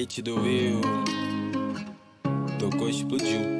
beat 0.00 0.22
do 0.22 0.36
Will. 0.36 0.80
Tocou, 2.58 2.88
explodiu. 2.88 3.59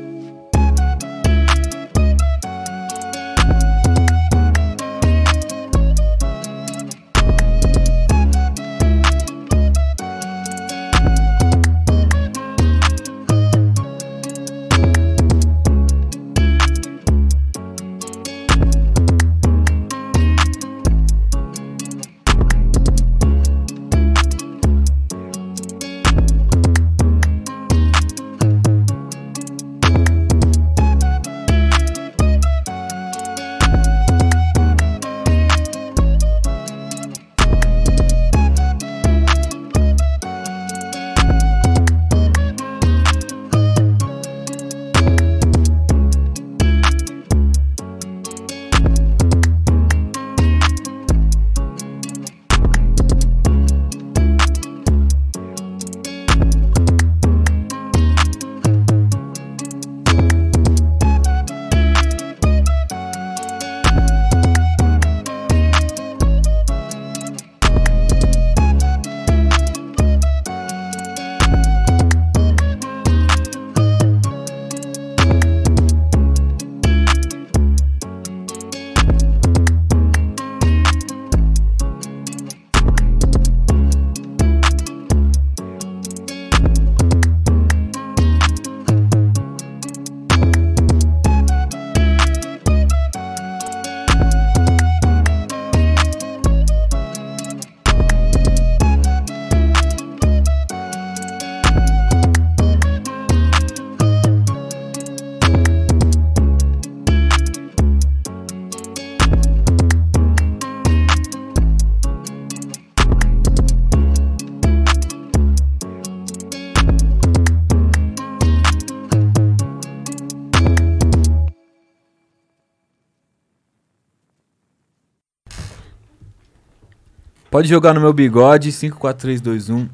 Pode 127.60 127.68
jogar 127.68 127.92
no 127.92 128.00
meu 128.00 128.14
bigode, 128.14 128.72
54321. 128.72 129.86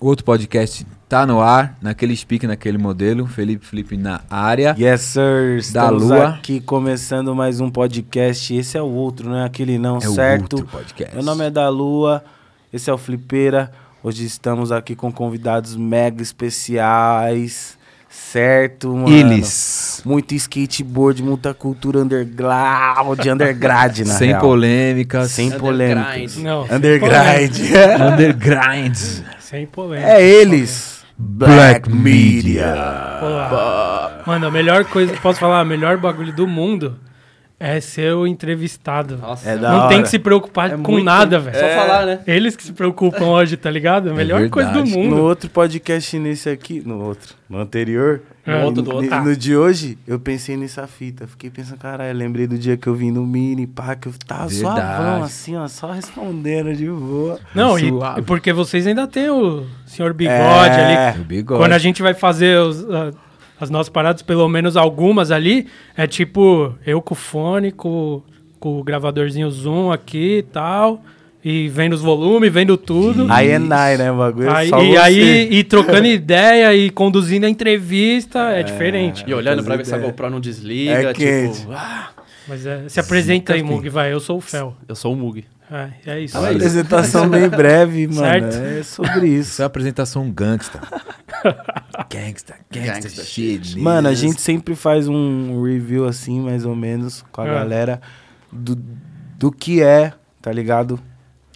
Outro 0.00 0.24
podcast 0.24 0.86
tá 1.06 1.26
no 1.26 1.38
ar, 1.38 1.76
naquele 1.82 2.16
speak, 2.16 2.46
naquele 2.46 2.78
modelo. 2.78 3.26
Felipe 3.26 3.66
Felipe 3.66 3.98
na 3.98 4.22
área. 4.30 4.74
Yes, 4.78 5.02
sir. 5.02 5.58
Estamos 5.58 6.04
Lua. 6.04 6.28
aqui 6.30 6.58
começando 6.58 7.34
mais 7.34 7.60
um 7.60 7.70
podcast. 7.70 8.54
Esse 8.54 8.78
é 8.78 8.80
o 8.80 8.86
outro, 8.86 9.28
não 9.28 9.36
é 9.36 9.44
aquele 9.44 9.78
não, 9.78 9.96
É 9.96 10.08
o 10.08 10.14
certo? 10.14 10.54
outro 10.54 10.68
podcast. 10.68 11.14
Meu 11.14 11.22
nome 11.22 11.44
é 11.44 11.50
da 11.50 11.68
Lua, 11.68 12.24
esse 12.72 12.88
é 12.88 12.94
o 12.94 12.96
Flipeira. 12.96 13.70
Hoje 14.02 14.24
estamos 14.24 14.72
aqui 14.72 14.96
com 14.96 15.12
convidados 15.12 15.76
mega 15.76 16.22
especiais, 16.22 17.76
certo, 18.10 18.94
mano? 18.94 19.08
Eles. 19.14 20.02
Muito 20.04 20.34
skateboard, 20.34 21.22
muita 21.22 21.54
cultura 21.54 22.00
underground, 22.00 23.18
undergrad, 23.26 23.98
na 24.00 24.14
Sem 24.18 24.28
real. 24.28 24.40
polêmicas. 24.40 25.30
Sem 25.30 25.50
polêmicas. 25.50 26.36
Não, 26.36 26.62
Underground. 26.64 27.50
Underground. 28.12 28.96
Sem 29.40 29.66
polêmica. 29.66 30.10
é 30.10 30.22
eles. 30.22 31.00
Black 31.18 31.90
Media. 31.92 32.74
Pô, 33.20 34.30
Mano, 34.30 34.46
a 34.46 34.50
melhor 34.50 34.84
coisa, 34.86 35.12
posso 35.20 35.38
falar, 35.38 35.62
o 35.62 35.66
melhor 35.66 35.98
bagulho 35.98 36.32
do 36.32 36.46
mundo 36.46 36.96
é 37.62 37.78
ser 37.78 38.14
o 38.14 38.26
entrevistado. 38.26 39.18
Nossa, 39.18 39.50
É 39.50 39.56
da 39.58 39.70
Não 39.70 39.88
tem 39.88 40.00
que 40.02 40.08
se 40.08 40.18
preocupar 40.18 40.72
É 40.72 40.76
com 40.78 40.92
muito- 40.92 41.04
nada, 41.04 41.38
velho. 41.38 41.58
Só 41.58 41.68
falar, 41.68 42.06
né? 42.06 42.20
Eles 42.26 42.56
que 42.56 42.62
se 42.64 42.72
preocupam 42.72 43.26
hoje, 43.26 43.56
tá 43.58 43.70
ligado? 43.70 44.10
A 44.10 44.14
melhor 44.14 44.48
coisa 44.48 44.70
do 44.70 44.86
mundo. 44.86 45.14
No 45.16 45.22
outro 45.22 45.50
podcast 45.50 46.18
nesse 46.18 46.48
aqui, 46.48 46.82
no 46.84 46.98
outro, 47.04 47.34
no 47.50 47.58
anterior, 47.58 48.22
É. 48.46 48.58
No 48.58 48.64
outro 48.64 48.82
do 48.82 48.94
outro. 48.94 49.14
no, 49.14 49.24
no 49.26 49.36
de 49.36 49.54
hoje, 49.54 49.98
eu 50.08 50.18
pensei 50.18 50.56
nessa 50.56 50.86
fita. 50.86 51.26
Fiquei 51.26 51.50
pensando, 51.50 51.76
caralho, 51.78 52.16
lembrei 52.18 52.46
do 52.46 52.56
dia 52.56 52.78
que 52.78 52.86
eu 52.86 52.94
vim 52.94 53.10
no 53.10 53.26
mini, 53.26 53.66
pá, 53.66 53.94
que 53.94 54.08
eu 54.08 54.14
tava 54.26 54.48
Verdade. 54.48 54.60
suavão, 54.80 55.22
assim, 55.22 55.56
ó, 55.56 55.68
só 55.68 55.92
respondendo 55.92 56.74
de 56.74 56.86
boa. 56.86 57.38
Não, 57.54 57.78
e, 57.78 57.92
e 58.16 58.22
porque 58.22 58.52
vocês 58.54 58.86
ainda 58.86 59.06
tem 59.06 59.28
o 59.28 59.66
senhor 59.84 60.14
bigode 60.14 60.38
É. 60.40 61.08
ali. 61.10 61.20
O 61.20 61.24
bigode. 61.24 61.60
Quando 61.60 61.72
a 61.74 61.78
gente 61.78 62.00
vai 62.00 62.14
fazer 62.14 62.58
os, 62.58 62.82
ah, 62.90 63.10
as 63.60 63.68
nossas 63.70 63.88
paradas, 63.90 64.22
pelo 64.22 64.48
menos 64.48 64.76
algumas 64.76 65.30
ali, 65.30 65.66
é 65.96 66.06
tipo 66.06 66.74
eu 66.86 67.00
com 67.02 67.12
o 67.14 67.16
fone, 67.16 67.70
com, 67.70 68.22
com 68.58 68.78
o 68.80 68.82
gravadorzinho 68.82 69.50
zoom 69.50 69.92
aqui 69.92 70.38
e 70.38 70.42
tal. 70.42 71.02
E 71.42 71.68
vendo 71.68 71.94
os 71.94 72.02
volumes, 72.02 72.52
vendo 72.52 72.76
tudo. 72.76 73.26
Aí 73.30 73.48
é 73.48 73.58
nai, 73.58 73.96
né, 73.96 74.12
o 74.12 74.16
bagulho? 74.18 74.48
é 74.50 74.56
Aí- 74.56 74.68
só 74.68 74.82
e 74.82 74.90
você. 74.90 74.96
aí, 74.98 75.48
e 75.50 75.64
trocando 75.64 76.06
ideia 76.06 76.74
e 76.74 76.90
conduzindo 76.90 77.46
a 77.46 77.48
entrevista 77.48 78.50
é, 78.50 78.62
diferente. 78.62 79.24
E 79.26 79.32
olhando 79.32 79.64
pra 79.64 79.76
ver 79.76 79.86
se 79.86 79.94
a. 79.94 79.98
GoPro 79.98 80.28
não 80.28 80.38
desliga, 80.40 80.92
É 80.92 81.12
tipo... 81.14 81.72
Ah, 81.72 82.10
Mas 82.46 82.66
é, 82.66 82.86
se 82.88 83.00
apresenta 83.00 83.54
aí, 83.54 83.60
Zica, 83.60 83.72
Mug, 83.72 83.88
vai. 83.88 84.12
Eu 84.12 84.20
sou 84.20 84.36
o 84.36 84.40
Fel. 84.42 84.76
eu 84.86 84.94
sou 84.94 85.14
o 85.14 85.16
Mug. 85.16 85.44
É, 85.70 85.90
é 86.06 86.20
isso. 86.20 86.36
Uma 86.38 86.50
apresentação 86.50 87.28
bem 87.28 87.46
breve, 87.50 88.06
mano. 88.08 88.18
Certo. 88.18 88.56
É 88.56 88.82
sobre 88.82 89.28
isso. 89.28 89.50
Isso 89.52 89.62
é 89.62 89.64
uma 89.64 89.66
apresentação 89.68 90.30
gangsta. 90.30 90.80
gangsta, 92.10 92.54
gangsta, 92.70 92.92
Gangsta 93.02 93.24
shit. 93.24 93.78
Mano, 93.78 94.08
a 94.08 94.14
gente 94.14 94.40
sempre 94.40 94.74
faz 94.74 95.06
um 95.08 95.62
review 95.62 96.06
assim, 96.06 96.40
mais 96.40 96.64
ou 96.64 96.74
menos, 96.74 97.24
com 97.30 97.40
a 97.42 97.46
É. 97.46 97.54
galera 97.54 98.00
do, 98.50 98.76
do 99.38 99.52
que 99.52 99.82
é, 99.82 100.12
tá 100.42 100.50
ligado? 100.52 100.98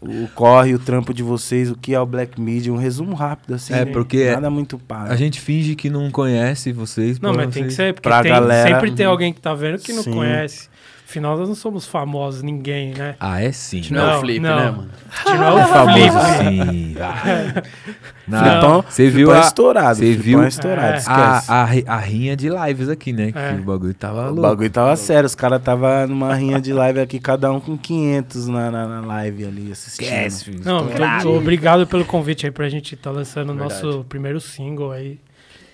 O 0.03 0.29
corre, 0.35 0.75
o 0.75 0.79
trampo 0.79 1.15
de 1.15 1.23
vocês, 1.23 1.71
o 1.71 1.75
que 1.77 1.95
é 1.95 1.99
o 2.01 2.05
Black 2.05 2.39
Media, 2.39 2.71
um 2.71 2.77
resumo 2.77 3.15
rápido, 3.15 3.55
assim. 3.55 3.73
É, 3.73 3.87
né? 3.87 3.93
porque 3.93 4.31
Nada 4.33 4.51
muito 4.51 4.79
pá. 4.79 5.05
A 5.05 5.17
gente 5.17 5.41
finge 5.41 5.75
que 5.75 5.89
não 5.89 6.11
conhece 6.11 6.73
vocês. 6.73 7.19
Não, 7.19 7.33
mas 7.33 7.45
tem 7.55 7.63
que 7.65 7.71
vocês- 7.71 7.75
ser, 7.75 7.95
porque 7.95 8.07
Pra 8.09 8.23
tem- 8.23 8.31
galera- 8.31 8.69
sempre 8.75 8.93
tem 8.93 9.07
alguém 9.07 9.33
que 9.33 9.41
tá 9.41 9.55
vendo 9.55 9.79
que 9.79 9.95
não 9.95 10.03
Sim. 10.03 10.13
conhece. 10.13 10.69
Afinal, 11.07 11.37
nós 11.37 11.49
não 11.49 11.55
somos 11.55 11.87
famosos, 11.87 12.43
ninguém, 12.43 12.93
né? 12.95 13.15
Ah, 13.21 13.41
é 13.41 13.53
sim. 13.53 13.83
Não, 13.91 14.01
é 14.01 14.07
Não, 14.11 14.17
o 14.17 14.21
Flip, 14.21 14.41
não. 14.41 14.57
né, 14.57 14.71
mano? 14.71 14.91
Não 15.27 15.59
é 15.59 15.61
É 15.61 15.65
o 15.65 15.69
famoso 15.69 16.19
sim. 16.39 16.97
Não, 18.27 18.39
Flipão, 18.41 18.85
Você 18.89 19.11
viu 19.11 19.33
é 19.35 19.39
a, 19.39 19.41
estourado. 19.43 19.97
você 19.99 20.15
viu 20.15 20.43
é 20.43 20.49
estourado, 20.49 20.95
É. 20.95 20.97
esquece. 20.97 21.51
a, 21.53 21.63
a, 21.93 21.95
a 21.97 21.99
rinha 21.99 22.35
de 22.35 22.49
lives 22.49 22.89
aqui, 22.89 23.13
né? 23.13 23.31
Que 23.33 23.39
É. 23.39 23.53
o 23.53 23.63
bagulho 23.63 23.95
tava 23.95 24.23
O 24.23 24.27
louco. 24.29 24.41
bagulho 24.41 24.71
tava 24.71 24.97
sério, 24.97 25.27
os 25.27 25.35
caras 25.35 25.63
tava 25.63 26.07
numa 26.07 26.35
rinha 26.35 26.61
de 26.61 26.73
live 26.73 26.99
aqui, 27.01 27.21
cada 27.21 27.53
um 27.53 27.61
com 27.61 27.77
500 27.77 28.49
na, 28.49 28.71
na, 28.71 28.87
na 28.89 29.07
live 29.07 29.45
ali 29.47 29.71
assistindo. 29.73 30.05
Esquece, 30.07 30.45
filho. 30.47 30.63
Não, 30.65 30.89
obrigado 31.37 31.87
pelo 31.87 32.05
convite 32.05 32.47
aí 32.47 32.51
pra 32.53 32.69
gente 32.69 32.95
estar 32.95 33.11
lançando 33.11 33.51
o 33.51 33.55
nosso 33.55 34.05
primeiro 34.09 34.41
single 34.41 34.91
aí. 34.91 35.19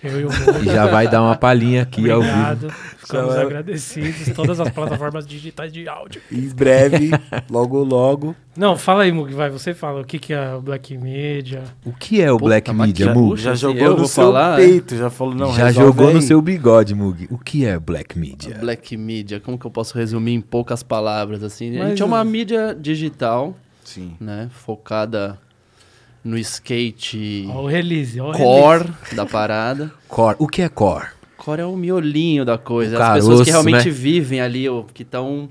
Eu 0.03 0.19
e 0.21 0.25
o. 0.25 0.29
E 0.61 0.65
já 0.65 0.85
vai 0.87 1.07
dar 1.07 1.21
uma 1.21 1.35
palhinha 1.35 1.83
aqui 1.83 2.09
ao 2.09 2.21
vivo. 2.21 2.33
Obrigado. 2.33 2.69
Ficamos 2.97 3.35
vai- 3.35 3.45
agradecidos. 3.45 4.29
Todas 4.35 4.59
as 4.59 4.69
plataformas 4.69 5.25
digitais 5.27 5.71
de 5.71 5.87
áudio. 5.87 6.21
Em 6.31 6.47
breve, 6.49 7.11
logo 7.49 7.83
logo. 7.83 8.35
Não, 8.57 8.75
fala 8.77 9.03
aí, 9.03 9.11
Mug, 9.11 9.33
vai. 9.33 9.49
Você 9.49 9.73
fala 9.73 10.01
o 10.01 10.03
que, 10.05 10.17
que 10.19 10.33
é 10.33 10.53
o 10.53 10.61
Black 10.61 10.97
Media. 10.97 11.63
O 11.85 11.91
que 11.93 12.21
é 12.21 12.31
o 12.31 12.35
Puta, 12.37 12.45
Black 12.45 12.73
Media, 12.73 13.13
Mug? 13.13 13.39
Já 13.41 13.53
jogou 13.55 13.81
eu 13.81 13.97
no 13.97 14.07
seu 14.07 14.23
falar, 14.25 14.57
peito, 14.57 14.95
já 14.95 15.09
falou, 15.09 15.35
não, 15.35 15.53
já 15.53 15.71
jogou 15.71 16.09
no 16.11 16.17
aí. 16.17 16.21
seu 16.21 16.41
bigode, 16.41 16.93
Mug. 16.95 17.27
O 17.29 17.37
que 17.37 17.65
é 17.65 17.77
Black 17.79 18.17
Media? 18.17 18.57
Black 18.59 18.95
Media, 18.97 19.39
como 19.39 19.57
que 19.57 19.65
eu 19.65 19.71
posso 19.71 19.97
resumir 19.97 20.33
em 20.33 20.41
poucas 20.41 20.81
palavras, 20.83 21.43
assim? 21.43 21.75
a 21.75 21.79
Mas- 21.79 21.89
gente 21.89 22.01
é 22.01 22.05
uma 22.05 22.23
mídia 22.23 22.75
digital, 22.79 23.55
Sim. 23.83 24.15
né, 24.19 24.49
focada 24.51 25.37
no 26.23 26.37
skate 26.37 27.47
o 27.53 27.65
release, 27.65 28.19
ó 28.19 28.29
o 28.31 28.33
core 28.33 28.89
da 29.15 29.25
parada. 29.25 29.91
Core. 30.07 30.35
O 30.39 30.47
que 30.47 30.61
é 30.61 30.69
core? 30.69 31.07
Core 31.37 31.61
é 31.61 31.65
o 31.65 31.75
miolinho 31.75 32.45
da 32.45 32.57
coisa. 32.57 32.97
O 32.97 33.01
As 33.01 33.13
pessoas 33.13 33.25
caroço, 33.27 33.43
que 33.45 33.49
realmente 33.51 33.85
né? 33.85 33.91
vivem 33.91 34.41
ali, 34.41 34.65
que 34.93 35.01
estão 35.03 35.49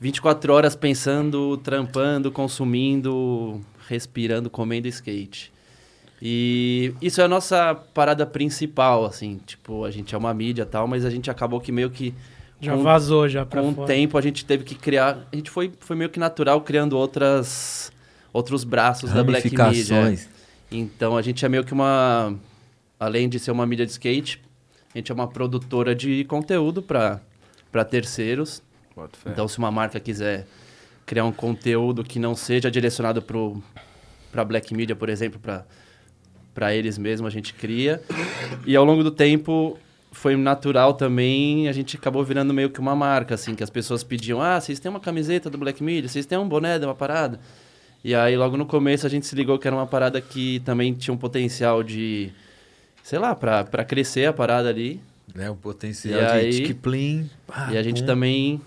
24 0.00 0.52
horas 0.52 0.74
pensando, 0.76 1.56
trampando, 1.58 2.30
consumindo, 2.30 3.60
respirando, 3.88 4.50
comendo 4.50 4.88
skate. 4.88 5.52
E 6.22 6.92
isso 7.00 7.20
é 7.20 7.24
a 7.24 7.28
nossa 7.28 7.74
parada 7.74 8.26
principal, 8.26 9.06
assim. 9.06 9.40
Tipo, 9.46 9.84
a 9.84 9.90
gente 9.90 10.14
é 10.14 10.18
uma 10.18 10.34
mídia 10.34 10.62
e 10.62 10.66
tal, 10.66 10.86
mas 10.86 11.04
a 11.04 11.10
gente 11.10 11.30
acabou 11.30 11.60
que 11.60 11.72
meio 11.72 11.88
que 11.90 12.12
Já 12.60 12.74
com- 12.76 12.82
vazou 12.82 13.26
já 13.28 13.46
pra 13.46 13.62
com 13.62 13.70
o 13.70 13.74
fora. 13.74 13.86
tempo 13.86 14.18
a 14.18 14.20
gente 14.20 14.44
teve 14.44 14.64
que 14.64 14.74
criar. 14.74 15.26
A 15.32 15.36
gente 15.36 15.50
foi, 15.50 15.72
foi 15.80 15.96
meio 15.96 16.10
que 16.10 16.18
natural 16.20 16.60
criando 16.60 16.96
outras, 16.98 17.90
outros 18.32 18.64
braços 18.64 19.10
da 19.12 19.22
Black 19.24 19.48
Media. 19.56 20.18
Então 20.70 21.16
a 21.16 21.22
gente 21.22 21.44
é 21.44 21.48
meio 21.48 21.64
que 21.64 21.72
uma. 21.72 22.34
Além 22.98 23.28
de 23.28 23.38
ser 23.38 23.50
uma 23.50 23.66
mídia 23.66 23.86
de 23.86 23.92
skate, 23.92 24.40
a 24.94 24.98
gente 24.98 25.10
é 25.10 25.14
uma 25.14 25.26
produtora 25.26 25.94
de 25.94 26.24
conteúdo 26.24 26.82
para 26.82 27.20
terceiros. 27.88 28.62
Então, 29.26 29.48
se 29.48 29.56
uma 29.56 29.70
marca 29.70 29.98
quiser 29.98 30.46
criar 31.06 31.24
um 31.24 31.32
conteúdo 31.32 32.04
que 32.04 32.18
não 32.18 32.34
seja 32.34 32.70
direcionado 32.70 33.22
para 34.30 34.44
Black 34.44 34.74
Media, 34.74 34.94
por 34.94 35.08
exemplo, 35.08 35.40
para 36.54 36.74
eles 36.74 36.98
mesmos, 36.98 37.28
a 37.28 37.30
gente 37.30 37.54
cria. 37.54 38.02
E 38.66 38.76
ao 38.76 38.84
longo 38.84 39.02
do 39.02 39.10
tempo 39.10 39.78
foi 40.12 40.36
natural 40.36 40.94
também, 40.94 41.68
a 41.68 41.72
gente 41.72 41.96
acabou 41.96 42.22
virando 42.22 42.52
meio 42.52 42.68
que 42.68 42.80
uma 42.80 42.94
marca, 42.94 43.34
assim, 43.34 43.54
que 43.54 43.62
as 43.62 43.70
pessoas 43.70 44.04
pediam: 44.04 44.42
ah, 44.42 44.60
vocês 44.60 44.78
têm 44.78 44.90
uma 44.90 45.00
camiseta 45.00 45.48
do 45.48 45.56
Black 45.56 45.82
Media, 45.82 46.08
vocês 46.08 46.26
têm 46.26 46.36
um 46.36 46.48
boné 46.48 46.78
de 46.78 46.84
uma 46.84 46.94
parada. 46.94 47.40
E 48.02 48.14
aí, 48.14 48.36
logo 48.36 48.56
no 48.56 48.64
começo, 48.66 49.06
a 49.06 49.10
gente 49.10 49.26
se 49.26 49.34
ligou 49.34 49.58
que 49.58 49.66
era 49.66 49.76
uma 49.76 49.86
parada 49.86 50.20
que 50.20 50.60
também 50.60 50.94
tinha 50.94 51.12
um 51.12 51.18
potencial 51.18 51.82
de, 51.82 52.30
sei 53.02 53.18
lá, 53.18 53.34
para 53.34 53.84
crescer 53.84 54.26
a 54.26 54.32
parada 54.32 54.68
ali. 54.68 55.00
Né, 55.34 55.48
o 55.50 55.54
potencial 55.54 56.18
E 56.20 56.24
de 56.24 56.30
aí- 56.32 56.58
pá, 57.46 57.68
E 57.72 57.76
a 57.76 57.82
gente 57.82 58.00
pum. 58.00 58.06
também 58.06 58.60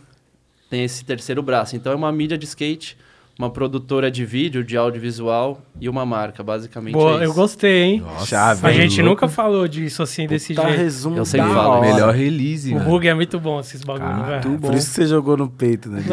tem 0.69 0.83
esse 0.83 1.03
terceiro 1.03 1.41
braço. 1.41 1.75
Então 1.75 1.91
é 1.91 1.95
uma 1.95 2.11
mídia 2.11 2.37
de 2.37 2.45
skate, 2.45 2.95
uma 3.39 3.49
produtora 3.49 4.11
de 4.11 4.23
vídeo, 4.25 4.63
de 4.63 4.77
audiovisual 4.77 5.59
e 5.81 5.89
uma 5.89 6.05
marca, 6.05 6.43
basicamente. 6.43 6.93
Boa, 6.93 7.21
é 7.21 7.25
eu 7.25 7.33
gostei, 7.33 7.81
hein? 7.83 7.99
Nossa, 8.05 8.25
Chave, 8.27 8.67
A 8.67 8.71
gente 8.71 9.01
louco. 9.01 9.09
nunca 9.21 9.27
falou 9.27 9.67
disso 9.67 10.03
assim, 10.03 10.27
desse 10.27 10.53
Tá 10.53 10.63
jeito. 10.67 10.77
resumo 10.77 11.17
Eu 11.17 11.25
sempre 11.25 11.47
falo. 11.51 11.81
Melhor 11.81 12.13
release, 12.13 12.71
O 12.71 12.75
mano. 12.75 12.89
bug 12.91 13.07
é 13.07 13.13
muito 13.15 13.39
bom, 13.39 13.59
esses 13.59 13.81
bagulho, 13.83 14.05
Ah, 14.07 14.39
velho. 14.41 14.59
Por 14.59 14.73
isso 14.75 14.87
que 14.89 14.93
você 14.95 15.07
jogou 15.07 15.35
no 15.35 15.49
peito, 15.49 15.89
né? 15.89 16.03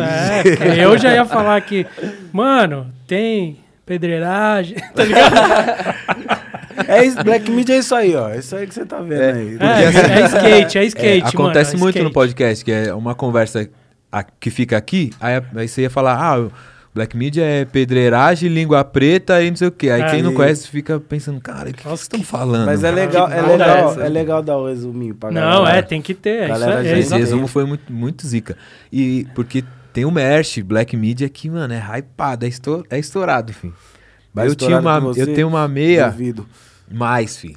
É, 0.79 0.85
eu 0.85 0.97
já 0.97 1.13
ia 1.13 1.25
falar 1.27 1.61
que, 1.61 1.87
mano, 2.33 2.87
tem 3.07 3.59
pedreiragem, 3.85 4.77
tá 4.95 5.05
ligado? 5.05 5.35
É 6.89 7.05
isso, 7.05 7.23
Black 7.23 7.51
Media 7.51 7.75
é 7.75 7.79
isso 7.79 7.95
aí, 7.95 8.15
ó. 8.17 8.31
É 8.31 8.39
isso 8.39 8.57
aí 8.57 8.67
que 8.67 8.75
você 8.75 8.87
tá 8.87 9.01
vendo 9.01 9.23
aí. 9.37 9.59
É, 9.61 10.23
é 10.23 10.27
skate, 10.27 10.79
é 10.79 10.85
skate, 10.87 11.07
É, 11.07 11.17
mano. 11.19 11.29
acontece 11.29 11.75
é 11.75 11.79
muito 11.79 11.97
no 11.97 12.01
skate. 12.09 12.15
podcast, 12.15 12.65
que 12.65 12.73
é 12.73 12.95
uma 12.95 13.15
conversa 13.15 13.69
a- 14.11 14.23
que 14.25 14.51
fica 14.51 14.77
aqui, 14.77 15.11
aí, 15.21 15.41
aí 15.55 15.69
você 15.69 15.83
ia 15.83 15.91
falar, 15.91 16.15
ah, 16.19 16.49
Black 16.93 17.17
Media 17.17 17.45
é 17.45 17.65
pedreiragem, 17.65 18.49
língua 18.49 18.83
preta 18.83 19.41
e 19.43 19.49
não 19.51 19.57
sei 19.57 19.69
o 19.69 19.71
quê. 19.71 19.91
Aí 19.91 20.03
É, 20.03 20.11
quem 20.11 20.23
não 20.23 20.33
e- 20.33 20.35
conhece 20.35 20.67
fica 20.69 20.99
pensando, 20.99 21.41
cara, 21.41 21.71
o 21.71 21.73
que 21.73 21.85
vocês 21.85 22.01
estão 22.03 22.23
falando? 22.23 22.67
Mas 22.67 22.83
é 22.83 22.91
mano? 22.91 22.97
legal, 23.05 23.31
é 23.31 23.41
legal, 23.43 24.01
é 24.01 24.07
é 24.07 24.09
legal 24.09 24.43
dar 24.43 24.57
o 24.57 24.67
resuminho 24.67 25.15
pra 25.15 25.31
Não, 25.31 25.41
galera. 25.63 25.79
é, 25.79 25.83
tem 25.83 26.03
que 26.03 26.15
ter. 26.15 26.31
É 26.31 26.43
isso 26.43 26.49
Galera 26.49 26.85
é, 26.89 26.93
é 26.93 26.99
Esse 26.99 27.15
resumo 27.17 27.47
foi 27.47 27.65
muito, 27.65 27.93
muito 27.93 28.27
zica. 28.27 28.57
E 28.93 29.25
porque 29.37 29.63
tem 29.93 30.05
o 30.05 30.11
merch, 30.11 30.59
Black 30.63 30.97
Media, 30.97 31.29
que, 31.29 31.49
mano, 31.49 31.73
é 31.73 31.79
hypado, 31.99 32.45
é, 32.45 32.49
estou, 32.49 32.85
é 32.91 32.99
estourado, 32.99 33.53
filho. 33.53 33.75
Mais 34.35 34.49
eu, 34.51 34.57
tinha 34.57 34.79
uma, 34.81 35.13
eu 35.17 35.33
tenho 35.35 35.47
uma 35.49 35.67
meia, 35.69 36.09
Duvido. 36.11 36.47
mais, 36.91 37.37
filho. 37.37 37.57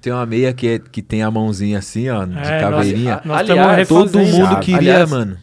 Tem 0.00 0.12
uma 0.12 0.26
meia 0.26 0.52
que, 0.52 0.68
é- 0.68 0.78
que 0.78 1.00
tem 1.00 1.22
a 1.22 1.30
mãozinha 1.30 1.78
assim, 1.78 2.08
ó, 2.10 2.24
de 2.24 2.36
É, 2.38 2.60
caveirinha. 2.60 3.20
Nós 3.24 3.38
Aliás, 3.48 3.82
estamos 3.82 4.12
Todo 4.12 4.18
mundo 4.22 4.58
queria, 4.60 4.78
Aliás, 4.78 5.10
mano. 5.10 5.38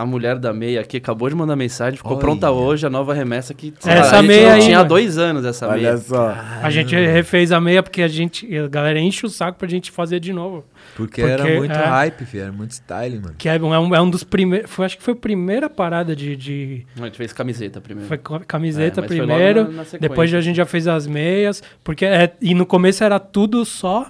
A 0.00 0.06
mulher 0.06 0.38
da 0.38 0.52
meia 0.52 0.80
aqui 0.80 0.96
acabou 0.96 1.28
de 1.28 1.34
mandar 1.34 1.56
mensagem, 1.56 1.96
ficou 1.96 2.12
Olha. 2.12 2.20
pronta 2.20 2.50
hoje, 2.52 2.86
a 2.86 2.90
nova 2.90 3.12
remessa 3.12 3.52
que 3.52 3.74
Essa 3.84 4.16
lá, 4.16 4.22
meia 4.22 4.52
aí, 4.54 4.60
tinha 4.62 4.76
há 4.76 4.78
mano. 4.78 4.88
dois 4.90 5.18
anos 5.18 5.44
essa 5.44 5.66
Olha 5.66 5.76
meia. 5.82 5.96
só. 5.96 6.36
A 6.62 6.70
gente 6.70 6.94
refez 6.94 7.50
a 7.50 7.60
meia 7.60 7.82
porque 7.82 8.00
a 8.02 8.06
gente, 8.06 8.56
a 8.56 8.68
galera 8.68 9.00
enche 9.00 9.26
o 9.26 9.28
saco 9.28 9.58
pra 9.58 9.66
gente 9.66 9.90
fazer 9.90 10.20
de 10.20 10.32
novo. 10.32 10.64
Porque, 10.96 11.20
Porque, 11.20 11.32
era 11.32 11.44
muito 11.58 11.72
é. 11.72 11.84
hype, 11.84 12.24
filho. 12.24 12.42
Era 12.44 12.52
muito 12.52 12.70
style, 12.70 13.18
mano. 13.18 13.34
Que 13.36 13.48
é 13.48 13.60
um, 13.60 13.74
é 13.74 13.78
um, 13.80 13.94
é 13.96 14.00
um 14.00 14.08
dos 14.08 14.22
primeiros. 14.22 14.70
Foi, 14.70 14.86
acho 14.86 14.96
que 14.98 15.02
foi 15.02 15.14
a 15.14 15.16
primeira 15.16 15.68
parada 15.68 16.14
de. 16.14 16.36
de 16.36 16.86
A 17.00 17.04
gente 17.04 17.16
fez 17.16 17.32
camiseta 17.32 17.80
primeiro. 17.80 18.06
foi 18.08 18.18
camiseta 18.46 19.00
É, 19.00 19.02
mas 19.02 19.08
foi 19.08 19.18
primeiro. 19.26 19.64
na- 19.64 19.82
na 19.82 19.84
depois 20.00 20.32
a 20.32 20.40
gente 20.40 20.56
já 20.56 20.64
fez 20.66 20.86
as 20.86 21.06
meias. 21.08 21.60
Porque 21.82 22.04
é, 22.04 22.32
e 22.40 22.54
no 22.54 22.64
começo 22.64 23.02
era 23.02 23.18
tudo 23.18 23.64
só. 23.64 24.06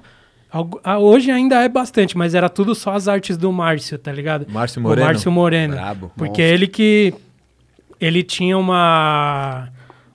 Ah, 0.83 0.99
hoje 0.99 1.31
ainda 1.31 1.63
é 1.63 1.69
bastante, 1.69 2.17
mas 2.17 2.35
era 2.35 2.49
tudo 2.49 2.75
só 2.75 2.95
as 2.95 3.07
artes 3.09 3.37
do 3.37 3.53
Márcio, 3.53 3.99
tá 3.99 4.11
ligado? 4.13 4.47
Márcio 4.51 4.81
O 4.81 4.83
Moreno. 4.83 5.07
Márcio 5.07 5.31
Moreno. 5.33 5.75
Brabo. 5.75 6.11
Porque 6.17 6.41
Monstro. 6.43 6.55
ele 6.55 6.67
que. 6.67 7.15
Ele 8.01 8.23
tinha 8.23 8.57
uma. 8.57 9.69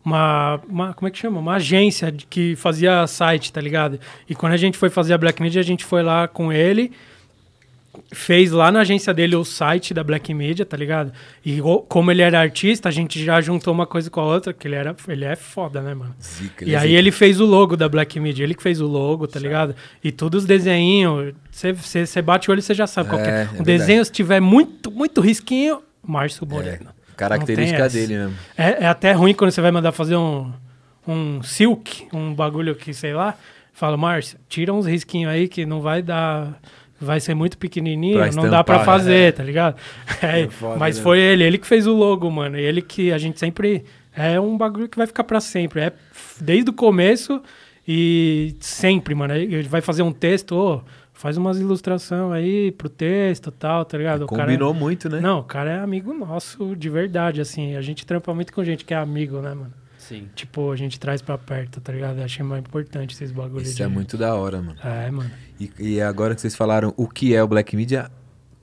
Uma, 0.06 0.60
uma- 0.68 0.94
Como 0.94 1.08
é 1.08 1.12
que 1.12 1.18
chama? 1.18 1.40
Uma 1.40 1.56
agência 1.56 2.12
de- 2.12 2.26
que 2.26 2.56
fazia 2.58 3.06
site, 3.08 3.54
tá 3.54 3.62
ligado? 3.62 4.00
E 4.30 4.36
quando 4.36 4.54
a 4.54 4.58
gente 4.58 4.78
foi 4.78 4.90
fazer 4.90 5.14
a 5.14 5.18
Black 5.18 5.42
Media, 5.42 5.62
a 5.62 5.64
gente 5.64 5.86
foi 5.86 6.04
lá 6.04 6.28
com 6.28 6.52
ele. 6.52 6.92
Fez 8.12 8.52
lá 8.52 8.72
na 8.72 8.82
agência 8.82 9.14
dele 9.14 9.36
o 9.36 9.44
site 9.46 9.94
da 9.94 10.04
Black 10.04 10.34
Media, 10.34 10.66
tá 10.66 10.76
ligado? 10.76 11.12
E 11.46 11.60
como 11.88 12.12
ele 12.12 12.24
era 12.24 12.40
artista, 12.40 12.90
a 12.90 12.92
gente 12.92 13.24
já 13.24 13.40
juntou 13.40 13.72
uma 13.72 13.86
coisa 13.86 14.10
com 14.10 14.20
a 14.20 14.26
outra, 14.26 14.52
que 14.52 14.68
ele, 14.68 14.76
era, 14.76 14.96
ele 15.08 15.26
é 15.26 15.36
foda, 15.36 15.80
né, 15.82 15.94
mano? 15.94 16.16
Zica, 16.22 16.66
E 16.66 16.74
é 16.74 16.78
aí 16.78 16.96
ele 16.96 17.12
fez 17.12 17.40
o 17.40 17.46
logo 17.46 17.78
da 17.78 17.88
Black 17.88 18.20
Media, 18.20 18.44
ele 18.44 18.56
que 18.56 18.64
fez 18.64 18.82
o 18.82 18.88
logo, 18.88 19.28
tá 19.28 19.40
ligado? 19.40 19.76
E 20.04 20.12
todos 20.12 20.42
os 20.44 20.48
desenhinhos, 20.48 21.34
você 21.52 22.22
bate 22.22 22.50
o 22.50 22.52
olho 22.52 22.60
e 22.60 22.62
você 22.64 22.74
já 22.74 22.88
sabe 22.88 23.10
qual 23.10 23.22
É, 23.22 23.26
é. 23.26 23.30
é 23.30 23.44
O 23.44 23.46
verdade. 23.48 23.64
desenho, 23.64 24.04
se 24.06 24.12
tiver 24.12 24.40
muito, 24.40 24.90
muito 24.92 25.22
risquinho, 25.22 25.82
Márcio 26.06 26.48
Moreno. 26.48 26.90
É, 26.90 27.14
característica 27.16 27.88
dele 27.90 28.18
mesmo. 28.18 28.36
É, 28.58 28.84
é 28.84 28.88
até 28.88 29.12
ruim 29.12 29.36
quando 29.36 29.52
você 29.52 29.62
vai 29.62 29.72
mandar 29.72 29.92
fazer 29.92 30.16
um, 30.16 30.52
um 31.08 31.44
silk, 31.44 32.08
um 32.12 32.34
bagulho 32.34 32.74
que, 32.76 32.92
sei 32.92 33.14
lá, 33.14 33.36
fala, 33.72 33.96
Márcio, 33.98 34.38
tira 34.50 34.74
uns 34.74 34.88
risquinhos 34.88 35.32
aí 35.32 35.48
que 35.48 35.64
não 35.64 35.80
vai 35.80 36.02
dar... 36.02 36.60
Vai 37.04 37.20
ser 37.20 37.34
muito 37.36 37.58
pequenininho, 37.58 38.18
Pra 38.18 38.32
não 38.32 38.50
dá 38.50 38.64
pra 38.64 38.76
estampar, 38.76 38.86
fazer, 38.86 39.16
é. 39.30 39.32
tá 39.32 39.44
ligado? 39.44 39.76
É, 40.22 40.42
É 40.42 40.48
foda, 40.48 40.78
mas 40.78 40.98
né? 40.98 41.04
foi 41.04 41.20
ele, 41.20 41.44
ele 41.44 41.58
que 41.58 41.68
fez 41.68 41.86
o 41.88 41.94
logo, 41.94 42.30
mano. 42.32 42.58
Ele 42.58 42.82
que 42.82 43.12
a 43.12 43.18
gente 43.18 43.40
sempre. 43.40 43.84
É 44.16 44.40
um 44.40 44.58
bagulho 44.58 44.88
que 44.88 44.98
vai 44.98 45.08
ficar 45.08 45.24
pra 45.24 45.42
sempre. 45.42 45.82
É 45.82 45.94
desde 46.40 46.70
o 46.70 46.74
começo 46.74 47.42
e 47.88 48.56
sempre, 48.60 49.14
mano. 49.16 49.34
Ele 49.34 49.64
vai 49.64 49.82
fazer 49.82 50.04
um 50.04 50.12
texto, 50.12 50.54
ô, 50.56 50.82
faz 51.14 51.36
umas 51.38 51.60
ilustração 51.60 52.32
aí 52.32 52.72
pro 52.72 52.88
texto 52.90 53.48
e 53.50 53.52
tal, 53.52 53.84
tá 53.86 53.98
ligado? 53.98 54.24
É- 54.24 54.28
Combinou 54.28 54.74
muito, 54.74 55.10
né? 55.10 55.20
Não, 55.20 55.40
o 55.40 55.44
cara 55.44 55.72
é 55.72 55.80
amigo 55.80 56.14
nosso 56.14 56.76
de 56.76 56.90
verdade, 56.90 57.42
assim. 57.42 57.76
A 57.76 57.82
gente 57.82 58.06
trampa 58.06 58.34
muito 58.34 58.54
com 58.54 58.64
gente 58.64 58.86
que 58.86 58.94
é 58.94 58.98
amigo, 58.98 59.40
né, 59.42 59.54
mano? 59.54 59.74
Sim. 60.08 60.30
Tipo, 60.36 60.72
a 60.72 60.76
gente 60.76 61.00
traz 61.00 61.22
pra 61.22 61.38
perto, 61.38 61.80
tá 61.80 61.94
ligado? 61.94 62.18
Eu 62.18 62.26
achei 62.26 62.44
mais 62.44 62.60
importante 62.60 63.14
esses 63.14 63.32
bagulhos. 63.32 63.70
Isso 63.70 63.78
de... 63.78 63.84
é 63.84 63.88
muito 63.88 64.18
da 64.18 64.36
hora, 64.36 64.62
mano. 64.62 64.78
É, 64.84 65.10
mano. 65.10 65.32
E, 65.60 65.72
e 65.80 66.02
agora 66.02 66.36
que 66.36 66.42
vocês 66.42 66.56
falaram 66.56 66.94
o 66.98 67.08
que 67.08 67.34
é 67.34 67.42
o 67.42 67.48
Black 67.48 67.76
Media, 67.76 68.12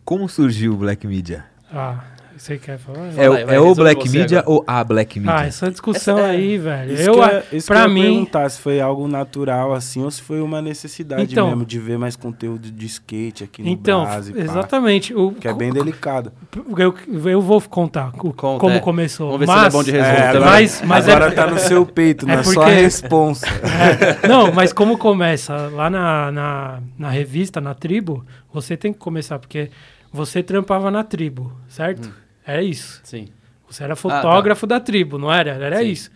como 0.04 0.28
surgiu 0.28 0.74
o 0.74 0.76
Black 0.76 1.06
Media? 1.06 1.46
Ah, 1.72 2.04
você 2.42 2.58
quer 2.58 2.78
falar? 2.78 3.08
É, 3.16 3.28
o- 3.28 3.32
vai, 3.32 3.44
vai, 3.44 3.54
é 3.56 3.60
o 3.60 3.74
Black 3.74 4.08
Media 4.08 4.38
agora. 4.40 4.56
ou 4.58 4.64
a 4.66 4.82
Black 4.84 5.20
Media? 5.20 5.34
Ah, 5.36 5.46
essa 5.46 5.70
discussão 5.70 6.18
Essa 6.18 6.26
é- 6.28 6.30
aí, 6.30 6.58
velho. 6.58 6.92
Isso 6.94 7.02
eu, 7.10 7.14
que 7.14 7.20
é- 7.20 7.44
isso 7.52 7.66
pra 7.66 7.80
que 7.82 7.86
eu 7.86 7.90
mim, 7.94 8.02
perguntar 8.02 8.48
se 8.50 8.60
foi 8.60 8.80
algo 8.80 9.06
natural 9.08 9.72
assim 9.72 10.02
ou 10.02 10.10
se 10.10 10.22
foi 10.22 10.40
uma 10.40 10.60
necessidade 10.62 11.30
Então- 11.32 11.48
mesmo 11.48 11.64
de 11.64 11.78
ver 11.78 11.98
mais 11.98 12.16
conteúdo 12.16 12.70
de 12.70 12.86
skate 12.86 13.44
aqui 13.44 13.62
no 13.62 13.68
Então, 13.68 14.04
Brás 14.04 14.28
e 14.28 14.32
pá, 14.32 14.40
exatamente. 14.40 15.14
O, 15.14 15.32
que 15.32 15.46
é 15.48 15.52
bem 15.54 15.72
delicado. 15.72 16.32
eu, 16.78 16.94
eu 17.30 17.40
vou 17.40 17.60
contar 17.60 18.08
o- 18.18 18.32
Conta, 18.32 18.58
como 18.58 18.74
é. 18.74 18.80
começou. 18.80 19.26
Vamos 19.32 19.40
ver 19.40 19.46
se 19.46 19.52
mas, 19.52 19.60
ele 19.60 19.66
é 19.68 19.70
bom 19.70 19.82
de 19.84 19.90
resumo 19.92 20.16
É, 20.16 20.40
Mas- 20.50 20.82
mas 20.84 21.08
agora 21.08 21.26
é- 21.26 21.30
tá 21.34 21.46
no 21.46 21.58
seu 21.58 21.84
peito, 21.84 22.24
é 22.28 22.32
não 22.34 22.40
é 22.40 22.42
só 22.44 22.50
a 22.62 22.64
porque- 22.64 22.80
responsa. 22.80 23.46
É, 24.22 24.26
não, 24.28 24.52
mas 24.52 24.72
como 24.72 24.96
começa? 24.98 25.54
Lá 25.68 25.88
na, 25.90 26.30
na, 26.32 26.80
na 26.98 27.08
revista, 27.10 27.60
na 27.60 27.74
tribo, 27.74 28.24
você 28.52 28.76
tem 28.76 28.92
que 28.92 28.98
começar, 28.98 29.38
porque 29.38 29.70
você 30.12 30.42
trampava 30.42 30.90
na 30.90 31.04
tribo, 31.04 31.52
certo? 31.68 32.08
Hum. 32.08 32.12
Era 32.50 32.62
isso. 32.62 33.00
Sim. 33.04 33.28
Você 33.68 33.84
era 33.84 33.94
fotógrafo 33.94 34.66
da 34.66 34.80
tribo, 34.80 35.18
não 35.18 35.32
era? 35.32 35.52
Era 35.52 35.78
Sim. 35.78 35.88
isso. 35.88 36.10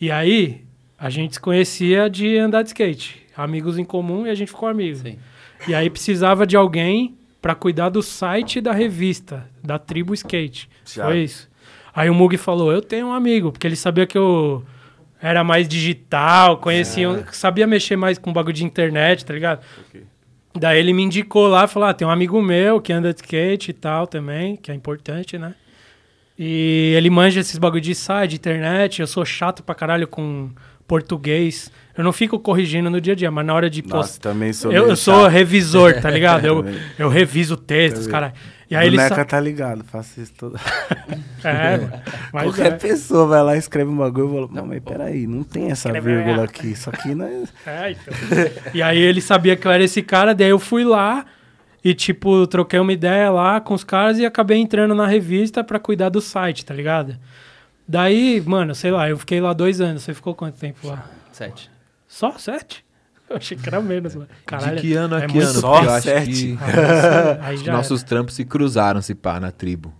E 0.00 0.10
aí, 0.10 0.62
a 0.98 1.10
gente 1.10 1.34
se 1.34 1.40
conhecia 1.40 2.08
de 2.08 2.38
andar 2.38 2.62
de 2.62 2.68
skate. 2.68 3.22
Amigos 3.36 3.78
em 3.78 3.84
comum 3.84 4.26
e 4.26 4.30
a 4.30 4.34
gente 4.34 4.48
ficou 4.48 4.68
amigo. 4.68 4.98
Sim. 4.98 5.18
E 5.66 5.74
aí 5.74 5.90
precisava 5.90 6.46
de 6.46 6.56
alguém 6.56 7.16
pra 7.40 7.54
cuidar 7.54 7.88
do 7.88 8.02
site 8.02 8.60
da 8.60 8.72
revista, 8.72 9.48
da 9.62 9.78
Tribo 9.78 10.14
Skate. 10.14 10.68
Já. 10.84 11.06
Foi 11.06 11.18
isso. 11.20 11.50
Aí 11.94 12.08
o 12.08 12.14
Mug 12.14 12.36
falou: 12.36 12.72
Eu 12.72 12.80
tenho 12.82 13.08
um 13.08 13.12
amigo, 13.12 13.50
porque 13.50 13.66
ele 13.66 13.76
sabia 13.76 14.06
que 14.06 14.16
eu 14.18 14.64
era 15.20 15.42
mais 15.42 15.66
digital, 15.68 16.58
conhecia, 16.58 17.08
É. 17.08 17.32
sabia 17.32 17.66
mexer 17.66 17.96
mais 17.96 18.18
com 18.18 18.32
bagulho 18.32 18.54
de 18.54 18.64
internet, 18.64 19.24
tá 19.24 19.34
ligado? 19.34 19.60
Daí 20.54 20.78
ele 20.78 20.92
me 20.92 21.02
indicou 21.02 21.48
lá, 21.48 21.66
falou: 21.66 21.88
ah, 21.88 21.94
tem 21.94 22.06
um 22.06 22.10
amigo 22.10 22.40
meu 22.42 22.80
que 22.80 22.92
anda 22.92 23.12
de 23.12 23.20
skate 23.20 23.70
e 23.70 23.74
tal 23.74 24.06
também, 24.06 24.56
que 24.56 24.70
é 24.70 24.74
importante, 24.74 25.38
né? 25.38 25.54
E 26.44 26.92
ele 26.96 27.08
manja 27.08 27.38
esses 27.38 27.56
bagulho 27.56 27.80
de 27.80 27.94
site, 27.94 28.30
de 28.30 28.36
internet. 28.36 29.00
Eu 29.00 29.06
sou 29.06 29.24
chato 29.24 29.62
pra 29.62 29.76
caralho 29.76 30.08
com 30.08 30.50
português. 30.88 31.70
Eu 31.96 32.02
não 32.02 32.12
fico 32.12 32.36
corrigindo 32.36 32.90
no 32.90 33.00
dia 33.00 33.12
a 33.12 33.16
dia, 33.16 33.30
mas 33.30 33.46
na 33.46 33.54
hora 33.54 33.70
de 33.70 33.80
postar. 33.80 34.30
também 34.30 34.52
sou 34.52 34.72
Eu, 34.72 34.88
eu 34.88 34.96
sou 34.96 35.28
revisor, 35.28 35.94
tá 36.02 36.10
ligado? 36.10 36.44
Eu, 36.44 36.64
eu 36.98 37.08
reviso 37.08 37.56
textos, 37.56 38.08
cara. 38.08 38.32
E 38.68 38.74
aí 38.74 38.88
ele 38.88 38.96
Boneca 38.96 39.14
sa... 39.14 39.24
tá 39.24 39.38
ligado, 39.38 39.84
faço 39.84 40.20
isso 40.20 40.32
todo. 40.36 40.58
É. 41.44 41.78
Mas 42.32 42.44
Qualquer 42.44 42.72
é. 42.72 42.76
pessoa 42.76 43.26
vai 43.26 43.42
lá, 43.42 43.56
escreve 43.56 43.90
um 43.90 43.96
bagulho 43.96 44.28
e 44.28 44.32
fala, 44.32 44.48
não, 44.52 44.66
mas 44.66 44.80
peraí, 44.80 45.26
não 45.26 45.42
tem 45.42 45.72
essa 45.72 45.88
Escreve 45.88 46.08
vírgula 46.14 46.36
errado. 46.36 46.44
aqui. 46.44 46.68
Isso 46.68 46.88
aqui 46.88 47.16
não 47.16 47.26
é. 47.26 47.42
É, 47.66 47.90
então. 47.90 48.14
e 48.72 48.80
aí 48.80 48.98
ele 48.98 49.20
sabia 49.20 49.56
que 49.56 49.66
eu 49.66 49.72
era 49.72 49.82
esse 49.82 50.02
cara, 50.02 50.36
daí 50.36 50.50
eu 50.50 50.58
fui 50.60 50.84
lá 50.84 51.26
e, 51.84 51.94
tipo, 51.94 52.46
troquei 52.46 52.78
uma 52.78 52.92
ideia 52.92 53.30
lá 53.30 53.60
com 53.60 53.74
os 53.74 53.82
caras 53.84 54.18
e 54.18 54.24
acabei 54.26 54.58
entrando 54.58 54.94
na 54.94 55.06
revista 55.06 55.64
pra 55.64 55.78
cuidar 55.78 56.08
do 56.08 56.20
site, 56.20 56.64
tá 56.64 56.72
ligado? 56.74 57.16
Daí, 57.88 58.40
mano, 58.46 58.74
sei 58.74 58.90
lá, 58.90 59.08
eu 59.08 59.18
fiquei 59.18 59.40
lá 59.40 59.52
dois 59.52 59.80
anos. 59.80 60.02
Você 60.02 60.14
ficou 60.14 60.34
quanto 60.34 60.58
tempo 60.58 60.86
lá? 60.86 61.04
Sete. 61.32 61.70
Só 62.06 62.32
sete? 62.38 62.84
Eu 63.28 63.36
achei 63.38 63.56
que 63.56 63.66
era 63.66 63.80
menos, 63.80 64.14
mano. 64.14 64.28
Caralho, 64.44 64.76
de 64.76 64.82
que 64.82 64.92
ano 64.94 65.14
a 65.16 65.22
é 65.22 65.26
que 65.26 65.38
ano? 65.38 65.48
só 65.60 65.72
Porque 65.72 65.86
eu 65.86 65.90
acho 65.92 66.04
sete. 66.04 66.30
que 66.30 66.58
Ah, 66.60 67.38
aí 67.46 67.54
os 67.56 67.62
já 67.62 67.72
nossos 67.72 68.00
era. 68.02 68.08
trampos 68.10 68.34
se 68.34 68.44
cruzaram, 68.44 69.00
se 69.00 69.14
pá, 69.14 69.40
na 69.40 69.50
tribo. 69.50 69.90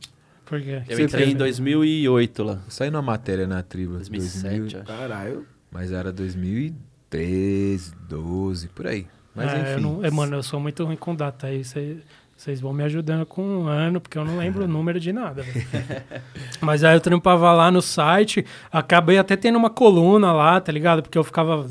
Por 0.44 0.60
quê? 0.60 0.82
Eu 0.86 0.96
Você 0.96 1.02
entrei 1.04 1.30
em 1.30 1.34
2008 1.36 2.42
lá. 2.44 2.58
Saiu 2.68 2.92
numa 2.92 3.00
matéria 3.00 3.46
na 3.46 3.62
tribo. 3.62 3.94
2007, 3.94 4.58
2000, 4.58 4.66
acho. 4.80 4.86
Caralho. 4.86 5.46
mas 5.70 5.90
era 5.92 6.12
2013, 6.12 7.94
12, 8.06 8.68
por 8.68 8.86
aí. 8.86 9.06
Mas 9.34 9.52
É, 9.52 9.56
eu 9.56 9.72
enfim. 9.72 9.80
não- 9.82 10.04
é, 10.04 10.10
mano, 10.10 10.36
eu 10.36 10.42
sou 10.42 10.60
muito 10.60 10.84
ruim 10.84 10.96
com 10.96 11.14
data. 11.14 11.46
Aí 11.46 11.64
cê- 11.64 11.96
vocês 12.36 12.60
vão 12.60 12.72
me 12.72 12.82
ajudando 12.82 13.24
com 13.24 13.42
um 13.42 13.66
ano, 13.66 14.00
porque 14.00 14.18
eu 14.18 14.24
não 14.24 14.36
lembro 14.36 14.64
o 14.64 14.68
número 14.68 14.98
de 14.98 15.12
nada. 15.12 15.44
Mas 16.60 16.82
aí 16.84 16.96
eu 16.96 17.00
trampava 17.00 17.52
lá 17.52 17.70
no 17.70 17.80
site, 17.80 18.44
acabei 18.70 19.18
até 19.18 19.36
tendo 19.36 19.56
uma 19.56 19.70
coluna 19.70 20.32
lá, 20.32 20.60
tá 20.60 20.72
ligado? 20.72 21.02
Porque 21.02 21.16
eu 21.16 21.24
ficava 21.24 21.66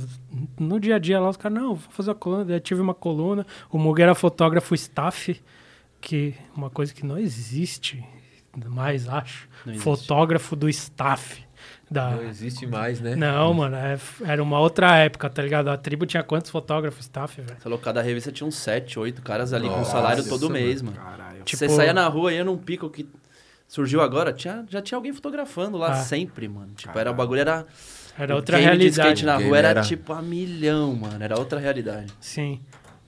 no 0.60 0.80
dia 0.80 0.96
a 0.96 1.00
dia 1.00 1.20
lá, 1.20 1.30
os 1.30 1.38
caras, 1.38 1.58
não, 1.58 1.76
vou 1.76 1.90
fazer 1.92 2.10
uma 2.10 2.16
coluna. 2.16 2.46
Daí 2.46 2.56
eu 2.56 2.60
tive 2.62 2.82
uma 2.82 2.94
coluna. 2.94 3.46
O 3.70 3.78
Muga 3.78 4.04
era 4.04 4.16
fotógrafo 4.16 4.74
staff, 4.76 5.42
que 6.00 6.34
uma 6.56 6.70
coisa 6.70 6.94
que 6.94 7.06
não 7.06 7.18
existe 7.18 8.04
mais, 8.68 9.08
acho. 9.08 9.48
Não 9.66 9.74
existe. 9.74 9.84
Fotógrafo 9.84 10.56
do 10.56 10.68
staff. 10.70 11.44
Da, 11.92 12.12
Não 12.12 12.24
existe 12.24 12.66
mais, 12.66 13.02
né? 13.02 13.16
não, 13.18 13.54
mano, 13.54 13.76
é- 13.76 14.00
era 14.24 14.42
uma 14.42 14.58
outra 14.60 14.96
época, 14.96 15.30
tá 15.30 15.42
ligado? 15.44 15.68
A 15.68 15.76
tribo 15.76 16.06
tinha 16.06 16.24
quantos 16.24 16.50
fotógrafos 16.50 17.02
staff, 17.02 17.42
velho? 17.42 17.54
Você 17.58 17.62
falou, 17.62 17.78
cada 17.78 18.02
revista 18.02 18.32
tinha 18.32 18.48
uns 18.48 18.56
sete, 18.56 18.98
oito 18.98 19.22
caras 19.22 19.52
ali 19.52 19.68
com 19.68 19.76
Nossa, 19.80 19.92
salário 19.92 20.24
todo 20.24 20.44
mano. 20.44 20.54
mês, 20.54 20.82
mano. 20.82 20.96
Caralho. 20.96 21.44
Tipo- 21.44 21.58
Você 21.58 21.68
saía 21.68 21.94
na 21.94 22.08
rua 22.08 22.32
e 22.32 22.38
ia 22.38 22.46
num 22.46 22.58
pico 22.58 22.90
que 22.90 23.06
surgiu 23.68 24.00
agora, 24.02 24.32
tinha, 24.32 24.64
já 24.70 24.82
tinha 24.82 24.98
alguém 24.98 25.12
fotografando 25.12 25.78
lá 25.78 25.92
Ah. 25.92 25.96
sempre, 25.96 26.48
mano. 26.48 26.70
Tipo, 26.78 26.98
era 26.98 27.12
o 27.12 27.14
bagulho, 27.14 27.42
era. 27.42 27.66
Era 28.18 28.34
o 28.34 28.38
outra 28.38 28.58
game 28.58 28.72
de 28.72 28.78
realidade. 28.78 29.08
skate 29.10 29.26
na 29.26 29.36
rua 29.38 29.58
era, 29.58 29.68
era- 29.70 29.82
tipo 29.82 30.14
a 30.14 30.22
milhão, 30.22 30.96
mano. 30.96 31.22
Era 31.24 31.38
outra 31.38 31.60
realidade. 31.60 32.12
Sim. 32.22 32.60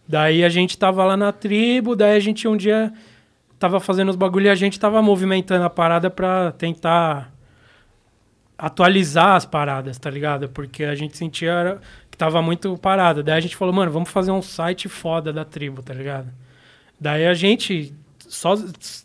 Daí 0.07 0.43
a 0.43 0.49
gente 0.49 0.77
tava 0.77 1.05
lá 1.05 1.15
na 1.15 1.31
tribo, 1.31 1.95
daí 1.95 2.15
a 2.17 2.19
gente 2.19 2.47
um 2.49 2.57
dia 2.57 2.91
tava 3.57 3.79
fazendo 3.79 4.09
os 4.09 4.15
bagulho 4.17 4.47
e 4.47 4.49
a 4.49 4.55
gente 4.55 4.77
tava 4.79 5.01
movimentando 5.01 5.63
a 5.63 5.69
parada 5.69 6.09
pra 6.09 6.51
tentar 6.53 7.32
atualizar 8.57 9.35
as 9.35 9.45
paradas, 9.45 9.97
tá 9.97 10.09
ligado? 10.09 10.49
Porque 10.49 10.83
a 10.83 10.95
gente 10.95 11.17
sentia 11.17 11.79
que 12.09 12.17
tava 12.17 12.41
muito 12.41 12.77
parada. 12.77 13.23
Daí 13.23 13.37
a 13.37 13.39
gente 13.39 13.55
falou, 13.55 13.73
mano, 13.73 13.91
vamos 13.91 14.09
fazer 14.09 14.31
um 14.31 14.41
site 14.41 14.87
foda 14.87 15.33
da 15.33 15.43
tribo, 15.43 15.81
tá 15.81 15.93
ligado? 15.93 16.29
Daí 16.99 17.25
a 17.25 17.33
gente, 17.33 17.93
só 18.19 18.55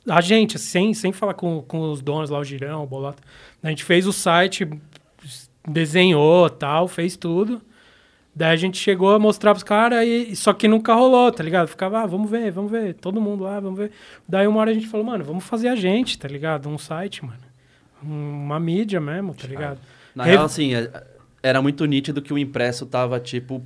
a 0.09 0.21
gente, 0.21 0.59
sem, 0.59 0.93
sem 0.95 1.13
falar 1.13 1.35
com, 1.35 1.63
com 1.63 1.91
os 1.91 2.03
donos 2.03 2.31
lá, 2.31 2.39
o 2.39 2.45
Girão, 2.45 2.85
o 2.85 2.87
Bolota, 2.87 3.23
a 3.63 3.69
gente 3.71 3.83
fez 3.83 4.07
o 4.07 4.13
site, 4.13 4.69
desenhou 5.67 6.49
tal, 6.51 6.87
fez 6.87 7.17
tudo. 7.17 7.63
Daí 8.35 8.53
a 8.53 8.57
gente 8.57 8.79
chegou 8.79 9.13
a 9.15 9.19
mostrar 9.19 9.53
pros 9.53 9.65
caras, 9.65 10.07
e, 10.07 10.37
só 10.37 10.53
que 10.53 10.69
nunca 10.69 10.95
rolou, 10.95 11.33
tá 11.33 11.43
ligado? 11.43 11.67
Ficava, 11.67 12.03
ah, 12.03 12.07
vamos 12.07 12.31
ver, 12.31 12.53
vamos 12.53 12.71
ver, 12.71 12.95
todo 12.95 13.21
mundo 13.21 13.43
lá, 13.43 13.59
vamos 13.59 13.79
ver. 13.79 13.91
Daí 14.29 14.47
uma 14.47 14.61
hora 14.61 14.71
a 14.71 14.75
gente 14.75 14.87
falou, 14.87 15.05
mano, 15.05 15.25
vamos 15.25 15.45
fazer 15.45 15.69
a 15.69 15.75
gente, 15.75 16.17
tá 16.17 16.29
ligado? 16.29 16.69
Um 16.69 16.79
site, 16.79 17.25
mano. 17.25 17.48
Um- 18.05 18.45
Uma 18.45 18.61
mídia 18.61 19.01
mesmo, 19.01 19.35
tá 19.35 19.47
ligado? 19.47 19.79
Na 20.15 20.25
Rev- 20.25 20.35
real, 20.35 20.45
assim, 20.47 20.75
é- 20.75 20.91
era 21.43 21.63
muito 21.63 21.85
nítido 21.85 22.21
que 22.21 22.33
o 22.33 22.39
impresso 22.39 22.85
tava, 22.87 23.21
tipo, 23.21 23.63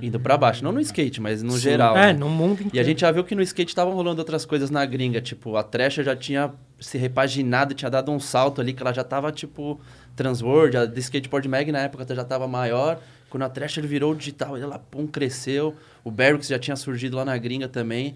indo 0.00 0.20
pra 0.20 0.36
baixo. 0.36 0.62
Não 0.62 0.72
no 0.72 0.80
skate, 0.80 1.20
mas 1.20 1.42
no 1.42 1.58
geral. 1.58 1.96
É, 1.96 2.12
né? 2.12 2.18
no 2.18 2.28
mundo 2.28 2.54
inteiro. 2.60 2.70
E 2.76 2.78
a 2.78 2.82
gente 2.82 3.00
já 3.00 3.10
viu 3.10 3.24
que 3.24 3.34
no 3.34 3.42
skate 3.42 3.70
estavam 3.70 3.94
rolando 3.94 4.20
outras 4.20 4.44
coisas 4.44 4.70
na 4.70 4.84
gringa. 4.84 5.20
Tipo, 5.20 5.56
a 5.56 5.62
Thrasher 5.62 6.04
já 6.04 6.14
tinha 6.14 6.52
se 6.78 6.98
repaginado, 6.98 7.72
tinha 7.74 7.90
dado 7.90 8.10
um 8.12 8.20
salto 8.20 8.60
ali, 8.60 8.72
que 8.74 8.82
ela 8.82 8.92
já 8.92 9.02
tava, 9.04 9.32
tipo, 9.32 9.80
Transworld. 10.14 10.76
A 10.76 10.84
do 10.84 10.98
Skateboard 11.00 11.48
Mag 11.48 11.72
na 11.72 11.80
época 11.80 12.06
já 12.14 12.24
tava 12.24 12.46
maior. 12.46 13.00
Quando 13.30 13.42
a 13.44 13.48
Thrasher 13.48 13.84
virou 13.86 14.14
digital, 14.14 14.56
ela, 14.56 14.78
pum, 14.78 15.06
cresceu. 15.06 15.74
O 16.04 16.10
Barracks 16.10 16.46
já 16.48 16.58
tinha 16.58 16.76
surgido 16.76 17.16
lá 17.16 17.24
na 17.24 17.36
gringa 17.38 17.66
também. 17.68 18.14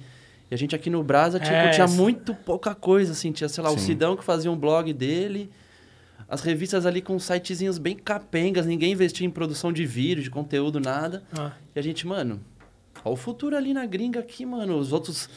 E 0.51 0.55
a 0.55 0.59
gente 0.59 0.75
aqui 0.75 0.89
no 0.89 1.03
Brasa, 1.03 1.39
tipo, 1.39 1.53
É, 1.53 1.71
tinha 1.71 1.85
essa- 1.85 1.95
muito 1.97 2.35
pouca 2.35 2.75
coisa, 2.75 3.13
assim. 3.13 3.33
Tinha, 3.33 3.49
sei 3.49 3.63
lá, 3.63 3.71
o 3.71 3.79
Sim. 3.79 3.87
Sidão 3.87 4.17
que 4.17 4.25
fazia 4.25 4.51
um 4.51 4.57
blog 4.57 4.93
dele. 4.93 5.51
As 6.29 6.41
revistas 6.43 6.85
ali 6.87 7.01
com 7.03 7.19
sitezinhos 7.19 7.79
bem 7.79 7.97
capengas. 7.97 8.67
Ninguém 8.67 8.93
investia 8.93 9.27
em 9.27 9.31
produção 9.31 9.73
de 9.73 9.85
vídeo, 9.87 10.23
de 10.23 10.31
conteúdo, 10.31 10.79
nada. 10.81 11.23
Ah, 11.37 11.53
E 11.75 11.79
a 11.79 11.83
gente, 11.83 12.07
mano, 12.07 12.41
olha 13.05 13.13
o 13.13 13.17
futuro 13.17 13.57
ali 13.57 13.73
na 13.75 13.87
gringa 13.87 14.21
aqui, 14.21 14.45
mano. 14.47 14.77
Os 14.79 14.93
outros 14.93 15.29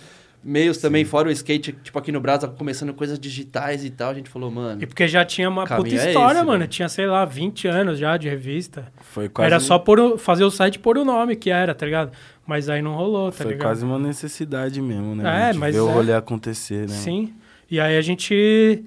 meios 0.44 0.78
também, 0.78 1.06
fora 1.06 1.28
o 1.30 1.32
skate, 1.32 1.72
tipo 1.84 1.98
aqui 2.00 2.12
no 2.12 2.20
Brasil, 2.20 2.50
começando 2.50 2.94
coisas 2.94 3.20
digitais 3.20 3.86
e 3.86 3.90
tal. 3.90 4.10
A 4.12 4.14
gente 4.14 4.30
falou, 4.30 4.50
mano. 4.50 4.82
E 4.82 4.88
porque 4.88 5.08
já 5.08 5.24
tinha 5.24 5.48
uma 5.50 5.64
puta 5.64 5.76
caminho 5.78 6.00
é 6.00 6.08
história, 6.08 6.38
esse, 6.40 6.46
mano. 6.46 6.60
né? 6.60 6.68
Tinha, 6.68 6.90
sei 6.90 7.06
lá, 7.06 7.24
20 7.26 7.68
anos 7.68 8.00
já 8.00 8.18
de 8.18 8.28
revista. 8.28 8.92
Foi 9.02 9.30
quase, 9.30 9.46
Era 9.52 9.60
só 9.60 9.78
por, 9.78 10.00
o- 10.00 10.18
fazer 10.18 10.44
o 10.44 10.50
site 10.52 10.80
por 10.80 10.98
o 10.98 11.06
nome 11.06 11.36
que 11.36 11.50
era, 11.50 11.76
tá 11.76 11.86
ligado? 11.86 12.12
Mas 12.46 12.70
aí 12.70 12.82
não 12.82 12.94
rolou, 12.96 13.32
tá 13.32 13.38
Foi 13.44 13.52
ligado? 13.52 13.68
quase 13.68 13.86
uma 13.86 14.00
necessidade 14.00 14.82
mesmo, 14.82 15.16
né? 15.16 15.24
É, 15.24 15.28
A 15.28 15.52
gente 15.52 15.60
mas 15.60 15.76
ver 15.76 15.82
o 15.82 15.90
é. 15.90 15.94
rolê 15.94 16.14
acontecer, 16.14 16.82
né? 16.90 16.96
Sim. 16.96 17.34
E 17.70 17.80
aí 17.80 17.96
a 17.98 18.02
gente 18.02 18.84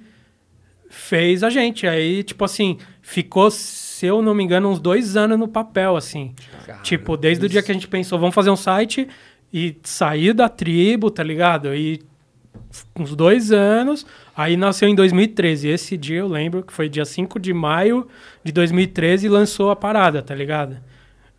fez 0.88 1.42
a 1.42 1.50
gente. 1.50 1.86
Aí, 1.86 2.22
tipo 2.22 2.44
assim, 2.44 2.78
ficou, 3.00 3.50
se 3.50 4.06
eu 4.06 4.20
não 4.20 4.34
me 4.34 4.42
engano, 4.44 4.68
uns 4.68 4.78
dois 4.80 5.16
anos 5.16 5.38
no 5.38 5.48
papel, 5.48 5.96
assim. 5.96 6.34
tipo, 6.82 7.16
desde 7.16 7.46
o 7.46 7.48
dia 7.48 7.62
que 7.62 7.70
a 7.70 7.74
gente 7.74 7.88
pensou, 7.88 8.18
vamos 8.18 8.34
fazer 8.34 8.50
um 8.50 8.56
site 8.56 9.08
e 9.54 9.76
sair 9.84 10.32
da 10.32 10.48
tribo, 10.48 11.12
tá 11.12 11.22
ligado? 11.22 11.72
E 11.72 12.02
uns 12.98 13.14
dois 13.14 13.52
anos. 13.52 14.04
Aí 14.36 14.56
nasceu 14.56 14.88
em 14.88 14.96
2013. 14.96 15.68
Esse 15.68 15.96
dia 15.96 16.18
eu 16.18 16.26
lembro 16.26 16.64
que 16.64 16.72
foi 16.72 16.88
dia 16.88 17.04
5 17.04 17.38
de 17.38 17.54
maio 17.54 18.08
de 18.42 18.50
2013 18.50 19.26
e 19.26 19.28
lançou 19.28 19.70
a 19.70 19.76
parada, 19.76 20.20
tá 20.20 20.34
ligado? 20.34 20.76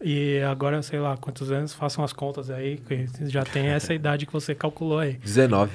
E 0.01 0.39
agora, 0.49 0.81
sei 0.81 0.97
lá, 0.97 1.17
quantos 1.17 1.51
anos, 1.51 1.73
façam 1.73 2.05
as 2.05 2.13
contas 2.13 2.49
aí, 2.49 2.77
que 2.77 3.05
já 3.27 3.43
tem 3.43 3.67
essa 3.67 3.91
idade 3.93 4.25
que 4.25 4.31
você 4.31 4.55
calculou 4.55 4.99
aí. 4.99 5.17
19. 5.21 5.71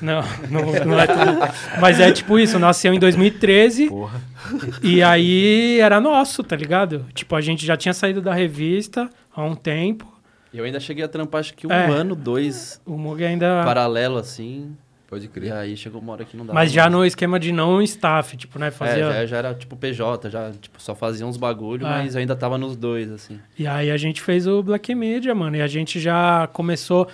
Não, 0.00 0.22
não, 0.50 0.84
não 0.84 0.98
é 0.98 1.06
tudo. 1.06 1.80
Mas 1.80 2.00
é 2.00 2.10
tipo 2.10 2.38
isso, 2.40 2.58
nasceu 2.58 2.92
em 2.92 2.98
2013 2.98 3.88
Porra. 3.88 4.20
e 4.82 5.02
aí 5.02 5.78
era 5.78 6.00
nosso, 6.00 6.42
tá 6.42 6.56
ligado? 6.56 7.04
Tipo, 7.14 7.36
a 7.36 7.40
gente 7.40 7.64
já 7.66 7.76
tinha 7.76 7.92
saído 7.92 8.22
da 8.22 8.32
revista 8.32 9.08
há 9.32 9.44
um 9.44 9.54
tempo. 9.54 10.17
Eu 10.52 10.64
ainda 10.64 10.80
cheguei 10.80 11.04
a 11.04 11.08
trampar, 11.08 11.40
acho 11.40 11.54
que 11.54 11.66
um 11.66 11.72
É. 11.72 11.86
ano, 11.90 12.14
dois, 12.14 12.80
O 12.86 12.96
Mug 12.96 13.22
ainda. 13.24 13.62
paralelo 13.64 14.16
assim. 14.18 14.76
Pode 15.08 15.24
E 15.24 15.28
crer. 15.28 15.52
aí 15.54 15.74
chegou 15.74 16.02
uma 16.02 16.12
hora 16.12 16.24
que 16.24 16.36
não 16.36 16.44
dava. 16.44 16.54
Mas 16.58 16.70
já 16.70 16.82
mais. 16.82 16.92
no 16.92 17.04
esquema 17.06 17.40
de 17.40 17.50
não 17.50 17.80
staff, 17.80 18.36
tipo, 18.36 18.58
né? 18.58 18.68
É, 18.68 18.70
Fazia. 18.70 19.10
já, 19.12 19.26
já 19.26 19.36
era 19.38 19.54
tipo 19.54 19.74
PJ, 19.74 20.28
já 20.28 20.50
tipo, 20.60 20.80
só 20.82 20.94
fazia 20.94 21.26
uns 21.26 21.38
bagulho, 21.38 21.86
É. 21.86 21.88
mas 21.90 22.14
eu 22.14 22.20
ainda 22.20 22.36
tava 22.36 22.58
nos 22.58 22.76
dois, 22.76 23.10
assim. 23.10 23.40
E 23.58 23.66
aí 23.66 23.90
a 23.90 23.96
gente 23.96 24.20
fez 24.20 24.46
o 24.46 24.62
Black 24.62 24.94
Media, 24.94 25.34
mano. 25.34 25.56
E 25.56 25.62
a 25.62 25.66
gente 25.66 25.98
já 25.98 26.46
começou. 26.52 27.08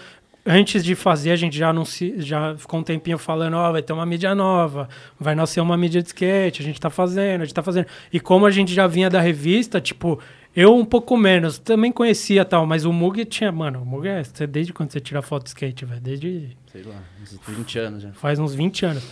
Antes 0.47 0.85
de 0.85 0.95
fazer, 0.95 1.31
a 1.31 1.37
gente 1.37 1.57
já 1.57 1.71
anunci... 1.71 2.15
já 2.19 2.55
ficou 2.57 2.79
um 2.81 2.83
tempinho 2.83 3.17
falando, 3.17 3.55
ó, 3.57 3.73
vai 3.73 3.81
ter 3.81 3.95
uma 3.95 4.05
mídia 4.05 4.35
nova, 4.35 4.89
vai 5.19 5.35
nascer 5.35 5.61
uma 5.61 5.75
mídia 5.75 6.03
de 6.03 6.09
skate, 6.09 6.61
a 6.61 6.65
gente 6.65 6.79
tá 6.79 6.91
fazendo, 6.91 7.41
a 7.41 7.45
gente 7.47 7.55
tá 7.55 7.63
fazendo. 7.63 7.87
E 8.13 8.21
como 8.21 8.45
a 8.45 8.51
gente 8.51 8.75
já 8.75 8.87
vinha 8.87 9.09
da 9.09 9.21
revista, 9.23 9.81
tipo, 9.81 10.19
eu 10.57 10.77
um 10.77 10.85
pouco 10.85 11.17
menos, 11.17 11.59
também 11.59 11.91
conhecia 11.93 12.45
tal, 12.45 12.67
mas 12.67 12.85
o 12.85 12.93
Mug 12.93 13.25
tinha, 13.25 13.51
mano, 13.51 13.83
o 13.83 13.87
Mug 13.87 14.07
é 14.09 14.23
você- 14.23 14.47
desde 14.47 14.73
quando 14.73 14.91
você 14.93 15.01
tira 15.01 15.21
foto 15.23 15.45
de 15.45 15.49
skate, 15.51 15.85
velho? 15.85 16.01
Desde 16.01 16.57
Sei 16.73 16.83
lá, 16.83 16.95
uns 17.23 17.39
20 17.57 17.79
anos 17.79 18.03
já. 18.03 18.11
faz 18.13 18.39
uns 18.39 18.55
20 18.55 18.85
anos. 18.87 19.03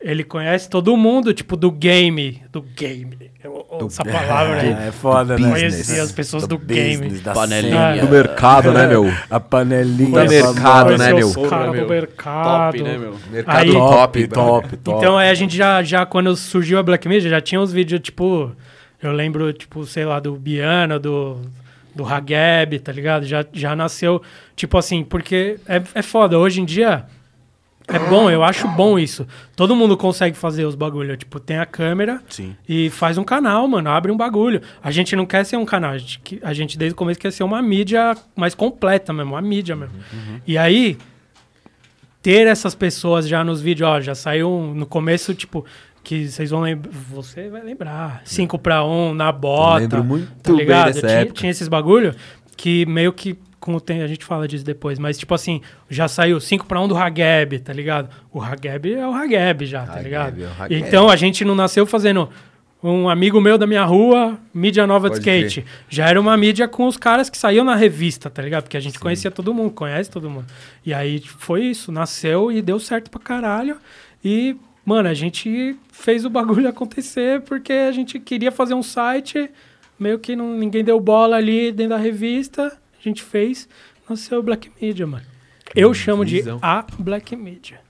Ele 0.00 0.22
conhece 0.22 0.68
todo 0.68 0.94
mundo, 0.98 1.32
tipo, 1.32 1.56
do 1.56 1.70
game. 1.70 2.42
Do 2.52 2.60
game. 2.60 3.16
Do- 3.42 3.86
essa 3.86 4.04
palavra 4.04 4.60
aí. 4.60 4.68
É, 4.84 4.88
é 4.88 4.92
foda, 4.92 5.38
né? 5.38 5.48
Conhecia 5.50 6.02
as 6.02 6.12
pessoas 6.12 6.46
do 6.46 6.58
game. 6.58 6.98
business, 7.04 7.22
da 7.22 7.32
Panelinha. 7.32 7.94
cena. 7.94 8.06
Do 8.06 8.12
mercado, 8.12 8.70
né, 8.72 8.86
meu? 8.86 9.10
A 9.30 9.40
panelinha. 9.40 10.10
Puta 10.10 10.24
mercado, 10.26 10.98
né, 10.98 11.12
meu? 11.14 11.28
Os 11.28 11.36
caras 11.48 11.66
do 11.68 11.72
meu. 11.76 11.88
mercado. 11.88 12.72
Top, 12.72 12.82
né, 12.82 12.98
meu? 12.98 13.16
Mercado 13.30 13.56
Aí- 13.58 13.72
top, 13.72 14.28
top, 14.28 14.76
top. 14.76 14.98
Então 14.98 15.16
aí 15.16 15.30
a 15.30 15.34
gente 15.34 15.56
já, 15.56 15.82
já, 15.82 16.04
quando 16.04 16.36
surgiu 16.36 16.78
a 16.78 16.82
Black 16.82 17.08
Media, 17.08 17.30
já 17.30 17.40
tinha 17.40 17.58
uns 17.58 17.72
vídeos, 17.72 18.02
tipo, 18.02 18.52
eu 19.06 19.12
lembro, 19.12 19.52
tipo, 19.52 19.84
sei 19.86 20.04
lá, 20.04 20.18
do 20.20 20.34
Biano, 20.36 20.98
do, 20.98 21.40
do 21.94 22.04
Hageb, 22.04 22.78
tá 22.80 22.92
ligado? 22.92 23.24
Já, 23.26 23.44
já 23.52 23.74
nasceu, 23.76 24.22
tipo 24.56 24.76
assim, 24.78 25.02
porque 25.04 25.58
é, 25.66 25.82
é 25.94 26.02
foda. 26.02 26.38
Hoje 26.38 26.60
em 26.60 26.64
dia, 26.64 27.04
é 27.86 27.98
bom, 27.98 28.30
eu 28.30 28.42
acho 28.42 28.66
bom 28.68 28.98
isso. 28.98 29.26
Todo 29.54 29.76
mundo 29.76 29.96
consegue 29.96 30.36
fazer 30.36 30.64
os 30.64 30.74
bagulho. 30.74 31.16
Tipo, 31.16 31.38
tem 31.38 31.58
a 31.58 31.66
câmera 31.66 32.22
Sim. 32.30 32.56
e 32.68 32.88
faz 32.90 33.18
um 33.18 33.24
canal, 33.24 33.68
mano. 33.68 33.90
Abre 33.90 34.10
um 34.10 34.16
bagulho. 34.16 34.62
A 34.82 34.90
gente 34.90 35.14
não 35.14 35.26
quer 35.26 35.44
ser 35.44 35.56
um 35.58 35.66
canal. 35.66 35.90
A 35.92 35.98
gente, 35.98 36.40
a 36.42 36.52
gente 36.54 36.78
desde 36.78 36.94
o 36.94 36.96
começo 36.96 37.20
quer 37.20 37.30
ser 37.30 37.44
uma 37.44 37.60
mídia 37.60 38.16
mais 38.34 38.54
completa 38.54 39.12
mesmo. 39.12 39.32
Uma 39.34 39.42
mídia 39.42 39.76
mesmo. 39.76 39.94
E 40.46 40.56
aí, 40.56 40.96
ter 42.22 42.46
essas 42.46 42.74
pessoas 42.74 43.28
já 43.28 43.44
nos 43.44 43.60
vídeos, 43.60 43.86
ó, 43.88 44.00
já 44.00 44.14
saiu 44.14 44.50
um- 44.50 44.72
no 44.74 44.86
começo, 44.86 45.34
tipo, 45.34 45.64
que 46.04 46.28
vocês 46.28 46.50
vão 46.50 46.60
lembrar. 46.60 46.92
Você 47.10 47.48
vai 47.48 47.62
lembrar. 47.62 48.22
5 48.24 48.58
pra 48.58 48.84
1 48.84 48.88
um, 48.88 49.14
na 49.14 49.32
bota. 49.32 49.80
lembro 49.80 50.04
muito 50.04 50.30
tá 50.42 50.52
bem 50.52 50.60
ligado? 50.60 50.86
dessa 50.86 51.00
tinha, 51.00 51.20
época. 51.20 51.40
tinha 51.40 51.50
esses 51.50 51.66
bagulho 51.66 52.14
que 52.56 52.86
meio 52.86 53.12
que. 53.12 53.36
Com 53.58 53.74
o 53.74 53.80
tempo, 53.80 54.04
a 54.04 54.06
gente 54.06 54.26
fala 54.26 54.46
disso 54.46 54.62
depois, 54.62 54.98
mas 54.98 55.16
tipo 55.16 55.34
assim, 55.34 55.62
já 55.88 56.06
saiu 56.06 56.38
5 56.38 56.66
pra 56.66 56.78
1 56.82 56.88
do 56.88 56.94
Hageb, 56.98 57.60
tá 57.60 57.72
ligado? 57.72 58.10
O 58.30 58.38
Hageb 58.38 58.92
é 58.92 59.08
o 59.08 59.14
Hageb 59.14 59.64
já, 59.64 59.86
tá 59.86 59.92
Hageb 59.94 60.04
ligado? 60.04 60.42
é. 60.70 60.76
Então 60.76 61.08
a 61.08 61.16
gente 61.16 61.46
não 61.46 61.54
nasceu 61.54 61.86
fazendo 61.86 62.28
um 62.82 63.08
amigo 63.08 63.40
meu 63.40 63.56
da 63.56 63.66
minha 63.66 63.82
rua, 63.82 64.38
mídia 64.52 64.86
nova 64.86 65.08
de 65.08 65.16
Pode 65.16 65.30
skate. 65.30 65.64
Já 65.88 66.06
era 66.06 66.20
uma 66.20 66.36
mídia 66.36 66.68
com 66.68 66.86
os 66.86 66.98
caras 66.98 67.30
que 67.30 67.38
saíam 67.38 67.64
na 67.64 67.74
revista, 67.74 68.28
tá 68.28 68.42
ligado? 68.42 68.64
Porque 68.64 68.76
a 68.76 68.80
gente 68.80 68.98
conhecia 69.00 69.30
todo 69.30 69.54
mundo, 69.54 69.70
conhece 69.70 70.10
todo 70.10 70.28
mundo. 70.28 70.44
E 70.84 70.92
aí 70.92 71.20
foi 71.20 71.62
isso, 71.62 71.90
nasceu 71.90 72.52
e 72.52 72.60
deu 72.60 72.78
certo 72.78 73.10
pra 73.10 73.18
caralho. 73.18 73.78
E, 74.22 74.54
mano, 74.84 75.08
a 75.08 75.14
gente 75.14 75.76
fez 75.92 76.24
o 76.24 76.30
bagulho 76.30 76.68
acontecer 76.68 77.40
porque 77.42 77.72
a 77.72 77.92
gente 77.92 78.18
queria 78.18 78.52
fazer 78.52 78.74
um 78.74 78.82
site, 78.82 79.50
meio 79.98 80.18
que 80.18 80.34
não, 80.36 80.54
ninguém 80.56 80.84
deu 80.84 80.98
bola 81.00 81.36
ali 81.36 81.70
dentro 81.72 81.90
da 81.90 81.98
revista. 81.98 82.76
A 82.98 83.02
gente 83.02 83.22
fez, 83.22 83.68
nasceu 84.08 84.38
o 84.40 84.42
Black 84.42 84.70
Media, 84.80 85.06
mano. 85.06 85.24
Eu 85.74 85.92
chamo 85.94 86.24
de 86.24 86.36
visão. 86.36 86.58
a 86.62 86.84
Black 86.98 87.34
Media. 87.36 87.80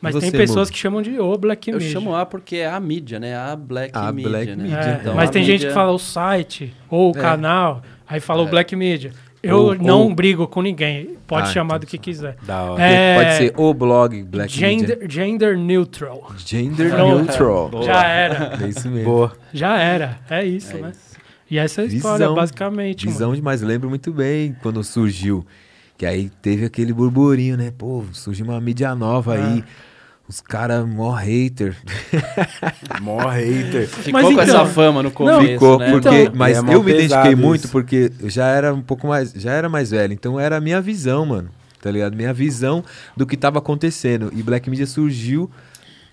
Mas 0.00 0.14
Você, 0.14 0.30
tem 0.30 0.40
pessoas 0.40 0.70
que 0.70 0.78
chamam 0.78 1.02
de 1.02 1.18
o 1.20 1.36
Black 1.36 1.70
Eu 1.70 1.76
Media. 1.76 1.92
chamo 1.92 2.14
A 2.14 2.24
porque 2.24 2.56
é 2.56 2.66
a 2.70 2.80
mídia, 2.80 3.20
né? 3.20 3.36
A 3.36 3.54
Black 3.54 3.90
A 3.96 4.10
Media, 4.10 4.30
Black 4.30 4.46
né? 4.56 4.56
Media, 4.62 4.78
É, 4.78 4.98
então. 5.00 5.14
mas 5.14 5.28
a 5.28 5.32
tem 5.32 5.42
gente 5.44 5.52
mídia- 5.56 5.68
que 5.68 5.74
fala 5.74 5.92
o 5.92 5.98
site 5.98 6.72
ou 6.88 7.14
o 7.14 7.18
É. 7.18 7.20
canal, 7.20 7.82
aí 8.08 8.18
fala 8.18 8.42
o 8.42 8.46
É. 8.46 8.50
Black 8.50 8.74
Media. 8.74 9.12
Eu 9.42 9.56
Ou- 9.58 9.74
não 9.74 10.02
ou- 10.02 10.14
brigo 10.14 10.46
com 10.46 10.60
ninguém. 10.60 11.16
Pode 11.26 11.48
Ah, 11.48 11.52
chamar 11.52 11.76
então 11.76 11.80
do 11.80 11.86
que 11.86 11.96
quiser. 11.98 12.36
Da 12.42 12.62
hora. 12.62 12.82
É, 12.82 13.16
Pode 13.16 13.36
ser 13.36 13.54
o 13.56 13.72
blog 13.72 14.22
Black 14.24 14.52
gender, 14.52 14.98
Media. 14.98 15.08
gender 15.10 15.56
neutral. 15.56 16.30
Gender 16.36 16.90
Pronto. 16.90 17.16
neutral. 17.24 17.68
Boa. 17.70 17.82
Já 17.86 18.04
era. 18.06 18.58
É 18.62 18.68
isso 18.68 18.88
mesmo. 18.90 19.04
Boa. 19.10 19.32
Já 19.52 19.78
era. 19.78 20.18
É 20.28 20.44
isso, 20.44 20.76
É 20.76 20.80
né? 20.80 20.90
isso. 20.90 21.10
E 21.50 21.58
essa 21.58 21.80
é 21.80 21.84
a 21.84 21.86
história, 21.88 22.18
Visão. 22.18 22.34
basicamente. 22.34 23.06
mano. 23.06 23.12
Visão 23.16 23.34
demais. 23.34 23.62
Lembro 23.62 23.88
muito 23.88 24.12
bem 24.12 24.54
quando 24.62 24.84
surgiu. 24.84 25.44
Que 25.96 26.04
aí 26.06 26.30
teve 26.42 26.64
aquele 26.64 26.92
burburinho, 26.92 27.56
né? 27.56 27.72
Pô, 27.76 28.04
surgiu 28.12 28.44
uma 28.46 28.60
mídia 28.60 28.94
nova 28.94 29.34
aí. 29.34 29.64
Os 30.30 30.40
caras 30.40 30.86
mó 30.86 31.10
hater. 31.10 31.74
Mó 33.02 33.18
hater. 33.28 33.88
Ficou 33.88 34.12
Mas 34.12 34.22
com 34.26 34.30
então- 34.32 34.44
essa 34.44 34.64
fama 34.66 35.02
no 35.02 35.10
começo, 35.10 35.40
Ficou, 35.40 35.76
né? 35.76 35.90
porque, 35.90 36.08
Então- 36.08 36.32
mas 36.36 36.56
É 36.56 36.60
eu 36.60 36.62
me 36.84 36.92
identifiquei 36.92 37.08
pesado 37.08 37.36
muito 37.36 37.64
isso. 37.64 37.72
porque 37.72 38.12
eu 38.20 38.30
já 38.30 38.46
era 38.46 38.72
um 38.72 38.80
pouco 38.80 39.08
mais, 39.08 39.32
já 39.34 39.50
era 39.52 39.68
mais 39.68 39.90
velho, 39.90 40.12
então 40.12 40.38
era 40.38 40.56
a 40.58 40.60
minha 40.60 40.80
visão, 40.80 41.26
mano, 41.26 41.48
tá 41.82 41.90
ligado? 41.90 42.16
Minha 42.16 42.32
visão 42.32 42.84
do 43.16 43.26
que 43.26 43.36
tava 43.36 43.58
acontecendo. 43.58 44.30
E 44.32 44.40
Black 44.40 44.70
Media 44.70 44.86
surgiu, 44.86 45.50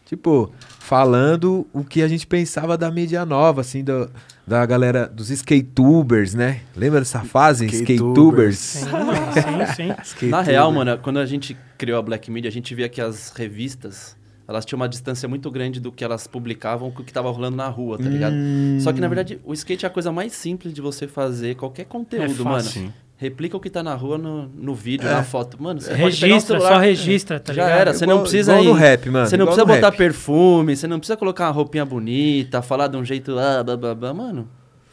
tipo, 0.07 0.51
falando 0.79 1.67
o 1.73 1.83
que 1.83 2.01
a 2.01 2.07
gente 2.07 2.25
pensava 2.25 2.77
da 2.77 2.89
mídia 2.89 3.25
nova, 3.25 3.59
assim, 3.59 3.83
do, 3.83 4.09
da 4.47 4.65
galera, 4.65 5.05
dos 5.05 5.29
skatubers, 5.29 6.33
né? 6.33 6.61
Lembra 6.75 6.99
dessa 6.99 7.19
fase? 7.21 7.65
Skatubers. 7.65 7.89
Skatubers. 7.89 8.57
Sim, 8.57 8.91
mano, 8.91 9.73
sim, 9.75 10.15
sim. 10.17 10.29
Na 10.31 10.41
real, 10.41 10.71
mano, 10.71 10.97
quando 10.99 11.19
a 11.19 11.25
gente 11.25 11.57
criou 11.77 11.99
a 11.99 12.01
Black 12.01 12.31
Media, 12.31 12.47
a 12.47 12.51
gente 12.51 12.73
via 12.73 12.87
que 12.87 13.01
as 13.01 13.33
revistas, 13.35 14.15
elas 14.47 14.65
tinham 14.65 14.79
uma 14.79 14.87
distância 14.87 15.27
muito 15.27 15.51
grande 15.51 15.81
do 15.81 15.91
que 15.91 16.05
elas 16.05 16.25
publicavam 16.25 16.89
com 16.89 17.01
o 17.01 17.05
que 17.05 17.11
tava 17.11 17.29
rolando 17.29 17.57
na 17.57 17.67
rua, 17.67 17.97
tá 17.97 18.07
ligado? 18.07 18.33
Hum. 18.33 18.77
Só 18.79 18.93
que, 18.93 19.01
na 19.01 19.09
verdade, 19.09 19.41
o 19.43 19.53
skate 19.53 19.85
é 19.85 19.87
a 19.87 19.91
coisa 19.91 20.09
mais 20.09 20.31
simples 20.31 20.73
de 20.73 20.79
você 20.79 21.05
fazer 21.05 21.55
qualquer 21.55 21.85
conteúdo, 21.85 22.45
mano. 22.45 22.63
fácil. 22.63 22.93
Replica 23.19 23.57
o 23.57 23.59
que 23.59 23.69
tá 23.69 23.81
na 23.81 23.95
rua 23.95 24.15
no, 24.17 24.47
no 24.47 24.75
vídeo, 24.75 25.09
na 25.09 25.23
foto. 25.23 25.61
Mano, 25.61 25.81
você 25.81 25.89
pode 25.89 25.97
pegar 25.97 26.27
um 26.27 26.29
Registra, 26.35 26.59
celular, 26.59 26.75
só 26.75 26.79
registra, 26.79 27.39
tá 27.39 27.51
Já 27.51 27.63
ligado? 27.63 27.79
era, 27.79 27.93
você 27.93 28.05
não 28.05 28.21
precisa 28.21 28.51
igual 28.51 28.63
ir- 28.63 28.67
no 28.67 28.73
rap, 28.73 29.09
mano. 29.09 29.25
Você 29.25 29.37
não 29.37 29.45
igual 29.45 29.55
precisa 29.55 29.75
botar 29.75 29.89
rap. 29.89 29.97
perfume, 29.97 30.75
você 30.75 30.87
não 30.87 30.99
precisa 30.99 31.17
colocar 31.17 31.45
uma 31.45 31.51
roupinha 31.51 31.83
bonita, 31.83 32.61
falar 32.61 32.87
de 32.87 32.95
um 32.95 33.03
jeito. 33.03 33.37
Ah, 33.39 33.63
blá, 33.63 33.75
blá, 33.75 33.95
blá. 33.95 34.13
Mano, 34.13 34.47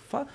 fa... 0.09 0.27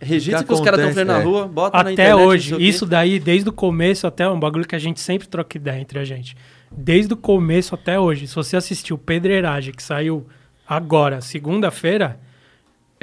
registra 0.00 0.42
o 0.42 0.44
que 0.44 0.52
os 0.52 0.60
caras 0.60 0.80
estão 0.80 0.90
acontece, 0.90 1.06
fazendo 1.06 1.06
na 1.06 1.20
é. 1.20 1.22
rua, 1.22 1.46
bota 1.46 1.76
na 1.76 1.82
Até 1.82 1.92
internet. 1.92 2.16
não 2.18 2.26
hoje, 2.26 2.56
isso 2.60 2.84
daí, 2.84 3.20
desde 3.20 3.48
o 3.48 3.52
começo 3.52 4.08
até 4.08 4.28
um 4.28 4.40
bagulho 4.40 4.66
que 4.66 4.74
a 4.74 4.78
gente 4.80 5.00
sempre 5.00 5.28
troca 5.28 5.56
ideia 5.56 5.80
entre 5.80 6.00
a 6.00 6.04
gente. 6.04 6.36
Desde 6.76 7.14
o 7.14 7.16
começo 7.16 7.76
até 7.76 7.98
hoje, 8.00 8.26
se 8.26 8.34
você 8.34 8.56
assistiu 8.56 8.98
Pedreiragem, 8.98 9.72
que 9.72 9.84
saiu 9.84 10.26
agora, 10.66 11.20
segunda-feira, 11.20 12.18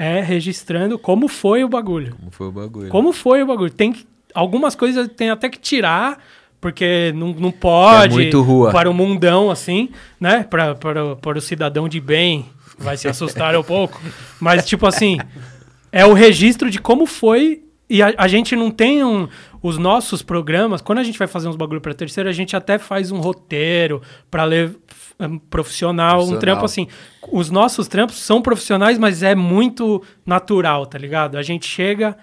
é 0.01 0.21
registrando 0.21 0.97
como 0.97 1.27
foi 1.27 1.63
o 1.63 1.69
bagulho. 1.69 2.15
Como 2.15 2.31
foi 2.31 2.47
o 2.47 2.51
bagulho? 2.51 2.89
Como 2.89 3.13
foi 3.13 3.43
o 3.43 3.45
bagulho? 3.45 3.69
Tem 3.71 3.93
que- 3.93 4.05
algumas 4.33 4.73
coisas 4.75 5.07
tem 5.15 5.29
até 5.29 5.47
que 5.49 5.59
tirar, 5.59 6.17
porque 6.59 7.11
não, 7.15 7.27
não 7.33 7.51
pode. 7.51 8.13
É 8.13 8.23
muito 8.23 8.41
rua. 8.41 8.71
Para 8.71 8.89
o 8.89 8.93
mundão, 8.93 9.51
assim, 9.51 9.89
né? 10.19 10.43
Para, 10.49 10.73
para, 10.75 11.15
para 11.15 11.37
o 11.37 11.41
cidadão 11.41 11.87
de 11.87 11.99
bem, 11.99 12.45
vai 12.79 12.97
se 12.97 13.07
assustar 13.07 13.55
um 13.55 13.63
pouco. 13.63 14.01
Mas, 14.39 14.65
tipo 14.65 14.87
assim, 14.87 15.17
é 15.91 16.05
o 16.05 16.13
registro 16.13 16.69
de 16.69 16.79
como 16.79 17.05
foi. 17.05 17.63
E 17.89 18.01
a, 18.01 18.13
a 18.17 18.27
gente 18.27 18.55
não 18.55 18.71
tem 18.71 19.03
um, 19.03 19.27
os 19.61 19.77
nossos 19.77 20.21
programas. 20.21 20.81
Quando 20.81 20.99
a 20.99 21.03
gente 21.03 21.19
vai 21.19 21.27
fazer 21.27 21.47
uns 21.49 21.55
bagulho 21.57 21.81
para 21.81 21.93
terceiro, 21.93 22.29
a 22.29 22.33
gente 22.33 22.55
até 22.55 22.77
faz 22.77 23.11
um 23.11 23.19
roteiro 23.19 24.01
para 24.29 24.45
ler 24.45 24.75
um, 25.27 25.37
profissional, 25.37 26.15
um 26.15 26.17
Profissional. 26.17 26.39
trampo 26.39 26.65
assim. 26.65 26.87
Os 27.31 27.49
nossos 27.49 27.87
trampos 27.87 28.17
são 28.17 28.41
profissionais, 28.41 28.97
mas 28.97 29.23
é 29.23 29.35
muito 29.35 30.01
natural, 30.25 30.85
tá 30.85 30.97
ligado? 30.97 31.37
A 31.37 31.41
gente 31.41 31.65
chega 31.67 32.17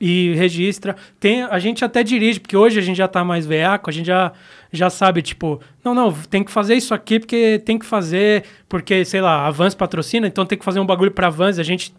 e 0.00 0.34
registra. 0.34 0.96
Tem, 1.18 1.42
a 1.42 1.58
gente 1.58 1.84
até 1.84 2.02
dirige, 2.02 2.40
porque 2.40 2.56
hoje 2.56 2.78
a 2.78 2.82
gente 2.82 2.96
já 2.96 3.08
tá 3.08 3.24
mais 3.24 3.46
veaco, 3.46 3.88
a 3.88 3.92
gente 3.92 4.06
já, 4.06 4.32
já 4.72 4.90
sabe, 4.90 5.22
tipo, 5.22 5.60
não, 5.84 5.94
não, 5.94 6.12
tem 6.12 6.42
que 6.44 6.50
fazer 6.50 6.74
isso 6.74 6.92
aqui 6.92 7.18
porque 7.18 7.60
tem 7.64 7.78
que 7.78 7.86
fazer, 7.86 8.44
porque, 8.68 9.04
sei 9.04 9.20
lá, 9.20 9.46
a 9.46 9.50
Vans 9.50 9.74
patrocina, 9.74 10.26
então 10.26 10.44
tem 10.44 10.58
que 10.58 10.64
fazer 10.64 10.80
um 10.80 10.86
bagulho 10.86 11.10
pra 11.10 11.30
Vans, 11.30 11.58
a 11.58 11.62
gente 11.62 11.94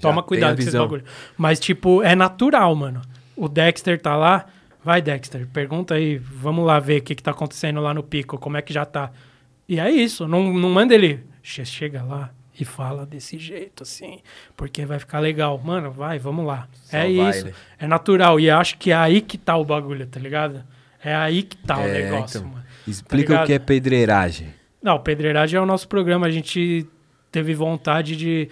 toma 0.00 0.22
tem 0.22 0.28
cuidado 0.28 0.54
com 0.54 0.60
esses 0.60 0.72
visão. 0.72 0.84
bagulho. 0.84 1.04
Mas, 1.36 1.60
tipo, 1.60 2.02
é 2.02 2.14
natural, 2.14 2.74
mano. 2.74 3.02
O 3.36 3.48
Dexter 3.48 4.00
tá 4.00 4.16
lá, 4.16 4.46
vai, 4.82 5.02
Dexter, 5.02 5.46
pergunta 5.52 5.94
aí, 5.94 6.18
vamos 6.18 6.64
lá 6.64 6.78
ver 6.78 7.00
o 7.00 7.02
que, 7.02 7.14
que 7.14 7.22
tá 7.22 7.30
acontecendo 7.30 7.80
lá 7.80 7.92
no 7.92 8.02
pico, 8.02 8.38
como 8.38 8.56
é 8.56 8.62
que 8.62 8.72
já 8.72 8.84
tá. 8.84 9.10
E 9.68 9.78
é 9.80 9.90
isso, 9.90 10.26
não, 10.28 10.52
não 10.52 10.70
manda 10.70 10.94
ele, 10.94 11.20
"Che- 11.42 11.64
chega 11.64 12.02
lá 12.02 12.30
e 12.58 12.64
fala 12.64 13.04
desse 13.06 13.38
jeito, 13.38 13.82
assim, 13.82 14.20
porque 14.56 14.84
vai 14.86 14.98
ficar 14.98 15.18
legal. 15.20 15.58
Mano, 15.62 15.90
vai, 15.90 16.18
vamos 16.18 16.46
lá. 16.46 16.68
Só 16.84 16.96
é 16.96 17.12
vai, 17.14 17.30
isso, 17.30 17.46
né? 17.46 17.52
é 17.78 17.86
natural. 17.86 18.38
E 18.38 18.50
acho 18.50 18.76
que 18.78 18.90
é 18.90 18.94
aí 18.94 19.20
que 19.20 19.36
tá 19.38 19.56
o 19.56 19.64
bagulho, 19.64 20.06
tá 20.06 20.20
ligado? 20.20 20.62
É 21.02 21.14
aí 21.14 21.42
que 21.42 21.56
tá 21.56 21.78
o 21.78 21.82
É, 21.82 22.02
negócio, 22.04 22.38
então. 22.38 22.50
mano. 22.50 22.64
Explica 22.86 23.28
ligado? 23.32 23.44
o 23.44 23.46
que 23.46 23.52
é 23.54 23.58
pedreiragem. 23.58 24.48
Não, 24.82 24.98
Pedreiragem 25.00 25.56
é 25.58 25.60
o 25.60 25.64
nosso 25.66 25.88
programa. 25.88 26.26
A 26.26 26.30
gente 26.30 26.86
teve 27.32 27.54
vontade 27.54 28.14
de 28.16 28.50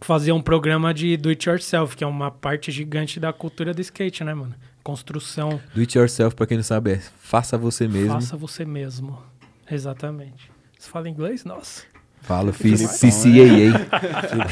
fazer 0.00 0.32
um 0.32 0.42
programa 0.42 0.92
de 0.92 1.16
do 1.16 1.28
it 1.28 1.48
yourself, 1.48 1.96
que 1.96 2.02
é 2.04 2.06
uma 2.06 2.30
parte 2.30 2.70
gigante 2.72 3.18
da 3.20 3.32
cultura 3.32 3.72
do 3.72 3.80
skate, 3.80 4.22
né, 4.24 4.34
mano? 4.34 4.54
Construção, 4.82 5.60
Do 5.74 5.80
it 5.80 5.96
yourself, 5.96 6.34
pra 6.36 6.46
quem 6.46 6.56
não 6.56 6.64
sabe, 6.64 6.92
é 6.92 6.98
faça 7.18 7.56
você 7.56 7.88
mesmo. 7.88 8.12
faça 8.12 8.36
você 8.36 8.64
mesmo. 8.64 9.18
Exatamente. 9.70 10.50
Você 10.78 10.90
fala 10.90 11.08
inglês? 11.08 11.44
Nossa. 11.44 11.82
Falo, 12.22 12.52
fiz 12.52 12.80
CCAA. 12.82 13.86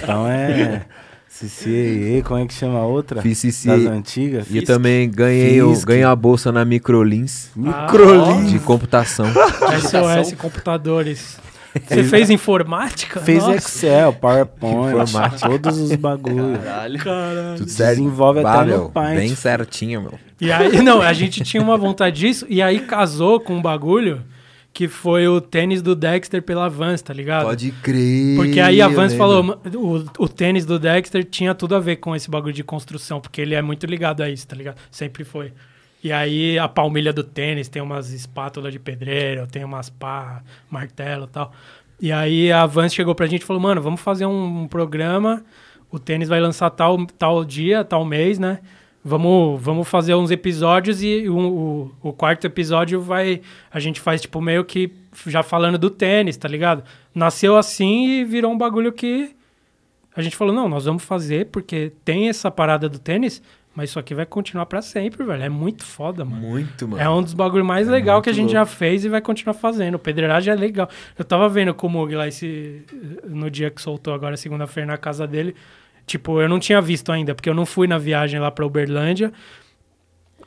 Então 0.02 0.28
é. 0.28 0.84
CCAA, 1.28 2.22
como 2.24 2.40
é 2.40 2.46
que 2.46 2.54
chama 2.54 2.78
a 2.78 2.86
outra? 2.86 3.20
Fiz 3.20 3.42
Das 3.42 3.56
CCAA. 3.56 3.90
antigas? 3.92 4.46
E 4.50 4.58
eu 4.58 4.64
também 4.64 5.10
ganhei, 5.10 5.60
o- 5.60 5.70
Fisk. 5.74 5.86
ganhei 5.88 6.04
a 6.04 6.14
bolsa 6.14 6.52
na 6.52 6.64
Microlins 6.64 7.50
Microlins. 7.56 8.50
de 8.52 8.58
computação. 8.60 9.26
SOS 9.80 10.32
Computadores. 10.38 11.38
Você 11.88 12.04
fez 12.04 12.30
informática? 12.30 13.18
Fez 13.18 13.42
Nossa. 13.42 13.56
Excel, 13.56 14.12
PowerPoint, 14.12 14.94
Informática. 14.94 15.48
todos 15.48 15.76
os 15.80 15.96
bagulhos. 15.96 16.58
Caralho. 16.62 16.98
Caralho. 17.00 17.56
Tudo 17.58 17.68
certo. 17.68 17.96
Desenvolve 17.96 18.42
Bah, 18.42 18.54
até 18.60 18.64
meu, 18.66 18.82
no 18.84 18.90
Paint. 18.90 19.16
Bem 19.16 19.34
certinho, 19.34 20.02
meu. 20.02 20.14
E 20.40 20.52
aí, 20.52 20.80
não, 20.82 21.02
a 21.02 21.12
gente 21.12 21.42
tinha 21.42 21.60
uma 21.60 21.76
vontade 21.76 22.16
disso, 22.20 22.46
e 22.48 22.62
aí 22.62 22.78
casou 22.78 23.40
com 23.40 23.56
um 23.56 23.60
bagulho 23.62 24.22
que 24.74 24.88
foi 24.88 25.26
o 25.28 25.40
tênis 25.40 25.80
do 25.80 25.94
Dexter 25.94 26.42
pela 26.42 26.68
Vans, 26.68 27.00
tá 27.00 27.14
ligado? 27.14 27.46
Pode 27.46 27.70
crer. 27.82 28.36
Porque 28.36 28.58
aí 28.60 28.82
a 28.82 28.88
Vans 28.88 29.12
lembro. 29.12 29.16
falou, 29.16 29.42
"Ma- 29.44 29.58
o, 29.76 30.24
o 30.24 30.28
tênis 30.28 30.66
do 30.66 30.78
Dexter 30.80 31.24
tinha 31.24 31.54
tudo 31.54 31.76
a 31.76 31.80
ver 31.80 31.96
com 31.96 32.14
esse 32.14 32.28
bagulho 32.28 32.52
de 32.52 32.64
construção, 32.64 33.20
porque 33.20 33.40
ele 33.40 33.54
é 33.54 33.62
muito 33.62 33.86
ligado 33.86 34.20
a 34.22 34.28
isso, 34.28 34.46
tá 34.48 34.56
ligado? 34.56 34.76
Sempre 34.90 35.22
foi. 35.24 35.52
E 36.02 36.12
aí 36.12 36.58
a 36.58 36.68
palmilha 36.68 37.12
do 37.12 37.22
tênis 37.22 37.68
tem 37.68 37.80
umas 37.80 38.10
espátulas 38.10 38.72
de 38.72 38.78
pedreiro, 38.80 39.46
tem 39.46 39.64
umas 39.64 39.88
pá, 39.88 40.42
martelo 40.68 41.24
e 41.24 41.28
tal. 41.28 41.52
E 42.00 42.10
aí 42.12 42.50
a 42.52 42.66
Vans 42.66 42.92
chegou 42.92 43.14
pra 43.14 43.26
gente 43.28 43.42
e 43.42 43.46
falou, 43.46 43.62
mano, 43.62 43.80
vamos 43.80 44.00
fazer 44.00 44.26
um, 44.26 44.62
um 44.62 44.68
programa, 44.68 45.42
o 45.90 45.98
tênis 46.00 46.28
vai 46.28 46.40
lançar 46.40 46.68
tal, 46.70 47.06
tal 47.06 47.44
dia, 47.44 47.84
tal 47.84 48.04
mês, 48.04 48.38
né? 48.40 48.58
Vamos, 49.04 49.60
vamos 49.62 49.86
fazer 49.86 50.14
uns 50.14 50.30
episódios 50.30 51.02
e 51.02 51.28
o, 51.28 51.36
o, 51.38 52.08
o 52.08 52.12
quarto 52.12 52.46
episódio 52.46 53.00
vai. 53.00 53.42
A 53.70 53.78
gente 53.78 54.00
faz, 54.00 54.20
tipo, 54.22 54.40
meio 54.40 54.64
que 54.64 54.90
já 55.26 55.42
falando 55.42 55.78
do 55.78 55.90
tênis, 55.90 56.36
tá 56.36 56.48
ligado? 56.48 56.82
Nasceu 57.14 57.56
assim 57.56 58.06
e 58.20 58.24
virou 58.24 58.50
um 58.52 58.58
bagulho 58.58 58.92
que 58.92 59.34
a 60.16 60.22
gente 60.22 60.36
falou, 60.36 60.54
não, 60.54 60.68
nós 60.68 60.84
vamos 60.84 61.04
fazer 61.04 61.46
porque 61.46 61.92
tem 62.04 62.28
essa 62.28 62.50
parada 62.50 62.88
do 62.88 62.98
tênis, 63.00 63.42
mas 63.74 63.90
isso 63.90 63.98
aqui 63.98 64.14
vai 64.14 64.24
continuar 64.24 64.66
pra 64.66 64.80
sempre, 64.80 65.24
velho. 65.24 65.42
É 65.42 65.48
muito 65.48 65.84
foda, 65.84 66.24
mano. 66.24 66.40
Muito, 66.40 66.86
mano. 66.86 67.02
É 67.02 67.10
um 67.10 67.20
dos 67.20 67.34
bagulhos 67.34 67.66
mais 67.66 67.88
É 67.88 67.90
legais 67.90 68.22
que 68.22 68.30
a 68.30 68.32
gente 68.32 68.52
já 68.52 68.60
louco. 68.60 68.72
fez 68.74 69.04
e 69.04 69.08
vai 69.08 69.20
continuar 69.20 69.54
fazendo. 69.54 69.96
O 69.96 69.98
pedreiragem 69.98 70.52
é 70.52 70.56
legal. 70.56 70.88
Eu 71.18 71.24
tava 71.24 71.48
vendo 71.48 71.74
com 71.74 71.88
o 71.88 71.90
Mug 71.90 72.14
lá 72.14 72.28
esse, 72.28 72.82
no 73.28 73.50
dia 73.50 73.70
que 73.72 73.82
soltou 73.82 74.14
agora, 74.14 74.36
segunda-feira, 74.36 74.86
na 74.86 74.96
casa 74.96 75.26
dele. 75.26 75.56
Tipo, 76.06 76.40
eu 76.40 76.48
não 76.48 76.58
tinha 76.58 76.80
visto 76.80 77.10
ainda, 77.10 77.34
porque 77.34 77.48
eu 77.48 77.54
não 77.54 77.64
fui 77.66 77.86
na 77.86 77.96
viagem 77.98 78.38
lá 78.38 78.50
pra 78.50 78.66
Uberlândia. 78.66 79.32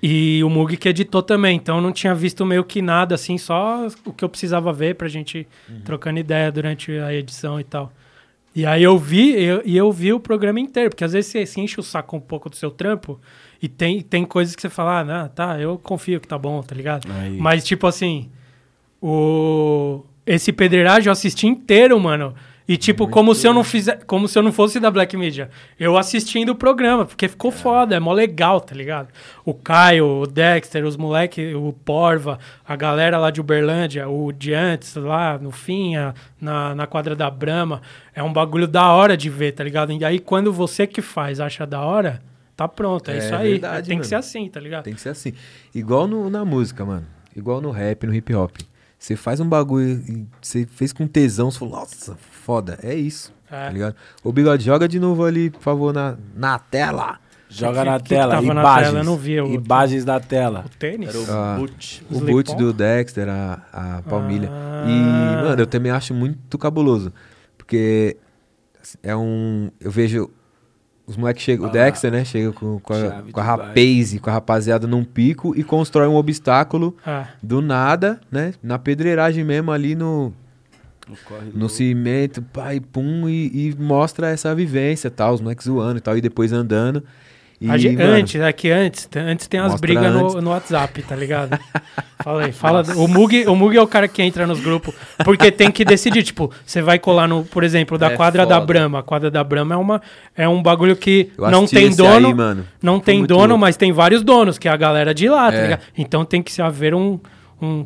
E 0.02 0.44
o 0.44 0.50
Mug 0.50 0.78
que 0.78 0.88
editou 0.90 1.24
também, 1.24 1.56
então 1.58 1.78
eu 1.78 1.82
não 1.82 1.92
tinha 1.92 2.14
visto 2.14 2.46
meio 2.46 2.64
que 2.64 2.82
nada, 2.84 3.16
assim, 3.16 3.36
só 3.38 3.88
o 4.06 4.14
que 4.14 4.24
eu 4.24 4.30
precisava 4.30 4.72
ver 4.72 4.94
pra 4.96 5.08
gente 5.08 5.48
Uhum. 5.68 5.82
trocando 5.82 6.20
ideia 6.20 6.52
durante 6.52 6.92
a 6.92 7.12
edição 7.14 7.60
e 7.60 7.64
tal. 7.64 7.92
E 8.56 8.64
aí 8.66 8.84
eu 8.84 8.98
vi, 9.00 9.32
eu- 9.42 9.62
e 9.66 9.76
eu 9.76 9.92
vi 9.92 10.14
o 10.14 10.20
programa 10.20 10.60
inteiro, 10.60 10.92
porque 10.92 11.04
às 11.04 11.14
vezes 11.14 11.32
você 11.32 11.46
se 11.48 11.60
enche 11.60 11.80
o 11.80 11.84
saco 11.84 12.16
um 12.16 12.20
pouco 12.20 12.48
do 12.50 12.56
seu 12.56 12.70
trampo 12.70 13.20
e 13.62 13.68
tem, 13.68 14.02
tem 14.02 14.24
coisas 14.24 14.56
que 14.56 14.62
você 14.62 14.70
fala, 14.70 15.00
ah, 15.00 15.04
não, 15.04 15.28
tá, 15.30 15.60
eu 15.60 15.80
confio 15.80 16.20
que 16.20 16.28
tá 16.28 16.38
bom, 16.38 16.62
tá 16.62 16.76
ligado? 16.76 17.12
Aí. 17.12 17.36
Mas, 17.38 17.64
tipo 17.64 17.88
assim, 17.88 18.30
o... 19.02 20.04
esse 20.26 20.52
pedreiragem 20.52 21.08
eu 21.08 21.12
assisti 21.12 21.48
inteiro, 21.48 22.00
mano. 22.00 22.36
E, 22.68 22.76
tipo, 22.76 23.08
como 23.08 23.34
se 23.34 23.48
eu 23.48 23.54
não 23.54 23.64
fizer, 23.64 24.04
como 24.06 24.28
se 24.28 24.38
eu 24.38 24.44
não 24.44 24.52
fosse 24.52 24.78
da 24.78 24.92
Black 24.92 25.16
Media. 25.16 25.50
Eu 25.80 25.96
assistindo 25.98 26.50
o 26.50 26.56
programa, 26.56 27.06
porque 27.06 27.28
ficou 27.30 27.50
foda, 27.50 27.96
é 27.96 28.00
mó 28.00 28.12
legal, 28.12 28.60
tá 28.60 28.76
ligado? 28.76 29.08
O 29.46 29.54
Caio, 29.54 30.06
o 30.22 30.28
Dexter, 30.28 30.86
os 30.86 30.98
moleque, 30.98 31.56
o 31.56 31.72
Porva, 31.72 32.38
a 32.68 32.76
galera 32.76 33.18
lá 33.18 33.32
de 33.32 33.40
Uberlândia, 33.40 34.10
o 34.10 34.34
de 34.34 34.54
antes, 34.54 34.96
lá 34.96 35.38
no 35.38 35.50
fim, 35.50 35.96
a- 35.96 36.14
na, 36.42 36.76
na 36.76 36.86
quadra 36.86 37.16
da 37.16 37.30
Brama. 37.30 37.82
É 38.14 38.22
um 38.22 38.34
bagulho 38.34 38.68
da 38.68 38.92
hora 38.92 39.16
de 39.16 39.30
ver, 39.30 39.54
tá 39.54 39.64
ligado? 39.64 39.94
E 39.94 40.04
aí, 40.04 40.20
quando 40.20 40.52
você 40.52 40.86
que 40.86 41.02
faz 41.02 41.40
acha 41.40 41.66
da 41.66 41.80
hora, 41.82 42.22
tá 42.56 42.68
pronto. 42.68 43.10
É, 43.10 43.14
É 43.16 43.18
isso 43.20 43.34
aí. 43.36 43.52
verdade, 43.52 43.88
Tem 43.88 43.98
que 43.98 44.02
mano. 44.02 44.10
ser 44.10 44.16
assim, 44.16 44.50
tá 44.50 44.60
ligado? 44.60 44.84
Tem 44.84 44.94
que 44.94 45.00
ser 45.02 45.10
assim. 45.10 45.32
Igual 45.74 46.06
no- 46.06 46.30
na 46.30 46.44
música, 46.44 46.84
mano. 46.84 47.06
Igual 47.34 47.62
no 47.62 47.72
rap, 47.72 48.06
no 48.06 48.14
hip 48.14 48.34
hop. 48.34 48.58
Você 49.00 49.16
faz 49.16 49.40
um 49.40 49.48
bagulho 49.48 49.88
e 50.08 50.26
você 50.42 50.66
fez 50.66 50.92
com 50.92 51.08
tesão, 51.08 51.50
você 51.52 51.60
falou, 51.60 51.76
nossa, 51.76 52.18
foda, 52.48 52.80
é 52.82 52.96
isso. 52.96 53.34
É. 53.52 53.66
Tá 53.66 53.70
ligado? 53.70 53.96
Ô, 54.24 54.32
Bigode, 54.32 54.64
joga 54.64 54.88
de 54.88 55.00
novo 55.02 55.26
ali, 55.26 55.50
por 55.50 55.62
favor, 55.62 55.94
na, 55.94 56.16
na 56.34 56.58
tela. 56.58 57.18
Joga 57.50 57.80
Que- 57.84 57.90
na 57.90 57.98
que 57.98 58.04
que 58.04 58.10
tela, 58.10 58.36
na 58.36 58.42
imagens. 58.42 58.86
tela? 58.88 59.00
Eu 59.00 59.04
não 59.04 59.18
vi 59.18 59.42
o- 59.42 59.48
Imagens 59.54 60.06
da 60.06 60.18
tela. 60.20 60.64
O 60.66 60.70
tênis? 60.78 61.10
Era 61.10 61.20
o 61.20 61.26
Ah. 61.30 61.56
boot. 61.60 62.06
O 62.10 62.20
boot 62.22 62.56
do 62.56 62.72
Dexter, 62.74 63.28
a, 63.30 63.62
a 63.74 64.02
palmilha. 64.04 64.50
Ah. 64.52 64.86
E, 64.88 65.44
mano, 65.44 65.62
eu 65.62 65.68
também 65.68 65.92
acho 65.92 66.14
muito 66.14 66.58
cabuloso. 66.58 67.12
Porque 67.58 68.16
assim, 68.82 68.98
é 69.04 69.16
um. 69.16 69.70
Eu 69.80 69.92
vejo. 69.92 70.30
Os 71.06 71.16
moleques 71.16 71.44
chegam. 71.44 71.66
Ah, 71.68 71.70
o 71.70 71.72
Dexter, 71.72 72.12
né? 72.12 72.26
Chega 72.26 72.52
com, 72.52 72.80
com 72.80 72.94
a, 72.94 72.98
com 73.32 73.40
a 73.40 73.58
com 74.22 74.30
a 74.30 74.34
rapaziada 74.34 74.86
num 74.88 75.04
pico 75.06 75.54
e 75.56 75.64
constrói 75.64 76.08
um 76.08 76.16
obstáculo 76.16 76.96
Ah, 77.06 77.28
do 77.42 77.62
nada, 77.62 78.20
né? 78.32 78.54
Na 78.62 78.78
pedreiragem 78.78 79.44
mesmo, 79.46 79.72
ali 79.72 79.96
no, 79.96 80.34
no 81.54 81.70
cimento, 81.70 82.42
pai, 82.42 82.80
pum, 82.80 83.28
e, 83.30 83.70
e 83.70 83.76
mostra 83.80 84.30
essa 84.30 84.54
vivência, 84.54 85.10
tal, 85.10 85.34
os 85.34 85.42
moleques 85.42 85.66
zoando 85.66 85.98
e 85.98 86.02
tal, 86.02 86.18
e 86.18 86.22
depois 86.22 86.52
andando. 86.54 87.04
E, 87.60 87.72
a 87.72 87.76
gente- 87.78 87.98
mano, 87.98 88.12
antes, 88.14 88.40
é 88.40 88.54
que 88.54 88.70
antes, 88.70 89.06
tem- 89.08 89.24
antes 89.24 89.48
tem 89.48 89.60
umas 89.60 89.80
brigas 89.82 90.14
no, 90.14 90.40
no 90.42 90.52
WhatsApp, 90.52 91.02
tá 91.02 91.16
ligado? 91.16 91.58
Fala 92.24 92.46
aí, 92.46 92.52
fala. 92.52 92.84
O 92.96 93.08
Mug, 93.08 93.48
o 93.48 93.56
Mug 93.56 93.76
é 93.76 93.82
o 93.82 93.88
cara 93.88 94.08
que 94.08 94.22
entra 94.22 94.46
nos 94.46 94.60
grupos, 94.60 94.94
porque 95.24 95.52
tem 95.52 95.72
que 95.72 95.86
decidir, 95.86 96.24
tipo, 96.24 96.52
você 96.66 96.82
vai 96.82 97.00
colar 97.00 97.28
no, 97.28 97.46
por 97.46 97.64
exemplo, 97.64 97.98
da 97.98 98.12
É 98.12 98.16
quadra 98.16 98.46
da 98.46 98.56
foda. 98.56 98.66
Brahma. 98.68 99.00
A 99.00 99.04
quadra 99.04 99.32
da 99.32 99.44
Brahma 99.44 99.74
é 99.76 99.78
uma 99.78 100.02
é 100.36 100.48
um 100.48 100.62
bagulho 100.62 100.96
que 100.96 101.32
eu 101.38 101.50
não 101.50 101.66
tem 101.66 101.90
dono, 101.96 102.28
aí, 102.28 102.34
mano. 102.34 102.66
não 102.82 102.96
Foi 102.96 103.04
tem 103.06 103.26
dono, 103.26 103.42
louco. 103.50 103.58
mas 103.60 103.78
tem 103.78 103.92
vários 103.92 104.24
donos, 104.24 104.58
que 104.60 104.68
é 104.68 104.72
a 104.72 104.76
galera 104.78 105.14
de 105.14 105.30
lá, 105.30 105.50
tá 105.52 105.58
É. 105.58 105.62
ligado? 105.64 105.82
Então 105.98 106.26
tem 106.26 106.44
que 106.44 106.52
se 106.52 106.62
haver 106.62 106.94
um, 106.94 107.20
um 107.62 107.86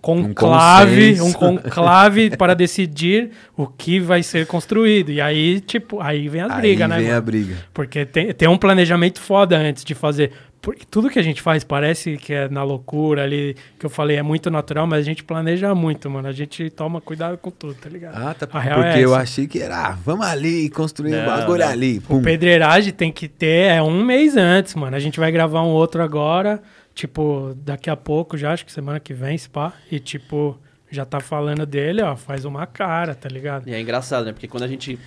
conclave, 0.00 1.16
consenso. 1.16 1.24
um 1.26 1.32
conclave 1.32 2.36
para 2.36 2.54
decidir 2.54 3.30
o 3.56 3.66
que 3.66 4.00
vai 4.00 4.22
ser 4.22 4.46
construído. 4.46 5.10
E 5.10 5.20
aí, 5.20 5.60
tipo, 5.60 6.00
aí 6.00 6.28
vem 6.28 6.40
as 6.42 6.52
Aí 6.52 6.60
brigas, 6.60 6.88
né? 6.88 6.96
vem 6.96 7.06
mano? 7.06 7.18
a 7.18 7.20
briga. 7.20 7.56
Porque 7.74 8.04
tem, 8.06 8.32
tem 8.32 8.48
um 8.48 8.56
planejamento 8.58 9.20
foda 9.20 9.56
antes 9.58 9.84
de 9.84 9.94
fazer. 9.94 10.32
Porque 10.60 10.84
tudo 10.90 11.08
que 11.08 11.18
a 11.18 11.22
gente 11.22 11.40
faz 11.40 11.62
parece 11.62 12.16
que 12.16 12.32
é 12.32 12.48
na 12.48 12.64
loucura 12.64 13.22
ali, 13.22 13.56
que 13.78 13.86
eu 13.86 13.90
falei, 13.90 14.16
é 14.16 14.22
muito 14.22 14.50
natural, 14.50 14.86
mas 14.88 14.98
a 14.98 15.02
gente 15.02 15.22
planeja 15.22 15.72
muito, 15.74 16.10
mano. 16.10 16.26
A 16.26 16.32
gente 16.32 16.68
toma 16.70 17.00
cuidado 17.00 17.38
com 17.38 17.50
tudo, 17.50 17.74
tá 17.74 17.88
ligado? 17.88 18.16
Ah, 18.16 18.34
tá. 18.34 18.46
Porque 18.46 18.68
é 18.68 19.04
eu 19.04 19.14
achei 19.14 19.46
que 19.46 19.60
era, 19.60 19.88
ah, 19.88 19.98
vamos 20.04 20.26
ali 20.26 20.68
construir 20.70 21.14
um 21.14 21.18
Não, 21.18 21.26
bagulho 21.26 21.64
não. 21.64 21.68
ali. 21.70 22.00
Pum. 22.00 22.22
Pedreiragem 22.22 22.92
tem 22.92 23.12
que 23.12 23.28
ter, 23.28 23.70
é 23.70 23.82
um 23.82 24.02
mês 24.02 24.36
antes, 24.36 24.74
mano. 24.74 24.96
A 24.96 25.00
gente 25.00 25.20
vai 25.20 25.30
gravar 25.30 25.62
um 25.62 25.68
outro 25.70 26.02
agora, 26.02 26.60
tipo, 26.98 27.54
daqui 27.54 27.88
a 27.88 27.96
pouco 27.96 28.36
já, 28.36 28.52
acho 28.52 28.66
que 28.66 28.72
semana 28.72 28.98
que 28.98 29.14
vem, 29.14 29.38
se 29.38 29.48
pá. 29.48 29.72
E, 29.90 30.00
tipo, 30.00 30.58
já 30.90 31.04
tá 31.04 31.20
falando 31.20 31.64
dele, 31.64 32.02
ó, 32.02 32.16
faz 32.16 32.44
uma 32.44 32.66
cara, 32.66 33.14
tá 33.14 33.28
ligado? 33.28 33.68
E 33.68 33.72
é 33.72 33.80
engraçado, 33.80 34.26
né? 34.26 34.32
Porque 34.32 34.48
quando 34.48 34.64
a 34.64 34.68
gente 34.68 34.98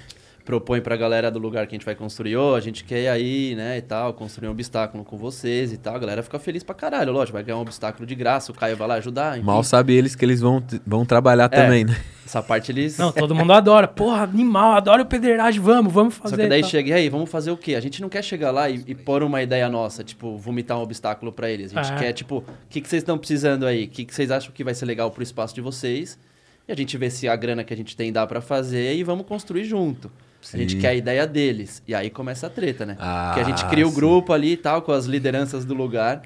propõe 0.51 0.81
pra 0.81 0.97
galera 0.97 1.31
do 1.31 1.39
lugar 1.39 1.65
que 1.65 1.73
a 1.73 1.77
gente 1.77 1.85
vai 1.85 1.95
construir, 1.95 2.35
ô, 2.35 2.55
a 2.55 2.59
gente 2.59 2.83
quer 2.83 3.03
ir 3.03 3.07
aí, 3.07 3.55
né, 3.55 3.77
e 3.77 3.81
tal, 3.81 4.13
construir 4.13 4.49
um 4.49 4.51
obstáculo 4.51 5.05
com 5.05 5.15
vocês 5.15 5.71
e 5.71 5.77
tal, 5.77 5.95
a 5.95 5.99
galera 5.99 6.21
fica 6.21 6.37
feliz 6.37 6.61
pra 6.61 6.75
caralho, 6.75 7.13
lógico, 7.13 7.35
vai 7.37 7.43
ganhar 7.43 7.57
um 7.57 7.61
obstáculo 7.61 8.05
de 8.05 8.13
graça, 8.15 8.51
o 8.51 8.55
Caio 8.55 8.75
vai 8.75 8.85
lá 8.85 8.95
ajudar, 8.95 9.37
enfim. 9.37 9.45
Mal 9.45 9.63
sabe 9.63 9.93
eles 9.95 10.13
que 10.13 10.25
eles 10.25 10.41
vão, 10.41 10.61
vão 10.85 11.05
trabalhar 11.05 11.45
É. 11.45 11.47
também, 11.47 11.85
né? 11.85 11.95
Essa 12.25 12.43
parte 12.43 12.69
eles... 12.69 12.97
Não, 12.97 13.13
todo 13.13 13.33
mundo 13.33 13.51
adora. 13.53 13.87
Porra, 13.87 14.23
animal, 14.23 14.73
adoro 14.73 15.05
pedreiragem, 15.05 15.61
vamos, 15.61 15.91
vamos 15.93 16.15
fazer. 16.15 16.35
Só 16.35 16.41
que 16.41 16.47
daí 16.49 16.63
chega, 16.65 16.89
e 16.89 16.93
aí, 16.93 17.07
vamos 17.09 17.29
fazer 17.29 17.51
o 17.51 17.57
quê? 17.57 17.75
A 17.75 17.79
gente 17.79 18.01
não 18.01 18.09
quer 18.09 18.21
chegar 18.23 18.51
lá 18.51 18.69
e, 18.69 18.83
e 18.87 18.93
pôr 18.93 19.23
uma 19.23 19.41
ideia 19.41 19.69
nossa, 19.69 20.03
tipo, 20.03 20.37
vomitar 20.37 20.77
um 20.77 20.81
obstáculo 20.81 21.31
pra 21.31 21.49
eles. 21.49 21.75
A 21.75 21.81
gente 21.81 21.93
É. 21.95 21.97
quer, 21.99 22.11
tipo, 22.13 22.39
o 22.39 22.43
que, 22.69 22.81
que 22.81 22.89
vocês 22.89 23.01
estão 23.03 23.17
precisando 23.17 23.65
aí? 23.65 23.85
O 23.85 23.87
que, 23.87 24.03
que 24.05 24.13
vocês 24.13 24.29
acham 24.31 24.51
que 24.53 24.63
vai 24.65 24.73
ser 24.73 24.85
legal 24.85 25.09
pro 25.11 25.23
espaço 25.23 25.55
de 25.55 25.61
vocês? 25.61 26.19
E 26.67 26.71
a 26.71 26.75
gente 26.75 26.95
vê 26.97 27.09
se 27.09 27.27
a 27.27 27.35
grana 27.35 27.63
que 27.63 27.73
a 27.73 27.77
gente 27.77 27.97
tem 27.97 28.13
dá 28.13 28.25
pra 28.27 28.39
fazer 28.39 28.93
e 28.95 29.03
vamos 29.03 29.25
construir 29.25 29.63
junto. 29.63 30.11
A 30.53 30.57
gente 30.57 30.73
Sim. 30.73 30.79
quer 30.79 30.89
a 30.89 30.93
ideia 30.95 31.27
deles. 31.27 31.81
E 31.87 31.93
aí 31.93 32.09
começa 32.09 32.47
a 32.47 32.49
treta, 32.49 32.85
né? 32.85 32.95
Ah, 32.99 33.31
Porque 33.33 33.39
a 33.41 33.43
gente 33.49 33.65
cria 33.69 33.85
o 33.85 33.89
sim. 33.89 33.95
grupo 33.95 34.33
ali 34.33 34.53
e 34.53 34.57
tal, 34.57 34.81
com 34.81 34.91
as 34.91 35.05
lideranças 35.05 35.63
do 35.65 35.73
lugar. 35.73 36.21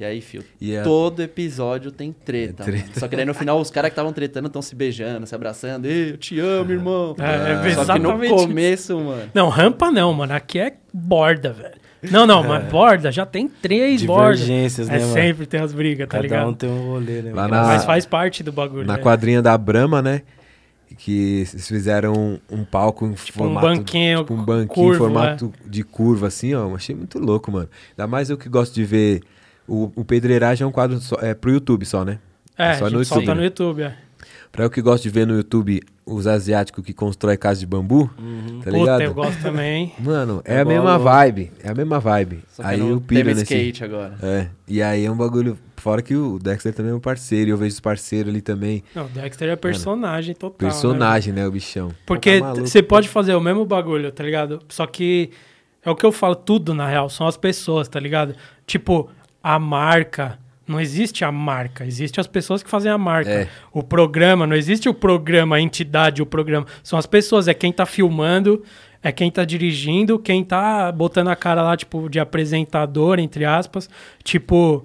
E 0.00 0.04
aí, 0.04 0.20
fio, 0.20 0.44
E 0.60 0.76
a- 0.76 0.84
todo 0.84 1.20
episódio 1.20 1.90
tem 1.90 2.12
treta. 2.12 2.62
É 2.62 2.66
treta. 2.66 3.00
Só 3.00 3.08
que 3.08 3.16
daí 3.16 3.24
no 3.24 3.34
final 3.34 3.60
os 3.60 3.68
caras 3.70 3.88
que 3.90 3.92
estavam 3.94 4.12
tretando 4.12 4.46
estão 4.46 4.62
se 4.62 4.74
beijando, 4.76 5.26
se 5.26 5.34
abraçando. 5.34 5.86
Ei, 5.86 6.12
eu 6.12 6.16
te 6.16 6.38
amo, 6.38 6.70
irmão. 6.70 7.16
É, 7.18 7.68
é 7.68 7.74
Só 7.74 7.92
que 7.94 7.98
no 7.98 8.24
isso. 8.24 8.34
começo, 8.34 8.96
mano. 9.00 9.28
Não, 9.34 9.48
rampa 9.48 9.90
não, 9.90 10.12
mano. 10.14 10.32
Aqui 10.34 10.60
é 10.60 10.74
borda, 10.94 11.52
velho. 11.52 11.74
Não, 12.12 12.24
não, 12.28 12.44
mas 12.44 12.62
borda 12.70 13.10
já 13.10 13.26
tem 13.26 13.48
três 13.48 14.04
bordas. 14.04 14.38
Divergências, 14.38 14.88
É 14.88 14.92
né, 14.92 14.98
mano? 15.00 15.12
sempre 15.14 15.46
tem 15.46 15.60
as 15.60 15.72
brigas, 15.72 16.06
tá 16.06 16.12
Cada 16.18 16.22
ligado? 16.22 16.48
um 16.48 16.54
tem 16.54 16.70
um 16.70 16.92
rolê, 16.92 17.20
né? 17.22 17.32
Lá 17.34 17.48
na- 17.48 17.64
Mas 17.64 17.84
faz 17.84 18.06
parte 18.06 18.44
do 18.44 18.52
bagulho. 18.52 18.86
Na 18.86 18.96
né? 18.98 19.02
quadrinha 19.02 19.42
da 19.42 19.58
Brahma, 19.58 20.00
né? 20.00 20.22
Que 20.96 21.40
eles 21.52 21.68
fizeram 21.68 22.12
um, 22.12 22.38
um 22.50 22.64
palco 22.64 23.06
em 23.06 23.12
Tipo 23.12 23.44
um 23.44 23.46
formato... 23.46 23.66
banquinho 23.66 24.18
tipo 24.20 24.34
um 24.34 24.44
banquinho 24.44 24.68
curvo, 24.68 24.94
em 24.94 24.98
formato 24.98 25.52
de 25.66 25.82
curva, 25.84 26.26
assim, 26.26 26.54
ó. 26.54 26.74
Achei 26.74 26.94
muito 26.94 27.18
louco, 27.18 27.52
mano. 27.52 27.68
Ainda 27.90 28.06
mais 28.06 28.30
eu 28.30 28.36
que 28.38 28.48
gosto 28.48 28.74
de 28.74 28.84
ver... 28.84 29.20
O, 29.66 29.92
o 29.94 30.04
Pedreiragem 30.04 30.64
é 30.64 30.66
um 30.66 30.72
quadro 30.72 30.98
só, 30.98 31.16
é 31.20 31.34
pro 31.34 31.50
YouTube 31.50 31.84
só, 31.84 32.04
né? 32.04 32.18
É, 32.56 32.74
só 32.74 32.86
a 32.86 32.90
no 32.90 32.98
gente 32.98 33.08
solta 33.08 33.22
YouTube, 33.22 33.34
no 33.34 33.40
né? 33.40 33.44
YouTube, 33.44 33.82
é. 33.82 33.96
Pra 34.50 34.64
eu 34.64 34.70
que 34.70 34.80
gosto 34.80 35.02
de 35.02 35.10
ver 35.10 35.26
no 35.26 35.34
YouTube 35.36 35.82
os 36.06 36.26
asiáticos 36.26 36.82
que 36.82 36.94
constroem 36.94 37.36
casa 37.36 37.60
de 37.60 37.66
bambu, 37.66 38.08
tá 38.08 38.14
Puta, 38.64 38.70
ligado? 38.70 39.00
eu 39.02 39.12
gosto 39.14 39.42
também. 39.42 39.92
Mano, 40.00 40.40
é, 40.44 40.54
É 40.54 40.60
a 40.60 40.64
mesma 40.64 40.94
igual- 40.94 41.00
vibe. 41.00 41.52
É 41.62 41.68
a 41.68 41.74
mesma 41.74 42.00
vibe. 42.00 42.42
Só 42.50 42.62
que 42.62 42.68
aí 42.70 42.80
eu 42.80 42.98
piro 43.00 43.28
nesse... 43.28 43.42
skate 43.42 43.84
agora. 43.84 44.16
É, 44.22 44.46
e 44.66 44.82
aí 44.82 45.04
é 45.04 45.10
um 45.12 45.16
bagulho... 45.16 45.58
Fora 45.78 46.02
que 46.02 46.14
o 46.14 46.38
Dexter 46.38 46.74
também 46.74 46.92
é 46.92 46.94
um 46.94 47.00
parceiro, 47.00 47.50
e 47.50 47.52
eu 47.52 47.56
vejo 47.56 47.74
os 47.74 47.80
parceiros 47.80 48.30
ali 48.30 48.40
também. 48.40 48.82
Não, 48.94 49.06
o 49.06 49.08
Dexter 49.08 49.48
é 49.50 49.56
personagem 49.56 50.34
total. 50.34 50.66
né, 50.66 50.72
Personagem, 50.72 51.32
né, 51.32 51.46
o 51.46 51.50
bichão. 51.50 51.90
Porque 52.04 52.40
Tá 52.40 52.54
você 52.54 52.82
pode 52.82 53.08
fazer 53.08 53.34
o 53.34 53.40
mesmo 53.40 53.64
bagulho, 53.64 54.10
tá 54.12 54.22
ligado? 54.24 54.60
Só 54.68 54.86
que 54.86 55.30
é 55.84 55.90
o 55.90 55.94
que 55.94 56.04
eu 56.04 56.12
falo, 56.12 56.34
tudo 56.34 56.74
na 56.74 56.86
real, 56.86 57.08
são 57.08 57.26
as 57.26 57.36
pessoas, 57.36 57.88
tá 57.88 57.98
ligado? 58.00 58.34
Tipo, 58.66 59.08
a 59.42 59.58
marca. 59.58 60.38
Não 60.66 60.78
existe 60.78 61.24
a 61.24 61.32
marca, 61.32 61.86
existe 61.86 62.20
as 62.20 62.26
pessoas 62.26 62.62
que 62.62 62.68
fazem 62.68 62.92
a 62.92 62.98
marca. 62.98 63.30
É. 63.30 63.48
O 63.72 63.82
programa, 63.82 64.46
não 64.46 64.54
existe 64.54 64.86
o 64.86 64.92
programa, 64.92 65.56
a 65.56 65.60
entidade, 65.60 66.20
o 66.20 66.26
programa. 66.26 66.66
São 66.82 66.98
as 66.98 67.06
pessoas, 67.06 67.48
é 67.48 67.54
quem 67.54 67.72
tá 67.72 67.86
filmando, 67.86 68.62
é 69.02 69.10
quem 69.10 69.30
tá 69.30 69.46
dirigindo, 69.46 70.18
quem 70.18 70.44
tá 70.44 70.92
botando 70.92 71.28
a 71.28 71.36
cara 71.36 71.62
lá, 71.62 71.74
tipo, 71.74 72.10
de 72.10 72.20
apresentador, 72.20 73.18
entre 73.18 73.46
aspas. 73.46 73.88
Tipo, 74.22 74.84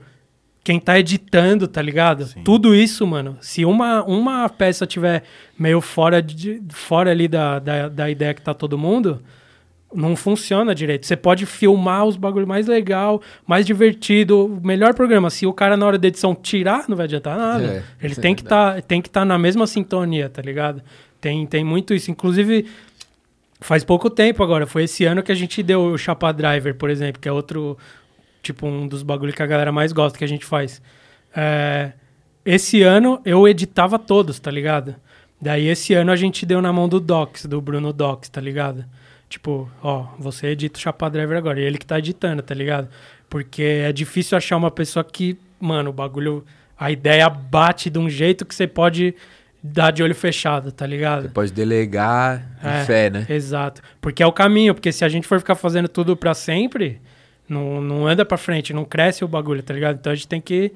quem 0.63 0.79
tá 0.79 0.97
editando, 0.97 1.67
tá 1.67 1.81
ligado? 1.81 2.25
Tudo 2.43 2.73
isso, 2.73 3.05
mano. 3.05 3.37
Se 3.41 3.65
uma, 3.65 4.03
uma 4.03 4.47
peça 4.47 4.87
tiver 4.87 5.23
meio 5.59 5.81
fora, 5.81 6.21
de, 6.21 6.61
fora 6.69 7.11
ali 7.11 7.27
da, 7.27 7.59
da, 7.59 7.89
da 7.89 8.09
ideia 8.09 8.33
que 8.33 8.41
tá 8.41 8.53
todo 8.53 8.77
mundo, 8.77 9.21
não 9.93 10.15
funciona 10.15 10.73
direito. 10.73 11.05
Você 11.05 11.15
pode 11.15 11.45
filmar 11.45 12.05
os 12.05 12.15
bagulho 12.15 12.47
mais 12.47 12.67
legal, 12.67 13.21
mais 13.45 13.65
divertido, 13.65 14.45
o 14.45 14.65
melhor 14.65 14.93
programa. 14.93 15.29
Se 15.29 15.45
o 15.45 15.53
cara 15.53 15.75
na 15.75 15.85
hora 15.85 15.97
da 15.97 16.07
edição 16.07 16.33
tirar, 16.33 16.85
não 16.87 16.95
vai 16.95 17.05
adiantar 17.05 17.37
nada. 17.37 17.63
É, 17.63 17.83
Ele 18.05 18.13
é 18.13 18.21
tem 18.21 18.33
que 18.33 18.43
tá, 18.43 18.81
tem 18.81 19.01
que 19.01 19.09
estar 19.09 19.25
na 19.25 19.37
mesma 19.37 19.67
sintonia, 19.67 20.29
tá 20.29 20.41
ligado? 20.41 20.81
Tem, 21.19 21.45
tem 21.45 21.63
muito 21.63 21.93
isso. 21.93 22.09
Inclusive, 22.09 22.65
faz 23.59 23.83
pouco 23.83 24.09
tempo 24.09 24.43
agora. 24.43 24.65
Foi 24.65 24.83
esse 24.83 25.05
ano 25.05 25.21
que 25.21 25.31
a 25.31 25.35
gente 25.35 25.61
deu 25.61 25.85
o 25.85 25.97
Chapa 25.97 26.31
Driver, 26.31 26.75
por 26.75 26.89
exemplo, 26.89 27.21
que 27.21 27.29
é 27.29 27.31
outro, 27.31 27.77
tipo, 28.43 28.67
um 28.67 28.87
dos 28.87 29.01
bagulhos 29.01 29.33
que 29.35 29.41
a 29.41 29.47
galera 29.47 29.71
mais 29.71 29.91
gosta 29.91 30.17
que 30.17 30.23
a 30.23 30.27
gente 30.27 30.45
faz. 30.45 30.79
É, 31.35 31.93
esse 32.45 32.83
ano 32.83 33.19
eu 33.25 33.47
editava 33.47 33.97
todos, 33.97 34.37
tá 34.39 34.51
ligado? 34.51 34.95
Daí 35.41 35.67
esse 35.67 35.93
ano 35.93 36.11
a 36.11 36.15
gente 36.15 36.45
deu 36.45 36.61
na 36.61 36.71
mão 36.71 36.87
do 36.87 36.99
Docs, 36.99 37.45
do 37.47 37.59
Bruno 37.59 37.91
Docs, 37.91 38.29
tá 38.29 38.39
ligado? 38.39 38.85
Tipo, 39.27 39.69
ó, 39.81 40.05
você 40.19 40.47
edita 40.47 40.77
o 40.77 40.81
Chapa 40.81 41.09
Driver 41.09 41.37
agora. 41.37 41.59
E 41.59 41.63
ele 41.63 41.77
que 41.77 41.85
tá 41.85 41.97
editando, 41.97 42.41
tá 42.43 42.53
ligado? 42.53 42.87
Porque 43.29 43.63
é 43.63 43.91
difícil 43.91 44.37
achar 44.37 44.57
uma 44.57 44.69
pessoa 44.69 45.03
que, 45.03 45.37
mano, 45.59 45.89
o 45.89 45.93
bagulho. 45.93 46.45
A 46.77 46.91
ideia 46.91 47.29
bate 47.29 47.89
de 47.89 47.97
um 47.97 48.09
jeito 48.09 48.45
que 48.45 48.53
você 48.53 48.67
pode 48.67 49.15
dar 49.63 49.91
de 49.91 50.03
olho 50.03 50.13
fechado, 50.13 50.71
tá 50.71 50.85
ligado? 50.85 51.23
Você 51.23 51.29
pode 51.29 51.51
delegar 51.53 52.39
de 52.61 52.67
É. 52.67 52.83
fé, 52.85 53.09
né? 53.09 53.25
Exato. 53.29 53.81
Porque 54.01 54.21
é 54.21 54.27
o 54.27 54.31
caminho, 54.33 54.73
porque 54.73 54.91
se 54.91 55.05
a 55.05 55.09
gente 55.09 55.25
for 55.25 55.39
ficar 55.39 55.55
fazendo 55.55 55.87
tudo 55.87 56.15
pra 56.17 56.33
sempre, 56.33 56.99
não, 57.47 57.81
não 57.81 58.07
anda 58.07 58.25
pra 58.25 58.37
frente, 58.37 58.73
não 58.73 58.85
cresce 58.85 59.23
o 59.23 59.27
bagulho, 59.27 59.61
tá 59.61 59.73
ligado? 59.73 59.97
Então 59.99 60.11
a 60.11 60.15
gente 60.15 60.27
tem 60.27 60.41
que, 60.41 60.71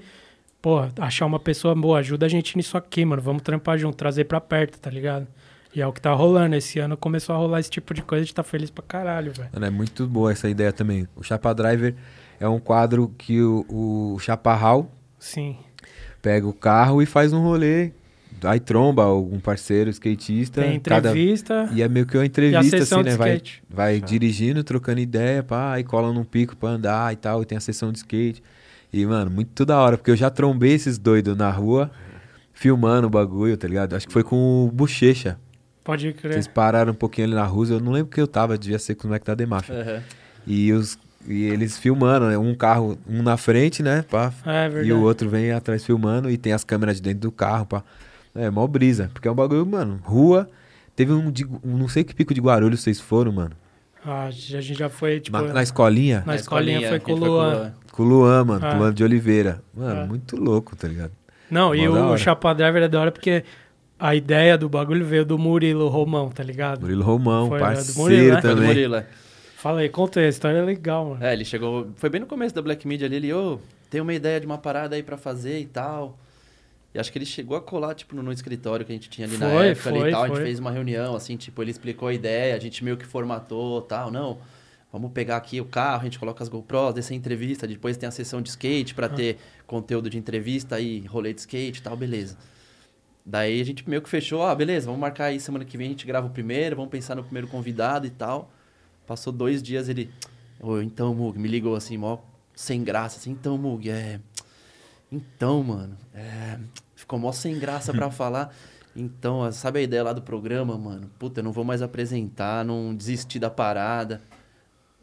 pô, 0.61 0.79
achar 0.99 1.25
uma 1.25 1.39
pessoa 1.39 1.73
boa, 1.73 1.99
ajuda 1.99 2.25
a 2.25 2.29
gente 2.29 2.55
nisso 2.57 2.77
aqui, 2.77 3.03
mano. 3.05 3.21
Vamos 3.21 3.41
trampar 3.41 3.77
junto, 3.77 3.95
trazer 3.95 4.25
pra 4.25 4.41
perto, 4.41 4.79
tá 4.79 4.89
ligado? 4.89 5.27
E 5.73 5.81
é 5.81 5.87
o 5.87 5.93
que 5.93 6.01
tá 6.01 6.11
rolando. 6.11 6.55
Esse 6.55 6.79
ano 6.79 6.97
começou 6.97 7.35
a 7.35 7.37
rolar 7.37 7.59
esse 7.59 7.69
tipo 7.69 7.93
de 7.93 8.01
coisa, 8.01 8.21
a 8.21 8.25
gente 8.25 8.35
tá 8.35 8.43
feliz 8.43 8.69
pra 8.69 8.83
caralho, 8.83 9.31
velho. 9.31 9.49
Mano, 9.53 9.65
é 9.65 9.69
muito 9.69 10.07
boa 10.07 10.31
essa 10.31 10.49
ideia 10.49 10.73
também. 10.73 11.07
O 11.15 11.23
Chapa 11.23 11.53
Driver 11.53 11.95
é 12.39 12.47
um 12.47 12.59
quadro 12.59 13.13
que 13.17 13.41
o, 13.41 13.65
o 13.69 14.19
Chaparral 14.19 14.91
Sim. 15.19 15.57
pega 16.21 16.47
o 16.47 16.53
carro 16.53 17.01
e 17.01 17.05
faz 17.05 17.33
um 17.33 17.41
rolê. 17.41 17.91
Aí 18.43 18.59
tromba 18.59 19.03
algum 19.03 19.39
parceiro 19.39 19.89
skatista. 19.89 20.61
Tem 20.61 20.79
cada- 20.79 21.09
entrevista. 21.09 21.69
E 21.73 21.81
é 21.81 21.87
meio 21.87 22.05
que 22.05 22.17
uma 22.17 22.25
entrevista, 22.25 22.77
assim, 22.77 23.03
né? 23.03 23.15
Vai, 23.15 23.29
skate. 23.35 23.63
vai 23.69 23.99
dirigindo, 24.01 24.63
trocando 24.63 24.99
ideia, 24.99 25.41
pá, 25.41 25.73
aí 25.73 25.83
cola 25.83 26.13
num 26.13 26.23
pico 26.23 26.55
pra 26.55 26.69
andar 26.69 27.11
e 27.13 27.15
tal, 27.15 27.41
e 27.41 27.45
tem 27.45 27.57
a 27.57 27.61
sessão 27.61 27.91
de 27.91 27.97
skate. 27.97 28.43
E, 28.93 29.05
mano, 29.05 29.29
muito 29.31 29.65
da 29.65 29.79
hora, 29.81 29.97
porque 29.97 30.11
eu 30.11 30.15
já 30.15 30.29
trombei 30.29 30.73
esses 30.73 30.97
doidos 30.97 31.35
na 31.35 31.49
rua, 31.49 31.91
filmando 32.53 33.07
o 33.07 33.09
bagulho, 33.09 33.57
tá 33.57 33.67
ligado? 33.67 33.95
Acho 33.95 34.07
que 34.07 34.13
foi 34.13 34.23
com 34.23 34.65
o 34.65 34.71
Bochecha. 34.71 35.37
Pode 35.83 36.11
crer. 36.13 36.33
Vocês 36.33 36.47
pararam 36.47 36.91
um 36.91 36.95
pouquinho 36.95 37.27
ali 37.27 37.35
na 37.35 37.43
rua, 37.45 37.67
eu 37.67 37.79
não 37.79 37.91
lembro 37.91 38.11
que 38.11 38.19
eu 38.21 38.27
tava, 38.27 38.57
devia 38.57 38.77
ser 38.79 38.95
com 38.95 39.05
o 39.05 39.07
moleque 39.07 39.25
da 39.25 39.35
Demaf. 39.35 39.69
Aham. 39.71 40.01
E, 40.45 40.71
os, 40.73 40.97
e 41.27 41.43
eles 41.45 41.77
filmando, 41.77 42.27
né? 42.27 42.37
Um 42.37 42.53
carro, 42.55 42.97
um 43.09 43.21
na 43.23 43.35
frente, 43.37 43.81
né? 43.83 44.03
Pá, 44.09 44.31
É 44.45 44.69
verdade. 44.69 44.89
e 44.89 44.93
o 44.93 45.01
outro 45.01 45.27
vem 45.29 45.51
atrás 45.51 45.83
filmando 45.85 46.29
e 46.29 46.37
tem 46.37 46.53
as 46.53 46.63
câmeras 46.63 46.97
de 46.97 47.01
dentro 47.01 47.21
do 47.21 47.31
carro, 47.31 47.65
pá. 47.65 47.83
É, 48.37 48.49
mó 48.49 48.65
brisa. 48.67 49.09
Porque 49.13 49.27
é 49.27 49.31
um 49.31 49.35
bagulho, 49.35 49.65
mano, 49.65 49.99
rua. 50.03 50.49
Teve 50.95 51.11
um, 51.13 51.29
de, 51.31 51.45
um 51.45 51.77
não 51.77 51.87
sei 51.87 52.03
que 52.03 52.13
pico 52.15 52.33
de 52.33 52.41
Guarulhos 52.41 52.81
vocês 52.81 52.99
foram, 52.99 53.31
mano. 53.31 53.51
Ah, 54.05 54.25
a 54.25 54.31
gente 54.31 54.73
já 54.73 54.89
foi, 54.89 55.19
tipo. 55.19 55.37
na, 55.37 55.53
na 55.53 55.63
escolinha. 55.63 56.23
Na 56.25 56.35
escolinha 56.35 56.87
foi 56.87 56.99
que 56.99 57.05
com 57.05 57.13
o 57.13 57.15
Luan. 57.15 57.73
Com 57.91 58.03
o 58.03 58.05
Luan, 58.05 58.45
mano. 58.45 58.65
Ah. 58.65 58.69
Com 58.71 58.75
o 58.75 58.79
Luan 58.79 58.93
de 58.93 59.03
Oliveira. 59.03 59.61
Mano, 59.75 60.01
Ah. 60.01 60.05
muito 60.05 60.35
louco, 60.37 60.75
tá 60.75 60.87
ligado? 60.87 61.11
Não, 61.51 61.73
e 61.75 61.87
Mó 61.87 61.95
da 61.95 62.07
o. 62.11 62.17
Chapa 62.17 62.53
Driver 62.53 62.83
é 62.83 62.87
da 62.87 62.99
hora 63.01 63.11
porque 63.11 63.43
a 63.99 64.15
ideia 64.15 64.57
do 64.57 64.69
bagulho 64.69 65.05
veio 65.05 65.25
do 65.25 65.37
Murilo 65.37 65.87
Romão, 65.87 66.29
tá 66.29 66.43
ligado? 66.43 66.81
Murilo 66.81 67.03
Romão, 67.03 67.47
Foi, 67.49 67.57
do 67.57 67.61
parceiro 67.63 67.99
Murilo, 67.99 68.33
né? 68.35 68.41
Foi 68.41 68.49
do 68.49 68.55
também. 68.55 68.67
Murilo, 68.67 68.95
é. 68.95 69.05
Fala 69.57 69.79
aí, 69.79 69.89
conta 69.89 70.19
aí, 70.19 70.27
a 70.27 70.29
história 70.29 70.57
é 70.57 70.61
legal, 70.61 71.09
mano. 71.09 71.23
É, 71.23 71.33
ele 71.33 71.43
chegou. 71.43 71.87
Foi 71.95 72.09
bem 72.09 72.21
no 72.21 72.27
começo 72.27 72.53
da 72.53 72.61
Black 72.61 72.87
Media 72.87 73.07
ali. 73.07 73.15
Ele, 73.15 73.33
ô, 73.33 73.59
tem 73.89 73.99
uma 74.01 74.13
ideia 74.13 74.39
de 74.39 74.45
uma 74.45 74.57
parada 74.57 74.95
aí 74.95 75.01
pra 75.03 75.17
fazer 75.17 75.59
e 75.59 75.65
tal. 75.65 76.17
E 76.97 76.99
acho 76.99 77.11
que 77.11 77.17
ele 77.19 77.27
chegou 77.27 77.55
a 77.55 77.61
colar, 77.61 77.93
tipo, 77.93 78.15
no, 78.15 78.23
no 78.23 78.31
escritório 78.31 78.83
que 78.83 78.91
a 78.91 78.95
gente 78.95 79.07
tinha 79.07 79.27
ali 79.27 79.37
na 79.37 79.51
Foi, 79.51 79.67
época 79.67 79.89
ali 79.89 79.99
foi, 79.99 80.09
e 80.09 80.11
tal. 80.11 80.23
A 80.23 80.27
foi. 80.27 80.35
gente 80.35 80.45
fez 80.45 80.59
uma 80.59 80.71
reunião, 80.71 81.15
assim, 81.15 81.37
tipo, 81.37 81.61
ele 81.61 81.69
explicou 81.69 82.07
a 82.07 82.13
ideia, 82.13 82.55
a 82.55 82.59
gente 82.59 82.83
meio 82.83 82.97
que 82.97 83.05
formatou 83.05 83.83
tal. 83.83 84.09
Não, 84.09 84.39
vamos 84.91 85.11
pegar 85.11 85.37
aqui 85.37 85.61
o 85.61 85.65
carro, 85.65 86.01
a 86.01 86.03
gente 86.05 86.17
coloca 86.17 86.43
as 86.43 86.49
GoPros, 86.49 86.95
descer 86.95 87.13
a 87.13 87.15
entrevista, 87.17 87.67
depois 87.67 87.97
tem 87.97 88.09
a 88.09 88.11
sessão 88.11 88.41
de 88.41 88.49
skate 88.49 88.93
Ah. 88.93 88.95
pra 88.95 89.09
ter 89.09 89.37
conteúdo 89.67 90.09
de 90.09 90.17
entrevista 90.17 90.79
e 90.79 91.01
rolê 91.01 91.33
de 91.33 91.41
skate 91.41 91.79
e 91.79 91.83
tal, 91.83 91.95
beleza. 91.95 92.35
Daí 93.23 93.61
a 93.61 93.63
gente 93.63 93.87
meio 93.87 94.01
que 94.01 94.09
fechou, 94.09 94.41
ah, 94.41 94.55
beleza, 94.55 94.87
vamos 94.87 94.99
marcar 94.99 95.25
aí 95.25 95.39
semana 95.39 95.65
que 95.65 95.77
vem, 95.77 95.87
a 95.87 95.89
gente 95.91 96.07
grava 96.07 96.25
o 96.25 96.31
primeiro, 96.31 96.77
vamos 96.77 96.89
pensar 96.89 97.13
no 97.13 97.23
primeiro 97.23 97.47
convidado 97.47 98.07
e 98.07 98.09
tal. 98.09 98.51
Passou 99.05 99.31
dois 99.31 99.61
dias, 99.61 99.87
ele. 99.87 100.09
Então, 100.83 101.13
Mug, 101.13 101.37
me 101.37 101.47
ligou 101.47 101.75
assim, 101.75 101.95
mó 101.95 102.17
sem 102.55 102.83
graça, 102.83 103.19
assim, 103.19 103.29
então, 103.29 103.55
Mug, 103.55 103.87
é. 103.87 104.19
Então, 105.11 105.63
mano, 105.63 105.97
é. 106.13 106.59
Ficou 106.95 107.17
mó 107.19 107.31
sem 107.31 107.57
graça 107.59 107.93
pra 107.93 108.09
falar. 108.11 108.53
Então, 108.95 109.49
sabe 109.51 109.79
a 109.79 109.81
ideia 109.83 110.03
lá 110.03 110.11
do 110.11 110.21
programa, 110.21 110.77
mano? 110.77 111.09
Puta, 111.19 111.39
eu 111.39 111.43
não 111.43 111.51
vou 111.51 111.63
mais 111.63 111.81
apresentar, 111.81 112.65
não 112.65 112.95
desisti 112.95 113.37
da 113.39 113.49
parada. 113.49 114.21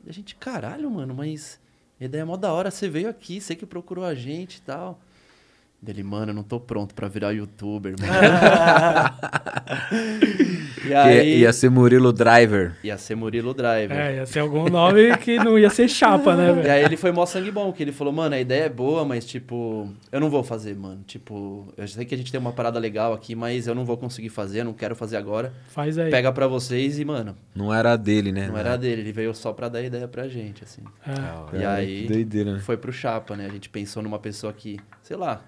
E 0.04 0.10
a 0.10 0.12
gente, 0.12 0.34
caralho, 0.34 0.90
mano, 0.90 1.14
mas 1.14 1.60
a 2.00 2.04
ideia 2.04 2.22
é 2.22 2.24
mó 2.24 2.36
da 2.36 2.52
hora, 2.52 2.70
você 2.70 2.88
veio 2.88 3.08
aqui, 3.08 3.40
você 3.40 3.54
que 3.54 3.64
procurou 3.64 4.04
a 4.04 4.14
gente 4.14 4.56
e 4.56 4.62
tal. 4.62 5.00
Dele, 5.84 6.02
mano, 6.02 6.30
eu 6.30 6.34
não 6.34 6.42
tô 6.42 6.58
pronto 6.58 6.94
pra 6.94 7.08
virar 7.08 7.30
youtuber, 7.32 7.94
mano. 8.00 8.12
e 10.84 10.86
Que 10.88 10.94
aí, 10.94 11.38
ia 11.40 11.52
ser 11.52 11.70
Murilo 11.70 12.12
Driver. 12.12 12.74
ia 12.82 12.96
ser 12.98 13.14
Murilo 13.14 13.52
Driver. 13.54 13.96
É, 13.96 14.16
ia 14.16 14.26
ser 14.26 14.38
algum 14.40 14.64
nome 14.68 15.16
que 15.18 15.36
não 15.38 15.58
ia 15.58 15.68
ser 15.70 15.88
chapa, 15.88 16.34
né, 16.36 16.50
E 16.50 16.54
velho? 16.54 16.72
aí 16.72 16.84
ele 16.84 16.96
foi 16.96 17.12
mó 17.12 17.24
sangue 17.26 17.50
bom, 17.50 17.72
que 17.72 17.82
ele 17.82 17.92
falou, 17.92 18.12
mano, 18.12 18.34
a 18.34 18.40
ideia 18.40 18.64
é 18.64 18.68
boa, 18.68 19.04
mas 19.04 19.24
tipo, 19.26 19.88
eu 20.10 20.20
não 20.20 20.30
vou 20.30 20.42
fazer, 20.42 20.74
mano. 20.74 21.00
Tipo, 21.06 21.68
eu 21.76 21.86
sei 21.86 22.04
que 22.04 22.14
a 22.14 22.18
gente 22.18 22.30
tem 22.32 22.40
uma 22.40 22.52
parada 22.52 22.78
legal 22.78 23.12
aqui, 23.12 23.34
mas 23.34 23.66
eu 23.66 23.74
não 23.74 23.84
vou 23.84 23.96
conseguir 23.96 24.28
fazer, 24.30 24.60
eu 24.60 24.64
não 24.64 24.72
quero 24.74 24.94
fazer 24.96 25.16
agora. 25.16 25.52
Faz 25.68 25.98
aí. 25.98 26.10
Pega 26.10 26.32
pra 26.32 26.46
vocês 26.46 26.98
e, 26.98 27.04
mano, 27.04 27.36
Não 27.54 27.72
era 27.72 27.96
dele, 27.96 28.32
né? 28.32 28.48
não 28.48 28.56
era 28.58 28.76
dele, 28.76 29.02
ele 29.02 29.12
veio 29.12 29.34
só 29.34 29.52
pra 29.52 29.68
dar 29.68 29.82
ideia 29.82 30.08
pra 30.08 30.28
gente, 30.28 30.64
assim. 30.64 30.82
É. 31.06 31.12
Cara, 31.14 31.48
E 31.58 31.64
aí- 31.64 32.06
doideira, 32.06 32.54
né? 32.54 32.60
Foi 32.60 32.76
pro 32.76 32.92
Chapa, 32.92 33.36
né? 33.36 33.46
A 33.46 33.50
gente 33.52 33.68
pensou 33.68 34.02
numa 34.02 34.18
pessoa 34.18 34.52
que, 34.52 34.78
sei 35.02 35.16
lá, 35.16 35.42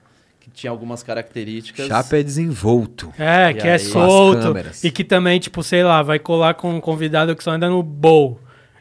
que 0.47 0.51
tinha 0.53 0.71
algumas 0.71 1.03
características. 1.03 1.89
Chapa 1.89 2.19
é 2.19 2.23
desenvolto. 2.23 3.13
É, 3.19 3.51
E 3.51 3.55
que 3.55 3.67
é 3.67 3.73
aí- 3.73 3.79
solto. 3.81 4.39
As 4.39 4.45
câmeras. 4.45 4.85
E 4.85 4.91
que 4.93 5.03
também, 5.03 5.41
tipo, 5.41 5.61
sei 5.61 5.83
lá, 5.83 6.03
vai 6.05 6.21
colar 6.21 6.55
com 6.55 6.73
um 6.73 6.81
convidado 6.81 7.35
que 7.35 7.43
só 7.43 7.51
anda 7.51 7.69
no 7.69 7.83
bowl. 7.83 8.39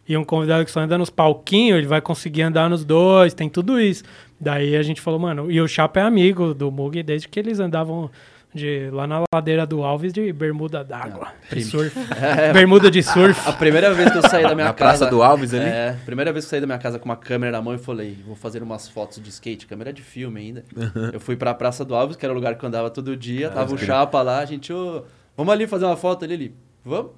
E 0.07 0.15
um 0.15 0.23
convidado 0.23 0.63
que 0.63 0.69
só 0.69 0.81
anda 0.81 0.95
nos 0.99 1.09
palquinhos, 1.09 1.79
ele 1.79 1.87
vai 1.87 1.99
conseguir 2.01 2.43
andar 2.43 2.69
nos 2.69 2.85
dois, 2.85 3.33
tem 3.33 3.49
tudo 3.49 3.79
isso. 3.81 4.03
Daí 4.39 4.75
a 4.75 4.83
gente 4.83 5.01
falou, 5.01 5.19
mano, 5.19 5.49
e 5.49 5.59
o 5.59 5.67
Chapa 5.67 5.99
é 5.99 6.03
amigo 6.03 6.53
do 6.53 6.69
Mug 6.71 7.01
desde 7.01 7.27
que 7.27 7.39
eles 7.39 7.59
andavam 7.59 8.11
de, 8.55 8.89
lá 8.91 9.05
na 9.05 9.23
ladeira 9.33 9.65
do 9.65 9.83
Alves 9.83 10.13
de 10.13 10.31
bermuda 10.31 10.83
d'água. 10.83 11.27
De 11.51 11.61
surf. 11.63 11.93
bermuda 12.53 12.89
de 12.89 13.03
surf. 13.03 13.47
A 13.47 13.51
primeira 13.53 13.93
vez 13.93 14.09
que 14.11 14.17
eu 14.17 14.21
saí 14.29 14.43
da 14.43 14.55
minha 14.55 14.67
Na 14.67 14.73
casa. 14.73 14.97
Praça 14.99 15.05
do 15.07 15.21
Alves 15.21 15.53
ali? 15.53 15.65
É, 15.65 15.95
primeira 16.05 16.31
vez 16.31 16.45
que 16.45 16.47
eu 16.47 16.49
saí 16.51 16.61
da 16.61 16.65
minha 16.65 16.79
casa 16.79 16.97
com 16.97 17.05
uma 17.05 17.17
câmera 17.17 17.51
na 17.51 17.61
mão 17.61 17.75
e 17.75 17.77
falei, 17.77 18.17
vou 18.25 18.35
fazer 18.35 18.63
umas 18.63 18.87
fotos 18.87 19.21
de 19.21 19.29
skate, 19.29 19.67
câmera 19.67 19.91
de 19.91 20.01
filme 20.01 20.39
ainda. 20.39 20.63
Eu 21.13 21.19
fui 21.19 21.35
pra 21.35 21.53
Praça 21.53 21.83
do 21.83 21.93
Alves, 21.93 22.15
que 22.15 22.25
era 22.25 22.31
o 22.31 22.35
lugar 22.35 22.55
que 22.55 22.63
eu 22.63 22.67
andava 22.67 22.89
todo 22.89 23.15
dia, 23.15 23.49
tava 23.49 23.73
o 23.75 23.77
Chapa 23.77 24.21
lá, 24.21 24.39
a 24.39 24.45
gente, 24.45 24.71
ô, 24.71 25.03
vamos 25.35 25.53
ali 25.53 25.67
fazer 25.67 25.85
uma 25.85 25.97
foto 25.97 26.23
ali, 26.25 26.33
ele, 26.33 26.55
vamos? 26.83 27.11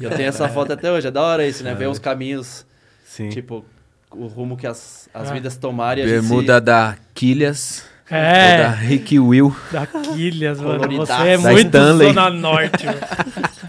E 0.00 0.04
eu 0.04 0.10
tenho 0.10 0.28
essa 0.28 0.46
foto 0.50 0.72
até 0.72 0.92
hoje, 0.92 1.08
é 1.08 1.10
da 1.10 1.22
hora 1.22 1.46
isso, 1.46 1.64
né? 1.64 1.74
Ver 1.74 1.88
os 1.88 1.98
caminhos, 1.98 2.66
Sim. 3.04 3.28
tipo, 3.30 3.64
o 4.10 4.26
rumo 4.26 4.56
que 4.56 4.66
as, 4.66 5.08
as 5.14 5.30
Ah. 5.30 5.34
vidas 5.34 5.56
tomarem. 5.56 6.04
a 6.04 6.06
gente 6.06 6.22
se- 6.22 6.28
Bermuda 6.28 6.60
da 6.60 6.96
Quilhas. 7.14 7.84
É. 8.10 8.52
Ou 8.52 8.58
da 8.58 8.70
Rick 8.70 9.18
Will. 9.18 9.56
Da 9.70 9.86
Quilhas, 9.86 10.60
mano. 10.60 10.96
Você 10.96 11.12
é 11.12 11.36
Da 11.38 11.50
muito 11.52 11.66
Stanley. 11.66 12.08
Zona 12.08 12.30
Norte, 12.30 12.86
mano. 12.86 12.98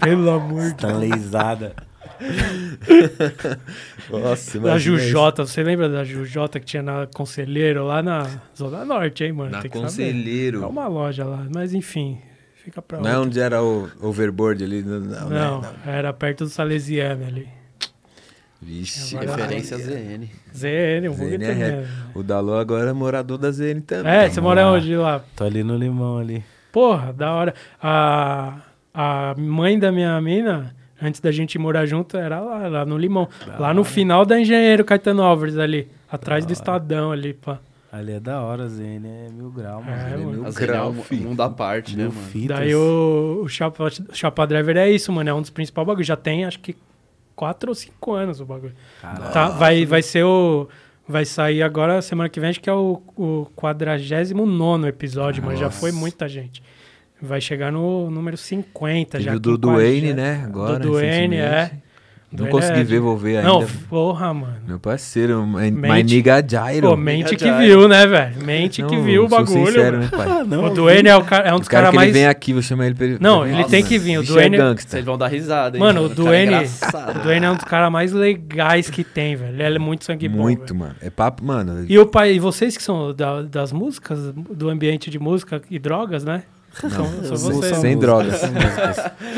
Pelo 0.00 0.30
amor 0.30 0.62
de 0.70 0.74
Tá 0.76 0.92
leisada. 0.92 1.74
Nossa, 4.10 4.58
Da 4.60 4.78
Jujota, 4.78 5.46
você 5.46 5.62
lembra 5.62 5.88
da 5.88 6.04
Jujota 6.04 6.58
que 6.60 6.66
tinha 6.66 6.82
na 6.82 7.06
Conselheiro 7.06 7.84
lá 7.86 8.02
na 8.02 8.26
Zona 8.56 8.84
Norte, 8.84 9.24
hein, 9.24 9.32
mano? 9.32 9.50
Na 9.50 9.60
Tem 9.62 9.70
que 9.70 9.76
saber. 9.78 9.88
Conselheiro. 9.90 10.62
É 10.62 10.66
uma 10.66 10.86
loja 10.88 11.24
lá, 11.24 11.46
mas 11.54 11.72
enfim, 11.72 12.18
fica 12.64 12.82
pra 12.82 13.00
Não 13.00 13.10
é 13.10 13.18
onde 13.18 13.40
era 13.40 13.62
o 13.62 13.88
overboard 14.00 14.62
ali? 14.62 14.82
Não, 14.82 15.00
não, 15.00 15.28
né? 15.28 15.38
Não, 15.40 15.60
Não. 15.60 15.70
era 15.86 16.12
perto 16.12 16.44
do 16.44 16.50
Salesiano 16.50 17.24
ali. 17.26 17.48
Vixe. 18.62 19.16
Agora- 19.16 19.36
Referência 19.36 19.78
ZN. 19.78 20.28
ZN, 20.54 21.08
um 21.08 21.16
pouquinho 21.16 21.40
ZN 21.40 21.44
é 21.62 21.70
também. 21.70 21.86
O 22.14 22.22
Dalô 22.22 22.54
agora 22.58 22.90
é 22.90 22.92
morador 22.92 23.38
da 23.38 23.50
ZN 23.50 23.80
também. 23.80 24.12
É, 24.12 24.28
você 24.28 24.40
mora 24.40 24.66
onde 24.66 24.94
lá? 24.96 25.22
Tô 25.34 25.44
ali 25.44 25.62
no 25.62 25.76
limão 25.76 26.18
ali. 26.18 26.44
Porra, 26.72 27.12
da 27.12 27.32
hora. 27.32 27.54
A, 27.82 28.58
a 28.92 29.34
mãe 29.38 29.78
da 29.78 29.90
minha 29.90 30.20
mina, 30.20 30.74
antes 31.02 31.20
da 31.20 31.32
gente 31.32 31.58
morar 31.58 31.86
junto, 31.86 32.16
era 32.16 32.38
lá, 32.40 32.68
lá 32.68 32.84
no 32.84 32.98
Limão. 32.98 33.28
lá 33.58 33.72
no 33.72 33.82
final 33.82 34.24
da 34.26 34.38
Engenheiro 34.40 34.84
Caetano 34.84 35.22
Álvares 35.22 35.56
ali. 35.56 35.88
Atrás 36.10 36.44
do 36.44 36.52
Estadão 36.52 37.10
ali, 37.12 37.32
pá. 37.32 37.58
Ali 37.92 38.12
é 38.12 38.20
da 38.20 38.40
hora, 38.42 38.68
ZN 38.68 39.04
é 39.06 39.28
mil 39.32 39.50
grau, 39.50 39.82
mano. 39.82 39.96
É, 39.96 40.12
Ele 40.14 40.24
mano. 40.24 40.32
mil 40.38 40.46
A 40.46 40.50
ZN 40.50 40.62
é 40.62 40.66
grau, 40.66 40.90
um, 40.90 41.02
filho. 41.02 41.22
mundo 41.28 41.40
à 41.42 41.48
parte, 41.50 41.96
né, 41.96 42.04
mil 42.04 42.12
mano? 42.12 42.26
fitas. 42.28 42.56
Daí 42.58 42.74
o, 42.74 43.40
o 43.44 43.48
Chapa, 43.48 43.88
Chapa 44.12 44.46
Driver 44.46 44.76
é 44.76 44.90
isso, 44.90 45.10
mano. 45.12 45.28
É 45.30 45.34
um 45.34 45.40
dos 45.40 45.50
principais 45.50 45.84
bagulhos. 45.86 46.06
Já 46.06 46.16
tem, 46.16 46.44
acho 46.44 46.60
que, 46.60 46.76
quatro 47.40 47.70
ou 47.70 47.74
cinco 47.74 48.12
anos 48.12 48.38
o 48.38 48.44
bagulho. 48.44 48.74
Tá, 49.32 49.48
vai, 49.48 49.86
vai 49.86 50.02
ser 50.02 50.24
o. 50.24 50.68
Vai 51.08 51.24
sair 51.24 51.62
agora, 51.62 52.02
semana 52.02 52.28
que 52.28 52.38
vem, 52.38 52.50
acho 52.50 52.60
que 52.60 52.70
é 52.70 52.72
o, 52.72 53.02
o 53.16 53.46
49 53.56 54.86
episódio, 54.86 55.42
mas 55.42 55.58
já 55.58 55.70
foi 55.70 55.90
muita 55.90 56.28
gente. 56.28 56.62
Vai 57.20 57.40
chegar 57.40 57.72
no 57.72 58.10
número 58.10 58.36
50 58.36 59.12
Teve 59.12 59.24
já. 59.24 59.34
o 59.34 59.40
do 59.40 59.54
50, 59.54 59.60
Duane, 59.60 60.12
né? 60.12 60.42
Agora, 60.44 60.78
do 60.78 60.90
Duane, 60.90 61.36
é. 61.36 61.72
Não 62.32 62.46
consegui 62.46 62.78
é 62.80 62.84
ver, 62.84 63.00
vou 63.00 63.16
ver 63.16 63.38
ainda. 63.38 63.48
Não, 63.48 63.66
porra, 63.88 64.32
mano. 64.32 64.54
Meu 64.64 64.78
parceiro, 64.78 65.44
my, 65.44 65.68
my 65.70 66.02
nigga 66.04 66.40
Jairo. 66.48 66.88
Pô, 66.90 66.96
mente 66.96 67.34
que 67.34 67.50
viu, 67.50 67.88
né, 67.88 68.06
velho? 68.06 68.44
Mente 68.44 68.82
que 68.84 68.96
Não, 68.96 69.02
viu 69.02 69.24
o 69.24 69.28
bagulho. 69.28 69.66
sincero, 69.66 69.98
né, 69.98 70.08
pai? 70.08 70.28
o 70.46 70.70
Duane 70.70 71.08
é, 71.08 71.16
o 71.16 71.24
cara, 71.24 71.48
é 71.48 71.52
um 71.54 71.58
dos 71.58 71.66
caras 71.66 71.90
que 71.90 71.96
mais. 71.96 72.08
ele 72.10 72.18
venha 72.18 72.30
aqui, 72.30 72.52
vou 72.52 72.62
chamar 72.62 72.86
ele 72.86 72.94
pra 72.94 73.06
ele. 73.06 73.18
Não, 73.20 73.44
ele 73.44 73.64
tem 73.64 73.82
que 73.82 73.98
vir, 73.98 74.18
o 74.18 74.20
bicho 74.20 74.32
Duane- 74.32 74.56
é. 74.56 74.74
Vocês 74.74 75.04
vão 75.04 75.18
dar 75.18 75.26
risada, 75.26 75.76
hein? 75.76 75.82
Mano, 75.82 76.06
o 76.06 76.08
cara 76.08 76.12
é 76.12 76.24
Duane, 76.24 76.46
engraçado. 76.46 77.16
o 77.18 77.22
Duane 77.24 77.46
é 77.46 77.50
um 77.50 77.56
dos 77.56 77.64
caras 77.64 77.90
mais 77.90 78.12
legais 78.12 78.88
que 78.88 79.02
tem, 79.02 79.34
velho. 79.34 79.60
Ele 79.60 79.76
é 79.76 79.78
muito 79.80 80.04
sangue 80.04 80.28
bom. 80.28 80.42
Muito, 80.42 80.66
velho. 80.68 80.78
mano. 80.78 80.94
É 81.02 81.10
papo, 81.10 81.44
mano. 81.44 81.84
E 81.88 81.98
o 81.98 82.06
pai, 82.06 82.34
e 82.34 82.38
vocês 82.38 82.76
que 82.76 82.82
são 82.82 83.12
da- 83.12 83.42
das 83.42 83.72
músicas, 83.72 84.32
do 84.32 84.68
ambiente 84.70 85.10
de 85.10 85.18
música 85.18 85.60
e 85.68 85.80
drogas, 85.80 86.24
né? 86.24 86.44
Sem 86.72 87.52
música, 87.52 87.96
drogas. 87.96 88.40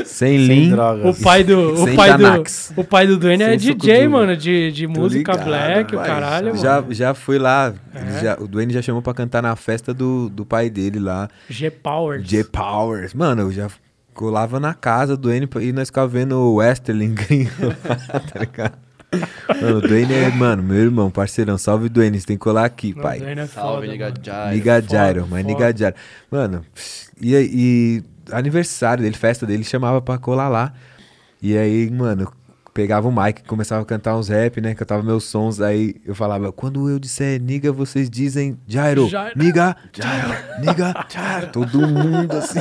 sem 0.07 0.39
lean. 0.39 0.67
O 0.69 0.71
drogas. 0.77 1.23
pai 1.23 1.43
do, 1.45 1.73
o 1.73 1.77
Sem 1.85 1.97
pai 1.97 2.17
do, 2.17 2.23
Xanax. 2.23 2.73
o 2.77 2.85
pai 2.85 3.07
do 3.07 3.19
Duane 3.19 3.43
é 3.43 3.57
DJ, 3.57 4.07
mano, 4.09 4.37
de, 4.37 4.71
de 4.71 4.87
música 4.87 5.33
ligado, 5.33 5.47
black, 5.47 5.95
o 5.95 5.99
vai. 5.99 6.07
caralho, 6.09 6.57
Já, 6.57 6.81
mano. 6.81 6.93
já 6.95 7.15
fui 7.15 7.39
lá. 7.39 7.73
É. 7.95 8.21
já- 8.23 8.37
o 8.39 8.47
Duane 8.47 8.73
já 8.73 8.83
chamou 8.83 9.01
pra 9.03 9.15
cantar 9.15 9.43
na 9.43 9.57
festa 9.57 9.93
do, 9.95 10.29
do 10.29 10.45
pai 10.45 10.69
dele 10.71 10.99
lá. 10.99 11.29
G 11.49 11.71
Powers. 11.71 12.27
J 12.29 12.45
Powers. 12.45 13.15
Mano, 13.15 13.43
eu 13.43 13.53
já 13.53 13.69
colava 14.15 14.61
na 14.61 14.75
casa 14.75 15.17
do 15.17 15.23
Duane 15.29 15.49
e 15.63 15.73
nós 15.73 15.89
ficava 15.89 16.07
vendo 16.07 16.37
o 16.39 16.57
Westerling 16.57 17.15
lá, 17.59 18.21
tá 18.21 18.41
ligado? 18.41 18.75
Mano, 19.61 19.79
o 19.79 19.81
Duane 19.81 20.15
é, 20.15 20.31
mano, 20.31 20.63
meu 20.63 20.77
irmão, 20.79 21.11
parceirão. 21.11 21.59
Salve, 21.59 21.89
Duane. 21.89 22.19
Você 22.21 22.27
tem 22.27 22.37
que 22.37 22.43
colar 22.43 22.65
aqui, 22.65 22.95
Não, 22.95 23.03
pai. 23.03 23.19
É 23.23 23.47
Salve, 23.47 23.87
foda, 23.87 23.87
nigga 23.87 24.07
mano. 24.07 24.21
Jairo. 24.25 24.55
Niga 24.57 24.75
foda, 24.75 24.89
Jairo, 24.89 25.21
mas 25.29 25.43
foda. 25.43 25.43
Niga 25.43 25.77
Jairo. 25.79 25.97
Mano, 26.31 26.67
e, 27.21 27.35
e 27.35 28.03
aniversário 28.33 29.03
dele, 29.03 29.17
festa 29.17 29.47
dele, 29.47 29.65
chamava 29.65 30.01
pra 30.01 30.19
colar 30.19 30.49
lá. 30.49 30.73
E 31.41 31.57
aí, 31.57 31.91
mano, 31.91 32.33
pegava 32.73 33.07
o 33.09 33.13
mic, 33.13 33.43
começava 33.45 33.83
a 33.83 33.85
cantar 33.85 34.17
uns 34.17 34.29
rap, 34.29 34.61
né? 34.61 34.75
Cantava 34.75 35.03
meus 35.03 35.25
sons, 35.25 35.61
aí 35.61 35.97
eu 36.07 36.15
falava, 36.15 36.51
quando 36.53 36.89
eu 36.89 36.99
disser 36.99 37.41
niga, 37.41 37.71
vocês 37.73 38.09
dizem 38.09 38.59
Jairo, 38.67 39.09
Jairo. 39.09 39.39
niga, 39.39 39.77
Jairo, 39.93 40.35
niga, 40.61 40.95
Jairo. 41.09 41.47
Todo 41.53 41.87
mundo 41.87 42.37
assim. 42.37 42.61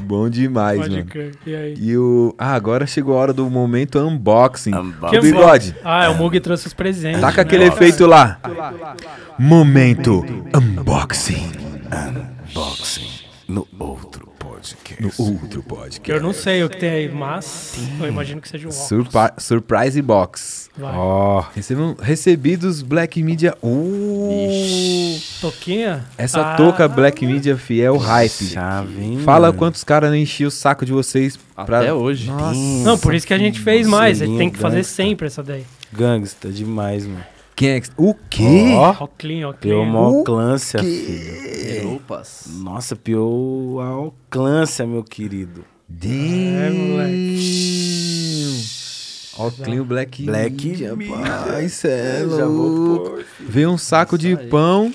Bom 0.00 0.28
demais, 0.28 0.80
Pode 0.80 0.90
mano. 0.96 1.06
crer. 1.06 1.34
E 1.46 1.54
aí? 1.54 1.74
E 1.78 1.96
o. 1.96 2.34
Ah, 2.36 2.54
agora 2.54 2.86
chegou 2.86 3.16
a 3.16 3.20
hora 3.20 3.32
do 3.32 3.48
momento 3.48 3.98
unboxing. 3.98 4.74
Unboxing. 4.74 5.18
O 5.18 5.22
bigode. 5.22 5.76
Ah, 5.84 6.04
é 6.04 6.08
o 6.08 6.16
Mug 6.16 6.38
trouxe 6.40 6.66
os 6.66 6.74
presentes. 6.74 7.20
Taca 7.20 7.36
né? 7.36 7.42
aquele 7.42 7.64
efeito 7.64 8.06
lá. 8.06 8.38
Momento 9.38 10.24
unboxing. 10.54 11.52
Boxing 12.52 13.08
no 13.48 13.66
outro. 13.78 14.29
No 15.00 15.10
outro 15.18 15.62
podcast. 15.62 16.10
Eu 16.10 16.20
não 16.22 16.32
sei 16.32 16.62
o 16.64 16.68
que 16.68 16.76
tem 16.78 16.90
aí, 16.90 17.08
mas 17.12 17.74
eu 18.00 18.06
imagino 18.08 18.40
que 18.40 18.48
seja 18.48 18.66
um 18.66 18.70
óculos. 18.70 18.88
Surpa- 18.88 19.34
surprise 19.38 20.00
box. 20.02 20.68
Vai. 20.76 20.94
Ó, 20.94 21.44
Recebam, 21.54 21.96
recebidos 22.00 22.82
Black 22.82 23.22
Media. 23.22 23.54
Uh, 23.62 25.18
Toquinha? 25.40 26.04
essa 26.16 26.52
Ah, 26.52 26.56
touca 26.56 26.86
Black 26.88 27.24
Media 27.26 27.56
fiel 27.56 27.96
hype. 27.96 28.30
chave, 28.30 29.02
hein, 29.02 29.18
Fala 29.24 29.52
quantos 29.52 29.84
caras 29.84 30.10
não 30.10 30.16
enchiam 30.16 30.48
o 30.48 30.50
saco 30.50 30.84
de 30.86 30.92
vocês 30.92 31.38
pra... 31.66 31.80
Até 31.80 31.92
hoje. 31.92 32.28
Nossa. 32.30 32.54
Não, 32.84 32.98
por 32.98 33.14
isso 33.14 33.26
que 33.26 33.34
a 33.34 33.38
gente 33.38 33.60
fez 33.60 33.86
mais. 33.86 34.20
A 34.22 34.26
gente 34.26 34.38
tem 34.38 34.50
que 34.50 34.58
fazer 34.58 34.84
sempre 34.84 35.26
essa 35.26 35.42
daí. 35.42 35.64
Gangsta 35.92 36.48
demais, 36.50 37.06
mano. 37.06 37.24
Quem 37.60 37.70
é 37.72 37.80
que... 37.82 37.90
O 37.98 38.14
quê? 38.14 38.72
Ó, 38.74 39.06
clean, 39.18 39.46
ó, 39.46 39.52
piou 39.52 39.82
uma 39.82 40.00
O 40.00 40.16
alcância, 40.20 40.78
filho. 40.82 41.96
Opas. 41.96 42.46
Nossa, 42.54 42.96
piou 42.96 43.78
a 43.82 43.86
alcância, 43.88 44.86
meu 44.86 45.04
querido. 45.04 45.60
É, 45.60 46.70
Damn. 46.70 47.10
Ó, 49.36 49.50
clean 49.50 49.82
Black, 49.84 50.22
Black 50.24 50.68
Media, 50.68 50.96
é 51.84 52.24
vou 52.24 52.48
louco. 52.48 53.10
pôr, 53.10 53.24
Veio 53.40 53.70
um 53.72 53.76
saco 53.76 54.16
de 54.16 54.28
aí. 54.28 54.46
pão. 54.48 54.90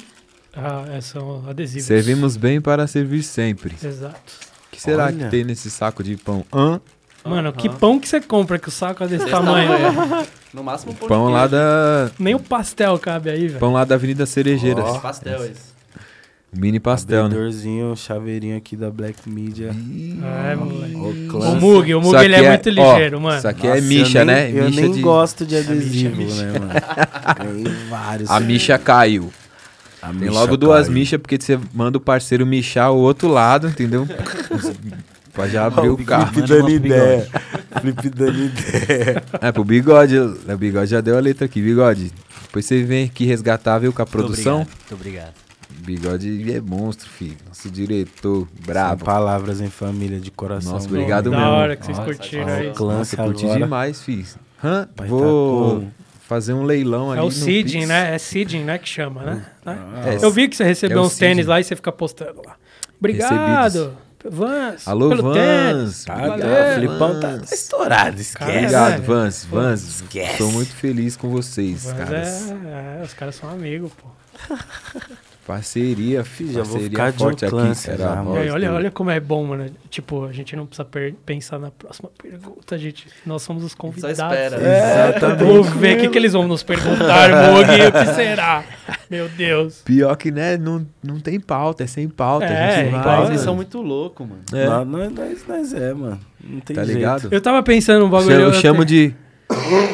Ah, 0.51 0.85
é, 0.91 1.01
são 1.01 1.47
adesivos. 1.47 1.85
Servimos 1.85 2.35
bem 2.35 2.59
para 2.59 2.87
servir 2.87 3.21
sempre. 3.21 3.75
Exato. 3.83 4.33
O 4.67 4.71
que 4.71 4.81
será 4.81 5.05
Olha. 5.05 5.25
que 5.25 5.29
tem 5.29 5.43
nesse 5.43 5.69
saco 5.69 6.03
de 6.03 6.17
pão? 6.17 6.43
Hã? 6.51 6.81
Mano, 7.25 7.51
que 7.53 7.67
pão 7.69 7.99
que 7.99 8.07
você 8.07 8.21
compra 8.21 8.59
que 8.59 8.67
o 8.67 8.71
saco 8.71 9.03
é 9.03 9.07
desse 9.07 9.25
Desse 9.25 9.31
tamanho? 9.35 9.67
tamanho. 9.69 10.27
No 10.53 10.63
máximo 10.63 10.91
um 10.91 10.95
pão, 11.07 11.29
lá 11.29 11.47
da... 11.47 12.09
Nem 12.19 12.35
o 12.35 12.39
pastel 12.39 12.97
cabe 12.99 13.29
aí, 13.29 13.47
velho. 13.47 13.59
Pão 13.59 13.73
lá 13.73 13.83
da 13.83 13.95
Avenida 13.95 14.25
Cerejeiras. 14.25 14.85
Ó. 14.85 14.99
Pastel 14.99 15.43
esse. 15.45 15.75
Mini 16.57 16.79
pastel, 16.79 17.23
né? 17.23 17.25
Abridorzinho, 17.35 17.93
chaveirinho 17.97 18.55
aqui 18.55 18.77
da 18.77 18.89
Black 18.89 19.29
Media. 19.29 19.71
É, 20.49 20.55
moleque. 20.55 20.95
O 20.95 21.55
Mug, 21.59 21.93
o 21.95 21.99
Mug 22.01 22.15
Isso 22.15 22.23
ele 22.23 22.35
aqui 22.35 22.45
é 22.45 22.49
muito 22.49 22.69
ó, 22.69 22.71
ligeiro, 22.93 23.19
mano. 23.19 23.37
Isso 23.37 23.47
aqui 23.49 23.67
Nossa, 23.67 23.77
é 23.77 23.81
micha, 23.81 24.19
eu 24.19 24.25
nem- 24.25 24.35
né? 24.35 24.51
Eu 24.61 24.65
Micha 24.67 24.81
nem 24.81 24.91
de- 24.93 25.01
gosto 25.01 25.45
de 25.45 25.55
micha, 25.57 25.71
adesivo, 25.71 26.15
micha. 26.15 26.43
né, 26.43 26.59
mano? 26.59 26.71
Ganhei 27.63 27.75
vários. 27.89 28.29
A 28.31 28.39
micha 28.39 28.77
caiu. 28.77 29.33
A 30.01 30.07
Tem 30.07 30.15
micha 30.19 30.31
logo 30.31 30.55
duas 30.55 30.87
michas, 30.87 31.19
porque 31.19 31.37
você 31.37 31.59
manda 31.73 31.97
o 31.97 32.01
parceiro 32.01 32.45
michar 32.45 32.89
o 32.93 32.97
outro 32.99 33.27
lado, 33.27 33.67
entendeu? 33.67 34.07
pra 35.35 35.47
já 35.47 35.65
abrir 35.65 35.89
o 35.89 35.97
carro. 35.97 36.33
Flip 36.33 36.47
dando 36.47 36.69
ideia. 36.69 37.27
Flip 37.81 38.09
dando 38.09 38.39
ideia. 38.45 39.23
É, 39.41 39.51
pro 39.51 39.63
bigode. 39.63 40.17
O 40.17 40.57
bigode 40.57 40.89
já 40.91 41.01
deu 41.01 41.17
a 41.17 41.19
letra 41.19 41.45
aqui, 41.45 41.61
bigode. 41.61 42.11
Depois 42.43 42.65
você 42.65 42.83
vem 42.83 43.05
aqui 43.05 43.25
resgatar, 43.25 43.77
viu, 43.79 43.91
com 43.91 44.01
a 44.01 44.05
produção. 44.05 44.59
Muito 44.59 44.93
obrigado. 44.93 45.33
Bigode 45.69 46.51
é 46.53 46.61
monstro, 46.61 47.09
filho. 47.09 47.35
Nosso 47.47 47.69
diretor, 47.69 48.47
São 48.47 48.65
brabo. 48.65 49.03
palavras 49.03 49.59
em 49.59 49.69
família 49.69 50.19
de 50.19 50.31
coração. 50.31 50.71
Nossa, 50.71 50.87
obrigado 50.87 51.29
da 51.29 51.37
mesmo. 51.37 51.51
hora 51.51 51.75
que 51.75 51.85
vocês 51.85 51.97
Nossa, 51.97 52.09
curtiram 52.11 52.47
aí. 52.47 52.71
clã. 52.71 52.97
Nossa, 52.99 53.17
curti 53.17 53.43
agora. 53.43 53.59
demais, 53.59 54.01
filho. 54.01 54.25
Hã? 54.63 54.87
Pai 54.95 55.07
Vou 55.07 55.81
tá 55.81 55.87
fazer 56.27 56.53
um 56.53 56.63
leilão 56.63 57.11
ali 57.11 57.19
É 57.19 57.23
o 57.23 57.29
seeding, 57.29 57.85
né? 57.85 58.15
É 58.15 58.17
seeding, 58.17 58.63
né? 58.63 58.77
Que 58.77 58.87
chama, 58.87 59.21
né? 59.23 59.45
Né? 59.65 59.77
É, 60.05 60.25
Eu 60.25 60.31
vi 60.31 60.47
que 60.47 60.55
você 60.55 60.63
recebeu 60.63 60.99
é 60.99 61.01
o 61.01 61.05
uns 61.05 61.17
tênis 61.17 61.45
lá 61.45 61.59
e 61.59 61.63
você 61.63 61.75
fica 61.75 61.91
postando 61.91 62.41
lá. 62.45 62.55
Obrigado, 62.97 63.95
Vans. 64.29 64.87
Alô, 64.87 65.09
pelo. 65.09 65.33
Vans. 65.33 66.03
Tá, 66.05 66.15
Obrigado, 66.15 66.39
tá, 66.41 66.71
o 66.71 66.75
Flipão 66.75 67.19
tá 67.19 67.39
estourado, 67.53 68.21
esquece. 68.21 68.37
Cara, 68.37 68.59
Obrigado, 68.59 68.91
velho. 68.91 69.03
Vans. 69.03 69.45
Vans, 69.45 69.83
Esquece. 69.83 70.31
estou 70.31 70.51
muito 70.51 70.73
feliz 70.75 71.15
com 71.15 71.29
vocês, 71.29 71.83
Vans 71.85 71.97
caras. 71.97 72.51
é, 72.51 72.99
é, 72.99 73.03
os 73.03 73.13
caras 73.13 73.35
são 73.35 73.49
amigos, 73.49 73.91
pô. 73.93 74.07
Parceria, 75.45 76.23
filho. 76.23 76.53
Já 76.53 76.63
vou 76.63 76.71
Parceria 76.73 76.89
ficar 76.89 77.11
de 77.11 77.17
forte 77.19 77.45
aqui. 77.45 77.53
alcance 77.53 77.89
Era 77.89 77.97
já, 78.03 78.21
aí, 78.21 78.49
olha, 78.49 78.73
olha 78.73 78.89
como 78.91 79.11
é 79.11 79.19
bom, 79.19 79.45
mano. 79.45 79.69
Tipo, 79.91 80.25
a 80.25 80.31
gente 80.31 80.55
não 80.55 80.65
precisa 80.65 80.87
pensar 81.23 81.59
na 81.59 81.69
próxima 81.69 82.09
pergunta, 82.19 82.75
gente. 82.79 83.07
Nós 83.23 83.43
somos 83.43 83.63
os 83.63 83.75
convidados. 83.75 84.17
espera. 84.17 84.55
É, 84.55 85.11
tá 85.11 85.35
Vamos 85.35 85.69
ver 85.69 85.97
o 85.97 86.01
que, 86.01 86.09
que 86.09 86.17
eles 86.17 86.33
vão 86.33 86.47
nos 86.47 86.63
perguntar, 86.63 87.29
Mug. 87.51 87.69
O 87.69 87.91
que 87.91 88.05
será? 88.15 88.63
Meu 89.07 89.29
Deus. 89.29 89.83
Pior 89.85 90.15
que, 90.15 90.31
né, 90.31 90.57
não, 90.57 90.83
não 91.03 91.19
tem 91.19 91.39
pauta, 91.39 91.83
é 91.83 91.87
sem 91.87 92.09
pauta. 92.09 92.45
É, 92.45 92.47
a 92.47 92.75
gente 92.77 92.89
então, 92.89 93.03
vai, 93.03 93.23
mano. 93.25 93.37
são 93.37 93.55
muito 93.55 93.79
loucos, 93.83 94.27
mano. 94.27 94.41
É, 94.51 94.65
Nós, 94.65 94.87
nós, 94.87 95.11
nós, 95.13 95.47
nós 95.47 95.73
é, 95.73 95.93
mano. 95.93 96.19
Não 96.43 96.59
tem 96.59 96.75
tá 96.75 96.83
jeito. 96.83 96.97
ligado? 96.97 97.27
Eu 97.29 97.39
tava 97.39 97.61
pensando 97.61 98.03
um 98.03 98.09
bagulho. 98.09 98.33
Eu 98.33 98.39
eu 98.47 98.53
chamo 98.53 98.83
de 98.83 99.13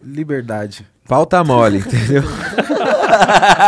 Liberdade. 0.00 0.86
pauta 1.08 1.42
mole, 1.42 1.78
entendeu? 1.78 2.22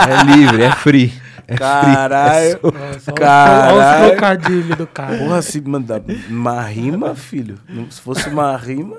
é 0.08 0.36
livre, 0.36 0.62
é 0.62 0.72
free. 0.72 1.12
É 1.46 1.56
Caralho. 1.56 2.58
free. 3.00 3.14
Caralho. 3.14 3.76
Olha 3.76 4.02
os 4.02 4.06
trocadilhos 4.10 4.76
do 4.76 4.86
cara. 4.86 5.16
Porra, 5.16 5.42
se 5.42 5.60
mandar 5.60 6.02
uma 6.28 6.60
rima, 6.62 7.14
filho. 7.14 7.58
Se 7.90 8.00
fosse 8.00 8.28
uma 8.28 8.56
rima. 8.56 8.98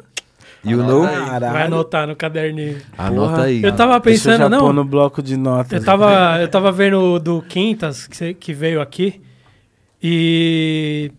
You 0.63 0.83
know? 0.83 1.04
Caralho. 1.04 1.54
Vai 1.54 1.63
anotar 1.63 2.08
no 2.08 2.15
caderninho. 2.15 2.77
Anota 2.98 3.31
Porra. 3.31 3.44
aí. 3.46 3.63
Eu 3.63 3.75
tava 3.75 4.00
pensando, 4.02 4.40
já 4.40 4.50
não. 4.50 4.60
pôr 4.60 4.73
no 4.73 4.83
bloco 4.83 5.21
de 5.21 5.37
notas. 5.37 5.71
Eu 5.71 5.83
tava, 5.83 6.40
eu 6.42 6.48
tava 6.48 6.71
vendo 6.71 7.00
o 7.00 7.19
do 7.19 7.42
Quintas, 7.44 8.08
que 8.08 8.54
veio 8.54 8.81
aqui, 8.81 9.21
e... 10.02 11.12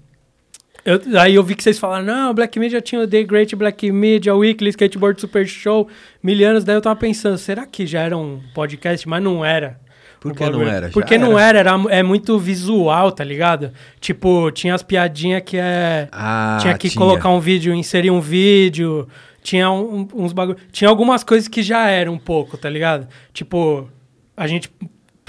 Eu, 0.85 1.01
aí 1.21 1.35
eu 1.35 1.43
vi 1.43 1.55
que 1.55 1.63
vocês 1.63 1.79
falaram, 1.79 2.05
não, 2.05 2.35
Black 2.35 2.59
Media 2.59 2.81
tinha 2.81 3.03
o 3.03 3.07
The 3.07 3.23
Great 3.23 3.55
Black 3.55 3.91
Media, 3.93 4.35
Weekly, 4.35 4.71
Skateboard 4.71 5.21
Super 5.21 5.47
Show, 5.47 5.89
Milianos, 6.23 6.65
daí 6.65 6.77
eu 6.77 6.81
tava 6.81 6.97
pensando, 6.99 7.37
será 7.39 7.67
que 7.67 7.87
já 7.87 8.01
era 8.01 8.17
um 8.17 8.41
podcast? 8.55 9.09
Mas 9.09 9.23
não 9.23 9.45
era. 9.45 9.79
Por 10.21 10.35
que 10.35 10.49
não 10.51 10.63
era? 10.63 10.87
Já 10.89 10.93
Porque 10.93 11.17
não 11.17 11.39
era, 11.39 11.59
era, 11.61 11.71
é 11.89 12.03
muito 12.03 12.39
visual, 12.39 13.11
tá 13.11 13.25
ligado? 13.25 13.73
Tipo, 13.99 14.51
tinha 14.51 14.75
as 14.75 14.83
piadinhas 14.83 15.43
que 15.45 15.57
é... 15.57 16.09
Ah, 16.13 16.59
tinha 16.61 16.77
que 16.77 16.95
colocar 16.95 17.31
um 17.31 17.41
vídeo, 17.41 17.75
inserir 17.75 18.11
um 18.11 18.21
vídeo, 18.21 19.09
tinha 19.43 19.71
um- 19.71 20.07
uns 20.15 20.35
bagulho. 20.35 20.59
Tinha 20.71 20.91
algumas 20.91 21.25
coisas 21.25 21.49
que 21.49 21.63
já 21.63 21.89
eram 21.89 22.13
um 22.15 22.19
pouco, 22.19 22.59
tá 22.59 22.69
ligado? 22.69 23.09
Tipo, 23.33 23.89
a 24.37 24.47
gente 24.47 24.71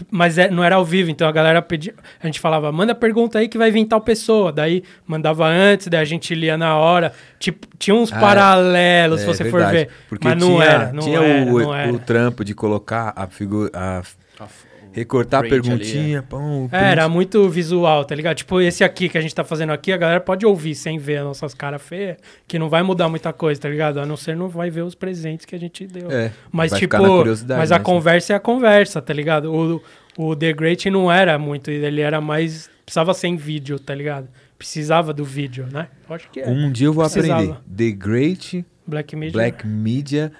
Mas 0.09 0.37
é- 0.37 0.49
não 0.49 0.63
era 0.63 0.75
ao 0.75 0.85
vivo, 0.85 1.09
então 1.11 1.27
a 1.27 1.31
galera 1.31 1.61
pedia. 1.61 1.93
A 2.21 2.25
gente 2.25 2.39
falava, 2.39 2.71
manda 2.71 2.95
pergunta 2.95 3.39
aí 3.39 3.47
que 3.47 3.57
vai 3.57 3.69
vir 3.71 3.85
tal 3.85 4.01
pessoa. 4.01 4.51
Daí 4.51 4.83
mandava 5.05 5.45
antes, 5.47 5.87
daí 5.87 5.99
a 6.01 6.05
gente 6.05 6.33
lia 6.33 6.57
na 6.57 6.75
hora. 6.77 7.11
Tipo, 7.39 7.67
tinha 7.77 7.95
uns 7.95 8.11
Ah, 8.11 8.19
paralelos, 8.19 9.21
se 9.21 9.29
É 9.29 9.33
você 9.33 9.43
for 9.45 9.57
verdade, 9.59 9.77
ver. 9.77 9.89
Porque 10.09 10.27
Mas 10.27 10.37
não 10.39 10.47
tinha, 10.49 10.63
era, 10.63 10.93
não 10.93 11.03
tinha 11.03 11.19
era, 11.19 11.51
o, 11.51 11.59
não 11.59 11.75
era. 11.75 11.91
o 11.93 11.99
trampo 11.99 12.43
de 12.45 12.53
colocar 12.55 13.13
a 13.15 13.27
figura. 13.27 13.69
A, 13.73 14.01
recortar 14.93 15.39
a 15.39 15.47
print 15.47 15.69
ali, 15.69 15.79
perguntinha. 15.79 16.23
pão, 16.23 16.69
É, 16.71 16.91
era 16.91 17.07
muito 17.09 17.47
visual, 17.49 18.03
tá 18.05 18.13
ligado? 18.15 18.37
Tipo, 18.37 18.59
esse 18.61 18.83
aqui 18.83 19.07
que 19.09 19.17
a 19.17 19.21
gente 19.21 19.33
tá 19.33 19.43
fazendo 19.43 19.71
aqui, 19.71 19.91
a 19.91 19.97
galera 19.97 20.19
pode 20.19 20.45
ouvir 20.45 20.75
sem 20.75 20.97
ver 20.97 21.17
as 21.17 21.23
nossas 21.25 21.53
caras 21.53 21.81
feias, 21.81 22.17
que 22.47 22.57
não 22.59 22.69
vai 22.69 22.83
mudar 22.83 23.07
muita 23.09 23.31
coisa, 23.33 23.59
tá 23.61 23.69
ligado? 23.69 23.99
A 23.99 24.05
não 24.05 24.17
ser 24.17 24.35
não 24.35 24.47
vai 24.49 24.69
ver 24.69 24.81
os 24.83 24.95
presentes 24.95 25.45
que 25.45 25.55
a 25.55 25.59
gente 25.59 25.85
deu. 25.87 26.11
É, 26.11 26.31
Mas, 26.51 26.71
vai 26.71 26.79
tipo, 26.79 26.95
ficar 26.95 27.01
na 27.01 27.07
curiosidade, 27.09 27.59
mas 27.59 27.71
a 27.71 27.77
né? 27.77 27.83
conversa 27.83 28.33
é 28.33 28.35
a 28.35 28.39
conversa, 28.39 29.01
tá 29.01 29.13
ligado? 29.13 29.53
O, 29.53 29.81
o 30.17 30.35
The 30.35 30.53
Great 30.53 30.89
não 30.89 31.11
era 31.11 31.37
muito, 31.39 31.71
ele 31.71 32.01
era 32.01 32.19
mais. 32.19 32.69
Precisava 32.85 33.13
ser 33.13 33.27
em 33.27 33.37
vídeo, 33.37 33.79
tá 33.79 33.95
ligado? 33.95 34.27
Precisava 34.57 35.13
do 35.13 35.23
vídeo, 35.23 35.65
né? 35.71 35.87
Eu 36.09 36.15
acho 36.15 36.29
que 36.29 36.39
é. 36.41 36.47
Um 36.47 36.71
dia 36.71 36.87
eu 36.87 36.93
vou 36.93 37.03
Precisava. 37.09 37.41
aprender. 37.41 37.57
The 37.75 37.91
Great 37.97 38.65
Black 38.91 39.15
Media. 39.15 39.31
Black 39.33 39.65
Media 39.67 40.31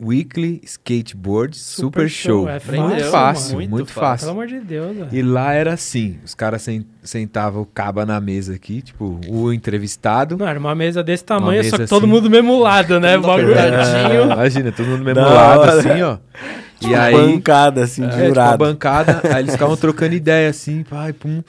Weekly 0.00 0.60
Skateboard 0.64 1.54
Super, 1.56 2.08
Super 2.08 2.08
Show. 2.08 2.46
Show, 2.46 2.48
é 2.48 2.52
muito 2.52 3.04
fácil, 3.04 3.10
fácil, 3.10 3.54
muito 3.56 3.70
muito, 3.70 3.86
fácil. 3.92 4.00
fácil. 4.00 4.26
Pelo 4.28 4.32
amor 4.32 4.46
de 4.46 4.60
Deus. 4.60 5.12
E 5.12 5.22
lá 5.22 5.52
era 5.52 5.74
assim, 5.74 6.18
os 6.24 6.34
caras 6.34 6.62
sen- 6.62 6.86
sentavam 7.02 7.62
o 7.62 7.66
caba 7.66 8.06
na 8.06 8.18
mesa 8.20 8.54
aqui, 8.54 8.80
tipo, 8.80 9.20
o 9.28 9.52
entrevistado. 9.52 10.36
Não, 10.38 10.46
era 10.48 10.58
uma 10.58 10.74
mesa 10.74 11.02
desse 11.02 11.24
tamanho, 11.24 11.62
só 11.64 11.70
mesa 11.72 11.84
que 11.84 11.90
todo 11.90 12.04
assim. 12.04 12.12
mundo 12.12 12.30
mesmo 12.30 12.58
lado, 12.58 12.98
né? 12.98 13.18
O 13.18 13.20
Todo 13.22 13.30
mundo 13.32 13.54
bagulho. 13.54 13.58
apertadinho. 13.58 14.22
Imagina, 14.32 14.72
todo 14.72 14.86
mundo 14.86 15.04
mesmo 15.04 15.20
Da 15.20 15.28
lado, 15.28 15.62
assim, 15.64 16.02
ó. 16.02 16.16
E 16.78 16.88
Uma 16.88 17.00
aí, 17.04 17.14
bancada, 17.14 17.84
assim, 17.84 18.04
é, 18.04 18.08
tipo, 18.08 18.18
uma 18.20 18.26
jurado. 18.28 18.58
bancada, 18.58 19.22
aí 19.32 19.40
eles 19.40 19.52
ficavam 19.52 19.76
trocando 19.78 20.14
ideia, 20.14 20.50
assim, 20.50 20.82
pai, 20.82 21.10
pum. 21.14 21.42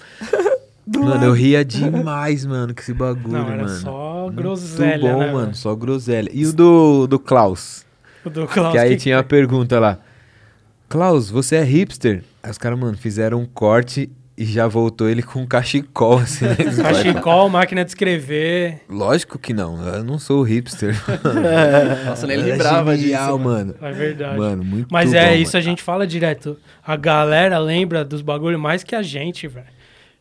Mano, 0.88 1.26
eu 1.26 1.34
ria 1.34 1.64
demais, 1.66 2.46
mano, 2.46 2.74
com 2.74 2.80
esse 2.82 2.94
bagulho, 2.94 3.34
Não, 3.38 3.48
era 3.50 3.64
mano. 3.64 3.70
só 3.70 4.22
Muito 4.26 4.36
groselha, 4.38 5.00
bom, 5.14 5.20
né, 5.20 5.32
mano, 5.32 5.56
só 5.56 5.76
groselha. 5.76 6.30
E 6.34 6.46
o 6.46 6.54
do, 6.54 7.08
do 7.08 7.20
Klaus? 7.20 7.86
O 8.26 8.30
do 8.30 8.48
Klaus, 8.48 8.72
que 8.72 8.78
aí 8.78 8.92
que- 8.92 8.98
tinha 8.98 9.20
a 9.20 9.24
pergunta 9.24 9.80
lá. 9.80 10.00
Klaus, 10.90 11.30
você 11.30 11.58
é 11.58 11.64
hipster? 11.64 12.24
Aí 12.42 12.50
os 12.52 12.58
caras, 12.58 12.80
mano, 12.80 12.98
fizeram 12.98 13.40
um 13.42 13.46
corte 13.46 14.10
e 14.38 14.46
já 14.46 14.68
voltou 14.68 15.10
ele 15.10 15.22
com 15.24 15.42
um 15.42 15.46
cachecol, 15.48 16.20
assim. 16.20 16.46
né? 16.46 16.56
Cachecol, 16.82 17.50
máquina 17.50 17.84
de 17.84 17.92
escrever. 17.92 18.82
Lógico 18.88 19.38
que 19.40 19.52
não, 19.54 19.86
eu 19.86 20.04
não 20.04 20.18
sou 20.20 20.42
hipster. 20.44 20.96
Nossa, 22.06 22.26
nem 22.28 22.38
Era 22.38 22.46
lembrava 22.46 22.92
disso. 22.96 23.04
genial, 23.08 23.38
mano. 23.40 23.76
É 23.82 23.92
verdade. 23.92 24.38
Mano, 24.38 24.64
muito 24.64 24.88
Mas 24.92 25.12
bom, 25.12 25.18
é 25.18 25.26
mano. 25.32 25.36
isso, 25.42 25.58
a 25.58 25.62
gente 25.62 25.82
fala 25.82 26.06
direto. 26.08 26.58
A 26.86 26.96
galera 26.96 27.58
lembra 27.58 28.06
dos 28.06 28.22
bagulho 28.22 28.60
mais 28.60 28.84
que 28.84 28.96
a 28.96 29.02
gente, 29.02 29.48
velho. 29.48 29.66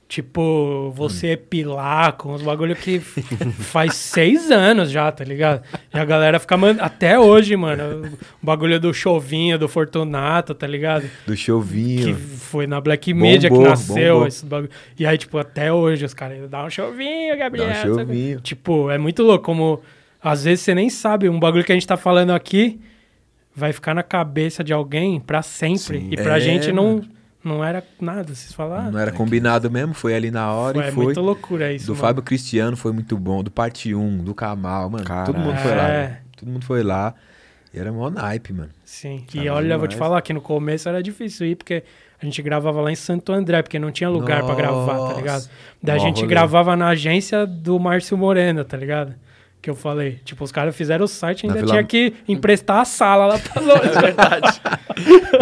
Tipo, 0.08 0.92
você 0.94 1.36
pilar 1.36 2.12
com 2.12 2.32
os 2.32 2.40
bagulho 2.40 2.76
que 2.76 3.00
faz 3.58 3.94
seis 3.96 4.52
anos 4.52 4.88
já, 4.90 5.10
tá 5.10 5.24
ligado? 5.24 5.62
E 5.92 5.98
a 5.98 6.04
galera 6.04 6.38
fica 6.38 6.56
mandando. 6.56 6.84
Até 6.84 7.18
hoje, 7.18 7.56
mano. 7.56 8.06
O 8.40 8.46
bagulho 8.46 8.78
do 8.78 8.94
chovinho, 8.94 9.58
do 9.58 9.68
Fortunato, 9.68 10.54
tá 10.54 10.64
ligado? 10.64 11.10
Do 11.26 11.32
Que 11.32 11.36
chovinho. 11.36 12.16
foi 12.16 12.68
na 12.68 12.80
Black 12.80 13.12
Media 13.12 13.50
Bombou, 13.50 13.64
que 13.64 13.70
nasceu 13.70 14.12
bombou. 14.14 14.28
esse 14.28 14.46
bagulho. 14.46 14.70
E 14.96 15.04
aí, 15.04 15.18
tipo, 15.18 15.36
até 15.38 15.72
hoje 15.72 16.04
os 16.04 16.14
caras 16.14 16.48
dá 16.48 16.64
um 16.64 16.70
chovinho, 16.70 17.36
Gabriel. 17.36 17.66
Dá 17.68 17.90
um 17.90 17.94
chovinho. 17.96 18.40
Tipo, 18.40 18.88
é 18.90 18.98
muito 18.98 19.24
louco 19.24 19.44
como 19.44 19.80
às 20.22 20.44
vezes 20.44 20.60
você 20.64 20.72
nem 20.74 20.88
sabe 20.88 21.28
um 21.28 21.38
bagulho 21.40 21.64
que 21.64 21.72
a 21.72 21.74
gente 21.74 21.86
tá 21.86 21.96
falando 21.96 22.30
aqui 22.30 22.80
vai 23.54 23.72
ficar 23.72 23.94
na 23.94 24.02
cabeça 24.02 24.62
de 24.62 24.72
alguém 24.72 25.18
pra 25.18 25.42
sempre. 25.42 25.98
Sim. 26.00 26.08
E 26.12 26.16
pra 26.16 26.36
É, 26.36 26.40
gente 26.40 26.70
não, 26.70 26.96
mano. 26.96 27.08
Não 27.46 27.64
era 27.64 27.82
nada. 28.00 28.34
Vocês 28.34 28.52
falaram. 28.52 28.90
Não 28.90 28.98
era 28.98 29.12
combinado 29.12 29.70
mesmo, 29.70 29.94
foi 29.94 30.14
ali 30.14 30.30
na 30.30 30.52
hora 30.52 30.78
foi, 30.80 30.88
e 30.88 30.92
foi. 30.92 31.04
muito 31.04 31.20
loucura 31.20 31.72
isso. 31.72 31.86
Do 31.86 31.92
mano. 31.92 32.00
Fábio 32.00 32.22
Cristiano 32.22 32.76
foi 32.76 32.92
muito 32.92 33.16
bom, 33.16 33.42
do 33.42 33.50
Parte 33.50 33.94
1, 33.94 34.18
do 34.18 34.34
Kamal, 34.34 34.90
mano. 34.90 35.04
Caralho. 35.04 35.26
Todo 35.26 35.38
mundo 35.38 35.56
foi 35.58 35.74
lá. 35.74 35.88
É. 35.88 36.02
mano. 36.02 36.16
Todo 36.36 36.48
mundo 36.50 36.64
foi 36.64 36.82
lá. 36.82 37.14
E 37.72 37.78
era 37.78 37.92
mó 37.92 38.10
naipe, 38.10 38.52
mano. 38.52 38.70
Sim. 38.84 39.24
E 39.34 39.48
olha, 39.48 39.74
eu 39.74 39.78
vou 39.78 39.86
te 39.86 39.92
demais. 39.92 40.08
falar 40.08 40.22
que 40.22 40.32
no 40.32 40.40
começo 40.40 40.88
era 40.88 41.02
difícil 41.02 41.46
ir, 41.46 41.56
porque 41.56 41.84
a 42.20 42.24
gente 42.24 42.40
gravava 42.42 42.80
lá 42.80 42.90
em 42.90 42.96
Santo 42.96 43.32
André, 43.32 43.62
porque 43.62 43.78
não 43.78 43.90
tinha 43.90 44.08
lugar 44.08 44.44
pra 44.44 44.54
gravar, 44.54 45.08
tá 45.08 45.14
ligado? 45.14 45.48
Daí 45.82 45.96
a 45.96 45.98
gente 45.98 46.16
rolê. 46.16 46.28
gravava 46.28 46.74
na 46.74 46.88
agência 46.88 47.46
do 47.46 47.78
Márcio 47.78 48.16
Moreno, 48.16 48.64
tá 48.64 48.76
ligado? 48.76 49.14
Que 49.66 49.70
eu 49.70 49.74
falei. 49.74 50.20
Tipo, 50.24 50.44
os 50.44 50.52
caras 50.52 50.76
fizeram 50.76 51.04
o 51.06 51.08
site 51.08 51.42
e 51.42 51.46
ainda 51.48 51.58
Vila- 51.58 51.72
tinha 51.72 51.82
que 51.82 52.14
emprestar 52.28 52.82
a 52.82 52.84
sala 52.84 53.26
lá 53.26 53.36
pra 53.36 53.60
nós, 53.66 53.80
verdade. 54.00 54.60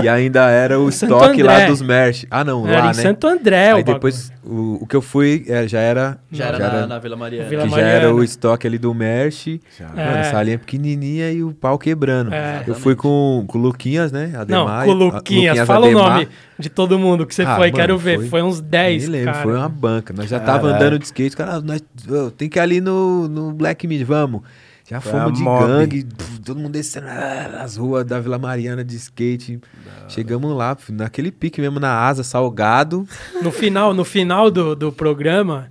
E 0.03 0.09
ainda 0.09 0.49
era 0.49 0.81
o 0.81 0.89
estoque 0.89 1.43
lá 1.43 1.66
dos 1.66 1.83
merch. 1.83 2.25
Ah, 2.31 2.43
não, 2.43 2.66
Era 2.66 2.79
lá, 2.79 2.93
em 2.93 2.97
né? 2.97 3.03
Santo 3.03 3.27
André, 3.27 3.75
o 3.75 3.77
Aí 3.77 3.83
depois, 3.85 4.33
o, 4.43 4.79
o 4.83 4.87
que 4.87 4.97
eu 4.97 5.03
fui 5.03 5.45
é, 5.47 5.68
já 5.68 5.79
era... 5.79 6.16
Já 6.33 6.47
era, 6.47 6.59
na, 6.59 6.87
na 6.87 6.99
Vila 6.99 7.16
Mariana. 7.16 7.51
Vila 7.51 7.64
que 7.64 7.68
já 7.68 7.77
Mariana. 7.77 7.97
era 7.99 8.14
o 8.14 8.25
estoque 8.25 8.66
ali 8.66 8.79
do 8.79 8.95
merch. 8.95 9.61
Já. 9.79 9.91
É. 9.95 10.11
Mano, 10.11 10.25
salinha 10.31 10.59
pequenininha 10.59 11.31
e 11.31 11.45
o 11.45 11.53
pau 11.53 11.79
quebrando. 11.79 12.33
É. 12.33 12.64
Eu 12.66 12.75
fui 12.75 12.97
com, 12.97 13.45
com 13.47 13.59
o 13.59 13.61
Luquinhas, 13.61 14.11
né? 14.11 14.31
Não, 14.49 14.66
Ademar, 14.66 14.85
com 14.87 14.91
o 14.91 14.95
a- 14.95 14.97
Luquinhas. 15.16 15.66
Fala 15.66 15.85
o 15.85 15.91
Ademar. 15.91 16.12
nome 16.14 16.29
de 16.59 16.68
todo 16.68 16.98
mundo 16.98 17.26
que 17.26 17.34
você 17.34 17.42
Ah, 17.42 17.57
foi, 17.57 17.66
mano, 17.68 17.74
quero 17.76 17.98
ver. 17.98 18.16
foi- 18.18 18.28
Foi, 18.28 18.42
uns 18.42 18.61
10, 18.61 19.02
Nem 19.05 19.11
lembro, 19.12 19.32
cara. 19.32 19.42
foi 19.44 19.57
uma 19.57 19.68
banca. 19.68 20.12
Nós 20.12 20.28
já 20.28 20.38
tava 20.40 20.68
andando 20.68 20.98
de 20.98 21.05
skate, 21.05 21.36
cara, 21.36 21.61
nós 21.61 21.82
tem 22.36 22.48
que 22.48 22.59
ir 22.59 22.61
ali 22.61 22.80
no, 22.80 23.28
no 23.28 23.52
Black 23.52 23.86
Mid, 23.86 24.02
vamos. 24.05 24.42
Já 24.88 25.00
Foi 25.00 25.12
fomos 25.12 25.38
de 25.38 25.42
mob. 25.42 25.66
gangue, 25.66 26.07
todo 26.44 26.59
mundo 26.59 26.72
descendo 26.72 27.07
ah, 27.09 27.48
nas 27.50 27.76
ruas 27.76 28.05
da 28.05 28.20
Vila 28.20 28.38
Mariana 28.38 28.84
de 28.84 28.94
skate. 28.96 29.59
Chegamos 30.09 30.55
lá, 30.55 30.76
naquele 30.90 31.32
pique 31.32 31.59
mesmo, 31.61 31.80
na 31.80 31.90
asa, 32.07 32.22
salgado. 32.22 33.09
No 33.42 33.50
final, 33.50 33.94
no 33.94 34.05
final 34.05 34.50
do, 34.50 34.76
do 34.76 34.92
programa, 34.92 35.70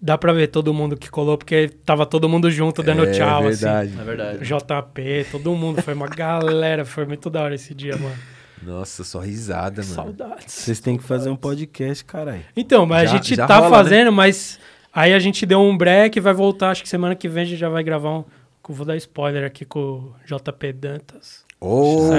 dá 0.00 0.18
pra 0.18 0.34
ver 0.34 0.48
todo 0.48 0.74
mundo 0.74 0.94
que 0.94 1.08
colou, 1.10 1.38
porque 1.38 1.70
tava 1.86 2.04
todo 2.04 2.28
mundo 2.28 2.50
junto 2.50 2.82
dando 2.82 3.06
é 3.06 3.10
tchau, 3.12 3.44
verdade. 3.44 3.94
É 3.98 4.04
verdade. 4.04 4.38
assim. 4.42 4.44
JP, 4.44 5.26
todo 5.32 5.54
mundo. 5.54 5.80
Foi 5.80 5.94
uma 5.94 6.06
galera, 6.14 6.84
foi 6.84 7.06
muito 7.06 7.30
da 7.30 7.40
hora 7.42 7.54
esse 7.54 7.74
dia, 7.74 7.96
mano. 7.96 8.14
Nossa, 8.62 9.04
só 9.04 9.20
risada, 9.20 9.82
mano. 9.82 9.94
Saudades. 9.94 10.52
Vocês 10.52 10.80
têm 10.80 10.96
que 10.96 11.04
fazer 11.04 11.30
um 11.30 11.36
podcast, 11.36 12.04
caralho. 12.04 12.42
Então, 12.56 12.84
mas 12.86 13.10
Já- 13.10 13.14
a 13.14 13.16
gente 13.18 13.34
já 13.34 13.46
tá 13.46 13.56
rola, 13.56 13.70
né? 13.70 13.76
fazendo, 13.76 14.12
mas 14.12 14.58
aí 14.92 15.14
a 15.14 15.18
gente 15.18 15.46
deu 15.46 15.60
um 15.60 15.76
break, 15.76 16.20
vai 16.20 16.32
voltar, 16.34 16.70
acho 16.70 16.82
que 16.82 16.88
semana 16.88 17.14
que 17.14 17.28
vem 17.28 17.42
a 17.42 17.46
gente 17.46 17.58
já 17.58 17.68
vai 17.68 17.82
gravar 17.82 18.10
um. 18.10 18.24
Vou 18.72 18.86
dar 18.86 18.96
spoiler 18.96 19.44
aqui 19.44 19.64
com 19.64 19.80
o 19.80 20.14
JP 20.24 20.72
Dantas. 20.74 21.44
Oh! 21.60 22.10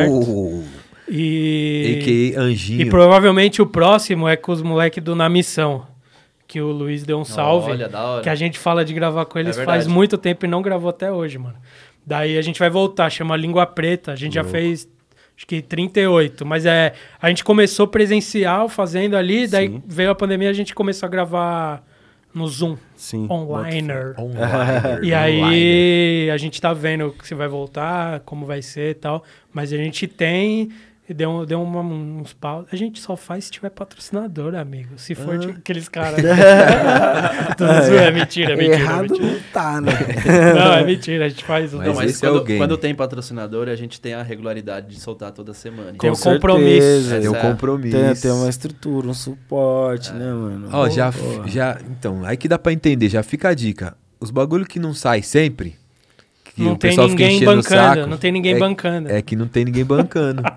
E. 1.07 1.99
A.K.A. 2.01 2.41
Anjinho. 2.41 2.81
E 2.81 2.89
provavelmente 2.89 3.61
o 3.61 3.65
próximo 3.65 4.27
é 4.27 4.35
com 4.35 4.51
os 4.51 4.61
moleques 4.61 5.03
do 5.03 5.15
Na 5.15 5.29
Missão. 5.29 5.87
Que 6.47 6.59
o 6.59 6.67
Luiz 6.71 7.03
deu 7.03 7.17
um 7.17 7.23
salve. 7.23 7.71
Olha, 7.71 7.87
da 7.87 8.03
hora. 8.03 8.21
Que 8.23 8.29
a 8.29 8.35
gente 8.35 8.59
fala 8.59 8.83
de 8.83 8.93
gravar 8.93 9.23
com 9.25 9.39
eles 9.39 9.57
É 9.57 9.63
faz 9.63 9.87
muito 9.87 10.17
tempo 10.17 10.45
e 10.45 10.49
não 10.49 10.61
gravou 10.61 10.89
até 10.89 11.09
hoje, 11.11 11.37
mano. 11.37 11.55
Daí 12.05 12.37
a 12.37 12.41
gente 12.41 12.59
vai 12.59 12.69
voltar, 12.69 13.09
chama 13.09 13.37
Língua 13.37 13.65
Preta. 13.65 14.11
A 14.11 14.15
gente 14.15 14.33
já 14.33 14.43
fez, 14.43 14.87
acho 15.41 15.47
que 15.47 15.61
38. 15.61 16.45
Mas 16.45 16.65
é. 16.65 16.93
A 17.21 17.29
gente 17.29 17.43
começou 17.43 17.87
presencial 17.87 18.69
fazendo 18.69 19.15
ali, 19.17 19.47
daí 19.47 19.67
Sim. 19.67 19.83
veio 19.85 20.11
a 20.11 20.15
pandemia 20.15 20.47
e 20.47 20.51
a 20.51 20.53
gente 20.53 20.75
começou 20.75 21.07
a 21.07 21.09
gravar 21.09 21.83
no 22.33 22.47
Zoom, 22.47 22.77
Sim. 22.95 23.27
onliner. 23.29 24.15
Online. 24.17 25.01
E 25.03 25.13
aí 25.13 26.29
a 26.31 26.37
gente 26.37 26.61
tá 26.61 26.71
vendo 26.73 27.13
se 27.23 27.33
vai 27.33 27.47
voltar, 27.47 28.21
como 28.21 28.45
vai 28.45 28.61
ser 28.61 28.91
e 28.91 28.93
tal. 28.93 29.23
Mas 29.51 29.73
a 29.73 29.77
gente 29.77 30.07
tem. 30.07 30.69
E 31.11 31.13
Deu, 31.13 31.45
deu 31.45 31.61
uma- 31.61 31.81
uns 31.81 32.33
pau. 32.33 32.65
A 32.71 32.75
gente 32.75 32.99
só 32.99 33.15
faz 33.15 33.45
se 33.45 33.51
tiver 33.51 33.69
patrocinador, 33.69 34.55
amigo. 34.55 34.93
Se 34.97 35.13
for 35.13 35.37
de 35.37 35.49
aqueles 35.49 35.87
caras. 35.89 36.19
É 36.23 38.11
mentira, 38.11 38.53
é 38.53 38.55
mentira. 38.55 38.75
é 38.75 38.79
Errado 38.79 39.01
mentira. 39.11 39.27
não 39.31 39.39
tá, 39.53 39.81
né? 39.81 39.91
Não, 40.55 40.73
é 40.73 40.83
mentira. 40.85 41.25
A 41.25 41.29
gente 41.29 41.43
faz. 41.43 41.73
Mas 41.73 41.87
Não, 41.87 41.95
mas 41.95 42.11
esse 42.11 42.25
é 42.25 42.29
quando, 42.29 42.43
game. 42.43 42.59
quando 42.59 42.77
tem 42.77 42.95
patrocinador, 42.95 43.67
a 43.69 43.75
gente 43.75 43.99
tem 43.99 44.13
a 44.13 44.23
regularidade 44.23 44.87
de 44.87 44.99
soltar 44.99 45.31
toda 45.31 45.53
semana. 45.53 45.89
Tem 45.91 45.97
Com 45.97 46.09
um 46.09 46.15
compromisso. 46.15 47.09
Tem 47.09 47.29
um 47.29 47.35
Essa- 47.35 47.47
compromisso. 47.47 47.97
Tem, 47.97 48.15
tem 48.15 48.31
uma 48.31 48.49
estrutura, 48.49 49.07
um 49.07 49.13
suporte, 49.13 50.11
né, 50.13 50.31
mano? 50.33 50.69
Ó, 50.71 50.89
já, 50.89 51.11
Pô, 51.11 51.47
já. 51.47 51.77
Então, 51.89 52.23
aí 52.25 52.37
que 52.37 52.47
dá 52.47 52.57
pra 52.57 52.71
entender, 52.71 53.09
já 53.09 53.21
fica 53.23 53.49
a 53.49 53.53
dica. 53.53 53.95
Os 54.19 54.31
bagulho 54.31 54.65
que 54.65 54.79
não 54.79 54.93
sai 54.93 55.21
sempre. 55.21 55.75
Que 56.55 56.61
Não 56.63 56.73
o 56.73 56.77
tem 56.77 56.91
pessoal 56.91 57.09
fica 57.09 57.23
ninguém 57.23 57.45
bancando, 57.45 57.63
saco, 57.95 58.07
não 58.09 58.17
tem 58.17 58.31
ninguém 58.31 58.53
é, 58.55 58.59
bancando. 58.59 59.09
É 59.09 59.21
que 59.21 59.35
não 59.35 59.47
tem 59.47 59.65
ninguém 59.65 59.85
bancando. 59.85 60.43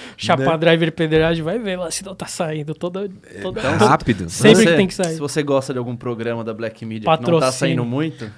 Chapar 0.16 0.52
né? 0.52 0.58
driver 0.58 0.92
pederagem, 0.92 1.42
vai 1.42 1.58
ver 1.58 1.76
lá 1.78 1.90
se 1.90 2.04
não 2.04 2.14
tá 2.14 2.26
saindo 2.26 2.74
toda. 2.74 3.08
toda 3.08 3.14
Então, 3.38 3.52
toda- 3.54 3.86
Rápido. 3.86 4.28
Sempre 4.30 4.56
Se 4.56 4.66
que 4.66 4.72
tem 4.76 4.86
que 4.86 4.94
sair. 4.94 5.14
Se 5.14 5.20
você 5.20 5.42
gosta 5.42 5.72
de 5.72 5.78
algum 5.78 5.96
programa 5.96 6.42
da 6.44 6.52
Black 6.54 6.84
Media 6.84 7.02
que 7.02 7.06
não 7.06 7.16
tá 7.16 7.22
Patrocínio. 7.22 7.52
saindo 7.52 7.84
muito, 7.84 8.30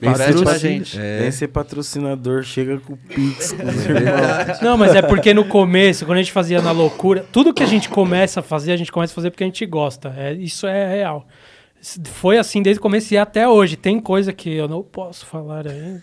Vem 0.00 0.14
ser 0.16 0.24
pra 0.32 0.34
patrocínio. 0.44 0.78
gente. 0.84 0.98
É. 0.98 1.18
Vem 1.20 1.30
ser 1.30 1.48
patrocinador, 1.48 2.42
chega 2.42 2.78
com 2.78 2.94
o 2.94 2.96
Pix. 2.96 3.52
Com. 3.52 3.62
Não, 4.64 4.76
mas 4.76 4.96
é 4.96 5.00
porque 5.02 5.32
no 5.32 5.44
começo, 5.44 6.04
quando 6.04 6.18
a 6.18 6.22
gente 6.22 6.32
fazia 6.32 6.60
na 6.60 6.72
loucura, 6.72 7.24
tudo 7.30 7.54
que 7.54 7.62
a 7.62 7.66
gente 7.66 7.88
começa 7.88 8.40
a 8.40 8.42
fazer, 8.42 8.72
a 8.72 8.76
gente 8.76 8.90
começa 8.90 9.12
a 9.12 9.14
fazer 9.14 9.30
porque 9.30 9.44
a 9.44 9.46
gente 9.46 9.64
gosta. 9.64 10.12
É, 10.16 10.32
isso 10.32 10.66
é 10.66 10.96
real. 10.96 11.24
Foi 12.04 12.36
assim 12.36 12.62
desde 12.62 12.80
o 12.80 12.82
começo 12.82 13.14
e 13.14 13.16
até 13.16 13.48
hoje. 13.48 13.76
Tem 13.76 14.00
coisa 14.00 14.32
que 14.32 14.52
eu 14.52 14.66
não 14.66 14.82
posso 14.82 15.24
falar 15.26 15.66
ainda. 15.68 16.02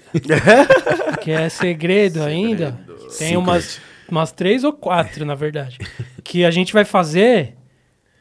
que 1.21 1.31
é 1.31 1.49
segredo 1.49 2.23
ainda. 2.23 2.77
Tem 3.17 3.35
umas, 3.37 3.81
umas 4.11 4.31
três 4.31 4.63
ou 4.63 4.73
quatro, 4.73 5.25
na 5.25 5.35
verdade. 5.35 5.77
que 6.23 6.43
a 6.45 6.51
gente 6.51 6.73
vai 6.73 6.85
fazer 6.85 7.55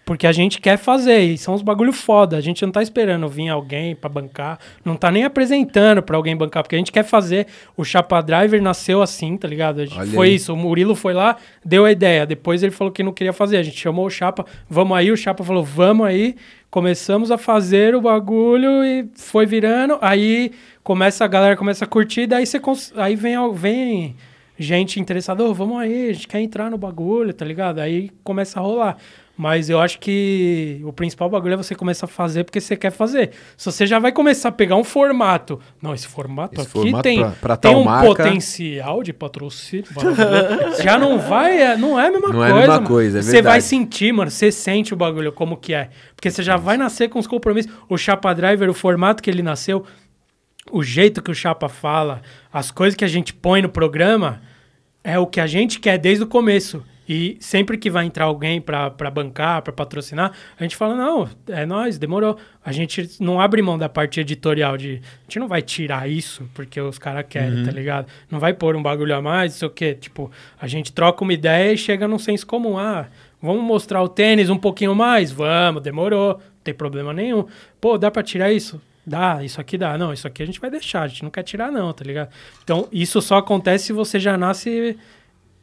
porque 0.05 0.27
a 0.27 0.33
gente 0.33 0.59
quer 0.59 0.79
fazer. 0.79 1.19
E 1.21 1.37
são 1.37 1.53
uns 1.55 1.61
bagulho 1.61 1.93
foda. 1.93 2.39
A 2.39 2.41
gente 2.41 2.65
não 2.65 2.73
tá 2.73 2.81
esperando 2.83 3.29
vir 3.29 3.51
alguém 3.51 3.95
pra 3.95 4.09
bancar. 4.09 4.59
Não 4.83 4.97
tá 4.97 5.11
nem 5.11 5.23
apresentando 5.25 6.03
pra 6.03 6.17
alguém 6.17 6.35
bancar. 6.35 6.63
Porque 6.63 6.75
a 6.75 6.79
gente 6.79 6.91
quer 6.91 7.03
fazer. 7.05 7.47
O 7.77 7.85
Chapa 7.85 8.23
Driver 8.23 8.63
nasceu 8.63 9.03
assim, 9.03 9.37
tá 9.37 9.47
ligado? 9.47 9.83
A 9.83 9.85
gente- 9.85 9.99
Olha 9.99 10.11
foi 10.13 10.29
aí. 10.29 10.35
isso. 10.37 10.55
O 10.55 10.57
Murilo 10.57 10.95
foi 10.95 11.13
lá, 11.13 11.37
deu 11.63 11.85
a 11.85 11.93
ideia. 11.93 12.25
Depois 12.25 12.63
ele 12.63 12.73
falou 12.73 12.91
que 12.91 13.03
não 13.03 13.13
queria 13.13 13.35
fazer. 13.35 13.59
A 13.59 13.63
gente 13.63 13.79
chamou 13.79 14.07
o 14.07 14.11
Chapa, 14.11 14.47
vamos 14.67 14.97
aí. 14.97 15.13
O 15.13 15.17
Chapa 15.17 15.45
falou, 15.45 15.63
vamos 15.63 16.07
aí. 16.07 16.37
Começamos 16.71 17.31
a 17.31 17.37
fazer 17.37 17.95
o 17.95 18.01
bagulho 18.01 18.83
e 18.83 19.11
foi 19.15 19.45
virando. 19.45 19.99
Aí 20.01 20.53
começa 20.83 21.23
a 21.23 21.29
galera 21.29 21.55
começa 21.55 21.85
a 21.85 21.89
curtir. 21.89 22.27
Daí 22.27 22.47
você 22.47 22.59
cons- 22.59 22.95
aí 22.97 23.15
vem, 23.15 23.37
vem 23.53 24.17
gente 24.59 25.01
interessada, 25.01 25.43
"Ô, 25.45 25.55
vamos 25.55 25.79
aí, 25.81 26.11
a 26.11 26.13
gente 26.13 26.29
quer 26.29 26.41
entrar 26.41 26.71
no 26.71 26.77
bagulho, 26.79 27.33
tá 27.33 27.45
ligado? 27.45 27.79
Aí 27.79 28.11
começa 28.25 28.59
a 28.59 28.63
rolar. 28.63 28.97
Mas 29.41 29.71
eu 29.71 29.81
acho 29.81 30.01
que 30.01 30.81
o 30.85 30.93
principal 30.93 31.31
bagulho 31.31 31.55
é 31.55 31.57
você 31.57 31.73
começar 31.73 32.07
a 32.07 32.09
fazer 32.09 32.43
porque 32.43 32.61
você 32.61 32.77
quer 32.77 32.91
fazer. 32.91 33.31
Se 33.57 33.67
você 33.71 33.87
já 33.87 34.01
vai 34.01 34.11
começar 34.11 34.49
a 34.49 34.53
pegar 34.53 34.75
um 34.75 34.83
formato, 34.83 35.61
não, 35.81 35.95
esse 35.95 36.09
formato 36.09 36.55
Esse 36.61 36.63
aqui 36.63 36.73
formato 36.73 37.03
tem, 37.05 37.21
pra- 37.21 37.31
pra 37.41 37.57
tem 37.57 37.77
um 37.77 37.85
marca. 37.85 38.09
potencial 38.09 39.01
de 39.01 39.13
patrocínio. 39.13 39.85
já 40.83 40.99
não 40.99 41.21
vai, 41.21 41.63
é- 41.63 41.77
não 41.77 41.97
é 42.01 42.09
a 42.09 42.11
mesma 42.11 42.29
Não 42.31 42.43
é 42.45 42.49
a 42.49 42.51
coisa. 42.51 42.59
mesma 42.59 42.75
mano. 42.75 42.87
coisa, 42.89 43.19
é 43.21 43.23
Você 43.23 43.41
vai 43.41 43.61
sentir, 43.61 44.13
mano, 44.13 44.29
você 44.29 44.51
sente 44.51 44.93
o 44.93 44.97
bagulho 44.97 45.31
como 45.31 45.57
que 45.57 45.73
é. 45.73 45.91
Porque 46.17 46.33
você 46.33 46.43
já 46.43 46.57
vai 46.57 46.77
nascer 46.77 47.09
com 47.09 47.21
os 47.21 47.29
compromissos. 47.29 47.71
O 47.89 47.97
Chapa 47.97 48.35
Driver, 48.35 48.69
o 48.69 48.75
formato 48.75 49.23
que 49.23 49.31
ele 49.31 49.41
nasceu, 49.43 49.85
o 50.73 50.83
jeito 50.83 51.23
que 51.23 51.31
o 51.31 51.35
Chapa 51.35 51.69
fala, 51.69 52.23
as 52.53 52.73
coisas 52.73 52.97
que 52.97 53.05
a 53.05 53.09
gente 53.09 53.33
põe 53.33 53.63
no 53.63 53.69
programa, 53.69 54.43
é 55.09 55.19
o 55.19 55.27
que 55.27 55.41
a 55.41 55.47
gente 55.47 55.81
quer 55.81 55.97
desde 55.97 56.23
o 56.25 56.27
começo. 56.27 56.85
E 57.09 57.39
sempre 57.41 57.79
que 57.79 57.89
vai 57.89 58.05
entrar 58.05 58.27
alguém 58.27 58.61
pra 58.61 58.91
pra 58.91 59.11
bancar, 59.11 59.63
pra 59.63 59.73
patrocinar, 59.73 60.33
a 60.59 60.63
gente 60.63 60.77
fala: 60.77 60.95
não, 60.95 61.27
é 61.49 61.65
nós, 61.65 61.97
demorou. 61.97 62.37
A 62.63 62.71
gente 62.71 63.17
não 63.19 63.41
abre 63.41 63.63
mão 63.63 63.79
da 63.79 63.89
parte 63.89 64.21
editorial 64.21 64.77
de. 64.77 65.01
A 65.01 65.23
gente 65.23 65.39
não 65.39 65.49
vai 65.49 65.63
tirar 65.63 66.07
isso 66.07 66.47
porque 66.53 66.79
os 66.79 66.99
caras 66.99 67.25
querem, 67.27 67.65
tá 67.65 67.71
ligado? 67.71 68.07
Não 68.31 68.39
vai 68.39 68.53
pôr 68.53 68.77
um 68.77 68.83
bagulho 68.83 69.17
a 69.17 69.23
mais, 69.23 69.53
não 69.53 69.59
sei 69.61 69.69
o 69.69 69.71
quê. 69.71 69.95
Tipo, 69.95 70.31
a 70.61 70.67
gente 70.67 70.93
troca 70.93 71.25
uma 71.25 71.33
ideia 71.33 71.73
e 71.73 71.79
chega 71.79 72.07
num 72.07 72.19
senso 72.19 72.47
comum. 72.47 72.77
Ah, 72.77 73.07
vamos 73.41 73.63
mostrar 73.63 74.03
o 74.03 74.09
tênis 74.11 74.51
um 74.51 74.59
pouquinho 74.59 74.95
mais? 74.95 75.33
Vamos, 75.33 75.83
demorou, 75.83 76.35
não 76.35 76.63
tem 76.63 76.75
problema 76.75 77.15
nenhum. 77.15 77.47
Pô, 77.81 77.97
dá 77.97 78.11
pra 78.11 78.23
tirar 78.23 78.53
isso? 78.53 78.79
Dá, 79.09 79.43
isso 79.43 79.61
aqui 79.61 79.77
dá. 79.79 79.97
Não, 79.99 80.13
isso 80.13 80.27
aqui 80.27 80.43
a 80.43 80.47
gente 80.47 80.61
vai 80.61 80.71
deixar, 80.71 81.03
a 81.03 81.09
gente 81.09 81.23
não 81.23 81.31
quer 81.31 81.43
tirar, 81.43 81.73
não, 81.73 81.93
tá 81.93 82.05
ligado? 82.05 82.29
Então, 82.63 82.87
isso 82.93 83.21
só 83.23 83.39
acontece 83.39 83.87
se 83.87 83.93
você 83.93 84.21
já 84.21 84.37
nasce 84.37 84.97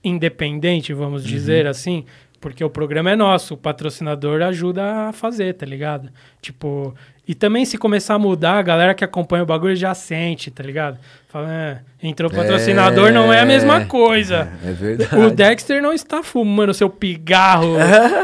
independente, 0.04 0.94
vamos 0.94 1.24
Uhum. 1.24 1.30
dizer 1.30 1.68
assim, 1.68 2.06
porque 2.40 2.64
o 2.64 2.70
programa 2.70 3.12
é 3.12 3.16
nosso, 3.16 3.54
o 3.56 3.58
patrocinador 3.58 4.42
ajuda 4.42 5.08
a 5.10 5.14
fazer, 5.14 5.54
tá 5.56 5.66
ligado? 5.66 6.10
Tipo, 6.42 6.94
e 7.28 7.34
também 7.34 7.66
se 7.66 7.78
começar 7.78 8.14
a 8.16 8.20
mudar, 8.20 8.60
a 8.60 8.62
galera 8.62 8.94
que 8.94 9.04
acompanha 9.04 9.42
o 9.44 9.48
bagulho 9.48 9.76
já 9.76 9.94
sente, 9.96 10.52
tá 10.52 10.62
ligado? 10.64 11.00
Fala, 11.36 11.52
é, 11.52 11.82
entrou 12.02 12.32
patrocinador, 12.32 13.12
não 13.12 13.34
é 13.34 13.42
a 13.42 13.46
mesma 13.46 13.84
coisa. 13.88 14.48
É 14.64 14.72
verdade. 14.72 15.18
O 15.18 15.30
Dexter 15.30 15.82
não 15.82 15.92
está 15.92 16.24
fumando 16.24 16.74
seu 16.74 16.90
pigarro, 16.90 17.76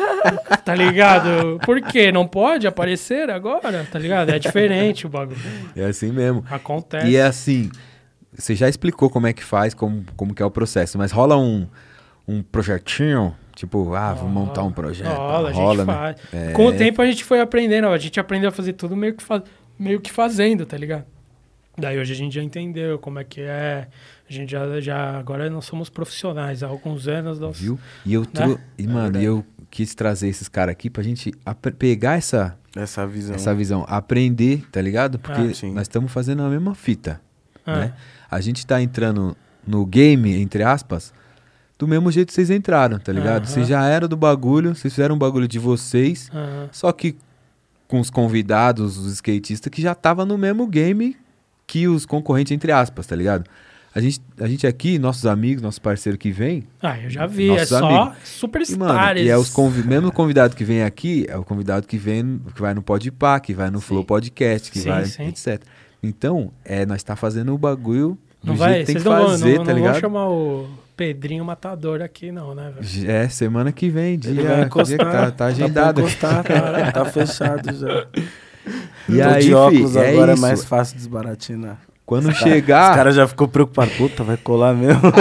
tá 0.64 0.74
ligado? 0.74 1.60
Por 1.66 1.82
quê? 1.82 2.10
Não 2.10 2.26
pode 2.26 2.66
aparecer 2.68 3.30
agora, 3.30 3.86
tá 3.92 4.00
ligado? 4.00 4.30
É 4.30 4.40
diferente 4.40 5.08
o 5.08 5.10
bagulho. 5.10 5.38
É 5.76 5.84
assim 5.84 6.10
mesmo. 6.10 6.46
Acontece. 6.50 7.10
E 7.10 7.18
é 7.18 7.24
assim, 7.24 7.70
você 8.34 8.56
já 8.56 8.70
explicou 8.70 9.10
como 9.10 9.28
é 9.28 9.34
que 9.34 9.44
faz, 9.44 9.74
como, 9.74 10.06
como 10.16 10.34
que 10.34 10.42
é 10.42 10.46
o 10.46 10.52
processo, 10.52 10.98
mas 10.98 11.12
rola 11.12 11.36
um, 11.36 11.68
um 12.26 12.42
projetinho, 12.42 13.36
tipo, 13.54 13.94
ah, 13.94 14.14
vou 14.14 14.30
montar 14.30 14.64
um 14.64 14.72
projeto. 14.72 15.14
Rola, 15.14 15.50
a 15.50 15.52
gente 15.52 15.62
rola, 15.62 15.84
né? 15.84 15.94
faz. 15.94 16.16
É. 16.32 16.52
Com 16.54 16.68
o 16.68 16.72
tempo 16.72 17.02
a 17.02 17.06
gente 17.06 17.26
foi 17.26 17.42
aprendendo, 17.42 17.90
a 17.90 17.98
gente 17.98 18.22
aprendeu 18.22 18.48
a 18.48 18.54
fazer 18.54 18.72
tudo 18.72 18.96
meio 18.96 19.16
que, 19.16 19.26
meio 19.78 20.00
que 20.00 20.10
fazendo, 20.10 20.66
tá 20.66 20.78
ligado? 20.78 21.04
Daí 21.78 21.98
hoje 21.98 22.14
a 22.14 22.16
gente 22.16 22.36
já 22.36 22.44
entendeu 22.44 23.00
como 23.00 23.20
é 23.20 23.24
que 23.24 23.42
é. 23.42 23.88
A 24.30 24.34
gente 24.34 24.52
já, 24.52 24.80
já 24.82 25.18
agora 25.18 25.50
nós 25.50 25.66
somos 25.66 25.90
profissionais. 25.90 26.64
Há 26.64 26.68
alguns 26.68 27.08
anos 27.08 27.40
nós. 27.40 27.60
Viu? 27.60 27.80
E 28.06 28.14
eu, 28.14 28.26
tro... 28.26 28.60
e, 28.78 28.88
mano, 28.88 29.20
e 29.20 29.26
eu 29.26 29.46
quis 29.70 29.96
trazer 29.96 30.28
esses 30.28 30.48
caras 30.50 30.74
aqui 30.74 30.90
pra 30.90 31.02
gente 31.02 31.34
pegar 31.80 32.18
essa, 32.18 32.58
Essa 32.76 33.08
visão. 33.08 33.36
essa 33.36 33.56
visão, 33.56 33.86
aprender, 33.88 34.66
tá 34.70 34.82
ligado? 34.82 35.18
Porque 35.18 35.42
Ah, 35.42 35.68
nós 35.72 35.84
estamos 35.84 36.12
fazendo 36.12 36.44
a 36.44 36.50
mesma 36.50 36.76
fita, 36.76 37.22
Ah, 37.66 37.78
né? 37.80 37.94
A 38.30 38.42
gente 38.42 38.66
tá 38.68 38.82
entrando 38.82 39.36
no 39.66 39.86
game, 39.86 40.34
entre 40.42 40.64
aspas, 40.64 41.14
do 41.80 41.88
mesmo 41.88 42.12
jeito 42.12 42.28
que 42.28 42.34
vocês 42.34 42.50
entraram, 42.50 43.00
tá 43.00 43.12
ligado? 43.14 43.44
Aham. 43.44 43.46
Vocês 43.46 43.68
já 43.68 43.86
eram 43.88 44.08
do 44.10 44.18
bagulho, 44.18 44.76
vocês 44.76 44.94
fizeram 44.94 45.16
um 45.16 45.18
bagulho 45.18 45.48
de 45.48 45.58
vocês, 45.58 46.30
aham. 46.34 46.68
só 46.72 46.92
que 46.92 47.16
com 47.88 48.00
os 48.00 48.10
convidados, 48.10 48.98
os 48.98 49.14
skatistas 49.14 49.72
que 49.72 49.82
já 49.82 49.96
tava 49.96 50.26
no 50.26 50.38
mesmo 50.38 50.66
game 50.68 51.16
que 51.72 51.88
os 51.88 52.06
concorrentes, 52.06 52.52
entre 52.52 52.70
aspas, 52.70 53.08
tá 53.08 53.16
ligado? 53.16 53.46
A 53.96 54.02
gente, 54.02 54.20
a 54.38 54.46
gente 54.46 54.68
aqui, 54.68 55.00
nossos 55.00 55.26
amigos, 55.26 55.62
nossos 55.64 55.80
parceiros 55.80 56.20
que 56.20 56.30
vêm, 56.30 56.64
Ah, 56.82 57.00
eu 57.00 57.10
já 57.10 57.26
vi. 57.26 57.50
É 57.50 57.66
só 57.66 57.78
amigos. 57.78 57.94
e, 57.94 57.98
mano, 58.02 58.16
superstars. 58.26 59.22
e 59.22 59.30
é 59.30 59.38
os 59.38 59.50
convi 59.50 59.82
mesmo 59.88 60.12
convidado 60.12 60.54
que 60.54 60.66
vem 60.66 60.84
aqui, 60.84 61.26
é 61.30 61.38
o 61.38 61.46
convidado 61.46 61.88
que 61.88 61.98
vem, 61.98 62.42
que 62.54 62.62
vai 62.62 62.74
no 62.74 62.82
Podpah, 62.82 63.40
que 63.40 63.54
vai 63.54 63.70
no 63.72 63.80
Flow 63.80 64.04
Podcast, 64.04 64.70
que 64.70 64.80
Sim, 64.80 64.90
vai, 64.90 65.06
sim. 65.06 65.28
etc. 65.28 65.62
Então, 66.04 66.52
é, 66.66 66.86
nós 66.86 67.02
tá 67.04 67.16
fazendo 67.16 67.54
o 67.54 67.58
bagulho 67.58 68.18
do 68.44 68.48
Não 68.48 68.58
jeito 68.58 68.60
vai, 68.60 68.80
que 68.80 68.86
tem 68.88 68.94
vocês 68.96 69.04
que 69.04 69.10
não, 69.10 69.18
vão, 69.18 69.28
fazer, 69.30 69.58
não, 69.58 69.64
tá 69.64 69.72
não 69.72 69.78
ligado? 69.80 70.00
chamar 70.02 70.30
o 70.30 70.70
Pedrinho 70.98 71.46
Matador 71.46 72.02
aqui, 72.02 72.34
não, 72.34 72.54
né, 72.54 72.74
velho? 72.78 73.10
É, 73.10 73.30
semana 73.30 73.72
que 73.72 73.90
vem, 73.90 74.20
dia, 74.20 74.34
dia 74.34 74.98
tá, 74.98 75.32
tá 75.32 75.46
agendado. 75.46 75.74
Tá, 75.74 75.94
pra 75.94 76.02
encostar, 76.02 76.44
cara. 76.44 76.92
tá 76.92 77.06
fechado 77.06 77.74
já. 77.74 78.08
E 79.10 79.18
Tô 79.22 79.28
aí, 79.30 79.44
de 79.44 79.54
óculos 79.54 79.96
é 79.96 80.10
agora 80.12 80.34
isso. 80.34 80.46
é 80.46 80.48
mais 80.48 80.64
fácil 80.66 80.96
desbaratinar. 80.98 81.78
Quando 82.06 82.30
Os 82.30 82.38
chegar, 82.38 82.94
caras 82.96 83.16
já 83.16 83.28
ficou 83.28 83.48
preocupados. 83.48 83.94
Puta, 83.96 84.24
vai 84.24 84.38
colar 84.38 84.74
mesmo. 84.74 85.02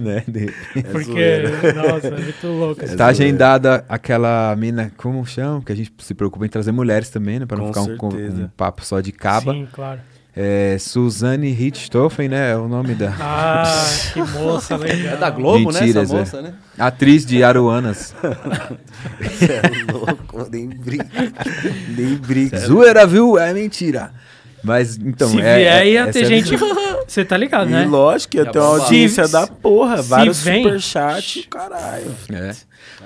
né, 0.00 0.24
de- 0.26 0.52
Porque, 0.90 1.04
zoeira. 1.04 1.72
nossa, 1.74 2.06
é 2.08 2.10
muito 2.20 2.46
louco. 2.46 2.80
tá 2.80 2.86
zoeira. 2.86 3.04
agendada 3.06 3.84
aquela 3.88 4.54
mina, 4.56 4.90
como 4.96 5.24
chama? 5.26 5.62
Que 5.62 5.72
a 5.72 5.76
gente 5.76 5.92
se 5.98 6.14
preocupa 6.14 6.44
em 6.46 6.48
trazer 6.48 6.72
mulheres 6.72 7.10
também, 7.10 7.38
né? 7.38 7.46
Pra 7.46 7.56
não 7.56 7.70
Com 7.70 7.84
ficar 7.84 8.06
um, 8.06 8.42
um 8.44 8.48
papo 8.56 8.84
só 8.84 9.00
de 9.00 9.12
caba. 9.12 9.52
Sim, 9.52 9.68
claro. 9.72 10.00
É, 10.40 10.76
Suzane 10.78 11.50
Richthofen, 11.50 12.28
né? 12.28 12.52
É 12.52 12.56
o 12.56 12.68
nome 12.68 12.94
da 12.94 13.12
Ah, 13.18 13.64
que 14.12 14.22
moça 14.22 14.76
legal. 14.78 15.14
É 15.14 15.16
da 15.16 15.30
Globo, 15.30 15.72
né? 15.72 15.80
Mentiras, 15.80 16.04
Essa 16.04 16.14
é. 16.14 16.18
moça, 16.20 16.42
né? 16.42 16.54
atriz 16.78 17.26
de 17.26 17.42
Aruanas. 17.42 18.14
Você 19.20 19.52
é 19.54 19.92
louco, 19.92 20.46
nem 20.52 20.68
briga. 20.68 21.06
Nem 21.88 22.14
briga. 22.14 22.56
Zoeira, 22.60 23.04
viu? 23.04 23.36
É 23.36 23.52
mentira. 23.52 24.12
Mas, 24.62 24.96
então, 24.96 25.28
Se 25.28 25.40
é, 25.40 25.56
vier, 25.56 25.82
é, 25.82 25.88
ia 25.88 26.06
ter 26.12 26.22
é 26.22 26.26
a 26.26 26.28
gente. 26.28 26.56
Você 27.06 27.24
tá 27.26 27.36
ligado, 27.36 27.68
E 27.68 27.72
né? 27.72 27.84
lógico, 27.86 28.36
ia 28.36 28.44
Já 28.44 28.50
ter 28.52 28.58
uma 28.60 28.68
audiência 28.68 29.26
Se- 29.26 29.32
da 29.32 29.46
porra. 29.46 30.02
se 30.02 30.08
Vários 30.08 30.42
vem- 30.42 30.62
superchats, 30.64 31.46
caralho. 31.50 32.14
É. 32.32 32.52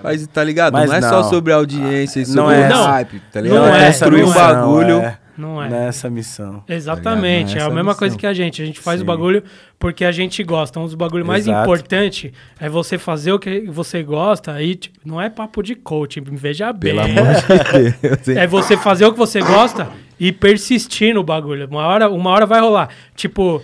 Mas 0.03 0.27
tá 0.27 0.43
ligado? 0.45 0.73
Mas 0.75 0.89
não 0.91 0.97
é 0.97 1.01
não. 1.01 1.09
só 1.09 1.23
sobre 1.25 1.53
audiência 1.53 2.21
e 2.21 2.27
Não 2.27 2.35
sobre 2.35 2.55
é. 2.57 2.67
o 2.67 2.69
Não. 2.71 2.85
hype, 2.87 3.23
tá 3.33 3.41
ligado? 3.41 3.59
Não 3.59 3.75
é 3.75 3.83
é. 3.83 3.87
construir 3.87 4.23
um 4.25 4.27
Não 4.27 4.33
é. 4.33 4.35
bagulho. 4.39 5.17
Não 5.37 5.63
é. 5.63 5.69
nessa 5.69 6.11
missão. 6.11 6.63
Exatamente, 6.69 7.55
Não 7.55 7.63
é 7.63 7.65
a 7.65 7.69
mesma 7.69 7.83
missão. 7.85 7.99
coisa 7.99 8.17
que 8.19 8.27
a 8.27 8.35
gente. 8.35 8.61
A 8.63 8.67
gente 8.67 8.81
faz 8.81 8.99
Sim. 9.01 9.05
o 9.05 9.07
bagulho 9.07 9.43
porque 9.79 10.05
a 10.05 10.13
gente 10.13 10.43
gosta. 10.45 10.79
Um 10.79 10.85
dos 10.85 10.95
bagulhos 10.95 11.27
mais 11.27 11.47
importantes 11.49 12.33
é 12.61 12.69
você 12.69 12.99
fazer 12.99 13.33
o 13.33 13.39
que 13.39 13.63
você 13.63 14.03
gosta. 14.03 14.53
Aí 14.53 14.75
tipo, 14.75 14.99
não 15.05 15.21
é 15.21 15.31
papo 15.31 15.63
de 15.63 15.75
coaching, 15.75 16.23
veja 16.33 16.73
bem. 16.73 16.95
Pelo 16.95 17.01
amor 17.01 17.35
de 17.35 17.99
Deus. 18.25 18.29
É 18.29 18.47
você 18.47 18.77
fazer 18.77 19.07
o 19.07 19.13
que 19.13 19.19
você 19.19 19.41
gosta 19.41 19.89
e 20.21 20.31
persistir 20.33 21.15
no 21.15 21.23
bagulho. 21.23 21.67
Uma 21.69 21.87
hora, 21.87 22.09
uma 22.11 22.31
hora 22.31 22.47
vai 22.47 22.61
rolar. 22.61 22.89
Tipo, 23.15 23.63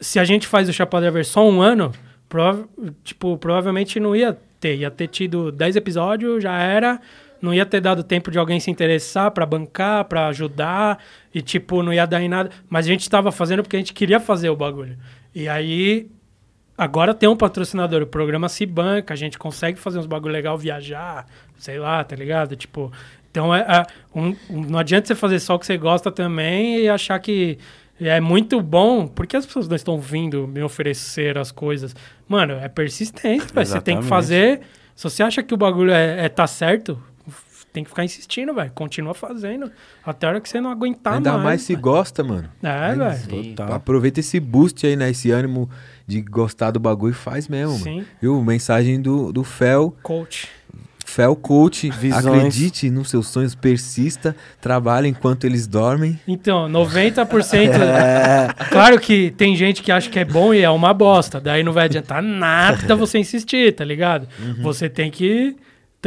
se 0.00 0.18
a 0.18 0.24
gente 0.24 0.46
faz 0.46 0.68
o 0.68 0.72
Driver 1.00 1.24
só 1.26 1.48
um 1.48 1.60
ano, 1.60 1.92
prova- 2.28 2.66
tipo, 3.04 3.36
provavelmente 3.36 3.98
não 3.98 4.14
ia 4.14 4.36
ter. 4.60 4.76
Ia 4.76 4.90
ter 4.90 5.08
tido 5.08 5.50
10 5.52 5.76
episódios, 5.76 6.42
já 6.42 6.56
era. 6.58 7.00
Não 7.40 7.54
ia 7.54 7.64
ter 7.64 7.80
dado 7.80 8.02
tempo 8.02 8.30
de 8.30 8.38
alguém 8.38 8.58
se 8.60 8.70
interessar 8.70 9.30
pra 9.30 9.46
bancar, 9.46 10.04
pra 10.06 10.26
ajudar. 10.28 10.98
E, 11.34 11.40
tipo, 11.40 11.82
não 11.82 11.92
ia 11.92 12.06
dar 12.06 12.20
em 12.20 12.28
nada. 12.28 12.50
Mas 12.68 12.86
a 12.86 12.88
gente 12.88 13.08
tava 13.08 13.30
fazendo 13.30 13.62
porque 13.62 13.76
a 13.76 13.78
gente 13.78 13.92
queria 13.92 14.18
fazer 14.18 14.50
o 14.50 14.56
bagulho. 14.56 14.96
E 15.34 15.48
aí, 15.48 16.08
agora 16.76 17.14
tem 17.14 17.28
um 17.28 17.36
patrocinador. 17.36 18.02
O 18.02 18.06
programa 18.06 18.48
se 18.48 18.64
banca, 18.66 19.14
a 19.14 19.16
gente 19.16 19.38
consegue 19.38 19.78
fazer 19.78 19.98
uns 19.98 20.06
bagulho 20.06 20.32
legal, 20.32 20.56
viajar, 20.58 21.26
sei 21.56 21.78
lá, 21.78 22.02
tá 22.04 22.16
ligado? 22.16 22.56
Tipo, 22.56 22.92
então 23.30 23.54
é, 23.54 23.60
é 23.60 23.86
um- 24.18 24.34
um- 24.50 24.62
não 24.62 24.78
adianta 24.78 25.06
você 25.06 25.14
fazer 25.14 25.38
só 25.40 25.54
o 25.54 25.58
que 25.58 25.66
você 25.66 25.76
gosta 25.76 26.10
também 26.10 26.80
e 26.80 26.88
achar 26.88 27.18
que 27.18 27.58
é 28.00 28.20
muito 28.20 28.60
bom, 28.60 29.06
porque 29.08 29.36
as 29.36 29.44
pessoas 29.44 29.66
não 29.68 29.74
estão 29.76 29.98
vindo 30.00 30.46
me 30.46 30.62
oferecer 30.62 31.36
as 31.36 31.50
coisas. 31.50 31.94
Mano, 32.28 32.54
é 32.54 32.68
persistência, 32.68 33.46
velho. 33.52 33.66
Você 33.66 33.80
tem 33.80 33.96
que 33.96 34.02
fazer. 34.08 34.60
Se 34.94 35.04
você 35.04 35.22
acha 35.22 35.42
que 35.42 35.52
o 35.54 35.56
bagulho 35.56 35.92
é, 35.92 36.24
é 36.26 36.28
tá 36.28 36.46
certo, 36.46 37.00
tem 37.78 37.84
que 37.84 37.90
ficar 37.90 38.04
insistindo, 38.04 38.52
velho. 38.52 38.72
Continua 38.74 39.14
fazendo. 39.14 39.70
Até 40.04 40.26
a 40.26 40.30
hora 40.30 40.40
que 40.40 40.48
você 40.48 40.60
não 40.60 40.70
aguentar 40.70 41.14
Ainda 41.14 41.32
mais, 41.32 41.44
mais. 41.44 41.62
se 41.62 41.74
velho. 41.74 41.82
gosta, 41.82 42.24
mano. 42.24 42.48
É, 42.60 42.94
velho. 42.94 43.54
Aproveita 43.72 44.18
esse 44.18 44.40
boost 44.40 44.84
aí, 44.84 44.96
né? 44.96 45.10
Esse 45.10 45.30
ânimo 45.30 45.70
de 46.06 46.20
gostar 46.20 46.72
do 46.72 46.80
bagulho 46.80 47.12
e 47.12 47.14
faz 47.14 47.46
mesmo, 47.46 47.72
mano. 47.74 47.84
Sim. 47.84 48.04
Viu? 48.20 48.42
Mensagem 48.42 49.00
do, 49.00 49.32
do 49.32 49.44
Fel. 49.44 49.96
Coach. 50.02 50.48
Fel 51.06 51.36
Coach. 51.36 51.88
Visões. 51.88 52.26
Acredite 52.26 52.90
nos 52.90 53.10
seus 53.10 53.28
sonhos, 53.28 53.54
persista, 53.54 54.34
trabalhe 54.60 55.08
enquanto 55.08 55.44
eles 55.44 55.68
dormem. 55.68 56.18
Então, 56.26 56.68
90%. 56.68 57.28
Claro 58.70 59.00
que 59.00 59.30
tem 59.30 59.54
gente 59.54 59.82
que 59.82 59.92
acha 59.92 60.10
que 60.10 60.18
é 60.18 60.24
bom 60.24 60.52
e 60.52 60.62
é 60.62 60.70
uma 60.70 60.92
bosta. 60.92 61.40
Daí 61.40 61.62
não 61.62 61.72
vai 61.72 61.84
adiantar 61.84 62.20
nada 62.22 62.96
você 62.96 63.18
insistir, 63.18 63.72
tá 63.72 63.84
ligado? 63.84 64.26
Você 64.62 64.88
tem 64.88 65.10
que 65.10 65.56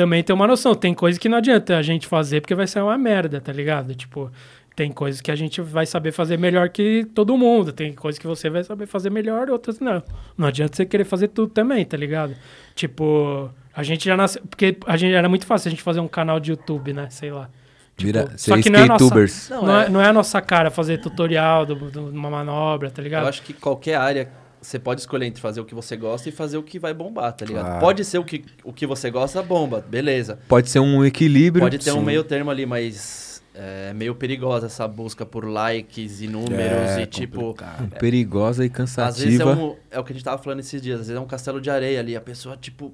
também 0.02 0.24
ter 0.24 0.34
uma 0.34 0.48
noção. 0.48 0.74
Tem 0.74 0.94
coisas 0.96 1.20
que 1.20 1.30
não 1.30 1.38
adianta 1.38 1.78
a 1.78 1.82
gente 1.84 2.08
fazer 2.08 2.42
porque 2.42 2.56
vai 2.56 2.66
ser 2.66 2.82
uma 2.82 2.98
merda, 2.98 3.40
tá 3.40 3.54
ligado? 3.54 3.94
Tipo, 3.94 4.32
tem 4.76 4.92
coisas 4.92 5.22
que 5.22 5.30
a 5.30 5.36
gente 5.36 5.62
vai 5.62 5.86
saber 5.86 6.12
fazer 6.12 6.38
melhor 6.40 6.70
que 6.70 7.06
todo 7.14 7.38
mundo. 7.38 7.72
Tem 7.72 7.94
coisas 7.94 8.18
que 8.18 8.26
você 8.26 8.50
vai 8.50 8.64
saber 8.64 8.88
fazer 8.88 9.12
melhor, 9.12 9.50
outras 9.50 9.80
não. 9.80 10.02
Não 10.36 10.48
adianta 10.48 10.76
você 10.76 10.86
querer 10.88 11.04
fazer 11.04 11.28
tudo 11.28 11.52
também, 11.54 11.86
tá 11.86 11.96
ligado? 11.96 12.36
Tipo, 12.74 13.52
a 13.76 13.84
gente 13.84 14.06
já 14.06 14.18
nasceu. 14.18 14.42
Porque 14.50 14.76
a 14.88 14.98
gente 14.98 15.14
era 15.14 15.30
muito 15.30 15.46
fácil 15.46 15.68
a 15.68 15.72
gente 15.72 15.84
fazer 15.84 16.00
um 16.00 16.08
canal 16.08 16.40
de 16.40 16.50
YouTube, 16.50 16.94
né? 16.94 17.08
Sei 17.12 17.32
lá. 17.32 17.48
Vira, 17.96 18.24
Tipo, 18.24 18.38
só 18.40 18.60
que 18.60 18.70
não 18.72 18.80
é 18.80 18.84
a 18.84 18.88
nossa-. 18.88 19.54
Não, 19.54 19.62
Não, 19.64 19.80
é, 19.80 19.86
é- 19.86 19.90
não 19.90 20.02
é 20.02 20.08
a 20.08 20.14
nossa 20.14 20.42
cara 20.42 20.72
fazer 20.72 20.98
tutorial 21.00 21.64
de 21.68 21.74
uma 22.00 22.30
manobra, 22.32 22.90
tá 22.90 23.04
ligado? 23.04 23.24
Eu 23.24 23.30
acho 23.30 23.44
que 23.44 23.54
qualquer 23.54 23.96
área 23.96 24.28
você 24.62 24.78
pode 24.78 25.02
escolher 25.02 25.26
entre 25.26 25.42
fazer 25.42 25.60
o 25.60 25.66
que 25.66 25.74
você 25.74 25.98
gosta 25.98 26.30
e 26.30 26.32
fazer 26.32 26.58
o 26.58 26.64
que 26.64 26.78
vai 26.78 26.94
bombar, 26.94 27.34
tá 27.34 27.46
ligado? 27.46 27.66
Claro. 27.66 27.80
Pode 27.80 28.06
ser 28.06 28.20
o 28.20 28.24
que, 28.24 28.46
o 28.64 28.72
que 28.72 28.86
você 28.86 29.10
gosta, 29.10 29.42
bomba, 29.42 29.84
beleza. 29.88 30.40
Pode 30.48 30.70
ser 30.70 30.80
um 30.80 31.04
equilíbrio. 31.04 31.64
Pode 31.64 31.80
ter 31.80 31.92
um 31.92 32.00
sim. 32.00 32.06
meio 32.06 32.24
termo 32.24 32.52
ali, 32.52 32.66
mas 32.66 33.42
é 33.56 33.92
meio 33.94 34.14
perigosa 34.16 34.68
essa 34.68 34.88
busca 34.88 35.26
por 35.26 35.46
likes 35.46 36.22
e 36.22 36.28
números 36.28 36.92
É, 36.92 37.02
e 37.02 37.06
tipo. 37.06 37.40
complicado. 37.40 37.90
perigosa 38.00 38.64
e 38.64 38.68
Às 38.68 39.18
vezes 39.20 39.40
é, 39.40 39.44
cansativa. 39.44 39.54
um, 39.54 39.76
é 39.90 40.00
o 40.00 40.04
que 40.04 40.14
a 40.14 40.16
gente 40.16 40.24
tava 40.24 40.42
falando 40.42 40.60
esses 40.60 40.82
dias, 40.82 41.02
às 41.02 41.08
vezes 41.08 41.20
é 41.20 41.24
um 41.24 41.28
castelo 41.28 41.60
de 41.60 41.70
areia 41.70 42.00
ali, 42.00 42.16
a 42.16 42.22
pessoa, 42.22 42.56
tipo, 42.56 42.94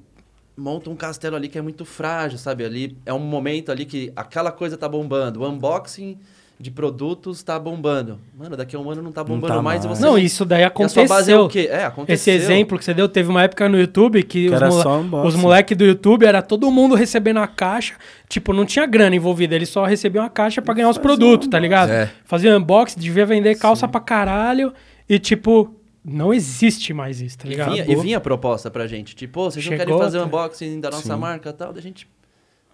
monta 0.56 0.90
um 0.90 0.96
castelo 0.96 1.36
ali 1.36 1.48
que 1.48 1.58
é 1.58 1.62
muito 1.62 1.86
frágil, 1.86 2.40
sabe? 2.40 2.66
Ali 2.66 2.98
é 3.06 3.14
um 3.14 3.20
momento 3.20 3.72
ali 3.72 3.86
que 3.86 4.12
aquela 4.16 4.52
coisa 4.52 4.78
tá 4.78 4.90
bombando, 4.90 5.42
o 5.42 5.48
unboxing 5.48 6.18
de 6.60 6.72
produtos 6.72 7.44
tá 7.44 7.60
bombando. 7.60 8.20
Mano, 8.36 8.58
daqui 8.58 8.76
a 8.76 8.80
um 8.80 8.90
ano 8.90 9.02
não 9.02 9.12
tá 9.12 9.24
bombando 9.24 9.54
tá 9.54 9.62
mais, 9.62 9.84
e 9.84 9.88
mais. 9.88 10.00
você. 10.00 10.06
Não, 10.06 10.18
isso 10.18 10.44
daí 10.44 10.62
e 10.62 10.66
a 10.66 10.90
sua 10.90 11.06
base 11.06 11.32
é 11.32 11.36
aconteceu. 11.36 11.44
o 11.46 11.48
quê? 11.50 11.68
É, 11.72 11.86
aconteceu. 11.86 12.14
Esse 12.16 12.32
exemplo 12.32 12.80
que 12.80 12.84
você 12.86 12.94
deu, 12.96 13.08
teve 13.08 13.30
uma 13.30 13.44
época 13.44 13.70
no 13.70 13.80
YouTube 13.80 14.24
que, 14.24 14.48
Que 14.48 14.48
os, 14.48 14.54
era 14.54 14.68
mole- 14.70 14.88
unboxing. 14.88 15.28
os 15.28 15.36
moleques 15.36 15.78
do 15.78 15.86
YouTube 15.86 16.26
era 16.26 16.42
todo 16.42 16.72
mundo 16.72 16.96
recebendo 16.96 17.38
a 17.38 17.48
caixa. 17.48 17.94
Tipo, 18.28 18.54
não 18.54 18.66
tinha 18.66 18.86
grana 18.88 19.16
envolvida, 19.16 19.54
eles 19.56 19.70
só 19.70 19.86
recebiam 19.86 20.26
a 20.26 20.30
caixa 20.30 20.60
pra 20.62 20.74
ganhar 20.74 20.90
os 20.90 20.98
produtos, 20.98 21.48
um 21.48 21.52
tá 21.52 21.60
ligado? 21.60 21.92
É. 21.92 22.12
Fazia 22.26 22.58
unboxing, 22.58 23.00
devia 23.00 23.26
vender 23.26 23.56
calça 23.60 23.88
pra 23.88 24.02
caralho. 24.02 24.74
E, 25.08 25.20
tipo, 25.20 25.76
não 26.04 26.34
existe 26.34 26.92
mais 26.92 27.22
isso, 27.22 27.38
tá 27.38 27.46
E 27.46 27.50
ligado? 27.52 27.72
vinha, 27.72 27.86
e 27.88 27.96
vinha 27.98 28.18
a 28.18 28.22
proposta 28.22 28.72
pra 28.72 28.88
gente, 28.88 29.16
tipo, 29.16 29.42
"Ô, 29.42 29.52
vocês 29.52 29.64
não 29.64 29.72
querem 29.78 29.86
Chegou, 29.86 30.00
fazer 30.02 30.18
um 30.18 30.22
tá? 30.22 30.26
unboxing 30.28 30.80
da 30.80 30.90
nossa 30.90 31.14
Sim. 31.14 31.20
marca 31.20 31.50
e 31.50 31.54
tal? 31.54 31.72
Da 31.72 31.80
gente. 31.82 32.08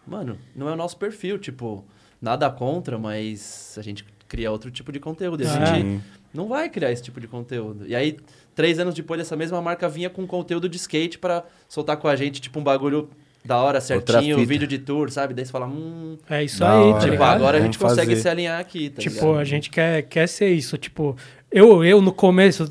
Mano, 0.08 0.38
não 0.56 0.70
é 0.70 0.72
o 0.72 0.76
nosso 0.76 0.96
perfil, 0.98 1.38
tipo, 1.38 1.84
nada 2.24 2.50
contra, 2.50 2.98
mas 2.98 3.76
a 3.78 3.82
gente 3.82 4.06
cria 4.28 4.50
outro 4.50 4.72
tipo 4.72 4.92
de 4.92 5.00
conteúdo. 5.00 5.44
E 5.44 5.46
a 5.46 5.50
É. 5.50 5.66
gente 5.66 5.82
Sim. 5.82 6.02
não 6.34 6.48
vai 6.48 6.70
criar 6.70 6.92
esse 6.92 7.04
tipo 7.04 7.20
de 7.20 7.28
conteúdo. 7.28 7.86
E 7.86 7.94
aí, 7.96 8.18
três 8.56 8.80
anos 8.80 8.96
depois, 8.96 9.20
essa 9.22 9.36
mesma 9.36 9.62
marca 9.62 9.88
vinha 9.90 10.10
com 10.10 10.26
conteúdo 10.26 10.68
de 10.70 10.78
skate 10.78 11.20
pra 11.20 11.44
soltar 11.68 11.98
com 11.98 12.08
a 12.08 12.16
gente, 12.16 12.40
tipo, 12.42 12.60
um 12.60 12.64
bagulho 12.64 13.10
da 13.46 13.58
hora, 13.58 13.82
certinho, 13.82 14.38
vídeo 14.48 14.66
de 14.66 14.80
tour, 14.80 15.12
sabe? 15.12 15.34
Daí 15.34 15.46
você 15.46 15.52
fala, 15.52 15.68
hum. 15.68 16.18
É 16.30 16.44
isso 16.46 16.64
aí, 16.64 16.70
hora. 16.72 17.00
tá 17.02 17.10
Tipo, 17.12 17.24
agora 17.24 17.58
a 17.58 17.62
gente 17.62 17.78
consegue 17.78 18.12
fazer. 18.12 18.22
se 18.22 18.30
alinhar 18.30 18.58
aqui, 18.60 18.90
tá 18.90 19.02
Tipo, 19.02 19.16
ligado? 19.16 19.38
a 19.38 19.44
gente 19.44 19.70
quer, 19.70 20.02
quer 20.04 20.28
ser 20.30 20.50
isso. 20.50 20.78
Tipo, 20.78 21.18
eu, 21.52 21.84
eu 21.84 22.02
no 22.02 22.14
começo, 22.14 22.70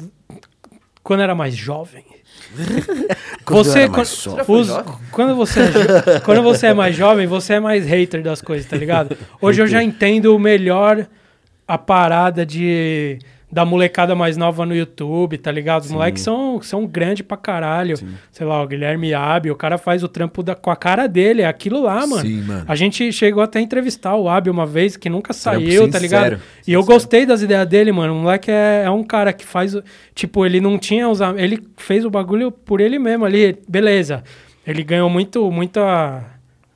quando 1.03 1.21
era 1.23 1.35
mais 1.35 1.55
jovem. 1.55 2.05
Quando 3.45 3.65
você, 3.65 3.89
quando, 3.89 4.07
os- 4.61 4.69
quando, 5.11 5.35
você 5.37 5.61
é, 5.61 6.21
quando 6.25 6.43
você 6.43 6.67
é 6.69 6.75
mais 6.75 6.95
jovem, 6.95 7.27
você 7.27 7.55
é 7.55 7.61
mais 7.61 7.87
hater 7.87 8.23
das 8.23 8.41
coisas, 8.41 8.67
tá 8.69 8.77
ligado? 8.77 9.17
Hoje 9.41 9.61
eu 9.63 9.67
já 9.67 9.83
entendo 9.83 10.39
melhor 10.39 11.07
a 11.67 11.77
parada 11.79 12.45
de 12.47 13.19
da 13.53 13.67
molecada 13.67 14.15
mais 14.15 14.39
nova 14.39 14.65
no 14.65 14.75
YouTube, 14.75 15.37
tá 15.37 15.53
ligado? 15.53 15.83
Os 15.83 15.91
moleques 15.91 16.23
são, 16.23 16.63
são 16.63 16.87
grandes 16.87 17.21
pra 17.21 17.37
caralho. 17.37 17.97
Sei 18.31 18.47
lá, 18.47 18.63
o 18.63 18.67
Guilherme 18.67 19.13
Abi, 19.13 19.51
o 19.51 19.55
cara 19.55 19.77
faz 19.77 20.03
o 20.03 20.09
trampo 20.09 20.43
da, 20.43 20.55
com 20.55 20.71
a 20.71 20.77
cara 20.77 21.07
dele, 21.07 21.43
é 21.43 21.47
aquilo 21.47 21.83
lá, 21.83 22.07
mano. 22.07 22.23
Sim, 22.23 22.41
mano. 22.41 22.65
A 22.67 22.75
gente 22.75 23.13
chegou 23.13 23.43
até 23.43 23.59
a 23.59 23.63
entrevistar 23.63 24.17
o 24.17 24.27
Abi 24.27 24.49
uma 24.49 24.65
vez, 24.65 24.97
que 24.97 25.11
nunca 25.11 25.35
saiu, 25.35 25.83
tá 25.91 25.99
sincero, 25.99 26.03
ligado? 26.03 26.43
E 26.67 26.73
eu 26.73 26.83
gostei 26.83 27.27
das 27.27 27.43
ideias 27.43 27.67
dele, 27.67 27.93
mano. 27.93 28.15
O 28.15 28.23
moleque 28.23 28.51
é, 28.51 28.85
é 28.87 28.91
um 28.91 29.05
cara 29.05 29.35
que 29.35 29.45
faz. 29.45 29.77
Tipo, 30.15 30.47
ele 30.47 30.59
não 30.59 30.79
tinha 30.79 31.07
os. 31.07 31.21
Ele 31.37 31.63
fez 31.77 32.07
o 32.07 32.11
bagulho 32.11 32.51
por 32.51 32.81
ele 32.81 32.99
mesmo 32.99 33.27
ali. 33.27 33.59
Beleza. 33.69 34.25
Ele 34.67 34.83
ganhou 34.83 35.11
muito, 35.11 35.51
muita. 35.51 36.25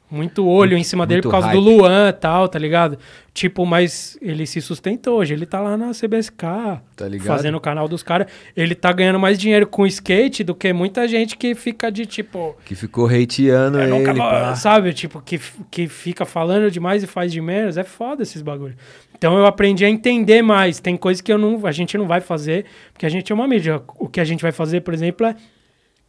Muito 0.08 0.46
olho 0.46 0.76
em 0.76 0.84
cima 0.84 1.04
dele 1.04 1.20
por 1.20 1.32
muito 1.32 1.42
causa 1.42 1.56
do 1.58 1.64
hype. 1.64 1.78
Luan 1.78 2.08
e 2.08 2.12
tal, 2.12 2.48
tá 2.48 2.58
ligado? 2.58 2.96
Tipo, 3.34 3.66
mas 3.66 4.16
ele 4.22 4.46
se 4.46 4.60
sustentou. 4.60 5.18
Hoje 5.18 5.34
ele 5.34 5.44
tá 5.44 5.60
lá 5.60 5.76
na 5.76 5.90
CBSK, 5.90 6.80
Tá 6.94 7.08
ligado? 7.08 7.26
fazendo 7.26 7.56
o 7.56 7.60
canal 7.60 7.88
dos 7.88 8.02
caras. 8.04 8.28
Ele 8.56 8.74
tá 8.74 8.92
ganhando 8.92 9.18
mais 9.18 9.36
dinheiro 9.36 9.66
com 9.66 9.84
skate 9.84 10.44
do 10.44 10.54
que 10.54 10.72
muita 10.72 11.08
gente 11.08 11.36
que 11.36 11.54
fica 11.56 11.90
de 11.90 12.06
tipo. 12.06 12.56
Que 12.64 12.74
ficou 12.76 13.06
hateando 13.06 13.78
nunca 13.88 14.10
ele. 14.10 14.18
pá. 14.20 14.54
sabe? 14.54 14.92
Tipo, 14.92 15.20
que, 15.20 15.40
que 15.70 15.88
fica 15.88 16.24
falando 16.24 16.70
demais 16.70 17.02
e 17.02 17.06
faz 17.06 17.32
de 17.32 17.40
menos. 17.40 17.76
É 17.76 17.82
foda 17.82 18.22
esses 18.22 18.42
bagulho. 18.42 18.76
Então 19.18 19.36
eu 19.36 19.44
aprendi 19.44 19.84
a 19.84 19.90
entender 19.90 20.40
mais. 20.40 20.78
Tem 20.78 20.96
coisas 20.96 21.20
que 21.20 21.32
eu 21.32 21.38
não, 21.38 21.66
a 21.66 21.72
gente 21.72 21.98
não 21.98 22.06
vai 22.06 22.20
fazer, 22.20 22.64
porque 22.92 23.06
a 23.06 23.08
gente 23.08 23.32
é 23.32 23.34
uma 23.34 23.48
mídia. 23.48 23.82
O 23.98 24.08
que 24.08 24.20
a 24.20 24.24
gente 24.24 24.40
vai 24.42 24.52
fazer, 24.52 24.82
por 24.82 24.94
exemplo, 24.94 25.26
é 25.26 25.34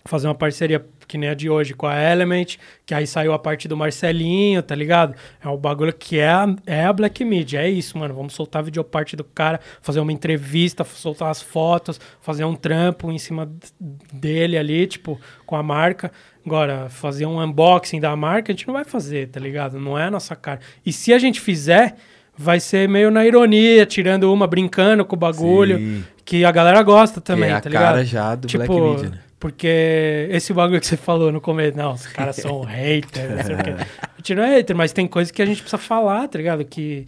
fazer 0.07 0.27
uma 0.27 0.35
parceria 0.35 0.83
que 1.07 1.17
nem 1.17 1.29
a 1.29 1.33
de 1.33 1.49
hoje 1.49 1.73
com 1.73 1.87
a 1.87 1.95
Element, 1.95 2.57
que 2.85 2.93
aí 2.93 3.07
saiu 3.07 3.31
a 3.31 3.39
parte 3.39 3.67
do 3.67 3.77
Marcelinho, 3.77 4.61
tá 4.61 4.75
ligado? 4.75 5.15
É 5.43 5.47
o 5.47 5.57
bagulho 5.57 5.93
que 5.93 6.19
é 6.19 6.29
a, 6.29 6.55
é 6.65 6.85
a 6.85 6.91
Black 6.91 7.23
Media, 7.23 7.61
é 7.61 7.69
isso, 7.69 7.97
mano. 7.97 8.13
Vamos 8.13 8.33
soltar 8.33 8.61
a 8.61 8.65
videoparte 8.65 9.15
do 9.15 9.23
cara, 9.23 9.59
fazer 9.81 9.99
uma 9.99 10.11
entrevista, 10.11 10.83
soltar 10.83 11.29
as 11.29 11.41
fotos, 11.41 11.99
fazer 12.19 12.43
um 12.43 12.55
trampo 12.55 13.11
em 13.11 13.17
cima 13.17 13.49
dele 13.79 14.57
ali, 14.57 14.85
tipo, 14.87 15.19
com 15.45 15.55
a 15.55 15.63
marca. 15.63 16.11
Agora, 16.45 16.89
fazer 16.89 17.25
um 17.25 17.41
unboxing 17.41 17.99
da 17.99 18.15
marca, 18.15 18.51
a 18.51 18.55
gente 18.55 18.67
não 18.67 18.73
vai 18.73 18.85
fazer, 18.85 19.27
tá 19.29 19.39
ligado? 19.39 19.79
Não 19.79 19.97
é 19.97 20.05
a 20.05 20.11
nossa 20.11 20.35
cara. 20.35 20.59
E 20.85 20.91
se 20.91 21.13
a 21.13 21.19
gente 21.19 21.39
fizer, 21.39 21.95
vai 22.37 22.59
ser 22.59 22.87
meio 22.87 23.09
na 23.09 23.25
ironia, 23.25 23.85
tirando 23.85 24.31
uma, 24.31 24.45
brincando 24.45 25.03
com 25.03 25.15
o 25.15 25.19
bagulho, 25.19 25.77
Sim. 25.77 26.03
que 26.23 26.45
a 26.45 26.51
galera 26.51 26.81
gosta 26.83 27.19
também, 27.19 27.49
é 27.49 27.53
a 27.53 27.61
tá 27.61 27.69
ligado? 27.69 27.83
cara 27.83 28.05
já 28.05 28.35
do 28.35 28.47
tipo, 28.47 28.65
Black 28.65 28.81
Media, 28.81 29.09
né? 29.09 29.26
Porque 29.39 30.27
esse 30.31 30.51
bagulho 30.53 30.79
que 30.79 30.87
você 30.87 30.97
falou 30.97 31.31
no 31.31 31.39
começo, 31.39 31.77
não, 31.77 31.93
os 31.93 32.07
caras 32.07 32.37
são 32.37 32.61
haters, 32.65 33.35
não 33.35 33.43
sei 33.43 33.55
o 33.55 33.63
quê. 33.63 33.69
A 34.01 34.17
gente 34.17 34.35
não 34.35 34.43
é 34.43 34.55
hater, 34.55 34.75
mas 34.75 34.91
tem 34.91 35.07
coisa 35.07 35.31
que 35.31 35.41
a 35.41 35.45
gente 35.45 35.61
precisa 35.61 35.77
falar, 35.77 36.27
tá 36.27 36.37
ligado? 36.37 36.65
Que 36.65 37.05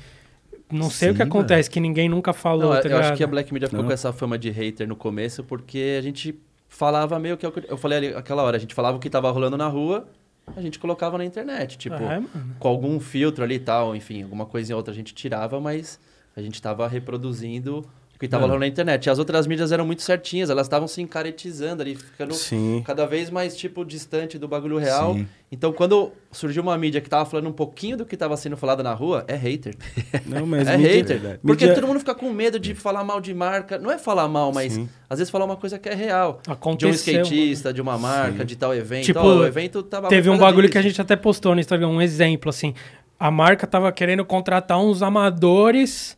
não 0.71 0.89
sei 0.89 1.09
o 1.09 1.13
que 1.13 1.23
Sim, 1.23 1.27
acontece, 1.27 1.69
que 1.69 1.79
ninguém 1.79 2.07
nunca 2.07 2.31
falou, 2.31 2.75
Não, 2.75 2.81
tá 2.81 2.87
eu 2.87 2.97
acho 2.97 3.15
que 3.15 3.23
a 3.23 3.27
Black 3.27 3.51
Media 3.51 3.67
ficou 3.67 3.81
Não. 3.81 3.89
com 3.89 3.93
essa 3.93 4.13
fama 4.13 4.37
de 4.37 4.51
hater 4.51 4.87
no 4.87 4.95
começo 4.95 5.43
porque 5.43 5.95
a 5.97 6.01
gente 6.01 6.39
falava 6.67 7.17
meio 7.17 7.35
que 7.35 7.43
é 7.43 7.49
o 7.49 7.51
que 7.51 7.63
eu 7.67 7.77
falei 7.77 7.97
ali 7.97 8.07
aquela 8.09 8.43
hora, 8.43 8.57
a 8.57 8.59
gente 8.59 8.75
falava 8.75 8.95
o 8.97 8.99
que 8.99 9.09
tava 9.09 9.31
rolando 9.31 9.57
na 9.57 9.67
rua, 9.67 10.07
a 10.55 10.61
gente 10.61 10.77
colocava 10.77 11.17
na 11.17 11.25
internet, 11.25 11.75
tipo, 11.79 11.95
É, 11.95 12.19
mano. 12.19 12.29
com 12.59 12.67
algum 12.67 12.99
filtro 12.99 13.43
ali 13.43 13.55
e 13.55 13.59
tal, 13.59 13.95
enfim, 13.95 14.21
alguma 14.21 14.45
coisa 14.45 14.71
em 14.71 14.75
outra 14.75 14.93
a 14.93 14.95
gente 14.95 15.15
tirava, 15.15 15.59
mas 15.59 15.99
a 16.35 16.41
gente 16.41 16.61
tava 16.61 16.87
reproduzindo 16.87 17.83
que 18.19 18.27
tava 18.27 18.41
Mano. 18.41 18.53
rolando 18.53 18.65
na 18.65 18.67
internet. 18.67 19.05
E 19.05 19.09
as 19.09 19.17
outras 19.17 19.47
mídias 19.47 19.71
eram 19.71 19.85
muito 19.85 20.01
certinhas, 20.01 20.49
elas 20.49 20.67
estavam 20.67 20.87
se 20.89 21.01
encaretizando 21.01 21.81
ali, 21.81 21.95
ficando 21.95 22.33
Sim. 22.33 22.83
cada 22.85 23.05
vez 23.05 23.29
mais, 23.29 23.55
tipo, 23.55 23.85
distante 23.85 24.37
do 24.37 24.45
bagulho 24.45 24.77
real. 24.77 25.13
Sim. 25.13 25.25
Então, 25.51 25.71
quando 25.73 26.11
surgiu 26.31 26.61
uma 26.61 26.77
mídia 26.77 26.99
que 27.01 27.09
tava 27.09 27.25
falando 27.25 27.47
um 27.47 27.53
pouquinho 27.53 27.95
do 27.97 28.05
que 28.05 28.15
tava 28.17 28.35
sendo 28.37 28.55
falado 28.57 28.83
na 28.83 28.93
rua, 28.93 29.23
é 29.27 29.35
hater. 29.35 29.73
Não, 30.27 30.45
mas 30.45 30.67
é 30.67 30.77
mídia- 30.77 30.91
hater. 30.93 31.39
Porque 31.41 31.63
mídia- 31.65 31.73
todo 31.73 31.87
mundo 31.87 31.99
fica 31.99 32.13
com 32.13 32.29
medo 32.31 32.59
de 32.59 32.75
falar 32.75 33.03
mal 33.05 33.21
de 33.21 33.33
marca. 33.33 33.79
Não 33.79 33.89
é 33.89 33.97
falar 33.97 34.27
mal, 34.27 34.51
mas 34.51 34.73
Sim. 34.73 34.89
às 35.09 35.17
vezes 35.17 35.31
falar 35.31 35.45
uma 35.45 35.55
coisa 35.55 35.79
que 35.79 35.87
é 35.87 35.95
real. 35.95 36.41
De 36.43 36.49
um 36.49 36.53
Aconteceu. 36.53 37.21
skatista, 37.21 37.73
de 37.73 37.81
uma 37.81 37.97
marca, 37.97 38.43
de 38.43 38.55
tal 38.57 38.75
evento. 38.75 39.05
Tipo, 39.05 39.21
Ó, 39.21 39.37
o 39.39 39.45
evento 39.45 39.81
tava 39.81 40.09
Teve 40.09 40.29
um 40.29 40.37
bagulho 40.37 40.63
disso. 40.67 40.73
que 40.73 40.77
a 40.77 40.81
gente 40.81 41.01
até 41.01 41.15
postou 41.15 41.55
no 41.55 41.61
Instagram, 41.61 41.87
um 41.87 42.01
exemplo, 42.01 42.49
assim. 42.49 42.73
A 43.17 43.31
marca 43.31 43.65
tava 43.65 43.91
querendo 43.91 44.23
contratar 44.25 44.77
uns 44.79 45.01
amadores 45.01 46.17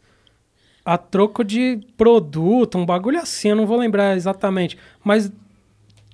a 0.85 0.97
troco 0.97 1.43
de 1.43 1.79
produto, 1.95 2.77
um 2.77 2.85
bagulho 2.85 3.19
assim, 3.19 3.49
eu 3.49 3.55
não 3.55 3.65
vou 3.65 3.77
lembrar 3.77 4.15
exatamente. 4.15 4.77
Mas 5.03 5.31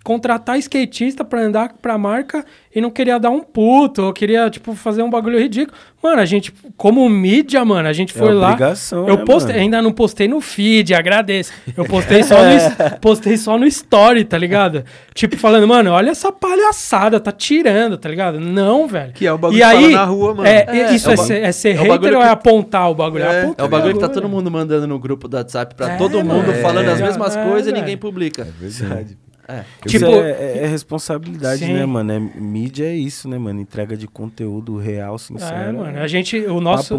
contratar 0.07 0.57
skatista 0.57 1.25
pra 1.25 1.41
andar 1.41 1.73
pra 1.81 1.97
marca 1.97 2.45
e 2.73 2.79
não 2.79 2.89
queria 2.89 3.19
dar 3.19 3.29
um 3.29 3.41
puto, 3.41 4.03
ou 4.03 4.13
queria, 4.13 4.49
tipo, 4.49 4.73
fazer 4.73 5.03
um 5.03 5.09
bagulho 5.09 5.37
ridículo. 5.37 5.77
Mano, 6.01 6.21
a 6.21 6.25
gente, 6.25 6.53
como 6.77 7.09
mídia, 7.09 7.65
mano, 7.65 7.89
a 7.89 7.91
gente 7.91 8.13
foi 8.13 8.33
lá. 8.33 8.51
obrigação, 8.51 9.05
Eu 9.05 9.17
né, 9.17 9.25
postei, 9.25 9.53
mano? 9.55 9.63
ainda 9.63 9.81
não 9.81 9.91
postei 9.91 10.25
no 10.29 10.39
feed, 10.39 10.93
agradeço. 10.93 11.51
Eu 11.75 11.83
postei 11.83 12.23
só 12.23 12.41
no, 12.41 12.51
es- 12.55 12.71
postei 13.01 13.35
só 13.35 13.57
no 13.57 13.65
story, 13.65 14.23
tá 14.23 14.37
ligado? 14.37 14.85
Tipo, 15.13 15.35
falando, 15.35 15.67
mano, 15.67 15.91
olha 15.91 16.11
essa 16.11 16.31
palhaçada, 16.31 17.19
tá 17.19 17.31
tirando, 17.33 17.97
tá 17.97 18.07
ligado? 18.07 18.39
Não, 18.39 18.87
velho. 18.87 19.11
Que 19.11 19.27
é 19.27 19.33
o 19.33 19.37
bagulho 19.37 19.57
e 19.57 19.61
que 19.61 19.65
fala 19.67 19.79
aí, 19.87 19.93
na 19.93 20.05
rua, 20.05 20.33
mano. 20.35 20.47
É, 20.47 20.65
É, 20.69 20.93
isso 20.95 21.09
é 21.09 21.13
é, 21.13 21.17
ser, 21.17 21.43
é 21.43 21.51
ser 21.51 21.69
é 21.69 21.73
hater 21.73 22.13
ou 22.15 22.21
é 22.21 22.25
que- 22.27 22.31
apontar 22.31 22.89
o 22.89 22.95
bagulho? 22.95 23.23
É, 23.25 23.41
apontar 23.41 23.65
É 23.65 23.67
o 23.67 23.69
bagulho 23.69 23.93
que 23.95 23.99
tá 23.99 24.07
todo 24.07 24.29
mundo 24.29 24.49
mandando 24.49 24.87
no 24.87 24.97
grupo 24.99 25.27
do 25.27 25.35
WhatsApp 25.35 25.75
pra 25.75 25.93
É, 25.93 25.97
todo 25.97 26.23
mundo 26.23 26.53
falando 26.61 26.87
as 26.87 27.01
É, 27.01 27.03
mesmas 27.03 27.35
é, 27.35 27.43
coisas 27.43 27.67
e 27.69 27.75
ninguém 27.75 27.97
publica. 27.97 28.47
Verdade. 28.57 29.17
É. 29.47 29.63
Tipo, 29.87 30.07
Tipo, 30.07 30.11
é, 30.11 30.59
é 30.59 30.67
responsabilidade, 30.67 31.65
Sim. 31.65 31.73
né, 31.73 31.85
mano? 31.85 32.11
É, 32.11 32.19
mídia 32.19 32.85
é 32.85 32.95
isso, 32.95 33.29
né, 33.29 33.37
mano? 33.37 33.61
Entrega 33.61 33.95
de 33.95 34.07
conteúdo 34.07 34.77
real, 34.77 35.17
sincero. 35.17 35.55
É, 35.55 35.71
mano, 35.71 35.99
a 35.99 36.07
gente, 36.07 36.37
o 36.37 36.59
nosso, 36.59 36.95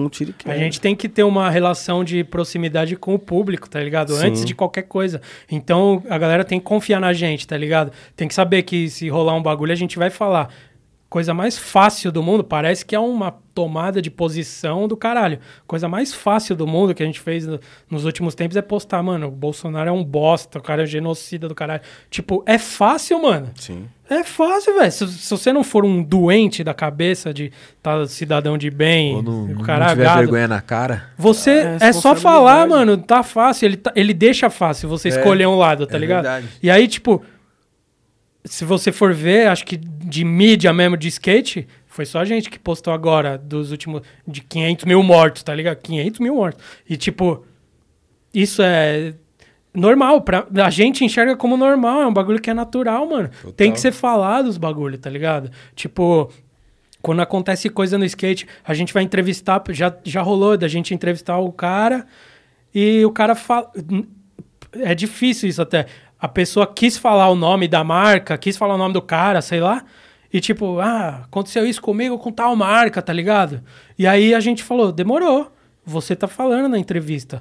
e 0.47 0.51
a 0.51 0.57
gente 0.57 0.81
tem 0.81 0.97
que 0.97 1.09
ter 1.09 1.23
uma 1.23 1.51
relação 1.51 2.03
de 2.03 2.25
proximidade 2.25 2.97
com 2.97 3.15
o 3.15 3.19
público, 3.19 3.69
tá 3.69 3.81
ligado? 3.81 4.15
Sim. 4.15 4.29
Antes 4.29 4.45
de 4.45 4.55
qualquer 4.55 4.83
coisa. 4.83 5.21
Então, 5.51 6.03
a 6.09 6.17
galera 6.17 6.45
tem 6.45 6.59
que 6.59 6.65
confiar 6.65 7.01
na 7.01 7.13
gente, 7.13 7.47
tá 7.47 7.57
ligado? 7.57 7.93
Tem 8.17 8.27
que 8.27 8.35
saber 8.35 8.63
que 8.63 8.89
se 8.89 9.09
rolar 9.09 9.35
um 9.35 9.43
bagulho, 9.43 9.73
a 9.73 9.77
gente 9.77 9.99
vai 9.99 10.11
falar. 10.11 10.49
Coisa 11.11 11.33
mais 11.33 11.57
fácil 11.57 12.13
do 12.13 12.23
mundo, 12.23 12.45
parece 12.45 12.85
que 12.85 12.95
é 12.95 12.99
uma 13.01 13.35
tomada 13.55 14.01
de 14.03 14.11
posição 14.11 14.87
do 14.87 14.95
caralho. 14.95 15.39
Coisa 15.67 15.89
mais 15.89 16.13
fácil 16.13 16.55
do 16.55 16.67
mundo 16.67 16.95
que 16.95 17.03
a 17.03 17.07
gente 17.07 17.19
fez 17.19 17.47
no- 17.47 17.59
nos 17.91 18.05
últimos 18.05 18.35
tempos 18.35 18.59
é 18.59 18.63
postar, 18.63 19.03
mano, 19.03 19.29
o 19.29 19.31
Bolsonaro 19.31 19.89
é 19.89 19.93
um 19.93 20.05
bosta, 20.05 20.59
o 20.59 20.63
cara 20.63 20.83
é 20.83 20.87
genocida 20.87 21.49
do 21.49 21.55
caralho. 21.55 21.81
Tipo, 22.11 22.43
é 22.47 22.59
fácil, 22.59 23.23
mano. 23.23 23.49
Sim. 23.57 23.87
É 24.11 24.23
fácil, 24.23 24.75
velho. 24.79 24.93
Se, 24.93 25.09
se 25.09 25.31
você 25.31 25.51
não 25.51 25.65
for 25.65 25.83
um 25.83 26.03
doente 26.03 26.63
da 26.63 26.75
cabeça 26.75 27.33
de 27.33 27.51
tá 27.83 28.07
cidadão 28.07 28.59
de 28.59 28.71
bem, 28.71 29.17
Ou 29.17 29.23
não, 29.23 29.45
o 29.45 29.49
não 29.55 29.63
cara 29.63 29.89
tiver 29.89 30.05
gado, 30.05 30.19
vergonha 30.21 30.47
na 30.49 30.61
cara. 30.61 31.05
você 31.17 31.51
É 31.81 31.89
é, 31.89 31.93
só 31.95 32.15
falar, 32.15 32.67
mano, 32.69 32.99
tá 32.99 33.23
fácil. 33.23 33.65
Ele, 33.65 33.77
tá- 33.79 33.93
ele 33.97 34.13
deixa 34.13 34.51
fácil 34.51 34.89
você 34.91 35.09
escolher 35.09 35.47
um 35.49 35.57
lado, 35.57 35.87
tá 35.87 35.97
é 35.97 36.01
ligado? 36.01 36.25
verdade. 36.25 36.49
E 36.63 36.71
aí, 36.71 36.87
tipo, 36.87 37.23
se 38.49 38.65
você 38.65 38.91
for 38.91 39.13
ver, 39.13 39.49
acho 39.49 39.65
que 39.65 39.77
de 39.77 40.25
mídia 40.25 40.73
mesmo 40.73 40.97
de 40.97 41.09
skate, 41.09 41.67
foi 41.87 42.07
só 42.07 42.21
a 42.21 42.25
gente 42.25 42.49
que 42.49 42.59
postou 42.59 42.93
agora 42.93 43.37
dos 43.37 43.71
últimos. 43.71 44.03
de 44.27 44.41
500 44.41 44.85
mil 44.85 45.03
mortos, 45.03 45.43
tá 45.43 45.55
ligado? 45.55 45.79
500 45.79 46.21
mil 46.21 46.35
mortos. 46.35 46.63
E, 46.89 46.97
tipo, 46.97 47.45
isso 48.33 48.63
é 48.63 49.15
normal. 49.75 50.21
Pra, 50.21 50.47
a 50.65 50.71
gente 50.71 51.05
enxerga 51.05 51.37
como 51.37 51.57
normal, 51.57 52.03
é 52.03 52.07
um 52.07 52.13
bagulho 52.13 52.41
que 52.41 52.51
é 52.51 52.55
natural, 52.55 53.05
mano. 53.09 53.31
Tem 53.57 53.73
que 53.73 53.81
ser 53.81 53.93
falado 53.93 54.47
os 54.47 54.57
bagulhos, 54.57 55.01
tá 55.01 55.11
ligado? 55.11 55.51
Tipo. 55.75 56.31
Quando 57.01 57.23
acontece 57.23 57.71
coisa 57.71 57.97
no 57.97 58.05
skate, 58.05 58.45
a 58.65 58.75
gente 58.75 58.93
vai 58.93 59.05
entrevistar, 59.05 59.63
já, 59.71 59.97
já 60.03 60.21
rolou 60.21 60.59
da 60.59 60.67
gente 60.67 60.93
entrevistar 60.93 61.39
o 61.39 61.53
cara 61.53 62.05
e 62.75 63.05
o 63.05 63.11
cara 63.11 63.37
fala. 63.37 63.71
É 64.75 64.95
difícil 64.95 65.49
isso 65.49 65.63
até. 65.63 65.87
A 66.21 66.27
pessoa 66.29 66.67
quis 66.67 66.97
falar 66.99 67.29
o 67.29 67.35
nome 67.35 67.69
da 67.69 67.85
marca, 67.85 68.37
quis 68.37 68.57
falar 68.57 68.75
o 68.75 68.79
nome 68.79 68.93
do 68.95 69.03
cara, 69.03 69.41
sei 69.41 69.61
lá. 69.61 69.85
E 70.33 70.41
tipo, 70.41 70.79
ah, 70.81 71.23
aconteceu 71.25 71.65
isso 71.67 71.81
comigo 71.81 72.19
com 72.19 72.31
tal 72.33 72.55
marca, 72.57 73.01
tá 73.01 73.13
ligado? 73.13 73.63
E 73.99 74.07
aí 74.07 74.35
a 74.35 74.41
gente 74.41 74.63
falou, 74.63 74.93
demorou. 74.93 75.51
Você 75.87 76.15
tá 76.15 76.27
falando 76.29 76.69
na 76.69 76.79
entrevista. 76.79 77.41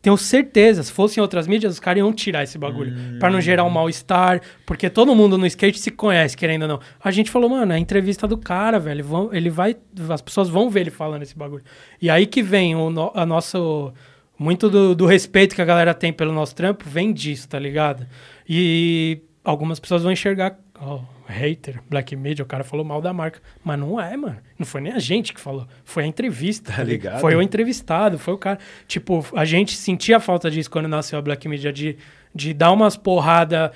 Tenho 0.00 0.16
certeza, 0.16 0.82
se 0.82 0.90
fossem 0.92 1.20
outras 1.20 1.46
mídias, 1.46 1.72
os 1.74 1.80
caras 1.80 1.98
iam 2.00 2.12
tirar 2.12 2.42
esse 2.42 2.58
bagulho. 2.58 3.18
Pra 3.18 3.30
não 3.30 3.40
gerar 3.40 3.64
um 3.64 3.70
mal-estar. 3.70 4.40
Porque 4.66 4.90
todo 4.90 5.14
mundo 5.14 5.38
no 5.38 5.46
skate 5.46 5.78
se 5.78 5.90
conhece, 5.92 6.36
querendo 6.36 6.62
ou 6.62 6.68
não. 6.68 6.80
A 7.02 7.10
gente 7.12 7.30
falou, 7.30 7.48
mano, 7.48 7.72
é 7.72 7.76
a 7.76 7.78
entrevista 7.78 8.26
do 8.26 8.36
cara, 8.36 8.78
velho. 8.80 9.04
Vão, 9.04 9.30
ele 9.32 9.48
vai. 9.48 9.76
As 10.10 10.20
pessoas 10.20 10.48
vão 10.48 10.68
ver 10.68 10.80
ele 10.82 10.90
falando 10.90 11.22
esse 11.22 11.36
bagulho. 11.36 11.62
E 12.00 12.10
aí 12.10 12.26
que 12.26 12.42
vem 12.42 12.74
o 12.76 12.90
no- 12.90 13.12
a 13.14 13.24
nosso. 13.24 13.92
Muito 14.38 14.68
do, 14.68 14.94
do 14.94 15.06
respeito 15.06 15.54
que 15.54 15.62
a 15.62 15.64
galera 15.64 15.94
tem 15.94 16.12
pelo 16.12 16.32
nosso 16.32 16.54
trampo 16.54 16.88
vem 16.88 17.12
disso, 17.12 17.48
tá 17.48 17.58
ligado? 17.58 18.06
E 18.48 19.20
algumas 19.44 19.78
pessoas 19.78 20.02
vão 20.02 20.12
enxergar. 20.12 20.58
ó, 20.80 21.00
hater, 21.26 21.80
black 21.88 22.14
media, 22.14 22.42
o 22.42 22.46
cara 22.46 22.64
falou 22.64 22.84
mal 22.84 23.00
da 23.00 23.12
marca. 23.12 23.40
Mas 23.64 23.78
não 23.78 24.00
é, 24.00 24.16
mano. 24.16 24.38
Não 24.58 24.66
foi 24.66 24.80
nem 24.80 24.92
a 24.92 24.98
gente 24.98 25.32
que 25.32 25.40
falou. 25.40 25.66
Foi 25.84 26.04
a 26.04 26.06
entrevista. 26.06 26.72
Tá 26.72 26.82
ligado? 26.82 27.20
Foi 27.20 27.34
o 27.34 27.42
entrevistado, 27.42 28.18
foi 28.18 28.34
o 28.34 28.38
cara. 28.38 28.58
Tipo, 28.86 29.24
a 29.34 29.44
gente 29.44 29.76
sentia 29.76 30.20
falta 30.20 30.50
disso 30.50 30.70
quando 30.70 30.88
nasceu 30.88 31.18
a 31.18 31.22
Black 31.22 31.48
Media, 31.48 31.72
de, 31.72 31.96
de 32.34 32.52
dar 32.52 32.72
umas 32.72 32.96
porradas 32.96 33.70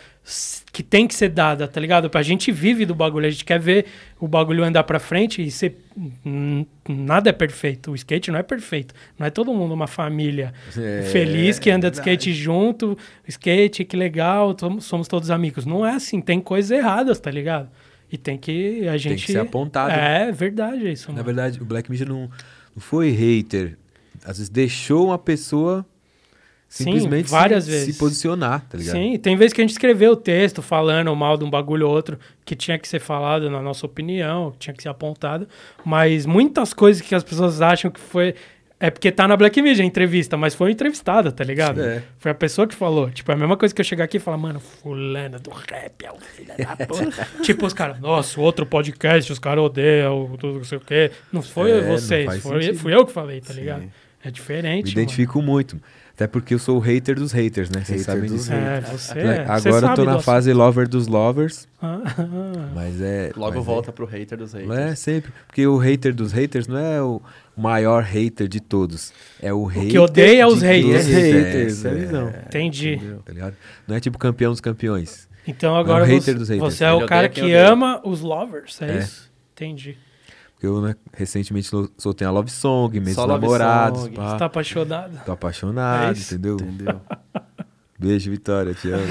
que 0.73 0.83
tem 0.83 1.07
que 1.07 1.15
ser 1.15 1.29
dada, 1.29 1.69
tá 1.69 1.81
ligado? 1.81 2.11
A 2.13 2.23
gente 2.23 2.51
vive 2.51 2.85
do 2.85 2.95
bagulho, 2.95 3.27
a 3.27 3.31
gente 3.31 3.45
quer 3.45 3.61
ver 3.61 3.87
o 4.19 4.27
bagulho 4.27 4.65
andar 4.65 4.83
pra 4.83 4.99
frente 4.99 5.41
e 5.41 5.51
ser. 5.51 5.79
Nada 6.89 7.31
é 7.31 7.33
perfeito. 7.33 7.93
O 7.93 7.95
skate 7.95 8.31
não 8.31 8.39
é 8.39 8.43
perfeito. 8.43 8.93
Não 9.19 9.27
é 9.27 9.31
todo 9.31 9.53
mundo 9.55 9.73
uma 9.73 9.87
família 9.87 10.53
É, 10.77 11.03
feliz 11.13 11.59
que 11.59 11.71
anda 11.71 11.91
de 11.91 11.97
skate 11.99 12.33
junto. 12.33 12.99
Skate, 13.29 13.85
que 13.85 13.97
legal, 13.97 14.55
somos 14.81 15.07
todos 15.07 15.31
amigos. 15.31 15.65
Não 15.65 15.87
é 15.87 15.95
assim, 15.95 16.21
tem 16.21 16.41
coisas 16.41 16.71
erradas, 16.73 17.21
tá 17.21 17.31
ligado? 17.31 17.69
E 18.11 18.17
tem 18.19 18.37
que 18.37 18.87
a 18.89 18.97
gente. 18.97 19.27
que 19.27 19.33
ser 19.33 19.39
apontado. 19.39 19.93
É 19.93 20.31
verdade 20.33 20.91
isso, 20.91 21.09
Na 21.09 21.15
mano. 21.15 21.25
verdade, 21.25 21.61
o 21.63 21.65
Black 21.65 21.91
Media 21.91 22.07
não, 22.07 22.23
não 22.75 22.81
foi 22.81 23.11
hater. 23.11 23.77
Às 24.25 24.39
vezes 24.39 24.49
deixou 24.49 25.07
uma 25.07 25.19
pessoa 25.19 25.87
Sim, 26.77 26.85
simplesmente 26.85 27.31
várias 27.31 27.65
se, 27.65 27.71
vezes. 27.71 27.95
se 27.95 27.99
posicionar, 27.99 28.67
tá 28.69 28.77
ligado? 28.77 28.95
Sim, 28.95 29.19
tem 29.19 29.35
vezes 29.37 29.53
que 29.53 29.61
a 29.61 29.65
gente 29.65 29.71
escreveu 29.71 30.13
o 30.13 30.17
texto 30.17 30.61
falando 30.61 31.15
mal 31.17 31.37
de 31.37 31.45
um 31.45 31.51
bagulho 31.51 31.89
ou 31.89 31.95
outro 31.95 32.19
que 32.45 32.55
tinha 32.55 32.79
que 32.79 32.87
ser 32.87 33.01
falado 33.01 33.49
na 33.51 33.63
nossa 33.63 33.87
opinião, 33.87 34.51
que 34.53 34.59
tinha 34.59 34.75
que 34.75 34.83
ser 34.83 34.91
apontado, 34.91 35.49
mas 35.85 36.27
muitas 36.27 36.75
coisas 36.75 37.01
que 37.01 37.15
as 37.15 37.25
pessoas 37.25 37.63
acham 37.63 37.91
que 37.91 37.99
foi 37.99 38.35
é 38.79 38.91
porque 38.91 39.11
tá 39.11 39.27
na 39.27 39.35
Black 39.39 39.63
Media 39.63 39.83
a 39.83 39.87
entrevista, 39.87 40.37
mas 40.37 40.55
foi 40.55 40.71
entrevistada, 40.71 41.33
tá 41.33 41.43
ligado? 41.43 41.81
É. 41.83 42.03
Foi 42.19 42.31
a 42.31 42.35
pessoa 42.35 42.67
que 42.69 42.75
falou. 42.75 43.11
Tipo, 43.11 43.33
é 43.33 43.35
a 43.35 43.39
mesma 43.39 43.57
coisa 43.57 43.75
que 43.75 43.81
eu 43.81 43.85
chegar 43.85 44.05
aqui 44.05 44.19
e 44.19 44.21
falar, 44.21 44.37
mano, 44.37 44.61
fulana 44.61 45.39
do 45.39 45.51
rap 45.51 46.05
é 46.05 46.13
o 46.13 46.19
filho 46.21 46.53
da 46.59 46.77
puta. 46.85 47.27
tipo, 47.43 47.65
os 47.65 47.73
caras, 47.73 47.99
nossa, 47.99 48.39
outro 48.39 48.67
podcast, 48.67 49.33
os 49.33 49.39
caras 49.39 49.65
odeiam, 49.65 50.37
tudo 50.39 50.59
não 50.59 50.65
sei 50.65 50.77
o 50.77 50.81
quê. 50.83 51.11
Não 51.33 51.41
foi 51.41 51.71
É, 51.71 51.81
não 51.81 51.93
vocês, 51.97 52.27
faz 52.27 52.43
foi, 52.43 52.75
fui 52.75 52.95
eu 52.95 53.07
que 53.07 53.13
falei, 53.13 53.41
tá 53.41 53.55
ligado? 53.55 53.85
É 54.23 54.31
diferente, 54.31 54.87
Me 54.87 55.03
identifico 55.03 55.41
muito. 55.41 55.81
Até 56.17 56.27
porque 56.27 56.55
eu 56.55 56.59
sou 56.59 56.79
o 56.79 56.81
hater 56.81 57.15
dos 57.17 57.31
haters, 57.31 57.69
né? 57.69 57.85
Vocês 57.85 58.01
Hater 58.01 58.15
sabem 58.15 58.31
dos 58.31 58.41
disso. 58.41 58.53
É, 58.55 58.81
você, 58.81 59.13
Agora 59.13 59.29
é, 59.43 59.61
você 59.61 59.69
eu 59.69 59.95
tô 59.95 60.05
na 60.05 60.17
do 60.17 60.23
fase 60.23 60.51
lover 60.51 60.89
dos 60.89 61.07
lovers, 61.07 61.69
assunto. 61.79 62.03
Ah, 62.19 62.71
mas 62.75 63.03
é... 63.03 63.33
Logo 63.37 63.57
mas 63.57 63.65
volta 63.67 63.93
pro 63.93 64.07
hater 64.07 64.39
dos 64.39 64.55
É, 64.55 64.61
haters. 64.61 64.79
é 64.81 64.95
sempre. 64.95 65.31
Porque 65.47 65.67
o 65.67 65.77
hater 65.77 66.15
dos 66.15 66.33
haters 66.33 66.67
não 66.67 66.79
é 66.79 67.03
o 67.03 67.21
maior 67.55 68.03
hater 68.03 68.49
de 68.49 68.61
todos. 68.61 69.13
É 69.43 69.53
o 69.53 69.67
hater 69.67 69.91
que 69.91 69.99
odeia 69.99 70.49
os 70.49 70.61
de 70.61 70.67
haters. 70.67 71.05
todos. 71.05 71.23
Haters, 71.23 71.85
É, 71.85 71.89
é 71.91 71.95
visão. 71.95 72.33
Entendi. 72.47 72.95
entendeu? 72.95 73.19
Tá 73.23 73.33
ligado? 73.35 73.57
Não 73.87 73.95
é 73.97 74.01
tipo 74.01 74.17
campeão 74.17 74.53
dos 74.53 74.61
campeões. 74.63 75.29
Então 75.47 75.77
agora 75.77 76.03
o 76.05 76.07
você, 76.07 76.15
hater 76.15 76.39
dos 76.39 76.49
haters. 76.49 76.75
você 76.75 76.85
é 76.85 76.93
o 76.93 77.05
cara 77.05 77.29
que 77.29 77.53
ama 77.53 78.01
os 78.03 78.23
lovers, 78.23 78.81
é, 78.81 78.91
É. 78.97 78.99
isso? 79.01 79.31
Entendi. 79.55 79.99
Porque 80.57 80.67
eu 80.67 80.81
né, 80.81 80.95
recentemente 81.13 81.67
sol- 81.69 81.89
soltei 81.99 82.27
a 82.27 82.31
Love 82.31 82.51
Song, 82.51 82.99
meus 82.99 83.15
Só 83.15 83.27
namorados. 83.27 84.01
Song. 84.03 84.15
pá. 84.17 84.31
Você 84.31 84.39
tá 84.39 84.45
apaixonado? 84.47 85.21
Tô 85.25 85.33
apaixonado, 85.33 86.17
É 86.17 86.21
entendeu? 86.21 86.57
Entendeu? 86.57 87.01
Beijo, 87.99 88.31
Vitória, 88.31 88.75
te 88.75 88.91
amo. 88.91 89.05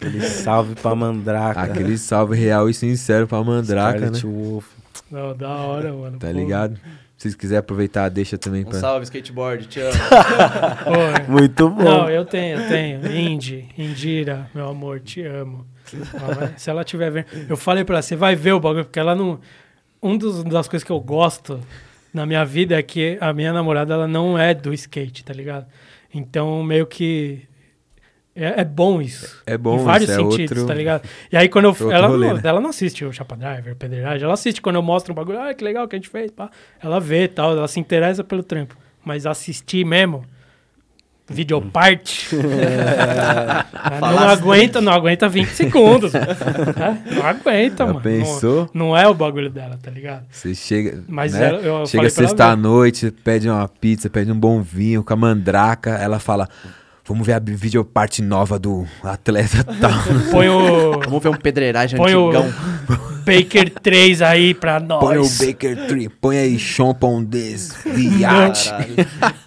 É, 0.00 0.06
Aquele 0.06 0.20
salve 0.22 0.74
pra 0.76 0.94
Mandraca. 0.94 1.60
aquele 1.62 1.98
salve 1.98 2.36
real 2.36 2.68
e 2.70 2.74
sincero 2.74 3.26
pra 3.26 3.42
Mandraca, 3.42 3.98
Scarlet 3.98 4.26
né? 4.26 4.32
Wolf. 4.32 4.66
Não, 5.10 5.36
da 5.36 5.48
hora, 5.48 5.92
mano. 5.92 6.18
Tá 6.18 6.26
Pô. 6.28 6.32
ligado? 6.32 6.76
Se 7.16 7.22
vocês 7.22 7.34
quiserem 7.34 7.58
aproveitar, 7.58 8.08
deixa 8.10 8.38
também 8.38 8.62
Um 8.64 8.66
pra... 8.70 8.78
salve, 8.78 9.04
skateboard, 9.04 9.66
te 9.66 9.80
amo. 9.80 9.92
Pô, 11.26 11.32
Muito 11.32 11.68
bom. 11.68 11.82
Não, 11.82 12.08
eu 12.10 12.24
tenho, 12.24 12.60
eu 12.60 12.68
tenho. 12.68 13.06
Indy, 13.12 13.68
Indira, 13.76 14.48
meu 14.54 14.68
amor, 14.68 15.00
te 15.00 15.22
amo. 15.22 15.66
Se 16.56 16.70
ela 16.70 16.84
tiver 16.84 17.10
vendo. 17.10 17.26
Eu 17.48 17.56
falei 17.56 17.84
pra 17.84 17.96
ela, 17.96 18.02
você 18.02 18.14
vai 18.14 18.36
ver 18.36 18.52
o 18.52 18.60
bagulho, 18.60 18.84
porque 18.84 19.00
ela 19.00 19.14
não. 19.16 19.40
Um 20.02 20.16
dos, 20.16 20.44
das 20.44 20.68
coisas 20.68 20.84
que 20.84 20.92
eu 20.92 21.00
gosto 21.00 21.60
na 22.12 22.24
minha 22.24 22.44
vida 22.44 22.78
é 22.78 22.82
que 22.82 23.18
a 23.20 23.32
minha 23.32 23.52
namorada 23.52 23.94
ela 23.94 24.06
não 24.08 24.38
é 24.38 24.54
do 24.54 24.72
skate, 24.72 25.24
tá 25.24 25.32
ligado? 25.32 25.66
Então, 26.14 26.62
meio 26.62 26.86
que. 26.86 27.42
É, 28.34 28.60
é 28.60 28.64
bom 28.64 29.02
isso. 29.02 29.42
É 29.44 29.58
bom, 29.58 29.80
Em 29.80 29.84
vários 29.84 30.08
isso 30.08 30.20
é 30.20 30.22
sentidos, 30.22 30.58
outro- 30.58 30.66
tá 30.66 30.74
ligado? 30.74 31.02
E 31.32 31.36
aí, 31.36 31.48
quando 31.48 31.64
eu. 31.66 31.92
Ela, 31.92 32.06
rolê, 32.06 32.28
não, 32.28 32.34
né? 32.36 32.40
ela 32.44 32.60
não 32.60 32.70
assiste 32.70 33.04
o 33.04 33.12
Chapa 33.12 33.36
Driver, 33.36 33.74
Pedreiragem, 33.74 34.22
ela 34.24 34.34
assiste 34.34 34.62
quando 34.62 34.76
eu 34.76 34.82
mostro 34.82 35.12
um 35.12 35.16
bagulho, 35.16 35.40
ah, 35.40 35.52
que 35.52 35.64
legal 35.64 35.88
que 35.88 35.96
a 35.96 35.98
gente 35.98 36.08
fez, 36.08 36.30
pá. 36.30 36.48
Ela 36.80 37.00
vê 37.00 37.24
e 37.24 37.28
tal, 37.28 37.50
ela 37.56 37.66
se 37.66 37.80
interessa 37.80 38.22
pelo 38.22 38.42
trampo. 38.44 38.76
Mas 39.04 39.26
assistir 39.26 39.84
mesmo, 39.84 40.24
videoparte, 41.28 42.28
é, 42.36 44.00
não 44.00 44.28
aguenta, 44.28 44.80
não 44.80 44.92
aguenta 44.92 45.28
20 45.28 45.48
segundos. 45.48 46.12
É, 46.78 47.14
não 47.14 47.26
aguenta, 47.26 47.76
Já 47.78 47.86
mano. 47.86 48.00
pensou? 48.00 48.70
Não, 48.72 48.86
não 48.88 48.96
é 48.96 49.06
o 49.08 49.14
bagulho 49.14 49.50
dela, 49.50 49.78
tá 49.82 49.90
ligado? 49.90 50.24
Você 50.30 50.54
chega, 50.54 51.02
Mas 51.08 51.32
né? 51.32 51.48
ela- 51.48 51.58
eu 51.58 51.86
chega 51.86 52.08
sexta-noite, 52.10 53.10
pede 53.10 53.48
uma 53.48 53.68
pizza, 53.68 54.08
pede 54.08 54.30
um 54.30 54.38
bom 54.38 54.62
vinho 54.62 55.02
com 55.02 55.12
a 55.12 55.16
mandraca, 55.16 55.90
ela 55.90 56.18
fala, 56.18 56.48
Vamos 57.06 57.26
ver 57.26 57.32
a 57.32 57.38
vídeo 57.42 57.82
parte 57.86 58.20
nova 58.20 58.58
do 58.58 58.86
atleta 59.02 59.64
tal. 59.80 59.90
Põe 60.30 60.46
o 60.50 61.00
Vamos 61.00 61.22
ver 61.22 61.30
um 61.30 61.34
pedreiragem 61.36 61.96
Põe 61.96 62.14
o- 62.14 62.26
antigão. 62.28 62.52
Baker 63.28 63.70
3 63.70 64.22
aí 64.22 64.54
pra 64.54 64.80
nós. 64.80 65.00
Põe 65.00 65.18
o 65.18 65.28
Baker 65.28 65.86
Tree, 65.86 66.08
põe 66.08 66.38
aí 66.38 66.58
Champon 66.58 67.22
des 67.22 67.76
Viat. 67.84 68.70
Caralho. 68.70 68.96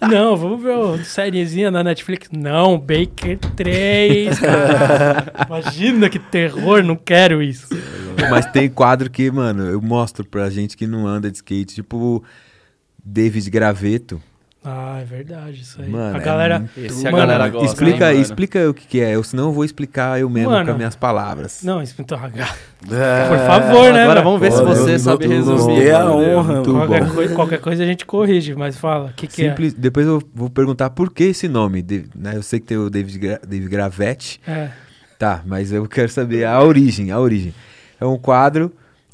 Não, 0.08 0.36
vamos 0.36 0.62
ver 0.62 0.76
uma 0.76 1.02
sériezinha 1.04 1.70
na 1.70 1.82
Netflix. 1.82 2.28
Não, 2.30 2.78
Baker 2.78 3.38
3, 3.56 4.38
cara. 4.38 5.32
Imagina 5.46 6.08
que 6.08 6.18
terror, 6.18 6.82
não 6.82 6.96
quero 6.96 7.42
isso. 7.42 7.68
Mas 8.30 8.46
tem 8.46 8.68
quadro 8.68 9.10
que, 9.10 9.30
mano, 9.30 9.64
eu 9.64 9.82
mostro 9.82 10.24
pra 10.24 10.48
gente 10.48 10.76
que 10.76 10.86
não 10.86 11.06
anda 11.06 11.30
de 11.30 11.38
skate, 11.38 11.74
tipo 11.74 12.22
David 13.04 13.50
Graveto. 13.50 14.22
Ah, 14.64 15.00
é 15.00 15.04
verdade, 15.04 15.60
isso 15.60 15.82
aí. 15.82 15.88
Mano, 15.88 16.16
a 16.16 16.20
é 16.20 16.24
galera. 16.24 16.58
muito- 16.60 16.78
Esse 16.78 17.00
a 17.06 17.10
Mano, 17.10 17.26
galera 17.26 17.48
gosta. 17.48 17.66
explica 17.66 18.14
hein, 18.14 18.20
explica 18.20 18.70
o 18.70 18.74
que, 18.74 18.86
que 18.86 19.00
é. 19.00 19.16
Eu, 19.16 19.24
senão 19.24 19.46
eu 19.46 19.52
vou 19.52 19.64
explicar 19.64 20.20
eu 20.20 20.30
mesmo 20.30 20.50
Mano. 20.50 20.64
com 20.64 20.70
as 20.70 20.76
minhas 20.76 20.94
palavras. 20.94 21.62
Não, 21.64 21.82
isso 21.82 21.94
então, 21.98 22.16
Por 22.16 22.28
Por 22.28 23.38
favor, 23.46 23.92
né? 23.92 24.04
Agora 24.04 24.22
vamos 24.22 24.40
ver 24.40 24.52
se 24.52 24.62
você 24.62 24.98
sabe 25.00 25.26
resumir. 25.26 25.82
eu- 25.82 25.96
a 25.96 26.00
é 26.00 26.04
honra, 26.08 26.62
Qualquer, 26.62 27.08
coi- 27.12 27.28
qualquer 27.30 27.60
coisa 27.60 27.82
a 27.82 27.86
gente 27.86 28.06
corrige, 28.06 28.54
mas 28.54 28.76
fala. 28.76 29.10
O 29.10 29.14
que, 29.14 29.26
que 29.26 29.34
Simples, 29.34 29.74
Depois 29.74 30.06
eu 30.06 30.22
vou 30.32 30.48
perguntar 30.48 30.90
por 30.90 31.12
que 31.12 31.24
esse 31.24 31.48
nome. 31.48 31.82
de- 31.82 32.04
né? 32.14 32.36
Eu 32.36 32.42
sei 32.42 32.60
que 32.60 32.66
tem 32.66 32.76
o 32.78 32.88
David, 32.88 33.18
Gra 33.18 33.40
David 33.46 33.68
Gravetti. 33.68 34.40
é? 34.46 34.52
É. 34.52 34.70
Tá, 35.18 35.40
mas 35.46 35.72
eu 35.72 35.86
quero 35.88 36.08
saber 36.08 36.44
a 36.44 36.62
origem, 36.62 37.10
a 37.10 37.18
origem. 37.18 37.52
É 38.00 38.04
um 38.06 38.18
quadro 38.18 38.72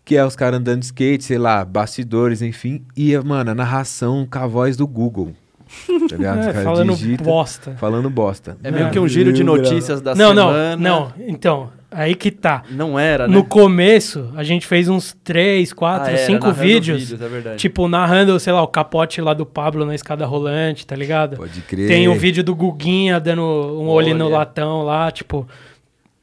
que 0.09 0.17
é 0.17 0.25
os 0.25 0.35
caras 0.35 0.59
andando 0.59 0.81
de 0.81 0.87
skate, 0.87 1.23
sei 1.23 1.37
lá, 1.37 1.63
bastidores, 1.65 2.41
enfim. 2.41 2.83
E, 2.97 3.15
mano, 3.19 3.51
a 3.51 3.55
narração 3.55 4.27
com 4.31 4.39
a 4.39 4.47
voz 4.47 4.75
do 4.75 4.87
Google. 4.87 5.35
Tá 6.09 6.17
ligado? 6.17 6.41
Os 6.41 6.47
É, 6.47 6.53
caras 6.53 6.65
falando 6.65 6.95
digitam, 6.95 7.27
bosta. 7.27 7.77
Falando 7.77 8.09
bosta. 8.09 8.57
É 8.65 8.71
meio 8.71 8.91
que 8.91 8.99
um 8.99 9.07
giro 9.07 9.33
de 9.35 9.45
notícias 9.45 10.01
da 10.01 10.15
Não, 10.15 10.31
semana. 10.31 10.77
não, 10.77 11.03
não. 11.11 11.13
Então, 11.29 11.71
aí 11.91 12.15
que 12.15 12.31
tá. 12.31 12.63
Não 12.71 12.99
era, 12.99 13.29
né? 13.29 13.35
No 13.35 13.45
começo, 13.45 14.31
a 14.35 14.43
gente 14.43 14.67
fez 14.67 14.89
uns 14.89 15.15
3, 15.23 15.75
4, 15.75 16.07
Ah, 16.07 16.11
era, 16.11 16.19
5 16.27 16.47
narrando 16.47 16.55
vídeos. 16.63 17.13
é. 17.45 17.55
Tipo, 17.57 17.87
narrando, 17.87 18.41
sei 18.41 18.53
lá, 18.55 18.63
o 18.63 18.67
capote 18.69 19.21
lá 19.21 19.35
do 19.35 19.45
Pablo 19.45 19.85
na 19.85 19.95
escada 19.95 20.25
rolante, 20.25 20.87
tá 20.87 20.97
ligado? 20.97 21.37
Pode 21.37 21.61
crer. 21.61 21.87
Tem 21.87 22.09
o 22.09 22.15
vídeo 22.15 22.43
do 22.43 22.55
Guguinha 22.55 23.21
dando 23.21 23.43
um 23.43 23.89
olho 23.89 24.15
no 24.15 24.25
Olha. 24.25 24.39
latão 24.39 24.83
lá, 24.85 25.11
tipo. 25.11 25.47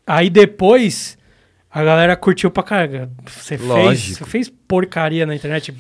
Aí 0.08 0.28
depois 0.30 1.18
a 1.76 1.84
galera 1.84 2.16
curtiu 2.16 2.50
pra 2.50 2.64
caralho. 2.64 3.12
Você 3.26 3.58
fez, 3.58 4.18
você 4.18 4.24
fez 4.24 4.50
porcaria 4.50 5.26
na 5.26 5.36
internet 5.36 5.76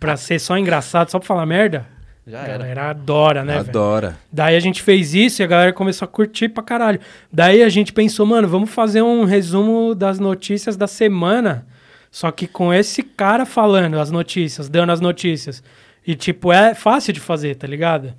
pra 0.00 0.16
ser 0.16 0.40
só 0.40 0.58
engraçado, 0.58 1.08
só 1.08 1.20
pra 1.20 1.28
falar 1.28 1.46
merda? 1.46 1.86
Já 2.26 2.40
a 2.40 2.42
era. 2.42 2.58
galera 2.58 2.90
adora, 2.90 3.44
né? 3.44 3.58
Adora. 3.58 4.18
Daí 4.32 4.56
a 4.56 4.60
gente 4.60 4.82
fez 4.82 5.14
isso 5.14 5.40
e 5.40 5.44
a 5.44 5.46
galera 5.46 5.72
começou 5.72 6.04
a 6.04 6.08
curtir 6.08 6.48
pra 6.48 6.64
caralho. 6.64 6.98
Daí 7.32 7.62
a 7.62 7.68
gente 7.68 7.92
pensou, 7.92 8.26
mano, 8.26 8.48
vamos 8.48 8.70
fazer 8.70 9.02
um 9.02 9.22
resumo 9.22 9.94
das 9.94 10.18
notícias 10.18 10.76
da 10.76 10.88
semana. 10.88 11.64
Só 12.10 12.32
que 12.32 12.48
com 12.48 12.74
esse 12.74 13.04
cara 13.04 13.46
falando 13.46 14.00
as 14.00 14.10
notícias, 14.10 14.68
dando 14.68 14.90
as 14.90 15.00
notícias. 15.00 15.62
E, 16.04 16.16
tipo, 16.16 16.52
é 16.52 16.74
fácil 16.74 17.12
de 17.12 17.20
fazer, 17.20 17.54
tá 17.54 17.68
ligado? 17.68 18.14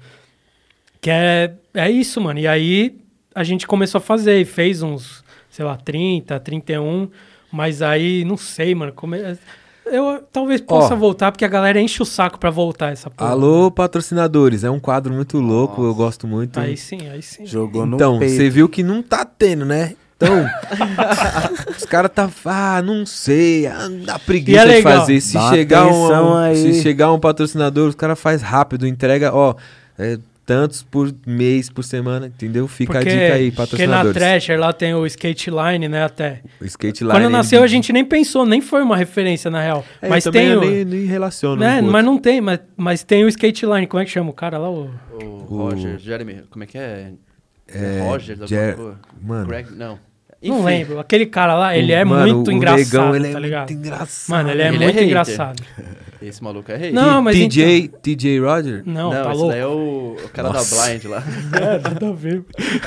Que 1.01 1.09
é, 1.09 1.53
é 1.73 1.91
isso, 1.91 2.21
mano. 2.21 2.39
E 2.39 2.47
aí 2.47 2.95
a 3.35 3.43
gente 3.43 3.67
começou 3.67 3.99
a 3.99 4.01
fazer 4.01 4.39
e 4.39 4.45
fez 4.45 4.81
uns, 4.81 5.22
sei 5.53 5.63
lá, 5.63 5.77
30, 5.77 6.39
31. 6.39 7.07
Mas 7.51 7.81
aí, 7.83 8.25
não 8.25 8.35
sei, 8.35 8.73
mano. 8.73 8.91
Come... 8.91 9.19
Eu 9.85 10.23
talvez 10.31 10.59
possa 10.59 10.95
Ó. 10.95 10.97
voltar, 10.97 11.31
porque 11.31 11.45
a 11.45 11.47
galera 11.47 11.79
enche 11.79 12.01
o 12.01 12.05
saco 12.05 12.39
pra 12.39 12.49
voltar 12.49 12.91
essa 12.91 13.09
porra. 13.09 13.29
Alô, 13.29 13.69
patrocinadores. 13.69 14.63
É 14.63 14.71
um 14.71 14.79
quadro 14.79 15.13
muito 15.13 15.39
louco, 15.39 15.83
eu 15.83 15.93
gosto 15.93 16.25
muito. 16.25 16.59
Aí 16.59 16.75
sim, 16.75 17.07
aí 17.09 17.21
sim. 17.21 17.45
Jogou 17.45 17.85
no 17.85 17.95
Então, 17.95 18.17
você 18.17 18.49
viu 18.49 18.67
que 18.67 18.81
não 18.81 19.03
tá 19.03 19.23
tendo, 19.23 19.65
né? 19.65 19.95
Então, 20.15 20.45
os 21.77 21.85
caras 21.85 22.11
tá, 22.11 22.29
ah, 22.45 22.81
não 22.81 23.05
sei, 23.05 23.67
ah, 23.67 23.89
dá 24.05 24.17
preguiça 24.17 24.61
é 24.61 24.77
de 24.77 24.81
fazer. 24.81 25.21
Se 25.21 25.33
Dá 25.33 25.49
chegar, 25.49 25.85
um, 25.85 26.35
aí. 26.35 26.55
se 26.55 26.81
chegar 26.81 27.11
um 27.11 27.19
patrocinador, 27.19 27.89
os 27.89 27.95
caras 27.95 28.17
faz 28.17 28.41
rápido, 28.41 28.87
entrega, 28.87 29.35
ó, 29.35 29.53
é, 29.99 30.17
tantos 30.45 30.83
por 30.83 31.13
mês, 31.25 31.69
por 31.69 31.83
semana, 31.83 32.27
entendeu? 32.27 32.67
Fica 32.67 32.93
Porque, 32.93 33.09
a 33.09 33.11
dica 33.11 33.33
aí, 33.33 33.51
porque 33.51 33.87
na 33.87 33.97
patrocinadores. 33.97 34.17
Thrasher 34.17 34.59
lá 34.59 34.73
tem 34.73 34.93
o 34.93 35.05
skate 35.05 35.49
line, 35.49 35.87
né, 35.87 36.03
até. 36.03 36.41
O 36.59 36.65
skate 36.65 37.03
line. 37.03 37.13
Quando 37.13 37.29
nasceu 37.29 37.59
ele- 37.59 37.65
a 37.65 37.67
gente 37.67 37.93
nem 37.93 38.03
pensou, 38.03 38.45
nem 38.45 38.61
foi 38.61 38.81
uma 38.81 38.97
referência 38.97 39.49
na 39.49 39.61
real. 39.61 39.85
É, 40.01 40.09
mas 40.09 40.23
tem 40.25 40.47
eu 40.47 40.59
o... 40.59 40.65
nem, 40.65 40.85
nem 40.85 41.05
relaciono. 41.05 41.55
né, 41.61 41.81
um 41.81 41.87
o 41.87 41.91
mas 41.91 42.05
não 42.05 42.17
tem, 42.17 42.41
mas, 42.41 42.59
mas 42.75 43.03
tem 43.03 43.23
o 43.23 43.27
skate 43.27 43.65
line. 43.65 43.87
Como 43.87 44.01
é 44.01 44.05
que 44.05 44.11
chama 44.11 44.29
o 44.29 44.33
cara 44.33 44.57
lá? 44.57 44.69
O... 44.69 44.89
O 45.21 45.45
Roger, 45.45 45.97
Jeremy, 45.99 46.43
como 46.49 46.63
é 46.63 46.67
que 46.67 46.77
é? 46.77 47.11
É, 47.67 48.01
Roger, 48.01 48.31
alguma 48.33 48.47
Jer-? 48.47 48.77
Mano. 49.21 49.47
Greg, 49.47 49.71
não. 49.75 49.97
Não 50.43 50.57
Enfim, 50.57 50.65
lembro. 50.65 50.99
Aquele 50.99 51.25
cara 51.25 51.55
lá, 51.55 51.77
ele 51.77 51.91
é 51.91 52.03
Mano, 52.03 52.35
muito 52.35 52.47
o 52.49 52.51
engraçado, 52.51 52.79
negão, 52.85 53.15
ele 53.15 53.27
é 53.27 53.31
tá 53.31 53.39
ligado? 53.39 53.69
muito 53.71 53.85
engraçado. 53.87 54.29
Mano, 54.37 54.49
ele 54.51 54.61
é 54.61 54.67
Ele 54.67 54.75
é 54.75 54.79
muito 54.79 54.93
hater. 54.93 55.03
engraçado. 55.07 55.63
Esse 56.21 56.41
maluco 56.41 56.71
é 56.71 56.77
rei. 56.77 56.91
Não, 56.93 57.21
mas 57.21 57.35
TJ, 57.35 57.89
TJ 58.01 58.39
Roger? 58.39 58.81
Não, 58.85 59.11
Não, 59.11 59.23
tá 59.23 59.31
esse 59.31 59.37
louco. 59.39 59.47
daí 59.51 59.59
é 59.59 59.67
o, 59.67 60.15
o 60.23 60.29
cara 60.31 60.49
Nossa. 60.53 60.75
da 60.77 60.85
Blind 60.87 61.03
lá. 61.05 61.23
É, 61.61 61.79
nada 61.79 62.07
a 62.09 62.13
ver. 62.13 62.43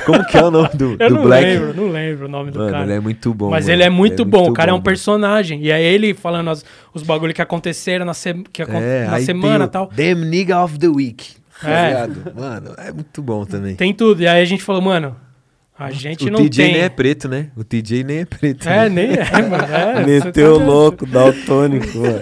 Como 0.07 0.27
que 0.27 0.39
é 0.39 0.43
o 0.43 0.51
nome 0.51 0.71
do, 0.73 0.97
Eu 0.99 1.09
do 1.11 1.15
não 1.17 1.23
Black? 1.23 1.45
lembro, 1.45 1.75
não 1.75 1.89
lembro 1.89 2.25
o 2.25 2.29
nome 2.31 2.51
do 2.51 2.59
Mano, 2.61 2.71
cara. 2.71 2.85
ele 2.85 2.93
é 2.95 3.01
muito 3.01 3.35
bom. 3.35 3.51
Mas 3.51 3.67
mano. 3.67 3.75
ele 3.77 3.83
é 3.83 3.91
muito 3.91 4.25
bom, 4.25 4.49
o 4.49 4.55
cara 4.55 4.71
é 4.71 4.75
um 4.75 4.79
bom. 4.79 4.83
personagem. 4.85 5.61
E 5.61 5.71
é 5.71 5.83
ele 5.83 6.15
falando 6.15 6.49
as- 6.49 6.65
os 6.95 7.03
bagulho 7.03 7.35
que 7.35 7.43
aconteceram 7.43 8.07
na, 8.07 8.15
se- 8.15 8.43
que 8.51 8.63
acon- 8.63 8.81
É, 8.81 9.07
na 9.07 9.21
semana 9.21 9.67
e 9.67 9.69
tal. 9.69 9.91
Damn 9.95 10.25
Nigga 10.25 10.63
of 10.65 10.79
the 10.79 10.89
Week. 10.89 11.35
tá 11.61 11.71
É. 11.71 11.89
ligado? 11.89 12.33
Mano, 12.35 12.75
é 12.79 12.91
muito 12.91 13.21
bom 13.23 13.45
também. 13.45 13.77
Tem 13.77 13.93
tudo. 13.93 14.23
E 14.23 14.27
aí 14.27 14.41
a 14.41 14.47
gente 14.47 14.63
falou, 14.63 14.81
mano, 14.81 15.15
a 15.79 15.91
gente 15.91 16.27
o 16.29 16.31
não 16.31 16.41
TJ 16.41 16.65
tem. 16.65 16.73
nem 16.75 16.83
é 16.83 16.89
preto, 16.89 17.29
né? 17.29 17.49
O 17.57 17.63
TJ 17.63 18.03
nem 18.05 18.19
é 18.21 18.25
preto. 18.25 18.67
É, 18.69 18.89
né? 18.89 19.07
nem 19.07 19.17
é, 19.17 19.31
mano. 19.49 19.65
É, 19.75 20.07
Meteu 20.07 20.55
você 20.55 20.59
tá- 20.61 20.65
louco, 20.65 21.07
daltônico, 21.07 21.99
mano. 21.99 22.21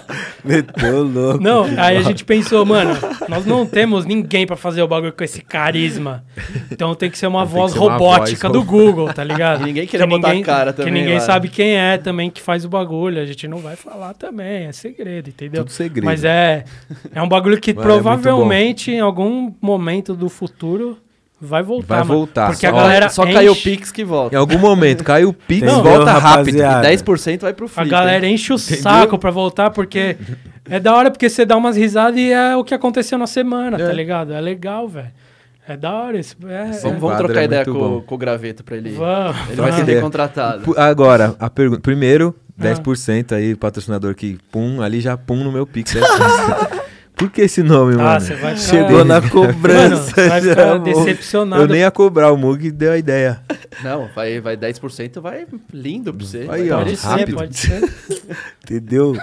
Meteu 0.44 1.02
louco. 1.02 1.42
Não, 1.42 1.64
aí 1.76 1.96
a 1.96 2.02
gente 2.02 2.24
pensou, 2.24 2.64
mano, 2.64 2.96
nós 3.28 3.44
não 3.44 3.66
temos 3.66 4.04
ninguém 4.06 4.46
pra 4.46 4.56
fazer 4.56 4.80
o 4.82 4.88
bagulho 4.88 5.12
com 5.12 5.24
esse 5.24 5.40
carisma. 5.42 6.24
Então 6.70 6.94
tem 6.94 7.10
que 7.10 7.18
ser 7.18 7.26
uma 7.26 7.40
Tem 7.40 7.48
que 7.48 7.54
voz 7.54 7.72
ser 7.72 7.78
uma 7.80 7.92
robótica 7.92 8.48
voz 8.48 8.60
do 8.60 8.66
Google, 8.66 9.12
tá 9.12 9.24
ligado? 9.24 9.62
E 9.66 9.66
ninguém 9.66 9.86
queria 9.86 10.06
botar 10.06 10.30
a 10.32 10.42
cara 10.42 10.72
também 10.72 10.92
Que 10.92 10.98
ninguém 11.00 11.14
lá. 11.14 11.20
sabe 11.20 11.48
quem 11.48 11.76
é 11.76 11.98
também 11.98 12.30
que 12.30 12.40
faz 12.40 12.64
o 12.64 12.68
bagulho. 12.68 13.20
A 13.20 13.24
gente 13.26 13.48
não 13.48 13.58
vai 13.58 13.74
falar 13.74 14.14
também, 14.14 14.66
é 14.66 14.72
segredo, 14.72 15.28
entendeu? 15.28 15.64
Tudo 15.64 15.72
segredo. 15.72 16.04
Mas 16.04 16.24
é, 16.24 16.64
é 17.12 17.20
um 17.22 17.28
bagulho 17.28 17.60
que 17.60 17.72
Mano, 17.74 17.80
é 17.80 17.92
provavelmente 17.92 18.90
em 18.92 19.00
algum 19.00 19.52
momento 19.60 20.14
do 20.14 20.28
futuro 20.28 20.96
vai 21.40 21.62
voltar. 21.62 21.86
Vai 21.96 21.98
mano. 22.04 22.14
voltar. 22.14 22.46
Porque 22.48 22.66
a 22.66 22.70
Só- 22.70 22.76
galera 22.76 23.08
Só 23.08 23.24
enche, 23.24 23.32
caiu 23.34 23.52
o 23.52 23.56
Pix 23.56 23.92
que 23.92 24.04
volta. 24.04 24.34
Em 24.34 24.38
algum 24.38 24.58
momento, 24.58 25.04
cai 25.04 25.24
o 25.24 25.32
Pix, 25.32 25.62
Entendeu, 25.62 25.82
volta 25.82 26.12
rápido. 26.12 26.58
rapaziada? 26.58 26.88
10% 26.88 27.40
vai 27.42 27.52
pro 27.52 27.66
A 27.66 27.68
Flip. 27.68 27.88
galera 27.90 28.26
enche 28.26 28.52
o 28.52 28.58
saco 28.58 29.18
pra 29.18 29.30
voltar, 29.30 29.70
porque 29.70 30.16
é 30.68 30.80
da 30.80 30.94
hora, 30.94 31.10
porque 31.10 31.28
você 31.28 31.44
dá 31.44 31.56
umas 31.56 31.76
risadas 31.76 32.18
e 32.18 32.32
é 32.32 32.56
o 32.56 32.64
que 32.64 32.74
aconteceu 32.74 33.18
na 33.18 33.26
semana, 33.26 33.76
É. 33.80 33.86
tá 33.86 33.92
ligado? 33.92 34.32
É 34.32 34.40
legal, 34.40 34.88
velho. 34.88 35.10
É 35.68 35.76
da 35.76 35.92
hora 35.92 36.16
isso. 36.18 36.36
É, 36.46 36.62
Vamos, 36.64 36.84
é- 36.84 36.90
vamos 36.92 37.16
trocar 37.16 37.40
é 37.40 37.44
ideia 37.44 37.64
com, 37.64 38.00
com 38.00 38.14
o 38.14 38.18
graveto 38.18 38.62
pra 38.62 38.76
ele. 38.76 38.90
Vamos. 38.90 39.36
Ele 39.48 39.60
vai 39.60 39.72
ser. 39.72 40.00
Pu- 40.62 40.78
Agora, 40.78 41.34
a 41.40 41.50
pergunta. 41.50 41.80
Primeiro, 41.80 42.32
Ah. 42.56 42.62
10% 42.62 43.32
aí, 43.34 43.54
patrocinador 43.56 44.14
que 44.14 44.38
pum, 44.52 44.80
ali 44.80 45.00
já 45.00 45.16
pum 45.16 45.42
no 45.42 45.50
meu 45.50 45.66
Pix. 45.66 45.92
10%. 47.16 47.18
Por 47.18 47.30
que 47.30 47.40
esse 47.42 47.62
nome, 47.62 47.94
Ah, 47.94 47.96
mano? 47.98 48.20
você 48.20 48.34
vai 48.34 48.56
ficar... 48.56 48.70
Chegou 48.70 49.04
na 49.04 49.20
Mano, 49.20 49.30
cobrança. 49.30 49.96
você 50.14 50.28
vai 50.28 50.40
já, 50.42 50.50
ficar 50.50 50.66
mano. 50.66 50.84
decepcionado. 50.84 51.62
Eu 51.62 51.68
nem 51.68 51.80
ia 51.80 51.90
cobrar, 51.90 52.30
o 52.32 52.36
Mug 52.36 52.70
deu 52.70 52.92
a 52.92 52.98
ideia. 52.98 53.40
Não, 53.82 54.08
vai, 54.14 54.40
vai 54.40 54.56
10%, 54.56 55.20
vai 55.20 55.46
lindo 55.72 56.12
pra 56.12 56.26
você. 56.26 56.38
Aí, 56.40 56.46
vai 56.46 56.70
ó, 56.70 56.76
Pode 56.78 56.84
merecer. 56.90 57.10
ser, 57.10 57.18
rápido. 57.18 57.34
pode 57.36 57.56
ser. 57.58 58.36
Entendeu? 58.62 59.16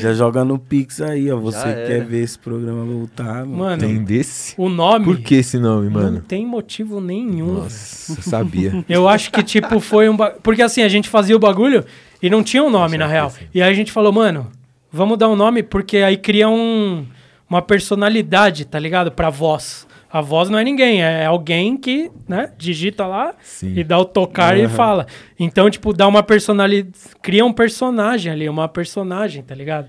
Já 0.00 0.12
joga 0.14 0.44
no 0.44 0.58
Pix 0.58 1.00
aí, 1.00 1.30
ó. 1.32 1.36
Você 1.38 1.58
Já 1.58 1.68
era. 1.68 1.86
quer 1.86 2.04
ver 2.04 2.22
esse 2.22 2.38
programa 2.38 2.84
voltar, 2.84 3.44
mano. 3.44 3.56
Mano, 3.56 3.82
Tem 3.82 4.02
desse? 4.04 4.54
o 4.56 4.68
nome 4.68 5.04
Por 5.04 5.18
que 5.18 5.34
esse 5.36 5.58
nome, 5.58 5.86
não 5.90 6.00
mano? 6.00 6.20
tem 6.26 6.46
motivo 6.46 7.00
nenhum. 7.00 7.54
Nossa, 7.54 8.12
eu 8.12 8.22
sabia. 8.22 8.84
Eu 8.88 9.08
acho 9.08 9.32
que, 9.32 9.42
tipo, 9.42 9.80
foi 9.80 10.08
um. 10.08 10.16
ba- 10.16 10.34
Porque 10.42 10.62
assim, 10.62 10.82
a 10.82 10.88
gente 10.88 11.08
fazia 11.08 11.34
o 11.34 11.38
bagulho 11.40 11.84
e 12.22 12.30
não 12.30 12.42
tinha 12.44 12.62
um 12.62 12.70
nome, 12.70 12.96
na 12.96 13.06
real. 13.08 13.32
E 13.52 13.60
aí 13.60 13.70
a 13.70 13.74
gente 13.74 13.90
falou, 13.90 14.12
mano, 14.12 14.46
vamos 14.92 15.18
dar 15.18 15.28
um 15.28 15.34
nome, 15.34 15.64
porque 15.64 15.96
aí 15.98 16.16
cria 16.16 16.48
um, 16.48 17.04
uma 17.52 17.62
personalidade, 17.62 18.64
tá 18.64 18.78
ligado? 18.78 19.10
Pra 19.12 19.28
voz. 19.30 19.86
A 20.10 20.20
voz 20.20 20.50
não 20.50 20.58
é 20.58 20.64
ninguém, 20.64 21.02
é 21.02 21.24
alguém 21.24 21.74
que, 21.76 22.10
né, 22.28 22.50
digita 22.58 23.06
lá 23.06 23.34
Sim. 23.42 23.72
e 23.74 23.82
dá 23.82 23.98
o 23.98 24.04
tocar 24.04 24.58
e 24.58 24.68
fala. 24.68 25.06
Então, 25.40 25.70
tipo, 25.70 25.92
dá 25.92 26.06
uma 26.06 26.22
personalidade. 26.22 26.92
Cria 27.22 27.44
um 27.44 27.52
personagem 27.52 28.30
ali, 28.30 28.46
uma 28.48 28.68
personagem, 28.68 29.42
tá 29.42 29.54
ligado? 29.54 29.88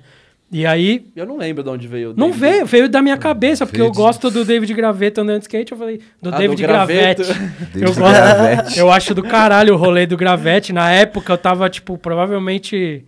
E 0.50 0.66
aí. 0.66 1.08
Eu 1.16 1.26
não 1.26 1.36
lembro 1.38 1.62
de 1.64 1.70
onde 1.70 1.88
veio 1.90 2.12
o 2.12 2.14
Não 2.16 2.28
David. 2.30 2.40
veio, 2.40 2.66
veio 2.66 2.90
da 2.90 3.02
minha 3.02 3.18
cabeça, 3.18 3.66
porque 3.66 3.82
eu 3.82 3.92
gosto 3.92 4.30
do 4.32 4.46
David 4.46 4.74
Graveto 4.74 5.20
andando 5.20 5.40
de 5.40 5.44
skate. 5.46 5.72
Eu 5.74 5.78
falei, 5.78 6.00
do 6.22 6.30
Ah, 6.30 6.38
David 6.38 6.62
do 6.62 6.68
graveto. 6.68 7.24
Eu 7.76 7.88
gosto. 7.88 8.00
Gravete. 8.00 8.80
Eu 8.80 8.92
acho 8.92 9.14
do 9.16 9.24
caralho 9.24 9.74
o 9.74 9.78
rolê 9.78 10.06
do 10.06 10.16
Gravete. 10.16 10.72
Na 10.72 10.90
época 10.92 11.34
eu 11.34 11.38
tava, 11.38 11.70
tipo, 11.70 11.98
provavelmente 11.98 13.04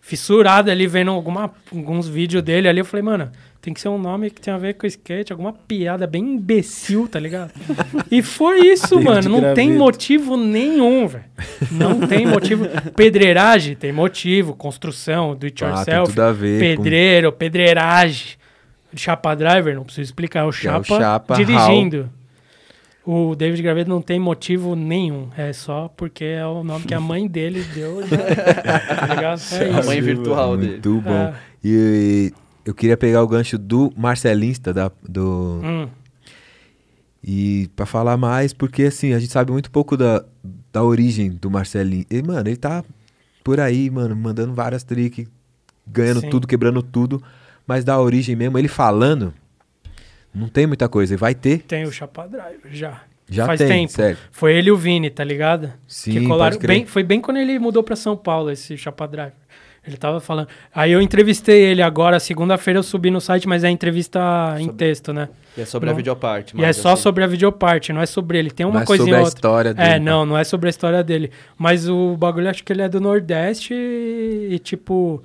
fissurado 0.00 0.70
ali, 0.70 0.86
vendo 0.86 1.10
alguma, 1.10 1.50
alguns 1.74 2.06
vídeos 2.08 2.42
dele 2.42 2.68
ali. 2.68 2.78
Eu 2.80 2.84
falei, 2.84 3.02
mano, 3.02 3.30
tem 3.64 3.72
que 3.72 3.80
ser 3.80 3.88
um 3.88 3.96
nome 3.96 4.28
que 4.28 4.42
tenha 4.42 4.56
a 4.56 4.58
ver 4.58 4.74
com 4.74 4.86
skate, 4.86 5.32
alguma 5.32 5.54
piada 5.54 6.06
bem 6.06 6.22
imbecil, 6.34 7.08
tá 7.08 7.18
ligado? 7.18 7.50
E 8.10 8.20
foi 8.22 8.58
isso, 8.66 9.00
mano. 9.00 9.26
Não 9.30 9.40
tem 9.54 9.68
graveto. 9.68 9.78
motivo 9.78 10.36
nenhum, 10.36 11.06
velho. 11.08 11.24
Não 11.72 12.06
tem 12.06 12.26
motivo. 12.26 12.66
Pedreiragem 12.94 13.74
tem 13.74 13.90
motivo. 13.90 14.54
Construção, 14.54 15.34
do 15.34 15.46
it 15.46 15.64
Ah, 15.64 15.68
tem 15.68 15.76
yourself. 15.94 16.10
tudo 16.12 16.20
a 16.20 16.32
ver 16.32 16.76
com- 16.76 16.82
Pedreiro, 16.82 17.32
pedreiragem. 17.32 18.32
Chapa 18.94 19.34
driver, 19.34 19.74
não 19.74 19.82
preciso 19.84 20.08
explicar. 20.08 20.40
É 20.40 20.42
o 20.42 20.46
é 20.46 20.48
o 20.50 20.52
Chapa, 20.52 20.84
Chapa 20.98 21.34
dirigindo. 21.36 22.10
O 23.06 23.34
David 23.34 23.62
Graveto 23.62 23.88
não 23.88 24.02
tem 24.02 24.18
motivo 24.20 24.76
nenhum. 24.76 25.28
É 25.38 25.54
só 25.54 25.88
porque 25.96 26.24
é 26.24 26.44
o 26.46 26.62
nome 26.62 26.84
que 26.84 26.92
a 26.94 27.00
mãe 27.00 27.26
dele 27.26 27.64
deu. 27.74 28.00
tá 28.08 29.14
ligado? 29.14 29.40
É 29.52 29.80
A 29.80 29.82
mãe 29.84 30.00
virtual 30.02 30.54
dele. 30.58 30.72
Muito 30.72 31.00
bom. 31.00 31.10
É. 31.12 31.34
E 31.64 32.32
eu 32.64 32.74
queria 32.74 32.96
pegar 32.96 33.22
o 33.22 33.28
gancho 33.28 33.56
do 33.58 33.92
Marcelinsta, 33.96 34.72
da, 34.72 34.90
do, 35.08 35.60
Hum, 35.62 35.88
E 37.22 37.68
pra 37.74 37.86
falar 37.86 38.16
mais, 38.16 38.52
porque 38.52 38.84
assim, 38.84 39.12
a 39.14 39.18
gente 39.18 39.32
sabe 39.32 39.50
muito 39.50 39.70
pouco 39.70 39.96
da, 39.96 40.24
da 40.72 40.82
origem 40.82 41.30
do 41.30 41.50
Marcelinho. 41.50 42.04
E, 42.10 42.22
mano, 42.22 42.48
ele 42.48 42.56
tá 42.56 42.84
por 43.42 43.60
aí, 43.60 43.88
mano, 43.90 44.14
mandando 44.14 44.52
várias 44.54 44.82
tricks, 44.84 45.26
ganhando 45.86 46.20
Sim. 46.20 46.30
tudo, 46.30 46.46
quebrando 46.46 46.82
tudo. 46.82 47.22
Mas 47.66 47.82
da 47.84 47.98
origem 47.98 48.36
mesmo, 48.36 48.58
ele 48.58 48.68
falando, 48.68 49.32
não 50.34 50.48
tem 50.48 50.66
muita 50.66 50.86
coisa. 50.88 51.14
E 51.14 51.16
vai 51.16 51.34
ter, 51.34 51.62
tem 51.62 51.84
o 51.84 51.92
Chapa 51.92 52.26
driver 52.28 52.70
já. 52.70 53.02
já 53.28 53.46
Faz 53.46 53.58
tem, 53.58 53.68
tempo. 53.68 53.92
sério. 53.92 54.18
Foi 54.30 54.54
ele 54.54 54.68
e 54.68 54.72
o 54.72 54.76
Vini, 54.76 55.08
tá 55.08 55.24
ligado? 55.24 55.72
Sim, 55.88 56.12
que 56.12 56.26
colaram 56.26 56.58
bem, 56.58 56.84
foi 56.84 57.02
bem 57.02 57.22
quando 57.22 57.38
ele 57.38 57.58
mudou 57.58 57.82
pra 57.82 57.96
São 57.96 58.16
Paulo, 58.18 58.50
esse 58.50 58.76
Chapa 58.76 59.06
Driver. 59.08 59.32
Ele 59.86 59.96
tava 59.98 60.18
falando. 60.18 60.48
Aí 60.74 60.92
eu 60.92 61.00
entrevistei 61.02 61.60
ele 61.62 61.82
agora, 61.82 62.18
segunda-feira 62.18 62.78
eu 62.78 62.82
subi 62.82 63.10
no 63.10 63.20
site, 63.20 63.46
mas 63.46 63.62
é 63.64 63.68
entrevista 63.70 64.54
em 64.58 64.64
Sobre- 64.66 64.76
texto, 64.78 65.12
né? 65.12 65.28
E 65.56 65.60
é 65.60 65.64
sobre 65.66 65.88
a 65.90 65.92
Não. 65.92 65.96
videoparte. 65.96 66.56
E 66.56 66.64
é 66.64 66.72
só 66.72 66.94
assim, 66.94 67.02
sobre 67.02 67.22
a 67.22 67.26
videoparte, 67.26 67.92
não 67.92 68.00
é 68.00 68.06
sobre 68.06 68.38
ele. 68.38 68.50
Tem 68.50 68.64
uma 68.64 68.76
Não 68.76 68.80
é 68.80 68.84
coisinha 68.86 69.04
sobre 69.06 69.14
a 69.14 69.18
ou 69.20 69.24
outra. 69.26 69.38
história 69.38 69.74
dele. 69.74 69.88
É, 69.88 69.98
não, 70.00 70.24
não 70.26 70.38
é 70.38 70.42
sobre 70.42 70.68
a 70.68 70.70
história 70.70 71.04
dele. 71.04 71.30
Mas 71.58 71.86
o 71.88 72.16
bagulho 72.16 72.48
acho 72.48 72.64
que 72.64 72.72
ele 72.72 72.80
é 72.82 72.88
do 72.88 73.00
Nordeste 73.00 73.74
e, 73.74 74.48
e, 74.52 74.58
tipo. 74.58 75.22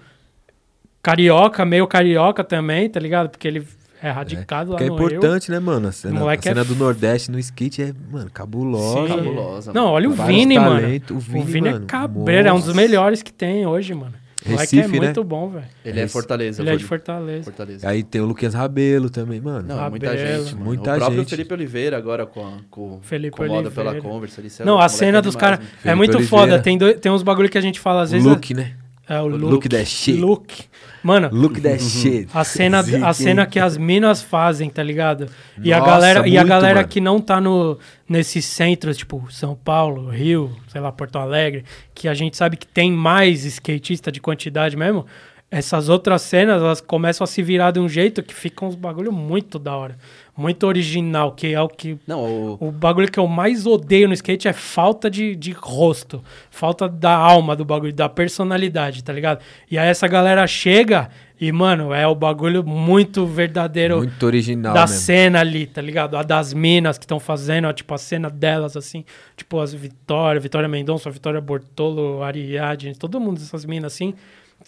Carioca, 1.02 1.64
meio 1.66 1.88
carioca 1.88 2.44
também, 2.44 2.90
tá 2.90 3.00
ligado? 3.00 3.30
Porque 3.30 3.48
ele 3.48 3.66
é 4.04 4.10
radicado 4.12 4.72
é 4.72 4.74
lá 4.74 4.80
no 4.86 4.96
Rio. 4.98 5.06
importante, 5.08 5.50
né, 5.50 5.58
mano? 5.60 5.88
A 5.88 5.92
cena, 5.94 6.18
a 6.18 6.20
moleque 6.20 6.48
é 6.48 6.52
cena 6.52 6.64
do 6.66 6.76
Nordeste 6.76 7.32
no 7.32 7.40
skate 7.40 7.82
é, 7.82 7.94
mano, 8.12 8.30
cabulosa. 8.32 9.08
Cabulosa. 9.16 9.74
Não, 9.74 9.88
olha 9.88 10.10
o 10.10 10.14
Vários 10.14 10.38
Vini, 10.38 10.60
mano. 10.60 10.82
talentos. 10.82 11.16
O 11.16 11.20
Vini, 11.20 11.40
o 11.42 11.46
Vini 11.46 11.72
mano, 11.72 11.84
é 11.86 11.88
cabreira, 11.88 12.50
é 12.50 12.54
um 12.54 12.60
dos 12.60 12.74
melhores 12.74 13.22
que 13.24 13.32
tem 13.32 13.66
hoje, 13.66 13.94
mano. 13.94 14.14
Recife, 14.46 14.80
é 14.80 14.88
né? 14.88 15.06
muito 15.08 15.24
bom, 15.24 15.50
velho. 15.50 15.66
Ele 15.84 16.00
é 16.00 16.04
Esse- 16.04 16.14
Fortaleza. 16.14 16.62
Ele 16.62 16.70
é 16.70 16.76
de 16.78 16.84
Fortaleza. 16.86 17.44
Fortaleza. 17.44 17.88
Aí 17.90 18.04
tem 18.04 18.22
o 18.22 18.26
Luquinhas 18.26 18.54
Rabelo 18.54 19.10
também, 19.10 19.42
mano. 19.42 19.68
Não, 19.68 19.90
muita 19.90 20.08
Rabelo. 20.08 20.44
gente. 20.46 20.54
Mano. 20.54 20.66
Muita 20.66 20.94
o 20.94 20.98
próprio 20.98 21.20
gente. 21.20 21.30
Felipe 21.30 21.54
Oliveira 21.54 21.98
agora 21.98 22.26
com, 22.26 22.46
a, 22.48 22.52
com, 22.70 23.00
Felipe 23.02 23.36
com 23.36 23.46
moda 23.46 23.70
pela 23.70 23.92
Oliveira. 23.92 24.14
Converse. 24.16 24.40
Ali, 24.40 24.50
é 24.60 24.64
Não, 24.66 24.80
a 24.80 24.88
cena 24.88 25.18
é 25.18 25.22
dos 25.22 25.36
caras 25.36 25.60
né? 25.60 25.66
é 25.84 25.96
muito 25.96 26.16
Oliveira. 26.18 26.30
foda. 26.30 26.60
Tem, 26.60 26.78
dois- 26.78 26.98
tem 27.00 27.12
uns 27.12 27.22
bagulho 27.24 27.50
que 27.50 27.58
a 27.58 27.62
gente 27.62 27.80
fala 27.80 28.02
às 28.04 28.10
o 28.10 28.14
vezes. 28.14 28.28
look, 28.28 28.54
né? 28.54 28.74
É 29.10 29.20
o 29.20 29.28
look. 29.28 29.52
look 29.52 29.70
that 29.70 29.86
shit. 29.86 30.20
Look. 30.20 30.54
Mano, 31.02 31.30
Look 31.32 31.62
that 31.62 31.80
shit. 31.84 32.30
a 32.34 32.44
cena, 32.44 32.84
Zica, 32.84 33.08
a 33.08 33.14
cena 33.14 33.46
que 33.46 33.58
as 33.60 33.78
minas 33.78 34.22
fazem, 34.22 34.70
tá 34.70 34.84
ligado? 34.84 35.28
E 35.64 35.72
a 35.74 35.80
Nossa, 35.80 35.92
galera, 35.92 36.28
e 36.28 36.38
a 36.38 36.42
muito, 36.42 36.50
galera 36.50 36.76
mano. 36.82 36.88
que 36.90 37.00
não 37.02 37.20
tá 37.22 37.40
no, 37.42 37.80
nesses 38.08 38.44
centros, 38.46 38.98
tipo 38.98 39.26
São 39.32 39.56
Paulo, 39.56 40.10
Rio, 40.10 40.56
sei 40.68 40.80
lá, 40.82 40.92
Porto 40.92 41.18
Alegre, 41.18 41.64
que 41.96 42.08
a 42.08 42.14
gente 42.14 42.36
sabe 42.38 42.58
que 42.58 42.68
tem 42.68 42.92
mais 42.92 43.46
skatista 43.46 44.12
de 44.12 44.20
quantidade 44.20 44.76
mesmo. 44.78 45.06
Essas 45.52 45.90
outras 45.90 46.22
cenas, 46.22 46.62
elas 46.62 46.80
começam 46.80 47.24
a 47.24 47.28
se 47.28 47.42
virar 47.42 47.72
de 47.72 47.80
um 47.80 47.90
jeito 47.90 48.22
que 48.22 48.36
fica 48.36 48.64
uns 48.66 48.76
bagulho 48.76 49.12
muito 49.12 49.58
da 49.58 49.76
hora. 49.76 49.98
Muito 50.40 50.66
original, 50.66 51.34
que 51.34 51.48
é 51.54 51.62
o 51.62 51.68
que 51.68 51.98
Não, 52.08 52.24
o, 52.24 52.68
o 52.70 52.72
bagulho 52.72 53.12
que 53.12 53.20
eu 53.20 53.28
mais 53.28 53.66
odeio 53.66 54.08
no 54.08 54.14
skate 54.14 54.48
é 54.48 54.54
falta 54.54 55.10
de, 55.10 55.36
de 55.36 55.52
rosto. 55.52 56.24
Falta 56.50 56.88
da 56.88 57.14
alma 57.14 57.56
do 57.56 57.66
bagulho, 57.66 57.92
da 57.92 58.08
personalidade, 58.08 59.04
tá 59.04 59.12
ligado? 59.12 59.42
E 59.70 59.78
aí 59.78 59.90
essa 59.90 60.08
galera 60.08 60.48
chega 60.48 61.10
e, 61.42 61.52
mano, 61.52 61.94
é 61.94 62.06
o 62.08 62.14
bagulho 62.16 62.64
muito 62.66 63.26
verdadeiro 63.26 63.98
Muito 63.98 64.26
original 64.26 64.74
da 64.74 64.82
mesmo. 64.82 64.96
cena 64.96 65.40
ali, 65.40 65.66
tá 65.66 65.82
ligado? 65.82 66.18
A 66.18 66.24
das 66.24 66.54
minas 66.54 66.98
que 66.98 67.06
estão 67.06 67.20
fazendo, 67.20 67.66
ó, 67.68 67.74
tipo, 67.74 67.94
a 67.94 67.98
cena 67.98 68.30
delas, 68.30 68.76
assim. 68.76 69.06
Tipo, 69.38 69.60
as 69.60 69.74
Vitória, 69.74 70.40
Vitória 70.40 70.68
Mendonça, 70.68 71.10
Vitória 71.10 71.40
Bortolo, 71.40 72.24
Ariadne, 72.24 72.96
todo 72.96 73.20
mundo 73.20 73.40
dessas 73.40 73.66
minas, 73.66 73.94
assim. 73.94 74.14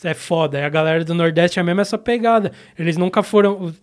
É 0.04 0.14
foda. 0.14 0.60
E 0.60 0.64
a 0.64 0.70
galera 0.70 1.04
do 1.04 1.14
Nordeste 1.14 1.60
é 1.60 1.64
mesmo 1.64 1.82
essa 1.82 1.98
pegada. 1.98 2.54
Eles 2.80 2.96
nunca 2.96 3.22
foram... 3.22 3.74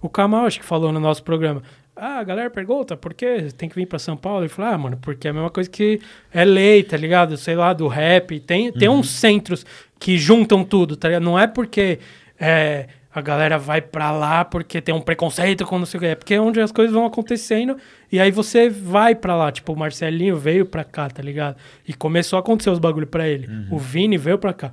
O, 0.00 0.08
Kamal, 0.08 0.46
acho 0.46 0.60
que 0.60 0.64
falou 0.64 0.92
no 0.92 1.00
nosso 1.00 1.22
programa. 1.22 1.62
Ah, 1.96 2.18
a 2.18 2.24
galera 2.24 2.48
pergunta, 2.48 2.96
por 2.96 3.12
que 3.12 3.52
tem 3.56 3.68
que 3.68 3.74
vir 3.74 3.86
pra 3.86 3.98
São 3.98 4.16
Paulo? 4.16 4.42
Ele 4.42 4.48
falou, 4.48 4.72
ah, 4.72 4.78
mano, 4.78 4.98
porque 5.02 5.26
é 5.26 5.30
a 5.30 5.34
mesma 5.34 5.50
coisa 5.50 5.68
que 5.68 6.00
é 6.32 6.44
lei, 6.44 6.84
tá 6.84 6.96
ligado? 6.96 7.36
Sei 7.36 7.56
lá, 7.56 7.72
do 7.72 7.88
rap. 7.88 8.38
Tem, 8.38 8.72
tem 8.72 8.88
uns 8.88 9.10
centros 9.10 9.66
que 9.98 10.16
juntam 10.16 10.62
tudo, 10.64 10.96
tá 10.96 11.08
ligado? 11.08 11.24
Não 11.24 11.36
é 11.36 11.48
porque 11.48 11.98
é, 12.38 12.86
a 13.12 13.20
galera 13.20 13.58
vai 13.58 13.80
pra 13.80 14.12
lá 14.12 14.44
porque 14.44 14.80
tem 14.80 14.94
um 14.94 15.00
preconceito 15.00 15.66
com 15.66 15.76
não 15.78 15.86
sei 15.86 15.98
o 15.98 16.00
que. 16.00 16.06
É 16.06 16.14
porque 16.14 16.34
é 16.34 16.40
onde 16.40 16.60
as 16.60 16.70
coisas 16.70 16.94
vão 16.94 17.04
acontecendo 17.04 17.76
e 18.12 18.20
aí 18.20 18.30
você 18.30 18.70
vai 18.70 19.16
pra 19.16 19.34
lá. 19.34 19.50
Tipo, 19.50 19.72
o 19.72 19.76
Marcelinho 19.76 20.36
veio 20.36 20.64
pra 20.64 20.84
cá, 20.84 21.10
tá 21.10 21.20
ligado? 21.20 21.56
E 21.86 21.92
começou 21.92 22.36
a 22.36 22.40
acontecer 22.40 22.70
os 22.70 22.78
bagulho 22.78 23.08
pra 23.08 23.26
ele. 23.26 23.48
O 23.70 23.78
Vini 23.78 24.16
veio 24.16 24.38
pra 24.38 24.52
cá. 24.52 24.72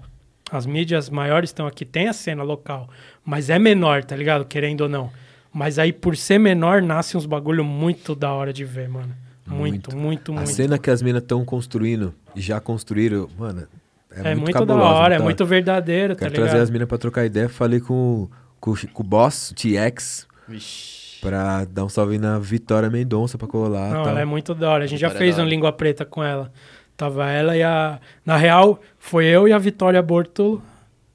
As 0.55 0.65
mídias 0.65 1.09
maiores 1.09 1.49
estão 1.49 1.67
aqui, 1.67 1.83
tem 1.85 2.07
a 2.07 2.13
cena 2.13 2.43
local, 2.43 2.89
mas 3.23 3.49
é 3.49 3.57
menor, 3.59 4.03
tá 4.03 4.15
ligado? 4.15 4.45
Querendo 4.45 4.81
ou 4.81 4.89
não. 4.89 5.09
Mas 5.53 5.79
aí, 5.79 5.93
por 5.93 6.17
ser 6.17 6.37
menor, 6.37 6.81
nasce 6.81 7.15
uns 7.15 7.25
bagulho 7.25 7.63
muito 7.63 8.13
da 8.15 8.31
hora 8.31 8.51
de 8.51 8.65
ver, 8.65 8.89
mano. 8.89 9.15
Muito, 9.47 9.95
muito, 9.95 10.33
muito. 10.33 10.43
A 10.43 10.45
cena 10.51 10.77
que 10.77 10.89
as 10.89 11.01
minas 11.01 11.21
estão 11.21 11.45
construindo 11.45 12.13
e 12.35 12.41
já 12.41 12.59
construíram, 12.59 13.29
mano, 13.37 13.67
é, 14.11 14.31
é 14.31 14.35
muito, 14.35 14.57
muito, 14.57 14.65
da 14.65 14.75
hora, 14.75 15.15
é 15.15 15.17
tá? 15.19 15.23
muito 15.23 15.45
verdadeiro, 15.45 16.13
tá 16.15 16.19
Quero 16.21 16.31
ligado? 16.33 16.47
trazer 16.49 16.63
as 16.63 16.69
minas 16.69 16.87
pra 16.87 16.97
trocar 16.97 17.25
ideia. 17.25 17.47
Falei 17.47 17.79
com, 17.79 18.27
com, 18.59 18.71
o- 18.71 18.87
com 18.91 19.03
o 19.03 19.05
boss, 19.05 19.51
o 19.51 19.55
TX, 19.55 20.27
Vixe. 20.47 21.19
pra 21.21 21.63
dar 21.65 21.85
um 21.85 21.89
salve 21.89 22.17
na 22.17 22.39
Vitória 22.39 22.89
Mendonça 22.89 23.37
pra 23.37 23.47
colar. 23.47 23.91
Não, 23.91 24.03
tal. 24.03 24.07
ela 24.09 24.21
é 24.21 24.25
muito 24.25 24.55
da 24.55 24.69
hora. 24.71 24.83
A 24.83 24.87
gente 24.87 24.99
já 24.99 25.09
Vitória 25.09 25.29
é 25.29 25.33
fez 25.33 25.39
um. 25.45 25.47
Língua 25.47 25.71
Preta 25.71 26.03
com 26.05 26.23
ela. 26.23 26.51
Tava 26.97 27.29
ela 27.29 27.57
e 27.57 27.63
a... 27.63 27.99
Na 28.25 28.37
real, 28.37 28.79
foi 28.97 29.25
eu 29.25 29.47
e 29.47 29.53
a 29.53 29.57
Vitória 29.57 30.01
Bortolo 30.01 30.61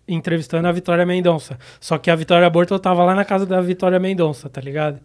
entrevistando 0.06 0.66
a 0.66 0.72
Vitória 0.72 1.06
Mendonça. 1.06 1.58
Só 1.80 1.96
que 1.96 2.10
a 2.10 2.16
Vitória 2.16 2.50
Bortolo 2.50 2.80
tava 2.80 3.04
lá 3.04 3.14
na 3.14 3.24
casa 3.24 3.46
da 3.46 3.60
Vitória 3.60 3.98
Mendonça, 3.98 4.48
tá 4.48 4.60
ligado? 4.60 4.98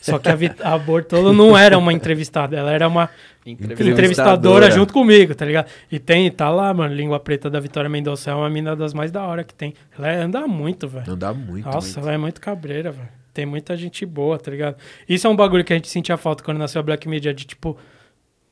Só 0.00 0.18
que 0.18 0.28
a, 0.28 0.34
a 0.72 0.78
Bortolo 0.78 1.32
não 1.32 1.56
era 1.56 1.76
uma 1.76 1.92
entrevistada, 1.92 2.56
ela 2.56 2.72
era 2.72 2.88
uma 2.88 3.10
Entrevista. 3.44 3.84
entrevistadora 3.90 4.70
junto 4.70 4.92
comigo, 4.92 5.34
tá 5.34 5.44
ligado? 5.44 5.66
E 5.90 5.98
tem, 5.98 6.30
tá 6.30 6.48
lá, 6.48 6.72
mano, 6.72 6.94
Língua 6.94 7.20
Preta 7.20 7.48
da 7.50 7.60
Vitória 7.60 7.88
Mendonça. 7.90 8.30
É 8.30 8.34
uma 8.34 8.48
mina 8.50 8.74
das 8.74 8.94
mais 8.94 9.10
da 9.12 9.22
hora 9.24 9.44
que 9.44 9.54
tem. 9.54 9.74
Ela 9.96 10.08
é- 10.08 10.22
anda 10.22 10.46
muito, 10.48 10.88
velho. 10.88 11.14
Dá 11.16 11.32
muito. 11.34 11.64
Nossa, 11.64 11.86
muito. 11.86 12.00
ela 12.00 12.12
é 12.12 12.18
muito 12.18 12.40
cabreira, 12.40 12.90
velho. 12.90 13.08
Tem 13.34 13.44
muita 13.44 13.76
gente 13.76 14.06
boa, 14.06 14.38
tá 14.38 14.50
ligado? 14.50 14.76
Isso 15.08 15.26
é 15.26 15.30
um 15.30 15.36
bagulho 15.36 15.62
que 15.62 15.72
a 15.72 15.76
gente 15.76 15.88
sentia 15.88 16.16
falta 16.16 16.42
quando 16.42 16.58
nasceu 16.58 16.80
a 16.80 16.82
Black 16.82 17.06
Media, 17.08 17.34
de 17.34 17.44
tipo, 17.44 17.76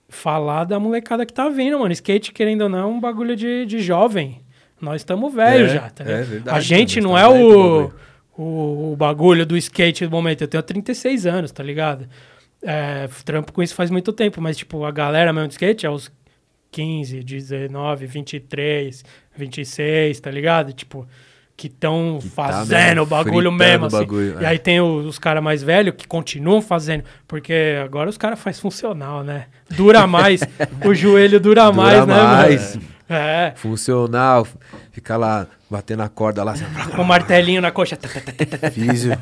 falar 0.09 0.65
da 0.65 0.79
molecada 0.79 1.25
que 1.27 1.33
tá 1.33 1.49
vindo, 1.49 1.79
mano. 1.79 1.93
Skate, 1.93 2.33
querendo 2.33 2.63
ou 2.63 2.69
não, 2.69 2.79
é 2.79 2.87
um 2.87 3.01
bagulho 3.01 3.35
de, 3.37 3.67
de 3.67 3.81
jovem. 3.81 4.41
Nós 4.81 5.01
estamos 5.01 5.33
velhos 5.33 5.71
É, 5.71 5.75
já, 5.75 5.91
tá 5.91 6.05
é 6.05 6.07
ligado? 6.09 6.27
verdade, 6.27 6.57
a 6.59 6.61
gente 6.61 7.01
não 7.01 7.17
é 7.17 7.27
o, 7.27 7.33
bagulho. 7.33 7.95
o, 8.37 8.93
o 8.93 8.97
bagulho 8.97 9.47
do 9.47 9.57
skate 9.57 10.05
do 10.07 10.11
momento. 10.11 10.43
Eu 10.43 10.49
tenho 10.49 10.63
36 10.63 11.27
anos, 11.27 11.51
tá 11.53 11.63
ligado? 11.63 12.07
É, 12.63 13.09
trampo 13.25 13.53
com 13.53 13.63
isso 13.63 13.75
faz 13.75 13.91
muito 13.91 14.13
tempo, 14.13 14.41
mas, 14.41 14.57
tipo, 14.57 14.85
a 14.85 14.91
galera 14.91 15.33
mesmo 15.33 15.49
do 15.49 15.53
skate 15.53 15.87
é 15.87 15.91
os 15.91 16.11
15, 16.71 17.23
19, 17.23 18.07
23, 18.07 19.05
26, 19.37 20.21
tá 20.21 20.31
ligado? 20.31 20.73
Tipo, 20.73 21.07
que 21.57 21.69
estão 21.69 22.19
tá 22.21 22.29
fazendo 22.35 22.79
mesmo, 22.87 23.03
o 23.03 23.07
bagulho 23.07 23.53
mesmo, 23.53 23.87
assim. 23.87 23.97
bagulho, 23.99 24.41
E 24.41 24.45
é. 24.45 24.49
aí 24.49 24.59
tem 24.59 24.81
o- 24.81 24.99
os 25.07 25.19
caras 25.19 25.43
mais 25.43 25.63
velhos 25.63 25.95
que 25.97 26.07
continuam 26.07 26.61
fazendo, 26.61 27.05
porque 27.29 27.77
agora 27.85 28.11
os 28.11 28.19
caras 28.19 28.39
fazem 28.41 28.61
funcional, 28.61 29.23
né? 29.23 29.47
Dura 29.71 30.07
mais, 30.07 30.41
o 30.85 30.93
joelho 30.95 31.39
dura, 31.39 31.63
Dura 31.71 31.73
mais, 31.73 32.07
né, 32.07 32.15
mais. 32.15 32.77
mano? 32.77 32.95
É, 33.07 33.53
Funcional, 33.57 34.47
fica 34.91 35.15
lá 35.19 35.47
batendo 35.71 36.03
a 36.03 36.09
corda 36.09 36.43
lá. 36.43 36.53
assim, 36.53 36.65
com 36.97 37.03
o 37.03 37.05
martelinho 37.05 37.61
na 37.61 37.71
coxa. 37.71 37.97
tá, 37.97 38.09
tá, 38.09 38.19
tá, 38.21 38.33
tá, 38.47 38.57
tá, 38.59 38.71
Físio. 38.71 39.17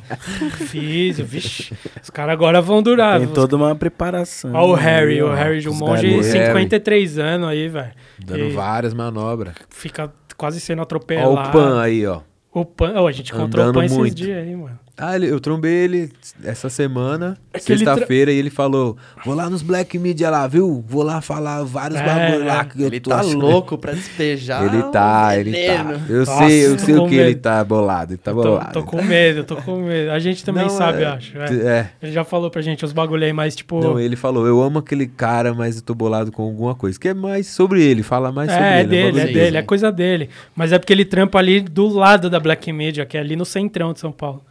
Físio, 0.69 1.25
vixe. 1.27 1.73
Os 2.03 2.09
caras 2.09 2.33
agora 2.33 2.61
vão 2.63 2.81
durar. 2.83 3.19
Tem 3.19 3.27
Os- 3.27 3.35
toda 3.35 3.57
uma 3.57 3.75
preparação. 3.75 4.53
Ó 4.55 4.69
o 4.69 4.75
Harry, 4.75 5.21
Ó, 5.21 5.33
o 5.33 5.35
Harry 5.35 5.59
os 5.59 5.65
Jumonge, 5.65 6.07
garotos. 6.09 6.27
53 6.31 7.19
anos 7.19 7.49
aí, 7.49 7.69
velho. 7.69 7.91
dando 8.25 8.45
E 8.45 8.51
várias 8.53 8.95
manobras. 8.95 9.55
Fica 9.69 10.13
quase 10.35 10.61
sendo 10.61 10.83
atropelado. 10.83 11.49
o 11.49 11.53
Pan 11.53 11.81
aí, 11.81 12.07
ó. 12.07 12.21
O 12.53 12.65
Pan, 12.65 12.93
ó, 12.97 13.07
a 13.09 13.13
gente 13.13 13.33
encontrou 13.33 13.65
o 13.65 13.69
Andando 13.69 13.81
Pan 13.81 13.85
esses 13.87 13.97
muito. 13.99 14.15
dias 14.15 14.39
aí, 14.39 14.55
mano. 14.55 14.79
Ah, 14.97 15.17
ele- 15.17 15.31
eu 15.31 15.41
trombei 15.41 15.73
ele 15.73 16.13
essa 16.45 16.69
semana, 16.69 17.39
É 17.53 17.57
ele 17.57 17.65
sexta-feira, 17.79 18.31
e 18.31 18.37
ele 18.37 18.51
falou: 18.51 18.97
Vou 19.25 19.35
lá 19.35 19.49
nos 19.49 19.63
Black 19.63 19.99
Media 19.99 20.29
lá, 20.29 20.47
viu? 20.47 20.85
Vou 20.87 21.03
lá 21.03 21.23
falar 21.23 21.65
vários 21.65 21.99
É, 21.99 22.05
bagulho 22.05 22.45
lá 22.47 22.61
é. 22.61 22.65
que 22.65 22.83
eu 22.83 22.87
Ele 22.89 23.01
tô 23.01 23.09
tá 23.11 23.21
achando." 23.21 23.39
louco 23.39 23.79
pra 23.79 23.93
despejar. 23.93 24.63
Ele 24.63 24.83
tá, 24.93 25.37
ele 25.39 25.53
tá. 25.53 26.01
Eu 26.11 26.19
Nossa, 26.27 26.47
sei, 26.47 26.67
eu 26.67 26.77
tô 26.77 26.85
sei 26.85 26.95
o 26.97 27.09
que 27.09 27.15
ele 27.15 27.29
medo. 27.31 27.41
tá 27.41 27.65
bolado. 27.65 28.13
Ele 28.13 28.19
tá 28.19 28.33
Tô, 28.33 28.43
bolado. 28.43 28.73
tô 28.75 28.83
com 28.83 29.03
medo, 29.03 29.45
tô 29.45 29.57
com 29.57 29.77
medo. 29.81 30.11
A 30.11 30.19
gente 30.19 30.45
também 30.45 30.65
Não, 30.65 30.71
sabe, 30.71 31.03
é- 31.03 31.07
acho. 31.07 31.39
é. 31.39 31.45
É. 31.55 31.89
Ele 32.03 32.13
já 32.13 32.23
falou 32.23 32.51
pra 32.51 32.61
gente 32.61 32.85
os 32.85 32.93
bagulho 32.93 33.25
aí, 33.25 33.33
mas 33.33 33.57
tipo. 33.57 33.81
Não, 33.81 33.99
ele 33.99 34.15
falou, 34.15 34.47
eu 34.47 34.61
amo 34.63 34.79
aquele 34.81 35.07
cara, 35.07 35.55
mas 35.55 35.77
eu 35.77 35.83
tô 35.83 35.95
bolado 35.95 36.31
com 36.31 36.43
alguma 36.43 36.75
coisa. 36.75 37.01
Que 37.01 37.09
é 37.09 37.15
mais 37.15 37.47
sobre 37.47 37.83
ele, 37.83 38.03
fala 38.03 38.31
mais 38.31 38.51
sobre 38.51 38.65
É, 38.67 38.77
é 38.77 38.81
ele. 38.81 38.87
um 38.87 38.91
dele, 38.91 39.21
é 39.21 39.27
dele, 39.33 39.57
é 39.57 39.63
coisa 39.63 39.91
dele. 39.91 40.29
Mas 40.55 40.71
é 40.71 40.79
porque 40.79 40.93
ele 40.93 41.07
trampa 41.07 41.39
ali 41.39 41.61
do 41.61 41.89
lado 41.89 42.29
da 42.29 42.39
Black 42.39 42.71
Media, 42.73 43.07
que 43.07 43.17
é 43.17 43.21
ali 43.21 43.35
no 43.37 43.47
centrão 43.47 43.93
de 43.95 43.99
São 43.99 44.13
Paulo. 44.13 44.43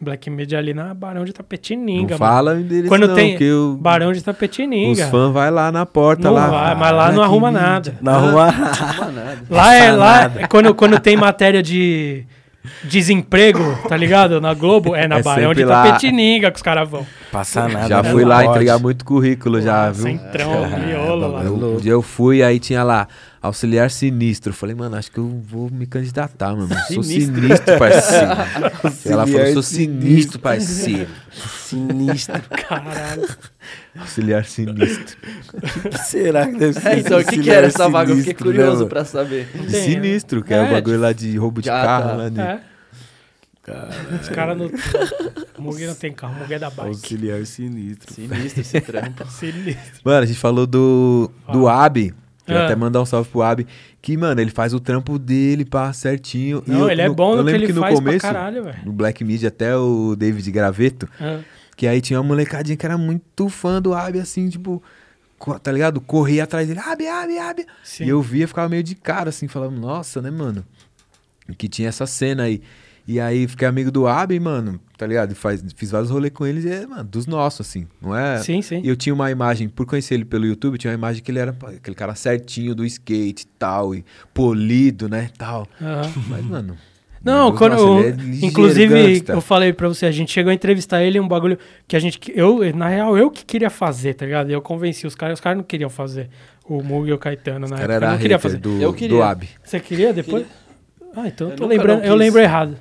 Black 0.00 0.28
Media 0.28 0.58
ali 0.58 0.74
na 0.74 0.92
Barão 0.92 1.24
de 1.24 1.32
Tapetininga, 1.32 2.14
Não 2.14 2.18
mano. 2.18 2.32
fala 2.32 2.54
deles 2.54 2.88
Quando 2.88 3.08
não, 3.08 3.14
tem 3.14 3.36
que 3.38 3.50
o- 3.50 3.78
Barão 3.80 4.12
de 4.12 4.18
os 4.18 4.24
Tapetininga. 4.24 5.06
fãs 5.06 5.32
vai 5.32 5.50
lá 5.50 5.72
na 5.72 5.86
porta 5.86 6.24
Não 6.28 6.34
lá. 6.34 6.48
vai, 6.48 6.74
mas 6.74 6.92
lá 6.92 7.06
não 7.08 7.14
Black 7.14 7.28
arruma 7.30 7.50
Media. 7.50 7.66
nada. 7.66 7.94
Na 8.02 8.16
rua. 8.18 8.52
Não 8.52 9.12
nada. 9.12 9.38
Lá 9.48 9.74
é, 9.74 9.92
lá 9.92 10.24
é 10.36 10.46
quando, 10.46 10.74
quando 10.74 11.00
tem 11.00 11.16
matéria 11.16 11.62
de 11.62 12.24
desemprego, 12.84 13.62
tá 13.88 13.96
ligado? 13.96 14.40
Na 14.40 14.52
Globo, 14.52 14.94
é 14.94 15.06
na 15.08 15.18
É 15.18 15.22
Barão 15.22 15.54
de 15.54 15.64
lá. 15.64 15.84
Tapetininga 15.84 16.50
que 16.50 16.56
os 16.56 16.62
caras 16.62 16.88
vão. 16.88 17.06
Passa 17.32 17.68
nada. 17.68 17.88
Já 17.88 18.02
não 18.02 18.10
fui 18.10 18.24
lá 18.24 18.36
pode. 18.42 18.48
entregar 18.50 18.78
muito 18.78 19.04
currículo 19.04 19.60
já, 19.60 19.90
viu? 19.90 20.02
Centrão, 20.02 20.68
miolo 20.86 21.28
lá. 21.32 21.42
Eu, 21.44 21.54
um 21.54 21.76
dia 21.78 21.92
eu 21.92 22.02
fui, 22.02 22.42
aí 22.42 22.58
tinha 22.58 22.82
lá, 22.82 23.06
auxiliar 23.46 23.90
sinistro. 23.90 24.52
Falei, 24.52 24.74
mano, 24.74 24.96
acho 24.96 25.10
que 25.10 25.18
eu 25.18 25.28
vou 25.28 25.70
me 25.70 25.86
candidatar, 25.86 26.54
mano. 26.54 26.68
Sou 26.92 27.02
Sinistro. 27.02 27.78
parceiro. 27.78 28.26
Ela 29.06 29.26
falou, 29.26 29.52
sou 29.54 29.62
sinistro, 29.62 30.38
parceiro. 30.38 31.08
Sinistro. 31.30 32.40
Caralho. 32.68 33.28
Auxiliar 33.98 34.44
sinistro. 34.44 35.16
O 35.84 35.88
que 35.88 35.98
será 35.98 36.46
que 36.46 36.56
deve 36.58 36.78
ser? 36.78 36.88
É, 36.88 36.98
então, 36.98 37.18
o 37.18 37.24
que, 37.24 37.38
que 37.40 37.50
era 37.50 37.66
essa 37.66 37.88
vaga? 37.88 38.12
Eu 38.12 38.16
fiquei 38.18 38.32
né, 38.32 38.38
curioso 38.38 38.76
mano? 38.78 38.88
pra 38.88 39.04
saber. 39.04 39.48
Tem, 39.70 39.94
sinistro, 39.94 40.42
que 40.42 40.52
é, 40.52 40.58
é, 40.58 40.62
o 40.62 40.70
bagulho 40.70 41.00
lá 41.00 41.12
de 41.12 41.36
roubo 41.36 41.62
de 41.62 41.70
Ah, 41.70 41.82
carro. 41.82 42.08
tá. 42.08 42.14
Lá 42.16 42.28
de... 42.28 42.40
É. 42.40 42.60
Os 44.20 44.28
caras 44.28 44.56
não. 44.56 44.70
O 45.58 45.62
Mugue 45.62 45.86
não 45.86 45.94
tem 45.94 46.12
carro, 46.12 46.34
o 46.36 46.38
Mugue 46.38 46.54
é 46.54 46.58
da 46.58 46.70
bike. 46.70 46.88
Auxiliar 46.88 47.44
sinistro. 47.46 48.14
Sinistro 48.14 48.60
esse 48.60 48.80
trampo. 48.80 49.26
Sinistro. 49.30 50.00
Mano, 50.04 50.22
a 50.22 50.26
gente 50.26 50.38
falou 50.38 50.66
do, 50.66 51.30
do 51.52 51.66
Abi. 51.66 52.14
Queria 52.46 52.62
Ah. 52.62 52.64
até 52.66 52.76
mandar 52.76 53.02
um 53.02 53.04
salve 53.06 53.28
pro 53.28 53.42
Abi. 53.42 53.66
Que, 54.00 54.16
mano, 54.16 54.40
ele 54.40 54.50
faz 54.52 54.72
o 54.72 54.78
trampo 54.80 55.18
dele, 55.18 55.64
pá, 55.64 55.92
certinho. 55.92 56.62
E 56.66 56.70
Não, 56.70 56.80
eu- 56.82 56.90
ele 56.90 57.02
é 57.02 57.08
no- 57.08 57.14
bom 57.14 57.32
eu 57.36 57.42
no 57.42 57.48
que 57.50 57.54
ele 57.56 57.66
que 57.66 57.72
no 57.72 57.80
faz 57.80 57.94
começo, 57.96 58.20
pra 58.20 58.32
caralho, 58.32 58.62
velho. 58.64 58.78
no 58.84 58.92
Black 58.92 59.24
Media, 59.24 59.48
até 59.48 59.76
o 59.76 60.14
David 60.16 60.48
Graveto, 60.52 61.08
Ah. 61.20 61.40
que 61.76 61.86
aí 61.88 62.00
tinha 62.00 62.20
uma 62.20 62.26
molecadinha 62.28 62.76
que 62.76 62.86
era 62.86 62.96
muito 62.96 63.48
fã 63.48 63.82
do 63.82 63.92
Abi, 63.92 64.20
assim, 64.20 64.48
tipo, 64.48 64.80
tá 65.62 65.72
ligado? 65.72 66.00
Corria 66.00 66.44
atrás 66.44 66.68
dele, 66.68 66.80
Abi, 66.80 67.06
Abi, 67.08 67.36
Abi. 67.38 67.66
Sim. 67.82 68.04
E 68.04 68.08
eu 68.10 68.22
via, 68.22 68.46
ficava 68.46 68.68
meio 68.68 68.82
de 68.82 68.94
cara, 68.94 69.30
assim, 69.30 69.48
falando, 69.48 69.76
nossa, 69.78 70.22
né, 70.22 70.30
mano? 70.30 70.64
Que 71.58 71.68
tinha 71.68 71.88
essa 71.88 72.06
cena 72.06 72.44
aí. 72.44 72.62
E 73.08 73.20
aí 73.20 73.46
fiquei 73.46 73.68
amigo 73.68 73.90
do 73.90 74.06
Abi, 74.08 74.38
mano, 74.40 74.80
tá 74.98 75.06
ligado? 75.06 75.34
Faz, 75.34 75.64
fiz 75.76 75.90
vários 75.92 76.10
rolês 76.10 76.32
com 76.32 76.44
eles 76.44 76.64
e 76.64 76.70
é, 76.70 76.86
mano, 76.86 77.04
dos 77.04 77.26
nossos, 77.26 77.66
assim, 77.66 77.86
não 78.02 78.16
é? 78.16 78.38
Sim, 78.38 78.60
sim. 78.62 78.80
E 78.82 78.88
eu 78.88 78.96
tinha 78.96 79.14
uma 79.14 79.30
imagem, 79.30 79.68
por 79.68 79.86
conhecer 79.86 80.14
ele 80.14 80.24
pelo 80.24 80.44
YouTube, 80.44 80.76
tinha 80.76 80.90
uma 80.90 80.96
imagem 80.98 81.22
que 81.22 81.30
ele 81.30 81.38
era 81.38 81.56
aquele 81.76 81.94
cara 81.94 82.14
certinho 82.16 82.74
do 82.74 82.84
skate 82.84 83.44
e 83.44 83.46
tal, 83.58 83.94
e 83.94 84.04
polido, 84.34 85.08
né, 85.08 85.30
tal. 85.38 85.66
Aham. 85.80 86.12
Mas, 86.28 86.44
mano... 86.44 86.76
Não, 87.24 87.52
quando 87.56 87.72
nossa, 87.72 87.82
eu- 87.84 87.98
é 87.98 88.10
ligeiro, 88.12 88.46
inclusive 88.46 88.94
gangsta. 89.14 89.32
eu 89.32 89.40
falei 89.40 89.72
pra 89.72 89.88
você, 89.88 90.06
a 90.06 90.12
gente 90.12 90.30
chegou 90.30 90.50
a 90.50 90.54
entrevistar 90.54 91.02
ele 91.02 91.18
um 91.18 91.26
bagulho 91.26 91.58
que 91.88 91.96
a 91.96 91.98
gente 91.98 92.20
eu 92.36 92.60
na 92.72 92.86
real 92.88 93.18
eu 93.18 93.32
que 93.32 93.44
queria 93.44 93.68
fazer, 93.68 94.14
tá 94.14 94.24
ligado? 94.24 94.48
Eu 94.48 94.62
convenci 94.62 95.08
os 95.08 95.16
caras, 95.16 95.38
os 95.38 95.40
caras 95.40 95.56
não 95.58 95.64
queriam 95.64 95.90
fazer. 95.90 96.28
O 96.68 96.84
Mug 96.84 97.08
e 97.08 97.12
o 97.12 97.18
Caetano 97.18 97.66
na 97.66 97.78
época 97.78 97.92
era 97.92 98.10
não 98.12 98.18
queria 98.18 98.38
fazer. 98.38 98.58
do, 98.58 98.80
Eu 98.80 98.92
do 98.92 98.96
queria. 98.96 99.24
Abi. 99.24 99.48
Você 99.64 99.80
queria 99.80 100.12
depois? 100.12 100.46
Ah, 101.16 101.26
então 101.26 101.48
eu 101.48 101.52
Eu 101.54 101.56
tô 101.56 101.66
lembrando, 101.66 102.04
eu 102.04 102.14
lembro 102.14 102.40
errado. 102.40 102.76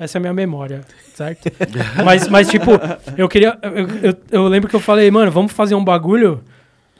Essa 0.00 0.16
é 0.16 0.18
a 0.18 0.22
minha 0.22 0.32
memória, 0.32 0.80
certo? 1.14 1.52
mas, 2.02 2.26
mas, 2.26 2.48
tipo, 2.48 2.70
eu 3.18 3.28
queria. 3.28 3.58
Eu, 3.62 4.10
eu, 4.10 4.16
eu 4.32 4.48
lembro 4.48 4.66
que 4.68 4.74
eu 4.74 4.80
falei, 4.80 5.10
mano, 5.10 5.30
vamos 5.30 5.52
fazer 5.52 5.74
um 5.74 5.84
bagulho, 5.84 6.42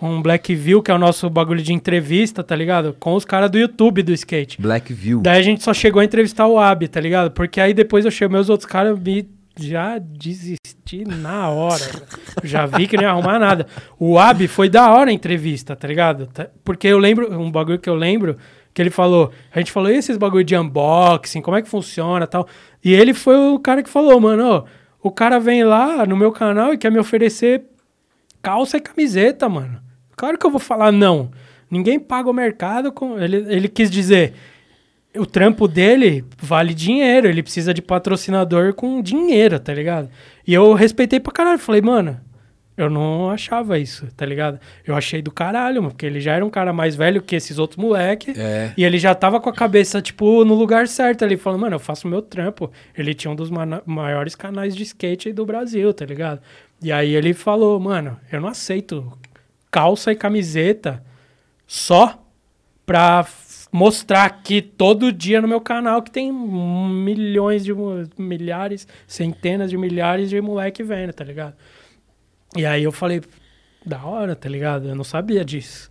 um 0.03 0.21
Black 0.21 0.55
View, 0.55 0.83
que 0.83 0.91
é 0.91 0.95
o 0.95 0.99
nosso 0.99 1.31
bagulho 1.31 1.63
de 1.63 1.73
entrevista, 1.73 2.45
tá 2.45 2.55
ligado? 2.55 2.95
Com 3.01 3.15
os 3.15 3.25
caras 3.25 3.51
do 3.51 3.59
YouTube 3.59 4.03
do 4.03 4.13
skate. 4.13 4.61
Black 4.61 4.93
View. 4.93 5.23
Daí 5.23 5.39
a 5.39 5.43
gente 5.43 5.63
só 5.65 5.73
chegou 5.73 6.01
a 6.01 6.05
entrevistar 6.05 6.47
o 6.47 6.59
Abi, 6.59 6.89
tá 6.89 7.01
ligado? 7.01 7.31
Porque 7.31 7.59
aí 7.59 7.73
depois 7.73 8.05
eu 8.05 8.11
chamei 8.11 8.39
os 8.39 8.51
outros 8.51 8.69
caras 8.71 8.99
e 9.07 9.27
já 9.59 9.99
desisti 9.99 11.05
na 11.07 11.49
hora. 11.49 11.85
já 12.45 12.67
vi 12.67 12.87
que 12.87 12.97
não 12.97 13.05
ia 13.05 13.11
arrumar 13.11 13.39
nada. 13.39 13.67
O 13.99 14.19
Abi 14.19 14.47
foi 14.47 14.69
da 14.69 14.91
hora 14.93 15.11
a 15.11 15.13
entrevista, 15.13 15.75
tá 15.75 15.89
ligado? 15.89 16.27
Tá- 16.27 16.49
Porque 16.63 16.87
eu 16.87 16.99
lembro, 16.99 17.33
um 17.39 17.51
bagulho 17.51 17.79
que 17.79 17.89
eu 17.89 17.95
lembro, 17.95 18.37
que 18.73 18.81
ele 18.81 18.91
falou, 18.91 19.33
a 19.53 19.59
gente 19.59 19.73
falou, 19.73 19.91
e 19.91 19.97
esses 19.97 20.17
bagulho 20.17 20.45
de 20.45 20.57
unboxing, 20.57 21.41
como 21.43 21.57
é 21.57 21.63
que 21.63 21.69
funciona 21.69 22.27
tal. 22.27 22.47
E 22.85 22.93
ele 22.93 23.13
foi 23.13 23.37
o 23.37 23.59
cara 23.59 23.83
que 23.83 23.91
falou, 23.91 24.19
mano, 24.21 24.45
ó, 24.45 24.65
o 25.03 25.11
cara 25.11 25.39
vem 25.39 25.65
lá 25.65 26.07
no 26.07 26.17
meu 26.17 26.33
canal 26.33 26.73
e 26.73 26.79
quer 26.79 26.91
me 26.91 26.99
oferecer 26.99 27.65
calça 28.43 28.77
e 28.77 28.81
camiseta, 28.81 29.49
mano. 29.49 29.81
Claro 30.17 30.39
que 30.39 30.47
eu 30.47 30.51
vou 30.51 30.61
falar 30.61 30.93
não. 30.93 31.31
Ninguém 31.71 31.99
paga 31.99 32.29
o 32.29 32.35
mercado 32.35 32.93
com. 32.93 33.19
Ele, 33.19 33.45
ele 33.49 33.69
quis 33.69 33.91
dizer. 33.91 34.35
O 35.17 35.27
trampo 35.27 35.67
dele 35.67 36.25
vale 36.39 36.73
dinheiro, 36.73 37.27
ele 37.27 37.43
precisa 37.43 37.75
de 37.75 37.83
patrocinador 37.83 38.75
com 38.75 39.03
dinheiro, 39.03 39.59
tá 39.59 39.75
ligado? 39.75 40.09
E 40.47 40.55
eu 40.55 40.73
respeitei 40.73 41.19
pra 41.19 41.33
caralho. 41.33 41.59
Falei, 41.59 41.81
mano, 41.81 42.21
eu 42.81 42.89
não 42.89 43.31
achava 43.31 43.79
isso, 43.79 44.07
tá 44.17 44.25
ligado? 44.25 44.59
Eu 44.87 44.97
achei 44.97 45.21
do 45.21 45.31
caralho, 45.31 45.83
mano, 45.83 45.93
porque 45.93 46.07
ele 46.07 46.21
já 46.21 46.35
era 46.35 46.45
um 46.45 46.51
cara 46.51 46.73
mais 46.73 46.97
velho 46.97 47.21
que 47.21 47.37
esses 47.37 47.59
outros 47.59 47.77
moleque. 47.77 48.33
É. 48.37 48.73
E 48.77 48.85
ele 48.85 48.99
já 48.99 49.15
tava 49.15 49.41
com 49.41 49.51
a 49.51 49.53
cabeça, 49.53 50.01
tipo, 50.01 50.45
no 50.45 50.55
lugar 50.55 50.89
certo 50.89 51.25
ali, 51.25 51.37
falando, 51.37 51.61
mano, 51.61 51.77
eu 51.77 51.81
faço 51.81 52.07
o 52.07 52.11
meu 52.11 52.23
trampo. 52.23 52.71
Ele 52.97 53.13
tinha 53.13 53.31
um 53.31 53.37
dos 53.37 53.51
maiores 53.85 54.35
canais 54.35 54.75
de 54.75 54.83
skate 54.83 55.33
do 55.33 55.45
Brasil, 55.45 55.93
tá 55.93 56.05
ligado? 56.05 56.41
E 56.83 56.91
aí 56.91 57.15
ele 57.15 57.35
falou, 57.35 57.79
mano, 57.79 58.19
eu 58.33 58.41
não 58.41 58.49
aceito 58.49 59.13
calça 59.71 60.11
e 60.11 60.17
camiseta 60.17 61.03
só 61.67 62.23
pra 62.85 63.27
mostrar 63.73 64.25
aqui 64.25 64.61
todo 64.61 65.13
dia 65.13 65.41
no 65.41 65.47
meu 65.47 65.61
canal 65.61 66.03
que 66.03 66.11
tem 66.11 66.33
milhões 66.33 67.65
de 67.65 67.73
milhares, 68.19 68.89
centenas 69.07 69.71
de 69.71 69.77
milhares 69.77 70.29
de 70.29 70.41
moleque 70.41 70.83
vendo, 70.83 71.13
tá 71.13 71.23
ligado? 71.23 71.55
E 72.57 72.67
aí 72.67 72.83
eu 72.83 72.93
falei, 72.93 73.23
da 73.85 74.05
hora, 74.05 74.35
tá 74.35 74.49
ligado? 74.49 74.89
Eu 74.89 74.95
não 74.95 75.05
sabia 75.05 75.45
disso. 75.45 75.91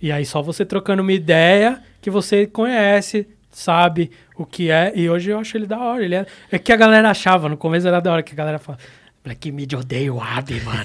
E 0.00 0.12
aí 0.12 0.24
só 0.24 0.42
você 0.42 0.64
trocando 0.64 1.02
uma 1.02 1.12
ideia 1.12 1.82
que 2.00 2.10
você 2.10 2.46
conhece, 2.46 3.26
sabe 3.50 4.10
o 4.36 4.44
que 4.44 4.70
é. 4.70 4.92
E 4.94 5.08
hoje 5.08 5.30
eu 5.30 5.38
acho 5.38 5.56
ele 5.56 5.66
da 5.66 5.78
hora. 5.78 6.04
Ele 6.04 6.14
é, 6.14 6.26
é 6.50 6.58
que 6.58 6.72
a 6.72 6.76
galera 6.76 7.10
achava, 7.10 7.48
no 7.48 7.56
começo 7.56 7.88
era 7.88 8.00
da 8.00 8.12
hora 8.12 8.22
que 8.22 8.32
a 8.32 8.36
galera 8.36 8.58
fala. 8.58 8.78
Black 9.26 9.50
Media 9.50 9.76
odeia 9.76 10.14
o 10.14 10.20
Abi, 10.22 10.60
mano. 10.64 10.84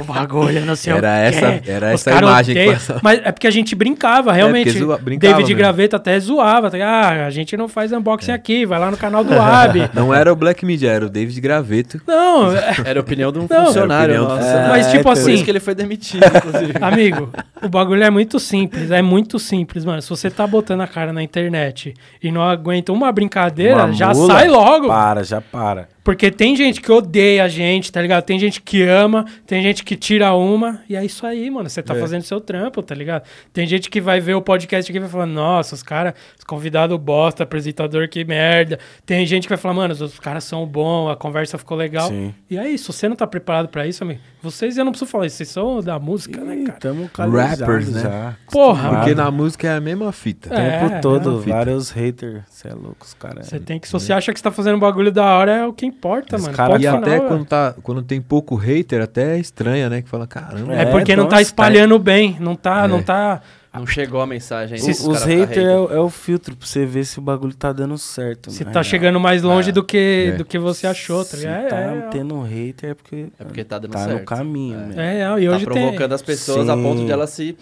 O 0.00 0.04
bagulho, 0.12 0.64
não 0.66 0.74
sei 0.74 0.92
Era 0.92 1.06
o 1.06 1.10
essa- 1.10 1.62
era 1.70 1.86
Os 1.94 2.06
essa 2.06 2.18
imagem 2.18 2.54
que 2.56 2.72
passava. 2.72 3.00
Mas 3.00 3.20
é 3.24 3.30
porque 3.30 3.46
a 3.46 3.50
gente 3.50 3.76
brincava, 3.76 4.32
realmente. 4.32 4.64
porque 4.64 4.78
zoa- 4.80 4.98
brincava 4.98 5.34
David 5.34 5.46
mesmo. 5.54 5.58
Graveta 5.58 5.96
até 5.96 6.18
zoava. 6.18 6.68
Tá? 6.68 6.76
Ah, 6.84 7.26
a 7.26 7.30
gente 7.30 7.56
não 7.56 7.68
faz 7.68 7.92
unboxing 7.92 8.32
aqui, 8.32 8.66
vai 8.66 8.80
lá 8.80 8.90
no 8.90 8.96
canal 8.96 9.22
do 9.22 9.32
Abi. 9.40 9.88
Não 9.94 10.12
era 10.12 10.32
o 10.32 10.36
Black 10.36 10.66
Media, 10.66 10.90
era 10.90 11.06
o 11.06 11.08
David 11.08 11.40
Graveto. 11.40 12.00
não, 12.06 12.50
é- 12.56 12.74
Era 12.84 12.98
a 12.98 13.02
opinião 13.02 13.30
de 13.30 13.38
um 13.38 13.46
Não. 13.48 13.66
funcionário 13.66 14.14
Era 14.14 14.22
a 14.22 14.24
opinião 14.24 14.24
do 14.24 14.28
nosso. 14.28 14.42
funcionário. 14.42 14.68
mas 14.72 14.86
É, 14.86 14.90
tipo 14.90 15.02
Por 15.04 15.12
assim... 15.12 15.32
isso 15.34 15.44
que 15.44 15.50
ele 15.50 15.60
foi 15.60 15.74
demitido, 15.76 16.24
inclusive. 16.26 16.72
Amigo, 16.82 17.30
o 17.62 17.68
bagulho 17.68 18.02
é 18.02 18.10
muito 18.10 18.40
simples, 18.40 18.90
é 18.90 19.00
muito 19.00 19.38
simples, 19.38 19.84
mano. 19.84 20.02
Se 20.02 20.10
você 20.10 20.28
tá 20.28 20.44
botando 20.44 20.80
a 20.80 20.88
cara 20.88 21.12
na 21.12 21.22
internet 21.22 21.94
e 22.20 22.32
não 22.32 22.42
aguenta 22.42 22.92
uma 22.92 23.12
brincadeira, 23.12 23.84
Uma 23.84 23.92
já 23.92 24.12
mula, 24.12 24.34
sai 24.34 24.48
logo. 24.48 24.88
Para, 24.88 25.22
já 25.22 25.40
para. 25.40 25.88
Porque 26.06 26.30
tem 26.30 26.54
gente 26.54 26.80
que 26.80 26.92
odeia 26.92 27.42
a 27.42 27.48
gente, 27.48 27.90
tá 27.90 28.00
ligado? 28.00 28.22
Tem 28.22 28.38
gente 28.38 28.62
que 28.62 28.80
ama, 28.84 29.24
tem 29.44 29.60
gente 29.60 29.82
que 29.82 29.96
tira 29.96 30.32
uma, 30.34 30.80
e 30.88 30.94
é 30.94 31.04
isso 31.04 31.26
aí, 31.26 31.50
mano. 31.50 31.68
Você 31.68 31.82
tá 31.82 31.96
É. 31.96 31.98
fazendo 31.98 32.22
seu 32.22 32.40
trampo, 32.40 32.80
tá 32.80 32.94
ligado? 32.94 33.24
Tem 33.52 33.66
gente 33.66 33.90
que 33.90 34.00
vai 34.00 34.20
ver 34.20 34.34
o 34.34 34.40
podcast 34.40 34.88
aqui 34.88 34.98
e 34.98 35.00
vai 35.00 35.08
falar, 35.10 35.26
nossa, 35.26 35.74
os 35.74 35.82
caras, 35.82 36.14
os 36.38 36.44
convidados 36.44 36.96
bosta, 36.96 37.42
apresentador 37.42 38.08
que 38.08 38.24
merda. 38.24 38.78
Tem 39.04 39.26
gente 39.26 39.42
que 39.42 39.48
vai 39.48 39.58
falar, 39.58 39.74
mano, 39.74 39.94
os 39.94 40.20
caras 40.20 40.44
são 40.44 40.64
bons, 40.64 41.10
a 41.10 41.16
conversa 41.16 41.58
ficou 41.58 41.76
legal. 41.76 42.08
Sim. 42.08 42.32
E 42.48 42.56
é 42.56 42.68
isso, 42.70 42.92
você 42.92 43.08
não 43.08 43.16
tá 43.16 43.26
preparado 43.26 43.66
pra 43.66 43.84
isso, 43.84 44.04
amigo. 44.04 44.20
Vocês, 44.50 44.76
eu 44.78 44.84
não 44.84 44.92
preciso 44.92 45.10
falar 45.10 45.26
isso, 45.26 45.36
vocês 45.36 45.48
são 45.48 45.80
da 45.82 45.98
música, 45.98 46.40
né, 46.42 46.64
cara? 46.66 46.78
Tamo 46.78 47.10
Rappers, 47.16 47.88
né? 47.90 48.00
já. 48.00 48.34
Porra, 48.50 48.90
Porque 48.96 49.14
na 49.14 49.30
música 49.30 49.68
é 49.68 49.76
a 49.76 49.80
mesma 49.80 50.12
fita. 50.12 50.54
É. 50.54 50.80
tempo 50.88 51.00
todo, 51.00 51.40
fita. 51.42 51.54
vários 51.56 51.90
haters. 51.90 52.42
Você 52.48 52.68
é 52.68 52.72
louco, 52.74 53.04
os 53.04 53.14
caras. 53.14 53.46
Você 53.46 53.58
tem 53.60 53.78
que, 53.78 53.86
se 53.86 53.92
você 53.92 54.12
acha 54.12 54.32
que 54.32 54.38
você 54.38 54.42
tá 54.44 54.50
fazendo 54.50 54.76
um 54.76 54.80
bagulho 54.80 55.10
da 55.12 55.24
hora, 55.36 55.52
é 55.52 55.66
o 55.66 55.72
que 55.72 55.84
importa, 55.86 56.36
Os 56.36 56.42
mano. 56.42 56.56
cara- 56.56 56.74
E 56.76 56.78
final, 56.78 56.96
até 56.96 57.16
é. 57.16 57.20
quando, 57.20 57.44
tá, 57.44 57.74
quando 57.82 58.02
tem 58.02 58.20
pouco 58.20 58.54
hater, 58.54 59.02
até 59.02 59.36
é 59.36 59.38
estranha, 59.38 59.88
né? 59.90 60.02
Que 60.02 60.08
fala, 60.08 60.26
caramba. 60.26 60.74
É, 60.74 60.82
É, 60.82 60.86
porque 60.86 61.14
não 61.16 61.24
então, 61.24 61.36
tá 61.36 61.42
espalhando 61.42 61.98
bem, 61.98 62.36
não 62.40 62.54
tá, 62.54 62.84
É. 62.84 62.88
não 62.88 63.02
tá 63.02 63.40
Não 63.78 63.86
chegou 63.86 64.20
a 64.20 64.26
mensagem 64.26 64.78
ainda. 64.78 64.90
Os, 64.90 65.00
os 65.06 65.22
ficam 65.22 65.38
haters 65.38 65.66
é, 65.66 65.76
o- 65.76 65.92
é 65.92 66.00
o 66.00 66.08
filtro 66.10 66.56
pra 66.56 66.66
você 66.66 66.84
ver 66.86 67.04
se 67.04 67.18
o 67.18 67.22
bagulho 67.22 67.54
tá 67.54 67.72
dando 67.72 67.96
certo. 67.98 68.50
Se 68.50 68.64
na 68.64 68.70
tá 68.70 68.80
real. 68.80 68.84
chegando 68.84 69.20
mais 69.20 69.42
longe 69.42 69.70
É. 69.70 69.72
do, 69.72 69.82
que, 69.84 70.30
É. 70.32 70.36
do 70.36 70.44
que 70.44 70.58
você 70.58 70.86
achou, 70.86 71.24
tá 71.24 71.30
Se 71.30 71.36
ligado? 71.38 71.68
tá 71.68 71.76
É, 71.80 71.98
é, 71.98 72.00
tendo 72.10 72.34
um 72.34 72.42
hater 72.42 72.90
é 72.90 72.94
porque, 72.94 73.26
É 73.38 73.44
porque 73.44 73.64
tá 73.64 73.78
dando 73.78 73.92
tá 73.92 73.98
certo. 74.04 74.18
no 74.20 74.24
caminho, 74.24 74.78
É. 74.78 74.86
né? 74.86 74.94
é, 74.96 75.20
é, 75.20 75.40
e 75.42 75.46
Tá 75.48 75.54
hoje 75.56 75.64
provocando 75.64 76.08
tem. 76.08 76.14
as 76.14 76.22
pessoas 76.22 76.68
a 76.68 76.76
ponto 76.76 76.98
Sim. 77.00 77.06
de 77.06 77.12
elas 77.12 77.30
se 77.30 77.56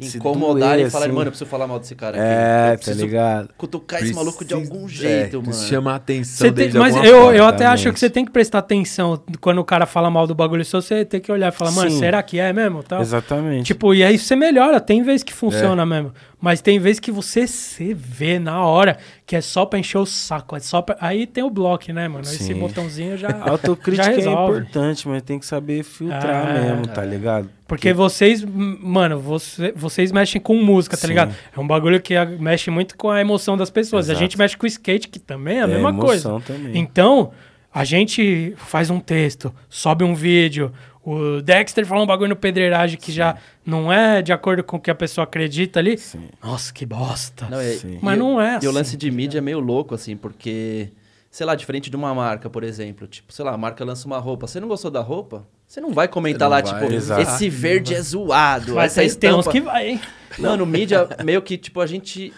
Se 0.00 0.18
doer, 0.18 0.86
e 0.86 0.90
falarem, 0.90 1.10
assim. 1.10 1.16
mano, 1.16 1.28
eu 1.28 1.32
preciso 1.32 1.48
falar 1.50 1.66
mal 1.66 1.78
desse 1.78 1.94
cara 1.94 2.16
aqui. 2.16 2.26
É, 2.26 2.74
eu 2.74 2.78
tá 2.94 3.00
ligado? 3.02 3.48
cutucar 3.56 4.02
esse 4.02 4.12
maluco 4.14 4.44
de 4.44 4.52
algum 4.54 4.84
Precisa- 4.84 5.08
jeito, 5.08 5.36
é, 5.36 5.40
mano. 5.40 5.52
Chama 5.54 5.92
a 5.92 5.96
atenção 5.96 6.52
tem- 6.52 6.70
mas 6.72 6.96
eu, 6.96 7.02
forma. 7.22 7.34
eu 7.36 7.46
até 7.46 7.66
acho 7.66 7.92
que 7.92 7.98
você 7.98 8.10
tem 8.10 8.24
que 8.24 8.30
prestar 8.30 8.58
atenção 8.58 9.22
quando 9.40 9.58
o 9.58 9.64
cara 9.64 9.86
fala 9.86 10.10
mal 10.10 10.26
do 10.26 10.34
bagulho 10.34 10.64
seu, 10.64 10.82
você 10.82 11.04
tem 11.04 11.20
que 11.20 11.30
olhar 11.32 11.52
e 11.52 11.56
falar, 11.56 11.70
mano, 11.72 11.90
será 11.90 12.22
que 12.22 12.38
é 12.38 12.52
mesmo? 12.52 12.82
Tal. 12.82 13.00
Exatamente. 13.00 13.64
Tipo, 13.66 13.94
e 13.94 14.02
aí 14.04 14.18
você 14.18 14.36
melhora, 14.36 14.80
tem 14.80 15.02
vez 15.02 15.22
que 15.22 15.32
funciona 15.32 15.82
É. 15.82 15.86
mesmo. 15.86 16.12
Mas 16.38 16.60
tem 16.60 16.78
vez 16.78 17.00
que 17.00 17.10
você 17.10 17.46
se 17.46 17.94
vê 17.94 18.38
na 18.38 18.62
hora 18.62 18.98
que 19.24 19.34
é 19.34 19.40
só 19.40 19.64
pra 19.64 19.78
encher 19.78 19.96
o 19.98 20.04
saco. 20.04 20.54
É 20.54 20.60
só 20.60 20.82
pra... 20.82 20.94
Aí 21.00 21.26
tem 21.26 21.42
o 21.42 21.48
bloco, 21.48 21.90
né, 21.92 22.06
mano? 22.08 22.24
Esse 22.24 22.44
Sim. 22.44 22.54
botãozinho 22.54 23.16
já. 23.16 23.30
A 23.30 23.48
autocrítica 23.52 24.20
já 24.20 24.30
é 24.30 24.32
importante, 24.34 25.08
mas 25.08 25.22
tem 25.22 25.38
que 25.38 25.46
saber 25.46 25.82
filtrar 25.82 26.54
É. 26.56 26.60
mesmo, 26.60 26.86
tá 26.88 27.02
ligado? 27.02 27.48
Porque 27.66 27.92
vocês, 27.94 28.44
mano, 28.44 29.18
você- 29.18 29.72
vocês 29.74 30.12
mexem 30.12 30.40
com 30.40 30.54
música, 30.62 30.94
tá 30.96 31.02
Sim. 31.02 31.08
ligado? 31.08 31.34
É 31.56 31.58
um 31.58 31.66
bagulho 31.66 32.00
que 32.02 32.14
a- 32.14 32.26
mexe 32.26 32.70
muito 32.70 32.96
com 32.98 33.08
a 33.10 33.18
emoção 33.20 33.56
das 33.56 33.70
pessoas. 33.70 34.08
A 34.08 34.12
Exato. 34.12 34.20
gente 34.24 34.38
mexe 34.38 34.56
com 34.58 34.64
o 34.64 34.68
skate, 34.68 35.08
que 35.08 35.18
também 35.18 35.56
é 35.58 35.62
a 35.62 35.64
É 35.64 35.68
mesma 35.68 35.94
coisa. 35.94 36.38
também. 36.46 36.76
Então, 36.78 37.32
a 37.72 37.82
gente 37.82 38.52
faz 38.58 38.90
um 38.90 39.00
texto, 39.00 39.52
sobe 39.70 40.04
um 40.04 40.14
vídeo. 40.14 40.70
O 41.06 41.40
Dexter 41.40 41.86
fala 41.86 42.02
um 42.02 42.06
bagulho 42.06 42.30
no 42.30 42.36
pedreiragem 42.36 42.98
que 42.98 43.12
já 43.12 43.36
não 43.64 43.92
é 43.92 44.20
de 44.20 44.32
acordo 44.32 44.64
com 44.64 44.76
o 44.76 44.80
que 44.80 44.90
a 44.90 44.94
pessoa 44.94 45.22
acredita 45.22 45.78
ali. 45.78 45.96
Sim. 45.96 46.28
Nossa, 46.42 46.72
que 46.72 46.84
bosta. 46.84 47.46
Não, 47.48 47.60
é- 47.60 47.74
Sim. 47.74 48.00
Mas 48.02 48.16
e- 48.16 48.18
não 48.18 48.40
é 48.40 48.54
E 48.54 48.56
assim, 48.56 48.66
o 48.66 48.72
lance 48.72 48.96
de 48.96 49.08
tá 49.08 49.14
mídia 49.16 49.38
é 49.38 49.40
meio 49.40 49.60
louco, 49.60 49.94
assim, 49.94 50.16
porque, 50.16 50.90
sei 51.30 51.46
lá, 51.46 51.54
diferente 51.54 51.88
de 51.88 51.94
uma 51.94 52.12
marca, 52.12 52.50
por 52.50 52.64
exemplo. 52.64 53.06
Tipo, 53.06 53.32
sei 53.32 53.44
lá, 53.44 53.52
a 53.52 53.56
marca 53.56 53.84
lança 53.84 54.04
uma 54.04 54.18
roupa. 54.18 54.48
Você 54.48 54.58
não 54.58 54.66
gostou 54.66 54.90
da 54.90 55.00
roupa? 55.00 55.46
Você 55.64 55.80
não 55.80 55.92
vai 55.92 56.08
comentar 56.08 56.48
Você 56.48 56.54
lá, 56.54 56.60
não 56.62 56.70
vai, 56.72 56.80
tipo, 56.82 56.92
exato. 56.94 57.20
esse 57.22 57.48
verde 57.48 57.94
é 57.94 58.02
zoado. 58.02 58.74
Mas 58.74 58.98
essa 58.98 59.16
tem 59.16 59.30
uns 59.32 59.46
estampa... 59.46 59.52
que 59.52 59.60
vai, 59.60 59.90
hein? 59.90 60.00
Não, 60.40 60.56
no 60.56 60.66
mídia, 60.66 61.08
meio 61.24 61.40
que, 61.40 61.56
tipo, 61.56 61.80
a 61.80 61.86
gente 61.86 62.32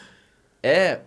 é. 0.62 1.00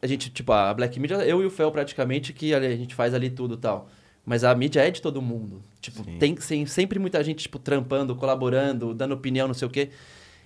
A 0.00 0.06
gente, 0.06 0.30
tipo, 0.30 0.52
a 0.52 0.72
Black 0.72 0.98
Media, 1.00 1.16
eu 1.16 1.42
e 1.42 1.46
o 1.46 1.50
Fel 1.50 1.72
praticamente, 1.72 2.32
que 2.32 2.54
a 2.54 2.60
gente 2.76 2.94
faz 2.94 3.12
ali 3.14 3.28
tudo 3.30 3.54
e 3.54 3.58
tal. 3.58 3.88
Mas 4.24 4.44
a 4.44 4.54
mídia 4.54 4.86
é 4.86 4.90
de 4.90 5.00
todo 5.00 5.20
mundo. 5.20 5.62
Tipo, 5.80 6.04
Sim. 6.04 6.18
tem, 6.18 6.34
tem 6.34 6.66
sempre 6.66 6.98
muita 6.98 7.22
gente, 7.24 7.42
tipo, 7.42 7.58
trampando, 7.58 8.14
colaborando, 8.14 8.94
dando 8.94 9.14
opinião, 9.14 9.46
não 9.46 9.54
sei 9.54 9.66
o 9.66 9.70
quê. 9.70 9.90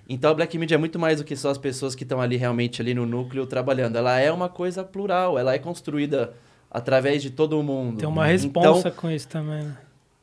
Então 0.09 0.31
a 0.31 0.35
Black 0.35 0.57
Media 0.59 0.75
é 0.75 0.79
muito 0.79 0.99
mais 0.99 1.19
do 1.19 1.25
que 1.25 1.35
só 1.35 1.51
as 1.51 1.59
pessoas 1.59 1.95
que 1.95 2.03
estão 2.03 2.21
ali 2.21 2.37
realmente 2.37 2.81
ali 2.81 2.95
no 2.95 3.07
núcleo 3.07 3.47
trabalhando. 3.47 3.97
Ela 3.97 4.21
é 4.21 4.31
uma 4.31 4.49
coisa 4.49 4.85
plural, 4.85 5.39
ela 5.39 5.55
é 5.55 5.59
construída 5.59 6.35
através 6.71 7.23
de 7.23 7.31
todo 7.31 7.63
mundo. 7.63 7.99
Tem 7.99 8.09
uma 8.09 8.31
Então, 8.33 8.63
responsa 8.63 8.91
com 8.91 9.11
isso 9.11 9.29
também, 9.29 9.63
né? 9.63 9.77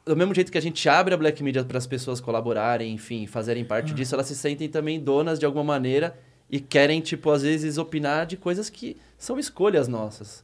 do 0.05 0.15
mesmo 0.15 0.33
jeito 0.33 0.51
que 0.51 0.57
a 0.57 0.61
gente 0.61 0.87
abre 0.89 1.13
a 1.13 1.17
Black 1.17 1.43
Media 1.43 1.63
para 1.63 1.77
as 1.77 1.85
pessoas 1.85 2.19
colaborarem, 2.19 2.93
enfim, 2.93 3.27
fazerem 3.27 3.63
parte 3.63 3.93
disso, 3.93 4.15
elas 4.15 4.25
se 4.25 4.35
sentem 4.35 4.67
também 4.67 4.99
donas 4.99 5.39
de 5.39 5.45
alguma 5.45 5.63
maneira 5.63 6.17
e 6.49 6.59
querem, 6.59 6.99
tipo, 7.01 7.29
às 7.29 7.43
vezes 7.43 7.77
opinar 7.77 8.25
de 8.25 8.35
coisas 8.35 8.69
que 8.69 8.97
são 9.17 9.37
escolhas 9.39 9.87
nossas. 9.87 10.43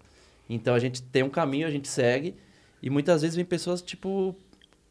Então 0.49 0.73
a 0.73 0.79
gente 0.79 1.01
tem 1.01 1.23
um 1.23 1.29
caminho, 1.29 1.67
a 1.67 1.71
gente 1.71 1.88
segue 1.88 2.35
e 2.81 2.89
muitas 2.89 3.21
vezes 3.21 3.35
vem 3.35 3.45
pessoas, 3.45 3.81
tipo, 3.81 4.35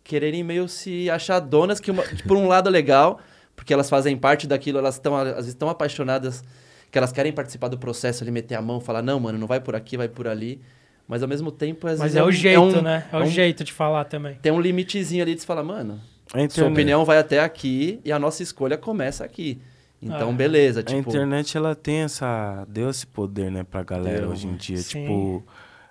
quererem 0.05 0.43
meio 0.45 0.69
se 0.69 1.11
achar 1.11 1.41
donas, 1.41 1.81
que 1.81 1.91
uma- 1.91 2.05
por 2.27 2.37
um 2.37 2.47
lado 2.47 2.69
é 2.69 2.73
legal, 2.73 3.21
porque 3.55 3.73
elas 3.73 3.89
fazem 3.91 4.17
parte 4.17 4.47
daquilo, 4.47 4.79
elas 4.79 4.95
estão, 4.97 5.17
às 5.17 5.35
vezes, 5.37 5.55
tão 5.55 5.69
apaixonadas 5.69 6.45
que 6.91 6.97
elas 6.99 7.11
querem 7.13 7.33
participar 7.33 7.69
do 7.69 7.79
processo 7.79 8.23
ali, 8.23 8.31
meter 8.31 8.55
a 8.55 8.63
mão, 8.63 8.81
falar, 8.81 9.03
não, 9.03 9.19
mano, 9.19 9.39
não 9.39 9.47
vai 9.47 9.61
por 9.61 9.75
aqui, 9.75 9.97
vai 9.97 10.09
por 10.09 10.29
ali. 10.29 10.61
Mas 11.09 11.23
ao 11.23 11.29
mesmo 11.29 11.53
tempo, 11.53 11.87
às 11.87 11.99
Mas 11.99 12.13
vezes 12.13 12.17
é 12.17 12.23
o 12.23 12.27
um- 12.29 12.33
jeito, 12.33 12.61
um- 12.61 12.83
né? 12.83 13.07
É, 13.13 13.17
é 13.17 13.19
o 13.21 13.23
um- 13.23 13.27
jeito 13.27 13.63
de 13.65 13.73
falar 13.73 14.05
também. 14.05 14.35
tem 14.43 14.51
um 14.53 14.61
limitezinho 14.61 15.23
ali 15.23 15.35
de 15.35 15.41
se 15.41 15.47
falar, 15.47 15.63
mano, 15.63 16.01
A 16.27 16.31
sua 16.33 16.43
internet, 16.43 16.73
opinião 16.73 17.05
vai 17.05 17.19
até 17.19 17.39
aqui 17.41 18.01
e 18.05 18.11
a 18.11 18.19
nossa 18.19 18.43
escolha 18.43 18.77
começa 18.77 19.25
aqui. 19.25 19.61
Então, 20.03 20.31
Ah. 20.31 20.33
beleza, 20.33 20.81
a 20.81 20.83
tipo... 20.83 21.09
internet 21.09 21.57
ela 21.57 21.75
tem 21.75 21.99
essa 21.99 22.65
deu 22.69 22.91
esse 22.91 23.07
poder, 23.07 23.51
né, 23.51 23.65
pra 23.65 23.83
galera 23.83 24.23
Deu, 24.23 24.31
hoje 24.31 24.47
em 24.49 24.55
dia, 24.57 24.77
sim. 24.79 25.01
tipo, 25.03 25.45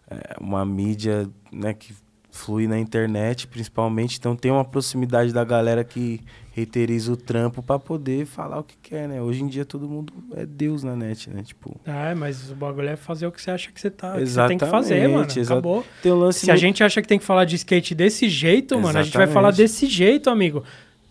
é, 0.10 0.36
uma 0.40 0.65
mídia, 0.65 1.27
né, 1.52 1.73
que 1.73 1.94
flui 2.32 2.68
na 2.68 2.77
internet, 2.77 3.48
principalmente, 3.48 4.18
então 4.19 4.36
tem 4.36 4.52
uma 4.52 4.65
proximidade 4.65 5.32
da 5.32 5.44
galera 5.45 5.86
que 5.86 6.19
reiteriza 6.52 7.14
o 7.14 7.15
trampo 7.15 7.64
pra 7.64 7.80
poder 7.80 8.26
falar 8.26 8.60
o 8.60 8.64
que 8.64 8.76
quer, 8.82 9.07
né? 9.07 9.22
Hoje 9.22 9.41
em 9.41 9.48
dia 9.48 9.64
todo 9.64 9.88
mundo 9.88 10.11
é 10.36 10.45
Deus 10.45 10.84
na 10.84 10.98
net, 10.98 11.30
né? 11.30 11.44
Tipo, 11.44 11.80
É, 11.86 12.14
mas 12.14 12.52
o 12.52 12.56
bagulho 12.56 12.90
é 12.90 12.98
fazer 12.98 13.26
o 13.26 13.32
que 13.32 13.41
você 13.41 13.52
acha 13.52 13.72
que 13.72 13.80
você, 13.80 13.90
tá, 13.90 14.14
que 14.18 14.26
você 14.26 14.48
tem 14.49 14.57
que 14.57 14.65
fazer, 14.65 14.95
mano. 15.03 15.14
Exatamente, 15.15 15.40
exa- 15.40 15.53
Acabou. 15.53 15.86
tem 16.03 16.11
o 16.11 16.15
lance 16.15 16.40
Se 16.40 16.52
a 16.52 16.53
muito- 16.53 16.61
gente 16.61 16.84
acha 16.84 17.02
que 17.02 17.07
tem 17.07 17.19
que 17.19 17.23
falar 17.26 17.45
de 17.45 17.56
skate 17.56 17.95
desse 17.95 18.27
jeito, 18.27 18.77
mano, 18.80 18.99
a 18.99 19.03
gente 19.03 19.15
vai 19.18 19.27
falar 19.27 19.49
Exatamente. 19.49 19.72
desse 19.73 19.86
jeito, 19.88 20.30
amigo. 20.30 20.61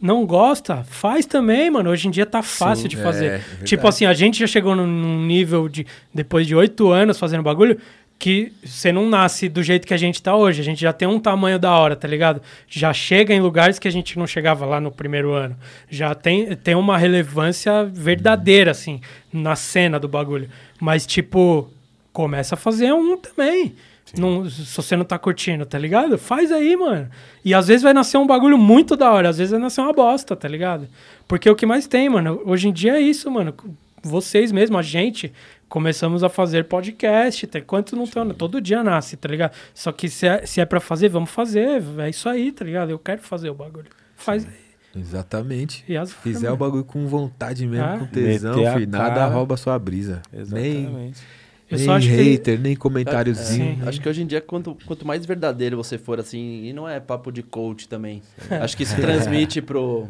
Não 0.00 0.26
gosta? 0.26 0.84
Faz 0.84 1.24
também, 1.24 1.70
mano. 1.70 1.88
Hoje 1.88 2.06
em 2.08 2.10
dia 2.10 2.26
tá 2.26 2.42
fácil 2.42 2.82
Sim, 2.82 2.88
de 2.88 3.00
é, 3.00 3.02
fazer. 3.02 3.26
é 3.60 3.64
tipo 3.64 3.86
assim, 3.88 4.04
a 4.04 4.12
gente 4.12 4.38
já 4.40 4.46
chegou 4.46 4.74
num 4.76 5.24
nível 5.24 5.68
de, 5.70 5.86
depois 6.12 6.46
de 6.46 6.54
oito 6.54 6.90
anos 6.90 7.18
fazendo 7.18 7.42
bagulho, 7.42 7.78
que 8.24 8.54
você 8.64 8.90
não 8.90 9.06
nasce 9.06 9.50
do 9.50 9.62
jeito 9.62 9.86
que 9.86 9.92
a 9.92 9.98
gente 9.98 10.22
tá 10.22 10.34
hoje. 10.34 10.58
A 10.58 10.64
gente 10.64 10.80
já 10.80 10.94
tem 10.94 11.06
um 11.06 11.20
tamanho 11.20 11.58
da 11.58 11.70
hora, 11.74 11.94
tá 11.94 12.08
ligado? 12.08 12.40
Já 12.66 12.90
chega 12.90 13.34
em 13.34 13.40
lugares 13.42 13.78
que 13.78 13.86
a 13.86 13.90
gente 13.90 14.18
não 14.18 14.26
chegava 14.26 14.64
lá 14.64 14.80
no 14.80 14.90
primeiro 14.90 15.34
ano. 15.34 15.54
Já 15.90 16.14
tem, 16.14 16.56
tem 16.56 16.74
uma 16.74 16.96
relevância 16.96 17.84
verdadeira, 17.84 18.70
assim, 18.70 19.02
na 19.30 19.54
cena 19.54 20.00
do 20.00 20.08
bagulho. 20.08 20.48
Mas, 20.80 21.04
tipo, 21.04 21.68
começa 22.14 22.54
a 22.54 22.56
fazer 22.56 22.94
um 22.94 23.18
também. 23.18 23.74
Não, 24.16 24.48
se 24.48 24.74
você 24.74 24.96
não 24.96 25.04
tá 25.04 25.18
curtindo, 25.18 25.66
tá 25.66 25.78
ligado? 25.78 26.16
Faz 26.16 26.50
aí, 26.50 26.74
mano. 26.78 27.10
E 27.44 27.52
às 27.52 27.68
vezes 27.68 27.82
vai 27.82 27.92
nascer 27.92 28.16
um 28.16 28.26
bagulho 28.26 28.56
muito 28.56 28.96
da 28.96 29.12
hora, 29.12 29.28
às 29.28 29.36
vezes 29.36 29.50
vai 29.50 29.60
nascer 29.60 29.82
uma 29.82 29.92
bosta, 29.92 30.34
tá 30.34 30.48
ligado? 30.48 30.88
Porque 31.28 31.50
o 31.50 31.54
que 31.54 31.66
mais 31.66 31.86
tem, 31.86 32.08
mano, 32.08 32.40
hoje 32.46 32.68
em 32.68 32.72
dia 32.72 32.96
é 32.96 33.00
isso, 33.02 33.30
mano. 33.30 33.54
Vocês 34.02 34.50
mesmo, 34.50 34.78
a 34.78 34.82
gente, 34.82 35.30
começamos 35.68 36.22
a 36.22 36.28
fazer 36.28 36.64
podcast. 36.64 37.46
Tem 37.46 37.62
quanto 37.62 37.96
não 37.96 38.06
tem? 38.06 38.28
Todo 38.34 38.60
dia 38.60 38.82
nasce, 38.84 39.16
tá 39.16 39.28
ligado? 39.28 39.52
Só 39.74 39.90
que 39.92 40.08
se 40.08 40.26
é, 40.26 40.46
se 40.46 40.60
é 40.60 40.64
pra 40.64 40.80
fazer, 40.80 41.08
vamos 41.08 41.30
fazer. 41.30 41.82
É 41.98 42.08
isso 42.10 42.28
aí, 42.28 42.52
tá 42.52 42.64
ligado? 42.64 42.90
Eu 42.90 42.98
quero 42.98 43.20
fazer 43.22 43.50
o 43.50 43.54
bagulho. 43.54 43.86
Faz 44.16 44.44
aí. 44.46 45.00
Exatamente. 45.00 45.84
E 45.88 45.96
as 45.96 46.12
Fizer 46.12 46.50
o 46.52 46.56
bagulho 46.56 46.84
com 46.84 47.06
vontade 47.06 47.66
mesmo, 47.66 47.84
Ah. 47.84 47.98
com 47.98 48.06
tesão, 48.06 48.54
filho, 48.74 48.88
nada 48.88 49.26
rouba 49.26 49.56
sua 49.56 49.78
brisa. 49.78 50.22
Nem, 50.32 50.40
Exatamente. 50.82 51.22
Eu 51.70 51.78
nem 51.78 51.88
acho 51.90 52.08
que- 52.08 52.14
hater, 52.14 52.60
nem 52.60 52.76
comentáriozinho. 52.76 53.76
Sim. 53.82 53.88
Acho 53.88 54.00
que 54.00 54.08
hoje 54.08 54.22
em 54.22 54.26
dia, 54.26 54.40
quanto, 54.40 54.76
quanto 54.86 55.04
mais 55.06 55.26
verdadeiro 55.26 55.76
você 55.76 55.98
for, 55.98 56.20
assim, 56.20 56.64
e 56.64 56.72
não 56.72 56.88
é 56.88 57.00
papo 57.00 57.32
de 57.32 57.42
coach 57.42 57.88
também. 57.88 58.22
Acho 58.50 58.76
que 58.76 58.82
isso 58.84 58.94
transmite 58.96 59.60
pro. 59.60 60.06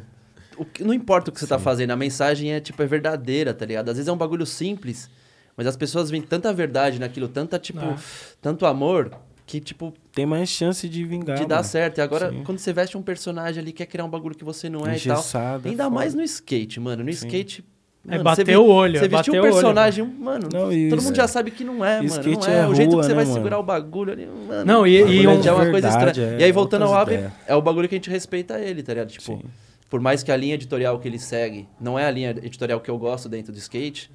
o 0.58 0.64
que- 0.64 0.84
não 0.84 0.92
importa 0.94 1.30
o 1.30 1.32
que 1.34 1.40
você 1.40 1.46
tá 1.46 1.58
fazendo, 1.58 1.90
a 1.92 1.96
mensagem 1.96 2.52
é, 2.52 2.60
tipo, 2.60 2.80
é 2.82 2.86
verdadeira, 2.86 3.52
tá 3.54 3.64
ligado? 3.64 3.88
Às 3.88 3.96
vezes 3.96 4.08
é 4.08 4.12
um 4.12 4.16
bagulho 4.16 4.44
simples, 4.46 5.08
mas 5.56 5.66
as 5.66 5.76
pessoas 5.76 6.10
veem 6.10 6.22
tanta 6.22 6.52
verdade 6.52 6.98
naquilo, 6.98 7.28
tanta, 7.28 7.58
tipo, 7.58 7.80
Ah. 7.80 7.96
tanto 8.40 8.66
amor, 8.66 9.10
que, 9.46 9.60
tipo, 9.60 9.92
Tem 10.14 10.24
mais 10.24 10.48
chance 10.48 10.88
de 10.88 11.04
vingar. 11.04 11.36
de 11.36 11.46
dar 11.46 11.56
mano. 11.56 11.68
certo. 11.68 11.98
E 11.98 12.00
agora, 12.00 12.30
Sim. 12.30 12.42
quando 12.44 12.58
você 12.58 12.72
veste 12.72 12.96
um 12.96 13.02
personagem 13.02 13.60
ali, 13.62 13.72
quer 13.72 13.84
criar 13.86 14.04
um 14.04 14.08
bagulho 14.08 14.34
que 14.34 14.44
você 14.44 14.70
não 14.70 14.80
é 14.86 14.96
e 14.96 15.00
tal. 15.00 15.18
Engessado, 15.18 15.68
é 15.68 15.70
Ainda 15.70 15.84
foda. 15.84 15.94
mais 15.94 16.14
no 16.14 16.22
skate, 16.22 16.80
mano. 16.80 17.04
No 17.04 17.12
Sim. 17.12 17.26
skate. 17.26 17.64
É 18.06 18.12
mano, 18.12 18.24
bater 18.24 18.44
você 18.44 18.52
vi- 18.52 18.56
o 18.58 18.66
olho, 18.66 18.98
Você 18.98 19.04
é 19.06 19.08
vestiu 19.08 19.32
um 19.32 19.36
bater 19.36 19.40
o 19.40 19.44
olho, 19.44 19.52
personagem, 19.54 20.04
mano. 20.04 20.48
Não, 20.52 20.90
todo 20.90 21.02
mundo 21.02 21.16
já 21.16 21.26
sabe 21.26 21.50
que 21.50 21.64
não 21.64 21.82
é, 21.84 22.02
mano. 22.02 22.22
Não 22.22 22.46
é. 22.46 22.58
é 22.58 22.66
o 22.68 22.74
jeito 22.74 22.90
rua, 22.92 23.00
que 23.00 23.06
você 23.06 23.08
né, 23.08 23.14
vai 23.14 23.24
mano? 23.24 23.34
segurar 23.34 23.58
o 23.58 23.62
bagulho 23.62 24.12
ali, 24.12 24.26
mano. 24.26 24.64
Não, 24.66 24.86
e- 24.86 24.90
e 24.92 25.24
é 25.24 25.28
um- 25.28 25.34
uma 25.36 25.70
coisa 25.70 25.88
verdade, 25.90 26.20
estranha. 26.20 26.36
é 26.36 26.40
e 26.40 26.44
aí, 26.44 26.52
voltando 26.52 26.84
ao 26.84 27.02
ideias. 27.02 27.32
é 27.46 27.54
o 27.54 27.62
bagulho 27.62 27.88
que 27.88 27.94
a 27.94 27.98
gente 27.98 28.10
respeita 28.10 28.58
ele, 28.60 28.82
tá 28.82 28.92
ligado? 28.92 29.08
Tipo, 29.08 29.22
Sim. 29.24 29.42
por 29.88 30.00
mais 30.00 30.22
que 30.22 30.30
a 30.30 30.36
linha 30.36 30.54
editorial 30.54 30.98
que 30.98 31.08
ele 31.08 31.18
segue 31.18 31.66
não 31.80 31.98
é 31.98 32.04
a 32.06 32.10
linha 32.10 32.30
editorial 32.30 32.78
que 32.78 32.90
eu 32.90 32.98
gosto 32.98 33.26
dentro 33.26 33.52
do 33.54 33.58
skate, 33.58 34.10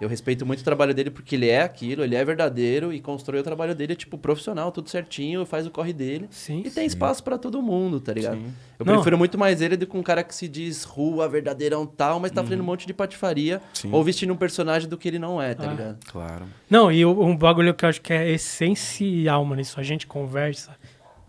eu 0.00 0.08
respeito 0.08 0.46
muito 0.46 0.60
o 0.60 0.64
trabalho 0.64 0.94
dele 0.94 1.10
porque 1.10 1.34
ele 1.36 1.48
é 1.48 1.62
aquilo, 1.62 2.02
ele 2.02 2.14
é 2.16 2.24
verdadeiro 2.24 2.92
e 2.92 3.00
constrói 3.00 3.40
o 3.40 3.42
trabalho 3.42 3.74
dele, 3.74 3.94
tipo, 3.94 4.16
profissional, 4.18 4.72
tudo 4.72 4.88
certinho, 4.88 5.44
faz 5.44 5.66
o 5.66 5.70
corre 5.70 5.92
dele. 5.92 6.26
Sim. 6.30 6.62
E 6.64 6.70
tem 6.70 6.86
espaço 6.86 7.22
pra 7.22 7.36
todo 7.38 7.60
mundo, 7.62 8.00
tá 8.00 8.12
ligado? 8.12 8.36
Sim. 8.38 8.52
Eu 8.78 8.86
Não. 8.86 8.94
prefiro 8.94 9.18
muito 9.18 9.36
mais 9.36 9.60
ele 9.60 9.76
do 9.76 9.86
que 9.86 9.96
um 9.96 10.02
cara 10.02 10.22
que 10.24 10.34
se 10.34 10.48
diz 10.48 10.84
rua, 10.84 11.28
verdadeirão 11.28 11.84
tal, 11.84 12.18
mas 12.18 12.30
tá 12.30 12.42
fazendo 12.42 12.60
um 12.62 12.64
monte 12.66 12.86
de 12.86 12.94
patifaria 12.94 13.56
Uhum. 13.58 13.60
Sim. 13.74 13.88
ou 13.92 14.02
vestindo 14.02 14.32
um 14.32 14.36
personagem 14.36 14.88
do 14.88 14.96
que 14.96 15.06
ele 15.06 15.18
não 15.18 15.40
é, 15.40 15.54
tá 15.54 15.64
Ah. 15.68 15.70
ligado? 15.72 15.98
Claro. 16.10 16.46
Não, 16.68 16.90
e 16.90 17.04
o- 17.04 17.22
um 17.22 17.36
bagulho 17.36 17.74
que 17.74 17.84
eu 17.84 17.88
acho 17.88 18.00
que 18.00 18.12
é 18.12 18.30
essencial, 18.30 19.44
mano. 19.44 19.60
Isso 19.60 19.78
a 19.78 19.82
gente 19.82 20.06
conversa. 20.06 20.74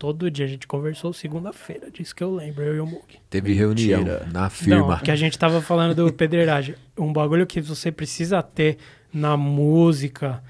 Todo 0.02 0.28
dia 0.28 0.46
a 0.46 0.48
gente 0.48 0.66
conversou 0.66 1.12
segunda-feira, 1.12 1.88
disso 1.88 2.12
que 2.12 2.24
eu 2.24 2.34
lembro, 2.34 2.64
eu 2.64 2.74
e 2.74 2.80
o 2.80 2.86
Mug. 2.86 3.04
Teve 3.30 3.52
reunião 3.52 4.00
Mentira. 4.00 4.28
na 4.32 4.50
firma. 4.50 4.76
Não, 4.88 4.98
que 4.98 5.12
a 5.12 5.14
gente 5.14 5.38
tava 5.38 5.60
falando 5.62 5.94
do 5.94 6.10
pedreiragem. 6.12 6.74
Um 6.98 7.12
bagulho 7.12 7.46
que 7.46 7.60
você 7.60 7.92
precisa 7.92 8.42
ter 8.42 8.78
na 9.14 9.36
música 9.36 10.42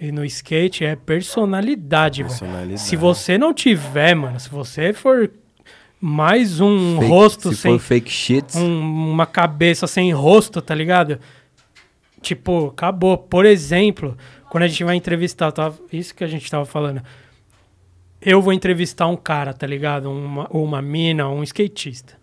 e 0.00 0.10
no 0.10 0.24
skate 0.24 0.84
é 0.84 0.96
personalidade. 0.96 2.24
Personalidade. 2.24 2.80
Se 2.80 2.96
você 2.96 3.38
não 3.38 3.54
tiver, 3.54 4.16
mano, 4.16 4.40
se 4.40 4.48
você 4.50 4.92
for 4.92 5.30
mais 6.00 6.60
um 6.60 6.96
Fake- 6.98 7.08
rosto 7.08 7.50
se 7.50 7.58
sem 7.58 7.78
for 7.78 7.84
fake 7.84 8.10
shit, 8.10 8.58
um- 8.58 9.12
uma 9.12 9.24
cabeça 9.24 9.86
sem 9.86 10.12
rosto, 10.12 10.60
tá 10.60 10.74
ligado? 10.74 11.20
Tipo, 12.20 12.66
acabou. 12.74 13.16
Por 13.16 13.46
exemplo, 13.46 14.16
quando 14.50 14.64
a 14.64 14.66
gente 14.66 14.82
vai 14.82 14.96
entrevistar, 14.96 15.52
tava- 15.52 15.78
isso 15.92 16.12
que 16.12 16.24
a 16.24 16.26
gente 16.26 16.50
tava 16.50 16.64
falando. 16.64 17.00
Eu 18.20 18.40
vou 18.40 18.52
entrevistar 18.52 19.06
um 19.06 19.16
cara, 19.16 19.52
tá 19.52 19.66
ligado? 19.66 20.10
Uma, 20.10 20.46
ou 20.50 20.64
uma 20.64 20.80
mina, 20.80 21.28
um 21.28 21.42
skatista. 21.42 22.14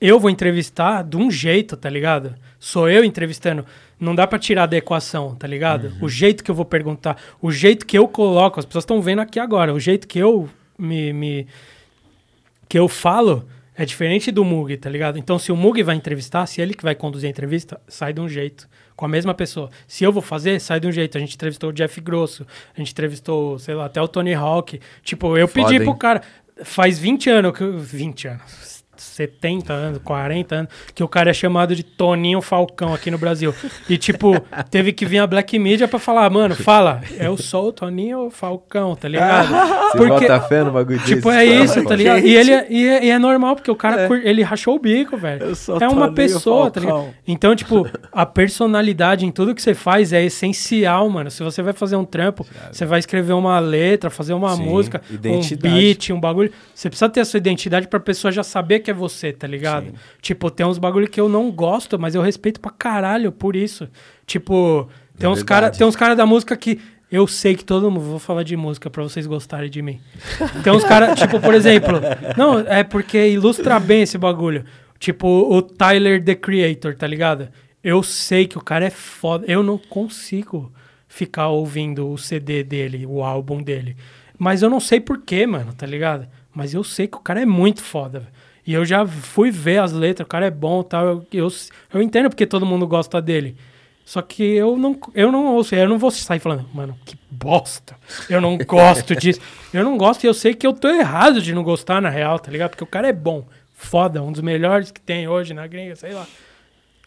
Eu 0.00 0.18
vou 0.18 0.30
entrevistar 0.30 1.02
de 1.02 1.16
um 1.16 1.30
jeito, 1.30 1.76
tá 1.76 1.88
ligado? 1.88 2.34
Sou 2.58 2.88
eu 2.88 3.04
entrevistando. 3.04 3.64
Não 4.00 4.16
dá 4.16 4.26
pra 4.26 4.38
tirar 4.38 4.66
da 4.66 4.76
equação, 4.76 5.36
tá 5.36 5.46
ligado? 5.46 5.92
O 6.00 6.08
jeito 6.08 6.42
que 6.42 6.50
eu 6.50 6.54
vou 6.56 6.64
perguntar, 6.64 7.16
o 7.40 7.52
jeito 7.52 7.86
que 7.86 7.96
eu 7.96 8.08
coloco, 8.08 8.58
as 8.58 8.66
pessoas 8.66 8.82
estão 8.82 9.00
vendo 9.00 9.20
aqui 9.20 9.38
agora, 9.38 9.72
o 9.72 9.78
jeito 9.78 10.08
que 10.08 10.18
eu 10.18 10.48
me, 10.76 11.12
me 11.12 11.46
que 12.68 12.76
eu 12.76 12.88
falo 12.88 13.46
é 13.76 13.84
diferente 13.84 14.32
do 14.32 14.44
Mug, 14.44 14.76
tá 14.76 14.90
ligado? 14.90 15.18
Então, 15.18 15.38
se 15.38 15.52
o 15.52 15.56
Mug 15.56 15.80
vai 15.82 15.94
entrevistar, 15.94 16.46
se 16.46 16.60
ele 16.60 16.74
que 16.74 16.82
vai 16.82 16.94
conduzir 16.94 17.28
a 17.28 17.30
entrevista, 17.30 17.80
sai 17.86 18.12
de 18.12 18.20
um 18.20 18.28
jeito. 18.28 18.68
Com 19.02 19.06
a 19.06 19.08
mesma 19.08 19.34
pessoa. 19.34 19.68
Se 19.88 20.04
eu 20.04 20.12
vou 20.12 20.22
fazer, 20.22 20.60
sai 20.60 20.78
de 20.78 20.86
um 20.86 20.92
jeito. 20.92 21.18
A 21.18 21.20
gente 21.20 21.34
entrevistou 21.34 21.70
o 21.70 21.72
Jeff 21.72 22.00
Grosso, 22.00 22.46
a 22.72 22.78
gente 22.78 22.92
entrevistou, 22.92 23.58
sei 23.58 23.74
lá, 23.74 23.86
até 23.86 24.00
o 24.00 24.06
Tony 24.06 24.32
Hawk. 24.32 24.78
Tipo, 25.02 25.36
eu 25.36 25.48
Foda, 25.48 25.66
pedi 25.66 25.78
hein? 25.80 25.82
pro 25.84 25.96
cara. 25.96 26.22
Faz 26.62 27.00
20 27.00 27.28
anos 27.28 27.52
que. 27.58 27.64
eu- 27.64 27.80
20 27.80 28.28
anos. 28.28 28.71
70 29.02 29.72
anos, 29.72 30.00
40 30.04 30.54
anos, 30.54 30.70
que 30.94 31.02
o 31.02 31.08
cara 31.08 31.30
é 31.30 31.34
chamado 31.34 31.74
de 31.74 31.82
Toninho 31.82 32.40
Falcão 32.40 32.94
aqui 32.94 33.10
no 33.10 33.18
Brasil. 33.18 33.54
E, 33.88 33.96
tipo, 33.98 34.40
teve 34.70 34.92
que 34.92 35.04
vir 35.04 35.18
a 35.18 35.26
Black 35.26 35.58
Media 35.58 35.86
pra 35.88 35.98
falar, 35.98 36.28
mano, 36.30 36.54
fala, 36.54 37.02
eu 37.18 37.36
sou 37.36 37.68
o 37.68 37.72
Toninho 37.72 38.30
Falcão, 38.30 38.94
tá 38.96 39.08
ligado? 39.08 39.48
Você 39.92 40.06
bota 40.06 40.40
fé 40.42 40.64
no 40.64 40.70
bagulho 40.72 40.98
Tipo, 41.00 41.30
é 41.30 41.44
isso, 41.44 41.82
tá 41.84 41.94
ligado? 41.96 42.16
Gente. 42.20 42.28
E 42.28 42.36
ele 42.36 42.50
é, 42.52 42.66
e 42.70 42.88
é, 42.88 43.04
e 43.06 43.10
é 43.10 43.18
normal, 43.18 43.54
porque 43.56 43.70
o 43.70 43.76
cara, 43.76 44.06
cur- 44.08 44.20
ele 44.24 44.42
rachou 44.42 44.76
o 44.76 44.78
bico, 44.78 45.16
velho. 45.16 45.42
Eu 45.46 45.54
sou 45.54 45.76
É 45.80 45.88
uma 45.88 46.08
Toninho 46.08 46.14
pessoa, 46.14 46.70
tá 46.70 46.80
Falcão. 46.80 47.00
ligado? 47.02 47.14
Então, 47.26 47.54
tipo, 47.56 47.88
a 48.12 48.24
personalidade 48.26 49.26
em 49.26 49.30
tudo 49.30 49.54
que 49.54 49.62
você 49.62 49.74
faz 49.74 50.12
é 50.12 50.22
essencial, 50.24 51.08
mano. 51.08 51.30
Se 51.30 51.42
você 51.42 51.62
vai 51.62 51.72
fazer 51.72 51.96
um 51.96 52.04
trampo, 52.04 52.46
você 52.70 52.84
vai 52.84 52.98
escrever 52.98 53.32
uma 53.32 53.58
letra, 53.58 54.10
fazer 54.10 54.34
uma 54.34 54.54
Sim, 54.56 54.64
música, 54.64 55.00
identidade. 55.10 55.74
um 55.74 55.78
beat, 55.78 56.10
um 56.10 56.20
bagulho. 56.20 56.50
Você 56.74 56.88
precisa 56.88 57.08
ter 57.08 57.20
a 57.20 57.24
sua 57.24 57.38
identidade 57.38 57.88
pra 57.88 57.98
pessoa 58.00 58.30
já 58.30 58.42
saber 58.42 58.80
que 58.80 58.90
é 58.90 58.91
você, 58.92 59.32
tá 59.32 59.46
ligado? 59.46 59.92
Tipo, 60.20 60.50
tem 60.50 60.64
uns 60.66 60.78
bagulho 60.78 61.08
que 61.08 61.20
eu 61.20 61.28
não 61.28 61.50
gosto, 61.50 61.98
mas 61.98 62.14
eu 62.14 62.22
respeito 62.22 62.60
pra 62.60 62.70
caralho 62.70 63.32
por 63.32 63.56
isso. 63.56 63.88
Tipo, 64.26 64.88
tem 65.18 65.28
uns 65.28 65.42
tem 65.76 65.86
uns 65.86 65.96
cara 65.96 66.14
da 66.14 66.26
música 66.26 66.56
que 66.56 66.80
eu 67.10 67.26
sei 67.26 67.54
que 67.54 67.64
todo 67.64 67.90
mundo. 67.90 68.00
Vou 68.04 68.18
falar 68.18 68.42
de 68.42 68.56
música 68.56 68.88
pra 68.88 69.02
vocês 69.02 69.26
gostarem 69.26 69.68
de 69.68 69.82
mim. 69.82 70.00
Tem 70.64 70.72
uns 70.72 70.82
caras, 70.82 71.18
tipo, 71.18 71.38
por 71.38 71.52
exemplo. 71.54 72.00
Não, 72.38 72.60
é 72.60 72.82
porque 72.82 73.28
ilustra 73.28 73.78
bem 73.78 74.02
esse 74.02 74.16
bagulho. 74.16 74.64
Tipo, 74.98 75.26
o 75.28 75.60
Tyler 75.60 76.24
the 76.24 76.34
Creator, 76.34 76.96
tá 76.96 77.06
ligado? 77.06 77.48
Eu 77.84 78.02
sei 78.02 78.46
que 78.46 78.56
o 78.56 78.62
cara 78.62 78.86
é 78.86 78.90
foda. 78.90 79.44
Eu 79.46 79.62
não 79.62 79.76
consigo 79.76 80.72
ficar 81.06 81.48
ouvindo 81.48 82.08
o 82.08 82.16
CD 82.16 82.64
dele, 82.64 83.04
o 83.04 83.22
álbum 83.22 83.62
dele. 83.62 83.94
Mas 84.38 84.62
eu 84.62 84.70
não 84.70 84.80
sei 84.80 84.98
porquê, 84.98 85.46
mano, 85.46 85.74
tá 85.74 85.84
ligado? 85.86 86.26
Mas 86.54 86.72
eu 86.72 86.82
sei 86.82 87.06
que 87.06 87.16
o 87.18 87.20
cara 87.20 87.42
é 87.42 87.46
muito 87.46 87.82
foda. 87.82 88.20
velho. 88.20 88.32
E 88.66 88.72
eu 88.74 88.84
já 88.84 89.04
fui 89.06 89.50
ver 89.50 89.78
as 89.78 89.92
letras, 89.92 90.24
o 90.24 90.28
cara 90.28 90.46
é 90.46 90.50
bom 90.50 90.80
e 90.80 90.84
tal. 90.84 91.04
Eu, 91.06 91.26
eu, 91.32 91.48
eu 91.94 92.02
entendo 92.02 92.28
porque 92.28 92.46
todo 92.46 92.64
mundo 92.64 92.86
gosta 92.86 93.20
dele. 93.20 93.56
Só 94.04 94.20
que 94.20 94.42
eu 94.42 94.76
não, 94.76 94.98
eu 95.14 95.30
não 95.32 95.46
ouço, 95.54 95.74
eu 95.74 95.88
não 95.88 95.98
vou 95.98 96.10
sair 96.10 96.38
falando, 96.40 96.66
mano, 96.74 96.96
que 97.04 97.16
bosta. 97.30 97.96
Eu 98.28 98.40
não 98.40 98.58
gosto 98.66 99.14
disso. 99.16 99.40
Eu 99.72 99.82
não 99.84 99.96
gosto 99.96 100.24
e 100.24 100.26
eu 100.26 100.34
sei 100.34 100.54
que 100.54 100.66
eu 100.66 100.72
tô 100.72 100.88
errado 100.88 101.40
de 101.40 101.54
não 101.54 101.62
gostar, 101.62 102.00
na 102.02 102.08
real, 102.10 102.38
tá 102.38 102.50
ligado? 102.50 102.70
Porque 102.70 102.84
o 102.84 102.86
cara 102.86 103.08
é 103.08 103.12
bom, 103.12 103.46
foda, 103.74 104.22
um 104.22 104.30
dos 104.32 104.40
melhores 104.42 104.90
que 104.90 105.00
tem 105.00 105.26
hoje 105.28 105.54
na 105.54 105.66
gringa, 105.66 105.94
sei 105.96 106.12
lá. 106.12 106.26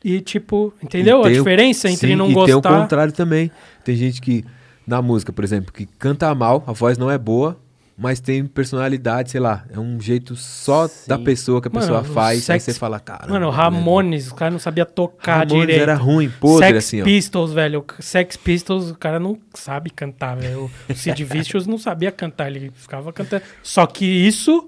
E, 0.03 0.22
tipo, 0.22 0.73
entendeu 0.84 1.18
E 1.18 1.22
a 1.22 1.23
tem 1.23 1.32
o- 1.34 1.36
diferença 1.38 1.90
entre 1.90 2.10
Sim, 2.10 2.15
não 2.15 2.30
e 2.30 2.34
tem 2.34 2.53
o 2.53 2.61
gostar? 2.61 2.82
contrário 2.82 3.11
também. 3.14 3.52
Tem 3.84 3.95
gente 3.95 4.22
que, 4.22 4.44
na 4.86 5.02
música, 5.02 5.34
por 5.34 5.44
exemplo, 5.44 5.73
que 5.73 5.86
canta 5.86 6.34
mal, 6.36 6.64
a 6.68 6.72
voz 6.73 6.98
não 6.98 7.10
é 7.11 7.18
boa, 7.18 7.57
mas 7.97 8.19
tem 8.19 8.45
personalidade, 8.45 9.31
sei 9.31 9.39
lá, 9.39 9.63
é 9.72 9.80
um 9.80 9.99
jeito 10.01 10.35
só 10.35 10.89
da 11.07 11.17
pessoa 11.17 11.61
que 11.61 11.67
a 11.67 11.72
Mano, 11.72 11.85
pessoa 11.85 12.01
o 12.01 12.03
faz, 12.03 12.49
aí 12.49 12.59
Sex- 12.59 12.63
você 12.63 12.73
fala, 12.73 12.99
cara. 12.99 13.27
Mano, 13.30 13.49
Ramones, 13.49 14.30
o 14.30 14.35
cara 14.35 14.51
não 14.51 14.59
sabia 14.59 14.85
tocar 14.85 15.39
Ramones 15.39 15.61
direito. 15.61 15.81
era 15.81 15.95
ruim, 15.95 16.30
podre, 16.30 16.67
Sex 16.67 16.77
assim, 16.85 17.01
ó. 17.01 17.05
Pistols, 17.05 17.53
velho. 17.53 17.85
Sex 17.99 18.35
Pistols, 18.35 18.91
o 18.91 18.95
cara 18.95 19.19
não 19.19 19.38
sabe 19.53 19.89
cantar, 19.89 20.35
velho. 20.35 20.69
O 20.89 20.93
Sid 20.93 21.23
Vicious 21.23 21.65
não 21.65 21.77
sabia 21.77 22.11
cantar, 22.11 22.47
ele 22.49 22.72
ficava 22.76 23.13
cantando. 23.13 23.43
Só 23.63 23.85
que 23.85 24.05
isso, 24.05 24.67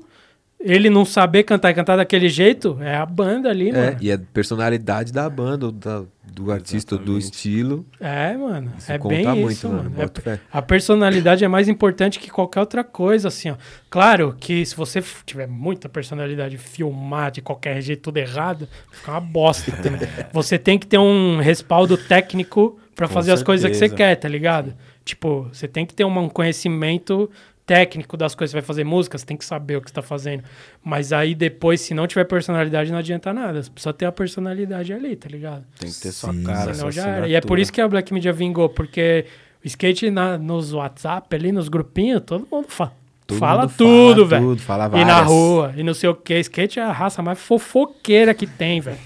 ele 0.59 0.89
não 0.89 1.05
saber 1.05 1.43
cantar 1.43 1.69
e 1.71 1.73
cantar 1.73 1.95
daquele 1.97 2.27
jeito, 2.29 2.77
é 2.81 2.95
a 2.95 3.05
banda 3.05 3.49
ali, 3.49 3.69
É, 3.69 3.73
mano. 3.73 3.97
e 4.01 4.09
é 4.11 4.17
personalidade 4.17 5.13
da 5.13 5.29
banda, 5.29 5.67
ou 5.67 5.71
da- 5.71 6.03
do 6.31 6.51
artista, 6.51 6.95
ou 6.95 6.99
do 6.99 7.17
Exatamente. 7.17 7.23
estilo. 7.35 7.85
É, 7.99 8.35
mano. 8.35 8.71
Isso 8.77 8.91
é 8.91 8.97
conta 8.97 9.15
bem 9.15 9.25
muito, 9.27 9.51
isso, 9.51 9.67
mano, 9.69 9.89
mano. 9.89 10.11
É- 10.25 10.39
a 10.51 10.61
personalidade 10.61 11.43
é 11.43 11.47
mais 11.47 11.67
importante 11.67 12.19
que 12.19 12.29
qualquer 12.29 12.59
outra 12.59 12.83
coisa, 12.83 13.27
assim, 13.27 13.49
ó. 13.51 13.55
Claro 13.89 14.35
que 14.39 14.65
se 14.65 14.75
você 14.75 15.01
tiver 15.25 15.47
muita 15.47 15.87
personalidade 15.87 16.57
filmar 16.57 17.31
de 17.31 17.41
qualquer 17.41 17.79
jeito 17.81 18.01
tudo 18.03 18.17
errado, 18.17 18.67
fica 18.91 19.11
uma 19.11 19.21
bosta 19.21 19.71
também. 19.71 20.01
você 20.33 20.57
tem 20.59 20.77
que 20.77 20.85
ter 20.85 20.97
um 20.97 21.39
respaldo 21.39 21.97
técnico 21.97 22.77
pra 22.95 23.07
Com 23.07 23.13
fazer 23.13 23.31
as 23.31 23.41
coisas 23.43 23.65
que 23.69 23.75
você 23.75 23.87
certeza. 23.89 23.95
quer, 23.95 24.15
tá 24.15 24.27
ligado? 24.27 24.73
Tipo, 25.05 25.47
você 25.53 25.67
tem 25.67 25.85
que 25.85 25.93
ter 25.93 26.03
um 26.03 26.29
conhecimento 26.29 27.29
técnico 27.67 28.17
das 28.17 28.33
coisas. 28.33 28.51
Você 28.51 28.57
vai 28.57 28.65
fazer 28.65 28.83
música, 28.83 29.15
você 29.17 29.25
tem 29.25 29.37
que 29.37 29.45
saber 29.45 29.75
o 29.75 29.81
que 29.81 29.89
você 29.89 29.93
tá 29.93 30.01
fazendo. 30.01 30.41
Mas 30.83 31.13
aí 31.13 31.35
depois, 31.35 31.81
se 31.81 31.93
não 31.93 32.07
tiver 32.07 32.23
personalidade, 32.23 32.89
não 32.91 32.97
adianta 32.97 33.31
nada. 33.33 33.61
Você 33.61 33.69
precisa 33.69 33.93
ter 33.93 34.05
a 34.05 34.11
personalidade 34.11 34.91
ali, 34.93 35.15
tá 35.15 35.27
ligado? 35.29 35.63
Tem 35.77 35.91
que 35.91 35.99
ter 35.99 36.11
sua 36.11 36.33
Sim. 36.33 36.43
cara, 36.43 36.73
Senão 36.73 36.91
sua 36.91 36.91
já 36.91 37.07
era. 37.07 37.27
E 37.27 37.35
é 37.35 37.41
por 37.41 37.59
isso 37.59 37.71
que 37.71 37.79
a 37.81 37.87
Black 37.87 38.11
Media 38.13 38.33
vingou, 38.33 38.69
porque 38.69 39.25
o 39.63 39.67
skate 39.67 40.09
na- 40.09 40.37
nos 40.37 40.71
WhatsApp, 40.73 41.35
ali 41.35 41.51
nos 41.51 41.67
grupinhos, 41.69 42.23
todo 42.25 42.47
mundo 42.51 42.67
fa- 42.69 42.91
Todo 43.27 43.39
fala 43.39 43.61
mundo 43.63 43.73
tudo, 43.77 44.15
fala 44.15 44.25
velho. 44.29 44.41
tudo, 44.43 44.61
fala 44.61 44.85
E 44.85 45.03
na 45.03 45.13
várias. 45.15 45.27
rua, 45.27 45.73
e 45.75 45.83
não 45.83 45.93
sei 45.93 46.07
o 46.09 46.15
que. 46.15 46.39
Skate 46.39 46.79
é 46.79 46.83
a 46.83 46.93
raça 46.93 47.21
mais 47.21 47.37
fofoqueira 47.37 48.33
que 48.33 48.47
tem, 48.47 48.79
velho. 48.79 48.97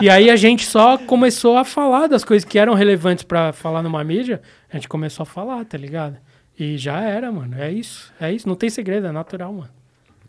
e 0.00 0.08
aí 0.08 0.30
a 0.30 0.36
gente 0.36 0.64
só 0.64 0.96
começou 0.96 1.58
a 1.58 1.64
falar 1.64 2.06
das 2.06 2.24
coisas 2.24 2.48
que 2.48 2.58
eram 2.58 2.72
relevantes 2.72 3.22
pra 3.22 3.52
falar 3.52 3.82
numa 3.82 4.02
mídia. 4.02 4.40
A 4.72 4.76
gente 4.76 4.88
começou 4.88 5.24
a 5.24 5.26
falar, 5.26 5.62
tá 5.66 5.76
ligado? 5.76 6.16
E 6.60 6.76
já 6.76 7.00
era, 7.00 7.32
mano. 7.32 7.56
É 7.58 7.72
isso. 7.72 8.12
É 8.20 8.30
isso. 8.30 8.46
Não 8.46 8.54
tem 8.54 8.68
segredo, 8.68 9.06
é 9.06 9.12
natural, 9.12 9.50
mano. 9.52 9.70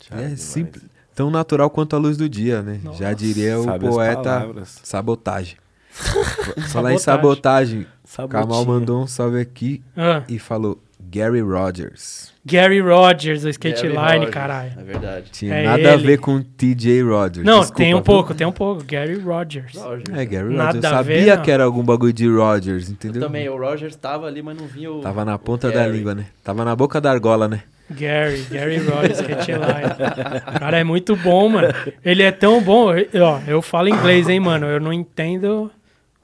Já 0.08 0.16
É 0.16 0.22
demais. 0.22 0.40
simples. 0.40 0.82
Tão 1.14 1.30
natural 1.30 1.68
quanto 1.68 1.94
a 1.94 1.98
luz 1.98 2.16
do 2.16 2.26
dia, 2.26 2.62
né? 2.62 2.80
Já 2.82 2.88
Nossa. 3.10 3.14
diria 3.14 3.58
o 3.60 3.64
Sabe 3.64 3.86
poeta 3.86 4.64
sabotagem. 4.64 5.56
Falar 6.72 6.94
em 6.94 6.98
sabotagem, 6.98 7.86
Sabotinha. 8.02 8.42
Kamal 8.42 8.64
mandou 8.64 9.02
um 9.02 9.06
salve 9.06 9.38
aqui 9.38 9.82
Ah, 9.94 10.22
e 10.26 10.38
falou 10.38 10.82
Gary 10.98 11.42
Rogers. 11.42 12.31
Gary 12.44 12.80
Rogers, 12.80 13.44
o 13.44 13.48
skate 13.50 13.82
Gary 13.82 13.88
line, 13.94 14.02
Rogers, 14.16 14.30
caralho. 14.30 14.72
É 14.76 14.82
verdade. 14.82 15.24
Tinha 15.30 15.54
É 15.54 15.64
nada 15.64 15.90
a 15.90 15.94
ele. 15.94 16.06
ver 16.06 16.18
com 16.18 16.42
TJ 16.42 17.02
Rogers. 17.02 17.46
Não, 17.46 17.60
Desculpa, 17.60 17.82
tem 17.82 17.94
um 17.94 17.98
viu? 17.98 18.04
pouco, 18.04 18.34
tem 18.34 18.46
um 18.46 18.52
pouco. 18.52 18.82
Gary 18.84 19.14
Rogers. 19.14 19.74
Rogers. 19.76 20.04
É, 20.18 20.24
Gary 20.24 20.52
Nada 20.54 20.66
Rogers. 20.74 20.84
Eu 20.84 20.90
a 20.98 21.02
ver, 21.02 21.18
sabia 21.18 21.36
não. 21.36 21.42
que 21.44 21.50
era 21.52 21.62
algum 21.64 21.82
bagulho 21.84 22.12
de 22.12 22.28
Rogers, 22.28 22.88
Eu 22.88 22.92
entendeu? 22.94 23.22
também, 23.22 23.48
o 23.48 23.56
Rogers 23.56 23.94
tava 23.94 24.26
ali, 24.26 24.42
mas 24.42 24.56
não 24.56 24.66
vinha 24.66 24.90
o. 24.90 25.00
Tava 25.00 25.24
na 25.24 25.38
ponta 25.38 25.70
da 25.70 25.86
língua, 25.86 26.14
né? 26.16 26.26
Tava 26.42 26.64
na 26.64 26.74
boca 26.74 27.00
da 27.00 27.12
argola, 27.12 27.46
né? 27.46 27.62
Gary, 27.90 28.44
Gary 28.50 28.78
Rogers, 28.78 29.20
skate 29.20 29.52
line. 29.52 30.52
O 30.56 30.58
cara 30.58 30.78
é 30.80 30.84
muito 30.84 31.14
bom, 31.14 31.48
mano. 31.48 31.68
Ele 32.04 32.22
é 32.24 32.32
tão 32.32 32.60
bom. 32.60 32.92
eu- 32.92 33.22
Ó, 33.22 33.38
eu 33.46 33.62
falo 33.62 33.88
inglês, 33.88 34.28
hein, 34.28 34.40
mano. 34.40 34.66
Eu 34.66 34.80
não 34.80 34.92
entendo 34.92 35.70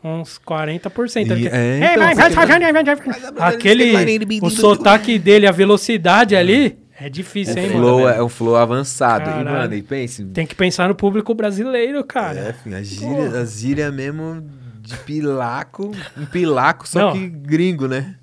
uns 0.02 0.38
40%. 0.38 1.16
E- 1.16 1.32
Ele- 1.32 1.48
é, 1.48 1.92
então, 1.92 2.04
vai, 2.04 2.14
vai, 2.14 2.30
vai, 2.46 2.72
vai, 2.72 2.84
vai, 2.84 2.94
vai. 3.32 3.54
Aquele, 3.54 4.38
o 4.42 4.50
sotaque 4.50 5.18
dele, 5.18 5.46
a 5.46 5.52
velocidade 5.52 6.34
ali, 6.36 6.78
é 7.00 7.08
difícil, 7.08 7.54
O 7.54 7.58
hein, 7.58 7.70
flow 7.70 8.00
mano. 8.02 8.16
é 8.16 8.22
um 8.22 8.28
flow 8.28 8.56
avançado. 8.56 9.22
E, 9.30 9.32
Caralho. 9.32 9.50
mano, 9.50 9.74
e 9.74 9.82
pense. 9.82 10.24
Tem 10.26 10.46
que 10.46 10.54
pensar 10.54 10.88
no 10.88 10.94
público 10.94 11.34
brasileiro, 11.34 11.98
É, 11.98 12.02
cara. 12.02 12.52
filho, 12.62 12.76
a 12.76 12.82
gíria, 12.82 13.40
a 13.40 13.44
gíria 13.44 13.92
mesmo 13.92 14.44
de 14.80 14.96
pilaco. 14.98 15.92
Um 16.16 16.26
pilaco, 16.26 16.88
só 16.88 16.98
Não. 17.00 17.12
que 17.12 17.28
gringo, 17.28 17.86
né? 17.86 18.14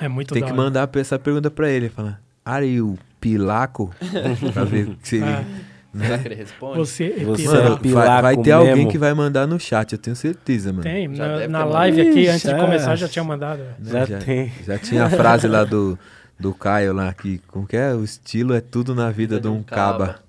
É, 0.00 0.08
muito 0.08 0.32
Tem 0.32 0.42
que 0.42 0.48
hora. 0.50 0.56
mandar 0.56 0.88
essa 0.94 1.18
pergunta 1.18 1.50
pra 1.50 1.68
ele. 1.70 1.88
Falar, 1.88 2.20
are 2.44 2.66
you 2.66 2.98
pilaco? 3.20 3.92
pra 4.52 4.64
ver 4.64 4.90
se 5.02 5.16
ele... 5.16 5.24
Ah, 5.26 5.44
Será 5.96 6.18
que 6.18 6.28
ele 6.28 6.34
responde? 6.34 6.78
você 6.78 7.14
é 7.18 7.24
Você 7.24 7.42
pilar. 7.44 7.56
Mano, 7.66 7.78
é 7.78 8.04
vai, 8.04 8.22
vai 8.22 8.36
ter 8.36 8.52
alguém 8.52 8.74
mesmo. 8.76 8.90
que 8.90 8.98
vai 8.98 9.12
mandar 9.14 9.46
no 9.46 9.60
chat, 9.60 9.92
eu 9.92 9.98
tenho 9.98 10.16
certeza, 10.16 10.72
mano. 10.72 10.82
Tem, 10.82 11.14
Já 11.14 11.28
na, 11.28 11.48
na 11.48 11.64
live 11.64 12.00
aqui, 12.00 12.28
antes 12.28 12.48
de 12.48 12.54
começar, 12.58 12.92
é. 12.92 12.96
já 12.96 13.08
tinha 13.08 13.24
mandado. 13.24 13.60
Né? 13.78 14.06
Já 14.06 14.18
tem. 14.18 14.52
Já 14.66 14.78
tinha 14.78 15.04
a 15.04 15.10
frase 15.10 15.46
lá 15.46 15.64
do, 15.64 15.98
do 16.38 16.54
Caio 16.54 16.92
lá 16.92 17.12
que, 17.12 17.40
como 17.48 17.66
que 17.66 17.76
é? 17.76 17.92
O 17.94 18.02
estilo 18.02 18.54
é 18.54 18.60
tudo 18.60 18.94
na 18.94 19.10
vida 19.10 19.38
de 19.38 19.48
um 19.48 19.62
caba. 19.62 20.20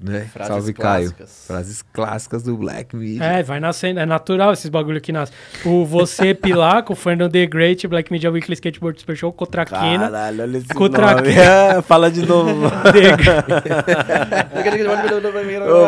Né? 0.00 0.26
Frases 0.32 0.48
Salve, 0.54 0.72
clássicas. 0.72 1.16
Caio. 1.16 1.28
Frases 1.46 1.82
clássicas 1.92 2.42
do 2.42 2.56
Black 2.56 2.94
Media. 2.96 3.22
É, 3.24 3.42
vai 3.42 3.60
nascendo. 3.60 4.00
É 4.00 4.06
natural 4.06 4.52
esses 4.52 4.68
bagulho 4.68 5.00
que 5.00 5.12
nasce. 5.12 5.32
O 5.64 5.84
Você 5.84 6.34
Pilaco, 6.34 6.92
o 6.94 6.96
Fernando 6.96 7.30
The 7.32 7.46
Great, 7.46 7.86
Black 7.86 8.10
Media 8.12 8.30
Weekly 8.30 8.54
Skateboard 8.54 9.00
Super 9.00 9.16
Show, 9.16 9.32
Cotraquina. 9.32 9.98
Caralho, 10.10 10.42
olha 10.42 10.56
esse 10.58 10.68
Com 10.68 10.84
nome. 10.84 10.94
traquina. 10.94 11.82
Fala 11.86 12.10
de 12.10 12.24
novo. 12.26 12.66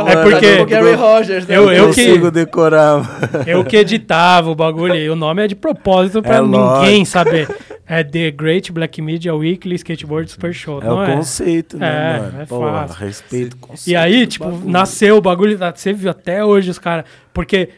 É 0.09 0.23
porque- 0.23 0.65
Gary 0.65 0.95
Rogers, 0.95 1.47
né? 1.47 1.57
Eu- 1.57 1.65
Eu, 1.65 1.73
eu 1.73 1.87
consigo 1.89 2.27
que- 2.27 2.31
decorar. 2.31 3.03
Eu 3.47 3.65
que 3.65 3.77
editava 3.77 4.51
o 4.51 4.55
bagulho. 4.55 4.95
E 4.95 5.09
o 5.11 5.17
nome 5.17 5.45
é 5.45 5.49
de 5.49 5.55
propósito 5.55 6.23
pra 6.23 6.37
É 6.37 6.41
ninguém 6.43 6.59
lógico. 6.59 7.07
saber. 7.07 7.49
É 7.87 8.05
The 8.05 8.31
Great 8.31 8.71
Black 8.73 9.01
Media 9.01 9.35
Weekly 9.35 9.75
Skateboard 9.77 10.31
Super 10.31 10.53
Show. 10.53 10.81
É 10.83 10.85
não 10.85 10.99
o 10.99 11.03
é? 11.05 11.15
conceito, 11.17 11.79
né, 11.79 11.89
É, 11.89 12.21
mano? 12.21 12.43
é 12.43 12.47
Pô, 12.47 12.61
fácil. 12.61 12.97
Respeito 13.09 13.57
conceito. 13.57 13.91
E 13.91 13.97
aí, 13.97 14.27
tipo, 14.27 14.45
bagulho. 14.45 14.71
nasceu 14.71 15.17
o 15.17 15.21
bagulho. 15.21 15.59
Você 15.75 15.93
viu 15.93 16.11
até 16.11 16.45
hoje 16.45 16.71
os 16.71 16.79
caras. 16.79 17.05
Porque 17.33 17.69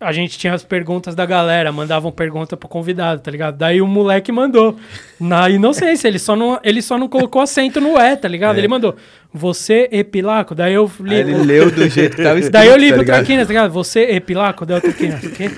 a 0.00 0.12
gente 0.12 0.38
tinha 0.38 0.54
as 0.54 0.62
perguntas 0.62 1.14
da 1.14 1.26
galera, 1.26 1.72
mandavam 1.72 2.12
pergunta 2.12 2.56
pro 2.56 2.68
convidado, 2.68 3.20
tá 3.20 3.30
ligado? 3.30 3.56
Daí 3.56 3.82
o 3.82 3.86
moleque 3.86 4.30
mandou. 4.30 4.76
Na 5.18 5.50
inocência, 5.50 6.06
ele 6.06 6.20
só 6.20 6.36
não, 6.36 6.60
ele 6.62 6.80
só 6.80 6.96
não 6.96 7.08
colocou 7.08 7.42
acento 7.42 7.80
no 7.80 7.98
é, 7.98 8.14
tá 8.14 8.28
ligado? 8.28 8.58
Ele 8.58 8.68
mandou, 8.68 8.94
você 9.32 9.88
epilaco? 9.90 10.54
Daí 10.54 10.74
eu 10.74 10.90
li. 11.00 11.14
Aí 11.16 11.20
ele 11.20 11.34
leu 11.34 11.70
do 11.70 11.88
jeito 11.88 12.16
que 12.16 12.22
tava 12.22 12.38
escrito. 12.38 12.52
Daí 12.52 12.68
eu 12.68 12.76
li 12.76 12.90
tá 12.90 12.96
pro? 12.96 13.04
Traquinas, 13.06 13.46
tá 13.46 13.52
ligado? 13.52 13.72
Você 13.72 14.02
epilaco? 14.12 14.64
Daí 14.64 14.78
o 14.78 14.80
Traquinas, 14.80 15.22
o 15.22 15.30
quê? 15.30 15.50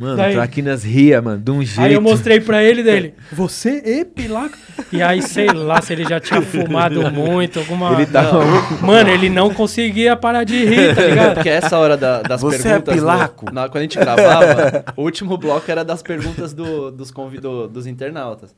Mano, 0.00 0.16
Daí- 0.16 0.32
Traquinas 0.32 0.82
ria, 0.82 1.20
mano, 1.20 1.38
de 1.42 1.50
um 1.50 1.62
jeito. 1.62 1.80
Aí 1.82 1.92
eu 1.92 2.00
mostrei 2.00 2.40
pra 2.40 2.64
ele 2.64 2.82
dele, 2.82 3.12
você 3.30 3.82
epilaco? 3.84 4.56
E 4.90 5.02
aí, 5.02 5.20
sei 5.20 5.46
lá, 5.52 5.82
se 5.82 5.92
ele 5.92 6.04
já 6.04 6.18
tinha 6.18 6.40
fumado 6.40 7.10
muito, 7.12 7.58
alguma... 7.58 7.92
Ele 7.92 8.06
tava 8.06 8.40
Mano, 8.82 9.10
ele 9.10 9.28
não 9.28 9.52
conseguia 9.52 10.16
parar 10.16 10.42
de 10.44 10.64
rir, 10.64 10.94
tá 10.94 11.02
ligado? 11.06 11.34
Porque 11.34 11.50
essa 11.50 11.78
hora 11.78 11.98
da- 11.98 12.22
das 12.22 12.40
Você 12.40 12.56
é 12.56 12.62
perguntas. 12.62 12.94
do- 12.94 12.98
pilaco? 12.98 13.52
na- 13.52 13.68
quando 13.68 13.76
a 13.76 13.82
gente 13.82 13.98
gravava, 13.98 14.84
o 14.96 15.02
último 15.02 15.36
bloco 15.36 15.70
era 15.70 15.84
das 15.84 16.02
perguntas 16.02 16.54
do- 16.54 16.90
dos, 16.90 17.10
convido, 17.10 17.68
dos 17.68 17.86
internautas. 17.86 18.54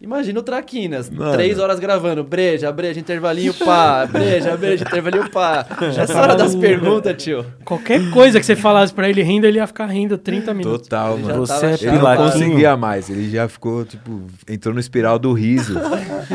Imagina 0.00 0.38
o 0.38 0.42
Traquinas, 0.44 1.10
Mano. 1.10 1.32
três 1.32 1.58
horas 1.58 1.80
gravando, 1.80 2.22
breja, 2.22 2.70
breja, 2.70 3.00
intervalinho, 3.00 3.52
pá, 3.52 4.06
breja, 4.06 4.56
breja, 4.56 4.84
intervalinho, 4.84 5.28
pá. 5.28 5.66
Essa 6.00 6.20
hora 6.20 6.36
das 6.36 6.54
perguntas, 6.54 7.20
tio. 7.20 7.44
Qualquer 7.64 8.08
coisa 8.12 8.38
que 8.38 8.46
você 8.46 8.54
falasse 8.54 8.94
pra 8.94 9.08
ele 9.10 9.24
rindo, 9.24 9.44
ele 9.44 9.58
ia 9.58 9.66
ficar 9.66 9.86
rindo 9.86 10.16
30 10.16 10.54
minutos. 10.54 10.86
Total, 10.86 11.14
Ele 11.14 11.24
já 11.24 11.32
mano. 11.32 11.46
Você 11.46 11.66
é. 11.66 11.74
Ele 11.88 11.98
não 11.98 12.16
conseguia 12.16 12.76
mais, 12.76 13.10
ele 13.10 13.28
já 13.28 13.48
ficou, 13.48 13.84
tipo, 13.84 14.22
entrou 14.48 14.72
no 14.72 14.78
espiral 14.78 15.18
do 15.18 15.32
riso. 15.32 15.74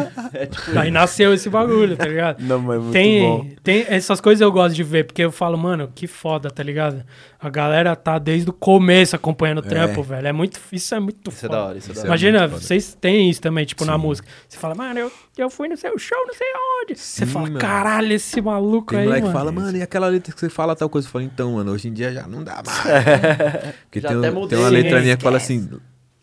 Aí 0.76 0.92
nasceu 0.92 1.34
esse 1.34 1.50
bagulho, 1.50 1.96
tá 1.96 2.06
ligado? 2.06 2.44
Não, 2.44 2.60
mas 2.60 2.76
é 2.76 2.80
muito 2.80 2.92
bom. 2.92 3.40
Tem, 3.64 3.84
tem 3.84 3.96
essas 3.96 4.20
coisas 4.20 4.42
eu 4.42 4.52
gosto 4.52 4.76
de 4.76 4.84
ver, 4.84 5.06
porque 5.06 5.24
eu 5.24 5.32
falo, 5.32 5.58
mano, 5.58 5.90
que 5.96 6.06
foda, 6.06 6.52
tá 6.52 6.62
ligado? 6.62 7.02
A 7.46 7.50
galera 7.50 7.94
tá 7.96 8.18
desde 8.18 8.50
o 8.50 8.54
começo 8.54 9.16
acompanhando 9.18 9.58
o 9.58 9.62
trampo, 9.62 10.02
velho. 10.02 10.26
É 10.28 10.32
muito, 10.32 10.58
isso 10.72 10.96
é 10.96 11.00
muito 11.00 11.30
Isso 11.30 11.46
é 11.46 11.50
foda. 11.50 11.54
da 11.60 11.66
hora, 11.66 11.78
isso 11.78 11.92
é 11.92 11.94
da 11.94 12.00
hora. 12.00 12.08
Imagina, 12.08 12.40
foda. 12.48 12.62
vocês 12.62 12.98
têm 13.02 13.30
isso 13.30 13.42
também, 13.42 13.66
tipo, 13.66 13.84
na 13.84 13.98
música. 13.98 14.28
Você 14.48 14.58
fala, 14.58 14.74
mano, 14.76 14.98
eu, 15.00 15.12
eu 15.38 15.50
fui 15.50 15.68
no 15.68 15.76
seu 15.76 15.98
show, 16.00 16.18
não 16.26 16.34
sei 16.34 16.48
onde. 16.84 16.96
Você 16.96 17.26
Sim, 17.26 17.32
fala, 17.32 17.48
mano. 17.48 17.60
caralho, 17.60 18.14
esse 18.14 18.42
maluco 18.42 18.92
Tem 18.92 19.00
aí, 19.00 19.06
moleque 19.06 19.22
mano. 19.24 19.34
que 19.34 19.40
fala, 19.40 19.52
mano, 19.52 19.78
e 19.78 19.82
aquela 19.82 20.08
letra 20.08 20.34
que 20.34 20.40
você 20.40 20.50
fala 20.50 20.74
tal 20.76 20.88
coisa? 20.90 21.06
Eu 21.08 21.12
falo, 21.12 21.26
então, 21.26 21.52
mano, 21.54 21.72
hoje 21.74 21.90
em 21.90 21.94
dia 21.94 22.14
já 22.14 22.26
não 22.26 22.42
dá 22.44 22.64
mais. 22.66 22.80
Porque 23.86 24.00
Já 24.00 24.08
tem, 24.10 24.18
até 24.20 24.32
mudei, 24.32 24.50
tem 24.50 24.60
uma 24.60 24.70
letra 24.70 25.02
minha 25.02 25.18
que 25.18 25.24
fala 25.24 25.36
assim, 25.38 25.70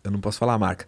eu 0.02 0.10
não 0.10 0.20
posso 0.20 0.38
falar 0.38 0.54
a 0.54 0.58
marca. 0.58 0.86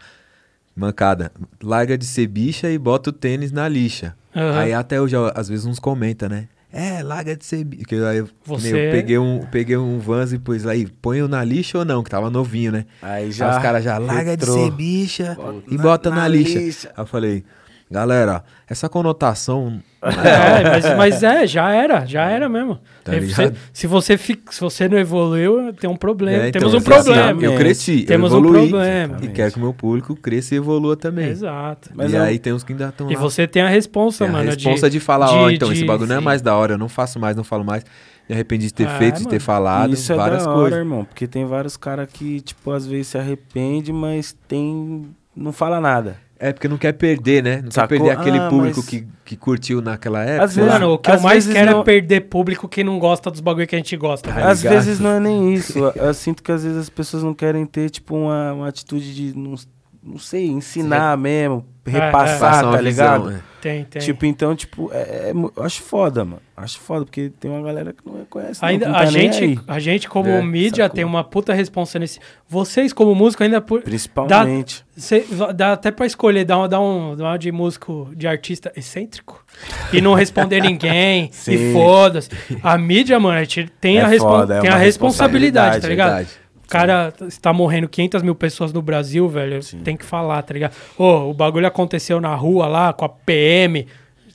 Mancada, 0.74 1.30
larga 1.62 1.98
de 1.98 2.06
ser 2.06 2.26
bicha 2.26 2.70
e 2.70 2.78
bota 2.78 3.10
o 3.10 3.12
tênis 3.12 3.52
na 3.52 3.68
lixa. 3.68 4.16
Aham. 4.34 4.59
Aí 4.60 4.72
até 4.72 4.98
hoje, 4.98 5.14
ó, 5.14 5.30
às 5.34 5.46
vezes 5.48 5.66
uns 5.66 5.78
comentam, 5.78 6.30
né? 6.30 6.48
É, 6.73 7.03
larga 7.03 7.36
de 7.36 7.44
ser 7.44 7.62
bicha. 7.65 7.85
Que 7.85 7.97
aí 7.97 8.19
eu, 8.19 8.28
Você- 8.47 8.69
eu 8.89 8.93
peguei 8.93 9.19
um, 9.19 9.40
peguei 9.51 9.77
um 9.77 9.99
Vans 9.99 10.32
e 10.32 10.39
pus 10.39 10.66
aí, 10.66 10.86
põe 10.86 11.20
o 11.23 11.28
na 11.28 11.44
lixa 11.44 11.78
ou 11.78 11.85
não, 11.85 12.03
que 12.03 12.09
tava 12.11 12.31
novinho, 12.31 12.73
né? 12.73 12.86
Aí 13.03 13.31
Já 13.31 13.51
já. 13.51 13.57
os 13.57 13.62
caras 13.62 13.85
já 13.85 13.99
larga 13.99 14.36
de 14.36 14.44
ser 14.47 14.70
bicha 14.70 15.36
e 15.69 15.77
na- 15.77 15.82
bota 15.82 16.09
na, 16.11 16.16
na 16.16 16.28
lixa. 16.28 16.59
lixa. 16.59 16.89
Aí 16.97 17.03
eu 17.03 17.07
falei, 17.07 17.44
galera, 17.90 18.43
essa 18.69 18.89
conotação. 18.89 19.82
É, 20.02 20.64
mas, 20.70 20.96
mas 20.96 21.22
é, 21.22 21.46
já 21.46 21.70
era, 21.70 22.04
já 22.04 22.24
era 22.28 22.48
mesmo. 22.48 22.78
Tá 23.04 23.12
você- 23.12 23.52
se, 23.72 23.86
você 23.86 24.16
fi- 24.18 24.40
se 24.50 24.60
você 24.60 24.88
não 24.88 24.98
evoluiu, 24.98 25.72
tem 25.74 25.88
um 25.88 25.94
problema. 25.96 26.44
É, 26.44 26.48
então, 26.48 26.60
Temos 26.60 26.74
um 26.74 26.78
assim, 26.78 26.84
problema. 26.84 27.42
eu 27.42 27.54
cresci, 27.56 28.02
Temos 28.02 28.32
eu 28.32 28.38
um 28.38 28.40
evoluí. 28.42 28.68
problema. 28.68 29.18
E 29.22 29.28
quero 29.28 29.52
que 29.52 29.58
o 29.58 29.60
meu 29.62 29.72
público 29.72 30.16
cresça 30.16 30.54
e 30.54 30.58
evolua 30.58 30.96
também. 30.96 31.28
Exato. 31.28 31.90
Mas 31.94 32.12
e 32.12 32.16
eu- 32.16 32.22
aí 32.22 32.38
tem 32.38 32.52
uns 32.52 32.64
que 32.64 32.72
ainda 32.72 32.88
estão 32.88 33.06
lá. 33.06 33.12
E 33.12 33.16
você 33.16 33.46
tem 33.46 33.62
a 33.62 33.68
responsa, 33.68 34.24
Tem 34.24 34.28
a 34.28 34.32
mano. 34.38 34.50
responsa 34.50 34.90
de, 34.90 34.98
falar, 34.98 35.30
ó, 35.30 35.48
de- 35.48 35.54
então, 35.54 35.70
esse 35.70 35.82
de- 35.82 35.86
bagulho 35.86 36.08
não 36.08 36.16
é 36.16 36.18
sim. 36.18 36.24
mais 36.24 36.42
da 36.42 36.56
hora, 36.56 36.74
eu 36.74 36.78
não 36.78 36.88
faço 36.88 37.20
mais, 37.20 37.36
não 37.36 37.44
falo 37.44 37.64
mais. 37.64 37.84
Me 38.28 38.34
arrependi 38.34 38.66
de 38.66 38.74
ter 38.74 38.88
É, 38.88 38.98
feito, 38.98 39.18
de 39.20 39.28
ter 39.28 39.40
falado, 39.40 39.92
Isso 39.94 40.12
é 40.12 40.16
várias 40.16 40.44
da 40.44 40.50
hora, 40.50 40.60
coisas. 40.60 40.78
irmão. 40.78 41.04
Porque 41.04 41.26
tem 41.26 41.44
vários 41.44 41.76
caras 41.76 42.08
que, 42.12 42.40
tipo, 42.40 42.70
às 42.72 42.86
vezes 42.86 43.08
se 43.08 43.18
arrepende, 43.18 43.92
mas 43.92 44.34
tem. 44.48 45.06
Não 45.36 45.52
fala 45.52 45.80
nada. 45.80 46.16
É, 46.44 46.52
porque 46.52 46.66
não 46.66 46.77
quer 46.77 46.93
perder, 46.93 47.40
né? 47.43 47.60
Não 47.62 47.70
Sacou? 47.70 47.89
quer 47.97 48.02
perder 48.05 48.19
aquele 48.20 48.39
Ah, 48.39 48.48
público 48.48 48.78
mas- 48.81 48.86
que, 48.89 49.06
que 49.24 49.36
curtiu 49.36 49.81
naquela 49.81 50.24
época. 50.24 50.44
Às 50.44 50.56
vezes-. 50.56 50.73
Mano, 50.73 50.93
o 50.94 50.98
que 50.98 51.10
eu 51.10 51.20
mais 51.20 51.47
quero 51.47 51.70
não- 51.70 51.81
é 51.82 51.85
perder 51.85 52.20
público 52.23 52.69
que 52.69 52.82
não 52.82 52.98
gosta 52.98 53.31
dos 53.31 53.39
bagulho 53.40 53.66
que 53.66 53.77
a 53.77 53.78
gente 53.78 53.97
gosta, 53.97 54.28
velho. 54.28 54.43
Tá 54.44 54.51
Às 54.51 54.60
vezes 54.60 54.98
não 54.98 55.10
é 55.10 55.20
nem 55.20 55.55
isso. 55.55 55.78
Eu, 55.78 55.93
eu 55.94 56.12
sinto 56.14 56.43
que 56.43 56.51
às 56.51 56.64
vezes 56.64 56.78
as 56.78 56.90
pessoas 56.90 57.23
não 57.23 57.32
querem 57.32 57.64
ter, 57.64 57.90
tipo, 57.90 58.16
uma, 58.16 58.52
uma 58.55 58.69
atitude 58.69 59.14
de, 59.14 59.39
não, 59.39 59.55
não 60.02 60.18
sei, 60.18 60.46
ensinar 60.48 61.16
mesmo, 61.16 61.64
é. 61.86 61.90
repassar, 61.90 62.40
Passa 62.40 62.66
uma 62.66 62.76
tá 62.76 62.82
visão, 62.82 63.16
ligado? 63.26 63.36
é. 63.48 63.52
Tem, 63.62 63.84
tem. 63.84 64.02
Tipo, 64.02 64.26
então, 64.26 64.56
tipo, 64.56 64.90
é, 64.92 65.30
é 65.30 65.62
acho 65.64 65.82
foda, 65.82 66.24
mano. 66.24 66.42
Acho 66.56 66.80
foda, 66.80 67.04
porque 67.04 67.30
tem 67.38 67.48
uma 67.48 67.62
galera 67.62 67.92
que 67.92 68.00
não 68.04 68.24
conhece. 68.24 68.60
não, 68.60 68.68
Ainda, 68.68 68.88
não 68.88 68.96
a, 68.96 69.04
tá 69.04 69.10
nem 69.12 69.32
gente, 69.32 69.60
a 69.68 69.78
gente, 69.78 70.08
como 70.08 70.28
É, 70.28 70.42
mídia, 70.42 70.84
sacou. 70.86 70.96
tem 70.96 71.04
uma 71.04 71.22
puta 71.22 71.54
responsa 71.54 71.96
nesse. 71.96 72.18
Vocês, 72.48 72.92
como 72.92 73.14
músico, 73.14 73.44
ainda. 73.44 73.60
Por, 73.60 73.80
Principalmente. 73.82 74.84
Cê- 74.96 75.24
dá 75.54 75.74
até 75.74 75.92
pra 75.92 76.06
escolher, 76.06 76.44
dar 76.44 76.58
uma, 76.58 76.68
dar 76.68 76.80
um, 76.80 77.14
dar 77.14 77.22
uma 77.24 77.36
de 77.38 77.52
músico, 77.52 78.10
de 78.16 78.26
artista 78.26 78.72
excêntrico 78.76 79.44
e 79.92 80.00
não 80.00 80.14
responder 80.14 80.60
ninguém 80.66 81.26
e 81.32 81.32
Sim. 81.32 81.72
foda-se. 81.72 82.30
A 82.64 82.76
mídia, 82.76 83.20
mano, 83.20 83.38
a 83.38 83.44
gente 83.44 83.70
tem, 83.80 83.98
É 83.98 84.02
a, 84.02 84.08
respon- 84.08 84.28
foda, 84.28 84.56
é 84.56 84.60
tem 84.60 84.70
a 84.70 84.72
uma 84.74 84.78
responsabilidade, 84.80 85.80
tá 85.80 85.88
ligado? 85.88 86.08
Verdade. 86.16 86.41
O 86.73 86.78
cara 86.81 87.12
está 87.28 87.53
morrendo 87.53 87.86
500 87.86 88.23
mil 88.23 88.35
pessoas 88.35 88.73
no 88.73 88.81
Brasil, 88.81 89.28
velho. 89.28 89.61
Tem 89.85 89.94
que 89.94 90.07
falar, 90.07 90.40
tá 90.40 90.55
ligado? 90.55 90.73
Ô, 90.97 91.28
o 91.28 91.35
bagulho 91.35 91.66
aconteceu 91.66 92.19
na 92.19 92.35
rua 92.35 92.66
lá 92.66 92.94
com 92.94 93.05
a 93.05 93.11
PM. 93.11 93.86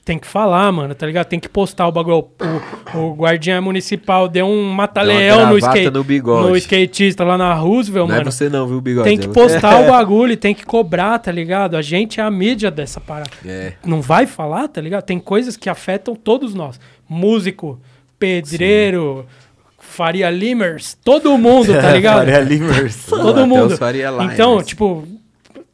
Tem 0.04 0.20
que 0.20 0.26
falar, 0.26 0.70
mano, 0.70 0.94
tá 0.94 1.04
ligado? 1.04 1.26
Tem 1.26 1.40
que 1.40 1.48
postar 1.48 1.88
o 1.88 1.92
bagulho. 1.92 2.28
O, 2.94 2.98
o 2.98 3.14
guardiã 3.16 3.60
municipal 3.60 4.28
deu 4.28 4.46
um 4.46 4.70
mata-leão 4.70 5.50
no, 5.50 5.58
skate, 5.58 5.90
no 5.90 6.04
bigode. 6.04 6.48
no 6.48 6.56
skatista 6.56 7.24
lá 7.24 7.36
na 7.36 7.52
Roosevelt, 7.54 8.08
Não 8.08 8.14
é 8.14 8.18
mano. 8.18 8.30
você 8.30 8.48
não, 8.48 8.68
viu, 8.68 8.80
Bigode? 8.80 9.08
Tem 9.08 9.18
é 9.18 9.20
que 9.20 9.26
você. 9.26 9.34
postar 9.34 9.82
o 9.82 9.88
bagulho, 9.90 10.36
tem 10.36 10.54
que 10.54 10.64
cobrar, 10.64 11.18
tá 11.18 11.32
ligado? 11.32 11.76
A 11.76 11.82
gente 11.82 12.20
é 12.20 12.22
a 12.22 12.30
mídia 12.30 12.70
dessa 12.70 13.00
parada. 13.00 13.32
É. 13.44 13.72
Não 13.84 14.00
vai 14.00 14.26
falar, 14.26 14.68
tá 14.68 14.80
ligado? 14.80 15.02
Tem 15.02 15.18
coisas 15.18 15.56
que 15.56 15.68
afetam 15.68 16.14
todos 16.14 16.54
nós. 16.54 16.78
Músico, 17.08 17.80
pedreiro, 18.16 19.26
Faria 19.98 20.30
Limers, 20.30 20.96
todo 21.04 21.36
mundo, 21.36 21.72
tá 21.72 21.90
ligado? 21.92 22.18
Faria 22.18 22.38
Limers. 22.40 23.04
todo 23.06 23.30
Até 23.40 23.44
mundo. 23.44 23.72
os 23.72 23.78
Faria 23.78 24.10
Limers. 24.12 24.32
Então, 24.32 24.62
tipo, 24.62 25.04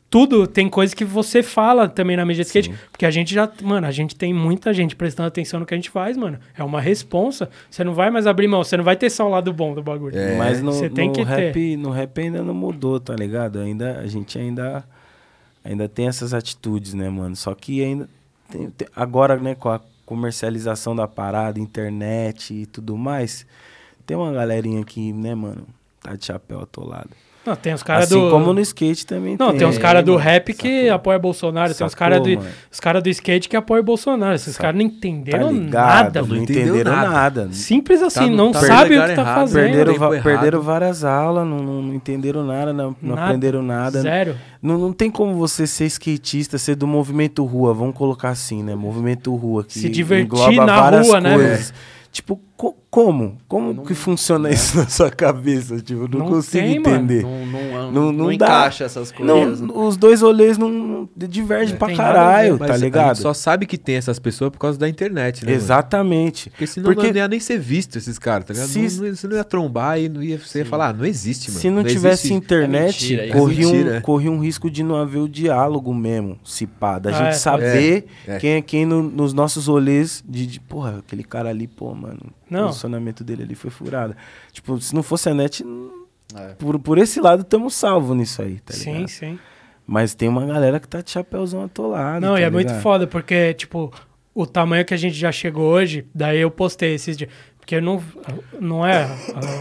tudo 0.08 0.46
tem 0.46 0.66
coisas 0.68 0.94
que 0.94 1.04
você 1.04 1.42
fala 1.42 1.88
também 1.88 2.16
na 2.16 2.24
mídia 2.24 2.42
de 2.42 2.46
skate, 2.48 2.72
porque 2.90 3.04
a 3.04 3.10
gente 3.10 3.34
já, 3.34 3.50
mano, 3.62 3.86
a 3.86 3.90
gente 3.90 4.14
tem 4.16 4.32
muita 4.32 4.72
gente 4.72 4.96
prestando 4.96 5.26
atenção 5.26 5.60
no 5.60 5.66
que 5.66 5.74
a 5.74 5.76
gente 5.76 5.90
faz, 5.90 6.16
mano. 6.16 6.38
É 6.56 6.64
uma 6.64 6.80
responsa. 6.80 7.50
Você 7.68 7.84
não 7.84 7.92
vai 7.92 8.10
mais 8.10 8.26
abrir 8.26 8.48
mão, 8.48 8.64
você 8.64 8.76
não 8.76 8.84
vai 8.84 8.96
ter 8.96 9.10
só 9.10 9.26
o 9.26 9.28
lado 9.28 9.52
bom 9.52 9.74
do 9.74 9.82
bagulho. 9.82 10.16
É. 10.16 10.36
Mas 10.38 10.62
no, 10.62 10.72
Você 10.72 10.88
tem 10.88 11.08
no 11.08 11.14
que 11.14 11.24
ter. 11.24 11.28
rap, 11.48 11.76
no 11.76 11.90
rap 11.90 12.18
ainda 12.20 12.42
não 12.42 12.54
mudou, 12.54 12.98
tá 12.98 13.14
ligado? 13.14 13.58
Ainda, 13.60 13.98
a 13.98 14.06
gente 14.06 14.38
ainda, 14.38 14.84
ainda 15.62 15.86
tem 15.88 16.06
essas 16.08 16.32
atitudes, 16.32 16.94
né, 16.94 17.10
mano? 17.10 17.36
Só 17.36 17.54
que 17.54 17.82
ainda. 17.84 18.08
tem- 18.50 18.70
tem- 18.70 18.88
agora, 18.96 19.36
né, 19.36 19.54
com 19.54 19.68
a 19.68 19.80
comercialização 20.06 20.94
da 20.94 21.08
parada, 21.08 21.58
internet 21.58 22.54
e 22.54 22.66
tudo 22.66 22.96
mais, 22.96 23.44
tem 24.06 24.16
uma 24.16 24.32
galerinha 24.32 24.84
que, 24.84 25.12
né, 25.12 25.34
mano, 25.34 25.66
tá 26.02 26.14
de 26.14 26.24
chapéu 26.26 26.60
atolado. 26.60 27.10
Não, 27.46 27.54
tem 27.54 27.74
os 27.74 27.82
caras 27.82 28.04
assim 28.10 28.18
do 28.18 28.30
como 28.30 28.54
no 28.54 28.60
skate 28.62 29.04
também 29.04 29.36
Não, 29.38 29.54
tem 29.54 29.66
uns 29.66 29.76
É, 29.76 29.78
caras 29.78 30.02
do 30.02 30.12
mano, 30.12 30.24
rap 30.24 30.54
que 30.54 30.80
sacou? 30.84 30.94
apoia 30.94 31.18
Bolsonaro, 31.18 31.74
tem 31.74 31.86
uns 31.86 31.92
Sacou, 31.92 31.98
caras 31.98 32.22
do, 32.22 32.38
os 32.72 32.80
cara 32.80 33.02
do 33.02 33.08
skate 33.10 33.50
que 33.50 33.54
apoiam 33.54 33.84
Bolsonaro. 33.84 34.34
Esses 34.34 34.56
caras 34.56 34.80
não 34.80 34.88
Tá 34.88 34.94
entenderam 34.96 35.52
ligado? 35.52 36.04
nada, 36.04 36.20
não 36.22 36.28
mano. 36.28 36.42
entenderam 36.42 36.92
nada. 36.92 37.10
nada. 37.10 37.48
Simples 37.52 38.00
assim, 38.00 38.30
no- 38.30 38.36
não 38.36 38.50
tá 38.52 38.62
no 38.62 38.66
sabe 38.66 38.96
o 38.96 39.00
que 39.02 39.06
tá 39.08 39.12
errado, 39.20 39.34
fazendo. 39.40 39.62
Perderam, 39.62 39.92
tempo 39.92 39.98
va- 40.08 40.14
errado. 40.14 40.24
perderam 40.24 40.62
várias 40.62 41.04
aulas, 41.04 41.46
não, 41.46 41.58
não- 41.58 41.82
não 41.82 41.94
entenderam 41.94 42.44
nada, 42.46 42.72
não, 42.72 42.96
não 43.02 43.14
Nada. 43.14 43.26
aprenderam 43.26 43.62
nada. 43.62 44.00
Zero. 44.00 44.36
Não, 44.62 44.78
não 44.78 44.92
tem 44.94 45.10
como 45.10 45.34
você 45.34 45.66
ser 45.66 45.84
skatista, 45.84 46.56
ser 46.56 46.76
do 46.76 46.86
movimento 46.86 47.44
rua, 47.44 47.74
vamos 47.74 47.94
colocar 47.94 48.30
assim, 48.30 48.62
né? 48.62 48.74
Movimento 48.74 49.34
rua, 49.36 49.64
que 49.64 49.78
Se 49.80 49.90
divertir 49.90 50.24
engloba 50.24 50.64
na 50.64 50.80
várias 50.80 51.06
rua, 51.08 51.20
né, 51.20 51.34
coisas. 51.34 51.74
Tipo, 52.10 52.40
co- 52.56 52.76
como? 52.90 53.38
Como 53.48 53.84
que 53.84 53.92
funciona 53.94 54.50
isso 54.50 54.76
na 54.78 54.86
sua 54.88 55.10
cabeça? 55.10 55.78
Tipo, 55.80 56.08
não, 56.08 56.20
Não 56.20 56.26
consigo 56.28 56.64
tem, 56.64 56.78
mano. 56.78 56.96
entender. 56.96 57.22
Não, 57.22 57.46
não, 57.46 57.92
Não- 57.92 57.92
não, 57.92 58.12
não 58.12 58.26
dá. 58.36 58.46
encaixa 58.46 58.84
essas 58.84 59.10
coisas. 59.10 59.60
Não, 59.60 59.86
os 59.86 59.96
dois 59.96 60.20
rolês 60.22 60.56
não, 60.56 60.68
não 60.68 61.08
divergem 61.16 61.76
pra 61.76 61.88
tem 61.88 61.96
nada 61.96 62.10
a 62.10 62.12
ver, 62.12 62.18
caralho, 62.20 62.56
Mas 62.60 62.70
tá 62.70 62.76
ligado? 62.76 63.16
só 63.16 63.34
sabe 63.34 63.66
que 63.66 63.76
tem 63.76 63.96
essas 63.96 64.18
pessoas 64.18 64.50
por 64.50 64.58
causa 64.58 64.78
da 64.78 64.88
internet, 64.88 65.44
né? 65.44 65.50
mano? 65.52 65.62
Exatamente. 65.62 66.50
Porque 66.50 66.66
senão 66.66 66.86
Porque- 66.86 67.08
não 67.10 67.16
ia 67.16 67.28
nem 67.28 67.40
ser 67.40 67.58
visto 67.58 67.96
esses 67.98 68.18
caras, 68.18 68.46
tá 68.46 68.52
ligado? 68.54 68.68
Se- 68.68 68.78
Não, 69.00 69.08
não- 69.08 69.16
você 69.16 69.26
não 69.28 69.36
ia 69.36 69.44
trombar 69.44 69.98
e 70.00 70.08
não 70.08 70.22
ia, 70.22 70.38
você 70.38 70.58
ia 70.60 70.66
falar, 70.66 70.88
ah, 70.88 70.92
não 70.92 71.04
existe, 71.04 71.50
mano. 71.50 71.60
Se 71.60 71.70
não, 71.70 71.82
tivesse 71.82 72.28
existe. 72.28 72.32
internet, 72.34 73.18
É 73.18 73.28
corria, 73.28 73.64
É 73.64 73.66
mentira, 73.70 73.90
um, 73.90 73.94
é. 73.96 74.00
corria 74.00 74.30
um 74.30 74.38
risco 74.40 74.70
de 74.70 74.82
não 74.82 74.94
haver 74.96 75.18
o 75.18 75.28
diálogo 75.28 75.92
mesmo, 75.92 76.38
se 76.44 76.66
pá. 76.66 76.98
Da 76.98 77.10
Ah, 77.10 77.12
gente 77.12 77.28
é, 77.28 77.32
saber 77.32 78.06
é. 78.26 78.38
quem 78.38 78.50
é 78.52 78.62
quem 78.62 78.86
no- 78.86 79.02
nos 79.02 79.32
nossos 79.32 79.66
rolês 79.66 80.22
de, 80.26 80.46
de, 80.46 80.60
porra, 80.60 80.98
aquele 81.00 81.24
cara 81.24 81.48
ali, 81.50 81.66
pô, 81.66 81.94
mano, 81.94 82.20
Não. 82.54 82.64
o 82.64 82.66
posicionamento 82.68 83.22
dele 83.24 83.42
ali 83.42 83.54
foi 83.54 83.70
furado. 83.70 84.16
Tipo, 84.52 84.80
se 84.80 84.94
não 84.94 85.02
fosse 85.02 85.28
a 85.28 85.34
net, 85.34 85.64
É. 86.34 86.48
por, 86.54 86.78
por 86.78 86.98
esse 86.98 87.20
lado, 87.20 87.42
estamos 87.42 87.74
salvos 87.74 88.16
nisso 88.16 88.40
aí, 88.42 88.60
tá 88.60 88.72
sim, 88.72 88.92
ligado? 88.92 89.08
sim. 89.08 89.38
Mas 89.86 90.14
tem 90.14 90.28
uma 90.28 90.46
galera 90.46 90.80
que 90.80 90.88
tá 90.88 91.00
de 91.02 91.10
chapéuzão 91.10 91.62
atolado. 91.64 92.24
Não, 92.24 92.34
tá 92.34 92.40
e 92.40 92.44
é 92.44 92.50
muito 92.50 92.72
foda, 92.80 93.06
porque, 93.06 93.52
tipo, 93.54 93.92
o 94.34 94.46
tamanho 94.46 94.84
que 94.84 94.94
a 94.94 94.96
gente 94.96 95.14
já 95.14 95.30
chegou 95.30 95.64
hoje, 95.70 96.06
daí 96.14 96.40
eu 96.40 96.50
postei 96.50 96.94
esses 96.94 97.16
dias. 97.16 97.30
Porque 97.58 97.80
não, 97.80 98.02
não 98.60 98.84
é. 98.86 99.04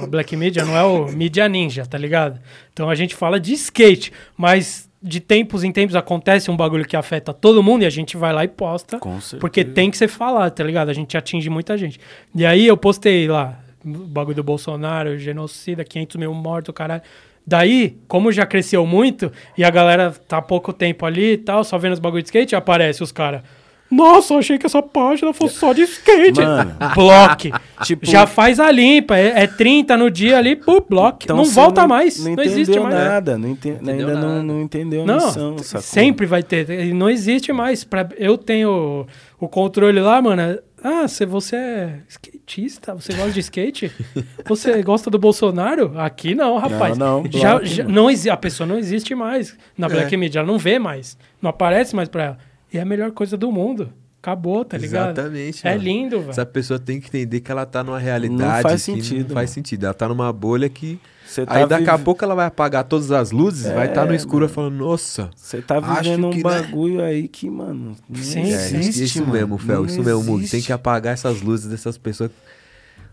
A 0.03 0.07
Black 0.07 0.36
Media 0.36 0.65
não 0.65 0.76
é 0.78 0.84
o 0.84 1.10
Media 1.11 1.48
Ninja, 1.48 1.86
tá 1.86 1.98
ligado? 1.98 2.40
Então 2.74 2.90
a 2.90 2.95
gente 2.95 3.15
fala 3.15 3.40
de 3.40 3.53
skate, 3.53 4.11
mas 4.38 4.90
de 5.04 5.20
tempos 5.20 5.66
em 5.66 5.72
tempos 5.72 5.98
acontece 5.98 6.50
um 6.50 6.56
bagulho 6.56 6.86
que 6.86 6.96
afeta 6.96 7.34
todo 7.34 7.62
mundo 7.62 7.84
e 7.84 7.86
a 7.86 7.90
gente 7.90 8.16
vai 8.16 8.32
lá 8.32 8.46
e 8.46 8.48
posta. 8.48 9.00
Com 9.00 9.20
certeza. 9.20 9.42
Porque 9.42 9.66
tem 9.66 9.92
que 9.92 9.98
ser 9.98 10.08
falado, 10.08 10.54
tá 10.54 10.64
ligado? 10.64 10.88
A 10.88 10.94
gente 10.94 11.18
atinge 11.18 11.50
muita 11.50 11.78
gente. 11.78 12.00
E 12.34 12.46
aí 12.46 12.66
eu 12.66 12.78
postei 12.78 13.28
lá, 13.28 13.60
o 13.86 13.90
bagulho 13.90 14.38
do 14.38 14.44
Bolsonaro, 14.44 15.20
genocida, 15.20 15.84
500 15.84 16.16
mil 16.16 16.34
mortos, 16.34 16.74
caralho. 16.74 17.02
Daí, 17.46 17.98
como 18.08 18.32
já 18.32 18.46
cresceu 18.46 18.86
muito, 18.86 19.30
e 19.58 19.66
a 19.66 19.70
galera 19.70 20.12
tá 20.12 20.38
há 20.38 20.42
pouco 20.42 20.72
tempo 20.72 21.06
ali 21.06 21.34
e 21.34 21.38
tal, 21.38 21.66
só 21.66 21.78
vendo 21.78 21.92
os 21.92 22.00
bagulho 22.00 22.24
de 22.24 22.30
skate, 22.30 22.56
aparece 22.56 23.04
os 23.04 23.12
caras. 23.12 23.42
Nossa, 23.91 24.34
eu 24.34 24.39
achei 24.39 24.57
que 24.57 24.65
essa 24.65 24.81
página 24.81 25.31
fosse 25.34 25.55
só 25.55 25.72
de 25.72 25.81
skate. 25.84 26.41
Mano. 26.41 26.76
Bloque. 26.95 27.51
Tipo- 27.84 28.05
já 28.07 28.26
faz 28.26 28.60
a 28.60 28.72
limpa. 28.72 29.15
É, 29.18 29.43
é 29.43 29.47
30 29.47 29.95
no 29.97 30.10
dia 30.10 30.38
ali, 30.39 30.55
pô, 30.55 30.81
bloque. 30.81 31.26
Então 31.26 31.38
não 31.38 31.45
você 31.45 31.53
volta 31.53 31.88
mais. 31.88 32.23
Não, 32.23 32.34
Não 32.35 32.43
existe 32.43 32.61
entendeu 32.72 32.84
mais. 32.84 32.95
nada. 32.95 33.38
Não 33.38 33.49
ente- 33.49 33.69
Entendeu 33.69 34.07
ainda 34.07 34.14
nada. 34.19 34.27
Não, 34.27 34.43
não 34.43 34.61
entendeu 34.61 35.03
a 35.03 35.05
Não, 35.05 35.26
missão, 35.27 35.57
sacou? 35.60 35.81
sempre 35.84 36.26
vai 36.26 36.41
ter. 36.41 36.68
E 36.69 36.91
Não 36.93 37.07
existe 37.10 37.53
mais. 37.53 37.84
Pra, 37.84 38.10
eu 38.18 38.35
tenho 38.38 39.05
o 39.39 39.47
controle 39.47 39.99
lá, 39.99 40.19
mano. 40.22 40.57
Ah, 40.84 41.07
se 41.07 41.26
você 41.26 41.55
é 41.55 41.99
skatista, 42.10 42.93
você 42.95 43.14
gosta 43.14 43.31
de 43.31 43.39
skate? 43.39 43.89
Você 44.45 44.81
gosta 44.84 45.10
do 45.10 45.18
Bolsonaro? 45.18 45.93
Aqui 45.97 46.35
não, 46.35 46.57
rapaz. 46.57 46.97
não, 46.97 47.23
já, 47.30 47.51
bloco, 47.51 47.65
já- 47.65 47.84
não 47.85 48.10
exi- 48.11 48.30
a 48.30 48.35
pessoa 48.35 48.68
não 48.68 48.77
existe 48.77 49.15
mais 49.15 49.55
na 49.77 49.88
É. 49.88 49.89
Black 49.89 50.18
Media. 50.18 50.39
Ela 50.39 50.47
não 50.47 50.57
vê 50.57 50.77
mais. 50.80 51.18
Não 51.41 51.49
aparece 51.51 51.95
mais 51.95 52.10
pra 52.10 52.23
ela. 52.23 52.38
E 52.74 52.78
é 52.78 52.82
a 52.82 52.86
melhor 52.86 53.12
coisa 53.12 53.38
do 53.38 53.52
mundo. 53.52 53.91
Acabou, 54.22 54.64
tá 54.64 54.78
ligado? 54.78 55.12
Exatamente. 55.20 55.68
É 55.68 55.72
mano. 55.72 55.84
lindo, 55.84 56.20
velho. 56.20 56.30
Essa 56.32 56.45
pessoa 56.45 56.80
tem 56.80 57.00
que 57.02 57.08
entender 57.08 57.41
que 57.41 57.52
ela 57.52 57.66
tá 57.66 57.84
numa 57.84 58.00
realidade 58.00 58.41
Não 58.41 58.62
faz 58.62 58.86
que 58.86 58.91
sentido, 58.94 59.28
não 59.28 59.34
faz 59.36 59.50
sentido. 59.50 59.84
Ela 59.84 59.94
tá 59.94 60.08
numa 60.08 60.32
bolha 60.32 60.70
que. 60.70 60.98
Tá 61.36 61.44
Aí 61.48 61.68
daqui 61.68 61.90
a 61.90 61.94
vive- 61.94 62.04
pouco 62.06 62.24
ela 62.24 62.36
vai 62.36 62.45
apagar 62.45 62.84
todas 62.86 63.12
as 63.12 63.32
luzes, 63.32 63.66
vai 63.72 63.88
estar 63.88 64.06
no 64.06 64.14
É, 64.14 64.16
escuro 64.16 64.41
mano. 64.45 64.50
falando, 64.54 64.76
nossa. 64.76 65.30
Você 65.36 65.62
tá 65.62 65.80
vivendo 65.80 66.28
um 66.28 66.36
né? 66.36 66.41
bagulho 66.41 67.04
aí 67.04 67.28
que, 67.28 67.50
mano. 67.50 67.95
Não 68.08 68.22
Sim, 68.24 68.44
É, 68.54 68.70
isso 68.80 69.20
mano. 69.22 69.34
mesmo, 69.34 69.58
Fel, 69.58 69.78
Não 69.80 69.86
isso 69.88 70.04
mesmo, 70.04 70.24
Mug. 70.24 70.48
Tem 70.48 70.62
que 70.62 70.72
apagar 70.72 71.14
essas 71.14 71.41
luzes 71.41 71.66
dessas 71.68 71.98
pessoas. 71.98 72.30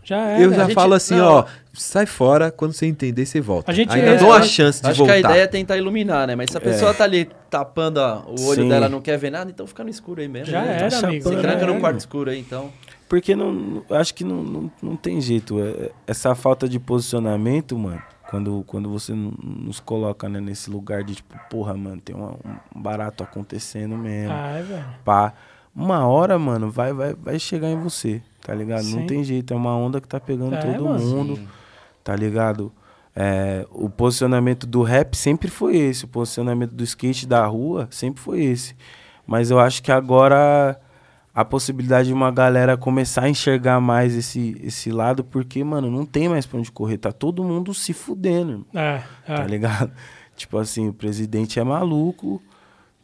Já 0.03 0.17
era. 0.17 0.41
eu 0.41 0.49
já 0.53 0.61
a 0.63 0.65
gente- 0.65 0.73
falo 0.73 0.93
assim, 0.93 1.15
não. 1.15 1.25
ó, 1.27 1.45
sai 1.73 2.05
fora, 2.05 2.51
quando 2.51 2.73
você 2.73 2.85
entender, 2.85 3.25
você 3.25 3.39
volta. 3.39 3.71
A 3.71 3.73
gente- 3.73 3.91
Ainda 3.93 4.11
é, 4.11 4.17
dou 4.17 4.31
a 4.33 4.37
acho- 4.37 4.49
chance 4.49 4.81
de 4.81 4.87
Acho 4.89 4.97
voltar. 4.99 5.13
que 5.13 5.25
a 5.25 5.29
ideia 5.29 5.43
é 5.43 5.47
tentar 5.47 5.77
iluminar, 5.77 6.27
né? 6.27 6.35
Mas 6.35 6.49
se 6.51 6.57
a 6.57 6.61
pessoa 6.61 6.93
tá 6.93 7.03
ali 7.03 7.29
tapando 7.49 7.99
a- 7.99 8.23
o 8.27 8.45
olho 8.47 8.63
Sim. 8.63 8.69
dela 8.69 8.89
não 8.89 8.99
quer 9.01 9.17
ver 9.17 9.29
nada, 9.31 9.49
então 9.51 9.65
fica 9.67 9.83
no 9.83 9.89
escuro 9.89 10.21
aí 10.21 10.27
mesmo. 10.27 10.51
Já 10.51 10.61
né? 10.63 10.77
era, 10.81 10.89
Tá 10.89 11.07
amigo. 11.07 11.31
Já 11.31 11.39
tranca 11.41 11.65
num 11.67 11.79
quarto 11.79 11.97
escuro 11.99 12.29
aí, 12.31 12.39
então. 12.39 12.71
Porque 13.07 13.35
não, 13.35 13.83
acho 13.91 14.13
que 14.13 14.23
não, 14.23 14.41
não, 14.41 14.71
não 14.81 14.95
tem 14.95 15.19
jeito. 15.21 15.59
É- 15.61 15.91
Essa 16.07 16.33
falta 16.33 16.67
de 16.67 16.79
posicionamento, 16.79 17.77
mano, 17.77 18.01
quando, 18.29 18.63
quando 18.65 18.89
você 18.89 19.13
nos 19.13 19.79
coloca 19.81 20.29
né, 20.29 20.39
nesse 20.39 20.69
lugar 20.69 21.03
de 21.03 21.15
tipo, 21.15 21.35
porra, 21.49 21.73
mano, 21.75 21.99
tem 21.99 22.15
uma- 22.15 22.37
um 22.75 22.81
barato 22.81 23.21
acontecendo 23.23 23.97
mesmo. 23.97 24.33
Ai, 24.33 24.63
velho. 24.63 24.85
Pá. 25.03 25.33
Uma 25.75 26.05
hora, 26.05 26.37
mano, 26.37 26.69
vai, 26.69 26.91
vai, 26.93 27.13
vai 27.13 27.39
chegar 27.39 27.69
em 27.69 27.79
você, 27.79 28.21
tá 28.41 28.53
ligado? 28.53 28.83
Não 28.83 28.99
Sim. 29.01 29.07
tem 29.07 29.23
jeito. 29.23 29.53
É 29.53 29.57
uma 29.57 29.75
onda 29.75 30.01
que 30.01 30.07
tá 30.07 30.19
pegando 30.19 30.55
É, 30.55 30.61
todo 30.61 30.83
mano. 30.85 31.05
mundo, 31.05 31.39
tá 32.03 32.15
ligado? 32.15 32.71
É, 33.15 33.65
o 33.71 33.89
posicionamento 33.89 34.65
do 34.67 34.83
rap 34.83 35.15
sempre 35.15 35.49
foi 35.49 35.77
esse. 35.77 36.05
O 36.05 36.07
posicionamento 36.07 36.71
do 36.73 36.83
skate 36.83 37.25
da 37.27 37.45
rua 37.45 37.87
sempre 37.91 38.21
foi 38.21 38.41
esse. 38.43 38.75
Mas 39.25 39.49
eu 39.51 39.59
acho 39.59 39.81
que 39.81 39.91
agora 39.91 40.79
a 41.33 41.45
possibilidade 41.45 42.09
de 42.09 42.13
uma 42.13 42.29
galera 42.31 42.75
começar 42.75 43.23
a 43.23 43.29
enxergar 43.29 43.79
mais 43.79 44.13
esse, 44.15 44.59
esse 44.61 44.91
lado, 44.91 45.23
porque, 45.23 45.63
mano, 45.63 45.89
não 45.89 46.05
tem 46.05 46.27
mais 46.27 46.45
pra 46.45 46.59
onde 46.59 46.69
correr. 46.71 46.97
Tá 46.97 47.13
todo 47.13 47.41
mundo 47.43 47.73
se 47.73 47.93
fudendo, 47.93 48.51
irmão, 48.51 48.65
É, 48.73 49.01
é. 49.25 49.35
tá 49.35 49.43
ligado? 49.45 49.89
Tipo 50.35 50.57
assim, 50.57 50.89
o 50.89 50.93
presidente 50.93 51.59
é 51.59 51.63
maluco, 51.63 52.41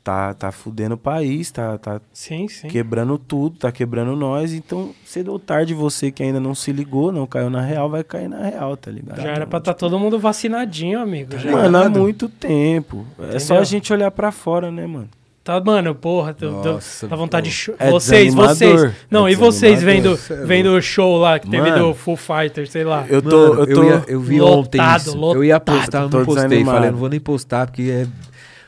tá, 0.08 0.34
tá 0.34 0.52
fudendo 0.54 0.96
o 0.96 0.98
país, 0.98 1.52
tá, 1.52 1.78
tá 1.78 2.00
Sim, 2.14 2.48
sim. 2.48 2.70
quebrando 2.70 3.18
tudo, 3.18 3.58
tá 3.58 3.70
quebrando 3.74 4.16
nós. 4.16 4.54
Então, 4.54 4.92
cedo 5.06 5.34
ou 5.34 5.38
tarde, 5.38 5.74
você 5.74 6.10
que 6.12 6.24
ainda 6.24 6.40
não 6.40 6.56
se 6.56 6.72
ligou, 6.72 7.12
não 7.12 7.28
caiu 7.28 7.50
na 7.50 7.60
real, 7.60 7.90
vai 7.90 8.06
cair 8.06 8.30
na 8.30 8.42
real, 8.42 8.78
tá 8.78 8.90
ligado? 8.90 9.22
Já 9.22 9.30
era 9.32 9.46
pra 9.46 9.60
estar 9.60 9.74
todo 9.74 10.00
mundo 10.00 10.18
vacinadinho, 10.18 11.02
amigo. 11.02 11.38
Já 11.38 11.52
Mano, 11.52 11.78
há 11.78 11.90
muito 11.90 12.30
tempo. 12.30 13.06
É 13.20 13.38
só 13.38 13.56
Entendeu? 13.56 13.62
a 13.62 13.64
gente 13.66 13.92
olhar 13.92 14.10
pra 14.12 14.32
fora, 14.32 14.72
né, 14.72 14.88
mano? 14.88 15.10
Tá, 15.44 15.62
mano, 15.62 15.94
porra, 15.94 16.34
deu- 16.34 16.52
Nossa, 16.64 17.06
dá 17.08 17.16
vontade 17.18 17.50
de 17.50 17.56
pô. 17.56 17.62
show. 17.62 17.76
É 17.78 17.90
vocês, 17.92 18.34
vocês. 18.34 18.92
Não, 19.12 19.28
É 19.28 19.32
e 19.32 19.36
vocês 19.36 19.84
vendo, 19.84 20.14
é 20.30 20.46
vendo 20.46 20.70
o 20.72 20.82
show 20.82 21.18
lá 21.18 21.38
que 21.38 21.50
teve 21.50 21.70
Mano. 21.70 21.88
do 21.90 21.94
Full 21.94 22.16
Fighter, 22.18 22.66
sei 22.70 22.86
lá. 22.86 23.06
Eu 23.10 23.22
tô. 23.22 23.50
Mano, 23.56 23.62
eu 23.64 23.76
tô 23.76 23.84
ia- 23.84 24.04
eu 24.08 24.20
vi 24.22 24.40
lotado, 24.40 24.60
ontem 24.60 24.82
isso. 24.96 25.18
Eu 25.36 25.44
ia 25.44 25.60
postar, 25.60 26.04
eu 26.04 26.10
Tô 26.10 26.18
não 26.20 26.26
postei. 26.26 26.44
desanimado. 26.48 26.78
Falei, 26.78 26.92
não 26.92 26.98
vou 26.98 27.10
nem 27.10 27.20
postar, 27.20 27.66
porque 27.68 27.82
é. 27.84 28.08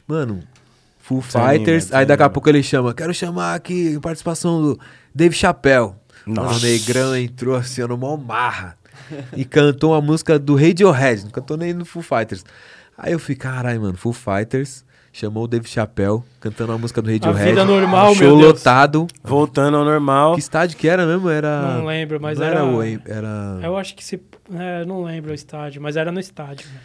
Mano, 0.08 0.40
Full 1.10 1.22
Desanima, 1.22 1.52
Fighters. 1.54 1.92
Aí 1.94 2.06
daqui 2.06 2.24
a 2.24 2.30
pouco 2.30 2.48
ele 2.50 2.62
chama. 2.62 2.94
Quero 2.94 3.14
chamar 3.14 3.56
aqui 3.56 3.96
a 3.96 4.00
participação 4.00 4.62
do 4.62 4.80
Dave 5.14 5.36
Chappelle. 5.36 5.94
Mano, 6.26 6.44
Nossa. 6.44 6.60
o 6.60 6.70
Negrão 6.70 7.16
entrou 7.18 7.56
assim, 7.56 7.82
no 7.82 7.98
mó 7.98 8.16
marra. 8.16 8.78
e 9.36 9.44
cantou 9.44 9.92
uma 9.94 10.02
música 10.02 10.38
do 10.38 10.56
Radiohead. 10.56 11.24
Não 11.24 11.32
cantou 11.32 11.58
nem 11.58 11.74
no 11.74 11.84
Full 11.86 12.04
Fighters. 12.04 12.44
Aí 12.98 13.12
eu 13.14 13.20
fiquei, 13.20 13.36
caralho, 13.38 13.82
mano, 13.82 13.98
Full 13.98 14.14
Fighters. 14.14 14.86
Chamou 15.12 15.46
o 15.46 15.48
Dave 15.48 15.68
Chappelle 15.68 16.22
cantando 16.40 16.72
uma 16.72 16.78
música 16.78 17.02
do 17.02 17.12
Radiohead. 17.12 17.50
vida 17.50 17.66
normal, 17.66 18.14
show 18.14 18.28
meu 18.28 18.38
Deus. 18.38 18.54
lotado. 18.60 19.08
Voltando 19.24 19.76
ao 19.78 19.84
normal. 19.84 20.36
Que 20.36 20.40
estádio 20.40 20.78
que 20.78 20.88
era 20.88 21.04
mesmo? 21.08 21.28
Era. 21.30 21.78
Não 21.80 21.86
lembro, 21.86 22.22
mas 22.22 22.38
não 22.38 22.46
era- 22.46 22.64
o 22.64 22.84
era... 22.84 23.60
Eu 23.64 23.76
acho 23.76 23.96
que 23.96 24.04
se. 24.06 24.22
É, 24.54 24.86
não 24.86 25.02
lembro 25.04 25.32
o 25.32 25.34
estádio, 25.34 25.82
mas 25.82 25.96
era 25.98 26.12
no 26.12 26.20
estádio. 26.20 26.68
né? 26.72 26.80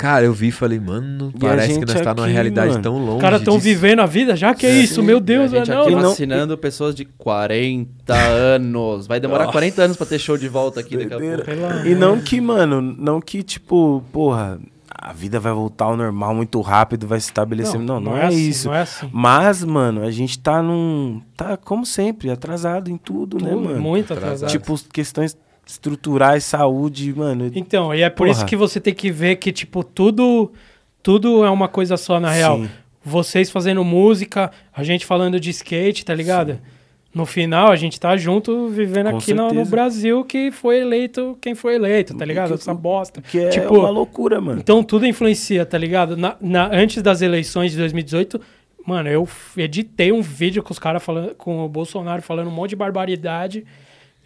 Cara, 0.00 0.24
eu 0.24 0.32
vi 0.32 0.48
e 0.48 0.50
falei, 0.50 0.80
mano, 0.80 1.30
E 1.36 1.38
parece 1.38 1.78
que 1.78 1.84
nós 1.84 2.00
tá 2.00 2.14
numa 2.14 2.26
realidade 2.26 2.70
mano. 2.70 2.82
tão 2.82 2.96
longe. 2.98 3.16
Os 3.16 3.20
caras 3.20 3.40
estão 3.40 3.56
disso. 3.56 3.64
vivendo 3.64 4.00
a 4.00 4.06
vida 4.06 4.34
já? 4.34 4.54
Que 4.54 4.64
é 4.64 4.70
isso, 4.74 5.02
meu 5.02 5.20
Deus, 5.20 5.52
a 5.52 5.58
gente 5.58 5.68
não. 5.70 5.82
aqui 5.82 5.90
não- 5.94 6.00
vacinando 6.08 6.56
pessoas 6.56 6.94
de 6.94 7.04
40 7.04 8.14
anos. 8.14 9.06
Vai 9.06 9.20
demorar 9.20 9.48
40 9.52 9.82
anos 9.82 9.96
pra 9.98 10.06
ter 10.06 10.18
show 10.18 10.38
de 10.38 10.48
volta 10.48 10.80
aqui 10.80 10.96
daqui 10.96 11.12
a 11.12 11.18
pouco. 11.18 11.86
E 11.86 11.94
não 11.94 12.12
amor. 12.14 12.24
que, 12.24 12.40
mano, 12.40 12.80
não 12.80 13.20
que, 13.20 13.42
tipo, 13.42 14.02
porra, 14.10 14.58
a 14.90 15.12
vida 15.12 15.38
vai 15.38 15.52
voltar 15.52 15.84
ao 15.84 15.96
normal 15.98 16.34
muito 16.34 16.60
rápido, 16.62 17.06
vai 17.06 17.20
se 17.20 17.26
estabelecer. 17.26 17.78
Não, 17.78 18.00
não, 18.00 18.16
é, 18.16 18.26
assim, 18.26 18.48
isso. 18.48 18.68
Não 18.68 18.74
é 18.74 18.80
assim. 18.82 19.08
Mas, 19.12 19.62
mano, 19.62 20.02
a 20.02 20.10
gente 20.10 20.38
tá 20.38 20.62
num. 20.62 21.20
Tá, 21.36 21.58
como 21.58 21.84
sempre, 21.84 22.30
atrasado 22.30 22.90
em 22.90 22.96
tudo, 22.96 23.38
né, 23.38 23.50
Tudo 23.50 23.64
mano? 23.64 23.80
muito 23.80 24.12
atrasado. 24.14 24.48
Tipo, 24.50 24.78
questões 24.92 25.36
estruturais, 25.66 26.44
saúde, 26.44 27.12
mano. 27.14 27.50
Então, 27.54 27.94
e 27.94 28.02
é 28.02 28.10
por 28.10 28.26
Porra. 28.26 28.30
isso 28.30 28.46
que 28.46 28.56
você 28.56 28.80
tem 28.80 28.94
que 28.94 29.10
ver 29.10 29.36
que, 29.36 29.52
tipo, 29.52 29.82
tudo, 29.84 30.52
tudo 31.02 31.44
é 31.44 31.50
uma 31.50 31.68
coisa 31.68 31.96
só, 31.96 32.18
na 32.18 32.30
real. 32.30 32.58
Sim. 32.58 32.68
Vocês 33.04 33.50
fazendo 33.50 33.82
música, 33.84 34.50
a 34.74 34.82
gente 34.84 35.06
falando 35.06 35.38
de 35.40 35.50
skate, 35.50 36.04
tá 36.04 36.14
ligado? 36.14 36.58
No 37.14 37.24
final, 37.26 37.72
a 37.72 37.76
gente 37.76 37.98
tá 37.98 38.16
junto 38.16 38.68
vivendo 38.68 39.10
Com 39.10 39.16
aqui 39.16 39.34
no, 39.34 39.52
no. 39.52 39.64
Brasil 39.64 40.22
que 40.24 40.52
foi 40.52 40.78
eleito 40.78 41.36
quem 41.40 41.54
foi 41.56 41.74
eleito, 41.74 42.16
tá 42.16 42.24
ligado? 42.24 42.48
Que- 42.48 42.54
Essa 42.54 42.74
bosta. 42.74 43.20
Que 43.22 43.38
é 43.40 43.48
Tipo, 43.48 43.78
uma 43.78 43.90
loucura, 43.90 44.40
mano. 44.40 44.60
Então 44.60 44.82
tudo 44.84 45.06
influencia, 45.06 45.66
tá 45.66 45.76
ligado? 45.76 46.16
Na, 46.16 46.36
na- 46.40 46.68
antes 46.72 47.02
das 47.02 47.20
eleições 47.20 47.72
de 47.72 47.78
2018, 47.78 48.40
mano, 48.86 49.08
eu 49.08 49.26
editei 49.56 50.12
um 50.12 50.22
vídeo 50.22 50.62
com 50.62 50.72
os 50.72 50.78
caras 50.78 51.02
falando, 51.02 51.34
com 51.34 51.64
o 51.64 51.68
Bolsonaro 51.68 52.22
falando 52.22 52.46
um 52.46 52.52
monte 52.52 52.70
de 52.70 52.76
barbaridade. 52.76 53.64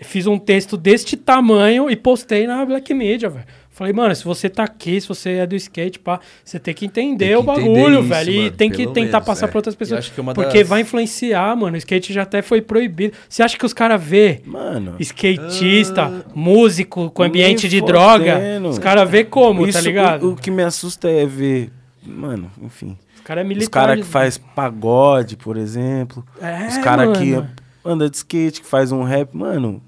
Fiz 0.05 0.27
um 0.27 0.39
texto 0.39 0.77
deste 0.77 1.17
tamanho 1.17 1.91
e 1.91 1.97
postei 1.97 2.47
na 2.47 2.65
Black 2.65 2.93
Media, 2.95 3.29
velho. 3.29 3.45
Falei, 3.71 3.93
mano, 3.93 4.15
se 4.15 4.25
você 4.25 4.49
tá 4.49 4.63
aqui, 4.63 5.01
se 5.01 5.09
você 5.09 5.31
é 5.31 5.47
do 5.47 5.57
skate, 5.57 5.99
pá, 5.99 6.21
você 6.45 6.61
tem 6.61 6.73
que 6.73 6.87
entender 6.87 7.27
Tem 7.27 7.37
o 7.37 7.43
que 7.43 7.51
entender 7.51 7.75
bagulho, 7.75 7.99
isso, 8.01 8.09
velho. 8.09 8.31
e 8.31 8.39
mano, 8.45 8.51
tem 8.53 8.71
que 8.71 8.87
tentar 8.87 9.01
menos, 9.19 9.27
passar 9.27 9.47
é. 9.47 9.49
pra 9.49 9.59
outras 9.59 9.75
pessoas. 9.75 9.99
acho 9.99 10.13
que 10.13 10.21
uma 10.21 10.33
porque 10.33 10.59
das- 10.61 10.69
vai 10.69 10.83
influenciar, 10.83 11.57
mano. 11.57 11.75
O 11.75 11.79
skate 11.79 12.13
já 12.13 12.23
até 12.23 12.41
foi 12.41 12.63
proibido. 12.63 13.17
Você 13.29 13.43
acha 13.43 13.59
que 13.59 13.67
os 13.67 13.73
caras 13.73 14.01
vê 14.01 14.43
Mano, 14.47 14.95
skatista, 15.01 16.25
músico 16.35 17.11
com 17.11 17.23
Nem 17.23 17.31
ambiente 17.31 17.69
de 17.69 17.81
fodendo. 17.81 17.99
droga? 17.99 18.41
Os 18.69 18.79
caras 18.79 19.11
vê 19.11 19.25
como, 19.25 19.67
isso, 19.67 19.77
tá 19.79 19.85
ligado? 19.85 20.29
O, 20.29 20.33
o 20.33 20.37
que 20.37 20.53
me 20.53 20.63
assusta 20.63 21.11
é 21.11 21.27
ver, 21.27 21.73
mano, 22.07 22.51
enfim. 22.63 22.97
Os 23.17 23.23
caras 23.23 23.43
é 23.43 23.45
Os 23.45 23.49
militar. 23.49 23.87
caras 23.89 24.05
que 24.05 24.07
faz 24.07 24.39
pagode, 24.39 25.37
por 25.37 25.57
exemplo. 25.57 26.25
É, 26.41 26.69
os 26.69 26.79
caras 26.79 27.19
que 27.19 27.43
anda 27.85 28.09
de 28.09 28.17
skate, 28.19 28.61
que 28.61 28.67
faz 28.69 28.93
um 28.93 29.03
rap, 29.03 29.35
mano. 29.37 29.83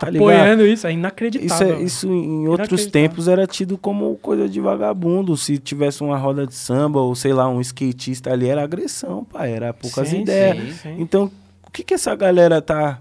Tá 0.00 0.08
apoiando 0.08 0.64
isso, 0.66 0.86
é 0.86 0.90
Isso, 0.90 0.98
inacreditável. 0.98 1.76
é, 1.76 1.82
isso 1.82 2.08
em 2.10 2.48
outros 2.48 2.86
tempos 2.86 3.28
era 3.28 3.46
tido 3.46 3.76
como 3.76 4.16
coisa 4.16 4.48
de 4.48 4.58
vagabundo. 4.60 5.36
Se 5.36 5.58
tivesse 5.58 6.02
uma 6.02 6.16
roda 6.16 6.46
de 6.46 6.54
samba 6.54 7.00
ou 7.00 7.14
sei 7.14 7.32
lá, 7.34 7.46
um 7.48 7.60
skatista 7.60 8.32
ali, 8.32 8.48
era 8.48 8.62
agressão, 8.64 9.24
pai. 9.24 9.52
Era 9.52 9.74
poucas 9.74 10.08
Sim, 10.08 10.22
ideias. 10.22 10.56
sim, 10.56 10.72
sim. 10.72 10.96
Então, 10.98 11.30
o 11.66 11.70
que, 11.70 11.84
que 11.84 11.92
essa 11.92 12.14
galera 12.16 12.62
tá, 12.62 12.98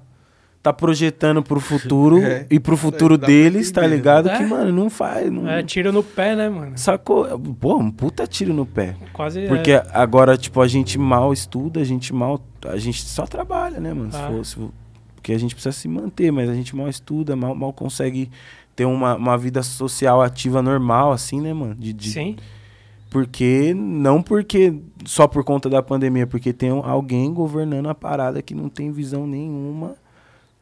tá 0.61 0.73
projetando 0.73 1.41
pro 1.41 1.61
futuro 1.61 2.19
É. 2.21 2.45
e 2.49 2.59
pro 2.59 2.75
futuro 2.75 3.17
pra 3.17 3.27
deles, 3.27 3.71
tá 3.71 3.87
ligado? 3.87 4.25
né? 4.25 4.37
Que, 4.37 4.43
mano, 4.45 4.71
não 4.73 4.89
faz. 4.89 5.31
Não, 5.31 5.47
É, 5.49 5.63
tiro 5.63 5.93
no 5.93 6.03
pé, 6.03 6.35
né, 6.35 6.49
mano? 6.49 6.73
Sacou? 6.77 7.39
Pô, 7.39 7.77
um 7.77 7.89
puta 7.89 8.27
tiro 8.27 8.53
no 8.53 8.65
pé. 8.65 8.95
Quase. 9.13 9.47
Porque 9.47 9.71
é. 9.71 9.85
agora, 9.93 10.37
tipo, 10.37 10.59
a 10.61 10.67
gente 10.67 10.99
mal 10.99 11.31
estuda, 11.31 11.79
a 11.79 11.83
gente 11.85 12.13
mal. 12.13 12.41
A 12.67 12.77
gente 12.77 13.01
só 13.03 13.25
trabalha, 13.25 13.79
né, 13.79 13.93
mano? 13.93 14.11
Se 14.11 14.17
Ah. 14.17 14.29
fosse. 14.29 14.57
Porque 15.19 15.33
a 15.33 15.37
gente 15.37 15.53
precisa 15.53 15.73
se 15.73 15.85
manter, 15.89 16.31
mas 16.31 16.49
a 16.49 16.53
gente 16.53 16.73
mal 16.73 16.87
estuda, 16.87 17.35
mal, 17.35 17.53
mal 17.53 17.73
consegue 17.73 18.31
ter 18.73 18.85
uma, 18.85 19.15
uma 19.15 19.37
vida 19.37 19.61
social 19.61 20.21
ativa 20.21 20.61
normal, 20.61 21.11
assim, 21.11 21.41
né, 21.41 21.53
mano? 21.53 21.75
De, 21.75 21.91
de- 21.91 22.09
Sim. 22.11 22.37
Porque. 23.09 23.73
Não 23.75 24.21
porque. 24.23 24.73
Só 25.03 25.27
por 25.27 25.43
conta 25.43 25.69
da 25.69 25.83
pandemia, 25.83 26.25
porque 26.25 26.53
tem 26.53 26.69
alguém 26.69 27.33
governando 27.33 27.89
a 27.89 27.95
parada 27.95 28.41
que 28.41 28.55
não 28.55 28.69
tem 28.69 28.91
visão 28.93 29.27
nenhuma, 29.27 29.95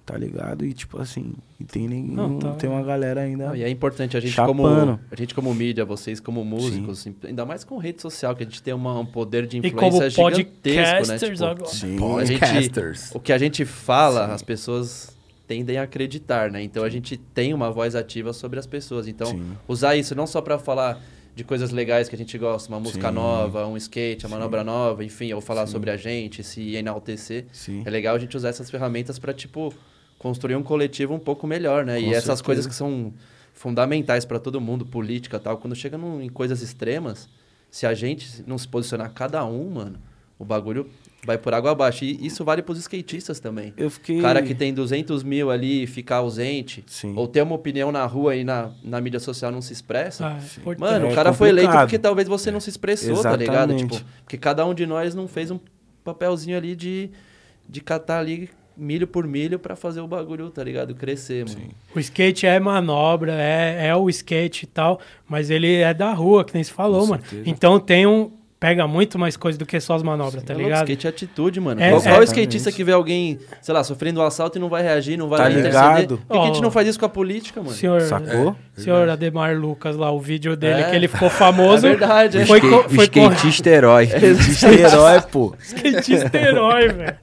tá 0.07 0.17
ligado? 0.17 0.65
E 0.65 0.71
tipo 0.73 0.99
assim, 1.01 1.33
e 1.59 1.65
tem 1.65 1.85
nenhum. 1.87 2.13
Não, 2.15 2.39
tá. 2.39 2.51
Tem 2.53 2.69
uma 2.69 2.81
galera 2.81 3.21
ainda. 3.21 3.47
Não, 3.49 3.55
e 3.55 3.61
é 3.61 3.69
importante 3.69 4.15
a 4.15 4.19
gente 4.21 4.31
Chapando. 4.31 4.55
como 4.57 4.99
a 5.11 5.15
gente 5.17 5.35
como 5.35 5.53
mídia, 5.53 5.83
vocês 5.83 6.21
como 6.21 6.45
músicos, 6.45 7.05
ainda 7.25 7.45
mais 7.45 7.65
com 7.65 7.77
rede 7.77 8.01
social, 8.01 8.33
que 8.33 8.41
a 8.43 8.45
gente 8.45 8.63
tem 8.63 8.73
uma- 8.73 8.97
um 8.99 9.05
poder 9.05 9.45
de 9.45 9.57
E 9.57 9.69
como 9.69 9.87
influência 9.87 10.09
gigantesco, 10.09 10.63
né? 10.63 10.97
podcasters 11.19 11.31
Tipo, 11.39 11.45
agora. 11.45 11.65
Sim. 11.71 11.97
a 12.19 12.25
gente, 12.25 12.39
Podcasters. 12.39 13.11
o 13.13 13.19
que 13.19 13.33
a 13.33 13.37
gente 13.37 13.65
fala, 13.65 14.27
as 14.33 14.41
pessoas 14.41 15.15
tendem 15.45 15.77
a 15.77 15.83
acreditar, 15.83 16.49
né? 16.49 16.63
Então 16.63 16.83
a 16.85 16.89
gente 16.89 17.17
tem 17.17 17.53
uma 17.53 17.69
voz 17.69 17.93
ativa 17.93 18.31
sobre 18.31 18.57
as 18.59 18.65
pessoas. 18.65 19.07
Então, 19.09 19.27
Sim. 19.27 19.51
usar 19.67 19.95
isso 19.97 20.15
não 20.15 20.25
só 20.25 20.41
para 20.41 20.57
falar 20.57 21.01
de 21.35 21.43
coisas 21.43 21.69
legais 21.69 22.09
que 22.09 22.15
a 22.15 22.17
gente 22.17 22.35
gosta, 22.37 22.67
uma 22.67 22.79
música 22.79 23.09
Sim. 23.09 23.13
nova, 23.13 23.67
um 23.67 23.77
skate, 23.77 24.25
uma 24.25 24.37
manobra 24.37 24.63
nova, 24.63 25.05
enfim, 25.05 25.31
ou 25.33 25.39
falar 25.39 25.67
sobre 25.67 25.91
a 25.91 25.95
gente, 25.95 26.43
se 26.43 26.75
enaltecer. 26.75 27.45
Sim. 27.51 27.83
É 27.85 27.89
legal 27.91 28.15
a 28.15 28.19
gente 28.19 28.35
usar 28.35 28.49
essas 28.49 28.71
ferramentas 28.71 29.19
para 29.19 29.33
tipo 29.33 29.71
construir 30.19 30.55
um 30.55 30.63
coletivo 30.63 31.13
um 31.13 31.19
pouco 31.19 31.45
melhor, 31.47 31.85
né? 31.85 31.95
Com 31.99 32.05
e 32.07 32.09
essas 32.09 32.23
certeza. 32.23 32.43
coisas 32.43 32.67
que 32.67 32.73
são 32.75 33.13
fundamentais 33.53 34.25
para 34.25 34.39
todo 34.39 34.61
mundo, 34.61 34.85
política, 34.85 35.39
tal, 35.39 35.57
quando 35.57 35.75
chega 35.75 35.97
num- 35.97 36.21
em 36.21 36.29
coisas 36.29 36.61
extremas, 36.61 37.27
se 37.71 37.85
a 37.85 37.93
gente 37.93 38.43
não 38.45 38.57
se 38.57 38.67
posicionar 38.67 39.11
cada 39.13 39.43
um, 39.45 39.69
mano, 39.71 39.97
o 40.39 40.45
bagulho 40.45 40.87
vai 41.25 41.37
por 41.37 41.53
água 41.53 41.71
abaixo. 41.71 42.05
E 42.05 42.25
isso 42.25 42.45
vale 42.45 42.61
pros 42.61 42.77
skatistas 42.77 43.39
também. 43.39 43.73
Eu 43.75 43.89
fiquei. 43.89 44.21
Cara 44.21 44.41
que 44.43 44.53
tem 44.53 44.71
200 44.73 45.23
mil 45.23 45.49
ali 45.49 45.83
e 45.83 45.87
ficar 45.87 46.17
ausente, 46.17 46.83
Sim. 46.87 47.13
ou 47.15 47.27
ter 47.27 47.41
uma 47.41 47.55
opinião 47.55 47.91
na 47.91 48.05
rua 48.05 48.35
e 48.35 48.43
na, 48.43 48.71
na 48.83 49.01
mídia 49.01 49.19
social 49.19 49.51
não 49.51 49.61
se 49.61 49.73
expressa, 49.73 50.27
Ah, 50.27 50.37
é. 50.71 50.75
Mano, 50.79 51.07
É 51.07 51.11
o 51.11 51.15
cara 51.15 51.33
foi 51.33 51.49
eleito 51.49 51.67
complicado. 51.67 51.87
porque 51.87 51.99
talvez 51.99 52.27
você 52.27 52.51
não 52.51 52.59
se 52.59 52.69
expressou, 52.69 53.21
tá 53.23 53.35
ligado? 53.35 53.71
Exatamente. 53.71 53.97
Tipo, 53.97 54.09
porque 54.23 54.37
cada 54.37 54.63
um 54.65 54.73
de 54.75 54.85
nós 54.85 55.15
não 55.15 55.27
fez 55.27 55.49
um 55.49 55.59
papelzinho 56.03 56.55
ali 56.55 56.75
de, 56.75 57.09
de 57.67 57.81
catar 57.81 58.19
ali 58.19 58.49
milho 58.77 59.07
por 59.07 59.25
milho 59.27 59.57
pra 59.57 59.75
fazer 59.75 60.01
o 60.01 60.07
bagulho, 60.07 60.49
tá 60.49 60.63
ligado? 60.63 60.93
Crescer, 60.95 61.45
mano. 61.47 61.69
O 61.95 61.99
skate 61.99 62.45
é 62.45 62.59
manobra, 62.59 63.33
é, 63.33 63.87
é 63.87 63.95
o 63.95 64.09
skate 64.09 64.63
e 64.65 64.67
tal, 64.67 64.99
mas 65.27 65.49
ele 65.49 65.75
é 65.77 65.93
da 65.93 66.13
rua, 66.13 66.45
que 66.45 66.53
nem 66.53 66.63
se 66.63 66.71
falou, 66.71 67.01
Com 67.01 67.07
mano. 67.07 67.21
certeza. 67.23 67.49
Então 67.49 67.79
tem 67.79 68.05
um. 68.05 68.31
Pega 68.59 68.87
muito 68.87 69.19
mais 69.19 69.37
coisa 69.37 69.55
do 69.55 69.67
que 69.67 69.79
só 69.79 69.93
as 69.93 70.01
manobras, 70.01 70.41
tá 70.41 70.51
É 70.51 70.55
louco, 70.55 70.67
ligado? 70.69 70.85
skate 70.89 71.05
é 71.05 71.09
atitude, 71.11 71.59
mano. 71.59 71.79
É, 71.79 71.91
qual, 72.01 72.23
skatista 72.23 72.71
que 72.71 72.83
vê 72.83 72.91
alguém, 72.91 73.37
sei 73.61 73.71
lá, 73.71 73.83
sofrendo 73.83 74.19
um 74.19 74.23
assalto 74.23 74.57
e 74.57 74.59
não 74.59 74.67
vai 74.67 74.81
reagir, 74.81 75.15
não 75.15 75.29
vai 75.29 75.37
Tá 75.37 75.51
interceder? 75.51 75.73
ligado? 75.79 76.17
Por 76.17 76.33
que, 76.33 76.33
que 76.39 76.43
a 76.43 76.47
gente 76.47 76.61
não 76.63 76.71
faz 76.71 76.87
isso 76.87 76.99
com 76.99 77.05
a 77.05 77.09
política, 77.09 77.61
mano? 77.61 77.75
Senhor, 77.75 78.01
Sacou? 78.01 78.55
senhor 78.75 79.07
Ademar 79.09 79.55
Lucas 79.55 79.95
lá, 79.95 80.09
o 80.09 80.19
vídeo 80.19 80.57
dele, 80.57 80.81
É. 80.81 80.89
que 80.89 80.95
ele 80.95 81.07
ficou 81.07 81.29
famoso. 81.29 81.85
É 81.85 81.89
verdade, 81.91 82.37
é. 82.39 82.45
Foi, 82.47 82.59
foi 82.59 83.07
co- 83.07 83.27
skatista 83.27 83.69
herói. 83.69 84.09
herói, 84.09 85.21
pô. 85.31 85.53
skatista 85.61 86.35
herói, 86.35 86.87
velho. 86.87 87.15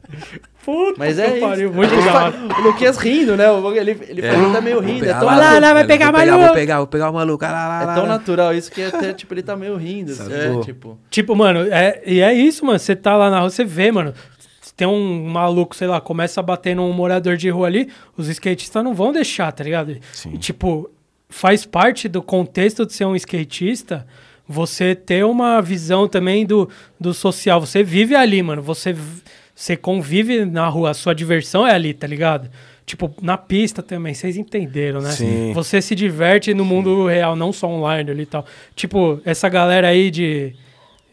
Puta 0.64 0.94
Mas 0.98 1.16
que 1.16 1.20
é 1.22 1.30
isso. 1.36 1.40
pariu, 1.46 1.72
muito 1.72 1.94
da 1.94 2.02
fa- 2.02 2.24
hora. 2.24 2.34
O 2.58 2.62
Luquinhas 2.62 2.96
rindo, 2.96 3.36
né? 3.36 3.44
Ele, 3.76 3.90
ele 4.08 4.22
falou 4.22 4.52
tá 4.52 4.60
meio 4.60 4.80
rindo. 4.80 5.04
É 5.04 5.12
tão, 5.12 5.26
Vai 5.26 5.36
lá, 5.36 5.42
natural, 5.42 5.60
lá, 5.60 5.72
vai 5.74 5.82
Vou 5.82 5.88
pegar 5.88 6.12
pegar, 6.12 6.26
maluco. 6.26 6.46
vou 6.46 6.54
pegar, 6.54 6.76
vou 6.78 6.86
pegar 6.86 7.10
o 7.10 7.12
maluco. 7.12 7.44
Lá, 7.44 7.50
lá, 7.52 7.82
é 7.82 7.94
tão 7.94 8.02
lá. 8.04 8.08
natural 8.08 8.54
isso 8.54 8.70
que 8.72 8.82
até, 8.82 9.12
tipo, 9.12 9.34
ele 9.34 9.42
tá 9.42 9.54
meio 9.56 9.76
rindo. 9.76 10.12
assim. 10.12 10.32
É, 10.32 10.46
Sacou? 10.46 10.64
tipo... 10.64 10.98
Tipo, 11.10 11.36
mano, 11.36 11.60
é, 11.70 12.02
e 12.06 12.20
é 12.20 12.32
isso, 12.32 12.64
mano. 12.64 12.78
Você 12.78 12.96
tá 12.96 13.16
lá 13.16 13.28
na 13.30 13.40
rua, 13.40 13.50
você 13.50 13.64
vê, 13.64 13.92
mano. 13.92 14.14
Tem 14.76 14.88
um 14.88 15.26
maluco, 15.28 15.76
sei 15.76 15.86
lá, 15.86 16.00
começa 16.00 16.40
a 16.40 16.42
bater 16.42 16.74
num 16.74 16.92
morador 16.92 17.36
de 17.36 17.48
rua 17.48 17.66
ali, 17.68 17.88
os 18.16 18.28
skatistas 18.28 18.82
não 18.82 18.92
vão 18.94 19.12
deixar, 19.12 19.52
tá 19.52 19.62
ligado? 19.62 19.96
Sim. 20.12 20.32
E, 20.34 20.38
tipo, 20.38 20.90
faz 21.28 21.64
parte 21.64 22.08
do 22.08 22.20
contexto 22.22 22.84
de 22.84 22.92
ser 22.92 23.04
um 23.04 23.14
skatista 23.14 24.04
você 24.48 24.94
ter 24.94 25.24
uma 25.24 25.62
visão 25.62 26.08
também 26.08 26.44
do, 26.44 26.68
do 26.98 27.14
social. 27.14 27.60
Você 27.60 27.82
vive 27.82 28.14
ali, 28.16 28.42
mano. 28.42 28.60
Você, 28.62 28.92
v- 28.92 29.22
você 29.54 29.76
convive 29.76 30.44
na 30.44 30.68
rua, 30.68 30.90
a 30.90 30.94
sua 30.94 31.14
diversão 31.14 31.66
é 31.66 31.72
ali, 31.72 31.94
tá 31.94 32.06
ligado? 32.06 32.50
Tipo, 32.86 33.14
na 33.22 33.38
pista 33.38 33.82
também, 33.82 34.12
vocês 34.12 34.36
entenderam, 34.36 35.00
né? 35.00 35.10
Sim. 35.10 35.52
Você 35.54 35.80
se 35.80 35.94
diverte 35.94 36.52
no 36.52 36.64
mundo 36.64 37.06
real, 37.06 37.34
não 37.34 37.52
só 37.52 37.66
online 37.68 38.10
ali 38.10 38.22
e 38.24 38.26
tal. 38.26 38.44
Tipo, 38.76 39.20
essa 39.24 39.48
galera 39.48 39.88
aí 39.88 40.10
de 40.10 40.52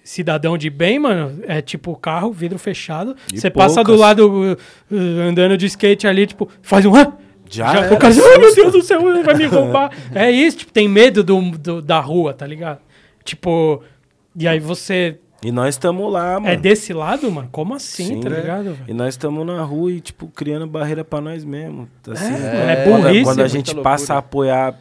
cidadão 0.04 0.58
de 0.58 0.70
bem, 0.70 1.00
mano, 1.00 1.42
é 1.48 1.62
tipo 1.62 1.96
carro, 1.96 2.32
vidro 2.34 2.58
fechado. 2.60 3.16
Você 3.34 3.50
passa 3.50 3.84
do 3.84 3.96
lado 3.96 4.58
uh, 4.92 4.96
andando 5.30 5.56
de 5.58 5.66
skate 5.68 6.08
ali, 6.08 6.26
tipo, 6.28 6.50
faz 6.62 6.86
um. 6.86 6.94
Já 6.94 7.14
Já, 7.50 7.86
era, 7.86 7.94
o 7.94 7.98
cara, 7.98 8.14
ai 8.14 8.38
meu 8.38 8.56
Deus 8.56 8.72
do 8.72 8.82
céu, 8.82 9.08
ele 9.10 9.24
vai 9.24 9.36
me 9.36 9.46
roubar. 9.48 9.92
é 10.16 10.32
isso, 10.32 10.58
tipo, 10.60 10.72
tem 10.74 10.88
medo 10.90 11.24
do, 11.24 11.40
do- 11.52 11.82
da 11.82 12.00
rua, 12.00 12.34
tá 12.34 12.48
ligado? 12.48 12.80
Tipo, 13.24 13.84
e 14.36 14.48
aí 14.48 14.60
você 14.60 15.20
E 15.44 15.52
nós 15.52 15.76
estamos 15.76 16.12
lá, 16.12 16.40
mano. 16.40 16.48
é 16.48 16.56
desse 16.56 16.94
lado, 16.94 17.32
mano? 17.32 17.50
Como 17.52 17.74
assim, 17.74 18.06
Sim, 18.08 18.22
tá 18.22 18.30
né? 18.30 18.40
ligado, 18.42 18.64
velho? 18.66 18.84
E 18.88 18.94
nós 18.94 19.10
estamos 19.16 19.46
na 19.46 19.62
rua 19.64 19.92
e, 19.92 20.00
tipo, 20.00 20.28
criando 20.28 20.68
barreira 20.68 21.04
pra 21.04 21.20
nós 21.20 21.44
mesmos. 21.44 21.88
Assim, 22.10 22.26
É, 22.34 22.74
é 22.74 22.84
quando, 22.88 23.04
burrice, 23.04 23.24
quando 23.24 23.40
a 23.40 23.44
muita 23.44 23.50
gente 23.50 23.68
loucura. 23.74 23.84
passa 23.84 24.14
a 24.14 24.18
apoiar, 24.20 24.76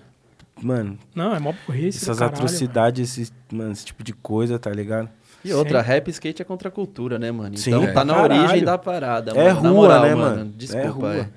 mano, 0.60 0.98
Não, 1.14 1.34
é 1.34 1.38
mó 1.38 1.54
burrice. 1.66 1.98
essas 2.04 2.18
caralho, 2.18 2.36
atrocidades, 2.36 3.10
esses, 3.18 3.32
mano, 3.50 3.72
esse 3.72 3.86
tipo 3.86 4.04
de 4.04 4.12
coisa, 4.12 4.58
tá 4.58 4.70
ligado? 4.70 5.08
E 5.42 5.50
outra, 5.54 5.80
rap 5.80 6.08
e 6.08 6.10
skate 6.10 6.42
é 6.42 6.44
contra 6.44 6.68
a 6.68 6.70
cultura, 6.70 7.18
né, 7.18 7.32
mano? 7.32 7.56
Sim, 7.56 7.70
Então 7.70 7.84
é. 7.84 7.92
tá 7.92 8.04
na 8.04 8.14
Caralho. 8.14 8.40
origem 8.42 8.62
da 8.64 8.76
parada, 8.76 9.30
É 9.30 9.34
mano. 9.34 9.62
Na 9.62 9.68
rua, 9.70 9.72
moral, 9.72 10.02
né, 10.02 10.14
mano? 10.14 10.36
mano? 10.36 10.52
Desculpa, 10.54 10.86
é 10.86 10.90
rua. 10.90 11.16
é. 11.16 11.28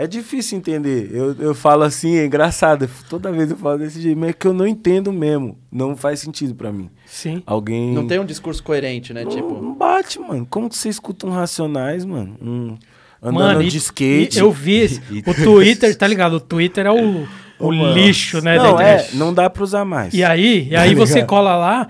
É 0.00 0.06
difícil 0.06 0.56
entender. 0.56 1.10
Eu, 1.12 1.34
eu 1.40 1.54
falo 1.56 1.82
assim, 1.82 2.16
é 2.18 2.24
engraçado. 2.24 2.88
Toda 3.10 3.32
vez 3.32 3.50
eu 3.50 3.56
falo 3.56 3.78
desse 3.78 4.00
jeito, 4.00 4.16
mas 4.16 4.30
é 4.30 4.32
que 4.32 4.46
eu 4.46 4.54
não 4.54 4.64
entendo 4.64 5.12
mesmo. 5.12 5.58
Não 5.72 5.96
faz 5.96 6.20
sentido 6.20 6.54
pra 6.54 6.70
mim. 6.72 6.88
Sim. 7.04 7.42
Alguém. 7.44 7.92
Não 7.92 8.06
tem 8.06 8.20
um 8.20 8.24
discurso 8.24 8.62
coerente, 8.62 9.12
né? 9.12 9.24
Não, 9.24 9.30
Tipo, 9.30 9.60
não 9.60 9.74
bate, 9.74 10.20
mano. 10.20 10.46
Como 10.48 10.68
que 10.68 10.76
você 10.76 10.88
escuta 10.88 11.26
um 11.26 11.30
Racionais, 11.30 12.04
mano? 12.04 12.36
Um, 12.40 12.76
andando 13.20 13.34
Mano, 13.40 13.62
e- 13.62 13.68
de 13.68 13.76
skate. 13.78 14.36
e 14.38 14.40
eu 14.40 14.52
vi 14.52 14.76
esse- 14.76 15.00
o 15.26 15.34
Twitter, 15.34 15.96
tá 15.98 16.06
ligado? 16.06 16.34
O 16.34 16.40
Twitter 16.40 16.86
é 16.86 16.92
o, 16.92 17.26
o 17.58 17.72
mano. 17.72 17.92
lixo, 17.92 18.40
né? 18.40 18.56
da 18.56 18.62
Não, 18.62 18.80
é, 18.80 19.08
não 19.14 19.34
dá 19.34 19.50
pra 19.50 19.64
usar 19.64 19.84
mais. 19.84 20.14
E 20.14 20.22
aí, 20.22 20.68
e 20.70 20.76
aí 20.76 20.94
Tá 20.94 21.00
você 21.04 21.24
cola 21.24 21.56
lá, 21.56 21.88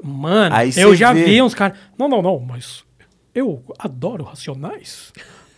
mano, 0.00 0.54
Aí 0.54 0.70
eu 0.76 0.94
já 0.94 1.12
vê. 1.12 1.24
vi 1.24 1.42
uns 1.42 1.54
caras. 1.54 1.76
Não, 1.98 2.08
não, 2.08 2.22
não, 2.22 2.38
mas 2.38 2.84
eu 3.34 3.64
adoro 3.76 4.22
Racionais. 4.22 5.12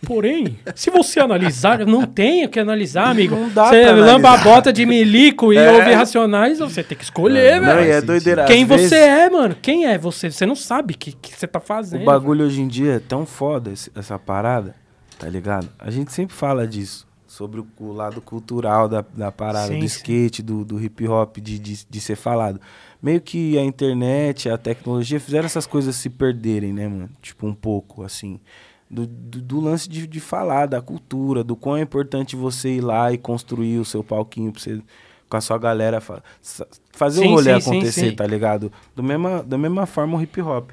Porém, 0.05 0.57
se 0.75 0.89
você 0.89 1.19
analisar, 1.19 1.79
eu 1.81 1.85
não 1.85 2.05
tenho 2.05 2.49
que 2.49 2.59
analisar, 2.59 3.09
amigo. 3.09 3.35
Não 3.35 3.49
dá 3.49 3.65
Você 3.69 3.85
lamba 3.91 4.31
a 4.31 4.37
bota 4.37 4.73
de 4.73 4.85
milico 4.85 5.53
e 5.53 5.57
É. 5.57 5.71
ouve 5.71 5.91
Racionais, 5.93 6.57
você 6.59 6.83
tem 6.83 6.97
que 6.97 7.03
escolher, 7.03 7.61
Não, 7.61 7.67
velho. 7.75 7.91
é 7.91 8.01
doideira. 8.01 8.45
Quem 8.45 8.63
Às 8.63 8.67
você 8.69 8.77
vezes, 8.77 8.93
é, 8.93 9.29
mano? 9.29 9.55
Quem 9.61 9.85
é 9.85 9.97
você? 9.99 10.31
Você 10.31 10.45
não 10.45 10.55
sabe 10.55 10.95
o 10.95 10.97
que, 10.97 11.11
que 11.13 11.35
você 11.37 11.45
tá 11.47 11.59
fazendo. 11.59 12.01
O 12.01 12.05
bagulho 12.05 12.45
hoje 12.45 12.61
em 12.61 12.67
dia 12.67 12.93
é 12.93 12.99
tão 12.99 13.25
foda, 13.27 13.71
esse- 13.71 13.91
essa 13.95 14.17
parada, 14.17 14.73
tá 15.19 15.27
ligado? 15.29 15.69
A 15.77 15.91
gente 15.91 16.11
sempre 16.11 16.35
fala 16.35 16.67
disso. 16.67 17.07
Sobre 17.27 17.61
o, 17.61 17.67
o 17.79 17.93
lado 17.93 18.19
cultural 18.21 18.89
da, 18.89 19.05
da 19.15 19.31
parada, 19.31 19.67
Sim, 19.67 19.79
do 19.79 19.87
sim. 19.87 19.97
skate, 19.97 20.41
do, 20.41 20.65
do 20.65 20.83
hip 20.83 21.07
hop, 21.07 21.37
de, 21.37 21.57
de, 21.59 21.85
de 21.89 22.01
ser 22.01 22.17
falado. 22.17 22.59
Meio 23.01 23.21
que 23.21 23.57
a 23.57 23.63
internet, 23.63 24.49
a 24.49 24.57
tecnologia 24.57 25.17
fizeram 25.17 25.45
essas 25.45 25.65
coisas 25.65 25.95
se 25.95 26.09
perderem, 26.09 26.73
né, 26.73 26.89
mano? 26.89 27.09
Tipo, 27.21 27.47
um 27.47 27.53
pouco, 27.53 28.03
assim. 28.03 28.37
Do, 28.93 29.07
do, 29.07 29.41
do 29.41 29.59
lance 29.61 29.87
de, 29.87 30.05
de 30.05 30.19
falar, 30.19 30.65
da 30.65 30.81
cultura, 30.81 31.45
do 31.45 31.55
quão 31.55 31.77
é 31.77 31.81
importante 31.81 32.35
você 32.35 32.71
ir 32.75 32.81
lá 32.81 33.13
e 33.13 33.17
construir 33.17 33.77
o 33.79 33.85
seu 33.85 34.03
palquinho 34.03 34.51
pra 34.51 34.61
você, 34.61 34.81
com 35.29 35.37
a 35.37 35.39
sua 35.39 35.57
galera, 35.57 36.01
fa- 36.01 36.21
fazer 36.91 37.21
Sim, 37.21 37.27
o 37.27 37.35
rolê 37.35 37.61
sim, 37.61 37.69
acontecer, 37.71 38.09
sim. 38.09 38.15
tá 38.15 38.27
ligado? 38.27 38.69
Do 38.93 39.01
mesma, 39.01 39.41
da 39.43 39.57
mesma 39.57 39.85
forma 39.85 40.17
o 40.17 40.21
hip 40.21 40.41
hop. 40.41 40.71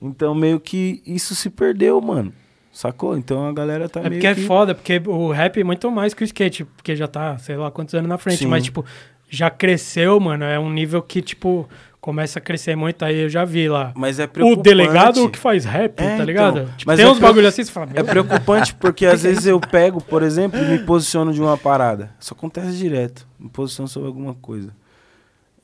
Então 0.00 0.32
meio 0.32 0.60
que 0.60 1.02
isso 1.04 1.34
se 1.34 1.50
perdeu, 1.50 2.00
mano. 2.00 2.32
Sacou? 2.72 3.18
Então 3.18 3.48
a 3.48 3.52
galera 3.52 3.88
tá 3.88 3.98
É 3.98 4.02
meio 4.04 4.12
porque 4.14 4.26
é 4.28 4.34
que... 4.36 4.42
foda, 4.46 4.72
porque 4.72 5.02
o 5.04 5.32
rap 5.32 5.60
é 5.60 5.64
muito 5.64 5.90
mais 5.90 6.14
que 6.14 6.22
o 6.22 6.24
skate, 6.24 6.64
porque 6.64 6.94
já 6.94 7.08
tá, 7.08 7.36
sei 7.38 7.56
lá 7.56 7.68
quantos 7.68 7.94
anos 7.96 8.08
na 8.08 8.16
frente, 8.16 8.46
mas, 8.46 8.62
tipo, 8.62 8.84
já 9.28 9.50
cresceu, 9.50 10.20
mano, 10.20 10.44
é 10.44 10.56
um 10.56 10.70
nível 10.70 11.02
que, 11.02 11.20
tipo, 11.20 11.68
começa 12.00 12.38
a 12.38 12.42
crescer 12.42 12.74
muito, 12.76 13.04
aí 13.04 13.16
eu 13.22 13.28
já 13.28 13.44
vi 13.44 13.68
lá. 13.68 13.92
Mas 13.94 14.18
é 14.18 14.24
O 14.24 14.28
preocupante. 14.28 14.62
delegado 14.62 15.28
que 15.30 15.38
faz 15.38 15.64
rap, 15.64 16.00
É, 16.00 16.16
tá 16.16 16.24
ligado? 16.24 16.60
então, 16.60 16.72
Tipo, 16.76 16.90
mas 16.90 16.96
tem 16.98 17.06
é 17.06 17.10
uns 17.10 17.18
bagulho 17.18 17.46
assim, 17.46 17.62
você 17.64 17.70
fala, 17.72 17.90
É 17.94 18.02
preocupante 18.02 18.74
porque 18.74 19.04
às 19.06 19.22
vezes 19.22 19.46
eu 19.46 19.60
pego, 19.60 20.00
por 20.02 20.22
exemplo, 20.22 20.58
e 20.58 20.64
me 20.64 20.78
posiciono 20.80 21.32
de 21.32 21.40
uma 21.40 21.56
parada. 21.58 22.14
Isso 22.18 22.32
acontece 22.32 22.72
direto. 22.76 23.26
Me 23.38 23.48
posiciono 23.50 23.88
sobre 23.88 24.08
alguma 24.08 24.34
coisa. 24.34 24.70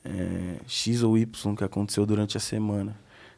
É, 0.05 0.55
X 0.67 1.03
ou 1.03 1.17
Y 1.17 1.55
que 1.55 1.63
aconteceu 1.63 2.05
durante 2.05 2.37
a 2.37 2.39
semana. 2.39 2.95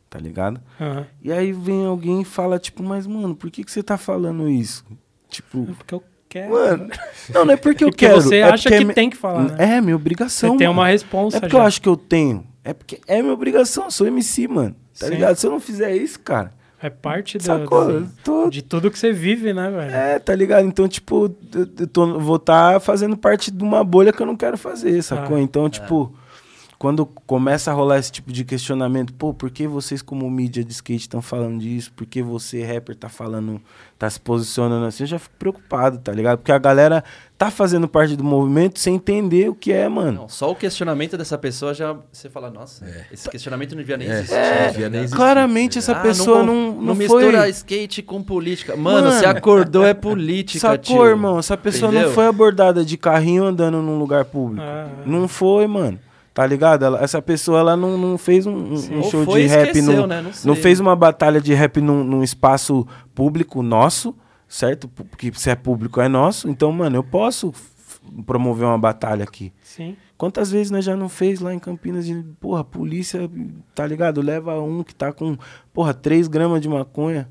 Tá 0.09 0.17
ligado? 0.19 0.59
Aham. 0.81 1.05
E 1.23 1.31
aí 1.31 1.51
vem 1.51 1.85
alguém 1.85 2.21
e 2.21 2.25
fala, 2.25 2.57
tipo, 2.57 2.81
mas 2.81 3.05
mano, 3.05 3.35
por 3.35 3.51
que, 3.51 3.63
que 3.63 3.71
você 3.71 3.83
tá 3.83 3.95
falando 3.97 4.49
isso? 4.49 4.83
Tipo, 5.29 5.65
porque 5.77 5.93
eu 5.93 6.03
quero. 6.27 6.51
mano. 6.51 6.89
Não, 7.31 7.45
não 7.45 7.53
é 7.53 7.57
porque 7.57 7.83
eu 7.83 7.89
Porque 7.91 8.07
quero. 8.07 8.19
você 8.19 8.37
é 8.37 8.43
acha 8.43 8.63
porque 8.63 8.73
é 8.73 8.77
que 8.79 8.85
mi- 8.85 8.93
tem 8.95 9.07
que 9.09 9.15
falar, 9.17 9.43
né? 9.43 9.55
É, 9.77 9.79
minha 9.81 9.95
obrigação. 9.95 10.53
Você 10.53 10.57
tem 10.57 10.67
uma 10.67 10.87
responsa 10.87 11.35
Não 11.35 11.37
é 11.37 11.41
porque 11.41 11.55
já. 11.55 11.61
eu 11.63 11.67
acho 11.67 11.79
que 11.81 11.87
eu 11.87 11.95
tenho. 11.95 12.43
É 12.63 12.73
porque 12.73 12.99
é 13.07 13.21
minha 13.21 13.33
obrigação. 13.33 13.89
Sou 13.89 14.05
MC, 14.07 14.47
mano. 14.47 14.75
Tá 14.99 15.07
Sim. 15.07 15.13
ligado? 15.13 15.35
Se 15.37 15.47
eu 15.47 15.51
não 15.51 15.59
fizer 15.59 15.95
isso, 15.95 16.19
cara. 16.19 16.51
É 16.81 16.89
parte 16.89 17.37
Eu 17.91 18.07
tô 18.23 18.49
de 18.49 18.61
tudo 18.61 18.89
que 18.89 18.97
você 18.97 19.11
vive, 19.11 19.53
né, 19.53 19.69
velho? 19.69 19.91
É, 19.93 20.17
tá 20.17 20.33
ligado? 20.33 20.65
Então, 20.65 20.87
tipo, 20.87 21.29
eu, 21.53 21.87
tô- 21.87 22.17
vou 22.19 22.37
estar 22.37 22.79
fazendo 22.79 23.17
parte 23.17 23.51
de 23.51 23.61
uma 23.63 23.83
bolha 23.83 24.13
que 24.13 24.21
eu 24.21 24.25
não 24.25 24.35
quero 24.35 24.57
fazer, 24.57 25.01
sacou? 25.01 25.35
Ah. 25.35 25.41
então, 25.41 25.69
tipo, 25.69 26.13
quando 26.79 27.05
começa 27.05 27.69
a 27.69 27.73
rolar 27.73 27.99
esse 27.99 28.09
tipo 28.09 28.31
de 28.31 28.45
questionamento, 28.45 29.13
pô, 29.13 29.33
por 29.33 29.49
que 29.51 29.67
vocês 29.67 30.01
como 30.01 30.29
mídia 30.31 30.63
de 30.63 30.71
skate 30.71 31.01
estão 31.01 31.21
falando 31.21 31.59
disso? 31.59 31.91
Por 31.93 32.05
que 32.07 32.23
você, 32.23 32.63
rapper, 32.63 32.95
tá 32.95 33.09
falando, 33.09 33.61
tá 33.97 34.09
se 34.09 34.17
posicionando 34.17 34.85
assim? 34.85 35.03
Eu 35.03 35.07
já 35.07 35.19
fico 35.19 35.35
preocupado, 35.37 35.97
tá 35.97 36.13
ligado? 36.13 36.37
Porque 36.37 36.53
a 36.53 36.57
galera 36.57 37.03
tá 37.37 37.51
fazendo 37.51 37.85
parte 37.85 38.15
do 38.15 38.23
movimento 38.23 38.79
sem 38.79 38.95
entender 38.95 39.49
o 39.49 39.53
que 39.53 39.73
é, 39.73 39.89
mano. 39.89 40.21
Não, 40.21 40.29
só 40.29 40.49
o 40.51 40.55
questionamento 40.55 41.17
dessa 41.17 41.37
pessoa 41.37 41.73
já. 41.73 41.97
Você 42.13 42.29
fala, 42.29 42.49
nossa, 42.49 42.85
esse 43.11 43.29
questionamento 43.29 43.71
não 43.71 43.79
devia 43.79 43.97
nem 43.97 44.07
É, 44.09 44.13
existir. 44.13 44.35
não 44.35 44.57
tá 44.57 44.67
devia 44.71 44.89
nem 44.89 44.99
existir. 45.01 45.17
Claramente 45.17 45.77
essa 45.79 45.91
Ah, 45.91 45.95
pessoa 46.01 46.39
con- 46.39 46.45
não, 46.45 46.55
não, 46.55 46.81
não 46.81 46.95
foi... 46.95 47.23
mistura 47.25 47.49
skate 47.49 48.01
com 48.01 48.23
política. 48.23 48.77
Mano, 48.77 49.07
Mano. 49.09 49.19
você 49.19 49.25
acordou 49.25 49.83
é 49.85 49.93
política, 49.93 50.59
Sacou, 50.61 50.77
tio. 50.79 51.05
irmão? 51.05 51.37
Essa 51.39 51.57
pessoa 51.57 51.91
não 51.91 51.97
Entendeu? 51.99 52.15
foi 52.15 52.25
abordada 52.25 52.85
de 52.85 52.95
carrinho 52.97 53.43
andando 53.43 53.81
num 53.81 53.99
lugar 53.99 54.23
público. 54.23 54.63
Ah, 54.65 54.87
Não 55.05 55.27
foi, 55.27 55.67
mano. 55.67 55.99
Tá 56.33 56.45
ligado? 56.45 56.85
Ela- 56.85 57.01
essa 57.03 57.21
pessoa 57.21 57.59
ela 57.59 57.75
não, 57.75 57.97
não 57.97 58.17
fez 58.17 58.45
um, 58.45 58.55
um- 58.73 59.03
show 59.03 59.25
foi 59.25 59.41
de 59.43 59.47
rap 59.47 59.67
esqueceu, 59.67 60.01
num, 60.01 60.07
né? 60.07 60.21
Não 60.21 60.31
não 60.45 60.55
fez 60.55 60.79
uma 60.79 60.95
batalha 60.95 61.41
de 61.41 61.53
rap 61.53 61.81
num, 61.81 62.03
num 62.03 62.23
espaço 62.23 62.87
público 63.13 63.61
nosso, 63.61 64.15
certo? 64.47 64.87
Porque 64.87 65.31
se 65.33 65.49
é 65.49 65.55
público 65.55 65.99
é 65.99 66.07
nosso. 66.07 66.49
Então, 66.49 66.71
mano, 66.71 66.95
eu 66.97 67.03
posso 67.03 67.51
promover 68.25 68.65
uma 68.67 68.77
batalha 68.77 69.23
aqui. 69.23 69.51
sim. 69.63 69.95
Quantas 70.17 70.51
vezes 70.51 70.69
nós 70.69 70.83
já 70.83 70.97
não 70.97 71.07
fez 71.07 71.39
lá 71.39 71.53
em 71.53 71.59
Campinas 71.59 72.05
de, 72.05 72.13
porra, 72.41 72.61
polícia, 72.61 73.31
tá 73.73 73.87
ligado? 73.87 74.21
Leva 74.21 74.59
um 74.59 74.83
que 74.83 74.93
tá 74.93 75.13
com, 75.13 75.37
porra, 75.73 75.93
3 75.93 76.27
gramas 76.27 76.59
de 76.59 76.67
maconha, 76.67 77.29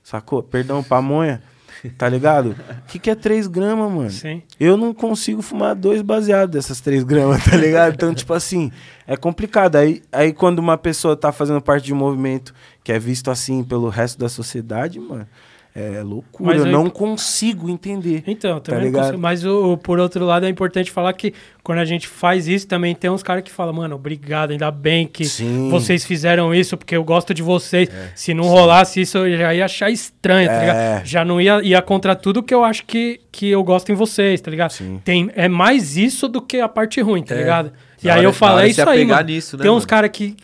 sacou? 0.00 0.40
Perdão, 0.40 0.80
pamonha, 0.80 1.42
tá 1.88 2.08
ligado? 2.08 2.50
O 2.50 2.86
que, 2.86 2.98
que 2.98 3.10
é 3.10 3.14
3 3.14 3.46
gramas, 3.46 3.90
mano? 3.90 4.10
Sim. 4.10 4.42
Eu 4.58 4.76
não 4.76 4.92
consigo 4.92 5.40
fumar 5.40 5.74
dois 5.74 6.02
baseados 6.02 6.52
dessas 6.52 6.80
3 6.80 7.04
gramas, 7.04 7.42
tá 7.44 7.56
ligado? 7.56 7.94
Então, 7.94 8.14
tipo 8.14 8.32
assim, 8.32 8.70
é 9.06 9.16
complicado. 9.16 9.76
Aí, 9.76 10.02
aí 10.12 10.32
quando 10.32 10.58
uma 10.58 10.76
pessoa 10.76 11.16
tá 11.16 11.32
fazendo 11.32 11.60
parte 11.60 11.86
de 11.86 11.94
um 11.94 11.96
movimento 11.96 12.54
que 12.84 12.92
é 12.92 12.98
visto 12.98 13.30
assim 13.30 13.64
pelo 13.64 13.88
resto 13.88 14.18
da 14.18 14.28
sociedade, 14.28 14.98
mano, 14.98 15.26
é 15.74 16.02
loucura. 16.02 16.54
Mas 16.56 16.64
eu 16.64 16.70
não 16.72 16.90
consigo 16.90 17.70
entender. 17.70 18.24
Então, 18.26 18.54
Tá 18.58 18.72
também 18.72 18.80
não 18.80 18.86
ligado? 18.88 19.02
consigo- 19.04 19.22
mas 19.22 19.44
o, 19.44 19.72
o- 19.72 19.76
por 19.78 19.98
outro 20.00 20.24
lado 20.24 20.44
é 20.44 20.48
importante 20.48 20.90
falar 20.90 21.12
que 21.12 21.32
quando 21.62 21.78
a 21.78 21.84
gente 21.84 22.08
faz 22.08 22.48
isso, 22.48 22.66
também 22.66 22.94
tem 22.94 23.08
uns 23.08 23.22
caras 23.22 23.44
que 23.44 23.50
falam, 23.52 23.72
mano, 23.74 23.94
obrigado, 23.94 24.50
ainda 24.50 24.70
bem 24.70 25.06
que 25.06 25.24
Sim. 25.24 25.68
vocês 25.70 26.04
fizeram 26.04 26.52
isso, 26.54 26.76
porque 26.76 26.96
eu 26.96 27.04
gosto 27.04 27.32
de 27.32 27.42
vocês. 27.42 27.88
Se 28.16 28.34
não 28.34 28.44
rolasse 28.44 29.00
isso, 29.02 29.18
eu 29.18 29.38
já 29.38 29.54
ia 29.54 29.64
achar 29.64 29.90
estranho, 29.90 30.48
tá 30.48 30.54
É. 30.54 30.60
ligado? 30.60 31.06
Já 31.06 31.24
não 31.24 31.40
ia, 31.40 31.60
ia 31.62 31.80
contra 31.80 32.16
tudo 32.16 32.42
que 32.42 32.52
eu 32.52 32.64
acho 32.64 32.84
que, 32.84 33.20
que 33.30 33.48
eu 33.48 33.62
gosto 33.62 33.92
em 33.92 33.94
vocês, 33.94 34.40
tá 34.40 34.50
ligado? 34.50 34.70
Sim. 34.72 35.00
Tem, 35.04 35.30
é 35.36 35.48
mais 35.48 35.96
isso 35.96 36.26
do 36.26 36.42
que 36.42 36.58
a 36.58 36.68
parte 36.68 37.00
ruim, 37.00 37.22
tá 37.22 37.34
É. 37.34 37.38
ligado? 37.38 37.72
E 38.02 38.06
Na 38.08 38.14
aí 38.14 38.18
hora- 38.18 38.26
eu 38.26 38.30
é 38.30 38.32
se 38.32 38.80
isso 38.80 38.88
aí, 38.88 39.04
mano. 39.04 39.26
nisso, 39.28 39.56
né, 39.56 39.62
tem 39.62 39.70
uns 39.70 39.84
caras 39.86 40.10
que 40.10 40.34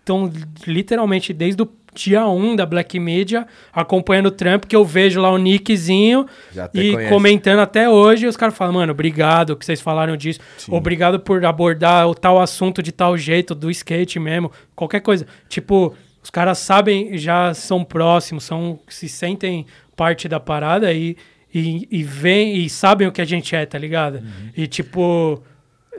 estão 0.00 0.32
literalmente 0.66 1.32
desde 1.32 1.62
o 1.62 1.68
dia 1.94 2.26
1 2.26 2.56
da 2.56 2.64
Black 2.64 2.98
Media 2.98 3.46
acompanhando 3.72 4.26
o 4.26 4.30
trampo, 4.30 4.66
que 4.66 4.74
eu 4.74 4.84
vejo 4.84 5.20
lá 5.20 5.30
o 5.30 5.38
nickzinho 5.38 6.26
e 6.72 6.92
conhece. 6.92 7.08
comentando 7.10 7.60
até 7.60 7.88
hoje, 7.88 8.26
os 8.26 8.36
caras 8.36 8.56
falam, 8.56 8.74
mano, 8.74 8.92
obrigado 8.92 9.56
que 9.56 9.64
vocês 9.64 9.80
falaram 9.80 10.16
disso. 10.16 10.40
Obrigado 10.68 11.20
por 11.20 11.44
abordar 11.44 12.08
o 12.08 12.14
tal 12.14 12.40
assunto 12.40 12.82
de 12.82 12.92
tal 12.92 13.16
jeito, 13.16 13.54
do 13.54 13.70
skate 13.70 14.18
mesmo, 14.18 14.50
qualquer 14.74 15.00
coisa. 15.00 15.26
Tipo, 15.48 15.94
os 16.22 16.30
caras 16.30 16.58
sabem, 16.58 17.18
já 17.18 17.52
são 17.52 17.84
próximos, 17.84 18.44
são, 18.44 18.78
se 18.88 19.08
sentem 19.08 19.66
parte 19.94 20.28
da 20.28 20.40
parada 20.40 20.92
e, 20.92 21.16
e, 21.52 21.86
e 21.90 22.02
veem 22.02 22.56
e 22.56 22.70
sabem 22.70 23.06
o 23.06 23.12
que 23.12 23.20
a 23.20 23.26
gente 23.26 23.54
é, 23.54 23.66
tá 23.66 23.78
ligado? 23.78 24.16
Uhum. 24.16 24.50
E 24.56 24.66
tipo, 24.66 25.42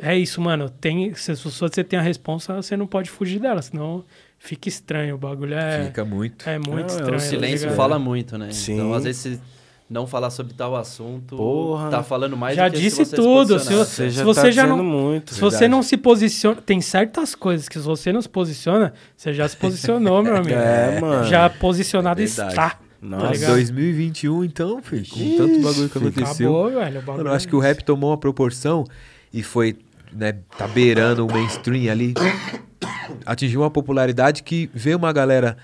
é 0.01 0.17
isso, 0.17 0.41
mano. 0.41 0.69
Tem, 0.69 1.13
se 1.13 1.35
se 1.35 1.59
você 1.59 1.83
tem 1.83 1.99
a 1.99 2.01
responsa, 2.01 2.55
você 2.55 2.75
não 2.75 2.87
pode 2.87 3.09
fugir 3.09 3.39
dela, 3.39 3.61
senão 3.61 4.03
fica 4.43 4.67
estranho. 4.69 5.15
O 5.15 5.17
bagulho 5.17 5.53
é, 5.55 5.85
Fica 5.85 6.03
muito. 6.05 6.47
é 6.49 6.57
muito 6.57 6.69
Não, 6.71 6.77
é 6.83 6.85
estranho. 6.85 7.09
O 7.09 7.11
tá 7.13 7.19
silêncio 7.19 7.71
fala 7.71 7.97
muito, 7.97 8.37
né? 8.37 8.51
Sim. 8.51 8.73
Então, 8.75 8.93
às 8.93 9.03
vezes, 9.03 9.21
se 9.21 9.39
não 9.89 10.07
falar 10.07 10.29
sobre 10.31 10.53
tal 10.53 10.75
assunto, 10.75 11.35
Porra. 11.35 11.89
tá 11.89 12.01
falando 12.03 12.35
mais 12.35 12.55
Já 12.55 12.67
do 12.67 12.73
que 12.75 12.81
disse 12.81 12.97
se 12.97 13.11
você 13.11 13.15
tudo, 13.15 13.59
Se 13.59 13.65
se 13.67 13.73
Você 13.75 14.09
Se 14.09 14.09
já 14.09 14.23
você 14.23 14.41
tá 14.41 14.51
já 14.51 14.67
não- 14.67 14.83
muito. 14.83 15.33
Se 15.33 15.39
você 15.39 15.67
não 15.67 15.83
se 15.83 15.97
posiciona, 15.97 16.59
tem 16.61 16.81
certas 16.81 17.35
coisas 17.35 17.69
que 17.69 17.77
se 17.77 17.85
você 17.85 18.11
não 18.11 18.21
se 18.21 18.29
posiciona, 18.29 18.93
você 19.15 19.33
já 19.33 19.47
se 19.47 19.55
posicionou, 19.57 20.23
meu 20.23 20.35
amigo. 20.37 20.49
É, 20.55 20.99
mano. 20.99 21.25
Já 21.27 21.49
posicionado 21.49 22.21
É 22.21 22.25
verdade. 22.25 22.49
está. 22.51 22.79
Nossa, 23.01 23.25
Tá 23.27 23.31
ligado? 23.33 23.49
2021, 23.51 24.43
então, 24.45 24.81
filho, 24.81 25.05
com 25.09 25.37
tanto 25.37 25.61
bagulho 25.61 25.89
que 25.89 25.97
aconteceu. 25.97 26.49
Acabou, 26.57 26.71
velho. 26.81 26.99
o 26.99 27.01
bagulho 27.01 27.17
Mano, 27.17 27.29
eu 27.29 27.33
acho 27.33 27.47
que 27.47 27.55
o 27.55 27.59
rap 27.59 27.83
tomou 27.83 28.11
uma 28.11 28.17
proporção 28.17 28.85
e 29.33 29.43
foi, 29.43 29.75
né, 30.15 30.33
tá 30.57 30.67
beirando 30.67 31.25
o 31.25 31.31
mainstream 31.31 31.91
ali. 31.91 32.13
Atingiu 33.25 33.61
uma 33.61 33.71
popularidade 33.71 34.43
que 34.43 34.69
veio 34.73 34.97
uma 34.97 35.11
galera 35.13 35.57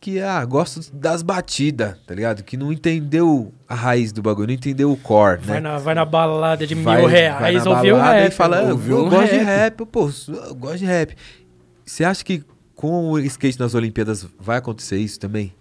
que, 0.00 0.20
ah, 0.20 0.44
gosta 0.44 0.80
das 0.92 1.22
batidas, 1.22 1.96
tá 2.06 2.12
ligado? 2.14 2.42
Que 2.42 2.56
não 2.56 2.72
entendeu 2.72 3.52
a 3.68 3.74
raiz 3.74 4.10
do 4.12 4.20
bagulho, 4.20 4.48
não 4.48 4.54
entendeu 4.54 4.90
o 4.90 4.96
core, 4.96 5.38
Vai, 5.40 5.60
né? 5.60 5.68
na, 5.70 5.78
vai 5.78 5.94
na 5.94 6.04
balada 6.04 6.66
de 6.66 6.74
Vai- 6.74 6.98
mil 7.00 7.06
reais, 7.08 7.64
ouviu 7.64 7.94
o 7.96 8.00
rap. 8.00 8.28
e 8.28 8.30
fala, 8.34 8.58
ah, 8.60 8.70
ouviu 8.72 8.98
eu 8.98 9.06
um 9.06 9.08
gosto 9.08 9.30
de 9.30 9.36
rap. 9.38 9.46
rap, 9.46 9.86
pô, 9.86 10.10
eu 10.48 10.54
gosto 10.56 10.78
de 10.78 10.86
rap. 10.86 11.14
Você 11.86 12.02
acha 12.04 12.24
que 12.24 12.42
com 12.74 13.10
o 13.10 13.18
skate 13.20 13.60
nas 13.60 13.74
Olimpíadas 13.74 14.26
vai 14.40 14.58
acontecer 14.58 14.96
isso 14.98 15.20
também? 15.20 15.54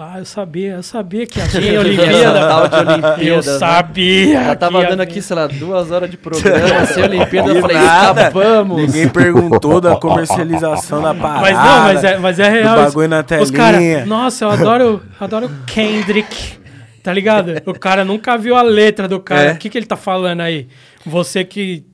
Ah, 0.00 0.20
eu 0.20 0.24
sabia, 0.24 0.74
eu 0.74 0.82
sabia 0.82 1.26
que 1.26 1.38
ia 1.40 1.48
ter 1.48 1.58
Essa 1.74 1.80
Olimpíada. 1.80 2.48
tal 2.48 2.68
de 2.68 2.76
Olimpíadas, 2.92 3.26
Eu 3.26 3.36
né? 3.52 3.58
sabia. 3.58 4.44
Já 4.44 4.54
tava 4.54 4.78
que 4.78 4.84
ia 4.84 4.90
dando 4.90 5.00
aqui, 5.00 5.20
sei 5.20 5.34
lá, 5.36 5.46
duas 5.48 5.90
horas 5.90 6.08
de 6.08 6.16
programa, 6.16 6.86
sem 6.86 7.02
Olimpíada, 7.04 7.48
eu 7.50 7.58
E 7.58 7.60
falei, 7.60 7.76
nada. 7.78 8.20
escapamos. 8.28 8.76
Ninguém 8.80 9.08
perguntou 9.08 9.80
da 9.80 9.96
comercialização 9.96 11.02
da 11.02 11.12
parada. 11.12 11.40
Mas 11.40 11.56
não, 11.56 11.82
mas 11.82 12.04
é, 12.04 12.18
mas 12.18 12.38
é 12.38 12.48
real. 12.48 12.76
Isso. 12.76 12.84
bagulho 12.86 13.08
na 13.08 13.24
Os 13.42 13.50
cara, 13.50 13.78
telinha. 13.78 14.06
nossa, 14.06 14.44
eu 14.44 14.50
adoro, 14.50 15.02
adoro 15.18 15.50
Kendrick. 15.66 16.58
Tá 17.02 17.12
ligado? 17.12 17.60
O 17.66 17.72
cara 17.76 18.04
nunca 18.04 18.36
viu 18.38 18.54
a 18.54 18.62
letra 18.62 19.08
do 19.08 19.18
cara. 19.18 19.50
É. 19.50 19.52
O 19.52 19.56
que, 19.56 19.68
que 19.68 19.78
ele 19.78 19.86
tá 19.86 19.96
falando 19.96 20.42
aí? 20.42 20.68
Você 21.04 21.42
que 21.44 21.84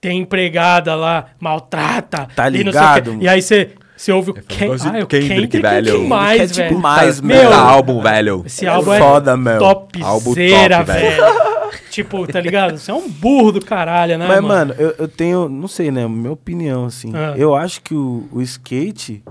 tem 0.00 0.18
empregada 0.18 0.94
lá, 0.96 1.26
maltrata. 1.38 2.26
Tá 2.34 2.48
e 2.48 2.50
não 2.50 2.56
sei 2.58 2.62
o 2.62 2.64
ligado, 2.72 3.02
quê. 3.04 3.10
mano? 3.10 3.22
E 3.22 3.28
aí 3.28 3.40
você, 3.42 3.70
você 4.02 4.10
ouve 4.10 4.32
o 4.32 4.34
Ken, 4.34 4.66
gosto 4.66 4.90
de 4.90 4.96
ah, 4.96 4.98
é 4.98 5.04
o 5.04 5.06
Kendrick, 5.06 5.28
Kendrick, 5.28 5.62
velho. 5.62 6.00
que 6.00 6.06
mais, 6.08 6.40
É 6.40 6.46
tipo 6.48 6.68
velho. 6.70 6.78
mais, 6.80 7.20
Meu, 7.20 7.50
Tá 7.50 7.60
álbum, 7.60 8.00
velho. 8.02 8.42
Esse 8.44 8.66
álbum 8.66 8.92
é 8.92 8.98
foda, 8.98 9.36
meu. 9.36 9.64
Álbum 9.64 10.34
topzera, 10.34 10.78
top, 10.78 10.90
velho. 10.90 11.22
tipo, 11.88 12.26
tá 12.26 12.40
ligado? 12.40 12.78
Você 12.78 12.90
é 12.90 12.94
um 12.94 13.08
burro 13.08 13.52
do 13.52 13.64
caralho, 13.64 14.18
né, 14.18 14.26
Mas, 14.26 14.40
mano? 14.40 14.48
mano, 14.48 14.74
eu, 14.76 14.92
eu 14.98 15.06
tenho, 15.06 15.48
não 15.48 15.68
sei, 15.68 15.92
né? 15.92 16.08
Minha 16.08 16.32
opinião, 16.32 16.86
assim. 16.86 17.12
Ah. 17.14 17.34
Eu 17.36 17.54
acho 17.54 17.80
que 17.80 17.94
o, 17.94 18.28
o 18.32 18.42
skate 18.42 19.22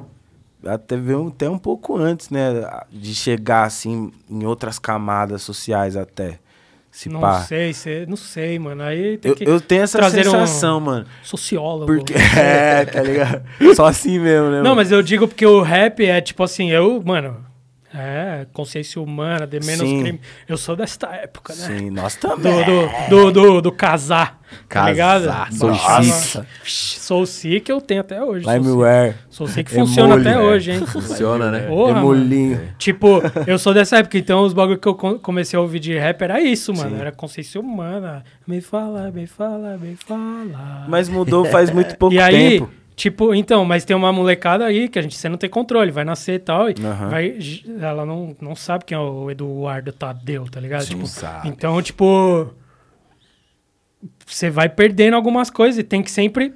até 0.66 0.96
veio 0.96 1.28
até 1.28 1.50
um 1.50 1.58
pouco 1.58 1.98
antes, 1.98 2.30
né? 2.30 2.66
De 2.90 3.14
chegar, 3.14 3.64
assim, 3.64 4.10
em 4.30 4.46
outras 4.46 4.80
camadas 4.80 5.42
sociais 5.42 5.98
até. 5.98 6.40
Se 6.92 7.08
não 7.08 7.22
pá. 7.22 7.40
sei, 7.44 7.72
cê- 7.74 8.06
não 8.06 8.18
sei, 8.18 8.60
mano. 8.60 8.84
Aí 8.84 9.18
tem 9.18 9.32
Eu, 9.32 9.36
que 9.36 9.48
eu 9.50 9.62
tenho 9.62 9.84
essa 9.84 9.98
trazer 9.98 10.28
um 10.28 10.32
sensação, 10.32 10.80
mano. 10.82 11.06
sociólogo. 11.24 11.86
Porque. 11.86 12.14
É, 12.38 12.84
tá 12.86 13.02
ligado? 13.02 13.44
Só 13.76 13.86
assim 13.86 14.20
mesmo, 14.20 14.50
né? 14.50 14.58
Não, 14.58 14.64
mano? 14.64 14.76
mas 14.76 14.92
eu 14.92 15.02
digo 15.02 15.28
porque 15.28 15.46
o 15.46 15.62
rap 15.62 16.06
é 16.06 16.20
tipo 16.20 16.44
assim, 16.44 16.70
eu, 16.70 17.02
mano, 17.06 17.38
É, 17.94 18.46
consciência 18.54 19.02
humana, 19.02 19.46
de 19.46 19.60
menos 19.60 19.88
Sim. 19.88 20.02
crime. 20.02 20.22
Eu 20.48 20.58
sou 20.58 20.76
desta 20.78 21.08
época, 21.14 21.54
né? 21.54 21.68
Sim, 21.68 21.90
nós 21.90 22.16
também. 22.16 22.54
do, 22.64 23.10
do, 23.10 23.32
do, 23.32 23.62
do 23.62 23.72
casar. 23.72 24.40
Tá 24.68 24.90
ligado? 24.90 25.26
Casar, 25.26 25.52
sou 25.54 25.70
Nossa. 25.70 26.46
Sou 26.66 27.26
sick 27.26 27.70
eu 27.70 27.80
tenho 27.80 28.02
até 28.02 28.22
hoje. 28.24 28.44
Sou 28.46 28.54
Limeware. 28.54 29.16
Sou 29.30 29.48
sick 29.48 29.70
funciona 29.72 30.16
Emule, 30.16 30.30
até 30.30 30.38
é. 30.38 30.42
hoje, 30.42 30.72
hein? 30.72 30.86
Funciona, 30.86 31.52
né? 31.52 31.60
Porra, 31.68 31.94
mano. 31.96 32.06
Emulinho. 32.14 32.62
Tipo, 32.78 33.22
eu 33.48 33.58
sou 33.58 33.74
dessa 33.74 33.98
época, 34.00 34.18
então 34.18 34.44
os 34.44 34.52
bagulho 34.54 34.78
que 34.78 34.88
eu 34.88 34.96
co- 34.96 35.20
comecei 35.20 35.58
a 35.58 35.62
ouvir 35.62 35.80
de 35.80 35.98
rap 35.98 36.22
era 36.22 36.42
isso, 36.42 36.74
mano. 36.74 36.92
Sim. 36.96 37.00
Era 37.02 37.12
consciência 37.14 37.60
humana. 37.62 38.24
Me 38.46 38.60
fala, 38.60 39.10
me 39.12 39.26
fala, 39.26 39.78
me 39.78 39.96
fala. 39.96 40.86
Mas 40.88 41.08
mudou 41.08 41.46
faz 41.46 41.70
muito 41.72 41.98
pouco 41.98 42.16
e 42.16 42.20
aí, 42.20 42.60
tempo. 42.60 42.72
Tipo, 42.96 43.34
então, 43.34 43.64
mas 43.66 43.86
tem 43.86 43.96
uma 43.96 44.12
molecada 44.12 44.66
aí 44.66 44.88
que 44.88 45.00
a 45.00 45.02
gente 45.02 45.16
você 45.16 45.28
não 45.30 45.38
tem 45.38 45.50
controle, 45.50 45.92
vai 45.92 46.04
nascer 46.04 46.36
e 46.36 46.40
tal, 46.40 46.70
e 46.70 46.76
Aham. 46.84 47.10
vai, 47.10 47.38
ela 47.82 48.06
não, 48.06 48.36
não 48.42 48.56
sabe 48.56 48.86
quem 48.86 48.96
é 48.96 49.00
o 49.00 49.30
Eduardo 49.30 49.92
Tadeu, 49.92 50.46
tá 50.50 50.60
ligado? 50.60 50.86
tipo, 50.86 51.06
sabe. 51.08 51.50
então, 51.50 51.82
tipo, 51.82 52.54
você 54.26 54.50
vai 54.50 54.70
perdendo 54.70 55.16
algumas 55.16 55.50
coisas 55.50 55.78
e 55.80 55.84
tem 55.84 56.02
que 56.02 56.10
sempre. 56.10 56.54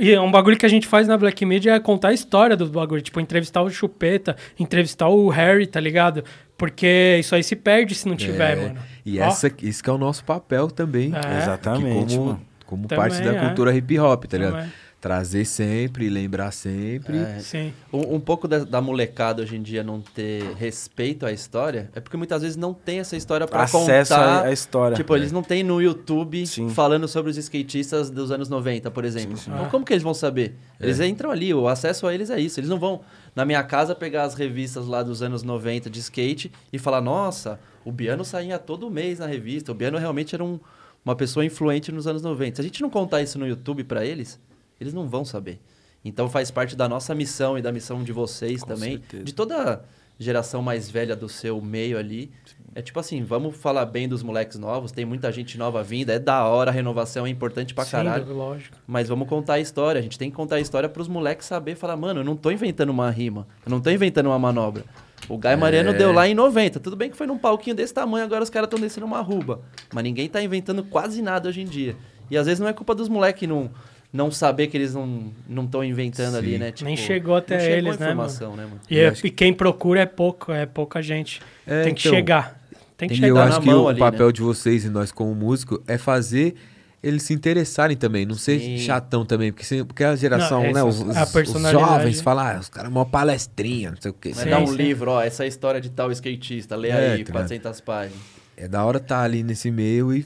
E 0.00 0.12
é 0.12 0.20
um 0.20 0.30
bagulho 0.30 0.56
que 0.56 0.66
a 0.66 0.68
gente 0.68 0.86
faz 0.86 1.06
na 1.06 1.16
Black 1.16 1.44
Media 1.44 1.74
é 1.74 1.80
contar 1.80 2.08
a 2.08 2.12
história 2.12 2.56
dos 2.56 2.70
bagulho. 2.70 3.00
Tipo, 3.02 3.20
entrevistar 3.20 3.62
o 3.62 3.70
Chupeta, 3.70 4.36
entrevistar 4.58 5.08
o 5.08 5.28
Harry, 5.28 5.66
tá 5.66 5.78
ligado? 5.78 6.24
Porque 6.56 7.16
isso 7.20 7.34
aí 7.34 7.42
se 7.44 7.54
perde 7.54 7.94
se 7.94 8.08
não 8.08 8.16
tiver, 8.16 8.58
É, 8.58 8.62
mano. 8.62 8.80
E 9.04 9.20
Ó, 9.20 9.24
essa, 9.24 9.52
isso 9.62 9.82
que 9.84 9.90
é 9.90 9.92
o 9.92 9.98
nosso 9.98 10.24
papel 10.24 10.68
também. 10.68 11.12
É. 11.14 11.38
Exatamente, 11.42 12.06
Que 12.06 12.16
como, 12.16 12.26
mano. 12.26 12.42
como 12.66 12.88
Também, 12.88 13.04
parte 13.04 13.22
da 13.22 13.34
é. 13.34 13.40
cultura 13.40 13.74
hip 13.76 13.98
hop, 13.98 14.24
tá 14.24 14.36
ligado? 14.38 14.52
Também. 14.54 14.72
Trazer 15.04 15.44
sempre, 15.44 16.08
lembrar 16.08 16.50
sempre. 16.50 17.18
É. 17.18 17.38
Sim. 17.38 17.74
Um, 17.92 18.14
um 18.14 18.18
pouco 18.20 18.48
da, 18.48 18.60
da 18.64 18.80
molecada 18.80 19.42
hoje 19.42 19.54
em 19.54 19.60
dia 19.60 19.82
não 19.84 20.00
ter 20.00 20.42
respeito 20.54 21.26
à 21.26 21.30
história 21.30 21.90
é 21.94 22.00
porque 22.00 22.16
muitas 22.16 22.40
vezes 22.40 22.56
não 22.56 22.72
tem 22.72 23.00
essa 23.00 23.14
história 23.14 23.46
pra 23.46 23.64
Acesso 23.64 23.84
contar. 24.14 24.18
à, 24.18 24.42
à 24.44 24.50
história. 24.52 24.96
Tipo, 24.96 25.14
eles 25.14 25.30
não 25.30 25.42
têm 25.42 25.62
no 25.62 25.82
YouTube 25.82 26.46
Sim. 26.46 26.70
falando 26.70 27.06
sobre 27.06 27.30
os 27.30 27.36
skatistas 27.36 28.08
dos 28.08 28.30
anos 28.30 28.48
90, 28.48 28.90
por 28.90 29.04
exemplo. 29.04 29.36
Então, 29.38 29.66
Ah. 29.66 29.68
como 29.68 29.84
que 29.84 29.92
eles 29.92 30.02
vão 30.02 30.14
saber? 30.14 30.54
Eles 30.80 30.98
entram 31.00 31.30
ali, 31.30 31.52
o 31.52 31.68
acesso 31.68 32.06
a 32.06 32.14
eles 32.14 32.30
é 32.30 32.40
isso. 32.40 32.58
Eles 32.58 32.70
não 32.70 32.78
vão 32.78 33.02
na 33.36 33.44
minha 33.44 33.62
casa 33.62 33.94
pegar 33.94 34.22
as 34.22 34.32
revistas 34.32 34.86
lá 34.86 35.02
dos 35.02 35.20
anos 35.20 35.42
90 35.42 35.90
de 35.90 36.00
skate 36.00 36.50
e 36.72 36.78
falar: 36.78 37.02
nossa, 37.02 37.60
o 37.84 37.92
Biano 37.92 38.24
saía 38.24 38.58
todo 38.58 38.90
mês 38.90 39.18
na 39.18 39.26
revista. 39.26 39.70
O 39.70 39.74
Biano 39.74 39.98
realmente 39.98 40.34
era 40.34 40.42
um- 40.42 40.58
uma 41.04 41.14
pessoa 41.14 41.44
influente 41.44 41.92
nos 41.92 42.06
anos 42.06 42.22
90. 42.22 42.56
Se 42.56 42.60
a 42.62 42.64
gente 42.64 42.80
não 42.80 42.88
contar 42.88 43.20
isso 43.20 43.38
no 43.38 43.46
YouTube 43.46 43.84
pra 43.84 44.02
eles, 44.02 44.40
eles 44.84 44.94
não 44.94 45.08
vão 45.08 45.24
saber. 45.24 45.60
Então 46.04 46.28
faz 46.28 46.50
parte 46.50 46.76
da 46.76 46.88
nossa 46.88 47.14
missão 47.14 47.56
e 47.58 47.62
da 47.62 47.72
missão 47.72 48.02
de 48.02 48.12
vocês 48.12 48.60
Com 48.60 48.68
também, 48.68 48.98
certeza. 48.98 49.24
de 49.24 49.32
toda 49.34 49.82
geração 50.18 50.62
mais 50.62 50.88
velha 50.90 51.16
do 51.16 51.28
seu 51.28 51.60
meio 51.60 51.98
ali. 51.98 52.30
É 52.74 52.82
tipo 52.82 52.98
assim, 53.00 53.22
vamos 53.22 53.56
falar 53.56 53.86
bem 53.86 54.08
dos 54.08 54.22
moleques 54.22 54.58
novos, 54.58 54.90
tem 54.92 55.04
muita 55.04 55.30
gente 55.32 55.56
nova 55.56 55.82
vinda, 55.82 56.12
é 56.12 56.18
da 56.18 56.44
hora, 56.44 56.70
a 56.70 56.74
renovação 56.74 57.24
é 57.26 57.30
importante 57.30 57.72
pra 57.72 57.84
Sim, 57.84 57.92
caralho. 57.92 58.32
lógico. 58.34 58.76
Mas 58.86 59.08
vamos 59.08 59.28
contar 59.28 59.54
a 59.54 59.60
história, 59.60 59.98
a 59.98 60.02
gente 60.02 60.18
tem 60.18 60.28
que 60.30 60.36
contar 60.36 60.56
a 60.56 60.60
história 60.60 60.88
pros 60.88 61.06
moleques 61.08 61.46
saber, 61.46 61.74
falar, 61.76 61.96
mano, 61.96 62.20
eu 62.20 62.24
não 62.24 62.36
tô 62.36 62.50
inventando 62.50 62.90
uma 62.90 63.10
rima, 63.10 63.46
eu 63.64 63.70
não 63.70 63.80
tô 63.80 63.90
inventando 63.90 64.26
uma 64.26 64.38
manobra. 64.38 64.84
O 65.28 65.38
Guy 65.38 65.56
Mariano 65.56 65.90
É. 65.90 65.94
deu 65.94 66.12
lá 66.12 66.28
em 66.28 66.34
90, 66.34 66.80
tudo 66.80 66.96
bem 66.96 67.10
que 67.10 67.16
foi 67.16 67.26
num 67.26 67.38
palquinho 67.38 67.74
desse 67.76 67.94
tamanho, 67.94 68.24
agora 68.24 68.42
os 68.42 68.50
caras 68.50 68.66
estão 68.66 68.78
descendo 68.78 69.06
uma 69.06 69.20
ruba. 69.20 69.62
Mas 69.92 70.04
ninguém 70.04 70.28
tá 70.28 70.42
inventando 70.42 70.82
quase 70.84 71.22
nada 71.22 71.48
hoje 71.48 71.60
em 71.62 71.66
dia. 71.66 71.96
E 72.30 72.36
às 72.36 72.46
vezes 72.46 72.58
não 72.60 72.68
é 72.68 72.72
culpa 72.72 72.94
dos 72.94 73.08
moleques 73.08 73.48
não, 73.48 73.70
não 74.14 74.30
saber 74.30 74.68
que 74.68 74.76
eles 74.76 74.94
não 74.94 75.32
estão 75.64 75.82
inventando 75.82 76.36
ali, 76.36 76.52
Sim. 76.52 76.58
né? 76.58 76.70
Tipo, 76.70 76.84
Nem 76.84 76.96
chegou 76.96 77.34
até 77.34 77.58
chegou 77.58 77.76
eles, 77.76 77.96
a 77.96 78.04
né, 78.04 78.06
informação, 78.12 78.54
né, 78.56 78.62
mano? 78.64 78.80
E, 78.88 78.96
é- 79.00 79.10
que- 79.10 79.26
e 79.26 79.30
quem 79.30 79.52
procura 79.52 80.00
é 80.02 80.06
pouco, 80.06 80.52
é 80.52 80.64
pouca 80.64 81.02
gente. 81.02 81.42
É, 81.66 81.82
tem 81.82 81.92
que 81.94 82.00
então, 82.06 82.12
chegar. 82.16 82.64
Tem 82.96 83.08
que 83.08 83.14
E 83.14 83.18
chegar. 83.18 83.28
eu 83.28 83.34
na 83.34 83.44
acho 83.46 83.60
que 83.60 83.66
mão 83.66 83.82
o 83.82 83.88
ali, 83.88 83.98
papel 83.98 84.26
né? 84.28 84.32
de 84.32 84.40
vocês 84.40 84.84
e 84.84 84.88
nós 84.88 85.10
como 85.10 85.34
músico 85.34 85.82
é 85.88 85.98
fazer 85.98 86.54
eles 87.02 87.22
se 87.24 87.34
interessarem 87.34 87.96
também, 87.98 88.24
não 88.24 88.34
ser 88.36 88.58
Sim. 88.60 88.78
chatão 88.78 89.26
também, 89.26 89.52
porque, 89.52 89.66
se- 89.66 89.84
porque 89.84 90.02
a 90.04 90.14
geração, 90.16 90.62
Não, 90.62 90.72
né, 90.72 90.82
os, 90.82 91.00
a 91.02 91.24
os- 91.24 91.70
jovens 91.70 92.20
falam, 92.22 92.46
ah, 92.46 92.58
os 92.60 92.68
caras 92.70 92.90
uma 92.90 93.04
palestrinha, 93.04 93.90
não 93.90 94.00
sei 94.00 94.10
o 94.10 94.14
quê. 94.14 94.32
Sim, 94.32 94.48
dar 94.48 94.60
um 94.60 94.72
livro, 94.72 95.10
ó, 95.10 95.20
essa 95.20 95.42
é 95.42 95.44
a 95.44 95.48
história 95.48 95.80
de 95.82 95.90
tal 95.90 96.10
skatista, 96.12 96.76
lê 96.76 96.88
É, 96.88 96.94
aí, 96.94 97.02
tá 97.02 97.32
ligado? 97.32 97.32
400 97.32 97.80
páginas. 97.82 98.18
É 98.56 98.66
da 98.68 98.82
hora 98.84 98.96
estar 98.98 99.20
ali 99.22 99.42
nesse 99.42 99.70
meio 99.70 100.14
e 100.14 100.24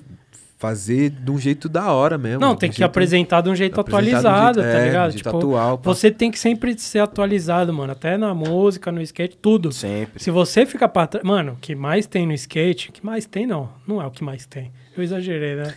fazer 0.59 1.11
de 1.11 1.31
um 1.31 1.39
jeito 1.39 1.69
da 1.69 1.93
hora 1.93 2.19
mesmo. 2.19 2.41
Não, 2.41 2.57
tem 2.57 2.69
um 2.69 2.73
que 2.73 2.79
jeito- 2.79 2.91
apresentar 2.91 3.41
de 3.43 3.49
um 3.49 3.55
jeito 3.55 3.75
de 3.75 3.79
um 3.79 3.81
atualizado, 3.83 4.61
jeito- 4.61 4.73
tá 4.75 4.79
é, 4.83 4.85
ligado? 4.87 5.07
de 5.11 5.13
jeito 5.19 5.25
Tipo, 5.29 5.39
atual, 5.39 5.79
pá. 5.79 5.85
você 5.85 6.11
tem 6.11 6.31
que 6.33 6.39
sempre 6.39 6.77
ser 6.77 6.99
atualizado, 6.99 7.73
mano. 7.73 7.93
Até 7.93 8.19
na 8.19 8.35
música, 8.35 8.91
no 8.91 9.01
skate, 9.01 9.37
tudo. 9.41 9.71
Sempre. 9.71 10.21
Se 10.23 10.31
você 10.33 10.67
ficar 10.67 10.89
pra 10.89 11.07
trás. 11.07 11.25
Mano, 11.25 11.53
o 11.53 11.57
que 11.61 11.75
mais 11.77 12.07
tem 12.07 12.27
no 12.27 12.33
skate. 12.33 12.91
O 12.91 12.93
que 12.93 13.07
mais 13.07 13.25
tem, 13.25 13.47
não. 13.47 13.69
Não 13.87 14.03
é 14.03 14.07
o 14.07 14.11
que 14.11 14.25
mais 14.25 14.47
tem. 14.47 14.73
Eu 14.97 15.05
exagerei, 15.05 15.55
né? 15.55 15.75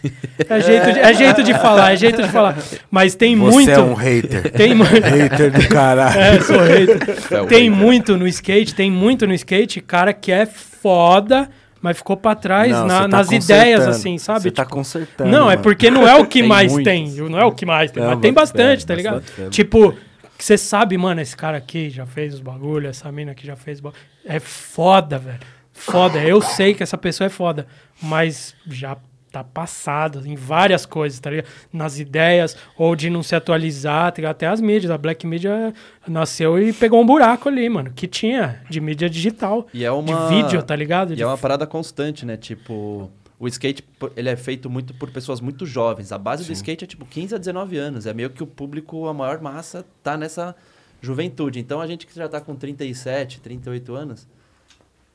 É 0.50 0.60
jeito 0.62 0.94
de, 0.94 1.00
é 1.00 1.14
jeito 1.14 1.44
de 1.44 1.54
falar, 1.54 1.94
é 1.94 1.96
jeito 1.96 2.24
de 2.24 2.30
falar. 2.30 2.58
Mas 2.90 3.14
tem 3.14 3.38
Você 3.38 3.52
muito. 3.56 3.70
é 3.70 3.80
um 3.80 3.94
hater. 3.94 4.50
Tem 4.58 4.74
muito. 4.74 4.94
hater 5.08 5.52
do 5.52 5.68
caralho. 5.68 6.20
É, 6.20 6.42
sou 6.42 6.58
hater. 6.60 6.98
É 7.30 7.42
o 7.42 7.46
tem 7.46 7.70
hater. 7.70 7.72
muito 7.72 8.18
no 8.18 8.28
skate, 8.28 8.74
tem 8.74 8.90
muito 8.90 9.28
no 9.28 9.34
skate, 9.36 9.80
cara 9.80 10.12
que 10.12 10.32
é 10.32 10.48
foda, 10.48 11.48
mas 11.82 11.98
ficou 11.98 12.16
pra 12.16 12.36
trás 12.36 12.72
Não, 12.72 12.86
na- 12.88 13.00
tá 13.02 13.08
nas 13.08 13.32
ideias, 13.32 13.88
assim, 13.88 14.18
sabe? 14.18 14.42
Você 14.44 14.52
tá 14.52 14.64
Tipo, 14.64 14.76
consertando. 14.76 15.30
Não, 15.30 15.46
é 15.50 15.56
mano. 15.56 15.62
porque 15.64 15.90
não 15.90 16.08
é 16.08 16.16
o 16.20 16.26
que 16.26 16.40
Tem 16.40 16.48
mais 16.48 16.72
muitos. 16.72 16.92
tem. 16.92 17.10
Não 17.30 17.40
é 17.40 17.46
o 17.46 17.52
que 17.52 17.66
mais 17.66 17.92
tem, 17.92 18.02
Não, 18.04 18.12
mas 18.12 18.20
tem 18.20 18.32
bastante, 18.34 18.86
tá 18.86 18.94
ligado? 18.96 19.22
bastante. 19.22 19.50
Tipo, 19.50 19.96
você 20.38 20.58
sabe, 20.58 20.98
mano, 20.98 21.22
esse 21.22 21.36
cara 21.36 21.58
aqui 21.58 21.90
já 21.90 22.06
fez 22.06 22.34
os 22.36 22.40
bagulho, 22.40 22.88
essa 22.88 23.12
mina 23.12 23.32
aqui 23.32 23.46
já 23.46 23.56
fez 23.56 23.80
bagulho. 23.80 24.02
É 24.26 24.40
foda, 24.40 25.18
velho. 25.20 25.40
Foda. 25.74 26.20
Eu 26.20 26.42
sei 26.42 26.74
que 26.74 26.84
essa 26.84 26.98
pessoa 26.98 27.26
é 27.26 27.30
foda, 27.30 27.66
mas 28.02 28.54
já 28.68 28.96
tá 29.32 29.44
passado 29.44 30.28
em 30.28 30.36
várias 30.36 30.86
coisas, 30.86 31.20
tá 31.20 31.30
ligado? 31.30 31.48
Nas 31.72 31.98
ideias, 31.98 32.58
ou 32.78 32.96
de 32.96 33.10
não 33.10 33.24
se 33.24 33.34
atualizar, 33.34 34.12
tá? 34.12 34.30
Até 34.30 34.48
as 34.48 34.60
mídias. 34.60 34.92
A 34.92 34.98
Black 34.98 35.26
Media 35.26 35.74
nasceu 36.08 36.62
e 36.62 36.74
pegou 36.74 37.02
um 37.02 37.06
buraco 37.06 37.48
ali, 37.48 37.68
mano, 37.70 37.92
que 37.96 38.08
tinha 38.08 38.62
de 38.70 38.82
mídia 38.82 39.10
digital. 39.10 39.68
E 39.74 39.86
é 39.86 39.92
uma... 39.92 40.28
De 40.28 40.36
vídeo, 40.36 40.62
tá 40.62 40.76
ligado? 40.76 41.14
E 41.14 41.16
De 41.16 41.24
é 41.24 41.26
uma 41.26 41.38
parada 41.38 41.66
constante, 41.66 42.26
né? 42.26 42.36
Tipo, 42.36 43.10
o 43.40 43.48
skate, 43.48 43.84
ele 44.18 44.30
é 44.30 44.36
feito 44.36 44.70
muito 44.70 44.94
por 44.94 45.10
pessoas 45.10 45.40
muito 45.40 45.66
jovens. 45.66 46.12
A 46.12 46.18
base 46.18 46.46
do 46.46 46.52
skate 46.52 46.84
é 46.84 46.88
tipo 46.88 47.06
15 47.06 47.36
a 47.36 47.38
19 47.38 47.78
anos. 47.78 48.06
É 48.06 48.14
meio 48.14 48.30
que 48.30 48.44
o 48.44 48.48
público, 48.48 49.08
a 49.08 49.14
maior 49.14 49.42
massa, 49.42 49.86
tá 50.04 50.18
nessa 50.18 50.54
juventude. 51.02 51.58
Então 51.60 51.80
a 51.80 51.88
gente 51.88 52.06
que 52.06 52.14
já 52.14 52.28
tá 52.28 52.42
com 52.42 52.54
37, 52.54 53.40
38 53.40 53.96
anos, 53.96 54.28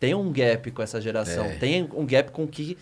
tem 0.00 0.14
um 0.14 0.32
gap 0.32 0.70
com 0.70 0.82
essa 0.82 1.00
geração. 1.00 1.44
É. 1.44 1.56
Tem 1.56 1.88
um 1.94 2.06
gap 2.06 2.30
com 2.32 2.44
o 2.44 2.48
que 2.48 2.78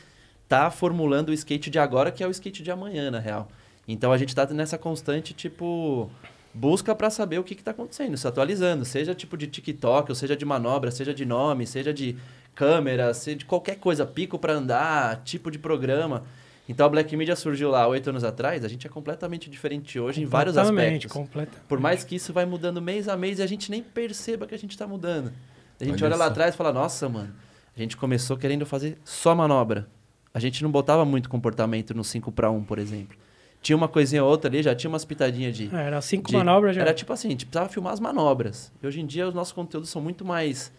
tá 0.48 0.70
formulando 0.70 1.30
o 1.30 1.32
skate 1.32 1.70
de 1.70 1.78
agora, 1.78 2.10
que 2.10 2.22
é 2.22 2.26
o 2.26 2.30
skate 2.30 2.62
de 2.62 2.70
amanhã, 2.70 3.10
na 3.10 3.18
real. 3.18 3.48
Então 3.86 4.12
a 4.12 4.18
gente 4.18 4.34
tá 4.34 4.46
nessa 4.46 4.78
constante, 4.78 5.34
tipo, 5.34 6.10
busca 6.52 6.94
pra 6.94 7.10
saber 7.10 7.38
o 7.38 7.44
que, 7.44 7.54
que 7.54 7.62
tá 7.62 7.72
acontecendo, 7.72 8.16
se 8.16 8.26
atualizando, 8.26 8.84
seja 8.84 9.14
tipo 9.14 9.36
de 9.36 9.46
TikTok, 9.46 10.10
ou 10.10 10.14
seja 10.14 10.36
de 10.36 10.44
manobra, 10.44 10.90
seja 10.90 11.12
de 11.12 11.24
nome, 11.24 11.66
seja 11.66 11.92
de 11.92 12.16
câmera, 12.54 13.12
seja 13.12 13.38
de 13.38 13.44
qualquer 13.44 13.76
coisa, 13.76 14.06
pico 14.06 14.38
pra 14.38 14.54
andar, 14.54 15.22
tipo 15.24 15.50
de 15.50 15.58
programa. 15.58 16.22
Então 16.66 16.86
a 16.86 16.88
Black 16.88 17.14
Media 17.14 17.36
surgiu 17.36 17.68
lá 17.68 17.86
oito 17.88 18.08
anos 18.08 18.24
atrás, 18.24 18.64
a 18.64 18.68
gente 18.68 18.86
é 18.86 18.90
completamente 18.90 19.50
diferente 19.50 20.00
hoje 20.00 20.22
em 20.22 20.24
vários 20.24 20.54
completamente, 20.54 21.06
aspectos. 21.06 21.12
completa. 21.12 21.52
Por 21.68 21.78
mais 21.78 22.04
que 22.04 22.16
isso 22.16 22.32
vai 22.32 22.46
mudando 22.46 22.80
mês 22.80 23.06
a 23.06 23.16
mês 23.16 23.38
e 23.38 23.42
a 23.42 23.46
gente 23.46 23.70
nem 23.70 23.82
perceba 23.82 24.46
que 24.46 24.54
a 24.54 24.58
gente 24.58 24.78
tá 24.78 24.86
mudando. 24.86 25.30
A 25.78 25.84
gente 25.84 26.02
Olha 26.02 26.14
olha 26.14 26.16
lá 26.16 26.26
atrás 26.26 26.54
e 26.54 26.56
fala, 26.56 26.72
nossa, 26.72 27.08
mano, 27.08 27.34
a 27.76 27.80
gente 27.80 27.96
começou 27.96 28.36
querendo 28.36 28.64
fazer 28.64 28.96
só 29.04 29.34
manobra. 29.34 29.86
A 30.34 30.40
gente 30.40 30.62
não 30.62 30.70
botava 30.70 31.04
muito 31.04 31.28
comportamento 31.28 31.94
no 31.94 32.02
5 32.04 32.32
para 32.32 32.50
1, 32.50 32.64
por 32.64 32.78
exemplo. 32.78 33.16
Tinha 33.62 33.76
uma 33.76 33.88
coisinha 33.88 34.22
ou 34.22 34.28
outra 34.28 34.50
ali, 34.50 34.62
já 34.62 34.74
tinha 34.74 34.90
umas 34.90 35.04
pitadinhas 35.04 35.56
de... 35.56 35.74
É, 35.74 35.86
Era 35.86 36.00
cinco 36.02 36.28
de- 36.28 36.36
manobras 36.36 36.74
já. 36.76 36.82
Era 36.82 36.92
tipo 36.92 37.12
assim, 37.12 37.28
a 37.28 37.30
gente 37.30 37.46
precisava 37.46 37.68
filmar 37.72 37.92
as 37.94 38.00
manobras. 38.00 38.70
E 38.82 38.86
hoje 38.86 39.00
em 39.00 39.06
dia 39.06 39.26
os 39.26 39.32
nossos 39.32 39.52
conteúdos 39.54 39.88
são 39.88 40.02
muito 40.02 40.24
mais 40.24 40.70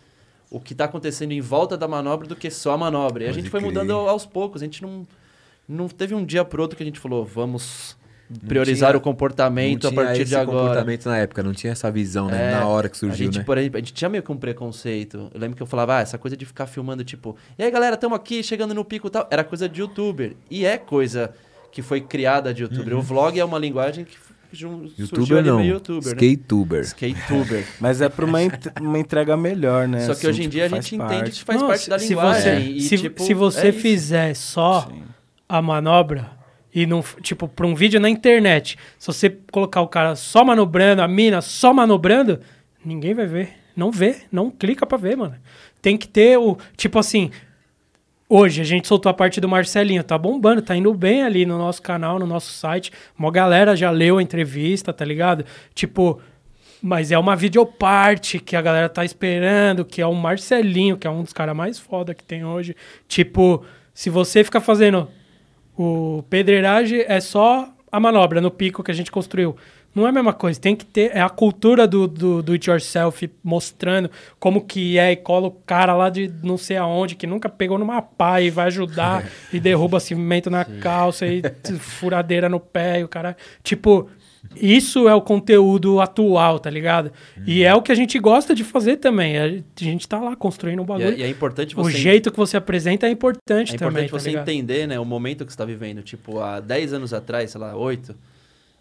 o 0.51 0.59
que 0.59 0.75
tá 0.75 0.85
acontecendo 0.85 1.31
em 1.31 1.41
volta 1.41 1.75
da 1.75 1.87
manobra 1.87 2.27
do 2.27 2.35
que 2.35 2.51
só 2.51 2.73
a 2.73 2.77
manobra. 2.77 3.23
E 3.23 3.27
a 3.27 3.29
Pode 3.29 3.39
gente 3.41 3.49
foi 3.49 3.59
crer. 3.59 3.71
mudando 3.71 3.91
aos 3.93 4.25
poucos. 4.27 4.61
A 4.61 4.65
gente 4.65 4.83
não, 4.83 5.07
não 5.67 5.87
teve 5.87 6.13
um 6.13 6.23
dia 6.23 6.45
pro 6.45 6.61
outro 6.61 6.77
que 6.77 6.83
a 6.83 6.85
gente 6.85 6.99
falou, 6.99 7.25
vamos 7.25 7.97
priorizar 8.47 8.89
tinha- 8.91 8.97
o 8.97 9.01
comportamento 9.01 9.87
a 9.87 9.91
partir 9.91 10.21
esse 10.21 10.29
de 10.29 10.35
agora. 10.35 10.57
comportamento 10.59 11.05
na 11.05 11.17
época, 11.17 11.43
não 11.43 11.53
tinha 11.53 11.71
essa 11.73 11.91
visão, 11.91 12.27
né? 12.27 12.51
É, 12.53 12.55
na 12.55 12.65
hora 12.67 12.89
que 12.89 12.97
surgiu, 12.97 13.13
a 13.13 13.17
gente, 13.17 13.37
né? 13.39 13.43
por 13.43 13.57
exemplo, 13.57 13.77
a 13.77 13.79
gente 13.79 13.93
tinha 13.93 14.09
meio 14.09 14.23
que 14.23 14.31
um 14.31 14.37
preconceito. 14.37 15.29
Eu 15.33 15.39
lembro 15.39 15.55
que 15.55 15.61
eu 15.63 15.67
falava, 15.67 15.97
ah, 15.97 16.01
essa 16.01 16.17
coisa 16.17 16.35
de 16.35 16.45
ficar 16.45 16.65
filmando, 16.65 17.03
tipo, 17.03 17.35
e 17.57 17.63
aí 17.63 17.69
galera, 17.71 17.95
estamos 17.95 18.15
aqui 18.15 18.41
chegando 18.43 18.73
no 18.73 18.83
pico 18.83 19.07
e 19.07 19.11
tal. 19.11 19.27
Era 19.29 19.43
coisa 19.43 19.69
de 19.69 19.81
youtuber. 19.81 20.33
E 20.49 20.65
é 20.65 20.77
coisa 20.77 21.31
que 21.71 21.81
foi 21.81 22.01
criada 22.01 22.53
de 22.53 22.63
youtuber. 22.63 22.97
O 22.97 23.01
vlog 23.01 23.39
é 23.39 23.45
uma 23.45 23.59
linguagem 23.59 24.05
que 24.05 24.15
Uhum. 24.63 24.89
Youtuber 24.97 25.43
não, 25.43 25.61
youtuber, 25.61 26.15
né? 26.15 26.21
skatetuber. 26.81 27.67
Mas 27.81 27.99
é 27.99 28.07
pra 28.07 28.23
uma, 28.23 28.41
ent- 28.41 28.71
uma 28.79 28.97
entrega 28.97 29.35
melhor, 29.35 29.85
né? 29.85 29.99
Só 30.01 30.13
que 30.13 30.19
Assim, 30.19 30.27
hoje 30.29 30.39
em 30.39 30.43
tipo, 30.43 30.51
dia 30.53 30.65
a 30.65 30.67
gente 30.69 30.97
parte. 30.97 31.13
entende 31.15 31.31
que 31.31 31.43
faz 31.43 31.59
Não, 31.59 31.67
parte 31.67 31.83
se- 31.83 31.89
da 31.89 31.99
se 31.99 32.07
linguagem. 32.09 32.53
você- 32.63 32.69
e, 32.71 32.81
se, 32.81 32.97
tipo, 32.97 33.21
se 33.23 33.33
você 33.33 33.67
é 33.67 33.71
fizer 33.73 34.33
só 34.33 34.87
Sim. 34.89 35.03
a 35.49 35.61
manobra 35.61 36.31
e 36.75 36.85
não, 36.85 37.01
tipo, 37.21 37.47
pra 37.47 37.65
um 37.65 37.73
vídeo 37.73 38.01
na 38.01 38.09
internet, 38.09 38.77
se 38.99 39.07
você 39.07 39.29
colocar 39.49 39.79
o 39.79 39.87
cara 39.87 40.13
só 40.13 40.43
manobrando, 40.43 41.01
a 41.01 41.07
mina 41.07 41.41
só 41.41 41.73
manobrando, 41.73 42.41
ninguém 42.83 43.13
vai 43.13 43.25
ver. 43.25 43.53
Não 43.73 43.89
vê, 43.89 44.17
não 44.29 44.51
clica 44.51 44.85
pra 44.85 44.97
ver, 44.97 45.15
mano. 45.15 45.35
Tem 45.81 45.95
que 45.95 46.05
ter 46.05 46.37
o. 46.37 46.57
Tipo 46.75 46.99
assim. 46.99 47.31
Hoje 48.27 48.59
a 48.59 48.63
gente 48.63 48.87
soltou 48.87 49.09
a 49.09 49.13
parte 49.13 49.39
do 49.39 49.47
Marcelinho, 49.47 50.03
tá 50.03 50.17
bombando, 50.17 50.59
tá 50.59 50.75
indo 50.75 50.91
bem 50.95 51.21
ali 51.21 51.45
no 51.45 51.59
nosso 51.59 51.79
canal, 51.79 52.17
no 52.17 52.25
nosso 52.25 52.51
site. 52.51 52.91
Uma 53.17 53.31
galera 53.31 53.75
já 53.75 53.91
leu 53.91 54.17
a 54.17 54.23
entrevista, 54.23 54.91
tá 54.91 55.05
ligado? 55.05 55.45
Tipo, 55.75 56.19
mas 56.81 57.11
é 57.11 57.19
uma 57.19 57.35
videoparte 57.35 58.39
que 58.39 58.55
a 58.55 58.61
galera 58.63 58.89
tá 58.89 59.05
esperando, 59.05 59.85
que 59.85 60.01
é 60.01 60.07
o 60.07 60.13
Marcelinho, 60.15 60.97
que 60.97 61.05
é 61.05 61.09
um 61.09 61.21
dos 61.21 61.33
caras 61.33 61.55
mais 61.55 61.77
foda 61.77 62.15
que 62.15 62.23
tem 62.23 62.43
hoje. 62.43 62.75
Tipo, 63.07 63.63
se 63.93 64.09
você 64.09 64.43
ficar 64.43 64.59
fazendo 64.59 65.07
o 65.77 66.23
pedreiragem, 66.29 67.03
é 67.07 67.19
só 67.19 67.69
a 67.91 67.99
manobra 67.99 68.41
no 68.41 68.51
pico 68.51 68.83
que 68.83 68.91
a 68.91 68.93
gente 68.93 69.11
construiu. 69.11 69.55
Não 69.95 70.05
é 70.05 70.09
a 70.09 70.11
mesma 70.11 70.33
coisa, 70.33 70.59
tem 70.59 70.75
que 70.75 70.85
ter. 70.85 71.15
É 71.15 71.21
a 71.21 71.29
cultura 71.29 71.87
do, 71.87 72.05
do, 72.05 72.43
do 72.43 72.51
it 72.51 72.69
yourself 72.69 73.31
mostrando 73.41 74.11
como 74.37 74.59
que 74.59 74.99
é 74.99 75.13
e 75.13 75.15
cola 75.15 75.47
o 75.47 75.51
cara 75.51 75.95
lá 75.95 76.09
de 76.09 76.29
não 76.43 76.57
sei 76.57 76.75
aonde, 76.75 77.15
que 77.15 77.25
nunca 77.25 77.47
pegou 77.47 77.79
numa 77.79 78.01
pá 78.01 78.41
e 78.41 78.49
vai 78.49 78.67
ajudar 78.67 79.25
e 79.53 79.59
derruba 79.59 80.01
cimento 80.01 80.49
na 80.49 80.65
calça 80.65 81.25
e 81.25 81.41
furadeira 81.79 82.49
no 82.49 82.59
pé 82.59 82.99
e 82.99 83.03
o 83.05 83.07
cara. 83.07 83.37
Tipo, 83.63 84.09
isso 84.61 85.07
é 85.07 85.13
o 85.15 85.21
conteúdo 85.21 85.99
atual, 86.01 86.59
tá 86.59 86.69
ligado? 86.69 87.11
E 87.45 87.63
é 87.63 87.73
o 87.73 87.81
que 87.81 87.91
a 87.91 87.95
gente 87.95 88.17
gosta 88.19 88.53
de 88.55 88.63
fazer 88.63 88.97
também. 88.97 89.37
A 89.37 89.49
gente 89.77 90.07
tá 90.07 90.19
lá 90.19 90.35
construindo 90.35 90.79
um 90.79 90.83
E 90.83 90.87
bagulho. 90.87 91.07
é, 91.09 91.17
e 91.17 91.23
é 91.23 91.29
importante 91.29 91.73
o 91.77 91.83
você 91.83 91.97
jeito 91.97 92.31
que 92.31 92.37
você 92.37 92.57
apresenta 92.57 93.07
é 93.07 93.09
importante, 93.09 93.75
É 93.75 93.77
também. 93.77 94.05
importante 94.05 94.11
tá 94.11 94.19
você 94.19 94.29
ligado? 94.29 94.49
entender, 94.49 94.87
né, 94.87 94.99
o 94.99 95.05
momento 95.05 95.45
que 95.45 95.51
você 95.51 95.55
está 95.55 95.65
vivendo. 95.65 96.01
Tipo, 96.01 96.39
há 96.39 96.59
10 96.59 96.93
anos 96.93 97.13
atrás, 97.13 97.51
sei 97.51 97.61
lá, 97.61 97.75
8, 97.75 98.15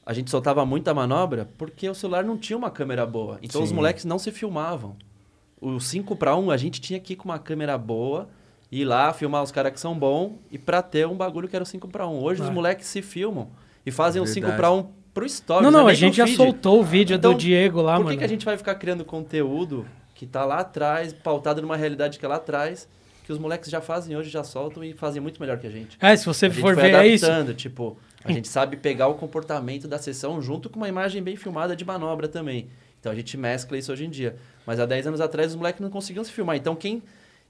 a 0.06 0.12
gente 0.12 0.30
soltava 0.30 0.64
muita 0.66 0.92
manobra 0.92 1.48
porque 1.56 1.88
o 1.88 1.94
celular 1.94 2.24
não 2.24 2.36
tinha 2.36 2.56
uma 2.56 2.70
câmera 2.70 3.04
boa. 3.06 3.38
Então 3.42 3.62
os 3.62 3.68
Sim. 3.70 3.74
moleques 3.74 4.04
não 4.04 4.18
se 4.18 4.30
filmavam. 4.30 4.96
O 5.60 5.80
5 5.80 6.14
para 6.16 6.36
1, 6.36 6.50
a 6.50 6.56
gente 6.56 6.80
tinha 6.80 7.00
que 7.00 7.14
ir 7.14 7.16
com 7.16 7.24
uma 7.26 7.38
câmera 7.38 7.78
boa, 7.78 8.28
ir 8.70 8.84
lá, 8.84 9.12
filmar 9.14 9.42
os 9.42 9.50
caras 9.50 9.72
que 9.72 9.80
são 9.80 9.96
bons 9.98 10.32
e 10.50 10.58
pra 10.58 10.82
ter 10.82 11.06
um 11.06 11.14
bagulho 11.14 11.48
que 11.48 11.56
era 11.56 11.62
o 11.62 11.66
5 11.66 11.88
para 11.88 12.06
1. 12.06 12.22
Hoje 12.22 12.42
Ah. 12.42 12.44
os 12.44 12.50
moleques 12.50 12.86
se 12.86 13.00
filmam 13.00 13.48
e 13.86 13.90
fazem 13.90 14.20
o 14.20 14.26
5 14.26 14.46
Verdade. 14.48 14.56
para 14.60 14.70
1 14.72 14.86
pro 15.14 15.26
stories. 15.28 15.62
Não, 15.64 15.70
não, 15.70 15.86
né, 15.86 15.92
a 15.92 15.94
gente 15.94 16.16
já 16.16 16.26
feed. 16.26 16.36
soltou 16.36 16.80
o 16.80 16.82
vídeo 16.84 17.16
Então, 17.16 17.32
do 17.32 17.38
Diego 17.38 17.80
lá, 17.80 17.94
Por 17.96 18.04
mano. 18.04 18.10
que, 18.10 18.18
que 18.18 18.24
a 18.24 18.28
gente 18.28 18.44
vai 18.44 18.56
ficar 18.56 18.74
criando 18.74 19.04
conteúdo 19.04 19.86
que 20.14 20.26
tá 20.26 20.44
lá 20.44 20.58
atrás, 20.60 21.12
pautado 21.12 21.62
numa 21.62 21.76
realidade 21.76 22.18
que 22.18 22.24
é 22.24 22.28
lá 22.28 22.36
atrás, 22.36 22.88
que 23.24 23.32
os 23.32 23.38
moleques 23.38 23.70
já 23.70 23.80
fazem 23.80 24.16
hoje, 24.16 24.28
já 24.28 24.44
soltam 24.44 24.84
e 24.84 24.92
fazem 24.92 25.22
muito 25.22 25.40
melhor 25.40 25.58
que 25.58 25.66
a 25.66 25.70
gente? 25.70 25.96
É, 26.00 26.14
se 26.16 26.26
você 26.26 26.46
a 26.46 26.48
gente 26.50 26.60
for 26.60 26.74
foi 26.74 26.82
ver, 26.82 26.94
é 26.94 27.06
isso. 27.08 27.24
adaptando, 27.24 27.54
tipo, 27.54 27.96
a 28.24 28.30
gente 28.30 28.48
sabe 28.48 28.76
pegar 28.76 29.08
o 29.08 29.14
comportamento 29.14 29.88
da 29.88 29.98
sessão 29.98 30.42
junto 30.42 30.68
com 30.68 30.76
uma 30.76 30.88
imagem 30.88 31.22
bem 31.22 31.36
filmada 31.36 31.74
de 31.74 31.84
manobra 31.84 32.28
também. 32.28 32.68
Então 33.00 33.10
a 33.12 33.14
gente 33.14 33.36
mescla 33.36 33.76
isso 33.78 33.92
hoje 33.92 34.04
em 34.04 34.10
dia. 34.10 34.36
Mas 34.66 34.80
há 34.80 34.86
10 34.86 35.06
anos 35.08 35.20
atrás 35.20 35.50
os 35.52 35.56
moleques 35.56 35.80
não 35.80 35.90
conseguiam 35.90 36.24
se 36.24 36.32
filmar. 36.32 36.56
Então 36.56 36.74
quem 36.74 37.02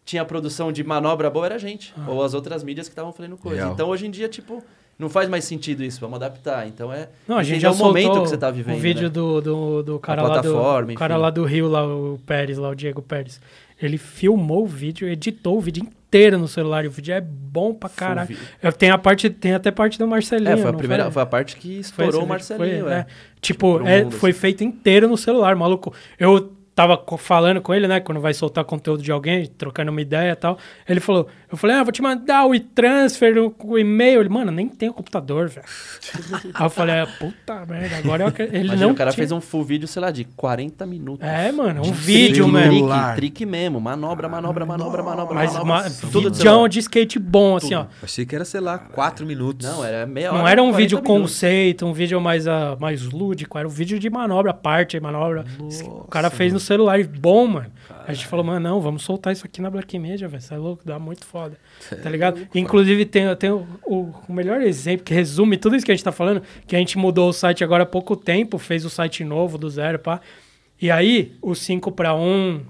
tinha 0.04 0.22
a 0.22 0.24
produção 0.24 0.70
de 0.72 0.82
manobra 0.84 1.30
boa 1.30 1.46
era 1.46 1.54
a 1.54 1.58
gente. 1.58 1.94
Ah. 1.96 2.10
Ou 2.10 2.22
as 2.24 2.34
outras 2.34 2.62
mídias 2.64 2.88
que 2.88 2.92
estavam 2.92 3.12
fazendo 3.12 3.36
coisa. 3.36 3.60
Real. 3.62 3.72
Então 3.72 3.88
hoje 3.88 4.06
em 4.06 4.10
dia, 4.10 4.28
tipo, 4.28 4.62
não 4.98 5.08
faz 5.08 5.28
mais 5.28 5.44
sentido 5.44 5.82
isso, 5.82 6.00
vamos 6.00 6.16
adaptar. 6.16 6.66
Então 6.66 6.92
é. 6.92 7.08
Não, 7.26 7.38
a 7.38 7.42
gente 7.42 7.58
entender 7.58 7.76
já 7.76 7.82
o 7.82 7.86
momento 7.86 8.22
que 8.22 8.28
você 8.28 8.38
tá 8.38 8.50
vivendo. 8.50 8.76
o 8.76 8.80
vídeo 8.80 9.04
né? 9.04 9.08
do, 9.08 9.40
do, 9.40 9.82
do 9.82 9.98
cara 9.98 10.22
lá 10.22 10.40
do 10.40 10.56
o 10.56 10.94
cara 10.94 11.16
lá 11.16 11.30
do 11.30 11.44
Rio, 11.44 11.68
lá 11.68 11.84
o 11.84 12.18
Pérez, 12.24 12.58
lá 12.58 12.68
o 12.68 12.74
Diego 12.74 13.02
Pérez. 13.02 13.40
Ele 13.80 13.98
filmou 13.98 14.62
o 14.62 14.66
vídeo, 14.66 15.08
editou 15.08 15.58
o 15.58 15.60
vídeo 15.60 15.82
inteiro 15.82 16.38
no 16.38 16.46
celular. 16.46 16.84
E 16.84 16.88
o 16.88 16.90
vídeo 16.92 17.12
é 17.12 17.20
bom 17.20 17.74
pra 17.74 17.88
caralho. 17.88 18.36
Tenho 18.78 18.94
a 18.94 18.98
parte, 18.98 19.28
tem 19.28 19.52
até 19.52 19.72
parte 19.72 19.98
do 19.98 20.06
Marcelinho. 20.06 20.52
É, 20.52 20.56
foi 20.56 20.70
a 20.70 20.72
primeira, 20.72 21.04
foi? 21.04 21.12
foi 21.12 21.22
a 21.22 21.26
parte 21.26 21.56
que 21.56 21.80
estourou 21.80 22.22
o? 22.22 22.26
Marcelinho, 22.26 22.84
Foi, 22.84 22.92
é. 22.92 22.98
é. 22.98 23.06
Tipo, 23.40 23.78
pro 23.78 23.86
é, 23.86 24.10
foi 24.10 24.30
assim. 24.30 24.38
feito 24.38 24.64
inteiro 24.64 25.08
no 25.08 25.16
celular, 25.16 25.56
maluco. 25.56 25.92
Eu 26.18 26.53
tava 26.74 27.00
falando 27.18 27.60
com 27.60 27.72
ele, 27.72 27.86
né, 27.86 28.00
quando 28.00 28.20
vai 28.20 28.34
soltar 28.34 28.64
conteúdo 28.64 29.02
de 29.02 29.12
alguém, 29.12 29.46
trocando 29.46 29.90
uma 29.92 30.00
ideia 30.00 30.32
e 30.32 30.36
tal. 30.36 30.58
Ele 30.88 30.98
falou, 30.98 31.28
eu 31.50 31.56
falei, 31.56 31.76
ah, 31.76 31.82
vou 31.84 31.92
te 31.92 32.02
mandar 32.02 32.44
o 32.46 32.54
e-transfer, 32.54 33.38
o, 33.38 33.54
o 33.64 33.78
e-mail. 33.78 34.20
Ele, 34.20 34.28
mano, 34.28 34.50
nem 34.50 34.68
tem 34.68 34.88
o 34.88 34.92
computador, 34.92 35.48
velho. 35.48 35.64
Aí 36.52 36.66
eu 36.66 36.70
falei, 36.70 36.96
ah, 37.00 37.06
puta 37.18 37.64
merda, 37.66 37.96
agora 37.98 38.24
eu, 38.24 38.26
acre- 38.28 38.44
ele 38.46 38.64
Imagina, 38.64 38.86
não 38.86 38.92
o 38.92 38.94
cara 38.96 39.10
tinha- 39.10 39.18
fez 39.18 39.30
um 39.32 39.40
full 39.40 39.62
vídeo, 39.62 39.86
sei 39.86 40.02
lá, 40.02 40.10
de 40.10 40.24
40 40.24 40.84
minutos. 40.84 41.26
É, 41.26 41.52
mano, 41.52 41.80
um 41.80 41.82
De 41.82 41.92
vídeo 41.92 42.44
trick, 42.46 42.52
mesmo. 42.68 42.88
Trick, 42.88 43.14
trick 43.16 43.46
mesmo. 43.46 43.80
Manobra, 43.80 44.28
manobra, 44.28 44.66
manobra, 44.66 45.02
manobra, 45.02 45.34
Mas 45.34 45.52
manobra. 45.52 45.74
ma- 45.74 45.82
Tudo 45.90 46.10
de 46.10 46.18
vídeo 46.30 46.34
celular. 46.42 46.68
de 46.68 46.78
skate 46.80 47.18
bom, 47.20 47.56
assim, 47.56 47.74
ó. 47.74 47.86
Achei 48.02 48.26
que 48.26 48.34
era, 48.34 48.44
sei 48.44 48.60
lá, 48.60 48.78
quatro 48.78 49.24
minutos. 49.24 49.64
Não, 49.68 49.84
era 49.84 50.06
meia 50.06 50.30
hora. 50.30 50.38
Não 50.38 50.48
era 50.48 50.60
um 50.62 50.66
40 50.72 50.76
vídeo 50.78 50.96
minutos. 51.02 51.22
conceito, 51.32 51.86
um 51.86 51.92
vídeo 51.92 52.20
mais, 52.20 52.48
ah, 52.48 52.76
mais 52.80 53.02
lúdico, 53.04 53.56
era 53.56 53.66
um 53.68 53.70
vídeo 53.70 53.98
de 53.98 54.10
manobra, 54.10 54.52
parte, 54.52 54.98
manobra. 54.98 55.44
o 55.86 56.08
cara 56.08 56.30
fez 56.30 56.52
no 56.52 56.63
celular 56.64 57.02
bom, 57.04 57.46
mano. 57.46 57.70
A 58.06 58.12
gente 58.12 58.26
falou, 58.26 58.44
mano, 58.44 58.60
não, 58.60 58.80
vamos 58.80 59.02
soltar 59.02 59.32
isso 59.32 59.46
aqui 59.46 59.62
na 59.62 59.70
Black 59.70 59.98
Media, 59.98 60.28
velho. 60.28 60.42
Você 60.42 60.52
é 60.54 60.56
louco, 60.58 60.82
dá 60.84 60.98
muito 60.98 61.24
foda. 61.24 61.56
Tá 62.02 62.10
ligado? 62.10 62.46
Inclusive, 62.54 63.04
tem, 63.06 63.34
tem 63.36 63.50
o, 63.50 63.66
o- 63.86 64.12
o 64.28 64.32
melhor 64.32 64.60
exemplo 64.60 65.04
que 65.04 65.14
resume 65.14 65.56
tudo 65.56 65.74
isso 65.76 65.86
que 65.86 65.92
a 65.92 65.94
gente 65.94 66.04
tá 66.04 66.12
falando, 66.12 66.42
que 66.66 66.76
a 66.76 66.78
gente 66.78 66.98
mudou 66.98 67.28
o 67.28 67.32
site 67.32 67.62
agora 67.64 67.84
há 67.84 67.86
pouco 67.86 68.14
tempo, 68.16 68.58
fez 68.58 68.84
o 68.84 68.90
site 68.90 69.24
novo 69.24 69.56
do 69.56 69.70
zero, 69.70 69.98
pá. 69.98 70.20
E 70.80 70.90
aí, 70.90 71.34
o 71.40 71.54
5 71.54 71.90
para 71.92 72.14
1, 72.14 72.60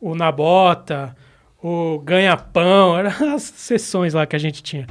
o 0.00 0.14
Na 0.14 0.30
Bota, 0.30 1.16
o 1.62 1.98
Ganha-Pão, 2.00 2.96
eram 2.98 3.34
as 3.34 3.42
sessões 3.42 4.14
lá 4.14 4.26
que 4.26 4.36
a 4.36 4.38
gente 4.38 4.62
tinha. 4.62 4.86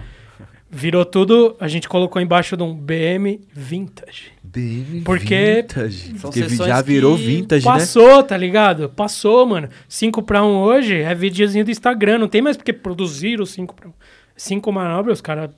Virou 0.69 1.06
tudo, 1.06 1.56
a 1.61 1.68
gente 1.69 1.88
colocou 1.88 2.22
embaixo 2.22 2.57
de 2.57 2.64
um 2.64 2.76
BM 2.76 3.40
Vintage. 3.53 4.34
BM 4.52 5.02
Porque- 5.02 5.61
vintage. 5.68 6.14
Porque 6.22 6.48
já 6.49 6.82
virou 6.82 7.15
vintage, 7.15 7.65
né? 7.65 7.72
Passou, 7.72 8.24
tá 8.24 8.38
ligado? 8.38 8.90
Passou, 8.90 9.45
mano. 9.45 9.69
5 9.90 10.22
para 10.24 10.44
1 10.44 10.57
hoje 10.57 10.95
é 11.02 11.14
videozinho 11.14 11.65
do 11.65 11.72
Instagram. 11.72 12.18
Não 12.19 12.28
tem 12.28 12.41
mais 12.41 12.56
porque 12.57 12.74
produzir 12.74 13.40
o 13.41 13.45
5 13.45 13.76
para 13.76 13.90
1. 13.90 13.94
5 14.36 14.72
manobras, 14.72 15.18
os 15.18 15.22
caras. 15.22 15.49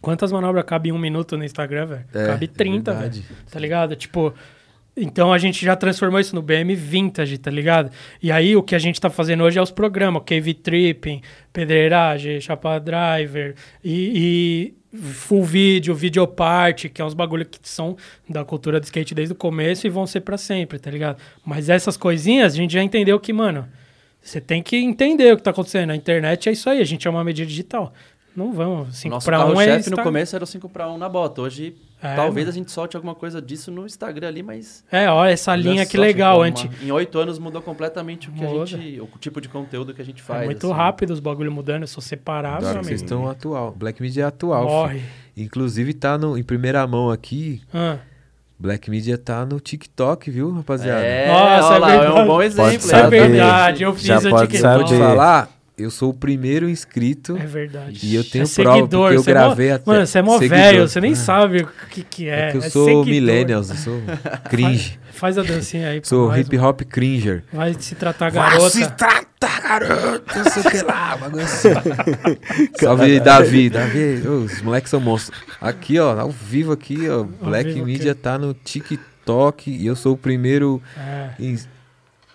Quantas 0.00 0.30
manobras 0.32 0.64
cabe 0.64 0.90
em 0.90 0.92
um 0.92 0.98
minuto 0.98 1.36
no 1.36 1.44
Instagram, 1.44 1.86
velho? 1.86 2.04
É, 2.14 2.26
cabe 2.26 2.44
é 2.44 2.48
30, 2.48 2.92
verdade. 2.92 3.20
velho. 3.20 3.40
Tá 3.50 3.58
ligado? 3.60 3.96
Tipo. 3.96 4.32
Então 4.96 5.32
a 5.32 5.38
gente 5.38 5.64
já 5.64 5.74
transformou 5.74 6.20
isso 6.20 6.36
no 6.36 6.40
BM 6.40 6.72
Vintage, 6.76 7.36
tá 7.38 7.50
ligado? 7.50 7.90
E 8.22 8.30
aí 8.30 8.54
o 8.54 8.62
que 8.62 8.76
a 8.76 8.78
gente 8.78 9.00
tá 9.00 9.10
fazendo 9.10 9.42
hoje 9.42 9.58
é 9.58 9.62
os 9.62 9.72
programas, 9.72 10.22
Cave 10.24 10.54
Tripping, 10.54 11.20
Pedreiragem, 11.52 12.40
Chapa 12.40 12.78
Driver 12.78 13.56
e, 13.82 14.12
e 14.14 14.74
Full 14.94 15.42
Video, 15.44 15.94
Videoparte, 15.94 16.88
que 16.88 17.02
é 17.02 17.04
uns 17.04 17.14
bagulho 17.14 17.44
que 17.44 17.58
são 17.62 17.96
da 18.28 18.44
cultura 18.44 18.78
do 18.80 18.84
skate 18.84 19.14
desde 19.14 19.32
o 19.32 19.36
começo 19.36 19.86
e 19.86 19.90
vão 19.90 20.06
ser 20.06 20.20
pra 20.20 20.36
sempre, 20.38 20.78
tá 20.78 20.90
ligado? 20.90 21.18
Mas 21.44 21.68
essas 21.68 21.96
coisinhas 21.96 22.52
a 22.54 22.56
gente 22.56 22.72
já 22.72 22.82
entendeu 22.82 23.18
que, 23.18 23.32
mano, 23.32 23.66
você 24.22 24.40
tem 24.40 24.62
que 24.62 24.76
entender 24.76 25.32
o 25.32 25.36
que 25.36 25.42
tá 25.42 25.50
acontecendo. 25.50 25.90
A 25.90 25.96
internet 25.96 26.48
é 26.48 26.52
isso 26.52 26.70
aí, 26.70 26.80
a 26.80 26.84
gente 26.84 27.06
é 27.06 27.10
uma 27.10 27.24
mídia 27.24 27.44
digital. 27.44 27.92
Não 28.36 28.52
vamos, 28.52 28.96
5 28.96 29.14
Nosso 29.14 29.26
pra 29.26 29.44
1 29.46 29.60
é 29.60 29.66
no 29.74 29.78
Insta- 29.78 30.02
começo 30.02 30.34
era 30.34 30.42
o 30.44 30.46
5 30.46 30.68
para 30.68 30.90
1 30.90 30.98
na 30.98 31.08
bota. 31.08 31.42
Hoje, 31.42 31.76
É, 32.04 32.14
talvez 32.14 32.46
mano. 32.46 32.50
a 32.50 32.58
gente 32.58 32.70
solte 32.70 32.96
alguma 32.96 33.14
coisa 33.14 33.40
disso 33.40 33.70
no 33.70 33.86
Instagram 33.86 34.28
ali, 34.28 34.42
mas... 34.42 34.84
É, 34.92 35.08
olha 35.08 35.30
essa 35.30 35.56
linha 35.56 35.86
que 35.86 35.96
legal, 35.96 36.44
tipo, 36.44 36.66
antes. 36.66 36.78
uma- 36.80 36.88
Em 36.88 36.92
oito 36.92 37.18
anos 37.18 37.38
mudou 37.38 37.62
completamente 37.62 38.28
o 38.28 38.32
que 38.32 38.42
Muda. 38.42 38.62
a 38.62 38.66
gente... 38.66 39.00
O 39.00 39.08
tipo 39.18 39.40
de 39.40 39.48
conteúdo 39.48 39.94
que 39.94 40.02
a 40.02 40.04
gente 40.04 40.20
faz. 40.22 40.42
É 40.42 40.44
muito 40.44 40.66
assim. 40.66 40.74
rápido 40.76 41.10
os 41.12 41.20
bagulho 41.20 41.50
mudando, 41.50 41.84
é 41.84 41.86
só 41.86 42.00
separar, 42.00 42.60
meu 42.60 42.70
que 42.80 42.84
vocês 42.86 43.00
estão 43.02 43.28
atual. 43.28 43.72
Black 43.76 44.02
Media 44.02 44.24
é 44.24 44.26
atual. 44.26 44.64
Morre. 44.64 44.98
filho. 45.00 45.10
Inclusive 45.46 45.94
tá 45.94 46.16
no, 46.18 46.36
em 46.38 46.42
primeira 46.42 46.86
mão 46.86 47.10
aqui. 47.10 47.60
Ah, 47.72 47.96
Black 48.56 48.88
Media 48.88 49.18
tá 49.18 49.44
no 49.44 49.58
TikTok, 49.58 50.30
viu, 50.30 50.52
rapaziada? 50.52 51.00
É, 51.02 51.26
Nossa, 51.26 51.66
olha 51.70 51.76
é 51.76 51.78
lá, 51.78 52.04
é 52.04 52.22
um 52.22 52.26
bom 52.26 52.40
exemplo. 52.40 52.70
isso 52.72 52.94
é 52.94 53.00
saber. 53.00 53.28
verdade, 53.28 53.82
eu 53.82 53.92
fiz 53.94 54.04
Já 54.04 54.18
o 54.18 54.30
pode 54.30 54.52
TikTok. 54.52 54.74
Vou 54.76 54.84
te 54.84 54.90
saber. 54.90 55.02
falar, 55.04 55.48
eu 55.76 55.90
sou 55.90 56.10
o 56.10 56.14
primeiro 56.14 56.68
inscrito 56.68 57.36
É 57.36 57.44
verdade. 57.46 57.98
e 58.02 58.14
eu 58.14 58.22
tenho 58.22 58.44
é 58.44 58.48
prova, 58.48 58.76
seguidor, 58.76 59.00
porque 59.00 59.16
eu 59.18 59.22
você 59.24 59.30
é 59.30 59.34
mó- 59.34 59.40
gravei 59.40 59.70
até... 59.72 59.90
Mano, 59.90 60.06
você 60.06 60.18
é 60.18 60.22
mó 60.22 60.32
Seguidor. 60.38 60.56
velho, 60.58 60.88
você 60.88 61.00
nem 61.00 61.12
Ah, 61.12 61.16
sabe 61.16 61.62
o 61.62 61.68
que 61.90 62.02
que 62.04 62.28
é. 62.28 62.48
É 62.48 62.50
que 62.52 62.56
eu 62.58 62.62
é 62.62 62.70
sou 62.70 62.84
seguidor. 62.86 63.06
millennials, 63.06 63.70
eu 63.70 63.76
sou 63.76 64.00
cringe. 64.50 64.98
Faz 65.12 65.38
a 65.38 65.42
dancinha 65.42 65.88
aí 65.90 66.00
Sou 66.04 66.36
hip 66.36 66.56
hop 66.58 66.80
cringer. 66.82 67.44
mano. 67.52 67.72
Vai 67.72 67.76
se 67.82 67.94
tratar 67.94 68.30
Vai 68.30 68.50
garota. 68.50 68.70
se 68.70 68.90
tratar, 68.90 69.60
garoto, 69.62 70.38
não 70.38 70.44
sei 70.50 70.62
o 70.62 70.70
que 70.70 70.82
lá, 70.82 71.16
bagulho 71.20 71.44
assim. 71.44 71.68
Salve, 72.78 73.20
Davi. 73.20 73.70
Davi, 73.70 74.22
os 74.28 74.60
moleques 74.62 74.90
são 74.90 75.00
monstros. 75.00 75.38
Aqui, 75.60 75.98
ó, 75.98 76.18
ao 76.18 76.30
vivo 76.30 76.72
aqui, 76.72 77.08
ó, 77.08 77.22
Black 77.24 77.80
Media 77.80 78.12
aqui. 78.12 78.20
tá 78.20 78.38
no 78.38 78.54
TikTok 78.54 79.70
e 79.70 79.86
eu 79.86 79.94
sou 79.96 80.14
o 80.14 80.18
primeiro 80.18 80.82
É, 80.96 81.30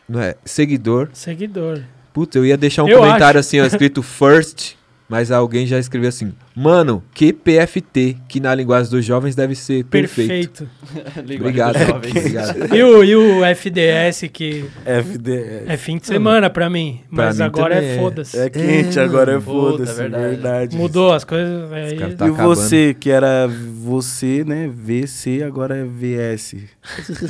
não 0.07 0.22
é, 0.22 0.36
seguidor. 0.45 1.10
seguidor. 1.14 1.82
Putz, 2.14 2.36
eu 2.36 2.45
ia 2.45 2.57
deixar 2.57 2.84
um 2.84 2.90
Eu 2.90 2.99
comentário 2.99 3.40
assim, 3.40 3.60
ó, 3.60 3.65
escrito 3.65 4.02
first, 4.02 4.73
mas 5.07 5.31
alguém 5.31 5.65
já 5.65 5.77
escreveu 5.80 6.10
assim, 6.10 6.34
Mano, 6.61 7.02
QPFT, 7.15 8.18
que 8.27 8.41
na 8.41 8.53
linguagem 8.53 8.91
dos 8.91 9.06
jovens 9.06 9.34
deve 9.34 9.56
ser 9.56 9.86
perfeito. 9.86 10.68
Perfeito. 10.94 11.40
Obrigado, 11.40 11.80
Jovens. 11.80 12.15
obrigado. 12.18 12.76
E 12.76 12.84
o, 12.84 13.02
e 13.03 13.15
o 13.15 13.45
FDS, 13.45 14.30
que 14.34 14.65
FD. 14.86 15.64
é 15.68 15.77
fim 15.77 15.98
de 15.98 16.06
semana 16.06 16.49
pra 16.49 16.69
mim. 16.69 16.99
Pra 17.15 17.27
Mas 17.27 17.38
mim 17.38 17.44
agora 17.44 17.76
é 17.81 17.95
é. 17.95 17.98
foda-se. 17.98 18.38
É 18.38 18.49
quente, 18.49 18.99
É, 18.99 19.02
agora 19.03 19.38
é 19.38 19.40
foda-se, 19.40 19.91
é 19.91 19.95
verdade. 19.95 20.23
verdade. 20.23 20.76
Mudou 20.77 21.14
as 21.14 21.23
coisas. 21.23 21.72
Aí, 21.72 21.95
tá 22.15 22.27
e 22.27 22.30
acabando. 22.31 22.56
você, 22.56 22.94
que 22.99 23.10
era 23.10 23.48
você, 23.48 24.44
né? 24.45 24.69
VC, 24.73 25.41
agora 25.44 25.77
é 25.77 25.84
VS. 25.86 26.56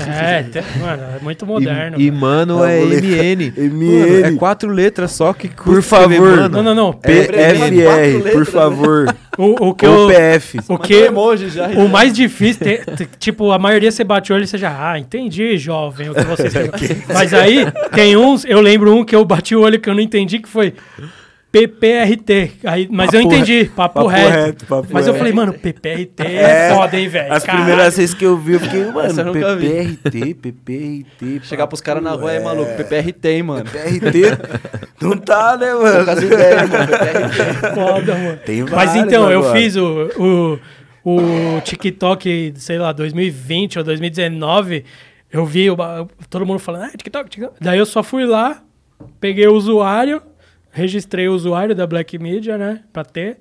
É, 0.08 0.42
te- 0.42 0.64
mano, 0.80 1.04
é 1.04 1.20
muito 1.22 1.46
moderno. 1.46 2.00
E, 2.00 2.08
e 2.08 2.12
mano, 2.12 2.64
Ah, 2.64 2.72
é. 2.72 2.82
MN. 2.84 3.54
MN. 3.56 4.00
Mano, 4.22 4.26
é 4.26 4.32
quatro 4.38 4.72
letras 4.72 5.12
só 5.12 5.34
que 5.34 5.48
custa 5.50 5.64
Por 5.66 5.80
escrever, 5.80 6.16
favor. 6.18 6.36
mano. 6.38 6.50
Não, 6.50 6.64
não, 6.64 6.76
não. 6.76 7.00
É, 7.04 7.24
PFR, 7.26 8.32
por 8.32 8.46
favor. 8.48 9.16
O, 9.42 9.70
o 9.70 9.74
que 9.74 9.88
Ou 9.88 10.12
eu. 10.12 10.18
PF. 10.18 10.60
O 10.68 10.78
que, 10.78 10.94
emoji 10.94 11.48
já. 11.50 11.68
o 11.70 11.88
mais 11.88 12.12
difícil, 12.12 12.62
te- 12.62 12.84
te- 12.98 13.10
tipo, 13.18 13.52
a 13.54 13.58
maioria 13.58 13.90
você 13.90 14.04
bate 14.04 14.34
o 14.34 14.36
olho 14.36 14.44
e 14.44 14.48
você 14.48 14.58
já, 14.58 14.92
ah, 14.92 15.00
entendi, 15.00 15.58
jovem, 15.58 16.10
o 16.10 16.14
que 16.14 16.24
você 16.26 16.48
escreveu. 16.48 16.74
Mas 17.08 17.34
aí, 17.34 17.66
tem 17.96 18.18
uns, 18.18 18.44
eu 18.44 18.60
lembro 18.60 18.94
um 18.94 19.06
que 19.06 19.16
eu 19.16 19.24
bati 19.24 19.56
o 19.56 19.62
olho 19.62 19.80
que 19.80 19.90
eu 19.90 19.94
não 19.94 20.02
entendi, 20.02 20.40
que 20.40 20.50
foi 20.50 20.74
PPRT. 21.52 22.52
Aí, 22.64 22.88
mas 22.92 23.12
eu 23.12 23.24
Papo 23.24 23.34
entendi, 23.36 23.66
papo, 23.76 23.96
Papo 23.96 24.08
reto. 24.08 24.30
reto, 24.30 24.66
papo 24.68 24.88
Mas 24.92 25.08
eu 25.08 25.14
reto. 25.14 25.18
falei, 25.18 25.34
mano, 25.34 25.54
PPRT 25.54 26.24
é, 26.24 26.68
É, 26.70 26.76
foda, 26.76 27.00
hein, 27.00 27.08
velho. 27.08 27.34
As 27.34 27.44
Caralho. 27.44 27.66
primeiras 27.66 27.98
vezes 27.98 28.14
que 28.14 28.24
eu 28.24 28.38
vi, 28.38 28.54
eu 28.54 28.60
fiquei, 28.60 28.86
mano, 28.86 29.22
eu. 29.22 29.34
PPRT, 29.34 30.36
PPRT. 30.36 31.42
Chegar 31.50 31.66
pros 31.66 31.82
caras 31.82 32.04
na 32.04 32.12
rua, 32.12 32.32
é 32.32 32.40
maluco, 32.40 32.72
PPRT, 32.76 33.30
hein, 33.30 33.44
mano. 33.44 33.66
PPRT. 33.66 34.22
Não 35.02 35.18
tá, 35.18 35.58
né, 35.58 35.74
mano? 35.74 36.24
ideias, 36.24 36.70
mano, 36.70 36.88
PPRT. 36.88 37.74
Foda, 37.74 38.16
mano. 38.16 38.40
Tem 38.46 38.64
Mas 38.64 38.96
então, 38.96 39.32
eu 39.32 39.40
agora. 39.40 39.60
fiz 39.60 39.76
o, 39.76 40.60
o, 41.04 41.16
o 41.58 41.62
TikTok, 41.62 42.54
sei 42.58 42.78
lá, 42.78 42.92
2020 42.92 43.80
ou 43.80 43.84
2019. 43.84 44.86
Eu 45.32 45.46
vi 45.46 45.70
o 45.70 45.76
todo 46.30 46.46
mundo 46.46 46.60
falando, 46.60 46.84
ah, 46.86 46.92
TikTok, 46.96 47.30
TikTok. 47.30 47.56
Daí 47.60 47.80
eu 47.80 47.86
só 47.88 48.04
fui 48.04 48.26
lá, 48.26 48.62
peguei 49.20 49.48
o 49.48 49.54
usuário, 49.54 50.22
registrei 50.72 51.28
o 51.28 51.34
usuário 51.34 51.76
da 51.76 51.86
Black 51.86 52.18
Media, 52.18 52.58
né, 52.58 52.82
pra 52.92 53.04
ter. 53.04 53.38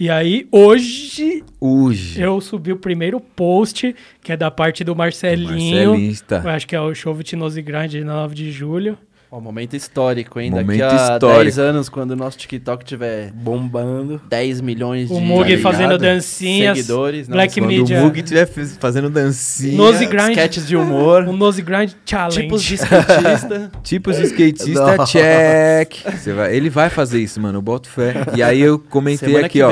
E 0.00 0.08
aí, 0.08 0.46
hoje, 0.52 1.42
Hoje. 1.58 2.22
eu 2.22 2.40
subi 2.40 2.72
o 2.72 2.76
primeiro 2.76 3.18
post, 3.18 3.96
que 4.22 4.30
é 4.30 4.36
da 4.36 4.48
parte 4.48 4.84
do 4.84 4.94
Marcelinho. 4.94 5.96
Eu 6.30 6.50
acho 6.50 6.68
que 6.68 6.76
é 6.76 6.80
o 6.80 6.94
show 6.94 7.12
Vitinoso 7.12 7.58
e 7.58 7.62
Grande, 7.62 8.04
na 8.04 8.14
9 8.14 8.34
de 8.34 8.52
julho. 8.52 8.96
Ó, 9.30 9.38
momento 9.40 9.76
histórico, 9.76 10.40
hein? 10.40 10.50
Momento 10.50 10.78
Daqui 10.78 10.82
a 10.94 11.12
histórico. 11.14 11.42
10 11.44 11.58
anos, 11.58 11.88
quando 11.90 12.12
o 12.12 12.16
nosso 12.16 12.38
TikTok 12.38 12.82
tiver 12.82 13.30
Bombando. 13.32 14.18
10 14.26 14.62
milhões 14.62 15.08
de 15.08 15.14
O 15.14 15.20
Mug 15.20 15.54
fazendo 15.58 15.98
dancinhas. 15.98 16.78
seguidores, 16.78 17.28
não, 17.28 17.34
Black 17.36 17.60
Quando 17.60 17.66
Media. 17.66 18.00
o 18.00 18.04
Mug 18.04 18.18
estiver 18.20 18.46
fazendo 18.80 19.10
dancinha. 19.10 19.76
Nose 19.76 20.06
Grind. 20.06 20.30
sketches 20.30 20.66
de 20.66 20.76
humor, 20.76 21.24
Um 21.28 21.36
Nose 21.36 21.60
Grind 21.60 21.92
Challenge. 22.06 22.40
tipos 22.40 22.62
de 22.62 22.74
skatista. 22.76 23.70
Tipos 23.84 24.16
de 24.16 24.22
skatista, 24.24 25.04
check. 25.06 25.92
Você 26.16 26.32
vai, 26.32 26.56
ele 26.56 26.70
vai 26.70 26.88
fazer 26.88 27.20
isso, 27.20 27.38
mano. 27.38 27.58
Eu 27.58 27.62
boto 27.62 27.88
fé. 27.90 28.14
E 28.34 28.42
aí 28.42 28.60
eu 28.60 28.78
comentei 28.78 29.28
Semana 29.28 29.46
aqui, 29.46 29.60
ó. 29.60 29.70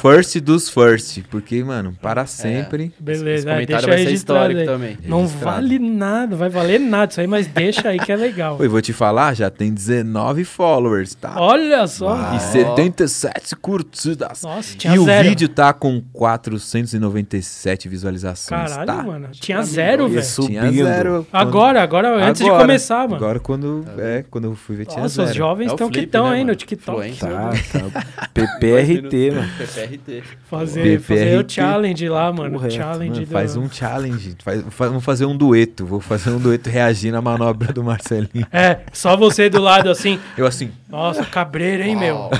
First 0.00 0.38
dos 0.40 0.70
first. 0.70 1.20
Porque, 1.30 1.62
mano, 1.62 1.94
para 2.00 2.24
sempre. 2.24 2.84
Esse 2.84 3.02
Beleza, 3.02 3.50
é, 3.50 3.52
comentário 3.52 3.86
deixa 3.86 3.86
vai 3.86 4.06
ser 4.06 4.12
histórico 4.14 4.60
aí. 4.60 4.66
também. 4.66 4.98
Não 5.06 5.22
Registrado. 5.22 5.56
vale 5.56 5.78
nada, 5.78 6.36
vai 6.36 6.48
valer 6.48 6.80
nada 6.80 7.10
isso 7.10 7.20
aí, 7.20 7.26
mas 7.26 7.46
deixa 7.46 7.88
aí 7.90 7.98
que 7.98 8.10
é 8.10 8.16
legal. 8.16 8.56
Oi, 8.60 8.66
vou 8.68 8.80
te 8.80 8.93
falar, 8.94 9.34
já 9.34 9.50
tem 9.50 9.72
19 9.74 10.44
followers, 10.44 11.14
tá? 11.14 11.34
Olha 11.36 11.86
só. 11.86 12.34
E 12.34 12.40
77 12.40 13.56
curtidas. 13.56 14.42
Nossa, 14.42 14.76
tinha 14.76 14.94
E 14.94 14.98
o 14.98 15.04
zero. 15.04 15.28
vídeo 15.28 15.48
tá 15.48 15.72
com 15.72 16.00
497 16.12 17.88
visualizações, 17.88 18.70
Caralho, 18.72 18.86
tá? 18.86 19.02
mano. 19.02 19.28
Tinha 19.32 19.62
zero, 19.62 20.08
velho. 20.08 20.22
Tinha 20.46 20.70
zero. 20.72 21.26
quando- 21.30 21.42
Agora, 21.48 21.82
agora, 21.82 22.24
antes 22.26 22.40
de 22.42 22.48
Agora. 22.48 22.62
começar, 22.64 23.02
mano. 23.08 23.16
Agora 23.16 23.40
quando, 23.40 23.84
é, 23.98 24.24
quando 24.30 24.44
eu 24.44 24.54
fui 24.54 24.76
ver 24.76 24.86
tinha 24.86 25.02
Nossa, 25.02 25.22
os 25.22 25.28
zero. 25.28 25.38
jovens 25.38 25.66
É 25.68 25.70
o 25.70 25.74
estão 25.74 25.88
que 25.88 25.94
flip, 25.98 26.06
estão 26.06 26.30
né, 26.30 26.36
aí 26.36 26.44
no? 26.44 26.54
TikTok. 26.54 27.16
Tá, 27.18 27.28
tá. 27.72 28.28
PPRT, 28.32 29.30
mano. 29.32 29.48
PPRT. 29.58 30.22
Fazer, 30.48 31.00
fazer 31.00 31.44
o 31.44 31.48
challenge 31.48 32.08
lá, 32.08 32.32
mano. 32.32 32.52
Correto, 32.58 32.74
challenge 32.74 33.10
Mano, 33.14 33.26
do... 33.26 33.32
faz 33.32 33.56
um 33.56 33.68
challenge. 33.70 34.36
Faz, 34.42 34.62
fa- 34.70 34.88
vamos 34.88 35.04
fazer 35.04 35.24
um 35.26 35.36
dueto. 35.36 35.84
Vou 35.84 36.00
fazer 36.00 36.30
um 36.30 36.38
dueto 36.38 36.68
reagindo 36.70 37.16
à 37.16 37.22
manobra 37.22 37.72
do 37.72 37.82
Marcelinho. 37.82 38.46
É, 38.52 38.78
só 38.92 39.16
você 39.16 39.48
do 39.50 39.60
lado 39.60 39.90
assim. 39.90 40.18
Eu 40.36 40.46
assim, 40.46 40.70
Nossa, 40.88 41.24
cabreiro, 41.24 41.82
hein, 41.82 41.96
meu? 41.96 42.30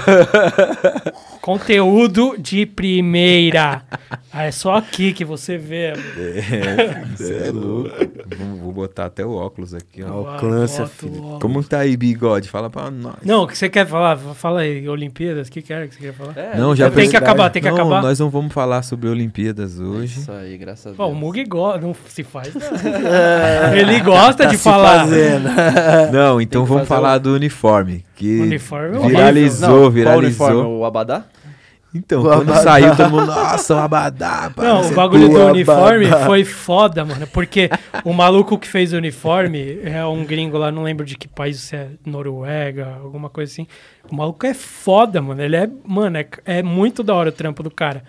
Conteúdo 1.40 2.36
de 2.38 2.64
primeira. 2.64 3.82
Ah, 4.32 4.44
é 4.44 4.50
só 4.50 4.76
aqui 4.76 5.12
que 5.12 5.24
você 5.24 5.58
vê. 5.58 5.92
Você 7.16 7.48
é 7.48 7.50
louco. 7.50 7.90
Vou, 8.36 8.56
vou 8.56 8.72
botar 8.72 9.06
até 9.06 9.24
o 9.24 9.32
óculos 9.32 9.74
aqui, 9.74 10.02
ó. 10.02 10.20
O 10.20 10.38
filho. 10.38 11.22
óculos. 11.22 11.40
Como 11.40 11.62
tá 11.62 11.80
aí, 11.80 11.96
bigode? 11.96 12.48
Fala 12.48 12.70
pra 12.70 12.90
nós. 12.90 13.16
Não, 13.22 13.42
o 13.42 13.46
que 13.46 13.56
você 13.56 13.68
quer 13.68 13.86
falar? 13.86 14.16
Fala 14.16 14.60
aí, 14.60 14.88
Olimpíadas, 14.88 15.48
o 15.48 15.50
que, 15.52 15.60
que 15.60 15.72
era 15.72 15.86
que 15.86 15.94
você 15.94 16.00
quer 16.00 16.14
falar? 16.14 16.32
É, 16.36 16.56
Não, 16.56 16.74
já 16.74 16.90
tem 16.90 17.08
que 17.08 17.16
acabar, 17.16 17.50
tem 17.50 17.62
que 17.62 17.68
não, 17.68 17.76
acabar. 17.76 18.02
nós 18.02 18.18
não 18.18 18.30
vamos 18.30 18.52
falar 18.52 18.82
sobre 18.82 19.08
Olimpíadas 19.08 19.78
hoje. 19.78 20.20
Isso 20.20 20.32
aí, 20.32 20.56
graças 20.56 20.86
a 20.86 20.96
Deus. 20.96 21.10
O 21.10 21.14
Mug 21.14 21.44
gosta, 21.44 21.80
não 21.80 21.94
se 22.08 22.24
faz 22.24 22.52
não. 22.54 22.62
Ele 23.76 24.00
gosta 24.00 24.46
de 24.46 24.56
se 24.56 24.62
falar. 24.64 25.00
fazendo. 25.00 25.48
Não, 26.12 26.33
então 26.40 26.62
que 26.64 26.68
vamos 26.70 26.88
falar 26.88 27.18
do 27.18 27.34
uniforme. 27.34 28.04
Que 28.14 28.40
Uniforme 28.40 28.96
é 28.98 29.08
viralizou, 29.08 29.68
Não, 29.68 29.78
Qual 29.80 29.90
viralizou. 29.90 30.46
uniforme? 30.48 30.78
O 30.78 30.84
Abadá? 30.84 31.24
Então, 31.96 32.22
O 32.22 32.24
quando 32.24 32.42
Abadá. 32.50 32.56
saiu, 32.62 32.96
todo 32.96 33.08
mundo, 33.10 33.26
nossa, 33.26 33.74
o 33.76 33.78
Abadá. 33.78 34.50
pá, 34.54 34.62
Não, 34.64 34.80
o 34.90 34.94
bagulho 34.94 35.28
do 35.28 35.34
Boa, 35.34 35.52
uniforme 35.52 36.06
foi 36.26 36.44
foda, 36.44 37.04
mano. 37.04 37.24
Porque 37.28 37.70
o 38.04 38.12
maluco 38.12 38.58
que 38.58 38.66
fez 38.66 38.92
o 38.92 38.96
uniforme 38.96 39.78
é 39.84 40.04
um 40.04 40.24
gringo 40.24 40.58
lá, 40.58 40.72
não 40.72 40.82
lembro 40.82 41.06
de 41.06 41.16
que 41.16 41.28
país, 41.28 41.60
se 41.60 41.76
é 41.76 41.90
Noruega, 42.04 42.98
alguma 43.00 43.30
coisa 43.30 43.52
assim. 43.52 43.66
O 44.10 44.16
maluco 44.16 44.44
é 44.44 44.52
foda, 44.54 45.22
mano. 45.22 45.40
Ele 45.40 45.54
é, 45.54 45.70
mano, 45.86 46.16
é, 46.18 46.26
é 46.44 46.62
muito 46.64 47.04
da 47.04 47.14
hora 47.14 47.28
o 47.28 47.32
trampo 47.32 47.62
do 47.62 47.70
cara. 47.70 48.02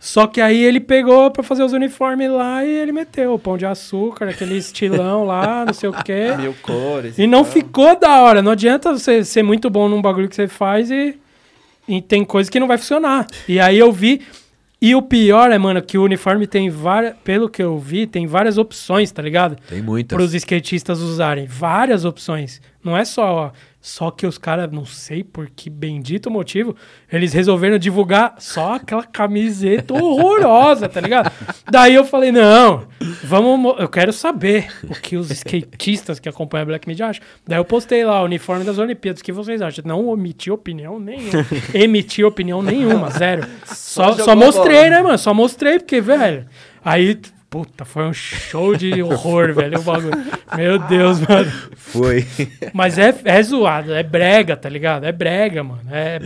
Só 0.00 0.26
que 0.26 0.40
aí 0.40 0.62
ele 0.62 0.78
pegou 0.78 1.30
pra 1.30 1.42
fazer 1.42 1.64
os 1.64 1.72
uniformes 1.72 2.30
lá 2.30 2.64
e 2.64 2.70
ele 2.70 2.92
meteu 2.92 3.34
o 3.34 3.38
pão 3.38 3.58
de 3.58 3.66
açúcar, 3.66 4.28
aquele 4.28 4.56
estilão 4.56 5.24
lá, 5.24 5.64
não 5.66 5.72
sei 5.72 5.88
o 5.88 5.92
quê. 5.92 6.34
Mil 6.38 6.54
cores. 6.62 7.18
E 7.18 7.26
não 7.26 7.44
ficou 7.44 7.98
da 7.98 8.22
hora. 8.22 8.40
Não 8.40 8.52
adianta 8.52 8.92
você 8.92 9.24
ser 9.24 9.42
muito 9.42 9.68
bom 9.68 9.88
num 9.88 10.00
bagulho 10.00 10.28
que 10.28 10.36
você 10.36 10.46
faz 10.46 10.90
e, 10.90 11.18
e 11.88 12.00
tem 12.00 12.24
coisa 12.24 12.50
que 12.50 12.60
não 12.60 12.68
vai 12.68 12.78
funcionar. 12.78 13.26
E 13.48 13.58
aí 13.58 13.78
eu 13.78 13.90
vi. 13.90 14.22
E 14.80 14.94
o 14.94 15.02
pior 15.02 15.50
é, 15.50 15.58
mano, 15.58 15.82
que 15.82 15.98
o 15.98 16.04
uniforme 16.04 16.46
tem 16.46 16.70
várias. 16.70 17.16
Pelo 17.24 17.48
que 17.48 17.60
eu 17.60 17.76
vi, 17.76 18.06
tem 18.06 18.28
várias 18.28 18.56
opções, 18.56 19.10
tá 19.10 19.20
ligado? 19.20 19.56
Tem 19.68 19.82
muitas. 19.82 20.16
Para 20.16 20.24
os 20.24 20.32
skatistas 20.32 21.00
usarem. 21.00 21.46
Várias 21.46 22.04
opções. 22.04 22.62
Não 22.84 22.96
é 22.96 23.04
só. 23.04 23.34
ó, 23.34 23.50
Só 23.90 24.10
que 24.10 24.26
os 24.26 24.36
caras, 24.36 24.70
não 24.70 24.84
sei 24.84 25.24
por 25.24 25.48
que 25.48 25.70
bendito 25.70 26.30
motivo, 26.30 26.76
eles 27.10 27.32
resolveram 27.32 27.78
divulgar 27.78 28.34
só 28.38 28.74
aquela 28.74 29.02
camiseta 29.02 29.94
horrorosa, 29.94 30.90
tá 30.90 31.00
ligado? 31.00 31.32
Daí 31.70 31.94
eu 31.94 32.04
falei, 32.04 32.30
não, 32.30 32.86
vamos. 33.24 33.58
mo- 33.58 33.76
Eu 33.78 33.88
quero 33.88 34.12
saber 34.12 34.68
o 34.84 34.94
que 34.94 35.16
os 35.16 35.30
skatistas 35.30 36.20
que 36.20 36.28
acompanham 36.28 36.64
a 36.64 36.66
Black 36.66 36.86
Media 36.86 37.06
acham. 37.06 37.24
Daí 37.46 37.58
eu 37.58 37.64
postei 37.64 38.04
lá 38.04 38.20
o 38.20 38.26
uniforme 38.26 38.62
das 38.62 38.76
Olimpíadas. 38.76 39.22
O 39.22 39.24
que 39.24 39.32
vocês 39.32 39.62
acham? 39.62 39.82
Não 39.86 40.06
omiti 40.06 40.50
opinião 40.50 41.00
nenhuma. 41.00 41.46
Emiti 41.72 42.22
opinião 42.22 42.60
nenhuma, 42.60 43.08
zero. 43.08 43.46
Só, 43.64 44.12
só 44.12 44.32
a 44.32 44.36
mostrei, 44.36 44.76
bola. 44.80 44.90
né, 44.90 45.02
mano? 45.02 45.18
Só 45.18 45.32
mostrei, 45.32 45.78
porque, 45.78 45.98
velho. 45.98 46.46
Aí, 46.84 47.18
puta, 47.50 47.84
foi 47.84 48.04
um 48.04 48.12
show 48.12 48.76
de 48.76 49.02
horror, 49.02 49.52
velho. 49.54 49.78
O 49.78 49.82
bagulho. 49.82 50.12
Meu 50.56 50.78
Deus, 50.78 51.20
mano. 51.20 51.50
Foi. 51.76 52.26
Mas 52.72 52.98
é, 52.98 53.14
é 53.24 53.42
zoado, 53.42 53.92
é 53.94 54.02
brega, 54.02 54.56
tá 54.56 54.68
ligado? 54.68 55.04
É 55.04 55.12
brega, 55.12 55.62
mano. 55.64 55.80
É 55.90 56.20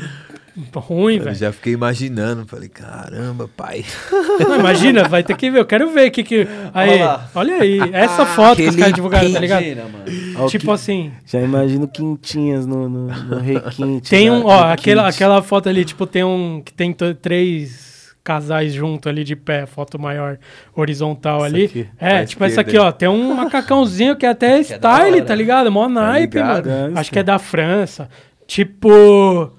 ruim, 0.74 1.16
Eu 1.16 1.24
velho. 1.24 1.36
já 1.36 1.50
fiquei 1.50 1.72
imaginando. 1.72 2.44
Falei, 2.46 2.68
caramba, 2.68 3.48
pai. 3.56 3.84
Não, 4.46 4.58
imagina, 4.60 5.08
vai 5.08 5.22
ter 5.22 5.34
que 5.34 5.50
ver. 5.50 5.60
Eu 5.60 5.64
quero 5.64 5.90
ver 5.90 6.08
o 6.08 6.10
que 6.10 6.22
que. 6.22 6.46
Aí, 6.74 6.90
Olha 6.90 7.04
lá. 7.06 7.30
olha 7.34 7.54
aí. 7.56 7.78
Essa 7.94 8.26
foto 8.26 8.56
que 8.56 8.68
os 8.68 8.76
caras 8.76 8.92
divulgaram, 8.92 9.32
tá 9.32 9.38
ligado? 9.38 9.62
Imagina, 9.62 9.84
mano. 9.88 10.04
Ó, 10.40 10.46
Tipo 10.48 10.64
que- 10.66 10.70
assim. 10.72 11.10
Já 11.24 11.40
imagino 11.40 11.88
quintinhas 11.88 12.66
no, 12.66 12.86
no, 12.88 13.06
no 13.06 13.38
requinte. 13.38 14.10
Tem 14.10 14.28
né? 14.28 14.36
um, 14.36 14.44
ó, 14.44 14.66
No 14.66 14.72
aquela, 14.72 15.08
aquela 15.08 15.40
foto 15.42 15.68
ali, 15.70 15.84
tipo, 15.86 16.06
tem 16.06 16.22
um. 16.22 16.60
Que 16.62 16.72
tem 16.72 16.94
três 17.22 17.91
casais 18.24 18.72
junto 18.72 19.08
ali 19.08 19.24
de 19.24 19.34
pé, 19.34 19.66
foto 19.66 19.98
maior 19.98 20.38
horizontal 20.74 21.38
Essa 21.38 21.46
ali. 21.46 21.64
aqui, 21.64 21.88
é, 21.98 22.24
tipo 22.24 22.44
essa 22.44 22.60
aqui, 22.60 22.78
ó. 22.78 22.92
Tem 22.92 23.08
um 23.08 23.34
macacãozinho 23.36 24.16
que 24.16 24.24
é 24.24 24.28
até 24.30 24.62
Que 24.62 24.72
é 24.74 24.76
style, 24.76 25.16
hora. 25.16 25.24
tá 25.24 25.34
ligado? 25.34 25.70
Mó 25.72 25.88
naipe, 25.88 26.36
ligado? 26.38 26.68
mano. 26.68 26.96
É, 26.96 27.00
Acho 27.00 27.10
que 27.10 27.18
é 27.18 27.22
da 27.22 27.38
França. 27.38 28.08
Tipo. 28.46 29.52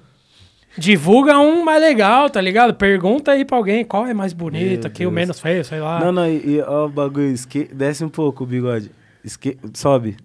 Divulga 0.76 1.38
um 1.38 1.64
mais 1.64 1.80
legal, 1.80 2.28
tá 2.28 2.40
ligado? 2.40 2.74
Pergunta 2.74 3.30
aí 3.30 3.44
pra 3.44 3.56
alguém 3.56 3.84
qual 3.84 4.06
é 4.06 4.12
mais 4.12 4.32
bonito, 4.32 4.88
aqui 4.88 5.06
o 5.06 5.10
menos 5.10 5.38
feio, 5.38 5.64
sei 5.64 5.78
lá. 5.78 6.00
Não, 6.00 6.10
não, 6.10 6.26
e, 6.26 6.56
e 6.56 6.60
ó, 6.62 6.86
o 6.86 6.88
bagulho, 6.88 7.30
esque... 7.30 7.68
desce 7.72 8.04
um 8.04 8.08
pouco 8.08 8.42
o 8.42 8.46
bigode. 8.46 8.90
Esque... 9.24 9.56
Sobe. 9.72 10.16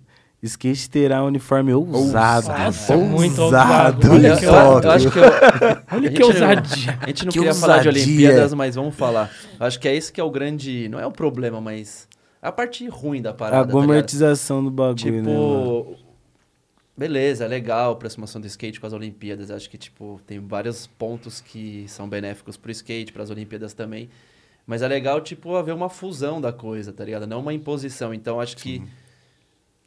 Skate 0.41 0.89
terá 0.89 1.21
um 1.23 1.27
uniforme 1.27 1.73
ousado. 1.73 2.47
Nossa, 2.47 2.95
muito 2.95 3.41
ousado. 3.41 4.07
ousado. 4.07 4.11
Olha 4.13 4.27
Eu, 4.27 4.81
eu, 4.83 4.91
acho 4.91 5.11
que 5.11 5.19
eu, 5.19 5.23
Olha 5.91 6.07
A 6.09 6.11
que 6.11 6.15
gente 6.15 6.19
não- 6.19 6.27
ousadia. 6.27 6.99
A 7.01 7.07
gente 7.07 7.25
não 7.25 7.31
Que 7.33 7.39
queria 7.39 7.53
falar 7.53 7.79
de 7.79 7.87
ousadia. 7.89 8.07
Olimpíadas, 8.07 8.53
mas 8.53 8.75
vamos 8.75 8.95
falar. 8.95 9.29
Eu 9.59 9.65
acho 9.65 9.77
que 9.79 9.87
é 9.87 9.95
esse 9.95 10.13
que 10.13 10.21
é 10.21 10.23
o 10.23 10.29
grande. 10.31 10.87
Não 10.87 10.99
é 10.99 11.05
o 11.05 11.11
problema, 11.11 11.59
mas. 11.59 12.07
A 12.41 12.53
parte 12.53 12.87
ruim 12.87 13.21
da 13.21 13.31
A 13.31 13.33
parada. 13.33 13.57
tá 13.63 13.67
ligado? 13.67 13.85
gourmetização 13.85 14.63
do 14.63 14.71
bagulho, 14.71 14.95
Tipo. 14.95 15.11
né, 15.17 15.21
mano? 15.33 15.95
beleza, 16.97 17.45
é 17.45 17.47
legal 17.47 17.89
a 17.91 17.93
aproximação 17.93 18.41
do 18.41 18.47
skate 18.47 18.79
com 18.79 18.87
as 18.87 18.93
Olimpíadas. 18.93 19.51
Acho 19.51 19.69
que, 19.69 19.77
tipo, 19.77 20.19
tem 20.25 20.39
vários 20.39 20.87
pontos 20.87 21.41
que 21.41 21.85
são 21.87 22.07
benéficos 22.09 22.57
pro 22.57 22.71
skate, 22.71 23.11
pras 23.13 23.29
Olimpíadas 23.29 23.73
também. 23.73 24.09
Mas 24.65 24.81
é 24.81 24.87
legal, 24.87 25.19
tipo, 25.21 25.55
haver 25.55 25.73
uma 25.73 25.89
fusão 25.89 26.39
da 26.39 26.51
coisa, 26.53 26.93
tá 26.93 27.03
ligado? 27.03 27.25
Não 27.25 27.39
uma 27.41 27.53
imposição. 27.53 28.13
Então, 28.13 28.39
acho 28.39 28.55
que. 28.57 28.81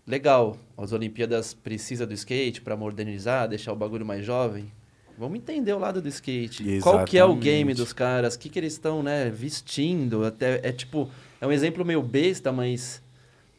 Legal, 0.06 0.56
as 0.76 0.92
Olimpíadas 0.92 1.54
precisa 1.54 2.06
do 2.06 2.12
skate 2.14 2.60
pra 2.60 2.76
modernizar, 2.76 3.48
deixar 3.48 3.72
o 3.72 3.76
bagulho 3.76 4.04
mais 4.04 4.24
jovem. 4.24 4.70
Vamos 5.16 5.38
entender 5.38 5.72
o 5.72 5.78
lado 5.78 6.02
do 6.02 6.08
skate. 6.08 6.80
Qual 6.82 7.04
que 7.04 7.16
é 7.16 7.22
o 7.24 7.28
Exatamente. 7.28 7.44
game 7.44 7.74
dos 7.74 7.92
caras? 7.92 8.34
O 8.34 8.38
que, 8.38 8.48
que 8.48 8.58
eles 8.58 8.72
estão, 8.72 9.02
né, 9.02 9.30
vestindo? 9.30 10.24
Até, 10.24 10.60
é 10.62 10.72
tipo, 10.72 11.08
é 11.40 11.46
um 11.46 11.52
exemplo 11.52 11.84
meio 11.84 12.02
besta, 12.02 12.50
mas. 12.50 13.00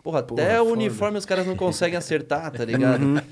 Porra, 0.03 0.22
Porra, 0.22 0.41
até 0.41 0.60
o 0.61 0.65
foda. 0.65 0.74
uniforme 0.78 1.18
os 1.18 1.26
caras 1.26 1.48
não 1.48 1.56
conseguem 1.56 1.95
acertar, 1.98 2.52
tá 2.52 2.65
ligado? 2.65 3.24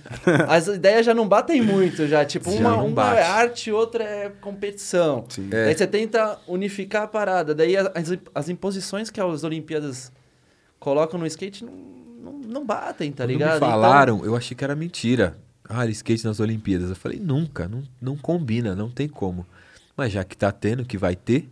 As 0.47 0.67
ideias 0.67 1.05
já 1.05 1.13
não 1.13 1.27
batem 1.27 1.61
muito, 1.61 2.07
já. 2.07 2.23
Tipo, 2.23 2.49
Já 2.49 2.59
uma, 2.59 2.81
uma 2.81 3.19
é 3.19 3.23
arte, 3.23 3.69
outra 3.73 4.05
é 4.05 4.29
competição. 4.39 5.25
Sim. 5.27 5.49
É. 5.51 5.65
Daí 5.65 5.75
você 5.75 5.85
tenta 5.85 6.39
unificar 6.47 7.03
a 7.03 7.07
parada. 7.07 7.53
Daí 7.53 7.75
as, 7.75 7.89
as 8.33 8.47
imposições 8.47 9.09
que 9.09 9.19
as 9.19 9.43
Olimpíadas 9.43 10.13
colocam 10.79 11.19
no 11.19 11.25
skate 11.27 11.65
não, 11.65 11.73
não, 12.21 12.33
não 12.33 12.65
batem, 12.65 13.11
tá 13.11 13.23
Quando 13.23 13.29
ligado? 13.31 13.51
me 13.51 13.57
Então- 13.57 13.69
falaram, 13.69 14.25
eu 14.25 14.35
achei 14.35 14.55
que 14.55 14.63
era 14.63 14.75
mentira. 14.75 15.37
Ah, 15.67 15.85
skate 15.87 16.25
nas 16.25 16.39
Olimpíadas. 16.39 16.89
Eu 16.89 16.95
falei, 16.95 17.19
nunca, 17.19 17.67
não, 17.67 17.83
não 18.01 18.17
combina, 18.17 18.75
não 18.75 18.89
tem 18.89 19.07
como. 19.07 19.45
Mas 19.95 20.11
já 20.11 20.23
que 20.23 20.35
tá 20.35 20.51
tendo, 20.51 20.83
que 20.85 20.97
vai 20.97 21.15
ter, 21.15 21.47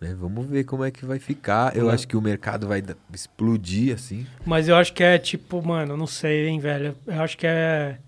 né? 0.00 0.14
Vamos 0.18 0.46
ver 0.46 0.64
como 0.64 0.84
é 0.84 0.90
que 0.90 1.04
vai 1.04 1.18
ficar. 1.18 1.76
Eu 1.76 1.86
Uhum. 1.86 1.90
acho 1.90 2.06
que 2.08 2.16
o 2.16 2.20
mercado 2.22 2.66
vai 2.66 2.82
explodir, 3.12 3.94
assim. 3.94 4.26
Mas 4.46 4.68
eu 4.68 4.76
acho 4.76 4.92
que 4.94 5.02
é 5.02 5.18
tipo, 5.18 5.60
mano, 5.66 5.96
não 5.96 6.06
sei, 6.06 6.48
hein, 6.48 6.58
velho. 6.60 6.94
Eu 7.06 7.20
acho 7.22 7.36
que 7.36 7.46
é 7.46 7.98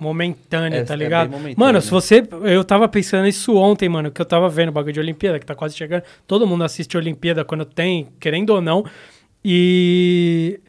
momentâneo, 0.00 0.78
É- 0.78 0.84
tá 0.84 0.94
é 0.94 0.96
ligado? 0.96 1.28
momentâneo, 1.30 1.58
mano, 1.58 1.72
né? 1.74 1.80
se 1.80 1.90
você. 1.90 2.26
Eu 2.44 2.64
tava 2.64 2.88
pensando 2.88 3.24
nisso 3.24 3.54
ontem, 3.56 3.88
mano, 3.88 4.10
que 4.10 4.20
eu 4.20 4.26
tava 4.26 4.48
vendo 4.48 4.70
o 4.70 4.72
bagulho 4.72 4.94
de 4.94 5.00
Olimpíada, 5.00 5.38
que 5.38 5.46
tá 5.46 5.54
quase 5.54 5.76
chegando. 5.76 6.02
Todo 6.26 6.46
mundo 6.46 6.64
assiste 6.64 6.96
Olimpíada 6.96 7.44
quando 7.44 7.64
tem, 7.64 8.08
querendo 8.18 8.50
ou 8.50 8.60
não. 8.60 8.84
E. 9.44 10.60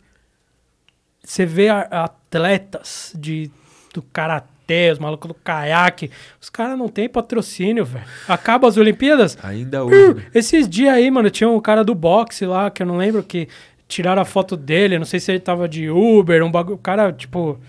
Você 1.30 1.46
vê 1.46 1.70
a- 1.70 2.06
atletas 2.06 3.14
de, 3.16 3.52
do 3.94 4.02
karatê, 4.02 4.90
os 4.92 4.98
malucos 4.98 5.28
do 5.28 5.34
caiaque. 5.36 6.10
Os 6.42 6.50
caras 6.50 6.76
não 6.78 6.88
têm 6.88 7.08
patrocínio, 7.08 7.86
velho. 7.86 8.04
Acaba 8.28 8.68
as 8.68 8.78
Olimpíadas, 8.78 9.38
Ainda 9.44 9.84
hoje, 9.84 10.26
esses 10.34 10.68
dias 10.68 10.94
aí, 10.94 11.10
mano, 11.12 11.30
tinha 11.30 11.48
um 11.48 11.60
cara 11.60 11.84
do 11.84 11.94
boxe 11.94 12.46
lá, 12.48 12.72
que 12.72 12.82
eu 12.82 12.88
não 12.88 12.98
lembro 12.98 13.22
que 13.22 13.48
tiraram 13.88 14.22
a 14.22 14.26
foto 14.26 14.58
dele, 14.58 14.98
não 14.98 15.06
sei 15.06 15.20
se 15.20 15.32
ele 15.32 15.40
tava 15.40 15.70
de 15.70 15.88
Uber, 15.90 16.44
um 16.44 16.50
bagulho. 16.52 16.76
O 16.76 16.80
cara, 16.80 17.12
tipo, 17.14 17.60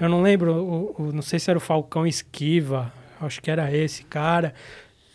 eu 0.00 0.08
não 0.08 0.22
lembro, 0.22 0.52
o, 0.54 0.94
o- 1.08 1.12
não 1.12 1.22
sei 1.22 1.38
se 1.40 1.50
era 1.50 1.58
o 1.58 1.60
Falcão 1.60 2.06
Esquiva, 2.06 2.92
acho 3.20 3.42
que 3.42 3.50
era 3.50 3.74
esse 3.76 4.04
cara. 4.04 4.54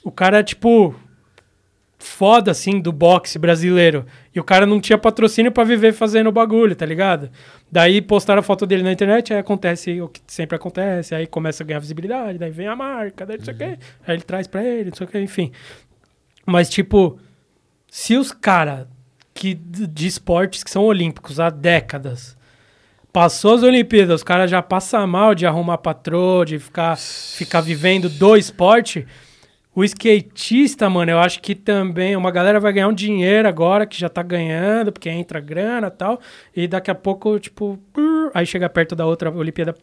O 0.04 0.12
cara, 0.12 0.44
tipo, 0.44 0.94
foda, 2.06 2.52
assim, 2.52 2.80
do 2.80 2.92
boxe 2.92 3.40
brasileiro. 3.40 4.06
E 4.34 4.40
o 4.40 4.44
cara 4.44 4.66
não 4.66 4.80
tinha 4.80 4.98
patrocínio 4.98 5.52
pra 5.52 5.64
viver 5.64 5.94
fazendo 5.94 6.28
o 6.28 6.32
bagulho, 6.32 6.76
tá 6.76 6.86
ligado? 6.86 7.30
Daí 7.72 8.02
postaram 8.02 8.40
a 8.40 8.44
foto 8.44 8.66
dele 8.66 8.84
na 8.84 8.92
internet, 8.92 9.34
aí 9.34 9.40
acontece 9.40 10.00
o 10.02 10.08
que 10.08 10.22
sempre 10.28 10.56
acontece, 10.56 11.16
aí 11.16 11.28
começa 11.28 11.64
a 11.64 11.66
ganhar 11.66 11.80
visibilidade, 11.80 12.38
daí 12.38 12.52
vem 12.52 12.68
a 12.68 12.76
marca, 12.76 13.26
daí 13.26 13.38
não 13.38 13.46
sei 13.46 13.54
o 13.54 13.58
quê, 13.58 13.78
aí 14.08 14.16
ele 14.16 14.24
traz 14.24 14.48
pra 14.48 14.64
ele, 14.64 14.90
não 14.90 14.98
sei 14.98 15.08
o 15.08 15.10
quê, 15.10 15.20
enfim. 15.20 15.52
Mas, 16.46 16.70
tipo, 16.70 17.20
se 17.90 18.16
os 18.16 18.32
caras 18.32 18.88
de 19.34 20.08
esportes 20.08 20.64
que 20.64 20.72
são 20.72 20.84
olímpicos 20.84 21.40
há 21.40 21.50
décadas 21.50 22.38
passou 23.12 23.56
as 23.56 23.64
Olimpíadas, 23.64 24.16
os 24.16 24.24
caras 24.24 24.52
já 24.52 24.62
passam 24.62 25.08
mal 25.08 25.34
de 25.34 25.46
arrumar 25.46 25.78
patrô, 25.78 26.44
de 26.44 26.60
ficar, 26.60 26.98
ficar 26.98 27.62
vivendo 27.62 28.10
do 28.10 28.36
esporte. 28.36 29.08
O 29.76 29.84
skatista, 29.84 30.90
mano, 30.90 31.12
eu 31.12 31.20
acho 31.20 31.42
que 31.42 31.54
também 31.54 32.16
uma 32.16 32.32
galera 32.32 32.60
vai 32.60 32.72
ganhar 32.72 32.88
um 32.88 32.94
dinheiro 32.94 33.48
agora 33.48 33.86
que 33.86 34.00
já 34.00 34.08
tá 34.08 34.24
ganhando, 34.24 34.92
porque 34.92 35.10
entra 35.10 35.40
grana 35.42 35.88
e 35.88 35.92
tal, 35.92 36.20
e 36.56 36.68
daqui 36.68 36.90
a 36.90 36.96
pouco, 36.96 37.38
tipo, 37.40 37.78
aí 38.34 38.46
chega 38.46 38.70
perto 38.70 38.96
da 38.96 39.06
outra 39.06 39.30
Olimpíada, 39.30 39.76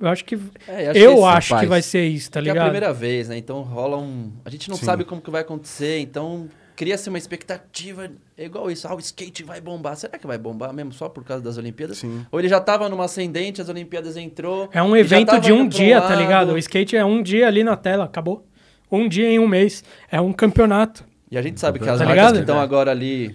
eu 0.00 0.08
acho 0.08 0.24
que 0.24 0.38
É, 0.66 0.88
acho 0.88 0.98
eu 0.98 1.16
que 1.16 1.22
acho 1.24 1.48
que 1.48 1.52
rapaz, 1.54 1.68
vai 1.68 1.82
ser 1.82 2.06
isso, 2.06 2.30
tá 2.30 2.40
que 2.40 2.48
é 2.48 2.50
a 2.50 2.54
ligado? 2.54 2.64
primeira 2.70 2.92
vez, 2.94 3.28
né? 3.28 3.36
Então 3.36 3.60
rola 3.60 3.98
um. 3.98 4.32
A 4.44 4.48
gente 4.50 4.70
não 4.70 4.76
Sim. 4.76 4.86
sabe 4.86 5.04
como 5.04 5.20
que 5.20 5.30
vai 5.30 5.42
acontecer, 5.42 5.98
então 6.00 6.48
cria-se 6.74 7.10
uma 7.10 7.18
expectativa. 7.18 8.10
É 8.38 8.46
igual 8.46 8.70
isso, 8.70 8.88
ah, 8.88 8.94
o 8.94 8.98
skate 8.98 9.44
vai 9.44 9.60
bombar. 9.60 9.96
Será 9.96 10.18
que 10.18 10.26
vai 10.26 10.38
bombar 10.38 10.72
mesmo 10.72 10.92
só 10.92 11.10
por 11.10 11.22
causa 11.24 11.44
das 11.44 11.58
Olimpíadas? 11.58 11.98
Sim. 11.98 12.24
Ou 12.32 12.38
ele 12.40 12.48
já 12.48 12.58
tava 12.58 12.88
numa 12.88 13.04
ascendente, 13.04 13.60
as 13.60 13.68
Olimpíadas 13.68 14.16
entrou. 14.16 14.70
É 14.72 14.82
um 14.82 14.96
evento 14.96 15.38
de 15.38 15.52
um 15.52 15.68
dia, 15.68 16.00
tá 16.00 16.08
lado. 16.08 16.18
ligado? 16.18 16.52
O 16.54 16.58
skate 16.58 16.96
é 16.96 17.04
um 17.04 17.22
dia 17.22 17.46
ali 17.46 17.62
na 17.62 17.76
tela, 17.76 18.04
acabou. 18.04 18.46
Um 18.90 19.08
dia 19.08 19.28
em 19.28 19.38
um 19.38 19.46
mês. 19.48 19.84
É 20.10 20.20
um 20.20 20.32
campeonato. 20.32 21.04
E 21.30 21.38
a 21.38 21.42
gente 21.42 21.60
sabe 21.60 21.78
que 21.78 21.88
as 21.88 21.98
Tá 21.98 22.04
marcas 22.04 22.16
ligado? 22.16 22.34
que 22.34 22.40
estão 22.40 22.58
agora 22.60 22.90
ali. 22.90 23.34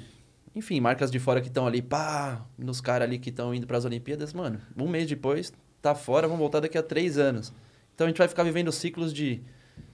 Enfim, 0.55 0.79
marcas 0.79 1.11
de 1.11 1.19
fora 1.19 1.41
que 1.41 1.47
estão 1.47 1.67
ali, 1.67 1.81
pá, 1.81 2.41
nos 2.57 2.79
caras 2.79 3.07
ali 3.07 3.19
que 3.19 3.29
estão 3.29 3.53
indo 3.53 3.67
pras 3.67 3.83
Olimpíadas, 3.85 4.33
mano, 4.33 4.59
um 4.77 4.87
mês 4.87 5.05
depois, 5.07 5.51
tá 5.81 5.93
fora, 5.93 6.27
vão 6.29 6.37
voltar 6.37 6.61
daqui 6.61 6.77
a 6.77 6.83
três 6.83 7.17
anos. 7.17 7.51
Então 7.93 8.05
a 8.05 8.09
gente 8.09 8.17
vai 8.17 8.27
ficar 8.27 8.43
vivendo 8.43 8.71
ciclos 8.71 9.13
de, 9.13 9.41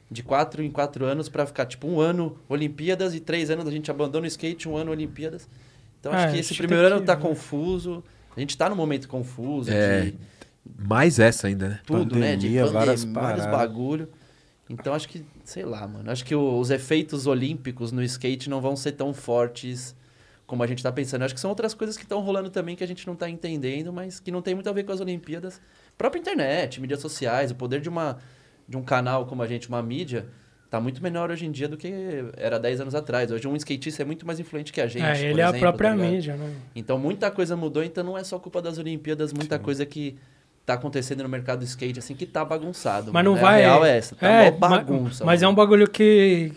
de 0.09 0.21
quatro 0.21 0.61
em 0.63 0.69
quatro 0.69 1.03
anos 1.05 1.29
pra 1.29 1.47
ficar, 1.47 1.65
tipo, 1.65 1.87
um 1.87 1.99
ano 1.99 2.37
Olimpíadas 2.47 3.15
e 3.15 3.19
três 3.19 3.49
anos 3.49 3.67
a 3.67 3.71
gente 3.71 3.89
abandona 3.89 4.25
o 4.25 4.27
skate, 4.27 4.69
um 4.69 4.77
ano 4.77 4.91
Olimpíadas. 4.91 5.47
Então 5.99 6.11
acho 6.11 6.27
É, 6.27 6.31
que 6.31 6.37
esse 6.39 6.53
acho 6.53 6.61
que 6.61 6.67
primeiro 6.67 6.83
tem 6.87 6.91
ano 6.93 7.01
que- 7.01 7.07
tá 7.07 7.15
confuso. 7.15 8.03
A 8.35 8.39
gente 8.39 8.55
tá 8.55 8.69
num 8.69 8.75
momento 8.75 9.07
confuso 9.07 9.71
É, 9.71 10.01
de 10.05 10.15
Mais 10.77 11.17
essa 11.19 11.47
ainda, 11.47 11.69
né? 11.69 11.79
tudo, 11.85 12.15
né? 12.17 12.35
De 12.35 12.47
Pandemia, 12.47 12.65
várias 12.67 13.03
pandemia, 13.03 13.21
vários 13.27 13.45
bagulho. 13.47 14.09
Então 14.71 14.93
acho 14.93 15.09
que, 15.09 15.25
sei 15.43 15.65
lá, 15.65 15.85
mano. 15.87 16.09
Acho 16.09 16.23
que 16.23 16.33
os 16.33 16.69
efeitos 16.69 17.27
olímpicos 17.27 17.91
no 17.91 18.01
skate 18.03 18.49
não 18.49 18.61
vão 18.61 18.75
ser 18.75 18.93
tão 18.93 19.13
fortes 19.13 19.95
como 20.47 20.63
a 20.63 20.67
gente 20.67 20.81
tá 20.81 20.91
pensando. 20.91 21.23
Acho 21.23 21.33
que 21.33 21.39
são 21.39 21.49
outras 21.49 21.73
coisas 21.73 21.97
que 21.97 22.03
estão 22.03 22.21
rolando 22.21 22.49
também 22.49 22.75
que 22.75 22.83
a 22.83 22.87
gente 22.87 23.05
não 23.05 23.15
tá 23.15 23.29
entendendo, 23.29 23.91
mas 23.91 24.19
que 24.19 24.31
não 24.31 24.41
tem 24.41 24.55
muito 24.55 24.69
a 24.69 24.73
ver 24.73 24.83
com 24.83 24.91
as 24.91 25.01
Olimpíadas. 25.01 25.61
Própria 25.97 26.19
internet, 26.19 26.79
mídias 26.79 27.01
sociais, 27.01 27.51
o 27.51 27.55
poder 27.55 27.81
de 27.81 27.89
uma 27.89 28.17
de 28.67 28.77
um 28.77 28.83
canal 28.83 29.25
como 29.25 29.43
a 29.43 29.47
gente, 29.47 29.67
uma 29.67 29.83
mídia, 29.83 30.27
tá 30.69 30.79
muito 30.79 31.03
menor 31.03 31.29
hoje 31.29 31.45
em 31.45 31.51
dia 31.51 31.67
do 31.67 31.75
que 31.75 31.91
era 32.37 32.57
10 32.57 32.81
anos 32.81 32.95
atrás. 32.95 33.29
Hoje 33.29 33.45
um 33.45 33.55
skatista 33.57 34.03
é 34.03 34.05
muito 34.05 34.25
mais 34.25 34.39
influente 34.39 34.71
que 34.71 34.79
a 34.79 34.87
gente. 34.87 35.03
é, 35.03 35.29
ele 35.29 35.41
é 35.41 35.43
a 35.43 35.49
exemplo, 35.49 35.59
própria 35.59 35.89
tá 35.89 35.95
mídia, 35.97 36.35
né? 36.37 36.55
Então 36.73 36.97
muita 36.97 37.29
coisa 37.29 37.57
mudou, 37.57 37.83
então 37.83 38.03
não 38.03 38.17
é 38.17 38.23
só 38.23 38.39
culpa 38.39 38.61
das 38.61 38.77
Olimpíadas, 38.77 39.33
muita 39.33 39.59
coisa 39.59 39.85
que 39.85 40.17
tá 40.65 40.73
acontecendo 40.73 41.23
no 41.23 41.29
mercado 41.29 41.59
do 41.59 41.65
skate, 41.65 41.99
assim, 41.99 42.15
que 42.15 42.25
tá 42.25 42.43
bagunçado. 42.45 43.11
Mas 43.13 43.23
mano. 43.23 43.31
não 43.31 43.37
É, 43.37 43.41
vai. 43.41 43.63
A 43.63 43.67
real 43.67 43.85
é 43.85 43.97
essa, 43.97 44.15
tá 44.15 44.27
é, 44.27 44.51
bagunça. 44.51 45.25
Mas 45.25 45.41
é 45.41 45.47
um 45.47 45.49
mano. 45.49 45.57
bagulho 45.57 45.89
que. 45.89 46.53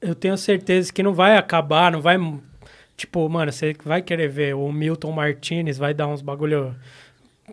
Eu 0.00 0.14
tenho 0.14 0.36
certeza 0.36 0.92
que 0.92 1.02
não 1.02 1.14
vai 1.14 1.36
acabar, 1.36 1.92
não 1.92 2.00
vai. 2.00 2.18
Tipo, 2.96 3.28
mano, 3.28 3.52
você 3.52 3.74
vai 3.84 4.02
querer 4.02 4.28
ver 4.28 4.54
o 4.54 4.70
Milton 4.72 5.12
Martinez, 5.12 5.78
vai 5.78 5.94
dar 5.94 6.08
uns 6.08 6.22
bagulho. 6.22 6.74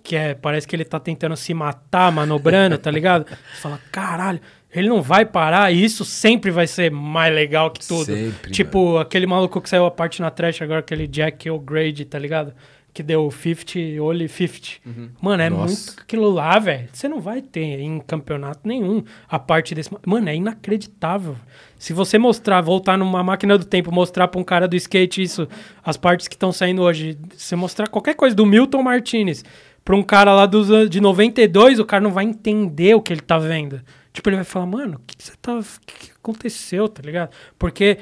Que 0.03 0.15
é, 0.15 0.33
parece 0.33 0.67
que 0.67 0.75
ele 0.75 0.85
tá 0.85 0.99
tentando 0.99 1.35
se 1.35 1.53
matar, 1.53 2.11
manobrando, 2.11 2.77
tá 2.77 2.89
ligado? 2.89 3.25
Você 3.27 3.35
fala, 3.61 3.79
caralho, 3.91 4.39
ele 4.73 4.87
não 4.87 5.01
vai 5.01 5.25
parar, 5.25 5.73
e 5.73 5.83
isso 5.83 6.05
sempre 6.05 6.51
vai 6.51 6.67
ser 6.67 6.91
mais 6.91 7.33
legal 7.33 7.71
que 7.71 7.85
tudo. 7.85 8.05
Sempre, 8.05 8.51
tipo, 8.51 8.97
aquele 8.97 9.25
maluco 9.25 9.59
que 9.59 9.67
saiu 9.67 9.85
a 9.85 9.91
parte 9.91 10.21
na 10.21 10.29
trash 10.29 10.61
agora, 10.61 10.79
aquele 10.79 11.07
Jack 11.07 11.49
O'Grady, 11.49 12.05
tá 12.05 12.19
ligado? 12.19 12.53
Que 12.93 13.03
deu 13.03 13.29
50, 13.29 14.01
only 14.01 14.27
50. 14.27 14.81
Mano, 15.21 15.43
é 15.43 15.49
Nossa. 15.49 15.91
muito 15.91 16.01
aquilo 16.01 16.29
lá, 16.29 16.57
velho. 16.57 16.89
Você 16.91 17.07
não 17.07 17.21
vai 17.21 17.41
ter 17.41 17.79
em 17.79 17.99
campeonato 17.99 18.67
nenhum 18.67 19.03
a 19.27 19.37
parte 19.37 19.75
desse. 19.75 19.89
Mano, 20.05 20.27
é 20.27 20.35
inacreditável. 20.35 21.35
Se 21.77 21.93
você 21.93 22.17
mostrar, 22.17 22.61
voltar 22.61 22.97
numa 22.97 23.23
máquina 23.23 23.57
do 23.57 23.65
tempo, 23.65 23.91
mostrar 23.91 24.27
pra 24.27 24.41
um 24.41 24.43
cara 24.43 24.67
do 24.67 24.75
skate 24.75 25.21
isso, 25.21 25.47
as 25.83 25.97
partes 25.97 26.27
que 26.27 26.35
estão 26.35 26.51
saindo 26.51 26.81
hoje, 26.81 27.17
você 27.35 27.55
mostrar 27.55 27.87
qualquer 27.87 28.15
coisa 28.15 28.35
do 28.35 28.45
Milton 28.45 28.83
Martinez 28.83 29.45
pra 29.85 29.95
um 29.95 30.03
cara 30.03 30.33
lá 30.33 30.45
dos, 30.45 30.89
de 30.89 30.99
92, 30.99 31.79
o 31.79 31.85
cara 31.85 32.03
não 32.03 32.11
vai 32.11 32.25
entender 32.25 32.95
o 32.95 33.01
que 33.01 33.13
ele 33.13 33.21
tá 33.21 33.37
vendo. 33.37 33.81
Tipo, 34.11 34.29
ele 34.29 34.35
vai 34.35 34.45
falar, 34.45 34.65
mano, 34.65 34.97
o 34.97 35.01
que, 35.05 35.15
que 35.15 35.23
você 35.23 35.33
tá. 35.41 35.57
O 35.57 35.63
que, 35.85 36.07
que 36.07 36.11
aconteceu, 36.11 36.89
tá 36.89 37.01
ligado? 37.01 37.31
Porque 37.57 37.97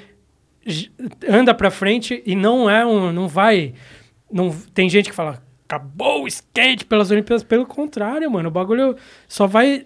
anda 1.29 1.53
pra 1.53 1.71
frente 1.71 2.21
e 2.25 2.35
não 2.35 2.69
é 2.69 2.85
um. 2.85 3.11
Não 3.11 3.27
vai. 3.27 3.73
Não, 4.31 4.51
tem 4.73 4.89
gente 4.89 5.09
que 5.09 5.15
fala, 5.15 5.41
acabou 5.67 6.23
o 6.23 6.27
skate 6.27 6.85
pelas 6.85 7.11
Olimpíadas. 7.11 7.43
Pelo 7.43 7.65
contrário, 7.65 8.29
mano, 8.31 8.49
o 8.49 8.51
bagulho 8.51 8.95
só 9.27 9.45
vai. 9.45 9.85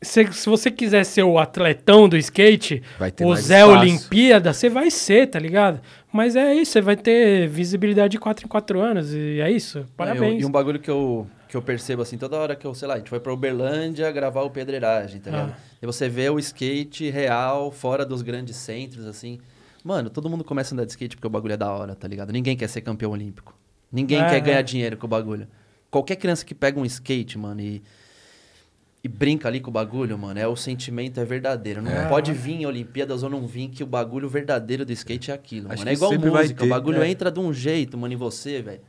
Se, 0.00 0.32
se 0.32 0.48
você 0.48 0.68
quiser 0.68 1.04
ser 1.04 1.22
o 1.22 1.38
atletão 1.38 2.08
do 2.08 2.16
skate, 2.16 2.82
Vai 2.98 3.12
ter 3.12 3.24
o 3.24 3.36
Zé 3.36 3.60
espaço. 3.60 3.78
Olimpíada, 3.78 4.52
você 4.52 4.68
vai 4.68 4.90
ser, 4.90 5.28
tá 5.28 5.38
ligado? 5.38 5.80
Mas 6.12 6.34
é 6.34 6.52
isso, 6.54 6.72
você 6.72 6.80
vai 6.80 6.96
ter 6.96 7.48
visibilidade 7.48 8.12
de 8.12 8.18
4 8.18 8.44
em 8.44 8.48
4 8.48 8.80
anos, 8.80 9.14
e 9.14 9.40
é 9.40 9.48
isso. 9.48 9.86
Parabéns. 9.96 10.42
E 10.42 10.44
um 10.44 10.50
bagulho 10.50 10.80
que 10.80 10.90
eu, 10.90 11.24
que 11.48 11.56
eu 11.56 11.62
percebo, 11.62 12.02
assim, 12.02 12.18
toda 12.18 12.36
hora 12.36 12.56
que 12.56 12.66
eu, 12.66 12.74
sei 12.74 12.88
lá, 12.88 12.94
a 12.94 12.98
gente 12.98 13.08
foi 13.10 13.20
pra 13.20 13.32
Uberlândia 13.32 14.10
gravar 14.10 14.42
o 14.42 14.50
Pedreiragem, 14.50 15.20
tá 15.20 15.30
ligado? 15.30 15.54
Ah. 15.56 15.60
E 15.80 15.86
você 15.86 16.08
vê 16.08 16.28
o 16.28 16.38
skate 16.40 17.08
real 17.08 17.70
fora 17.70 18.04
dos 18.04 18.22
grandes 18.22 18.56
centros, 18.56 19.06
assim. 19.06 19.38
Mano, 19.84 20.10
todo 20.10 20.28
mundo 20.28 20.42
começa 20.42 20.72
a 20.72 20.74
andar 20.74 20.84
de 20.84 20.90
skate 20.90 21.14
porque 21.14 21.28
o 21.28 21.30
bagulho 21.30 21.52
é 21.54 21.56
da 21.56 21.70
hora, 21.72 21.94
tá 21.94 22.08
ligado? 22.08 22.32
Ninguém 22.32 22.56
quer 22.56 22.68
ser 22.68 22.80
campeão 22.80 23.12
olímpico. 23.12 23.54
Ninguém 23.92 24.20
É, 24.20 24.28
quer 24.30 24.36
é. 24.36 24.40
ganhar 24.40 24.62
dinheiro 24.62 24.96
com 24.96 25.06
o 25.06 25.08
bagulho. 25.08 25.46
Qualquer 25.90 26.16
criança 26.16 26.44
que 26.44 26.54
pega 26.54 26.80
um 26.80 26.84
skate, 26.86 27.36
mano, 27.38 27.60
e, 27.60 27.82
e 29.04 29.08
brinca 29.08 29.48
ali 29.48 29.60
com 29.60 29.68
o 29.68 29.72
bagulho, 29.72 30.16
mano, 30.16 30.38
é 30.40 30.46
o 30.46 30.56
sentimento 30.56 31.20
é 31.20 31.24
verdadeiro. 31.24 31.82
Não 31.82 31.90
É. 31.90 32.08
pode 32.08 32.32
vir 32.32 32.52
em 32.62 32.66
Olimpíadas 32.66 33.22
ou 33.22 33.28
não 33.28 33.46
vir 33.46 33.68
que 33.68 33.82
o 33.82 33.86
bagulho 33.86 34.28
verdadeiro 34.28 34.84
do 34.86 34.92
skate 34.92 35.30
é 35.30 35.34
aquilo, 35.34 35.66
Acho 35.68 35.78
mano. 35.80 35.90
É 35.90 35.92
igual 35.92 36.12
música, 36.18 36.60
ter. 36.60 36.66
o 36.66 36.68
bagulho 36.68 37.02
É. 37.02 37.08
entra 37.10 37.30
de 37.30 37.40
um 37.40 37.52
jeito, 37.52 37.98
mano, 37.98 38.14
em 38.14 38.16
você, 38.16 38.62
velho. 38.62 38.80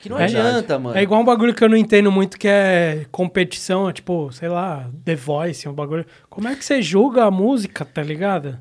Que 0.00 0.08
não 0.08 0.18
É. 0.18 0.24
adianta, 0.24 0.78
mano. 0.78 0.96
É 0.96 1.02
igual 1.02 1.20
um 1.20 1.24
bagulho 1.24 1.52
que 1.54 1.62
eu 1.62 1.68
não 1.68 1.76
entendo 1.76 2.10
muito, 2.10 2.38
que 2.38 2.46
é 2.48 3.04
competição, 3.10 3.92
tipo, 3.92 4.30
sei 4.32 4.48
lá, 4.48 4.88
The 5.04 5.14
Voice, 5.16 5.68
um 5.68 5.72
bagulho. 5.72 6.06
Como 6.30 6.48
é 6.48 6.54
que 6.56 6.64
você 6.64 6.80
julga 6.80 7.24
a 7.24 7.30
música, 7.30 7.84
tá 7.84 8.02
ligado? 8.02 8.58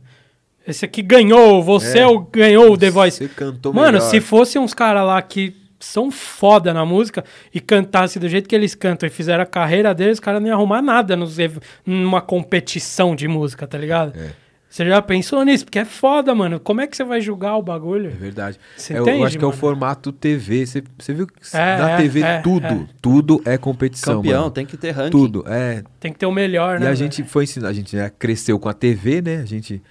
Esse 0.67 0.83
aqui 0.83 1.01
ganhou, 1.01 1.63
você 1.63 1.99
É. 1.99 2.01
é 2.01 2.07
o- 2.07 2.19
ganhou 2.21 2.71
o 2.73 2.77
The 2.77 2.89
Voice. 2.89 3.17
Você 3.19 3.27
cantou 3.29 3.71
Mano, 3.73 3.93
melhor. 3.99 4.09
se 4.09 4.19
fosse 4.19 4.59
uns 4.59 4.73
caras 4.73 5.05
lá 5.05 5.21
que 5.21 5.55
são 5.79 6.09
foda 6.11 6.73
na 6.73 6.85
música 6.85 7.23
e 7.53 7.59
cantasse 7.59 8.17
do 8.19 8.27
jeito 8.27 8.47
que 8.49 8.55
eles 8.55 8.73
cantam 8.75 9.07
e 9.07 9.09
fizeram 9.09 9.43
a 9.43 9.45
carreira 9.45 9.93
deles, 9.93 10.13
os 10.15 10.19
caras 10.19 10.41
não 10.41 10.47
iam 10.49 10.57
arrumar 10.57 10.81
nada 10.81 11.15
nos 11.15 11.37
numa 11.85 12.21
competição 12.21 13.15
de 13.15 13.27
música, 13.27 13.67
tá 13.67 13.77
ligado? 13.77 14.17
É. 14.17 14.31
Você 14.69 14.85
já 14.85 15.01
pensou 15.01 15.43
nisso? 15.45 15.63
Porque 15.63 15.79
é 15.79 15.85
foda, 15.85 16.35
mano. 16.35 16.59
Como 16.59 16.81
é 16.81 16.87
que 16.87 16.95
você 16.95 17.03
vai 17.03 17.21
julgar 17.21 17.55
o 17.55 17.59
É 17.59 17.63
bagulho? 17.63 18.11
verdade. 18.11 18.59
Você 18.75 18.93
É, 18.93 18.97
eu 18.97 19.03
entende, 19.03 19.23
acho 19.23 19.37
que 19.37 19.43
é 19.43 19.47
o 19.47 19.49
mano? 19.49 19.59
formato 19.59 20.11
TV. 20.11 20.65
Você, 20.65 20.83
você 20.99 21.13
viu 21.13 21.25
que 21.25 21.33
É, 21.55 21.77
na 21.77 21.91
é, 21.91 21.97
TV 21.97 22.21
é, 22.21 22.41
tudo, 22.41 22.65
é. 22.65 22.85
tudo 23.01 23.41
é 23.45 23.57
competição, 23.57 24.17
Campeão, 24.17 24.41
mano. 24.41 24.51
tem 24.51 24.65
que 24.65 24.75
ter 24.75 24.91
ranking. 24.91 25.09
Tudo, 25.11 25.43
é. 25.47 25.83
Tem 26.01 26.11
que 26.11 26.19
ter 26.19 26.25
o 26.25 26.31
melhor, 26.31 26.75
E 26.77 26.79
né? 26.81 26.85
a 26.87 26.89
velho? 26.89 26.95
gente 26.97 27.23
foi 27.23 27.45
ensinar, 27.45 27.69
a 27.69 27.73
gente 27.73 27.95
né, 27.95 28.11
cresceu 28.19 28.59
com 28.59 28.67
a 28.67 28.73
TV, 28.73 29.21
né? 29.21 29.37
A 29.37 29.45
gente 29.45 29.81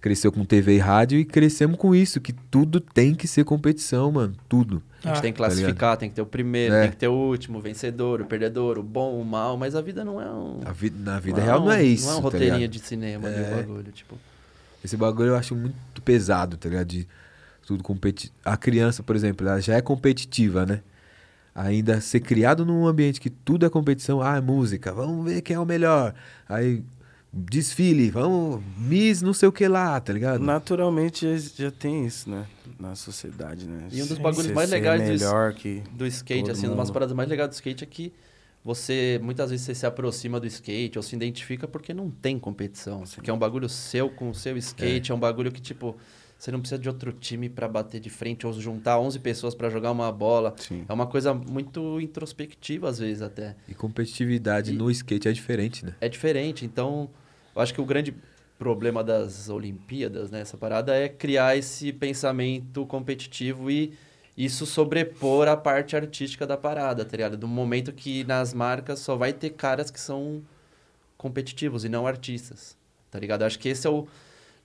cresceu 0.00 0.32
com 0.32 0.44
TV 0.44 0.76
e 0.76 0.78
rádio 0.78 1.18
e 1.18 1.24
crescemos 1.24 1.76
com 1.78 1.94
isso, 1.94 2.20
que 2.20 2.32
tudo 2.32 2.80
tem 2.80 3.14
que 3.14 3.28
ser 3.28 3.44
competição, 3.44 4.10
mano. 4.10 4.34
Tudo. 4.48 4.82
A 5.04 5.08
gente 5.08 5.18
Ah. 5.18 5.20
tem 5.20 5.32
que 5.32 5.36
classificar, 5.38 5.96
tem 5.96 6.08
que 6.08 6.14
ter 6.14 6.22
o 6.22 6.26
primeiro, 6.26 6.74
É. 6.74 6.82
tem 6.82 6.90
que 6.90 6.96
ter 6.96 7.08
o 7.08 7.12
último, 7.12 7.58
o 7.58 7.60
vencedor, 7.60 8.20
o 8.20 8.24
perdedor, 8.26 8.78
o 8.78 8.82
bom, 8.82 9.20
o 9.20 9.24
mal, 9.24 9.56
mas 9.56 9.74
a 9.74 9.80
vida 9.80 10.04
não 10.04 10.20
é 10.20 10.30
um. 10.30 10.60
A 10.64 10.72
vida, 10.72 10.96
na 10.98 11.18
vida 11.20 11.40
real 11.40 11.60
não 11.60 11.72
é 11.72 11.82
isso. 11.82 12.06
Não 12.06 12.12
é 12.12 12.16
um 12.16 12.18
tá 12.18 12.22
roteirinho 12.24 12.56
ligado? 12.58 12.70
de 12.72 12.78
cinema 12.80 13.28
ali, 13.28 13.36
É. 13.42 13.52
o 13.52 13.56
bagulho, 13.56 13.92
tipo. 13.92 14.18
Esse 14.84 14.96
bagulho 14.96 15.28
eu 15.30 15.36
acho 15.36 15.54
muito 15.54 15.74
pesado, 16.02 16.56
tá 16.56 16.68
ligado? 16.68 16.86
De 16.86 17.06
tudo 17.66 17.82
competi... 17.84 18.32
A 18.44 18.56
criança, 18.56 19.02
por 19.02 19.14
exemplo, 19.14 19.46
ela 19.46 19.60
já 19.60 19.74
é 19.76 19.80
competitiva, 19.82 20.64
né? 20.66 20.80
Ainda 21.54 22.00
ser 22.00 22.20
criado 22.20 22.64
num 22.64 22.86
ambiente 22.86 23.20
que 23.20 23.28
tudo 23.28 23.66
é 23.66 23.68
competição, 23.70 24.22
ah, 24.22 24.36
é 24.36 24.40
música, 24.40 24.92
vamos 24.92 25.24
ver 25.24 25.40
quem 25.42 25.56
é 25.56 25.58
o 25.58 25.66
melhor. 25.66 26.14
Aí, 26.48 26.82
desfile, 27.32 28.10
vamos, 28.10 28.62
Miss 28.76 29.22
não 29.22 29.32
sei 29.32 29.48
o 29.48 29.52
que 29.52 29.66
lá, 29.68 30.00
tá 30.00 30.12
ligado? 30.12 30.42
Naturalmente 30.42 31.26
já, 31.38 31.64
já 31.64 31.70
tem 31.70 32.04
isso, 32.06 32.28
né? 32.28 32.46
Na 32.78 32.94
sociedade, 32.94 33.66
né? 33.66 33.88
E 33.92 34.02
um 34.02 34.06
dos 34.06 34.16
Sim. 34.16 34.22
bagulhos 34.22 34.50
mais 34.52 34.70
legais 34.70 35.20
do, 35.20 35.54
que... 35.54 35.82
do 35.92 36.06
skate, 36.06 36.50
assim, 36.50 36.66
uma 36.66 36.76
das 36.76 36.86
mundo. 36.88 36.94
paradas 36.94 37.14
mais 37.14 37.28
legais 37.28 37.50
do 37.50 37.52
skate 37.52 37.84
é 37.84 37.86
que 37.86 38.12
você, 38.64 39.18
muitas 39.22 39.50
vezes, 39.50 39.64
você 39.64 39.74
se 39.74 39.86
aproxima 39.86 40.38
do 40.40 40.46
skate 40.46 40.98
ou 40.98 41.02
se 41.02 41.14
identifica 41.16 41.66
porque 41.66 41.94
não 41.94 42.10
tem 42.10 42.38
competição. 42.38 43.04
Porque 43.14 43.30
é 43.30 43.32
um 43.32 43.38
bagulho 43.38 43.68
seu 43.68 44.10
com 44.10 44.30
o 44.30 44.34
seu 44.34 44.56
skate, 44.58 45.12
é, 45.12 45.14
um 45.14 45.18
bagulho 45.18 45.50
que, 45.50 45.60
tipo, 45.62 45.96
você 46.38 46.50
não 46.50 46.60
precisa 46.60 46.78
de 46.80 46.88
outro 46.88 47.12
time 47.12 47.48
pra 47.48 47.68
bater 47.68 48.00
de 48.00 48.10
frente 48.10 48.46
ou 48.46 48.52
juntar 48.52 48.98
11 48.98 49.18
pessoas 49.18 49.54
pra 49.54 49.70
jogar 49.70 49.90
uma 49.92 50.10
bola. 50.12 50.54
Sim. 50.58 50.84
É 50.88 50.92
uma 50.92 51.06
coisa 51.06 51.32
muito 51.32 52.00
introspectiva, 52.00 52.88
às 52.88 52.98
vezes, 52.98 53.22
até. 53.22 53.56
E 53.68 53.74
competitividade 53.74 54.72
E- 54.72 54.76
no 54.76 54.90
skate 54.90 55.28
é 55.28 55.32
diferente, 55.32 55.84
né? 55.84 55.94
é 56.00 56.08
diferente. 56.08 56.64
Então, 56.64 57.08
eu 57.54 57.62
acho 57.62 57.72
que 57.74 57.80
o 57.80 57.84
grande 57.84 58.14
problema 58.58 59.02
das 59.02 59.48
Olimpíadas, 59.48 60.30
né, 60.30 60.40
essa 60.40 60.56
parada, 60.56 60.94
é 60.94 61.08
criar 61.08 61.56
esse 61.56 61.92
pensamento 61.92 62.84
competitivo 62.86 63.70
e 63.70 63.92
isso 64.36 64.66
sobrepor 64.66 65.48
a 65.48 65.56
parte 65.56 65.96
artística 65.96 66.46
da 66.46 66.56
parada, 66.56 67.04
tá 67.04 67.16
ligado? 67.16 67.36
Do 67.36 67.48
momento 67.48 67.92
que 67.92 68.24
nas 68.24 68.52
marcas 68.54 68.98
só 69.00 69.16
vai 69.16 69.32
ter 69.32 69.50
caras 69.50 69.90
que 69.90 70.00
são 70.00 70.42
competitivos 71.16 71.84
e 71.84 71.88
não 71.88 72.06
artistas, 72.06 72.76
tá 73.10 73.18
ligado? 73.18 73.42
Acho 73.42 73.58
que 73.58 73.68
esse 73.68 73.86
é 73.86 73.90
o 73.90 74.06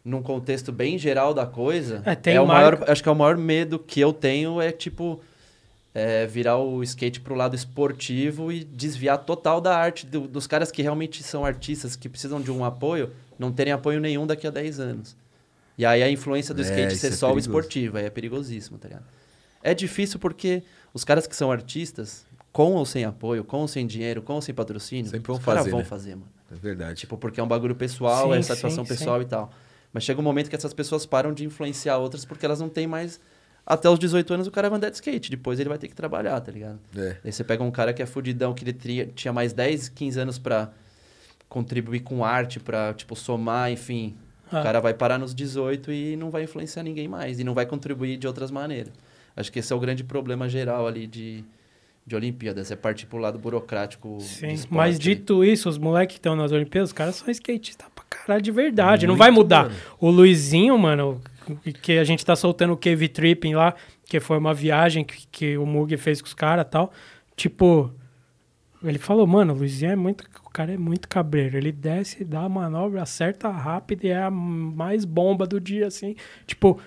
num 0.04 0.22
contexto 0.22 0.72
bem 0.72 1.00
geral 1.00 1.34
da 1.34 1.48
coisa, 1.48 2.04
É, 2.06 2.14
tem 2.14 2.38
o 2.38 2.46
marca- 2.46 2.78
maior, 2.78 2.92
acho 2.92 3.02
que 3.02 3.10
é 3.10 3.12
o 3.12 3.16
maior 3.16 3.36
medo 3.38 3.80
que 3.80 4.00
eu 4.00 4.14
tenho 4.14 4.62
é 4.62 4.72
tipo 4.72 5.20
é, 5.96 6.28
virar 6.28 6.58
o 6.58 6.84
skate 6.84 7.22
pro 7.22 7.34
lado 7.34 7.56
esportivo 7.56 8.52
e 8.52 8.66
desviar 8.66 9.18
total 9.20 9.62
da 9.62 9.76
arte 9.76 10.06
do- 10.06 10.28
dos 10.28 10.46
caras 10.46 10.70
que 10.72 10.82
realmente 10.82 11.24
são 11.24 11.46
artistas, 11.46 11.96
que 11.96 12.10
precisam 12.10 12.42
de 12.42 12.52
um 12.52 12.66
apoio, 12.66 13.12
não 13.40 13.50
terem 13.52 13.72
apoio 13.72 14.02
nenhum 14.02 14.28
daqui 14.28 14.46
a 14.46 14.52
10 14.52 14.80
anos. 14.80 15.16
E 15.78 15.86
aí 15.86 16.04
a 16.04 16.10
influência 16.12 16.54
do 16.54 16.62
É, 16.62 16.66
skate 16.66 16.98
ser 16.98 17.08
é 17.08 17.12
só 17.12 17.34
o 17.34 17.40
esportivo, 17.40 17.98
aí 17.98 18.04
é 18.06 18.10
perigosíssimo, 18.10 18.78
tá 18.78 18.90
ligado? 18.90 19.06
É 19.64 19.74
difícil 19.74 20.20
porque 20.20 20.64
os 20.94 21.04
caras 21.06 21.26
que 21.26 21.36
são 21.36 21.50
artistas, 21.52 22.26
com 22.52 22.74
ou 22.74 22.86
sem 22.86 23.06
apoio, 23.06 23.44
com 23.44 23.60
ou 23.62 23.68
sem 23.68 23.88
dinheiro, 23.88 24.22
com 24.22 24.34
ou 24.34 24.42
sem 24.42 24.54
patrocínio, 24.54 25.10
Sempre 25.10 25.28
vão 25.28 25.38
os 25.38 25.44
caras 25.46 25.60
fazer, 25.62 25.72
vão 25.72 25.80
né? 25.80 25.86
fazer, 25.86 26.16
mano. 26.16 26.28
É 26.52 26.56
verdade. 26.56 27.00
Tipo, 27.00 27.18
porque 27.18 27.40
é 27.40 27.44
um 27.44 27.48
bagulho 27.48 27.74
pessoal, 27.74 28.32
Sim, 28.34 28.38
é 28.38 28.42
satisfação 28.42 28.84
sim, 28.86 28.90
pessoal 28.90 29.22
e 29.22 29.26
tal. 29.26 29.52
Mas 29.92 30.04
chega 30.04 30.20
um 30.20 30.24
momento 30.24 30.50
que 30.50 30.56
essas 30.56 30.74
pessoas 30.74 31.06
param 31.06 31.34
de 31.34 31.46
influenciar 31.46 31.98
outras 31.98 32.26
porque 32.26 32.46
elas 32.46 32.60
não 32.60 32.68
têm 32.70 32.86
mais. 32.86 33.20
Até 33.66 33.90
os 33.90 33.98
18 33.98 34.32
anos 34.34 34.48
o 34.48 34.52
cara 34.52 34.70
vai 34.70 34.78
andar 34.78 34.90
de 34.90 34.96
skate, 34.96 35.32
depois 35.32 35.60
ele 35.60 35.70
vai 35.70 35.78
ter 35.80 35.88
que 35.88 35.96
trabalhar, 35.96 36.40
tá 36.40 36.52
ligado? 36.52 36.80
É. 36.96 37.18
Aí 37.26 37.32
você 37.32 37.44
pega 37.44 37.64
um 37.64 37.72
cara 37.72 37.94
que 37.94 38.02
é 38.04 38.06
fudidão, 38.06 38.54
que 38.54 38.64
ele 38.64 38.74
tria- 38.74 39.08
tinha 39.16 39.34
mais 39.34 39.54
10, 39.54 39.90
15 39.90 40.20
anos 40.20 40.38
pra 40.38 40.70
contribuir 41.50 42.02
com 42.02 42.24
arte, 42.24 42.60
pra, 42.60 42.94
tipo, 42.94 43.16
somar, 43.16 43.72
enfim. 43.72 44.16
Ah. 44.52 44.60
O 44.60 44.64
cara 44.64 44.80
vai 44.80 44.94
parar 44.94 45.18
nos 45.18 45.34
18 45.34 45.92
e 45.92 46.16
não 46.16 46.30
vai 46.30 46.44
influenciar 46.44 46.84
ninguém 46.84 47.08
mais. 47.08 47.40
E 47.40 47.44
não 47.44 47.54
vai 47.54 47.66
contribuir 47.66 48.18
de 48.18 48.28
outras 48.28 48.52
maneiras. 48.52 48.94
Acho 49.36 49.52
que 49.52 49.60
esse 49.60 49.72
é 49.74 49.76
o 49.76 49.80
grande 49.80 50.04
problema 50.04 50.48
geral 50.48 50.86
ali 50.88 51.08
de, 51.08 51.44
de 52.06 52.16
Olimpíadas. 52.16 52.70
É 52.72 52.76
partir 52.76 53.06
pro 53.08 53.18
lado 53.18 53.38
burocrático. 53.40 54.18
Sim, 54.22 54.50
esporte, 54.54 54.74
mas 54.74 54.96
né? 54.98 55.04
dito 55.04 55.44
isso, 55.44 55.68
os 55.68 55.78
moleques 55.78 56.16
que 56.16 56.20
estão 56.20 56.36
nas 56.36 56.52
Olimpíadas, 56.52 56.90
os 56.90 56.94
caras 56.94 57.16
são 57.16 57.30
skatistas 57.32 57.88
pra 57.96 58.04
caralho 58.10 58.42
de 58.42 58.52
verdade. 58.52 59.08
não 59.08 59.14
Muito, 59.14 59.20
vai 59.20 59.32
mudar. 59.32 59.64
mano. 59.64 59.76
O 60.00 60.10
Luizinho, 60.10 60.78
mano, 60.78 61.20
que 61.82 61.98
a 61.98 62.04
gente 62.04 62.26
tá 62.26 62.36
soltando 62.36 62.74
o 62.74 62.78
Cave 62.78 63.08
Tripping 63.08 63.56
lá, 63.56 63.74
que 64.08 64.20
foi 64.20 64.38
uma 64.38 64.54
viagem 64.54 65.04
que, 65.04 65.28
que 65.28 65.58
o 65.58 65.66
Mug 65.66 65.96
fez 65.98 66.22
com 66.22 66.28
os 66.28 66.34
caras 66.34 66.66
e 66.66 66.70
tal. 66.70 66.92
Tipo, 67.36 67.92
ele 68.84 69.00
falou, 69.00 69.26
mano, 69.26 69.54
o 69.54 69.58
Luizinho 69.58 69.92
é 69.92 69.96
muito. 69.96 70.24
O 70.46 70.50
cara 70.50 70.74
é 70.74 70.78
muito 70.78 71.08
cabreiro. 71.10 71.58
Ele 71.58 71.72
desce, 71.72 72.24
dá 72.24 72.42
a 72.42 72.50
manobra, 72.50 73.02
acerta 73.02 73.50
rápido 73.50 74.06
e 74.06 74.10
é 74.10 74.24
a 74.24 74.32
mais 74.32 75.04
bomba 75.04 75.46
do 75.46 75.60
dia, 75.60 75.88
assim. 75.88 76.16
Tipo, 76.48 76.80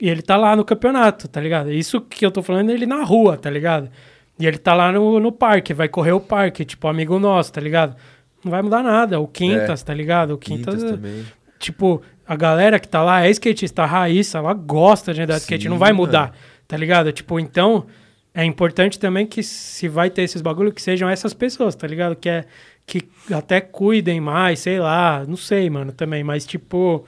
e 0.00 0.08
ele 0.08 0.22
tá 0.22 0.36
lá 0.36 0.54
no 0.54 0.64
campeonato, 0.64 1.26
tá 1.26 1.40
ligado? 1.40 1.72
Isso 1.72 2.00
que 2.00 2.24
eu 2.24 2.30
tô 2.30 2.42
falando, 2.42 2.70
ele 2.70 2.86
na 2.86 3.02
rua, 3.02 3.36
tá 3.36 3.50
ligado? 3.50 3.90
E 4.38 4.46
ele 4.46 4.58
tá 4.58 4.74
lá 4.74 4.92
no, 4.92 5.18
no 5.18 5.32
parque, 5.32 5.74
vai 5.74 5.88
correr 5.88 6.12
o 6.12 6.20
parque, 6.20 6.64
tipo, 6.64 6.86
amigo 6.86 7.18
nosso, 7.18 7.52
tá 7.52 7.60
ligado? 7.60 7.96
Não 8.44 8.50
vai 8.50 8.62
mudar 8.62 8.82
nada. 8.82 9.18
O 9.18 9.26
Quintas, 9.26 9.82
tá 9.82 9.92
ligado? 9.92 10.34
O 10.34 10.38
Quintas, 10.38 10.76
Quintas 10.76 10.90
também. 10.92 11.26
tipo, 11.58 12.00
a 12.28 12.36
galera 12.36 12.78
que 12.78 12.86
tá 12.86 13.02
lá 13.02 13.24
é 13.24 13.30
skatista 13.30 13.86
raiz, 13.86 14.34
ela 14.34 14.52
gosta 14.52 15.14
de 15.14 15.22
andar 15.22 15.36
de 15.36 15.40
skate, 15.40 15.66
não 15.66 15.78
vai 15.78 15.94
mudar, 15.94 16.26
mano. 16.26 16.34
tá 16.68 16.76
ligado? 16.76 17.10
Tipo, 17.10 17.40
então, 17.40 17.86
é 18.34 18.44
importante 18.44 18.98
também 18.98 19.26
que 19.26 19.42
se 19.42 19.88
vai 19.88 20.10
ter 20.10 20.22
esses 20.22 20.42
bagulho, 20.42 20.70
que 20.70 20.82
sejam 20.82 21.08
essas 21.08 21.32
pessoas, 21.32 21.74
tá 21.74 21.86
ligado? 21.86 22.14
Que 22.14 22.28
é 22.28 22.44
que 22.86 23.02
até 23.32 23.60
cuidem 23.60 24.20
mais, 24.20 24.60
sei 24.60 24.78
lá, 24.78 25.24
não 25.26 25.36
sei, 25.36 25.68
mano, 25.70 25.90
também, 25.92 26.22
mas 26.22 26.46
tipo, 26.46 27.04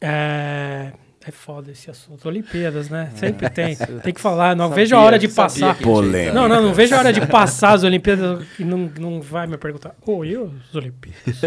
é... 0.00 0.92
É 1.26 1.30
foda 1.30 1.70
esse 1.70 1.90
assunto. 1.90 2.26
Olimpíadas, 2.26 2.88
né? 2.88 3.10
Sempre 3.14 3.50
tem. 3.50 3.76
Tem 3.76 4.14
que 4.14 4.20
falar. 4.20 4.56
Não 4.56 4.70
Sabia, 4.70 4.76
vejo 4.76 4.96
a 4.96 5.00
hora 5.02 5.18
de 5.18 5.28
passar. 5.28 5.76
Polêmica. 5.76 6.32
Não, 6.32 6.48
não, 6.48 6.62
não 6.62 6.72
vejo 6.72 6.94
a 6.94 6.98
hora 6.98 7.12
de 7.12 7.20
passar 7.28 7.72
as 7.74 7.84
Olimpíadas 7.84 8.42
e 8.58 8.64
não, 8.64 8.90
não 8.98 9.20
vai 9.20 9.46
me 9.46 9.58
perguntar. 9.58 9.94
Ô, 10.06 10.24
e 10.24 10.34
as 10.34 10.74
Olimpíadas? 10.74 11.42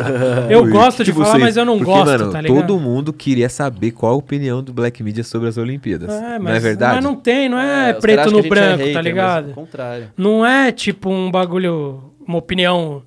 eu 0.48 0.66
gosto 0.70 1.04
de 1.04 1.12
falar, 1.12 1.26
vocês- 1.26 1.42
mas 1.42 1.56
eu 1.58 1.66
não 1.66 1.76
porque, 1.76 1.92
gosto, 1.92 2.06
mano, 2.06 2.32
tá 2.32 2.40
ligado? 2.40 2.60
Todo 2.66 2.80
mundo 2.80 3.12
queria 3.12 3.50
saber 3.50 3.90
qual 3.90 4.14
a 4.14 4.16
opinião 4.16 4.62
do 4.62 4.72
Black 4.72 5.02
Media 5.02 5.22
sobre 5.22 5.46
as 5.48 5.58
Olimpíadas. 5.58 6.08
É, 6.10 6.38
não 6.38 6.50
é 6.50 6.58
verdade? 6.58 6.94
Mas 6.94 7.04
não 7.04 7.14
tem, 7.14 7.50
não 7.50 7.58
é, 7.58 7.88
caras 7.88 8.00
preto 8.00 8.30
no 8.30 8.38
é 8.38 8.48
branco, 8.48 8.78
hater, 8.78 8.92
tá 8.94 8.98
mas 8.98 9.04
ligado? 9.04 9.52
contrário. 9.52 10.10
Não 10.16 10.46
é 10.46 10.72
tipo 10.72 11.10
um 11.10 11.30
bagulho, 11.30 12.14
uma 12.26 12.38
opinião 12.38 13.02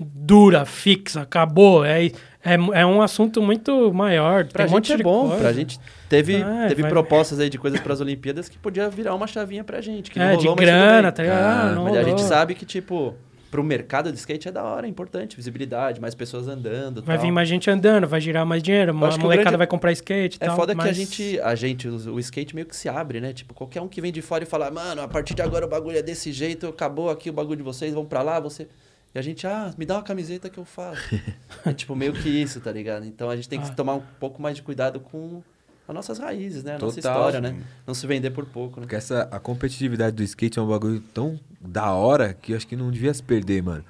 dura, 0.00 0.64
fixa, 0.64 1.20
acabou. 1.22 1.84
É, 1.84 2.10
é, 2.44 2.54
é 2.54 2.86
um 2.86 3.02
assunto 3.02 3.42
muito 3.42 3.92
maior. 3.92 4.44
Pra 4.46 4.64
tem 4.66 4.72
um 4.74 4.76
gente 4.78 4.92
é 4.92 4.96
de 4.96 5.02
bom, 5.02 5.28
coisa. 5.28 5.42
pra 5.42 5.52
gente 5.52 5.78
teve, 6.08 6.36
É, 6.36 6.68
teve 6.68 6.82
vai- 6.82 6.90
propostas 6.90 7.38
aí 7.40 7.50
de 7.50 7.58
coisas 7.58 7.80
pras 7.80 8.00
Olimpíadas 8.00 8.48
que 8.48 8.56
podia 8.58 8.88
virar 8.88 9.14
uma 9.14 9.26
chavinha 9.26 9.62
pra 9.64 9.80
gente, 9.80 10.10
que 10.10 10.18
não 10.18 10.26
É, 10.26 10.30
de 10.36 10.46
rolou, 10.46 10.56
mas 10.56 10.64
tudo 10.66 10.66
grana, 10.66 11.12
tá 11.12 11.22
ligado? 11.22 11.38
Ah, 11.42 11.72
não 11.74 11.84
Mas 11.84 11.96
a 11.96 12.02
gente 12.02 12.12
rolou. 12.14 12.28
sabe 12.28 12.54
que, 12.54 12.64
tipo, 12.64 13.14
pro 13.50 13.64
mercado 13.64 14.12
de 14.12 14.16
skate 14.18 14.46
é 14.48 14.52
da 14.52 14.62
hora, 14.62 14.86
é 14.86 14.88
importante. 14.88 15.34
Visibilidade, 15.36 16.00
mais 16.00 16.14
pessoas 16.14 16.46
andando. 16.46 17.02
Vai 17.02 17.16
tal. 17.16 17.26
vir 17.26 17.32
mais 17.32 17.48
gente 17.48 17.68
andando, 17.68 18.06
vai 18.06 18.20
girar 18.20 18.46
mais 18.46 18.62
dinheiro, 18.62 18.92
a 18.96 19.08
acho 19.08 19.18
que 19.18 19.22
o 19.24 19.26
molecada 19.26 19.42
grande- 19.50 19.56
vai 19.58 19.66
comprar 19.66 19.90
skate 19.92 20.38
e 20.40 20.44
É 20.44 20.46
tal. 20.46 20.56
foda 20.56 20.72
que 20.74 20.80
a 20.80 20.84
mas- 20.84 20.96
gente, 20.96 21.40
a 21.40 21.54
gente, 21.56 21.88
o, 21.88 22.14
o 22.14 22.20
skate 22.20 22.54
meio 22.54 22.66
que 22.66 22.76
se 22.76 22.88
abre, 22.88 23.20
né? 23.20 23.32
Tipo, 23.32 23.52
qualquer 23.52 23.80
um 23.82 23.88
que 23.88 24.00
vem 24.00 24.12
de 24.12 24.22
fora 24.22 24.44
e 24.44 24.46
fala, 24.46 24.70
mano, 24.70 25.02
a 25.02 25.08
partir 25.08 25.34
de 25.34 25.42
agora 25.42 25.66
o 25.66 25.68
bagulho 25.68 25.98
é 25.98 26.02
desse 26.02 26.30
jeito, 26.32 26.68
acabou 26.68 27.10
aqui 27.10 27.28
o 27.28 27.32
bagulho 27.32 27.56
de 27.56 27.62
vocês, 27.64 27.92
vão 27.92 28.04
pra 28.06 28.22
lá, 28.22 28.38
você. 28.38 28.68
E 29.14 29.18
a 29.18 29.22
gente, 29.22 29.46
ah, 29.46 29.74
me 29.76 29.84
dá 29.84 29.96
uma 29.96 30.02
camiseta 30.02 30.48
que 30.48 30.58
eu 30.58 30.64
faço. 30.64 31.02
é 31.66 31.72
tipo 31.72 31.94
meio 31.96 32.12
que 32.12 32.28
isso, 32.28 32.60
tá 32.60 32.70
ligado? 32.70 33.04
Então 33.04 33.28
a 33.28 33.36
gente 33.36 33.48
tem 33.48 33.60
que 33.60 33.68
Ah. 33.68 33.74
tomar 33.74 33.94
um 33.94 34.02
pouco 34.20 34.40
mais 34.40 34.54
de 34.56 34.62
cuidado 34.62 35.00
com 35.00 35.42
as 35.88 35.94
nossas 35.94 36.18
raízes, 36.18 36.62
né? 36.62 36.76
A 36.76 36.78
nossa 36.78 36.96
Total. 36.96 37.16
história, 37.16 37.40
né? 37.40 37.60
Não 37.86 37.92
se 37.94 38.06
vender 38.06 38.30
por 38.30 38.46
pouco, 38.46 38.78
né? 38.78 38.82
Porque 38.86 38.94
essa, 38.94 39.22
a 39.32 39.40
competitividade 39.40 40.14
do 40.14 40.22
skate 40.22 40.58
é 40.58 40.62
um 40.62 40.68
bagulho 40.68 41.00
tão 41.12 41.38
da 41.60 41.92
hora 41.92 42.32
que 42.32 42.52
eu 42.52 42.56
acho 42.56 42.66
que 42.66 42.76
não 42.76 42.90
devia 42.90 43.12
se 43.12 43.22
perder, 43.22 43.62
mano. 43.62 43.84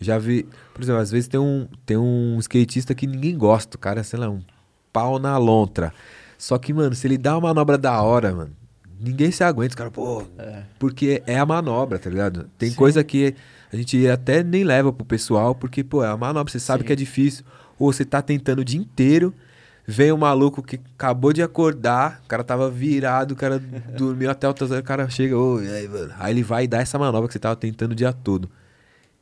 Já 0.00 0.18
vi, 0.18 0.48
por 0.74 0.82
exemplo, 0.82 1.00
às 1.02 1.10
vezes 1.10 1.28
tem 1.28 1.38
um, 1.38 1.68
tem 1.84 1.96
um 1.98 2.38
skatista 2.40 2.94
que 2.94 3.06
ninguém 3.06 3.36
gosta, 3.36 3.76
o 3.76 3.78
cara, 3.78 4.02
sei 4.02 4.18
lá, 4.18 4.28
um 4.30 4.40
pau 4.92 5.18
na 5.18 5.36
lontra. 5.36 5.92
Só 6.38 6.58
que, 6.58 6.72
mano, 6.72 6.94
se 6.94 7.06
ele 7.06 7.18
dá 7.18 7.34
uma 7.36 7.48
manobra 7.48 7.76
da 7.78 8.00
hora, 8.02 8.34
mano, 8.34 8.56
ninguém 8.98 9.30
se 9.30 9.44
aguenta, 9.44 9.68
os 9.72 9.74
caras, 9.76 9.92
pô, 9.92 10.24
É. 10.38 10.62
porque 10.78 11.22
é 11.26 11.38
a 11.38 11.44
manobra, 11.46 11.98
tá 11.98 12.08
ligado? 12.10 12.50
Tem 12.58 12.72
coisa 12.72 13.04
que 13.04 13.36
a 13.72 13.76
gente 13.76 14.06
até 14.08 14.42
nem 14.42 14.64
leva 14.64 14.92
pro 14.92 15.04
pessoal, 15.04 15.54
porque, 15.54 15.82
pô, 15.82 16.04
é 16.04 16.08
a 16.08 16.16
manobra, 16.16 16.52
você 16.52 16.60
sabe 16.60 16.82
Sim. 16.82 16.86
que 16.88 16.92
é 16.92 16.96
difícil. 16.96 17.44
Ou 17.78 17.92
você 17.92 18.04
tá 18.04 18.20
tentando 18.20 18.60
o 18.60 18.64
dia 18.64 18.78
inteiro, 18.78 19.32
vem 19.86 20.12
um 20.12 20.16
maluco 20.18 20.62
que 20.62 20.78
acabou 20.94 21.32
de 21.32 21.42
acordar, 21.42 22.20
o 22.24 22.28
cara 22.28 22.44
tava 22.44 22.70
virado, 22.70 23.32
o 23.32 23.36
cara 23.36 23.58
dormiu 23.96 24.30
até 24.30 24.46
altas 24.46 24.70
horas, 24.70 24.82
o 24.82 24.86
cara 24.86 25.08
chega, 25.08 25.34
e 25.34 25.68
aí, 25.68 25.88
mano? 25.88 26.12
Aí 26.18 26.32
ele 26.32 26.42
vai 26.42 26.66
dar 26.68 26.82
essa 26.82 26.98
manobra 26.98 27.26
que 27.26 27.32
você 27.32 27.38
tava 27.38 27.56
tentando 27.56 27.92
o 27.92 27.94
dia 27.94 28.12
todo. 28.12 28.48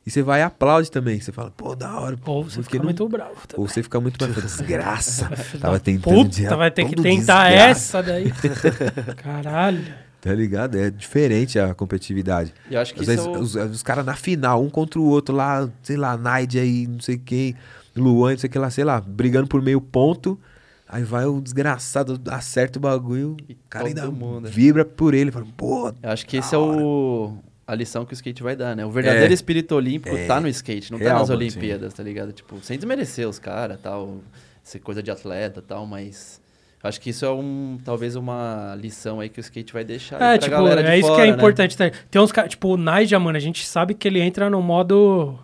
E 0.05 0.09
você 0.09 0.23
vai 0.23 0.39
e 0.39 0.43
aplaude 0.43 0.89
também, 0.89 1.19
você 1.19 1.31
fala, 1.31 1.51
pô, 1.51 1.75
da 1.75 1.99
hora. 1.99 2.17
Ou 2.25 2.43
você 2.43 2.63
fica 2.63 2.77
não- 2.79 2.85
muito 2.85 3.07
bravo 3.07 3.35
também. 3.47 3.61
Ou 3.63 3.67
você 3.67 3.83
fica 3.83 3.99
muito 3.99 4.19
mais, 4.19 4.33
desgraça. 4.41 5.29
Tava 5.59 5.79
tentando 5.79 6.21
o 6.21 6.25
Puta, 6.25 6.57
vai 6.57 6.71
ter 6.71 6.85
que 6.85 6.95
tentar 6.95 7.49
desgraça. 7.49 7.99
essa 7.99 8.01
daí. 8.03 8.31
Caralho. 9.17 9.83
Tá 10.21 10.33
ligado? 10.33 10.77
É 10.77 10.91
diferente 10.91 11.57
a 11.57 11.73
competitividade. 11.73 12.53
E 12.69 12.75
eu 12.75 12.79
acho 12.81 12.93
que 12.93 13.01
Às 13.01 13.07
vezes 13.07 13.25
é 13.25 13.27
o- 13.29 13.39
os, 13.39 13.55
os 13.55 13.81
caras 13.81 14.05
na 14.05 14.15
final, 14.15 14.63
um 14.63 14.69
contra 14.69 14.99
o 14.99 15.03
outro 15.05 15.35
lá, 15.35 15.67
sei 15.81 15.97
lá, 15.97 16.15
Naide 16.15 16.59
aí, 16.59 16.85
não 16.85 16.99
sei 16.99 17.17
quem, 17.17 17.55
Luan, 17.95 18.31
não 18.33 18.37
sei 18.37 18.47
o 18.47 18.51
que 18.51 18.59
lá, 18.59 18.69
sei 18.69 18.83
lá, 18.83 19.01
brigando 19.01 19.47
por 19.47 19.61
meio 19.61 19.81
ponto. 19.81 20.39
Aí 20.87 21.03
vai 21.03 21.25
o 21.25 21.39
desgraçado, 21.41 22.19
acerta 22.29 22.77
o 22.77 22.81
bagulho, 22.81 23.35
E 23.47 23.53
o 23.53 23.57
cara 23.69 23.87
ainda 23.87 24.11
mundo. 24.11 24.47
vibra 24.49 24.83
por 24.85 25.13
ele. 25.13 25.31
Fala, 25.31 25.45
pô, 25.57 25.87
Eu 26.03 26.09
acho 26.11 26.25
que 26.27 26.37
esse 26.37 26.53
é 26.53 26.57
o 26.57 27.33
a 27.65 27.73
lição 27.73 28.05
que 28.05 28.11
o 28.11 28.15
skate 28.15 28.43
vai 28.43 28.53
dar, 28.55 28.75
né? 28.75 28.85
O 28.85 28.91
verdadeiro 28.91 29.31
É. 29.31 29.33
espírito 29.33 29.73
olímpico 29.73 30.13
É. 30.13 30.27
tá 30.27 30.41
no 30.41 30.47
skate, 30.49 30.91
não 30.91 30.99
Real, 30.99 31.13
tá 31.13 31.19
nas 31.19 31.29
Olimpíadas, 31.29 31.93
tá 31.93 32.03
ligado? 32.03 32.33
Tipo, 32.33 32.59
sem 32.61 32.77
desmerecer 32.77 33.25
os 33.29 33.39
caras, 33.39 33.79
tal, 33.81 34.19
ser 34.61 34.79
coisa 34.79 35.01
de 35.01 35.09
atleta, 35.09 35.61
tal, 35.65 35.85
mas 35.87 36.40
acho 36.83 36.99
que 37.01 37.09
isso 37.11 37.25
é 37.25 37.31
um 37.31 37.77
talvez 37.83 38.15
uma 38.15 38.75
lição 38.79 39.19
aí 39.19 39.29
que 39.29 39.39
o 39.39 39.41
skate 39.41 39.71
vai 39.73 39.83
deixar 39.83 40.15
aí 40.21 40.35
É, 40.35 40.37
pra 40.37 40.37
tipo, 40.39 40.51
galera 40.51 40.83
de 40.83 40.89
é 40.89 40.97
isso 40.99 41.07
fora, 41.07 41.21
que 41.21 41.27
é 41.27 41.31
né? 41.31 41.37
importante. 41.37 41.77
tá? 41.77 41.91
Tem 42.09 42.21
uns 42.21 42.31
caras, 42.31 42.49
tipo, 42.51 42.69
o 42.69 42.77
Naija, 42.77 43.19
mano, 43.19 43.37
a 43.37 43.41
gente 43.41 43.65
sabe 43.65 43.93
que 43.93 44.07
ele 44.07 44.19
entra 44.19 44.49
no 44.49 44.61
modo 44.61 45.37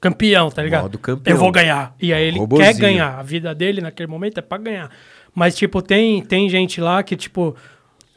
campeão, 0.00 0.50
tá 0.50 0.62
ligado? 0.62 0.82
Modo 0.82 0.98
campeão. 0.98 1.34
Eu 1.34 1.40
vou 1.40 1.50
ganhar. 1.50 1.94
E 2.00 2.12
aí 2.12 2.24
ele 2.26 2.38
Robozinho. 2.38 2.68
quer 2.72 2.78
ganhar. 2.78 3.18
A 3.18 3.22
vida 3.22 3.54
dele 3.54 3.80
naquele 3.80 4.06
momento 4.06 4.38
é 4.38 4.42
pra 4.42 4.58
ganhar. 4.58 4.90
Mas, 5.34 5.56
tipo, 5.56 5.80
tem, 5.82 6.22
tem 6.22 6.48
gente 6.48 6.80
lá 6.80 7.02
que, 7.02 7.16
tipo, 7.16 7.56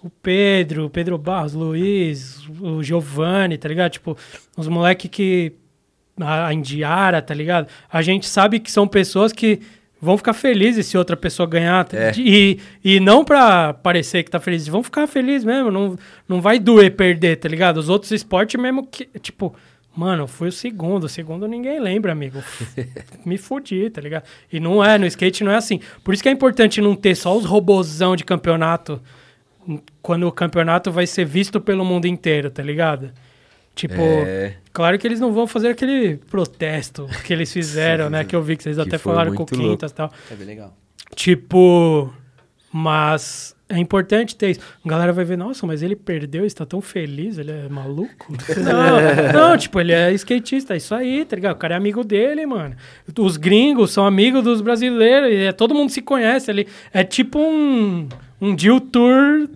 o 0.04 0.10
Pedro, 0.10 0.86
o 0.86 0.90
Pedro 0.90 1.18
Barros, 1.18 1.56
o 1.56 1.60
Luiz, 1.60 2.42
o 2.62 2.84
Giovanni, 2.84 3.58
tá 3.58 3.70
ligado? 3.70 3.92
Tipo, 3.94 4.18
os 4.58 4.68
moleque 4.68 5.08
que. 5.08 5.54
A 6.20 6.48
a 6.48 6.54
Indiara, 6.54 7.22
tá 7.22 7.34
ligado? 7.34 7.68
A 7.92 8.02
gente 8.02 8.28
sabe 8.28 8.60
que 8.60 8.72
são 8.72 8.88
pessoas 8.88 9.32
que 9.32 9.62
vão 10.02 10.18
ficar 10.18 10.34
felizes 10.34 10.86
se 10.86 10.98
outra 10.98 11.18
pessoa 11.18 11.48
ganhar. 11.48 11.86
tá? 11.86 11.98
É. 11.98 12.12
E, 12.18 12.60
e 12.84 13.00
não 13.00 13.24
pra 13.26 13.74
parecer 13.74 14.24
que 14.24 14.32
tá 14.32 14.40
feliz, 14.40 14.68
vão 14.68 14.84
ficar 14.84 15.08
felizes 15.08 15.44
mesmo. 15.44 15.72
Não, 15.72 15.98
não 16.28 16.42
vai 16.42 16.60
doer 16.60 16.96
perder, 16.96 17.38
tá 17.38 17.50
ligado? 17.50 17.78
Os 17.78 17.90
outros 17.90 18.12
esportes 18.12 18.60
mesmo 18.60 18.86
que, 18.86 19.06
tipo, 19.20 19.56
mano, 19.96 20.28
fui 20.28 20.50
o 20.50 20.52
segundo. 20.52 21.06
O 21.06 21.10
segundo 21.10 21.48
ninguém 21.48 21.80
lembra, 21.80 22.12
amigo. 22.12 22.44
Me 23.26 23.38
fudi, 23.38 23.90
tá 23.90 24.00
ligado? 24.02 24.24
E 24.52 24.60
não 24.60 24.84
é, 24.84 24.98
no 24.98 25.06
skate 25.08 25.44
não 25.44 25.52
é 25.52 25.56
assim. 25.56 25.80
Por 26.04 26.14
isso 26.14 26.22
que 26.22 26.30
é 26.30 26.32
importante 26.32 26.80
não 26.82 26.96
ter 26.96 27.16
só 27.16 27.36
os 27.36 27.46
robozão 27.46 28.16
de 28.16 28.24
campeonato 28.24 29.02
quando 30.02 30.28
o 30.28 30.32
campeonato 30.32 30.92
vai 30.92 31.06
ser 31.06 31.26
visto 31.26 31.60
pelo 31.60 31.84
mundo 31.84 32.06
inteiro, 32.06 32.50
tá 32.50 32.64
ligado? 32.64 33.12
Tipo, 33.78 34.02
É. 34.02 34.56
claro 34.74 34.98
que 34.98 35.08
eles 35.08 35.20
não 35.20 35.32
vão 35.32 35.46
fazer 35.46 35.70
aquele 35.70 36.18
protesto 36.30 37.08
que 37.24 37.32
eles 37.32 37.54
fizeram, 37.54 38.10
né? 38.10 38.24
Que 38.26 38.36
eu 38.36 38.42
vi 38.42 38.58
que 38.58 38.64
vocês 38.64 38.76
Que 38.76 38.82
até 38.82 38.98
falaram 38.98 39.34
com. 39.36 39.46
Quintas 39.46 39.92
e 39.92 39.94
tal. 39.94 40.12
É 40.32 40.36
bem 40.36 40.48
legal. 40.48 40.76
Tipo, 41.16 42.12
mas 42.74 43.56
é 43.70 43.78
importante 43.78 44.36
ter 44.36 44.52
isso. 44.52 44.60
A 44.84 44.90
galera 44.90 45.14
vai 45.14 45.24
ver, 45.26 45.38
nossa, 45.38 45.66
mas 45.68 45.82
ele 45.84 45.96
perdeu, 45.96 46.44
está 46.46 46.66
tão 46.66 46.82
feliz, 46.82 47.38
ele 47.38 47.52
é 47.52 47.70
maluco? 47.70 48.34
Não, 48.58 49.50
não, 49.52 49.58
tipo, 49.58 49.80
ele 49.80 49.92
é 49.92 50.12
skatista, 50.14 50.74
é 50.74 50.78
isso 50.78 50.96
aí, 50.96 51.24
tá 51.26 51.36
ligado? 51.36 51.56
O 51.56 51.60
cara 51.60 51.76
é 51.76 51.78
amigo 51.78 52.04
dele, 52.04 52.46
mano. 52.46 52.76
Os 53.20 53.38
gringos 53.38 53.92
são 53.92 54.06
amigos 54.06 54.44
dos 54.44 54.62
brasileiros, 54.62 55.30
e 55.30 55.36
é, 55.46 55.52
todo 55.52 55.76
mundo 55.76 55.90
se 55.92 56.02
conhece 56.02 56.50
ali. 56.50 56.68
É 56.94 57.04
tipo 57.04 57.40
um, 57.40 58.08
um 58.42 58.56
deal 58.56 58.80
tour 58.80 59.48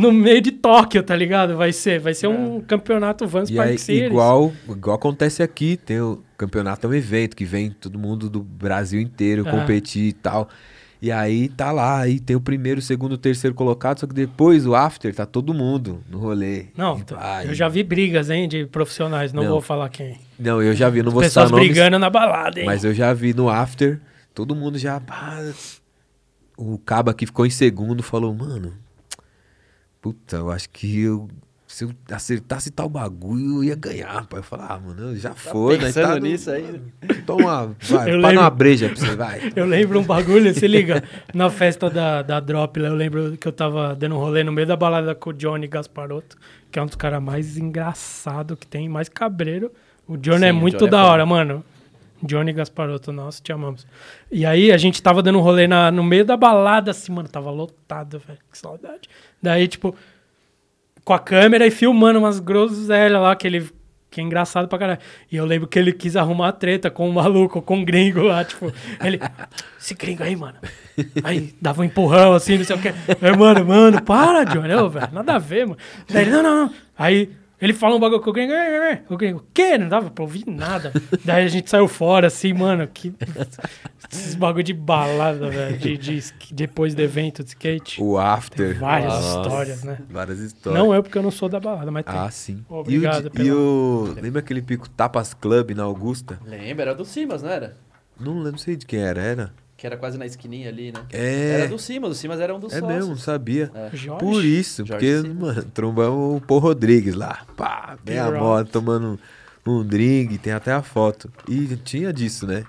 no 0.00 0.12
meio 0.12 0.40
de 0.40 0.52
Tóquio, 0.52 1.02
tá 1.02 1.14
ligado? 1.14 1.56
Vai 1.56 1.72
ser, 1.72 2.00
vai 2.00 2.14
ser 2.14 2.26
um 2.26 2.60
campeonato 2.60 3.26
Vans 3.26 3.50
E 3.50 3.54
Park 3.54 3.68
aí, 3.70 3.78
Series. 3.78 4.06
igual, 4.10 4.52
igual 4.68 4.96
acontece 4.96 5.42
aqui, 5.42 5.76
tem 5.76 6.00
o 6.00 6.22
campeonato, 6.36 6.86
é 6.86 6.90
um 6.90 6.94
evento 6.94 7.36
que 7.36 7.44
vem 7.44 7.70
todo 7.70 7.98
mundo 7.98 8.28
do 8.30 8.40
Brasil 8.42 9.00
inteiro 9.00 9.44
Ah. 9.46 9.50
competir 9.50 10.04
e 10.08 10.12
tal. 10.12 10.48
E 11.02 11.10
aí 11.10 11.48
tá 11.48 11.72
lá, 11.72 12.00
aí 12.00 12.20
tem 12.20 12.36
o 12.36 12.40
primeiro, 12.42 12.78
o 12.78 12.82
segundo, 12.82 13.12
o 13.12 13.18
terceiro 13.18 13.54
colocado, 13.54 14.00
só 14.00 14.06
que 14.06 14.12
depois 14.12 14.66
o 14.66 14.74
after 14.74 15.14
tá 15.14 15.24
todo 15.24 15.54
mundo 15.54 16.02
no 16.10 16.18
rolê. 16.18 16.66
Não, 16.76 17.00
eu 17.46 17.54
já 17.54 17.68
vi 17.68 17.82
brigas, 17.82 18.28
hein, 18.28 18.46
de 18.46 18.66
profissionais, 18.66 19.32
não, 19.32 19.42
Não. 19.44 19.50
vou 19.52 19.60
falar 19.62 19.88
quem. 19.88 20.18
Não, 20.38 20.60
eu 20.62 20.74
já 20.74 20.90
vi, 20.90 21.02
não 21.02 21.10
vou 21.10 21.22
citar 21.22 21.44
Pessoas 21.44 21.50
nomes, 21.52 21.68
brigando 21.68 21.98
na 21.98 22.10
balada, 22.10 22.60
hein? 22.60 22.66
mas 22.66 22.84
eu 22.84 22.92
já 22.92 23.14
vi 23.14 23.32
no 23.32 23.48
after, 23.48 23.98
todo 24.34 24.54
mundo 24.54 24.76
já... 24.78 25.00
o 26.56 26.76
caba 26.78 27.14
que 27.14 27.24
ficou 27.24 27.46
em 27.46 27.50
segundo 27.50 28.02
falou, 28.02 28.34
mano, 28.34 28.74
puta, 30.00 30.36
eu 30.36 30.50
acho 30.50 30.68
que 30.70 31.00
eu... 31.02 31.28
Se 31.66 31.84
eu 31.84 31.92
acertasse 32.10 32.68
tal 32.72 32.88
bagulho, 32.88 33.58
eu 33.58 33.64
ia 33.64 33.76
ganhar, 33.76 34.26
pai. 34.26 34.40
Eu 34.40 34.42
falei, 34.42 34.66
ah, 34.68 34.80
mano, 34.84 35.14
já 35.16 35.34
foi, 35.34 35.78
né? 35.78 35.84
pensando 35.84 36.02
Tá 36.08 36.14
no- 36.16 36.20
nisso 36.22 36.50
aí? 36.50 36.80
Toma, 37.24 37.76
vai, 37.82 38.10
Eu 38.12 38.20
para 38.20 38.28
lembro- 38.28 38.40
uma 38.40 38.50
breja 38.50 38.88
pra 38.88 38.96
você, 38.96 39.14
vai. 39.14 39.40
Eu 39.54 39.66
lembro 39.66 40.00
um 40.00 40.02
bagulho, 40.02 40.52
se 40.52 40.66
liga, 40.66 41.04
na 41.32 41.48
festa 41.48 41.88
da, 41.88 42.22
da 42.22 42.40
Drop, 42.40 42.76
lá, 42.80 42.88
eu 42.88 42.94
lembro 42.96 43.36
que 43.36 43.46
eu 43.46 43.52
tava 43.52 43.94
dando 43.94 44.16
um 44.16 44.18
rolê 44.18 44.42
no 44.42 44.50
meio 44.50 44.66
da 44.66 44.74
balada 44.74 45.14
com 45.14 45.30
o 45.30 45.32
Johnny 45.32 45.68
Gasparotto, 45.68 46.36
que 46.72 46.78
é 46.80 46.82
um 46.82 46.86
dos 46.86 46.96
caras 46.96 47.22
mais 47.22 47.56
engraçados 47.56 48.58
que 48.58 48.66
tem, 48.66 48.88
mais 48.88 49.08
cabreiro. 49.08 49.70
O 50.08 50.16
Johnny 50.16 50.40
Sim, 50.40 50.46
é 50.46 50.52
muito 50.52 50.76
Johnny 50.78 50.88
é 50.88 50.90
da 50.90 50.98
foda. 51.02 51.12
hora, 51.12 51.24
mano. 51.26 51.64
Johnny 52.22 52.52
Gasparotto, 52.52 53.12
nossa, 53.12 53.42
te 53.42 53.52
amamos. 53.52 53.86
E 54.30 54.44
aí 54.44 54.70
a 54.70 54.76
gente 54.76 55.02
tava 55.02 55.22
dando 55.22 55.38
um 55.38 55.42
rolê 55.42 55.66
na, 55.66 55.90
no 55.90 56.02
meio 56.02 56.24
da 56.24 56.36
balada, 56.36 56.90
assim, 56.90 57.12
mano, 57.12 57.28
tava 57.28 57.50
lotado, 57.50 58.18
velho, 58.18 58.38
que 58.50 58.58
saudade. 58.58 59.08
Daí, 59.42 59.66
tipo, 59.66 59.94
com 61.04 61.14
a 61.14 61.18
câmera 61.18 61.66
e 61.66 61.70
filmando 61.70 62.18
umas 62.18 62.40
groselhas 62.40 63.20
lá, 63.20 63.34
que 63.34 63.46
ele. 63.46 63.68
Que 64.10 64.20
é 64.20 64.24
engraçado 64.24 64.66
pra 64.66 64.76
caralho. 64.76 64.98
E 65.30 65.36
eu 65.36 65.44
lembro 65.44 65.68
que 65.68 65.78
ele 65.78 65.92
quis 65.92 66.16
arrumar 66.16 66.50
treta 66.52 66.90
com 66.90 67.08
um 67.08 67.12
maluco, 67.12 67.62
com 67.62 67.76
um 67.76 67.84
gringo 67.84 68.22
lá, 68.22 68.44
tipo, 68.44 68.72
ele. 69.02 69.20
Esse 69.78 69.94
gringo 69.94 70.24
aí, 70.24 70.34
mano. 70.34 70.56
Aí 71.22 71.54
dava 71.62 71.82
um 71.82 71.84
empurrão 71.84 72.32
assim, 72.32 72.58
não 72.58 72.64
sei 72.64 72.74
o 72.74 72.82
quê. 72.82 72.92
Aí, 73.22 73.36
mano, 73.36 73.64
mano, 73.64 74.02
para, 74.02 74.42
Johnny. 74.44 74.68
Velho, 74.68 75.08
nada 75.12 75.34
a 75.34 75.38
ver, 75.38 75.64
mano. 75.64 75.78
Daí 76.08 76.24
ele, 76.24 76.32
não, 76.32 76.42
não, 76.42 76.66
não. 76.66 76.74
Aí 76.98 77.30
ele 77.60 77.72
fala 77.72 77.96
um 77.96 78.00
bagulho 78.00 78.20
com 78.20 78.30
o 78.30 78.32
gringo, 78.32 78.52
"É, 78.52 78.56
é, 78.56 78.92
é." 78.92 79.04
o 79.34 79.42
quê? 79.52 79.76
Não 79.78 79.88
dava 79.88 80.10
pra 80.10 80.22
ouvir 80.24 80.44
nada. 80.46 80.92
Daí 81.24 81.44
a 81.44 81.48
gente 81.48 81.68
saiu 81.70 81.86
fora, 81.88 82.26
assim, 82.28 82.52
mano, 82.52 82.86
que. 82.86 83.14
Esses 84.10 84.34
bagulho 84.34 84.64
de 84.64 84.74
balada, 84.74 85.48
velho, 85.50 85.78
de, 85.78 85.96
de, 85.96 86.20
depois 86.52 86.94
do 86.94 87.00
evento 87.02 87.42
de 87.44 87.50
skate. 87.50 88.02
O 88.02 88.18
after. 88.18 88.78
Várias 88.78 89.12
Nossa, 89.12 89.40
histórias, 89.40 89.84
né? 89.84 89.98
Várias 90.10 90.38
histórias. 90.40 90.82
Não 90.82 90.92
eu, 90.94 91.02
porque 91.02 91.16
eu 91.16 91.22
não 91.22 91.30
sou 91.30 91.48
da 91.48 91.60
balada, 91.60 91.90
mas 91.90 92.04
tem. 92.04 92.14
Ah, 92.16 92.30
sim. 92.30 92.64
Obrigado 92.68 93.24
e 93.24 93.28
o, 93.28 93.30
pela- 93.30 93.44
e 93.48 93.52
o 93.52 94.14
Lembra 94.20 94.40
aquele 94.40 94.62
pico 94.62 94.88
Tapas 94.88 95.32
Club 95.34 95.70
na 95.70 95.84
Augusta? 95.84 96.38
Lembra, 96.44 96.86
era 96.86 96.94
do 96.94 97.04
Simas, 97.04 97.42
não 97.42 97.50
era? 97.50 97.76
Não 98.18 98.34
lembro, 98.34 98.52
não 98.52 98.58
sei 98.58 98.76
de 98.76 98.84
quem 98.84 99.00
era, 99.00 99.20
era? 99.22 99.54
Que 99.80 99.86
era 99.86 99.96
quase 99.96 100.18
na 100.18 100.26
esquininha 100.26 100.68
ali, 100.68 100.92
né? 100.92 101.00
É. 101.10 101.52
Era 101.60 101.68
do 101.68 101.78
Simas, 101.78 102.10
o 102.10 102.14
Simas 102.14 102.38
era 102.38 102.54
um 102.54 102.60
dos 102.60 102.70
É 102.70 102.80
sócios. 102.80 102.94
mesmo, 102.98 103.10
não 103.12 103.18
sabia. 103.18 103.70
É. 103.74 103.96
Jorge. 103.96 104.22
Por 104.22 104.44
isso, 104.44 104.84
Jorge 104.84 104.92
porque, 104.92 105.22
Simas. 105.26 105.56
mano, 105.56 105.70
trombamos 105.72 106.36
o 106.36 106.46
Paul 106.46 106.60
Rodrigues 106.60 107.14
lá. 107.14 107.46
Pá, 107.56 107.96
bem 108.04 108.18
a 108.18 108.30
moto, 108.30 108.68
tomando 108.70 109.18
um 109.66 109.82
drink, 109.82 110.36
tem 110.36 110.52
até 110.52 110.70
a 110.70 110.82
foto. 110.82 111.32
E 111.48 111.64
tinha 111.76 112.12
disso, 112.12 112.46
né? 112.46 112.64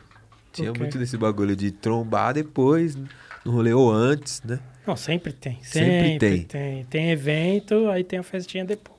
Tinha 0.54 0.70
Ok. 0.70 0.82
muito 0.82 0.98
desse 0.98 1.18
bagulho 1.18 1.54
de 1.54 1.70
trombar 1.72 2.34
depois, 2.34 2.96
no 3.44 3.52
rolê 3.52 3.74
ou 3.74 3.92
antes, 3.92 4.42
né? 4.46 4.60
Não, 4.88 4.96
sempre 4.96 5.34
tem. 5.34 5.60
Sempre 5.62 5.90
Sempre, 5.90 6.20
tem. 6.20 6.44
tem. 6.44 6.84
tem. 6.86 7.12
evento, 7.12 7.90
aí 7.90 8.06
tem 8.06 8.20
a 8.20 8.24
festinha 8.24 8.64
depois. 8.64 8.98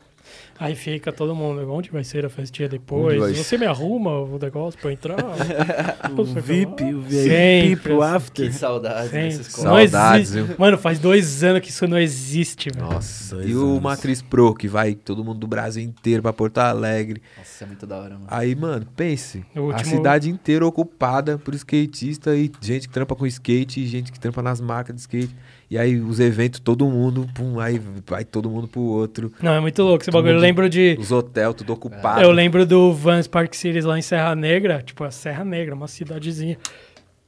Aí 0.58 0.76
fica 0.76 1.10
todo 1.10 1.34
mundo, 1.34 1.68
onde 1.72 1.90
vai 1.90 2.04
ser 2.04 2.24
a 2.24 2.28
festinha 2.28 2.68
depois? 2.68 3.18
vai 3.18 3.32
Você 3.32 3.58
me 3.58 3.66
arruma 3.66 4.20
o 4.20 4.38
negócio 4.38 4.78
pra 4.80 4.92
entrar? 4.92 5.16
O 6.16 6.24
VIP, 6.24 6.82
o 6.94 7.00
VIP 7.00 7.28
Sempre, 7.28 7.76
pro 7.94 8.02
after. 8.02 8.46
Que 8.46 8.52
Sempre. 8.52 9.44
Saudades, 9.44 10.34
viu? 10.34 10.48
Mano, 10.58 10.76
faz 10.78 10.98
dois 10.98 11.42
anos 11.42 11.60
que 11.62 11.70
isso 11.70 11.86
não 11.88 11.98
existe, 11.98 12.70
velho. 12.70 12.84
Nossa, 12.86 13.36
e 13.42 13.54
o 13.56 13.70
anos. 13.70 13.82
Matriz 13.82 14.20
Pro, 14.22 14.54
que 14.54 14.68
vai 14.68 14.94
todo 14.94 15.24
mundo 15.24 15.38
do 15.38 15.46
Brasil 15.46 15.82
inteiro 15.82 16.22
pra 16.22 16.32
Porto 16.32 16.58
Alegre. 16.58 17.22
Nossa, 17.38 17.64
é 17.64 17.66
muito 17.66 17.86
da 17.86 17.96
hora, 17.98 18.14
mano. 18.14 18.26
Aí, 18.28 18.54
mano, 18.54 18.86
pense. 18.94 19.44
O 19.56 19.60
A 19.60 19.62
último- 19.62 19.96
cidade 19.96 20.28
inteira 20.30 20.66
ocupada 20.66 21.38
por 21.38 21.54
skatista 21.54 22.36
e 22.36 22.50
gente 22.60 22.88
que 22.88 22.94
trampa 22.94 23.16
com 23.16 23.26
skate, 23.26 23.80
e 23.80 23.86
gente 23.86 24.12
que 24.12 24.20
trampa 24.20 24.42
nas 24.42 24.60
marcas 24.60 24.94
de 24.94 25.00
skate. 25.00 25.34
E 25.72 25.78
aí 25.78 25.98
os 25.98 26.20
eventos, 26.20 26.60
todo 26.60 26.84
mundo, 26.84 27.26
pum, 27.34 27.58
aí 27.58 27.80
vai 28.06 28.26
todo 28.26 28.50
mundo 28.50 28.68
pro 28.68 28.82
outro. 28.82 29.32
Não, 29.40 29.54
é 29.54 29.58
muito 29.58 29.82
louco 29.82 30.02
esse 30.02 30.10
bagulho. 30.10 30.34
Eu 30.34 30.38
lembro 30.38 30.68
de. 30.68 30.98
Os 31.00 31.10
hotéis 31.10 31.54
tudo 31.54 31.72
ocupado. 31.72 32.20
Eu 32.20 32.30
lembro 32.30 32.66
do 32.66 32.92
Vans 32.92 33.26
Park 33.26 33.54
Cities 33.54 33.86
lá 33.86 33.98
em 33.98 34.02
Serra 34.02 34.34
Negra, 34.34 34.82
tipo, 34.82 35.02
a 35.02 35.10
Serra 35.10 35.46
Negra, 35.46 35.74
uma 35.74 35.88
cidadezinha. 35.88 36.58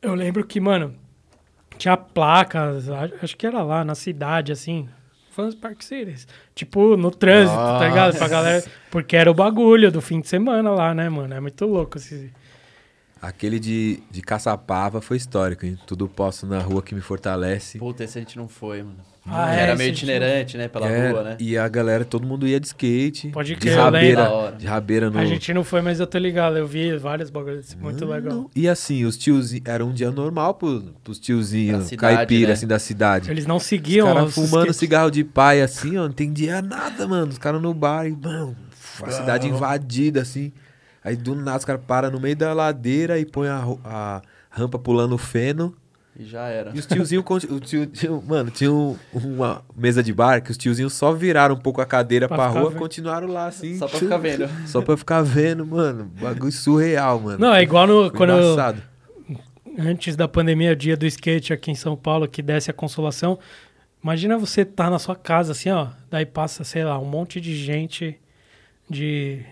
Eu 0.03 0.15
lembro 0.15 0.45
que, 0.45 0.61
mano, 0.61 0.95
tinha 1.79 1.97
placas, 1.97 2.91
acho 3.23 3.35
que 3.35 3.47
era 3.47 3.63
lá 3.63 3.83
na 3.83 3.95
cidade, 3.95 4.53
assim, 4.53 4.87
Vans 5.35 5.55
Park 5.55 5.81
Cities. 5.81 6.29
Tipo, 6.55 6.99
no 6.99 7.11
trânsito, 7.11 7.57
tá 7.57 7.89
ligado? 7.89 8.19
Pra 8.19 8.29
galera. 8.29 8.65
Porque 8.91 9.17
era 9.17 9.31
o 9.31 9.35
bagulho 9.35 9.91
do 9.91 10.03
fim 10.03 10.21
de 10.21 10.29
semana 10.29 10.71
lá, 10.71 10.95
né, 10.95 11.09
mano? 11.09 11.33
É 11.33 11.41
muito 11.41 11.65
louco 11.65 11.97
esse. 11.97 12.31
Aquele 13.29 13.59
de, 13.59 14.01
de 14.11 14.21
Caçapava 14.21 15.01
foi 15.01 15.17
histórico, 15.17 15.65
hein? 15.65 15.79
Tudo 15.87 16.07
posso 16.09 16.47
na 16.47 16.59
rua 16.59 16.83
que 16.83 16.95
me 16.95 17.01
fortalece. 17.01 17.79
Puta, 17.79 18.05
esse 18.05 18.19
a 18.19 18.21
gente 18.21 18.37
não 18.37 18.49
foi, 18.49 18.83
mano. 18.83 18.97
Ah, 19.27 19.55
é, 19.55 19.61
Era 19.61 19.73
esse 19.73 19.79
meio 19.79 19.91
itinerante, 19.93 20.59
né? 20.59 20.69
Pela 20.69 20.87
É, 20.87 21.11
rua, 21.11 21.23
né? 21.23 21.37
E 21.41 21.57
a 21.57 21.67
galera, 21.67 22.05
todo 22.05 22.27
mundo 22.27 22.47
ia 22.47 22.61
de 22.61 22.67
skate. 22.67 23.29
Pode 23.29 23.55
de 23.55 23.57
crer, 23.59 23.73
eu 23.79 23.83
rabeira, 23.83 24.55
de 24.59 24.67
rabeira 24.67 25.09
no. 25.09 25.19
A 25.19 25.25
gente 25.25 25.55
não 25.55 25.65
foi, 25.65 25.81
mas 25.81 25.99
eu 25.99 26.07
tô 26.07 26.19
ligado. 26.19 26.59
Eu 26.59 26.67
vi 26.67 26.95
vários 26.99 27.31
bagulhos 27.31 27.75
muito 27.77 28.05
legal. 28.05 28.51
E 28.55 28.69
assim, 28.69 29.07
os 29.07 29.17
tiozinhos. 29.17 29.65
Era 29.67 29.83
um 29.83 29.95
dia 29.95 30.11
normal 30.11 30.53
pro, 30.53 30.93
pros 31.03 31.19
tiozinhos 31.19 31.85
cidade, 31.87 32.17
caipira, 32.17 32.49
né? 32.49 32.53
assim, 32.53 32.67
da 32.67 32.79
cidade. 32.79 33.31
Eles 33.31 33.47
não 33.47 33.57
Os 33.57 33.63
seguiam 33.63 34.07
caras 34.09 34.29
os 34.29 34.35
fumando 34.35 34.67
skate- 34.67 34.75
cigarro 34.79 35.11
de 35.11 35.25
pai, 35.25 35.63
assim, 35.63 35.97
ó, 35.97 36.03
não 36.03 36.11
entendia 36.11 36.61
nada, 36.61 37.09
mano. 37.09 37.33
Os 37.33 37.39
caras 37.39 37.63
no 37.63 37.73
bar 37.73 38.07
e, 38.07 38.13
mano, 38.15 38.55
a 39.03 39.11
cidade 39.11 39.49
invadida, 39.49 40.21
assim. 40.21 40.53
Aí 41.05 41.15
do 41.17 41.35
nada 41.35 41.59
os 41.59 41.65
caras 41.67 41.83
param 41.87 42.11
no 42.11 42.19
meio 42.19 42.35
da 42.35 42.53
ladeira 42.55 43.19
e 43.19 43.27
põem 43.27 43.49
a, 43.49 43.63
a 43.85 44.23
rampa 44.51 44.79
pulando 44.79 45.19
feno. 45.19 45.77
E 46.19 46.25
já 46.25 46.47
era. 46.47 46.71
E 46.75 46.79
os 46.79 46.87
tiozinhos, 46.87 47.25
o 47.51 47.59
tio, 47.61 47.87
tio- 47.87 48.23
mano, 48.27 48.49
tinha 48.51 48.73
um- 48.73 48.97
uma 49.13 49.63
mesa 49.77 50.01
de 50.03 50.13
bar 50.13 50.41
que 50.41 50.51
os 50.51 50.57
tiozinhos 50.57 50.93
só 50.93 51.13
viraram 51.13 51.57
um 51.57 51.59
pouco 51.59 51.81
a 51.81 51.85
cadeira 51.87 52.29
Pra 52.29 52.37
pra, 52.37 52.47
rua 52.47 52.71
vendo. 52.71 52.79
continuaram 52.79 53.27
lá, 53.29 53.49
assim. 53.49 53.77
Só 53.77 53.89
pra 53.89 53.99
ficar 53.99 54.17
vendo. 54.19 54.49
Só 54.67 54.81
pra 54.81 54.97
ficar 54.97 55.23
vendo, 55.23 55.67
mano. 55.67 56.11
Bagulho 56.21 56.53
surreal, 56.53 57.19
mano. 57.21 57.39
Não, 57.39 57.53
é 57.53 57.63
igual 57.63 57.87
no, 57.87 58.03
Foi 58.09 58.11
quando 58.17 58.31
eu- 58.31 58.53
embaçado. 58.53 58.81
antes 59.77 60.15
da 60.15 60.29
pandemia, 60.29 60.73
o 60.73 60.77
dia 60.77 60.97
do 60.97 61.05
skate 61.05 61.53
aqui 61.53 61.71
em 61.73 61.75
São 61.75 61.97
Paulo, 61.97 62.29
que 62.29 62.41
desce 62.43 62.71
a 62.71 62.75
consolação. 62.75 63.37
Imagina 64.03 64.39
você 64.39 64.65
tá 64.65 64.89
na 64.89 65.01
sua 65.01 65.17
casa, 65.17 65.51
assim, 65.53 65.71
ó. 65.71 65.89
Daí 66.11 66.25
passa, 66.25 66.63
sei 66.63 66.85
lá, 66.85 66.97
um 66.99 67.05
monte 67.07 67.41
de 67.41 67.57
gente 67.57 68.17
de 68.89 69.45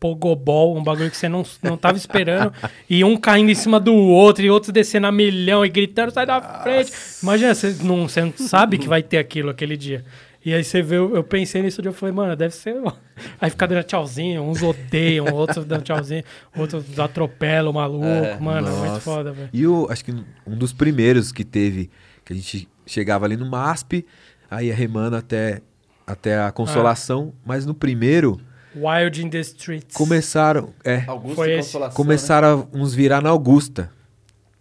pogobol, 0.00 0.76
um 0.76 0.82
bagulho 0.82 1.10
que 1.10 1.16
você 1.16 1.28
não, 1.28 1.44
não 1.62 1.76
tava 1.76 1.96
esperando. 1.98 2.52
e 2.88 3.04
um 3.04 3.16
caindo 3.16 3.50
em 3.50 3.54
cima 3.54 3.78
do 3.78 3.94
outro, 3.94 4.42
e 4.44 4.50
outro 4.50 4.72
descendo 4.72 5.06
a 5.06 5.12
milhão 5.12 5.64
e 5.64 5.68
gritando, 5.68 6.10
sai 6.10 6.24
da 6.26 6.40
frente. 6.40 6.90
Imagina, 7.22 7.54
você 7.54 7.76
não, 7.84 8.08
você 8.08 8.22
não 8.22 8.32
sabe 8.36 8.78
que 8.78 8.88
vai 8.88 9.02
ter 9.02 9.18
aquilo 9.18 9.50
aquele 9.50 9.76
dia. 9.76 10.04
E 10.42 10.54
aí 10.54 10.64
você 10.64 10.80
vê, 10.80 10.96
eu 10.96 11.22
pensei 11.22 11.60
nisso, 11.60 11.82
eu 11.84 11.92
falei, 11.92 12.14
mano, 12.14 12.34
deve 12.34 12.54
ser. 12.54 12.74
Aí 13.38 13.50
fica 13.50 13.68
dando 13.68 13.82
tchauzinho, 13.84 14.42
uns 14.42 14.62
odeiam, 14.62 15.26
outros 15.34 15.66
dando 15.66 15.82
tchauzinho, 15.82 16.24
outros 16.56 16.98
atropelam 16.98 17.70
o 17.70 17.74
maluco, 17.74 18.06
É, 18.06 18.38
mano, 18.40 18.66
é 18.66 18.70
muito 18.70 18.86
Nossa. 18.86 19.00
foda, 19.02 19.32
velho. 19.32 19.50
E 19.52 19.66
o, 19.66 19.86
acho 19.90 20.02
que 20.02 20.12
um 20.46 20.56
dos 20.56 20.72
primeiros 20.72 21.30
que 21.30 21.44
teve, 21.44 21.90
que 22.24 22.32
a 22.32 22.36
gente 22.36 22.66
chegava 22.86 23.26
ali 23.26 23.36
no 23.36 23.44
MASP, 23.44 24.06
aí 24.50 24.70
remando 24.70 25.14
até, 25.14 25.60
até 26.06 26.40
a 26.40 26.50
consolação, 26.50 27.34
Ah. 27.36 27.40
mas 27.44 27.66
no 27.66 27.74
primeiro 27.74 28.40
Wild 28.74 29.22
in 29.24 29.30
the 29.30 29.40
Streets. 29.40 29.96
começaram, 29.96 30.70
é, 30.84 31.04
Augusto 31.06 31.36
Foi 31.36 31.48
e 31.50 31.52
esse. 31.58 31.68
Consolação. 31.72 31.96
começaram 31.96 32.68
a 32.72 32.76
uns 32.76 32.94
virar 32.94 33.20
na 33.20 33.30
Augusta. 33.30 33.90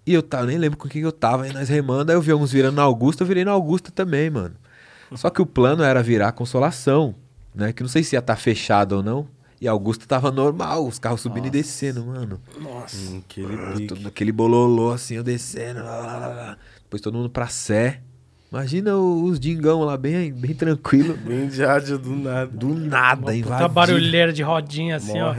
E 0.06 0.14
eu 0.14 0.24
tava, 0.24 0.48
nem 0.48 0.58
lembro 0.58 0.78
com 0.78 0.88
quem 0.88 1.02
que 1.02 1.06
eu 1.08 1.12
tava, 1.12 1.44
aí 1.44 1.54
nós 1.54 1.70
remando, 1.70 2.12
aí 2.12 2.18
eu 2.18 2.22
vi 2.22 2.34
uns 2.34 2.52
virando 2.52 2.76
na 2.76 2.82
Augusta, 2.84 3.22
eu 3.24 3.28
virei 3.28 3.46
na 3.46 3.52
Augusta 3.52 3.92
também, 3.92 4.30
mano. 4.30 4.56
Só 5.16 5.30
que 5.30 5.42
o 5.42 5.46
plano 5.46 5.84
era 5.84 6.02
virar 6.02 6.30
a 6.30 6.32
consolação, 6.32 7.14
né? 7.54 7.72
Que 7.74 7.84
não 7.84 7.90
sei 7.90 8.04
se 8.04 8.16
ia 8.16 8.20
estar 8.20 8.36
fechado 8.36 8.94
ou 8.98 9.04
não. 9.04 9.28
E 9.62 9.68
Augusta 9.68 10.06
tava 10.08 10.32
normal, 10.32 10.88
os 10.88 10.98
carros 10.98 11.22
subindo 11.22 11.48
e 11.48 11.50
descendo, 11.50 12.06
mano. 12.06 12.40
Hum, 12.58 13.20
Aquele 13.20 14.08
aquele 14.08 14.32
bololô 14.32 14.92
assim, 14.92 15.16
eu 15.16 15.24
descendo. 15.24 15.80
Lá, 15.84 15.98
lá, 16.00 16.18
lá, 16.18 16.28
lá. 16.28 16.58
Depois 16.84 17.02
todo 17.02 17.16
mundo 17.18 17.30
pra 17.30 17.48
Sé. 17.48 18.02
Imagina 18.52 18.98
os 18.98 19.40
dingão 19.40 19.82
lá, 19.84 19.96
bem, 19.96 20.34
bem 20.34 20.56
tranquilo. 20.56 21.16
Bem 21.24 21.48
de 21.48 21.64
ádio 21.64 22.00
do 22.00 22.16
nada. 22.16 22.48
Do 22.52 22.74
nada, 22.74 23.22
Puta 23.22 23.36
invadido. 23.36 23.70
barulheira 23.70 24.34
de 24.34 24.42
rodinha 24.42 24.96
assim, 24.96 25.20
ó. 25.22 25.36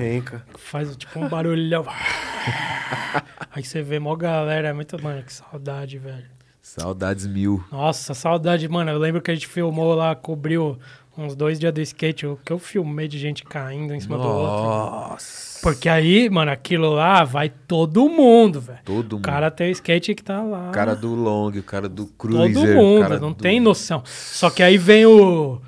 Faz 0.57 0.97
tipo 0.97 1.19
um 1.19 1.29
barulhão. 1.29 1.85
Aí 3.53 3.65
você 3.65 3.83
vê 3.83 3.99
mó 3.99 4.15
galera, 4.15 4.69
é 4.69 4.73
muito. 4.73 5.03
Mano, 5.03 5.23
que 5.25 5.33
saudade, 5.33 5.99
velho. 5.99 6.25
Saudades 6.63 7.27
mil. 7.27 7.65
Nossa, 7.73 8.15
saudade, 8.15 8.69
mano. 8.69 8.93
Eu 8.93 8.99
lembro 8.99 9.21
que 9.21 9.31
a 9.31 9.35
gente 9.35 9.49
filmou 9.49 9.93
lá, 9.95 10.15
cobriu 10.15 10.79
uns 11.21 11.35
dois 11.37 11.59
dias 11.59 11.73
do 11.73 11.81
skate. 11.81 12.27
O 12.27 12.39
que 12.45 12.53
eu 12.53 12.59
filmei 12.59 13.07
de 13.09 13.19
gente 13.19 13.45
caindo 13.45 13.95
em 13.95 14.01
cima 14.01 14.17
do 14.17 14.23
outro. 14.25 14.41
Nossa. 14.65 15.61
Porque 15.63 15.89
aí, 15.89 16.31
mano, 16.31 16.51
aquilo 16.51 16.91
lá 16.91 17.23
vai 17.25 17.49
todo 17.51 18.09
mundo, 18.09 18.61
velho. 18.61 18.79
Todo 18.85 19.13
O 19.13 19.17
mundo. 19.17 19.25
cara 19.25 19.51
tem 19.51 19.69
o 19.69 19.73
skate 19.73 20.15
que 20.15 20.23
tá 20.25 20.43
lá. 20.43 20.69
O 20.71 20.73
cara 20.73 20.95
do 20.97 21.15
long, 21.15 21.49
o 21.51 21.63
cara 21.63 21.89
do 21.89 22.07
cruiser. 22.07 22.55
Todo 22.55 22.71
o 22.71 22.75
mundo, 22.77 23.21
não 23.21 23.33
do- 23.33 23.35
tem 23.43 23.61
noção. 23.61 24.03
Só 24.07 24.49
que 24.51 24.63
aí 24.63 24.79
vem 24.79 25.05
o, 25.07 25.61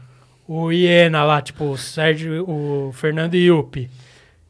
o 0.48 0.72
Iena 0.72 1.22
lá, 1.24 1.42
tipo, 1.42 1.64
o 1.66 1.76
Sérgio, 1.76 2.48
o 2.48 2.90
Fernando 2.92 3.34
Yupi, 3.34 3.90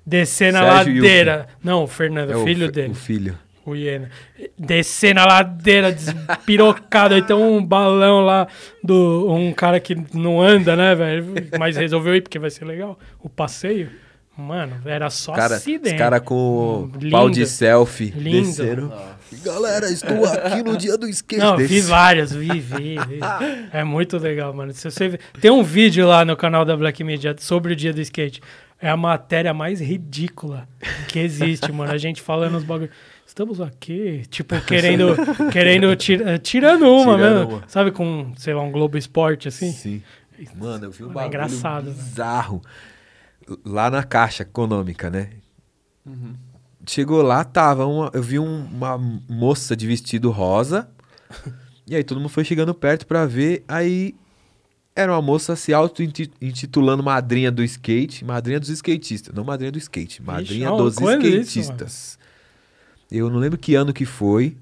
descendo 0.07 0.59
a 0.59 0.61
Sérgio 0.85 0.95
ladeira. 1.03 1.49
Não, 1.63 1.85
o 1.85 1.87
Fernando, 1.87 2.33
É 2.33 2.37
o 2.37 2.45
filho 2.45 2.67
fi- 2.67 2.73
dele, 2.73 2.91
O 2.93 2.95
filho. 2.95 3.39
O 3.65 3.75
Iena. 3.77 4.11
Descendo 4.59 5.21
a 5.21 5.25
ladeira, 5.27 5.93
despirocado. 5.93 7.15
aí 7.15 7.23
tem 7.23 7.35
um 7.37 7.65
balão 7.65 8.21
lá, 8.25 8.47
do 8.83 9.31
um 9.33 9.53
cara 9.53 9.79
que 9.81 9.97
não 10.15 10.41
anda, 10.41 10.75
né, 10.77 10.95
velho? 10.95 11.27
Mas 11.59 11.77
resolveu 11.77 12.15
ir 12.15 12.23
porque 12.23 12.39
vai 12.39 12.51
ser 12.51 12.65
legal. 12.65 12.99
O 13.21 13.29
passeio, 13.29 13.89
mano, 14.37 14.77
era 14.85 15.09
só 15.11 15.33
Cara, 15.33 15.57
acidente. 15.57 15.95
os 15.95 15.99
cara 15.99 16.21
com 16.21 16.91
Hum, 16.95 17.11
pau 17.11 17.27
lindo. 17.27 17.39
de 17.39 17.47
selfie 17.47 18.13
Lindo. 18.17 18.47
descendo. 18.47 18.93
Galera, 19.45 19.89
estou 19.91 20.27
aqui 20.27 20.63
no 20.63 20.77
dia 20.77 20.99
do 20.99 21.09
skate. 21.09 21.43
Não, 21.43 21.57
Desse- 21.57 21.73
fiz 21.75 21.89
várias, 21.89 22.33
vi, 22.35 22.49
vi, 22.61 22.97
vi. 22.99 23.19
É 23.73 23.83
muito 23.83 24.19
legal, 24.19 24.53
mano. 24.53 24.73
Se 24.75 24.91
você 24.91 25.19
Tem 25.41 25.51
um 25.51 25.63
vídeo 25.63 26.07
lá 26.07 26.23
no 26.25 26.37
canal 26.37 26.65
da 26.67 26.77
Black 26.77 27.03
Media 27.03 27.35
sobre 27.39 27.73
o 27.73 27.77
dia 27.77 27.93
do 27.95 28.01
skate. 28.01 28.43
É 28.85 28.91
a 28.91 28.97
matéria 28.97 29.55
mais 29.55 29.81
ridícula 29.81 30.69
que 31.07 31.19
existe, 31.21 31.71
mano. 31.71 31.93
A 31.93 31.97
gente 31.97 32.21
falando 32.21 32.57
os 32.57 32.65
bagulhos. 32.65 32.91
Estamos 33.33 33.63
aqui, 33.63 34.25
tipo, 34.29 34.55
querendo, 34.67 35.17
querendo 35.51 35.97
tira- 35.97 36.39
tirando 36.39 36.83
uma 36.87 37.17
Tirando 37.17 37.39
mesmo. 37.47 37.55
uma. 37.57 37.65
Sabe, 37.67 37.91
com, 37.91 38.31
sei 38.37 38.53
lá, 38.53 38.61
um 38.61 38.71
Globo 38.71 38.99
Esporte, 38.99 39.49
assim. 39.49 39.73
Sim. 39.73 40.03
Mano, 40.55 40.85
eu 40.85 40.91
vi 40.91 41.03
um 41.03 41.07
É 41.11 41.13
bagulho 41.15 41.29
engraçado, 41.29 41.85
velho. 41.85 41.97
bizarro. 41.97 42.63
Lá 43.65 43.91
na 43.91 44.03
Caixa 44.03 44.43
Econômica, 44.43 45.09
né? 45.09 45.31
Uhum. 46.05 46.35
Chegou 46.87 47.23
lá, 47.23 47.43
tava 47.43 47.87
uma, 47.87 48.11
eu 48.13 48.23
vi 48.23 48.39
um- 48.39 48.67
uma 48.67 48.99
moça 49.27 49.75
de 49.75 49.87
vestido 49.87 50.31
rosa. 50.31 50.87
e 51.89 51.97
aí 51.97 52.05
todo 52.05 52.19
mundo 52.19 52.29
foi 52.29 52.45
chegando 52.45 52.75
perto 52.75 53.07
pra 53.07 53.25
ver. 53.25 53.65
Aí 53.67 54.15
era 54.95 55.11
uma 55.11 55.23
moça 55.23 55.57
se 55.57 55.73
auto-intitulando 55.73 57.03
madrinha 57.03 57.51
do 57.51 57.65
skate. 57.65 58.27
Madrinha 58.27 58.61
dos 58.61 58.69
skatistas. 58.69 59.35
Não 59.35 59.43
madrinha 59.43 59.73
do 59.73 59.79
skate. 59.79 60.23
Madrinha 60.23 60.71
ó, 60.71 60.77
dos 60.77 60.97
quando 60.97 61.27
isso, 61.27 61.59
skatistas. 61.61 62.19
Eu 63.19 63.31
não 63.31 63.39
lembro 63.39 63.59
que 63.59 63.75
ano 63.75 63.93
que 63.93 64.05
foi. 64.05 64.57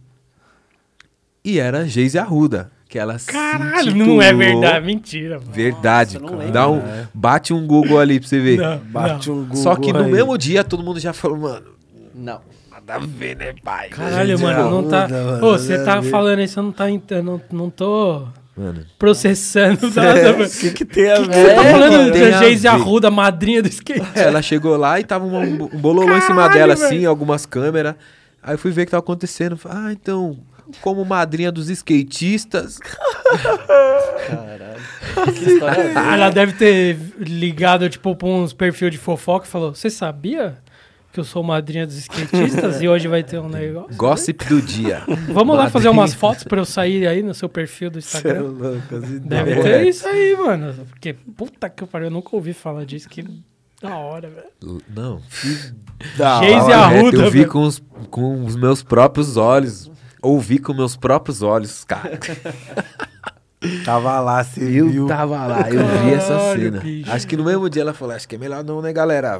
E 1.44 1.58
era 1.58 1.86
Geise 1.86 2.18
Arruda. 2.18 2.70
Que 2.88 2.98
ela 2.98 3.16
Caralho, 3.24 3.94
não 3.94 4.20
é 4.20 4.32
verdade. 4.34 4.84
Mentira, 4.84 5.38
mano. 5.38 5.52
Verdade. 5.52 6.18
Nossa, 6.18 6.34
lembro. 6.34 6.52
Dá 6.52 6.68
um, 6.68 6.82
bate 7.14 7.54
um 7.54 7.64
Google 7.64 8.00
ali 8.00 8.18
pra 8.18 8.28
você 8.28 8.40
ver. 8.40 8.58
Não, 8.58 8.78
Bate 8.78 9.28
não. 9.28 9.36
um 9.36 9.40
Google 9.42 9.56
Só 9.62 9.76
que 9.76 9.92
no 9.92 10.00
aí. 10.04 10.10
mesmo 10.10 10.36
dia 10.36 10.64
todo 10.64 10.82
mundo 10.82 10.98
já 10.98 11.12
falou, 11.12 11.38
mano, 11.38 11.66
Não. 12.12 12.40
nada 12.68 12.94
a 12.96 12.98
ver, 12.98 13.36
né, 13.36 13.54
pai? 13.62 13.90
Caralho, 13.90 14.36
Gente, 14.36 14.42
mano, 14.42 14.70
não 14.82 14.88
tá. 14.88 15.06
Mano, 15.06 15.46
Ô, 15.46 15.52
você 15.52 15.84
tá 15.84 16.02
falando 16.02 16.40
isso, 16.40 16.58
eu 16.58 16.64
não 16.64 16.72
tá. 16.72 16.90
ent- 16.90 17.08
eu 17.12 17.22
Não, 17.22 17.40
não 17.52 17.70
tô 17.70 18.26
Mano, 18.56 18.84
processando 18.98 19.88
nada, 19.94 20.32
mano. 20.32 20.44
O 20.46 20.50
que, 20.50 20.70
que 20.72 20.84
tem 20.84 21.12
a 21.12 21.16
Você 21.20 21.26
ver? 21.28 21.54
tá 21.54 21.64
É, 21.64 21.70
falando 21.70 22.12
da 22.12 22.26
a 22.38 22.42
Geise. 22.42 22.66
Arruda, 22.66 23.08
madrinha 23.08 23.62
do 23.62 23.68
skate. 23.68 24.04
é, 24.16 24.22
ela 24.22 24.42
chegou 24.42 24.76
lá 24.76 24.98
e 24.98 25.04
tava 25.04 25.24
uma- 25.26 25.38
um 25.38 25.56
bololô 25.78 26.16
em 26.16 26.20
cima 26.22 26.42
Caralho, 26.48 26.54
dela, 26.54 26.74
velho. 26.74 26.86
assim, 26.88 27.04
algumas 27.04 27.46
câmeras. 27.46 27.94
Aí 28.42 28.56
fui 28.56 28.70
ver 28.70 28.82
o 28.82 28.84
que 28.86 28.90
tava 28.90 29.02
acontecendo. 29.02 29.56
Falei, 29.56 29.78
Ah, 29.78 29.92
então, 29.92 30.38
como 30.80 31.04
madrinha 31.04 31.50
dos 31.52 31.68
skatistas. 31.68 32.78
Caralho. 34.28 34.80
Que 35.34 35.50
história 35.52 35.92
Ah, 35.94 36.14
Ela 36.14 36.30
deve 36.30 36.52
ter 36.54 36.96
ligado, 37.18 37.88
tipo, 37.88 38.14
pra 38.16 38.28
uns 38.28 38.52
perfil 38.52 38.90
de 38.90 38.98
fofoca 38.98 39.46
e 39.46 39.48
falou: 39.48 39.74
Você 39.74 39.90
sabia 39.90 40.58
que 41.12 41.18
eu 41.18 41.24
sou 41.24 41.42
madrinha 41.42 41.86
dos 41.86 41.96
skatistas 41.98 42.80
e 42.80 42.88
hoje 42.88 43.08
vai 43.08 43.22
ter 43.22 43.38
um 43.40 43.48
negócio? 43.48 43.96
Gossip 43.96 44.44
do 44.46 44.62
dia. 44.62 45.02
Vamos 45.28 45.56
lá 45.56 45.68
fazer 45.68 45.86
Madrinha. 45.88 45.90
umas 46.02 46.14
fotos 46.14 46.44
pra 46.44 46.60
eu 46.60 46.64
sair 46.64 47.06
aí 47.06 47.22
no 47.22 47.34
seu 47.34 47.48
perfil 47.48 47.90
do 47.90 47.98
é 47.98 48.00
Instagram. 48.00 48.42
louco, 48.42 48.94
as 48.94 49.20
Deve 49.20 49.60
ter 49.62 49.86
isso 49.88 50.06
aí, 50.06 50.36
mano. 50.36 50.72
Porque, 50.88 51.12
puta 51.12 51.68
que 51.68 51.84
pariu, 51.84 52.06
eu 52.06 52.10
nunca 52.12 52.28
ouvi 52.36 52.52
falar 52.52 52.84
disso. 52.86 53.08
Que 53.08 53.24
da 53.80 53.96
hora, 53.96 54.28
velho. 54.28 54.82
Não. 54.88 55.22
Da 56.16 56.40
Geise 56.40 56.60
hora. 56.60 56.70
e 56.70 56.72
Arruda, 56.74 57.16
eu 57.24 57.30
vi 57.30 57.46
com 57.46 57.62
os, 57.62 57.82
com 58.10 58.44
os 58.44 58.56
meus 58.56 58.82
próprios 58.82 59.36
olhos. 59.36 59.90
Ouvi 60.22 60.58
com 60.58 60.74
meus 60.74 60.96
próprios 60.96 61.40
olhos, 61.42 61.82
cara. 61.84 62.18
Tava 63.84 64.18
lá, 64.20 64.42
você 64.42 64.62
Eu 64.62 64.88
viu. 64.88 65.06
tava 65.06 65.46
lá, 65.46 65.68
eu 65.70 65.86
vi 65.86 66.14
essa 66.14 66.54
cena. 66.54 66.80
bicho. 66.80 67.10
Acho 67.12 67.26
que 67.26 67.36
no 67.36 67.44
mesmo 67.44 67.68
dia 67.68 67.82
ela 67.82 67.92
falou, 67.92 68.14
acho 68.16 68.26
que 68.26 68.34
é 68.36 68.38
melhor 68.38 68.64
não, 68.64 68.80
né, 68.80 68.90
galera? 68.90 69.38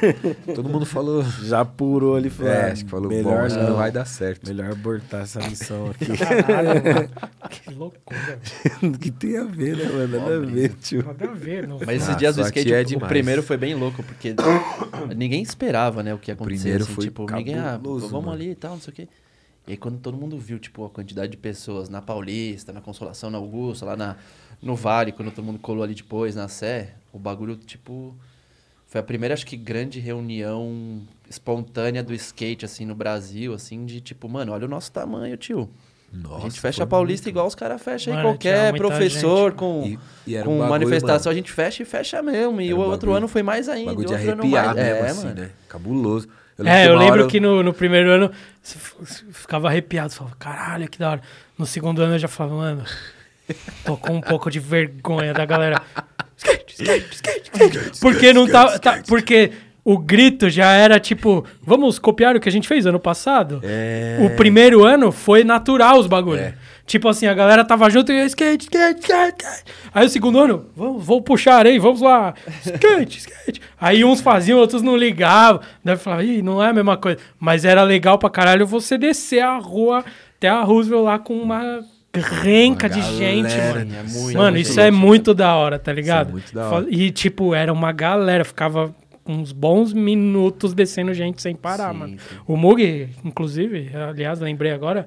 Todo 0.54 0.66
mundo 0.70 0.86
falou. 0.86 1.22
Já 1.42 1.66
purou 1.66 2.16
ali, 2.16 2.30
falou. 2.30 2.50
É, 2.50 2.70
ah, 2.70 2.72
acho 2.72 2.84
que 2.86 2.90
falou, 2.90 3.08
melhor 3.10 3.24
bom, 3.38 3.38
acho 3.44 3.56
que 3.56 3.62
não. 3.62 3.70
não 3.70 3.76
vai 3.76 3.92
dar 3.92 4.06
certo. 4.06 4.48
Melhor 4.48 4.72
abortar 4.72 5.20
essa 5.22 5.38
missão 5.40 5.90
aqui. 5.90 6.06
Caralho, 6.16 6.82
mano. 6.94 7.10
Que 7.50 7.74
loucura, 7.74 8.38
velho. 8.80 8.98
que 8.98 9.10
tem 9.10 9.36
a 9.38 9.44
ver, 9.44 9.76
né, 9.76 9.84
mano? 9.84 10.18
Nada 10.18 10.36
a 10.36 10.40
ver, 10.40 10.68
tio. 10.80 11.04
Nada 11.06 11.24
a 11.30 11.34
ver, 11.34 11.66
não. 11.68 11.78
Mas 11.84 11.96
esses 12.02 12.08
Ah, 12.10 12.14
dias 12.14 12.36
do 12.36 12.42
skate, 12.42 12.72
é 12.74 12.80
o 12.80 12.84
demais. 12.84 13.08
primeiro 13.08 13.42
foi 13.42 13.56
bem 13.56 13.74
louco, 13.74 14.02
porque 14.02 14.34
ninguém 15.16 15.42
esperava, 15.42 16.02
né, 16.02 16.12
o 16.14 16.18
que 16.18 16.30
ia 16.30 16.34
acontecer. 16.34 16.60
primeiro 16.62 16.84
assim, 16.84 16.92
foi 16.94 17.04
tipo, 17.04 17.30
ninguém, 17.30 17.58
ah, 17.58 17.78
vamos 17.82 18.10
mano. 18.12 18.30
ali 18.32 18.50
e 18.50 18.54
tal, 18.54 18.72
não 18.72 18.80
sei 18.80 18.92
o 18.92 18.94
quê. 18.94 19.08
E 19.68 19.72
aí 19.72 19.76
quando 19.76 19.98
todo 19.98 20.16
mundo 20.16 20.38
viu, 20.38 20.58
tipo, 20.58 20.84
a 20.86 20.88
quantidade 20.90 21.30
de 21.32 21.36
pessoas 21.36 21.88
na 21.90 22.00
Paulista, 22.00 22.72
na 22.72 22.80
Consolação, 22.80 23.28
na 23.30 23.36
Augusta, 23.38 23.84
lá 23.84 23.94
na, 23.96 24.16
no 24.62 24.74
Vale, 24.74 25.12
quando 25.12 25.30
todo 25.30 25.44
mundo 25.44 25.58
colou 25.58 25.84
ali 25.84 25.94
depois, 25.94 26.34
na 26.34 26.48
Sé, 26.48 26.94
o 27.12 27.18
bagulho, 27.18 27.54
tipo... 27.56 28.16
Foi 28.86 28.98
a 29.02 29.04
primeira, 29.04 29.34
acho 29.34 29.44
que, 29.46 29.54
grande 29.54 30.00
reunião 30.00 31.02
espontânea 31.28 32.02
do 32.02 32.14
skate, 32.14 32.64
assim, 32.64 32.86
no 32.86 32.94
Brasil, 32.94 33.52
assim, 33.52 33.84
de 33.84 34.00
tipo, 34.00 34.26
mano, 34.30 34.52
olha 34.52 34.64
o 34.64 34.68
nosso 34.68 34.90
tamanho, 34.90 35.36
tio. 35.36 35.68
Nossa, 36.10 36.36
a 36.38 36.40
gente 36.48 36.58
fecha 36.58 36.84
a 36.84 36.86
Paulista 36.86 37.24
muito. 37.26 37.34
igual 37.34 37.46
os 37.46 37.54
caras 37.54 37.82
fecham 37.82 38.16
aí. 38.16 38.22
Qualquer 38.22 38.74
professor 38.74 39.50
gente. 39.50 39.58
com, 39.58 39.82
E- 39.84 39.98
e 40.26 40.34
era 40.36 40.46
com 40.46 40.54
um 40.54 40.58
bagulho, 40.60 40.70
manifestação, 40.70 41.28
mano. 41.28 41.30
a 41.30 41.34
gente 41.42 41.52
fecha 41.52 41.82
e 41.82 41.84
fecha 41.84 42.22
mesmo. 42.22 42.58
E 42.62 42.68
Era 42.68 42.76
o 42.76 42.78
um 42.78 42.82
outro 42.84 43.08
bagulho- 43.08 43.16
ano 43.18 43.28
foi 43.28 43.42
mais 43.42 43.68
ainda. 43.68 43.90
Bagulho 43.90 44.08
de 44.08 44.14
outro 44.14 44.30
ano 44.32 44.40
arrepiar 44.40 44.64
mais... 44.74 44.76
mesmo, 44.78 45.04
é, 45.04 45.10
assim, 45.10 45.24
mano. 45.26 45.40
né? 45.42 45.50
Cabuloso. 45.68 46.28
É, 46.64 46.86
eu 46.88 46.96
lembro 46.96 47.20
hora 47.20 47.26
que 47.28 47.38
no, 47.38 47.62
no 47.62 47.72
primeiro 47.72 48.10
ano 48.10 48.30
você 48.62 48.76
ficava 49.32 49.68
arrepiado, 49.68 50.10
você 50.12 50.18
falava, 50.18 50.36
caralho, 50.38 50.88
que 50.88 50.98
da 50.98 51.10
hora. 51.10 51.20
No 51.56 51.64
segundo 51.66 52.02
ano 52.02 52.14
eu 52.14 52.18
já 52.18 52.28
falava, 52.28 52.56
mano, 52.56 52.84
tô 53.84 53.96
com 53.96 54.14
um 54.16 54.20
pouco 54.20 54.50
de 54.50 54.58
vergonha 54.58 55.32
da 55.32 55.44
galera. 55.44 55.80
Skate, 56.36 56.74
skate, 56.74 57.14
skate, 57.14 57.50
skate. 57.50 58.00
Porque 58.00 58.32
não 58.32 58.46
tá, 58.46 58.78
tá- 58.78 59.02
Porque 59.08 59.50
o 59.84 59.98
grito 59.98 60.48
já 60.48 60.70
era 60.70 61.00
tipo, 61.00 61.44
vamos 61.62 61.98
copiar 61.98 62.36
o 62.36 62.40
que 62.40 62.48
a 62.48 62.52
gente 62.52 62.68
fez 62.68 62.86
ano 62.86 63.00
passado? 63.00 63.60
É. 63.64 64.18
O 64.20 64.36
primeiro 64.36 64.84
ano 64.84 65.10
foi 65.10 65.42
natural 65.42 65.98
os 65.98 66.06
bagulhos. 66.06 66.42
É. 66.42 66.54
Tipo 66.88 67.08
assim, 67.08 67.26
a 67.26 67.34
galera 67.34 67.64
tava 67.64 67.88
junto 67.88 68.10
e 68.10 68.24
skate, 68.26 68.64
skate, 68.64 69.00
skate, 69.02 69.38
skate. 69.44 69.64
Aí 69.94 70.06
o 70.06 70.08
segundo 70.08 70.38
ano, 70.40 70.66
vamos, 70.74 71.04
vou 71.04 71.22
puxar 71.22 71.64
aí, 71.66 71.78
vamos 71.78 72.00
lá. 72.00 72.34
Skate, 72.64 73.18
skate. 73.18 73.60
Aí 73.80 74.04
uns 74.04 74.20
faziam, 74.20 74.58
outros 74.58 74.82
não 74.82 74.96
ligavam. 74.96 75.60
Daí 75.84 75.96
falava, 75.96 76.24
ih, 76.24 76.42
não 76.42 76.60
é 76.64 76.70
a 76.70 76.72
mesma 76.72 76.96
coisa. 76.96 77.18
Mas 77.38 77.64
era 77.64 77.82
legal 77.84 78.18
pra 78.18 78.28
caralho 78.30 78.66
você 78.66 78.98
descer 78.98 79.40
a 79.40 79.56
rua 79.58 80.04
até 80.36 80.48
a 80.48 80.62
Roosevelt 80.62 81.04
lá 81.04 81.18
com 81.18 81.34
uma 81.38 81.84
renca 82.14 82.88
de 82.88 83.00
gente, 83.02 83.54
mano. 83.56 83.94
É 83.94 84.02
muito, 84.02 84.38
Mano, 84.38 84.56
isso 84.56 84.80
é 84.80 84.90
louco. 84.90 85.06
muito 85.06 85.34
da 85.34 85.54
hora, 85.54 85.78
tá 85.78 85.92
ligado? 85.92 86.30
muito 86.30 86.52
da 86.54 86.68
Fa- 86.68 86.76
hora. 86.76 86.86
E, 86.88 87.10
tipo, 87.10 87.54
era 87.54 87.72
uma 87.72 87.92
galera, 87.92 88.44
ficava 88.44 88.94
uns 89.26 89.52
bons 89.52 89.92
minutos 89.92 90.72
descendo 90.72 91.12
gente 91.12 91.42
sem 91.42 91.54
parar, 91.54 91.92
Sim, 91.92 91.98
mano. 91.98 92.16
sim. 92.18 92.36
O 92.46 92.56
Mug, 92.56 93.08
inclusive, 93.24 93.90
aliás, 93.94 94.40
lembrei 94.40 94.72
agora, 94.72 95.06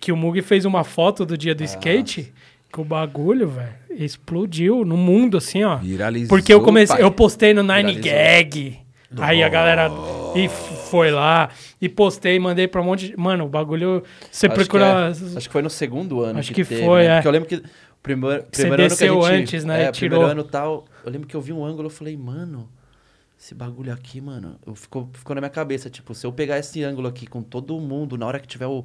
que 0.00 0.12
o 0.12 0.16
Mug 0.16 0.40
fez 0.42 0.64
uma 0.64 0.84
foto 0.84 1.24
do 1.24 1.36
dia 1.36 1.54
do 1.54 1.64
skate, 1.64 2.32
que 2.72 2.80
o 2.80 2.84
bagulho, 2.84 3.48
velho, 3.48 3.74
explodiu 3.90 4.84
no 4.84 4.96
mundo, 4.96 5.36
assim, 5.36 5.64
ó. 5.64 5.76
Viralizou, 5.76 6.28
Porque 6.28 6.52
eu 6.52 6.60
comecei, 6.60 6.96
pai. 6.96 7.04
eu 7.04 7.10
postei 7.10 7.54
no 7.54 7.62
Nine 7.62 7.94
Viralizou. 7.94 8.12
Gag. 8.12 8.78
Aí 9.18 9.42
a 9.42 9.48
galera 9.48 9.88
e 10.34 10.48
foi 10.48 11.10
lá 11.10 11.48
e 11.80 11.88
postei, 11.88 12.38
mandei 12.38 12.66
pra 12.66 12.82
um 12.82 12.84
monte 12.84 13.08
de. 13.08 13.16
Mano, 13.16 13.44
o 13.44 13.48
bagulho. 13.48 14.02
Você 14.30 14.46
Acho 14.46 14.54
procura. 14.54 14.84
que, 15.14 15.24
é. 15.34 15.36
Acho 15.36 15.46
que 15.48 15.52
foi 15.52 15.62
no 15.62 15.70
segundo 15.70 16.22
ano 16.22 16.40
Acho 16.40 16.52
que 16.52 16.64
teve, 16.64 16.84
foi, 16.84 17.04
né? 17.04 17.08
é. 17.08 17.14
Porque 17.14 17.28
eu 17.28 17.32
lembro 17.32 17.48
que 17.48 17.54
o 17.56 17.62
primeiro, 18.02 18.44
Você 18.52 18.62
primeiro 18.68 18.82
ano 18.84 18.96
que 18.96 19.04
a 19.04 19.08
gente... 19.36 19.42
antes, 19.56 19.64
né, 19.64 19.84
É, 19.84 19.88
e 19.88 19.92
primeiro 19.92 20.16
tirou. 20.24 20.24
ano 20.30 20.44
tal... 20.44 20.84
Eu 21.04 21.10
lembro 21.10 21.26
que 21.26 21.34
eu 21.34 21.40
vi 21.40 21.52
um 21.52 21.64
ângulo, 21.64 21.86
eu 21.86 21.90
falei, 21.90 22.16
mano... 22.16 22.68
Esse 23.38 23.54
bagulho 23.54 23.92
aqui, 23.92 24.20
mano... 24.20 24.56
Eu 24.66 24.74
ficou, 24.74 25.08
ficou 25.12 25.34
na 25.34 25.40
minha 25.40 25.50
cabeça, 25.50 25.90
tipo... 25.90 26.14
Se 26.14 26.26
eu 26.26 26.32
pegar 26.32 26.58
esse 26.58 26.82
ângulo 26.82 27.08
aqui 27.08 27.26
com 27.26 27.42
todo 27.42 27.78
mundo, 27.80 28.16
na 28.16 28.26
hora 28.26 28.38
que 28.40 28.46
tiver 28.46 28.66
o... 28.66 28.84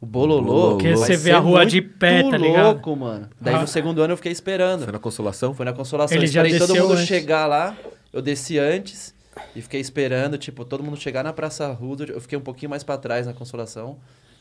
O 0.00 0.04
bololô. 0.06 0.72
Porque 0.72 0.92
você 0.94 1.16
vê 1.16 1.32
a 1.32 1.38
rua 1.38 1.64
de 1.64 1.80
pé, 1.80 2.22
tá 2.22 2.36
ligado? 2.36 2.64
louco, 2.74 2.94
mano. 2.96 3.28
Daí 3.40 3.54
Ah. 3.54 3.60
no 3.60 3.66
segundo 3.66 4.02
ano 4.02 4.12
eu 4.12 4.16
fiquei 4.16 4.32
esperando. 4.32 4.82
Foi 4.84 4.92
na 4.92 4.98
consolação? 4.98 5.54
Foi 5.54 5.64
na 5.64 5.72
consolação. 5.72 6.16
Ele 6.16 6.26
eu 6.26 6.30
já 6.30 6.46
esperei 6.46 6.66
todo 6.66 6.76
mundo 6.82 6.92
antes. 6.94 7.06
chegar 7.06 7.46
lá. 7.46 7.74
Eu 8.12 8.20
desci 8.20 8.58
antes 8.58 9.14
e 9.54 9.62
fiquei 9.62 9.80
esperando, 9.80 10.36
tipo, 10.38 10.64
todo 10.64 10.82
mundo 10.84 10.96
chegar 10.98 11.22
na 11.24 11.32
Praça 11.32 11.72
Roosevelt. 11.72 12.10
Eu 12.10 12.20
fiquei 12.20 12.36
um 12.38 12.42
pouquinho 12.42 12.70
mais 12.70 12.84
pra 12.84 12.96
trás 12.98 13.26
na 13.26 13.32
consolação. 13.32 13.96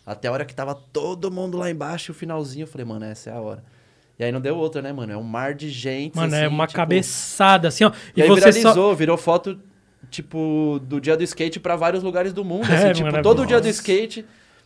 Até 0.06 0.28
a 0.28 0.32
hora 0.32 0.46
que 0.46 0.54
tava 0.54 0.76
todo 0.76 1.32
mundo 1.32 1.58
lá 1.58 1.72
embaixo, 1.72 2.12
o 2.12 2.16
finalzinho, 2.16 2.64
eu 2.64 2.68
falei, 2.68 2.86
mano, 2.86 3.06
essa 3.06 3.30
é 3.30 3.34
a 3.34 3.40
hora. 3.40 3.64
E 4.20 4.24
aí 4.24 4.32
não 4.32 4.40
deu 4.40 4.56
outra, 4.56 4.82
né, 4.82 4.94
mano? 4.94 5.12
É 5.12 5.18
um 5.18 5.24
mar 5.24 5.54
de 5.54 5.70
gente. 5.70 6.16
Mano, 6.16 6.36
é 6.36 6.46
assim, 6.46 6.54
uma 6.54 6.68
tipo, 6.68 6.78
cabeçada, 6.78 7.68
assim, 7.70 7.84
ó. 7.86 7.92
E, 8.16 8.20
E, 8.20 8.24
aí 8.24 8.30
você 8.30 8.52
só. 8.54 8.60
viralizou, 8.60 8.96
virou 8.96 9.18
foto, 9.18 9.58
tipo, 10.10 10.80
do 10.84 11.02
dia 11.02 11.18
do 11.18 11.24
skate 11.24 11.60
pra 11.60 11.76
vários 11.76 12.04
lugares 12.04 12.32
do 12.34 12.44
mundo. 12.46 12.66
É, 12.72 12.76
assim, 12.76 12.94
tipo, 12.94 13.12
mano, 13.12 13.24
todo 13.24 13.46
dia 13.46 13.60
do 13.60 13.66
nossa. 13.68 13.70
skate. 13.82 14.26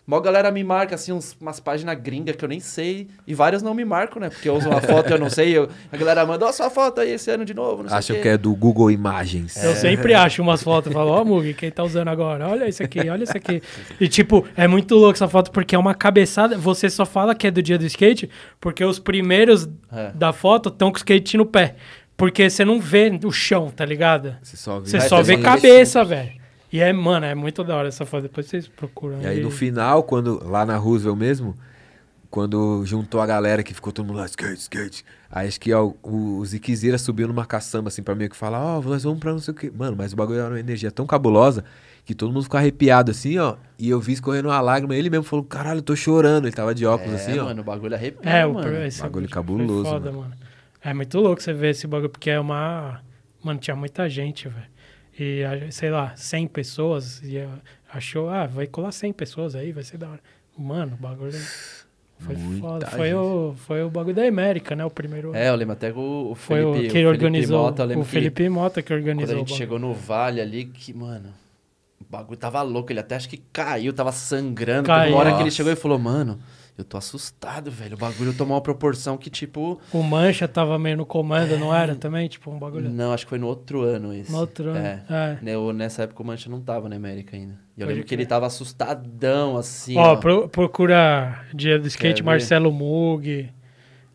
Mó 0.10 0.20
galera 0.20 0.50
me 0.50 0.64
marca, 0.64 0.96
assim, 0.96 1.12
uns- 1.12 1.38
umas 1.40 1.60
páginas 1.60 1.96
gringas 2.02 2.36
que 2.36 2.44
eu 2.44 2.50
nem 2.50 2.60
sei. 2.60 3.08
E 3.28 3.36
várias 3.36 3.62
não 3.62 3.76
me 3.76 3.86
marcam, 3.86 4.20
né? 4.20 4.30
Porque 4.32 4.50
eu 4.50 4.56
uso 4.56 4.68
uma 4.68 4.82
foto 4.82 5.08
e 5.12 5.14
eu 5.14 5.20
não 5.20 5.30
sei. 5.30 5.56
eu- 5.56 5.70
a 5.92 5.96
galera 5.98 6.26
manda, 6.26 6.48
ó, 6.48 6.52
sua 6.52 6.68
foto 6.72 7.00
aí 7.02 7.12
esse 7.12 7.30
ano 7.30 7.46
de 7.46 7.54
novo, 7.54 7.84
não 7.84 7.90
sei 7.90 7.98
Acham 8.00 8.16
o 8.16 8.18
quê. 8.18 8.24
que 8.24 8.28
é 8.30 8.36
do 8.38 8.56
Google 8.56 8.90
Imagens. 8.90 9.56
Eu 9.64 9.76
sempre 9.76 10.16
acho 10.16 10.42
umas 10.42 10.64
fotos 10.64 10.90
e 10.90 10.94
falo, 10.96 11.12
ó, 11.12 11.24
Mug, 11.24 11.54
quem 11.54 11.70
tá 11.70 11.84
usando 11.84 12.08
agora? 12.08 12.48
Olha 12.48 12.68
isso 12.68 12.82
aqui, 12.82 13.08
olha 13.08 13.24
isso 13.24 13.38
aqui. 13.38 13.62
E, 14.02 14.08
tipo, 14.08 14.48
é 14.58 14.68
muito 14.68 14.96
louco 14.96 15.14
essa 15.14 15.28
foto 15.28 15.52
porque 15.52 15.76
é 15.76 15.78
uma 15.78 15.94
cabeçada. 15.94 16.58
Você 16.58 16.90
só 16.90 17.06
fala 17.06 17.36
que 17.36 17.46
é 17.46 17.52
do 17.52 17.62
dia 17.62 17.78
do 17.78 17.86
skate 17.86 18.28
porque 18.60 18.84
os 18.84 18.98
primeiros 18.98 19.70
É. 19.94 20.12
da 20.16 20.34
foto 20.34 20.70
estão 20.70 20.90
com 20.90 20.96
o 20.96 20.98
skate 20.98 21.38
no 21.38 21.46
pé. 21.46 21.76
Porque 22.18 22.50
você 22.50 22.66
não 22.66 22.82
vê 22.82 23.18
o 23.24 23.32
chão, 23.32 23.70
tá 23.74 23.86
ligado? 23.86 24.36
Você 24.42 24.58
só 24.58 24.80
vê, 24.80 24.90
Você 24.90 25.00
só 25.02 25.22
vê 25.22 25.38
cabeça, 25.38 26.04
velho. 26.04 26.39
E 26.72 26.80
é, 26.80 26.92
mano, 26.94 27.26
é 27.26 27.34
muito 27.34 27.64
da 27.64 27.76
hora 27.76 27.88
essa 27.88 28.06
foto. 28.06 28.24
Depois 28.24 28.46
vocês 28.46 28.68
procuram. 28.68 29.22
E 29.22 29.28
aí 29.28 29.42
no 29.42 29.50
final, 29.52 30.04
quando 30.04 30.44
lá 30.48 30.66
na 30.66 30.78
Roosevelt 30.78 31.18
mesmo, 31.18 31.56
quando 32.30 32.84
juntou 32.86 33.20
a 33.22 33.26
galera 33.26 33.64
que 33.64 33.74
ficou 33.74 33.92
todo 33.92 34.06
mundo 34.06 34.18
lá, 34.18 34.26
skate, 34.26 34.60
skate. 34.62 35.06
Aí 35.32 35.48
acho 35.48 35.60
que 35.60 35.74
ó, 35.74 35.92
o, 36.04 36.38
o 36.38 36.46
Ziquezira 36.46 36.98
subiu 36.98 37.28
numa 37.28 37.46
caçamba 37.46 37.88
assim 37.90 38.04
pra 38.04 38.14
mim 38.16 38.30
que 38.30 38.36
falar, 38.36 38.60
ó, 38.64 38.82
nós 38.82 39.04
vamos 39.04 39.20
pra 39.20 39.32
não 39.32 39.40
sei 39.40 39.54
o 39.54 39.58
quê. 39.58 39.72
Mano, 39.76 39.96
mas 39.98 40.14
o 40.14 40.16
bagulho 40.16 40.40
era 40.40 40.50
uma 40.50 40.60
energia 40.60 40.92
tão 40.92 41.08
cabulosa 41.08 41.64
que 42.06 42.14
todo 42.16 42.32
mundo 42.32 42.44
ficou 42.44 42.58
arrepiado 42.58 43.12
assim, 43.12 43.38
ó. 43.40 43.56
E 43.78 43.90
eu 43.90 44.00
vi 44.00 44.14
escorrendo 44.14 44.48
uma 44.50 44.62
lágrima. 44.62 44.96
Ele 44.96 45.10
mesmo 45.10 45.24
falou, 45.24 45.44
caralho, 45.46 45.80
eu 45.80 45.84
tô 45.84 45.96
chorando. 45.96 46.46
Ele 46.46 46.56
tava 46.56 46.74
de 46.74 46.86
óculos 46.86 47.14
É, 47.14 47.16
assim, 47.16 47.40
ó. 47.40 47.46
mano, 47.46 47.62
o 47.62 47.64
bagulho 47.64 47.96
arrepia, 47.96 48.30
É, 48.32 48.46
o 48.46 48.54
mano. 48.54 48.76
esse 48.84 49.02
Bagulho 49.02 49.30
cabuloso, 49.30 49.90
foda, 49.90 50.12
mano. 50.12 50.34
É 50.84 50.94
muito 50.94 51.20
louco 51.20 51.42
você 51.42 51.52
ver 51.52 51.72
esse 51.72 51.86
bagulho, 51.88 52.10
porque 52.10 52.30
é 52.30 52.40
uma. 52.40 53.02
Mano, 53.44 53.60
tinha 53.60 53.76
muita 53.76 54.08
gente, 54.10 54.48
velho. 54.48 54.66
E, 55.20 55.44
a- 55.44 55.72
sei 55.72 55.90
lá, 55.90 56.16
100 56.16 56.48
pessoas. 56.48 57.22
E 57.24 57.38
achou, 57.92 58.30
ah, 58.30 58.48
vai 58.48 58.66
colar 58.68 58.92
100 58.92 59.12
pessoas 59.14 59.56
aí, 59.56 59.72
vai 59.72 59.84
ser 59.84 59.98
da 59.98 60.10
hora. 60.10 60.20
Mano, 60.58 60.96
o 61.00 61.02
bagulho. 61.02 61.34
Foi 62.20 62.36
Muita 62.36 62.68
foda. 62.68 62.86
Foi 62.88 63.14
o, 63.14 63.54
foi 63.56 63.84
o 63.84 63.90
bagulho 63.90 64.16
da 64.16 64.26
América, 64.28 64.76
né? 64.76 64.84
O 64.84 64.90
primeiro. 64.90 65.34
É, 65.34 65.50
eu 65.50 65.56
lembro 65.56 65.74
até 65.74 65.90
que 65.92 65.98
o, 65.98 66.32
o 66.32 66.36
foi 66.36 66.58
Felipe, 66.62 66.78
o 66.78 66.82
que 66.82 66.88
o 66.88 66.92
Felipe 66.92 67.08
organizou. 67.08 67.60
Mota, 67.64 67.86
o 67.86 67.88
que 67.88 68.04
Felipe 68.04 68.50
Mota 68.50 68.82
que 68.82 68.88
quando 68.90 68.98
organizou 69.00 69.36
a 69.36 69.38
o 69.38 69.40
gente 69.48 69.54
chegou 69.58 69.80
no 69.80 69.94
vale 69.94 70.42
ali, 70.42 70.66
que, 70.66 70.94
mano, 70.94 71.34
o 72.02 72.04
bagulho 72.12 72.38
tava 72.38 72.62
louco. 72.62 72.92
Ele 72.92 73.00
até 73.00 73.16
acho 73.16 73.30
que 73.30 73.38
caiu, 73.54 73.94
tava 73.94 74.12
sangrando. 74.12 74.84
Teve 74.88 74.98
Caiu. 75.00 75.14
uma 75.14 75.20
hora 75.20 75.30
que 75.32 75.36
ele 75.38 75.44
Nossa. 75.46 75.56
chegou 75.56 75.72
e 75.72 75.76
falou, 75.78 75.98
mano, 75.98 76.40
eu 76.82 76.86
tô 76.86 76.98
assustado, 76.98 77.70
velho. 77.72 77.96
O 77.96 77.98
bagulho 78.00 78.34
tomou 78.34 78.56
uma 78.56 78.62
proporção 78.62 79.18
que, 79.18 79.30
tipo... 79.30 79.80
O 79.94 80.02
Mancha 80.04 80.48
tava 80.48 80.78
meio 80.80 80.98
no 80.98 81.06
comando, 81.06 81.58
não 81.58 81.74
era 81.76 81.96
também? 81.96 82.28
Tipo, 82.28 82.52
um 82.52 82.60
bagulho. 82.60 82.90
Não, 82.90 83.12
acho 83.14 83.26
que 83.26 83.30
foi 83.30 83.40
no 83.40 83.48
outro 83.48 83.82
ano 83.84 84.14
esse. 84.14 84.32
No 84.32 84.40
outro 84.40 84.70
ano. 84.70 84.78
É. 84.86 85.04
É. 85.10 85.38
Né, 85.42 85.74
Nessa 85.74 86.04
época 86.04 86.22
o 86.24 86.26
Mancha 86.26 86.50
não 86.50 86.62
tava 86.62 86.88
na 86.90 86.96
América 86.96 87.36
ainda. 87.36 87.54
E 87.78 87.82
eu 87.82 87.86
Pode 87.88 87.94
lembro 87.96 88.08
que 88.08 88.16
ele 88.16 88.26
tava 88.26 88.46
assustadão, 88.46 89.58
assim, 89.58 89.98
Ó, 89.98 90.14
ó. 90.14 90.16
pro- 90.18 90.50
procura 90.50 91.46
dia 91.54 91.78
do 91.80 91.88
skate 91.88 92.16
Quer 92.16 92.22
ver? 92.22 92.26
Marcelo 92.26 92.72
Mug. 92.72 93.50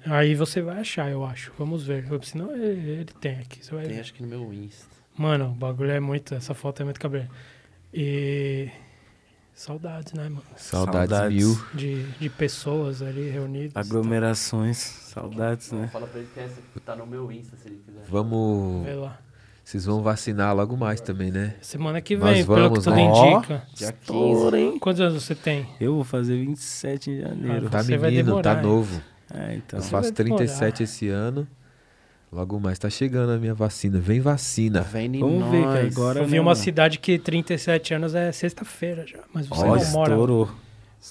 Aí 0.06 0.34
você 0.34 0.60
vai 0.60 0.80
achar, 0.80 1.10
eu 1.10 1.24
acho. 1.24 1.50
Vamos 1.58 1.86
ver. 1.86 2.04
Senão 2.22 2.54
ele, 2.54 2.90
ele 2.90 3.04
tem 3.20 3.36
aqui. 3.38 3.64
Você 3.64 3.74
vai 3.74 3.84
Tem 3.84 3.94
ver. 3.94 4.00
acho 4.00 4.12
que 4.12 4.22
no 4.22 4.28
meu 4.28 4.52
Insta. 4.52 4.86
Mano, 5.16 5.46
o 5.46 5.54
bagulho 5.54 5.90
é 5.92 6.00
muito. 6.00 6.34
Essa 6.34 6.52
foto 6.54 6.82
é 6.82 6.84
muito 6.84 7.00
cabelo. 7.00 7.28
E. 7.92 8.68
Saudades, 9.54 10.12
né, 10.12 10.24
mano? 10.24 10.42
Saudades, 10.56 11.10
Saudades. 11.10 11.36
mil. 11.36 11.64
De, 11.72 12.02
de 12.02 12.28
pessoas 12.28 13.00
ali 13.00 13.30
reunidas. 13.30 13.72
Aglomerações, 13.76 14.76
saudades, 14.78 15.70
né? 15.70 15.88
Fala 15.92 16.08
pra 16.08 16.18
ele 16.18 16.28
que 16.34 16.40
essa 16.40 16.60
tá 16.84 16.96
no 16.96 17.06
meu 17.06 17.30
Insta, 17.30 17.56
se 17.56 17.68
ele 17.68 17.80
quiser. 17.86 18.02
Vamos. 18.08 18.84
Vê 18.84 18.94
lá. 18.94 19.18
Vocês 19.64 19.86
vão 19.86 20.02
vacinar 20.02 20.54
logo 20.54 20.76
mais 20.76 21.00
também, 21.00 21.30
né? 21.30 21.54
Semana 21.62 22.00
que 22.00 22.16
Nós 22.16 22.36
vem, 22.36 22.44
pelo 22.44 22.56
que 22.56 22.80
vamos, 22.80 22.84
tudo 22.84 22.96
né? 22.96 23.02
indica. 23.02 23.62
Dia 23.74 23.92
15. 23.92 24.00
Estouro, 24.02 24.56
hein? 24.56 24.78
Quantos 24.78 25.00
anos 25.00 25.22
você 25.22 25.34
tem? 25.34 25.66
Eu 25.80 25.94
vou 25.94 26.04
fazer 26.04 26.36
27 26.36 27.10
em 27.10 27.20
janeiro. 27.20 27.70
Tá 27.70 27.82
Você 27.82 27.96
vai 27.96 28.10
menino, 28.10 28.42
tá 28.42 28.60
novo. 28.60 29.00
É, 29.32 29.54
então. 29.54 29.78
Eu 29.78 29.82
faço 29.84 30.12
vai 30.12 30.12
demorar. 30.12 30.36
37 30.38 30.82
esse 30.82 31.08
ano. 31.08 31.48
Logo 32.34 32.58
mais 32.58 32.78
tá 32.80 32.90
chegando 32.90 33.30
a 33.30 33.38
minha 33.38 33.54
vacina. 33.54 34.00
Vem 34.00 34.18
vacina. 34.20 34.80
Vem 34.80 35.06
em 35.16 35.20
Vamos 35.20 35.48
ver 35.52 35.60
que 35.60 35.66
nós. 35.84 35.96
agora. 35.96 36.18
Eu 36.20 36.26
vi 36.26 36.38
uma 36.40 36.46
mano? 36.46 36.56
cidade 36.56 36.98
que 36.98 37.16
37 37.16 37.94
anos 37.94 38.12
é 38.12 38.32
sexta-feira 38.32 39.06
já. 39.06 39.20
Mas 39.32 39.46
você 39.46 39.62
Ó, 39.62 39.76
não 39.76 39.84
mora. 39.92 40.12
estourou. 40.12 40.50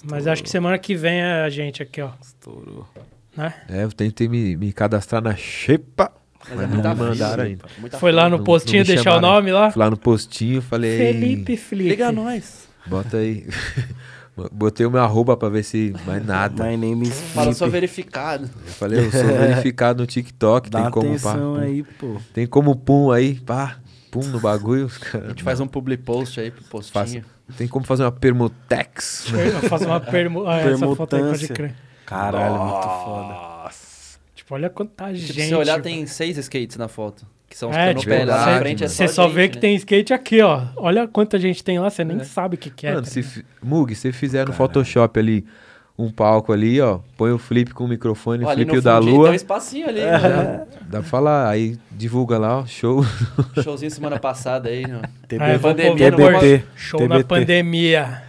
Mas 0.04 0.26
acho 0.26 0.42
que 0.42 0.50
semana 0.50 0.76
que 0.78 0.94
vem 0.94 1.20
é 1.22 1.42
a 1.42 1.48
gente 1.48 1.82
aqui, 1.82 2.02
ó. 2.02 2.10
Estourou. 2.20 2.86
Né? 3.34 3.54
É, 3.70 3.84
eu 3.84 3.90
tentei 3.90 4.28
me, 4.28 4.54
me 4.54 4.70
cadastrar 4.70 5.22
na 5.22 5.34
Xepa. 5.34 6.12
Mas 6.40 6.56
Mas 6.56 6.58
é 6.58 6.66
não 6.66 6.74
muita 6.74 6.94
me 6.94 7.00
mandaram 7.00 7.44
ainda. 7.44 7.64
Foi 7.98 8.12
lá 8.12 8.28
no 8.28 8.36
não- 8.36 8.44
postinho 8.44 8.84
não 8.84 8.94
deixar 8.94 9.16
o 9.16 9.20
nome 9.22 9.50
lá. 9.50 9.70
Fui 9.70 9.80
lá 9.80 9.88
no 9.88 9.96
postinho, 9.96 10.60
falei. 10.60 10.98
Felipe 10.98 11.56
Felipe. 11.56 11.88
Liga 11.88 12.08
a 12.08 12.12
nós. 12.12 12.68
Bota 12.86 13.16
aí. 13.16 13.46
Botei 14.52 14.84
o 14.84 14.90
meu 14.90 15.00
arroba 15.00 15.36
pra 15.36 15.48
ver 15.48 15.62
se 15.62 15.94
mais 16.04 16.24
nada. 16.26 16.64
My 16.64 16.76
name 16.76 17.06
is 17.06 17.14
Fala 17.32 17.52
só 17.52 17.66
Felipe. 17.66 17.72
verificado. 17.72 18.50
Eu 18.66 18.72
falei, 18.72 19.06
eu 19.06 19.10
sou 19.12 19.22
verificado 19.38 20.00
no 20.00 20.06
TikTok, 20.06 20.68
Dá 20.70 20.82
tem 20.82 20.90
como 20.90 21.06
pá, 21.06 21.30
atenção 21.30 21.54
pum. 21.54 21.60
aí, 21.60 21.82
pô. 21.84 22.16
Tem 22.32 22.46
como 22.46 22.74
pum 22.74 23.10
aí, 23.12 23.36
pá, 23.36 23.76
pum 24.10 24.24
no 24.24 24.40
bagulho. 24.40 24.86
os 24.86 24.98
A 25.14 25.28
gente 25.28 25.42
faz 25.44 25.60
um 25.60 25.68
public 25.68 26.02
post 26.02 26.40
aí 26.40 26.50
pro 26.50 26.64
postinho. 26.64 27.22
Faça. 27.22 27.56
Tem 27.56 27.68
como 27.68 27.84
fazer 27.84 28.02
uma 28.02 28.10
permutex. 28.12 29.26
Faço 29.68 29.84
uma 29.84 30.00
permu... 30.00 30.46
ah, 30.48 30.60
essa 30.60 30.94
foto 30.96 31.14
aí 31.16 31.22
pode 31.22 31.48
crer. 31.48 31.74
Caralho, 32.04 32.58
muito 32.58 32.82
foda. 32.82 33.53
Tipo, 34.44 34.54
olha 34.54 34.68
quanta 34.68 35.04
Tipo, 35.06 35.16
gente. 35.16 35.32
se 35.42 35.48
você 35.48 35.54
olhar, 35.54 35.80
tem 35.80 36.04
seis 36.06 36.36
skates 36.36 36.76
na 36.76 36.86
foto. 36.86 37.26
Que 37.48 37.56
são 37.56 37.70
os 37.70 37.76
É, 37.76 37.94
tipo, 37.94 38.12
lá 38.12 38.46
na 38.46 38.58
frente. 38.58 38.84
É 38.84 38.88
Você 38.88 39.08
só, 39.08 39.14
só 39.14 39.22
gente, 39.24 39.34
vê 39.34 39.48
que 39.48 39.54
né? 39.56 39.60
tem 39.62 39.74
skate 39.76 40.12
aqui, 40.12 40.42
ó. 40.42 40.62
Olha 40.76 41.08
quanta 41.08 41.38
gente 41.38 41.64
tem 41.64 41.78
lá, 41.78 41.88
você 41.88 42.04
nem 42.04 42.22
sabe 42.24 42.56
o 42.56 42.58
que, 42.58 42.68
que 42.68 42.86
é. 42.86 42.90
Mano, 42.90 43.02
tá 43.06 43.10
se 43.10 43.44
Mug, 43.62 43.94
se 43.94 44.12
fizer 44.12 44.46
no 44.46 44.52
Photoshop 44.52 45.18
ali 45.18 45.46
um 45.96 46.10
palco 46.10 46.52
ali, 46.52 46.80
ó, 46.80 46.98
põe 47.16 47.30
o 47.30 47.38
flip 47.38 47.72
com 47.72 47.84
o 47.84 47.88
microfone, 47.88 48.44
o 48.44 48.48
flip 48.50 48.80
da 48.80 48.98
lua. 48.98 49.24
Tem 49.26 49.32
um 49.32 49.34
espacinho 49.34 49.88
ali. 49.88 50.00
né? 50.00 50.62
Dá 50.88 50.98
pra 50.98 51.02
falar, 51.08 51.48
aí 51.48 51.78
divulga 51.92 52.36
lá, 52.36 52.58
ó, 52.58 52.66
show. 52.66 53.04
Showzinho 53.62 53.90
semana 53.92 54.18
passada 54.18 54.68
aí. 54.68 54.84
Ó. 54.84 55.06
Ah, 55.38 55.52
eu 55.52 55.58
vou 55.60 55.70
pandemia 55.70 56.10
TBT. 56.10 56.64
Show 56.74 57.00
na 57.08 57.16
TBT. 57.18 57.24
pandemia. 57.28 58.22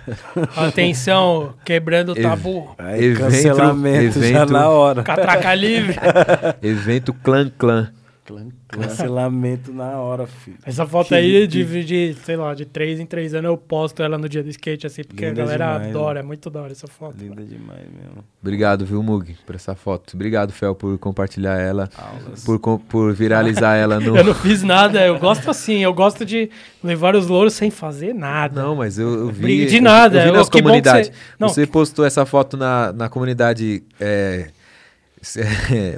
Atenção, 0.55 1.53
quebrando 1.65 2.09
o 2.13 2.17
Ev- 2.17 2.21
tabu. 2.23 2.75
Aí, 2.77 3.03
Evento- 3.05 3.19
cancelamento 3.21 4.19
já 4.19 4.27
evento- 4.27 4.53
na 4.53 4.69
hora. 4.69 5.03
Catraca 5.03 5.53
livre. 5.55 5.95
Evento 6.61 7.13
Clã 7.13 7.91
Clã. 8.25 8.47
Clã, 8.67 8.87
Cancelamento 8.87 9.71
na 9.71 9.99
hora, 9.99 10.25
filho. 10.25 10.57
Essa 10.65 10.85
foto 10.85 11.13
aí 11.13 11.45
de, 11.45 11.83
de, 11.85 12.15
sei 12.25 12.35
lá, 12.35 12.53
de 12.55 12.65
três 12.65 12.99
em 12.99 13.05
três 13.05 13.33
anos 13.35 13.49
eu 13.51 13.57
posto 13.57 14.01
ela 14.01 14.17
no 14.17 14.27
dia 14.27 14.41
do 14.41 14.49
skate, 14.49 14.87
assim, 14.87 15.03
porque 15.03 15.27
Linda 15.27 15.43
a 15.43 15.45
galera 15.45 15.73
demais, 15.73 15.89
adora, 15.95 16.19
é 16.19 16.23
muito 16.23 16.49
da 16.49 16.61
hora 16.61 16.71
essa 16.71 16.87
foto. 16.87 17.15
Linda 17.19 17.43
demais 17.43 17.81
mesmo. 17.83 18.23
Obrigado, 18.41 18.85
viu, 18.85 19.03
Mug, 19.03 19.35
por 19.45 19.53
essa 19.55 19.75
foto. 19.75 20.15
Obrigado, 20.15 20.51
Fel, 20.51 20.73
por 20.73 20.97
compartilhar 20.97 21.59
ela, 21.59 21.87
Aulas. 21.97 22.43
por, 22.43 22.59
por 22.79 23.13
viralizar 23.13 23.75
ela 23.77 23.99
no. 23.99 24.17
Eu 24.17 24.23
não 24.23 24.33
fiz 24.33 24.63
nada, 24.63 25.05
eu 25.05 25.19
gosto 25.19 25.49
assim, 25.51 25.83
eu 25.83 25.93
gosto 25.93 26.25
de 26.25 26.49
levar 26.83 27.15
os 27.15 27.27
louros 27.27 27.53
sem 27.53 27.69
fazer 27.69 28.13
nada. 28.13 28.61
Não, 28.61 28.75
mas 28.75 28.97
eu, 28.97 29.07
eu 29.13 29.29
vi. 29.29 29.65
De 29.67 29.79
nada, 29.79 30.17
Eu, 30.17 30.23
vi 30.23 30.27
eu- 30.29 30.33
nas 30.33 30.49
que 30.49 30.57
que 30.57 30.63
comunidades. 30.63 31.09
você- 31.09 31.13
não, 31.39 31.49
Você 31.49 31.67
postou 31.67 32.03
essa 32.05 32.25
foto 32.25 32.57
na, 32.57 32.91
na 32.91 33.07
comunidade 33.09 33.83
é, 33.99 34.05
é, 34.05 34.49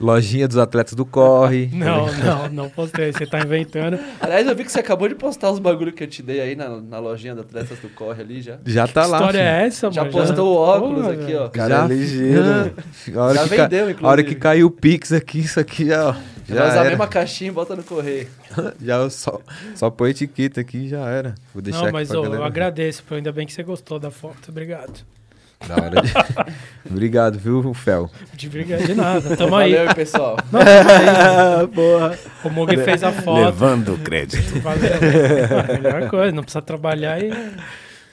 Lojinha 0.01 0.47
dos 0.47 0.57
Atletas 0.57 0.93
do 0.93 1.05
Corre. 1.05 1.69
Não, 1.73 2.07
não, 2.13 2.49
não 2.49 2.69
postei, 2.69 3.11
você 3.11 3.25
tá 3.25 3.39
inventando. 3.39 3.99
Aliás, 4.19 4.47
eu 4.47 4.55
vi 4.55 4.63
que 4.63 4.71
você 4.71 4.79
acabou 4.79 5.07
de 5.07 5.15
postar 5.15 5.51
os 5.51 5.59
bagulho 5.59 5.91
que 5.91 6.03
eu 6.03 6.07
te 6.07 6.21
dei 6.23 6.39
aí 6.41 6.55
na, 6.55 6.69
na 6.81 6.99
lojinha 6.99 7.35
da 7.35 7.41
Atletas 7.41 7.77
do 7.79 7.89
Corre 7.89 8.21
ali 8.21 8.41
já. 8.41 8.57
Já 8.65 8.87
tá 8.87 9.03
que 9.03 9.09
lá. 9.09 9.17
história 9.17 9.39
filho. 9.39 9.49
é 9.49 9.67
essa, 9.67 9.91
Já 9.91 10.01
mano? 10.01 10.13
postou 10.13 10.53
o 10.55 10.57
óculos 10.57 11.01
Porra, 11.05 11.13
aqui, 11.13 11.35
ó. 11.35 11.49
Cara, 11.49 11.83
é 11.85 11.87
ligeiro. 11.87 12.43
Já 13.33 13.47
que 13.47 13.55
ca- 13.55 13.63
vendeu, 13.67 13.79
a 13.79 13.83
hora 13.85 13.91
inclusive. 14.21 14.23
que 14.25 14.35
caiu 14.35 14.67
o 14.67 14.71
Pix 14.71 15.11
aqui, 15.11 15.39
isso 15.39 15.59
aqui 15.59 15.87
já. 15.87 16.09
ó, 16.09 16.13
Já 16.47 16.55
Já 16.55 16.61
vai 16.61 16.69
usar 16.71 16.81
a 16.81 16.85
mesma 16.85 17.07
caixinha 17.07 17.49
e 17.49 17.53
bota 17.53 17.75
no 17.75 17.83
correio. 17.83 18.27
Já 18.81 18.95
eu 18.97 19.09
só, 19.09 19.39
só 19.75 19.89
põe 19.89 20.11
etiqueta 20.11 20.61
aqui 20.61 20.77
e 20.85 20.89
já 20.89 21.05
era. 21.09 21.35
Vou 21.53 21.61
deixar 21.61 21.79
Não, 21.79 21.85
aqui 21.87 21.93
mas 21.93 22.07
pra 22.09 22.19
ô, 22.19 22.23
galera 22.23 22.41
eu 22.41 22.45
agradeço, 22.45 23.03
pô, 23.03 23.15
ainda 23.15 23.31
bem 23.31 23.45
que 23.45 23.53
você 23.53 23.61
gostou 23.63 23.99
da 23.99 24.09
foto, 24.09 24.49
obrigado. 24.49 25.01
Da 25.65 25.75
hora 25.75 26.01
de... 26.01 26.13
Obrigado, 26.89 27.39
viu, 27.39 27.73
Fel? 27.73 28.09
De 28.33 28.47
de 28.47 28.93
nada, 28.93 29.35
tamo 29.35 29.55
aí. 29.55 29.73
Valeu, 29.75 29.95
pessoal. 29.95 30.37
Porra. 31.73 32.17
O 32.43 32.49
Mug 32.49 32.77
fez 32.77 33.03
a 33.03 33.11
foto. 33.11 33.45
Levando 33.45 33.93
o 33.95 33.97
crédito. 33.97 34.59
Valeu. 34.61 35.81
Melhor 35.81 36.09
coisa, 36.09 36.31
não 36.31 36.43
precisa 36.43 36.61
trabalhar 36.61 37.21
e. 37.21 37.31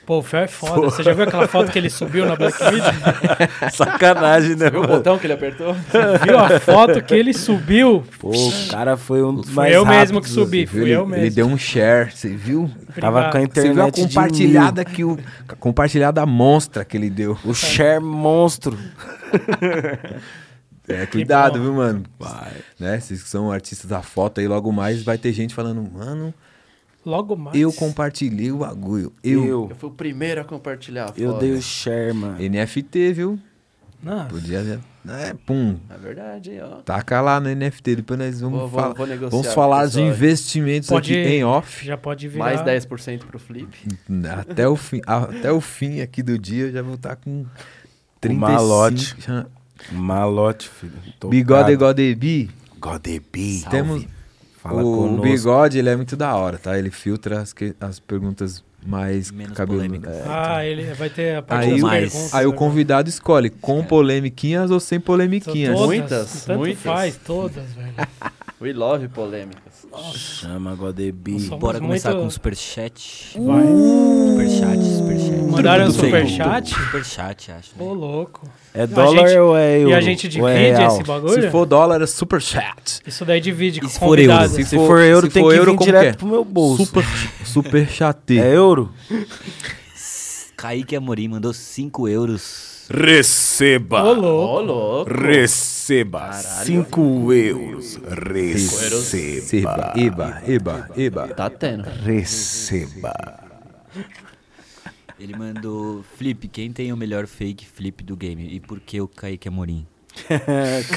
Pô, 0.05 0.19
o 0.19 0.21
Fel 0.21 0.41
é 0.41 0.47
foda. 0.47 0.81
Você 0.81 1.01
já 1.01 1.13
viu 1.13 1.23
aquela 1.23 1.47
foto 1.47 1.71
que 1.71 1.79
ele 1.79 1.89
subiu 1.89 2.25
na 2.25 2.35
Black 2.35 2.63
Media? 2.63 2.93
Sacanagem, 3.73 4.55
né, 4.55 4.69
Viu 4.69 4.81
o 4.83 4.87
botão 4.87 5.17
que 5.17 5.25
ele 5.25 5.33
apertou? 5.33 5.75
Viu 6.23 6.37
a 6.37 6.59
foto 6.59 7.01
que 7.01 7.15
ele 7.15 7.33
subiu? 7.33 8.03
Pô, 8.19 8.29
o 8.29 8.67
cara 8.69 8.95
foi 8.97 9.23
um 9.23 9.33
dos 9.33 9.47
Fui 9.47 9.55
mais 9.55 9.73
eu 9.73 9.85
mesmo 9.85 10.21
que 10.21 10.29
subi, 10.29 10.67
fui 10.67 10.81
ele, 10.81 10.91
eu 10.91 11.07
mesmo. 11.07 11.23
ele 11.23 11.31
deu 11.31 11.47
um 11.47 11.57
share, 11.57 12.11
você 12.11 12.29
viu? 12.29 12.69
Tava 12.99 13.31
com 13.31 13.37
a 13.37 13.41
Obrigado. 13.41 13.53
Você 13.55 13.73
viu 13.73 13.83
a 13.83 13.87
internet 13.87 14.01
compartilhada 14.01 14.85
que 14.85 15.03
o 15.03 15.19
a 15.47 15.55
compartilhada 15.55 16.25
monstra 16.25 16.85
que 16.85 16.95
ele 16.95 17.09
deu. 17.09 17.37
O 17.43 17.53
share 17.53 17.99
monstro. 17.99 18.77
É, 20.87 21.05
cuidado, 21.07 21.59
viu, 21.59 21.73
mano? 21.73 22.03
Vai. 22.19 22.51
Né? 22.79 22.99
Vocês 22.99 23.23
que 23.23 23.27
são 23.27 23.51
artistas 23.51 23.89
da 23.89 24.03
foto 24.03 24.39
aí, 24.39 24.47
logo 24.47 24.71
mais 24.71 25.01
vai 25.01 25.17
ter 25.17 25.33
gente 25.33 25.55
falando, 25.55 25.81
mano, 25.91 26.31
Logo 27.05 27.35
mais. 27.35 27.57
eu 27.59 27.71
compartilhei 27.71 28.51
o 28.51 28.57
bagulho. 28.57 29.13
Eu. 29.23 29.45
Eu, 29.45 29.67
Eu 29.69 29.75
fui 29.75 29.89
o 29.89 29.93
primeiro 29.93 30.41
a 30.41 30.43
compartilhar 30.43 31.03
a 31.05 31.07
foto. 31.09 31.19
eu 31.21 31.37
dei 31.37 31.51
o 31.51 31.61
share, 31.61 32.13
mano. 32.13 32.37
NFT, 32.39 33.13
viu? 33.13 33.39
Não, 34.01 34.27
Podia. 34.27 34.79
É, 35.07 35.33
pum. 35.45 35.77
É 35.89 35.97
verdade, 35.97 36.59
ó. 36.61 36.77
Taca 36.81 37.21
lá 37.21 37.39
no 37.39 37.47
NFT, 37.55 37.97
depois 37.97 38.19
nós 38.19 38.41
vamos 38.41 38.59
Vou, 38.59 38.67
vou, 38.69 38.79
falar. 38.81 38.93
vou 38.95 39.07
negociar. 39.07 39.29
Vamos 39.29 39.53
falar 39.53 39.87
de 39.87 40.01
investimentos 40.01 40.89
Pode- 40.89 41.11
aqui 41.13 41.29
em 41.35 41.43
off. 41.43 41.85
já 41.85 41.95
pode 41.97 42.27
virar. 42.27 42.45
Mais 42.45 42.61
10% 42.61 43.19
pro 43.25 43.37
Flip. 43.39 43.67
Até 44.39 44.67
o 44.67 44.75
fim, 44.75 45.01
até 45.05 45.51
o 45.51 45.61
fim 45.61 46.01
aqui 46.01 46.21
do 46.23 46.37
dia 46.39 46.65
eu 46.65 46.71
já 46.71 46.81
vou 46.81 46.95
estar 46.95 47.15
com 47.17 47.45
35. 48.19 48.51
malote. 48.51 49.15
Malote, 49.91 50.69
filho. 50.69 50.93
Bigode 51.29 51.75
Godebi. 51.75 52.49
Godebi. 52.79 53.63
Temos 53.69 54.05
Fala 54.69 54.83
o 54.83 54.95
conosco. 54.95 55.21
bigode, 55.21 55.77
ele 55.79 55.89
é 55.89 55.95
muito 55.95 56.15
da 56.15 56.35
hora, 56.35 56.57
tá? 56.57 56.77
Ele 56.77 56.89
filtra 56.91 57.39
as, 57.41 57.53
que- 57.53 57.75
as 57.79 57.99
perguntas 57.99 58.63
mais 58.85 59.31
Menos 59.31 59.57
cabeludas. 59.57 59.87
polêmicas. 59.87 60.15
É. 60.15 60.23
Ah, 60.27 60.65
ele 60.65 60.83
vai 60.93 61.09
ter 61.09 61.35
a 61.37 61.41
parte 61.41 61.65
Aí, 61.65 61.71
das 61.71 61.79
o, 61.81 61.85
mais. 61.85 62.03
perguntas. 62.11 62.33
aí 62.35 62.45
o 62.45 62.49
agora. 62.49 62.57
convidado 62.57 63.09
escolhe 63.09 63.49
com 63.49 63.83
polemiquinhas 63.83 64.69
ou 64.71 64.79
sem 64.79 64.99
polemiquinhas. 64.99 65.73
Todas, 65.73 65.85
Muitas, 65.87 66.45
Tanto 66.45 66.59
muitas. 66.59 66.83
faz, 66.83 67.17
todas, 67.25 67.65
velho. 67.73 67.93
We 68.65 68.73
love 68.73 69.07
polêmicas. 69.09 69.85
Chama 70.15 70.73
Godebi. 70.73 71.37
Bora 71.59 71.79
começar 71.79 72.09
muito- 72.09 72.21
com 72.23 72.27
o 72.29 72.31
superchat. 72.31 73.37
Vai. 73.37 73.63
Superchat, 74.31 74.83
superchat. 74.83 75.51
Mandaram 75.51 75.91
superchat? 75.91 76.69
Superchat, 76.73 77.51
acho. 77.51 77.71
Ô, 77.77 77.93
né? 77.93 77.99
louco. 77.99 78.49
É 78.73 78.87
dólar 78.87 79.27
gente- 79.27 79.37
ou 79.37 79.55
é 79.55 79.77
euro? 79.77 79.89
E 79.91 79.93
a 79.93 80.01
gente 80.01 80.25
é 80.25 80.29
divide 80.31 80.81
esse 80.83 81.03
bagulho? 81.03 81.43
Se 81.43 81.51
for 81.51 81.67
dólar, 81.67 82.01
é 82.01 82.07
super 82.07 82.41
chat. 82.41 83.01
Isso 83.05 83.23
daí 83.23 83.39
divide 83.39 83.81
com 83.81 83.87
se 83.87 83.99
for 83.99 84.17
euro? 84.17 84.49
Se 84.49 84.65
Se 84.65 84.75
for- 84.75 84.99
euro, 84.99 85.27
se 85.27 85.33
tem 85.33 85.43
for 85.43 85.51
que 85.51 85.57
euro, 85.59 85.71
vir 85.77 85.85
direto 85.85 86.01
que 86.01 86.07
é? 86.07 86.13
pro 86.13 86.27
meu 86.27 86.43
bolso. 86.43 86.85
Super, 86.87 87.05
super 87.45 87.87
chat. 87.87 88.39
É 88.39 88.55
euro? 88.55 88.91
Kaique 90.57 90.95
Amorim 90.95 91.27
mandou 91.27 91.53
5 91.53 92.07
euros. 92.07 92.74
Receba. 92.89 94.03
Ô, 94.03 94.09
Ô, 94.09 94.13
louco. 94.13 94.61
louco. 94.61 95.11
Receba. 95.13 96.33
5 96.33 97.33
euros. 97.33 97.95
Receba. 97.95 99.93
Eba, 99.95 100.41
eba, 100.47 100.89
eba. 100.95 101.27
Tá 101.29 101.49
tendo. 101.49 101.83
Receba. 102.03 103.13
Ele 105.19 105.35
mandou 105.37 106.03
Flip, 106.17 106.47
quem 106.49 106.71
tem 106.71 106.91
o 106.91 106.97
melhor 106.97 107.25
fake 107.25 107.65
flip 107.65 108.03
do 108.03 108.17
game? 108.17 108.47
E 108.53 108.59
por 108.59 108.79
que 108.81 108.99
o 108.99 109.07
Kaique 109.07 109.47
Amorim? 109.47 109.87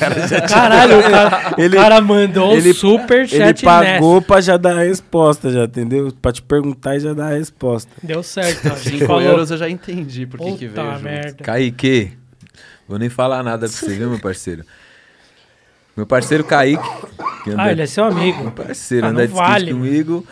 Caralho, 0.49 0.99
o 1.01 1.03
cara, 1.03 1.55
Ele- 1.59 1.77
o 1.77 1.81
cara 1.81 2.01
mandou 2.01 2.53
ele- 2.57 2.71
um 2.71 2.75
super 2.75 3.19
Ele 3.21 3.29
chat 3.29 3.63
pagou 3.65 4.23
pra 4.23 4.41
já 4.41 4.57
dar 4.57 4.77
a 4.79 4.83
resposta, 4.83 5.51
já 5.51 5.65
entendeu? 5.65 6.13
Pra 6.23 6.33
te 6.33 6.41
perguntar 6.43 6.97
e 6.97 7.01
já 7.01 7.13
dar 7.13 7.27
a 7.33 7.37
resposta. 7.37 7.91
nessa. 7.97 8.07
Deu 8.07 8.23
certo. 8.23 8.67
A 8.73 8.77
gente 8.77 8.99
5 8.99 9.07
falou. 9.07 9.23
euros 9.23 9.51
eu 9.51 9.57
já 9.59 9.69
entendi 9.69 10.27
por 10.27 10.39
que, 10.41 10.53
que 10.57 10.67
veio 10.69 11.01
merda. 11.01 11.43
Kaique, 11.45 12.13
vou 12.89 12.99
nem 12.99 13.09
falar 13.09 13.43
nada 13.43 13.69
pra 13.69 13.77
você, 13.77 13.95
viu, 13.97 14.09
meu 14.11 14.19
parceiro? 14.21 14.65
Meu 15.97 16.07
parceiro 16.07 16.45
Kaique, 16.45 16.83
que 17.45 17.51
anda, 17.51 17.63
Ah, 17.63 17.73
ele 17.73 17.83
é 17.83 17.87
seu 17.87 18.05
amigo. 18.05 18.41
meu 18.43 18.53
parceiro, 18.53 19.07
Ah, 19.07 19.11
anda 19.11 19.27
de 19.27 19.35
vale. 19.35 19.73
comigo, 19.73 20.25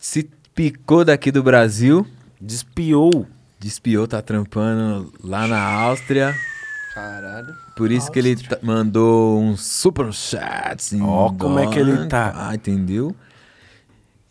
se 0.00 0.28
picou 0.54 1.04
daqui 1.04 1.30
do 1.30 1.42
Brasil, 1.44 2.04
Despiou. 2.40 3.24
despiou, 3.58 4.08
tá 4.08 4.20
trampando 4.20 5.12
lá 5.22 5.46
na 5.46 5.60
Áustria. 5.62 6.34
Caralho. 7.00 7.54
Por 7.76 7.90
isso 7.90 8.10
que 8.12 8.18
ele 8.18 8.36
mandou 8.62 9.40
um 9.40 9.56
super 9.56 10.12
chat. 10.12 10.94
em 10.94 11.02
Ó, 11.02 11.30
como 11.32 11.58
é 11.58 11.66
que 11.66 11.78
ele 11.78 12.06
tá. 12.06 12.32
Ah, 12.36 12.54
entendeu? 12.54 13.14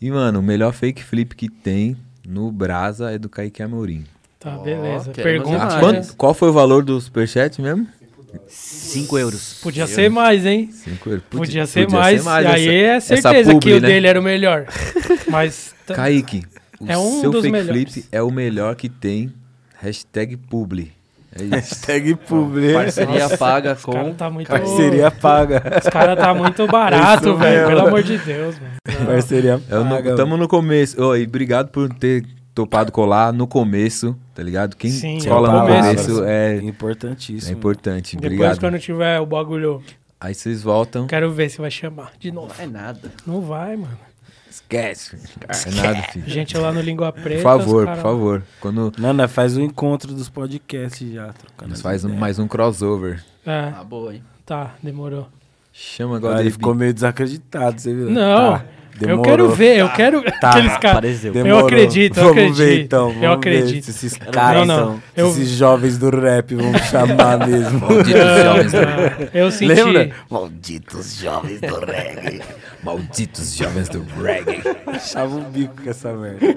E, 0.00 0.10
mano, 0.10 0.38
o 0.38 0.42
melhor 0.42 0.72
fake 0.72 1.02
flip 1.02 1.34
que 1.34 1.48
tem 1.48 1.96
no 2.26 2.50
Brasa 2.52 3.10
é 3.10 3.18
do 3.18 3.28
Kaique 3.28 3.62
Amorim. 3.62 4.04
Tá, 4.38 4.56
Ó, 4.56 4.62
beleza. 4.62 5.10
Pergunta. 5.10 5.58
mais. 5.58 5.74
Ah, 5.74 5.80
quanto- 5.80 6.16
qual 6.16 6.32
foi 6.32 6.48
o 6.48 6.52
valor 6.52 6.84
do 6.84 6.98
superchat 7.00 7.60
mesmo? 7.60 7.86
5 8.46 9.18
euros. 9.18 9.58
Podia 9.60 9.86
ser 9.88 10.08
mais, 10.08 10.46
hein? 10.46 10.70
5 10.72 11.10
euros. 11.10 11.24
Podia, 11.28 11.66
ser 11.66 11.88
mais. 11.90 12.24
E 12.24 12.28
aí 12.46 12.68
essa- 12.84 13.14
é 13.14 13.20
certeza 13.20 13.50
publi, 13.52 13.72
que 13.72 13.76
o 13.78 13.80
né? 13.80 13.88
dele 13.88 14.06
era 14.06 14.20
o 14.20 14.22
melhor. 14.22 14.66
Mas. 15.28 15.74
t- 15.84 15.92
Kaique, 15.94 16.44
o 16.80 16.86
É 16.90 16.96
um 16.96 17.20
seu 17.20 17.30
dos 17.32 17.42
fake 17.42 17.52
melhores. 17.52 17.92
flip 17.92 18.06
é 18.12 18.22
o 18.22 18.30
melhor 18.30 18.76
que 18.76 18.88
tem. 18.88 19.32
Hashtag 19.80 20.36
publi. 20.36 20.92
É 21.32 21.42
isso. 21.44 21.50
Hashtag 21.54 22.14
publi. 22.16 22.72
Parceria 22.74 23.28
paga 23.38 23.72
Os 23.74 23.84
cara 23.84 24.04
com. 24.04 24.14
tá 24.14 24.30
muito. 24.30 24.48
Parceria 24.48 25.10
paga. 25.10 25.62
Os 25.82 25.88
caras 25.88 26.18
tá 26.18 26.34
muito 26.34 26.66
barato, 26.66 27.36
velho. 27.36 27.68
Pelo 27.68 27.86
amor 27.86 28.02
de 28.02 28.18
Deus, 28.18 28.56
mano. 28.58 29.06
Parceria 29.06 29.60
Eu 29.68 29.84
não- 29.84 29.90
paga. 29.96 30.16
tamo 30.16 30.36
no 30.36 30.48
começo. 30.48 31.00
Ô, 31.02 31.14
e 31.16 31.24
obrigado 31.24 31.68
por 31.68 31.88
ter 31.94 32.24
topado 32.54 32.90
colar 32.90 33.32
no 33.32 33.46
começo, 33.46 34.16
tá 34.34 34.42
ligado? 34.42 34.74
Quem 34.76 34.90
Sim, 34.90 35.18
cola 35.26 35.48
é 35.48 35.52
no 35.52 35.58
palavras. 35.58 36.06
começo 36.06 36.24
é, 36.24 36.56
é 36.56 36.62
Importantíssimo. 36.62 37.56
importante. 37.56 38.16
Depois, 38.16 38.32
Obrigado. 38.34 38.58
quando 38.60 38.78
tiver 38.80 39.20
o 39.20 39.24
bagulho, 39.26 39.82
Aí 40.20 40.34
vocês 40.34 40.62
voltam. 40.62 41.06
quero 41.06 41.30
ver 41.30 41.48
se 41.48 41.58
vai 41.60 41.70
chamar 41.70 42.10
de 42.18 42.32
Não 42.32 42.42
novo. 42.42 42.54
é 42.58 42.66
nada. 42.66 43.10
Não 43.26 43.40
vai, 43.40 43.76
mano. 43.76 43.96
Esquece. 44.62 45.16
É 45.48 45.70
nada, 45.82 46.02
filho. 46.12 46.28
Gente 46.28 46.56
lá 46.56 46.70
no 46.72 46.80
Língua 46.80 47.12
Preta. 47.12 47.42
Por 47.42 47.42
favor, 47.42 47.86
por 47.86 47.96
favor. 47.96 48.42
Quando 48.60 48.92
Não, 48.98 49.12
nós 49.12 49.30
faz 49.32 49.56
o 49.56 49.60
encontro 49.60 50.12
dos 50.14 50.28
podcasts 50.28 51.12
já. 51.12 51.32
Trocando 51.32 51.70
nós 51.70 51.80
faz 51.80 52.04
um- 52.04 52.14
mais 52.14 52.38
um 52.38 52.46
crossover. 52.46 53.22
É, 53.44 53.72
Ah, 53.76 53.82
boa, 53.84 54.14
hein? 54.14 54.22
tá, 54.46 54.74
demorou. 54.82 55.28
Chama 55.82 56.14
Ah, 56.14 56.18
agora. 56.18 56.40
ele 56.40 56.50
ficou 56.50 56.74
meio 56.74 56.92
desacreditado, 56.92 57.80
você 57.80 57.94
viu? 57.94 58.10
Não, 58.10 58.52
Tá, 58.52 58.64
eu 58.92 58.98
demorou. 59.08 59.22
quero 59.24 59.48
ver, 59.50 59.78
eu 59.78 59.88
quero. 59.88 60.22
Tá, 60.38 60.50
Aqueles 60.60 60.72
caras. 60.76 60.90
Apareceu. 60.98 61.32
Demorou. 61.32 61.58
Eu 61.60 61.64
acredito, 61.66 62.18
eu 62.20 62.34
vamos 62.34 62.58
Ver, 62.58 62.64
acredito. 62.64 62.84
então, 62.84 63.08
Eu 63.08 63.14
vamos 63.20 63.36
acredito. 63.38 63.86
Ver 63.86 63.92
se 63.92 64.06
esses 64.06 64.18
caras, 64.18 64.66
Não, 64.66 64.76
não, 64.76 64.86
são- 64.92 65.02
eu- 65.16 65.28
esses 65.30 65.48
jovens 65.48 65.96
do 65.96 66.10
rap 66.10 66.54
vão 66.54 66.74
chamar 66.90 67.38
mesmo. 67.48 67.80
Malditos 67.80 68.42
jovens 68.44 68.72
do 68.72 68.78
Ah, 68.78 69.28
Eu 69.32 69.50
senti. 69.50 69.72
Lembra? 69.72 70.10
Malditos 70.30 71.16
jovens 71.16 71.60
do 71.62 71.80
reggae. 71.80 72.42
Malditos 72.84 73.54
jovens 73.56 73.88
do 73.88 74.04
reggae. 74.22 74.62
Chava 75.00 75.34
o 75.34 75.40
bico 75.40 75.82
com 75.82 75.88
essa 75.88 76.12
merda. 76.12 76.56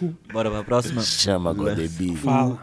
Bora 0.32 0.50
pra 0.50 0.62
próxima. 0.64 1.02
Chama 1.02 1.52
Godebi. 1.52 2.16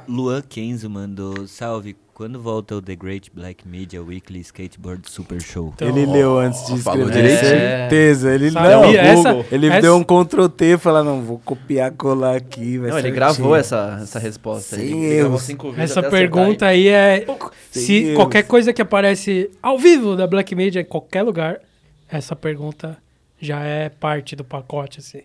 Luan 0.08 0.42
Kenzo 0.42 0.90
mandou 0.90 1.48
salve. 1.48 1.95
Quando 2.14 2.40
volta 2.40 2.76
o 2.76 2.82
The 2.82 2.95
Great 2.95 3.32
Black 3.34 3.68
Media 3.68 4.00
Weekly 4.03 4.42
Skateboard 4.42 5.10
Super 5.10 5.42
Show? 5.42 5.72
Então, 5.74 5.88
Ele 5.88 6.06
leu 6.06 6.38
antes 6.38 6.64
de 6.68 6.80
falou 6.80 7.08
escrever. 7.08 7.24
direitinho. 7.30 7.50
Certeza. 7.50 8.35
Ele 8.35 8.51
Sabe, 8.51 8.68
não. 8.69 8.84
essa- 8.93 9.45
Ele 9.51 9.68
essa- 9.68 9.82
deu 9.82 9.95
um 9.95 10.03
Ctrl 10.03 10.48
T 10.48 10.66
e 10.66 10.77
falou: 10.77 11.03
não, 11.03 11.24
vou 11.24 11.40
copiar, 11.40 11.92
colar 11.93 12.35
aqui. 12.35 12.77
Vai 12.77 12.90
Não, 12.92 12.98
ele 12.98 13.08
certinho. 13.08 13.16
gravou 13.16 13.56
essa, 13.56 14.00
essa 14.03 14.19
resposta. 14.19 14.76
Sem 14.76 14.85
ele, 14.85 14.93
ele 15.06 15.16
gravou 15.19 15.40
erros. 15.40 15.80
Essa 15.80 16.03
pergunta 16.03 16.68
aí 16.68 16.88
é. 16.90 17.26
Sem 17.72 17.84
Se 17.85 17.93
erros. 18.03 18.16
qualquer 18.18 18.43
coisa 18.43 18.72
que 18.72 18.82
aparece 18.84 19.50
ao 19.64 19.80
vivo 19.80 20.16
da 20.16 20.27
Black 20.27 20.53
Media 20.53 20.82
em 20.82 20.85
qualquer 20.85 21.24
lugar, 21.24 21.60
essa 22.08 22.35
pergunta 22.35 22.98
já 23.40 23.61
é 23.64 23.90
parte 23.90 24.35
do 24.35 24.43
pacote, 24.43 25.00
assim. 25.00 25.22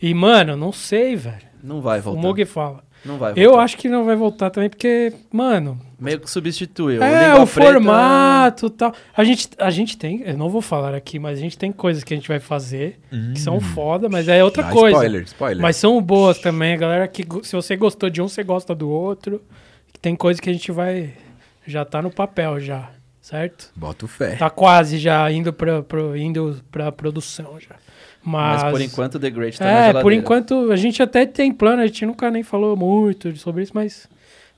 E, 0.00 0.14
mano, 0.14 0.56
não 0.56 0.72
sei, 0.72 1.14
velho. 1.14 1.47
Não 1.62 1.80
vai 1.80 1.98
O 2.00 2.02
voltar. 2.02 2.20
Mug 2.22 2.44
fala. 2.44 2.84
Não 3.04 3.16
vai 3.16 3.32
voltar. 3.32 3.40
Eu 3.40 3.58
acho 3.60 3.76
que 3.76 3.88
não 3.88 4.04
vai 4.04 4.16
voltar 4.16 4.50
também, 4.50 4.68
porque, 4.68 5.12
mano, 5.32 5.80
Meio 6.00 6.18
que 6.20 6.28
substituiu. 6.30 7.00
é 7.02 7.34
o 7.34 7.46
Preta- 7.46 7.72
formato 7.72 8.66
e 8.66 8.70
tal. 8.70 8.92
A 9.16 9.22
gente, 9.24 9.48
a 9.58 9.70
gente 9.70 9.96
tem, 9.96 10.22
eu 10.22 10.36
não 10.36 10.48
vou 10.50 10.60
falar 10.60 10.94
aqui, 10.94 11.18
mas 11.18 11.38
a 11.38 11.40
gente 11.40 11.56
tem 11.56 11.70
coisas 11.70 12.02
que 12.02 12.12
a 12.12 12.16
gente 12.16 12.28
vai 12.28 12.40
fazer 12.40 12.98
que 13.32 13.40
são 13.40 13.60
foda, 13.60 14.08
mas 14.08 14.26
é 14.28 14.42
outra 14.42 14.64
Dá 14.64 14.70
coisa. 14.72 14.96
Spoiler, 14.96 15.22
spoiler. 15.22 15.62
Mas 15.62 15.76
são 15.76 16.00
boas 16.02 16.38
também, 16.38 16.74
a 16.74 16.76
galera 16.76 17.08
que 17.08 17.24
se 17.44 17.54
você 17.54 17.76
gostou 17.76 18.10
de 18.10 18.20
um, 18.20 18.26
você 18.28 18.42
gosta 18.42 18.74
do 18.74 18.88
outro. 18.88 19.40
Tem 20.02 20.14
coisa 20.14 20.40
que 20.40 20.48
a 20.50 20.52
gente 20.52 20.70
vai 20.72 21.12
já 21.66 21.84
tá 21.84 22.00
no 22.00 22.10
papel 22.10 22.58
já, 22.60 22.90
certo? 23.20 23.70
Bota 23.76 24.04
o 24.04 24.08
fé. 24.08 24.36
Tá 24.36 24.48
quase 24.50 24.96
já 24.98 25.30
indo 25.30 25.52
pra, 25.52 25.82
pro, 25.82 26.16
indo 26.16 26.60
pra 26.70 26.90
produção 26.92 27.58
já. 27.60 27.74
Mas, 28.22 28.62
Mas 28.62 28.72
por 28.72 28.80
enquanto 28.80 29.18
The 29.18 29.30
Great 29.30 29.58
tá 29.58 29.66
é, 29.66 30.02
por 30.02 30.12
enquanto 30.12 30.70
a 30.70 30.76
gente 30.76 31.02
até 31.02 31.24
tem 31.24 31.52
plano, 31.52 31.82
a 31.82 31.86
gente 31.86 32.04
nunca 32.04 32.30
nem 32.30 32.42
falou 32.42 32.76
muito 32.76 33.34
sobre 33.36 33.62
isso, 33.62 33.72
mas 33.74 34.08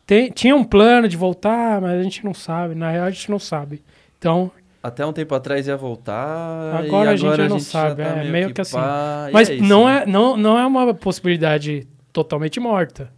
tem, 0.06 0.30
tinha 0.30 0.56
um 0.56 0.64
plano 0.64 1.06
de 1.08 1.16
voltar, 1.16 1.80
mas 1.80 2.00
a 2.00 2.02
gente 2.02 2.24
não 2.24 2.34
sabe, 2.34 2.74
na 2.74 2.90
real 2.90 3.04
a 3.04 3.10
gente 3.10 3.30
não 3.30 3.38
sabe. 3.38 3.82
Então, 4.18 4.50
Até 4.82 5.04
um 5.06 5.12
tempo 5.12 5.34
atrás 5.34 5.66
ia 5.66 5.76
voltar. 5.76 6.74
Agora 6.74 7.10
a 7.10 7.16
gente 7.16 7.26
agora 7.26 7.48
não 7.48 7.60
sabe, 7.60 8.02
tá 8.02 8.08
é, 8.08 8.16
meio, 8.16 8.32
meio 8.32 8.46
que, 8.48 8.54
que 8.54 8.60
assim. 8.60 8.76
pá, 8.76 9.28
mas 9.32 9.48
é 9.48 9.54
isso, 9.54 9.64
não, 9.64 9.86
né? 9.86 10.02
é, 10.02 10.06
não, 10.06 10.36
não 10.36 10.58
é 10.58 10.66
uma 10.66 10.92
possibilidade 10.94 11.86
totalmente 12.12 12.58
morta. 12.58 13.12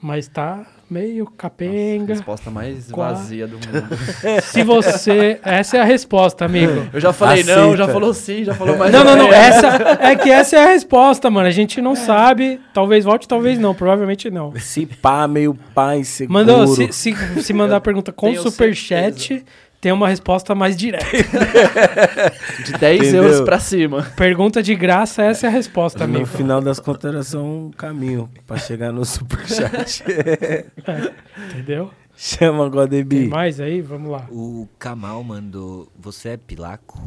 Mas 0.00 0.26
tá 0.26 0.66
meio 0.90 1.26
capenga. 1.26 2.14
Resposta 2.14 2.50
mais 2.50 2.90
Qua- 2.90 3.12
vazia 3.12 3.46
do 3.46 3.54
mundo. 3.54 3.88
Se 4.42 4.62
você. 4.62 5.38
Essa 5.44 5.76
é 5.76 5.80
a 5.80 5.84
resposta, 5.84 6.44
amigo. 6.44 6.88
Eu 6.92 7.00
já 7.00 7.12
falei 7.12 7.42
não, 7.44 7.76
já 7.76 7.84
Aceita. 7.84 7.92
falou 7.92 8.12
sim, 8.14 8.44
já 8.44 8.54
falou 8.54 8.76
mais 8.76 8.92
Não, 8.92 9.04
não, 9.04 9.16
não. 9.16 9.32
é. 9.32 9.36
Essa, 9.48 9.98
é 10.00 10.16
que 10.16 10.30
essa 10.30 10.56
é 10.56 10.64
a 10.64 10.66
resposta, 10.68 11.30
mano. 11.30 11.46
A 11.46 11.50
gente 11.52 11.80
não 11.80 11.94
sabe. 11.94 12.60
Talvez 12.74 13.04
volte, 13.04 13.28
talvez 13.28 13.58
não. 13.58 13.74
Provavelmente 13.74 14.30
não. 14.30 14.52
Se 14.56 14.84
pá, 14.86 15.28
meio 15.28 15.56
pá, 15.74 15.96
inseguro. 15.96 16.32
Mandou, 16.38 16.66
se, 16.66 16.92
se, 16.92 17.14
se 17.42 17.52
mandar 17.52 17.76
a 17.76 17.80
pergunta 17.80 18.10
com 18.12 18.34
superchat, 18.34 19.44
tem 19.80 19.92
uma 19.92 20.08
resposta 20.08 20.54
mais 20.54 20.76
direta. 20.76 21.06
De 22.64 22.72
10 22.72 23.00
Entendeu? 23.00 23.22
euros 23.24 23.40
pra 23.40 23.58
cima. 23.58 24.02
Pergunta 24.16 24.62
de 24.62 24.74
graça, 24.74 25.22
essa 25.22 25.46
é 25.46 25.48
a 25.48 25.52
resposta, 25.52 26.06
No 26.06 26.16
amigo. 26.16 26.26
final 26.26 26.60
das 26.60 26.78
contas 26.78 27.12
era 27.14 27.22
só 27.22 27.38
um 27.38 27.70
caminho 27.70 28.28
pra 28.46 28.56
chegar 28.58 28.92
no 28.92 29.04
superchat. 29.04 30.04
Entendeu? 31.50 31.90
Chama 32.22 32.64
Tem 32.64 32.70
Godebi. 32.72 33.28
mais 33.28 33.58
aí? 33.60 33.80
Vamos 33.80 34.10
lá. 34.10 34.26
O 34.30 34.68
Kamal 34.78 35.24
mandou. 35.24 35.88
Você 35.98 36.30
é 36.30 36.36
pilaco? 36.36 37.00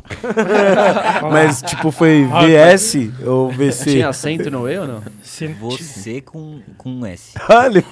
Mas, 1.32 1.61
tipo, 1.61 1.92
foi 1.92 2.26
VS 2.26 3.11
ou 3.24 3.52
VC? 3.52 3.92
Tinha 3.92 4.10
acento 4.10 4.50
no 4.50 4.68
E 4.68 4.76
ou 4.80 4.88
não? 4.88 5.03
Se- 5.22 5.45
Você 5.48 6.19
com, 6.19 6.61
com 6.80 6.90
um 6.90 7.06
S. 7.06 7.34
Olha, 7.48 7.84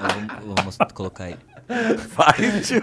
Vamos, 0.00 0.54
vamos 0.56 0.78
colocar 0.94 1.24
aí. 1.24 1.36
Vai, 2.14 2.60
tio. 2.60 2.82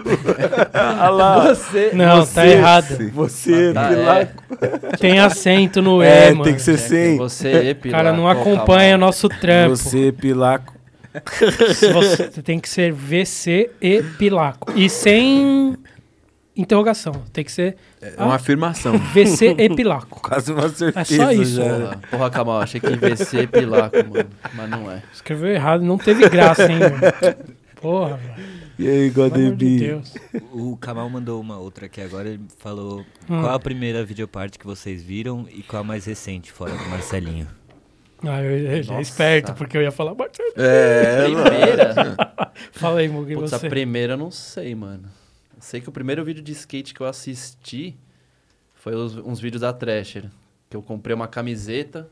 Olha 0.74 1.08
lá. 1.10 1.48
Você. 1.54 1.90
Não, 1.94 2.26
tá 2.26 2.46
errado. 2.46 3.10
Você, 3.12 3.72
Ah, 3.76 3.88
pilaco. 3.88 4.96
Tem 4.98 5.18
acento 5.20 5.80
no 5.82 6.02
E, 6.02 6.06
É, 6.06 6.30
mano. 6.30 6.44
tem 6.44 6.54
que 6.54 6.62
ser 6.62 6.78
sem. 6.78 7.16
Você, 7.16 7.76
O 7.84 7.90
cara 7.90 8.12
não 8.12 8.28
acompanha 8.28 8.96
o 8.96 8.98
nosso 8.98 9.28
trampo. 9.28 9.76
Você, 9.76 10.12
pilaco. 10.12 10.74
Você 11.92 12.42
tem 12.42 12.58
que 12.58 12.68
ser 12.68 12.90
VC 12.92 13.70
e 13.80 14.02
Pilaco. 14.02 14.72
E 14.74 14.88
sem 14.88 15.76
interrogação. 16.56 17.12
Tem 17.32 17.44
que 17.44 17.52
ser 17.52 17.76
É 18.00 18.14
uma 18.22 18.36
afirmação. 18.36 18.96
VC 19.12 19.54
e 19.58 19.68
Pilaco. 19.74 20.20
Quase 20.22 20.52
uma 20.52 20.68
certeza 20.70 21.00
É 21.00 21.04
só 21.04 21.32
isso. 21.32 21.56
já. 21.56 21.64
Porra, 21.78 22.00
porra 22.10 22.30
Kamal, 22.30 22.60
achei 22.62 22.80
que 22.80 22.96
VC 22.96 23.46
Pilaco, 23.46 23.96
mano. 23.96 24.28
Mas 24.54 24.70
não 24.70 24.90
é. 24.90 25.02
Escreveu 25.12 25.50
errado. 25.50 25.82
Não 25.82 25.98
teve 25.98 26.26
graça, 26.30 26.70
hein, 26.70 26.78
mano. 26.78 27.36
Porra, 27.80 28.16
velho. 28.16 28.61
E 28.78 28.88
aí, 28.88 29.12
amor 29.14 29.56
de. 29.56 30.00
O 30.52 30.76
Kamal 30.76 31.08
mandou 31.10 31.40
uma 31.40 31.58
outra 31.58 31.86
aqui 31.86 32.00
agora. 32.00 32.28
Ele 32.28 32.40
falou: 32.58 33.00
Hum. 33.28 33.40
qual 33.40 33.54
a 33.54 33.58
primeira 33.60 34.04
videoparte 34.04 34.58
que 34.58 34.64
vocês 34.66 35.02
viram 35.02 35.46
e 35.50 35.62
qual 35.62 35.82
a 35.82 35.84
mais 35.84 36.04
recente, 36.06 36.50
fora 36.50 36.72
do 36.72 36.84
Marcelinho? 36.88 37.46
Ah, 38.24 38.40
eu, 38.42 38.76
eu, 38.76 38.82
já 38.82 38.94
é 38.96 39.00
esperto, 39.00 39.52
porque 39.54 39.76
eu 39.76 39.82
ia 39.82 39.90
falar. 39.90 40.14
Marcelo. 40.14 40.52
É, 40.56 41.24
Primeira? 41.24 41.94
Fala 42.72 43.00
aí, 43.00 43.08
Mugi, 43.08 43.34
Putz, 43.34 43.52
a 43.52 43.58
você. 43.58 43.68
primeira 43.68 44.12
eu 44.14 44.16
não 44.16 44.30
sei, 44.30 44.74
mano. 44.74 45.04
Eu 45.56 45.60
sei 45.62 45.80
que 45.80 45.88
o 45.88 45.92
primeiro 45.92 46.24
vídeo 46.24 46.42
de 46.42 46.52
skate 46.52 46.94
que 46.94 47.00
eu 47.00 47.06
assisti 47.06 47.96
foi 48.74 48.94
os- 48.94 49.16
uns 49.16 49.40
vídeos 49.40 49.60
da 49.62 49.72
Thrasher. 49.72 50.30
Que 50.70 50.76
eu 50.76 50.82
comprei 50.82 51.14
uma 51.14 51.26
camiseta. 51.28 52.08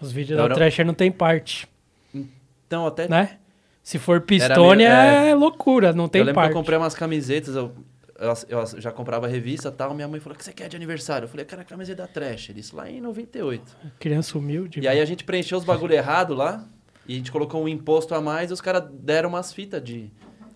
Os 0.00 0.10
vídeos 0.10 0.38
da 0.38 0.48
não. 0.48 0.54
Thrasher 0.56 0.84
não 0.86 0.94
tem 0.94 1.12
parte, 1.12 1.68
Então, 2.14 2.86
até. 2.86 3.06
né? 3.06 3.38
Se 3.82 3.98
for 3.98 4.20
Pistone 4.20 4.84
meio- 4.84 4.88
é... 4.90 5.34
loucura, 5.34 5.92
não 5.92 6.08
tem 6.08 6.20
eu 6.20 6.26
lembro 6.26 6.36
parte. 6.36 6.52
que 6.52 6.56
eu 6.56 6.60
comprei 6.60 6.78
umas 6.78 6.94
camisetas. 6.94 7.56
Eu, 7.56 7.72
eu, 8.18 8.32
eu 8.48 8.80
já 8.80 8.92
comprava 8.92 9.26
revista 9.26 9.68
e 9.68 9.72
tal. 9.72 9.92
Minha 9.94 10.06
mãe 10.06 10.20
falou: 10.20 10.34
O 10.34 10.38
que 10.38 10.44
você 10.44 10.52
quer 10.52 10.68
de 10.68 10.76
aniversário? 10.76 11.24
Eu 11.26 11.28
falei: 11.28 11.44
quero 11.44 11.62
a 11.62 11.64
camiseta 11.64 12.02
da 12.02 12.08
Thrasher. 12.08 12.56
Isso 12.56 12.76
lá 12.76 12.88
em 12.88 13.00
98. 13.00 13.76
Criança 13.98 14.38
humilde. 14.38 14.80
E 14.80 14.86
aí 14.86 15.00
a 15.00 15.04
gente 15.04 15.24
preencheu 15.24 15.58
os 15.58 15.64
bagulho 15.64 15.94
errado 15.94 16.34
lá. 16.34 16.64
E 17.06 17.14
a 17.14 17.16
gente 17.16 17.32
colocou 17.32 17.62
um 17.64 17.66
imposto 17.66 18.14
a 18.14 18.20
mais 18.20 18.50
e 18.50 18.52
os 18.52 18.60
caras 18.60 18.84
deram 18.92 19.28
umas 19.28 19.52
fitas 19.52 19.82
de. 19.82 20.12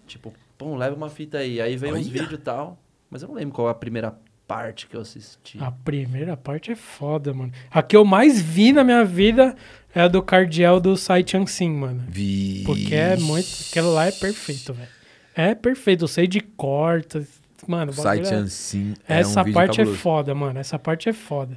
Tipo, 0.07 0.33
pô, 0.57 0.77
leva 0.77 0.95
uma 0.95 1.09
fita 1.09 1.39
aí. 1.39 1.61
Aí 1.61 1.77
veio 1.77 1.97
uns 1.97 2.07
vídeos 2.07 2.35
e 2.35 2.39
tal. 2.39 2.79
Mas 3.11 3.23
eu 3.23 3.29
não 3.29 3.35
lembro 3.35 3.55
qual 3.55 3.69
a 3.69 3.75
primeira 3.75 4.17
parte 4.47 4.87
que 4.87 4.97
eu 4.97 5.01
assisti. 5.01 5.59
A 5.61 5.71
primeira 5.71 6.37
parte 6.37 6.71
é 6.71 6.77
foda, 6.77 7.33
mano. 7.35 7.53
A 7.71 7.83
que 7.83 7.97
eu 7.97 8.05
mais 8.05 8.41
vi 8.41 8.73
na 8.73 8.85
minha 8.85 9.05
vida 9.05 9.55
é 9.95 10.03
a 10.03 10.09
do 10.09 10.23
Cardiel 10.23 10.81
do 10.81 10.97
Sai 10.97 11.25
Chansin, 11.27 11.71
mano. 11.71 12.05
Vi. 12.09 12.63
Porque 12.65 12.95
é 12.95 13.17
muito. 13.17 13.49
Aquilo 13.71 13.93
lá 13.93 14.07
é 14.07 14.13
perfeito, 14.13 14.73
velho. 14.73 14.89
É 15.35 15.55
perfeito. 15.55 16.05
Eu 16.05 16.09
sei 16.09 16.27
de 16.27 16.41
corta. 16.41 17.27
Mano, 17.67 17.93
Site 17.93 18.29
é- 18.33 18.35
Ansim 18.37 18.95
é 19.09 19.21
Essa 19.21 19.43
um 19.43 19.53
parte 19.53 19.79
cabuloso. 19.79 19.99
é 19.99 20.01
foda, 20.01 20.35
mano. 20.35 20.59
Essa 20.59 20.79
parte 20.79 21.09
é 21.09 21.13
foda. 21.13 21.57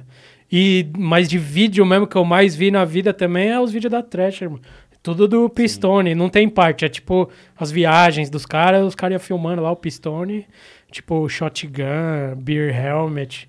E, 0.50 0.90
mas 0.98 1.28
de 1.28 1.38
vídeo 1.38 1.86
mesmo 1.86 2.06
que 2.08 2.16
eu 2.16 2.24
mais 2.24 2.56
vi 2.56 2.70
na 2.72 2.84
vida 2.84 3.14
também 3.14 3.50
é 3.50 3.60
os 3.60 3.70
vídeos 3.70 3.92
da 3.92 4.02
Thrasher, 4.02 4.50
mano. 4.50 4.62
Tudo 5.02 5.26
do 5.26 5.48
Pistone, 5.48 6.14
não 6.14 6.28
tem 6.28 6.48
parte. 6.48 6.84
É 6.84 6.88
tipo 6.88 7.30
as 7.56 7.70
viagens 7.70 8.28
dos 8.28 8.44
caras, 8.44 8.86
os 8.86 8.94
caras 8.94 9.14
iam 9.14 9.20
filmando 9.20 9.62
lá 9.62 9.70
o 9.70 9.76
Pistone, 9.76 10.46
tipo 10.90 11.28
Shotgun, 11.28 12.36
Beer 12.36 12.74
Helmet. 12.74 13.48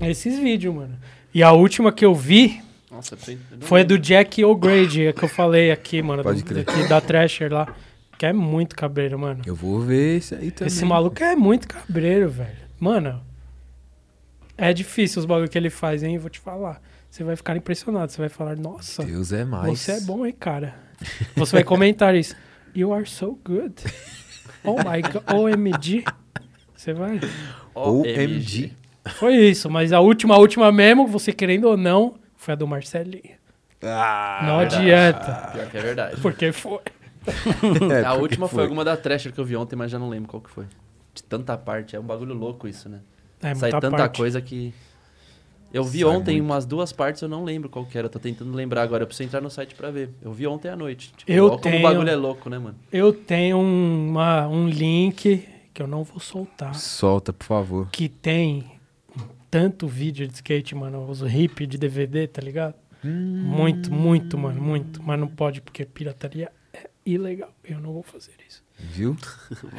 Esses 0.00 0.38
vídeos, 0.38 0.74
mano. 0.74 0.98
E 1.34 1.42
a 1.42 1.52
última 1.52 1.90
que 1.90 2.04
eu 2.04 2.14
vi 2.14 2.60
Nossa, 2.90 3.16
foi 3.60 3.84
do 3.84 3.98
Jack 3.98 4.44
O'Grady, 4.44 5.08
a 5.08 5.12
que 5.12 5.24
eu 5.24 5.28
falei 5.28 5.70
aqui, 5.70 6.02
mano. 6.02 6.22
Pode 6.22 6.42
do, 6.42 6.46
crer. 6.46 6.64
daqui 6.64 6.88
da 6.88 7.00
Thrasher 7.00 7.52
lá. 7.52 7.74
Que 8.18 8.26
é 8.26 8.32
muito 8.32 8.74
cabreiro, 8.74 9.18
mano. 9.18 9.42
Eu 9.46 9.54
vou 9.54 9.80
ver 9.80 10.18
esse 10.18 10.34
aí 10.34 10.50
também. 10.50 10.66
Esse 10.66 10.84
maluco 10.84 11.22
é 11.22 11.36
muito 11.36 11.68
cabreiro, 11.68 12.28
velho. 12.28 12.56
Mano, 12.80 13.22
é 14.56 14.72
difícil 14.72 15.20
os 15.20 15.24
bagulho 15.24 15.48
que 15.48 15.56
ele 15.56 15.70
faz, 15.70 16.02
hein? 16.02 16.18
Vou 16.18 16.28
te 16.28 16.40
falar. 16.40 16.82
Você 17.18 17.24
vai 17.24 17.34
ficar 17.34 17.56
impressionado. 17.56 18.12
Você 18.12 18.18
vai 18.18 18.28
falar, 18.28 18.56
nossa, 18.56 19.04
Deus 19.04 19.32
é 19.32 19.44
mais. 19.44 19.80
você 19.80 19.90
é 19.90 20.00
bom, 20.02 20.24
hein, 20.24 20.32
cara? 20.38 20.76
Você 21.34 21.50
vai 21.56 21.64
comentar 21.64 22.14
isso. 22.14 22.36
You 22.72 22.92
are 22.94 23.04
so 23.04 23.36
good. 23.44 23.74
Oh 24.62 24.76
my 24.76 25.02
god. 25.02 25.24
OMG. 25.34 26.04
Você 26.76 26.92
vai. 26.92 27.18
OMG. 27.74 28.72
Foi 29.16 29.34
isso, 29.34 29.68
mas 29.68 29.92
a 29.92 29.98
última, 29.98 30.36
a 30.36 30.38
última 30.38 30.70
mesmo, 30.70 31.08
você 31.08 31.32
querendo 31.32 31.64
ou 31.64 31.76
não, 31.76 32.14
foi 32.36 32.52
a 32.52 32.56
do 32.56 32.68
Marcelinho. 32.68 33.34
Ah, 33.82 34.44
não 34.44 34.58
adianta. 34.60 35.50
Pior 35.52 35.70
que 35.70 35.76
é 35.76 35.80
verdade. 35.82 36.20
Porque 36.20 36.52
foi. 36.52 36.78
É, 37.90 38.00
a 38.00 38.10
porque 38.10 38.22
última 38.22 38.46
foi. 38.46 38.62
alguma 38.62 38.84
da 38.84 38.96
Thrasher 38.96 39.32
que 39.32 39.40
eu 39.40 39.44
vi 39.44 39.56
ontem, 39.56 39.74
mas 39.74 39.90
já 39.90 39.98
não 39.98 40.08
lembro 40.08 40.28
qual 40.28 40.40
que 40.40 40.50
foi. 40.50 40.66
De 41.12 41.22
tanta 41.24 41.58
parte. 41.58 41.96
É 41.96 42.00
um 42.00 42.04
bagulho 42.04 42.32
louco 42.32 42.68
isso, 42.68 42.88
né? 42.88 43.00
É 43.42 43.56
Sai 43.56 43.72
tanta 43.72 43.90
parte. 43.90 44.18
coisa 44.18 44.40
que. 44.40 44.72
Eu 45.72 45.84
vi 45.84 46.00
Sai 46.00 46.08
ontem 46.08 46.32
muito. 46.40 46.44
umas 46.52 46.64
duas 46.66 46.92
partes, 46.92 47.20
eu 47.22 47.28
não 47.28 47.44
lembro 47.44 47.68
qual 47.68 47.84
que 47.84 47.96
era. 47.98 48.08
Tô 48.08 48.18
tentando 48.18 48.52
lembrar 48.54 48.82
agora. 48.82 49.02
Eu 49.02 49.06
preciso 49.06 49.26
entrar 49.28 49.40
no 49.40 49.50
site 49.50 49.74
pra 49.74 49.90
ver. 49.90 50.10
Eu 50.22 50.32
vi 50.32 50.46
ontem 50.46 50.68
à 50.68 50.76
noite. 50.76 51.12
Tipo, 51.16 51.30
Eu 51.30 51.46
ó 51.46 51.50
como 51.50 51.60
tenho- 51.62 51.78
o 51.78 51.82
bagulho 51.82 52.08
é 52.10 52.16
louco, 52.16 52.48
né, 52.48 52.58
mano? 52.58 52.76
Eu 52.90 53.12
tenho 53.12 53.58
um- 53.58 54.08
uma, 54.08 54.46
um 54.48 54.66
link 54.68 55.46
que 55.74 55.82
eu 55.82 55.86
não 55.86 56.02
vou 56.04 56.18
soltar. 56.20 56.74
Solta, 56.74 57.32
por 57.32 57.44
favor. 57.44 57.88
que 57.92 58.08
tem 58.08 58.64
tanto 59.50 59.86
vídeo 59.86 60.26
de 60.26 60.34
skate, 60.34 60.74
mano, 60.74 61.08
os 61.08 61.20
hip 61.22 61.66
de 61.66 61.76
DVD, 61.78 62.26
tá 62.26 62.40
ligado? 62.42 62.74
Muito, 63.04 63.92
muito, 63.92 64.36
mano, 64.36 64.60
muito. 64.60 65.02
Mas 65.02 65.18
não 65.20 65.28
pode 65.28 65.60
porque 65.60 65.84
pirataria 65.84 66.50
é 66.72 66.88
ilegal. 67.06 67.50
Eu 67.64 67.78
não 67.78 67.92
vou 67.92 68.02
fazer. 68.02 68.32
Viu? 68.78 69.16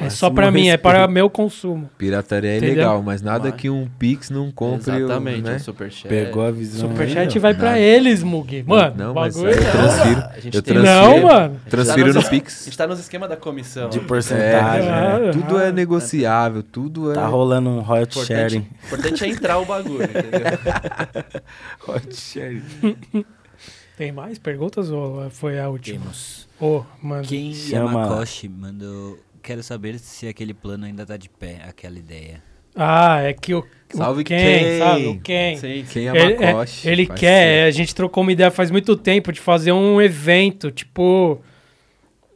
É 0.00 0.10
só 0.10 0.28
pra 0.28 0.50
mim, 0.50 0.68
é 0.68 0.76
para 0.76 1.06
meu 1.06 1.30
consumo. 1.30 1.88
Pirataria 1.96 2.50
é 2.50 2.56
Entendeu? 2.56 2.74
legal, 2.76 3.02
mas 3.02 3.22
nada 3.22 3.50
Vai. 3.50 3.52
que 3.52 3.70
um 3.70 3.88
Pix 3.98 4.28
não 4.28 4.50
compre. 4.50 4.96
Exatamente, 4.96 5.42
né? 5.42 5.54
um 5.54 5.58
superchat. 5.60 6.08
Pegou 6.08 6.44
a 6.44 6.50
visão. 6.50 6.88
aí, 6.88 6.92
Superchat 6.96 7.38
ó. 7.38 7.40
vai 7.40 7.54
pra 7.54 7.64
nada. 7.66 7.78
eles, 7.78 8.22
Mug. 8.24 8.64
Mano, 8.66 8.94
não, 8.96 9.12
o 9.12 9.14
mas 9.14 9.36
bagulho 9.36 9.52
eu 9.52 9.58
é- 9.58 9.70
transfiro. 9.70 10.20
A 10.20 10.40
gente 10.40 10.54
Eu 10.56 10.62
transfiro. 10.62 10.82
Não, 10.82 11.22
mano. 11.22 11.60
Transfiro 11.70 12.06
tá 12.08 12.08
no 12.08 12.14
nos- 12.14 12.26
A 12.26 12.30
Pix. 12.30 12.64
gente 12.64 12.76
tá 12.78 12.86
nos 12.88 12.98
esquemas 12.98 13.28
da 13.28 13.36
comissão. 13.36 13.88
De 13.90 14.00
né? 14.00 14.04
porcentagem. 14.08 14.88
É. 14.88 14.92
né? 15.20 15.28
É, 15.28 15.30
tudo 15.30 15.58
é 15.60 15.70
negociável, 15.72 16.62
tudo 16.64 17.12
é. 17.12 17.14
Tá 17.14 17.26
rolando 17.26 17.70
um 17.70 17.78
hot 17.78 18.00
Importante, 18.02 18.26
sharing. 18.26 18.66
importante 18.86 19.24
é 19.24 19.28
entrar 19.28 19.58
o 19.58 19.64
bagulho, 19.64 20.02
entendeu? 20.02 20.40
Hot 21.86 22.14
sharing. 22.16 22.62
Tem 23.96 24.10
mais 24.10 24.38
perguntas 24.38 24.90
ou 24.90 25.30
foi 25.30 25.60
a 25.60 25.68
última? 25.68 26.00
Temos. 26.00 26.49
Ô, 26.60 26.82
mano. 27.02 27.24
Quem 27.26 27.54
Chama- 27.54 28.00
Yamakoshi 28.02 28.48
mandou. 28.48 29.18
Quero 29.42 29.62
saber 29.62 29.98
se 29.98 30.28
aquele 30.28 30.52
plano 30.52 30.84
ainda 30.84 31.06
tá 31.06 31.16
de 31.16 31.28
pé, 31.28 31.62
aquela 31.66 31.98
ideia. 31.98 32.42
Ah, 32.76 33.20
é 33.22 33.32
que 33.32 33.52
o, 33.54 33.64
Salve 33.92 34.20
o 34.20 34.24
Ken, 34.24 34.36
Ken. 34.36 34.78
sabe? 34.78 35.06
O 35.08 35.20
Ken. 35.20 35.56
Sim, 35.56 35.84
Quem 35.90 36.08
é 36.08 36.10
Ele, 36.16 36.34
é- 36.34 36.52
Makoshi? 36.52 36.88
ele 36.88 37.06
quer, 37.06 37.64
a 37.64 37.70
gente 37.70 37.94
trocou 37.94 38.22
uma 38.22 38.30
ideia 38.32 38.50
faz 38.50 38.70
muito 38.70 38.96
tempo 38.96 39.32
de 39.32 39.40
fazer 39.40 39.72
um 39.72 40.00
evento, 40.00 40.70
tipo, 40.70 41.40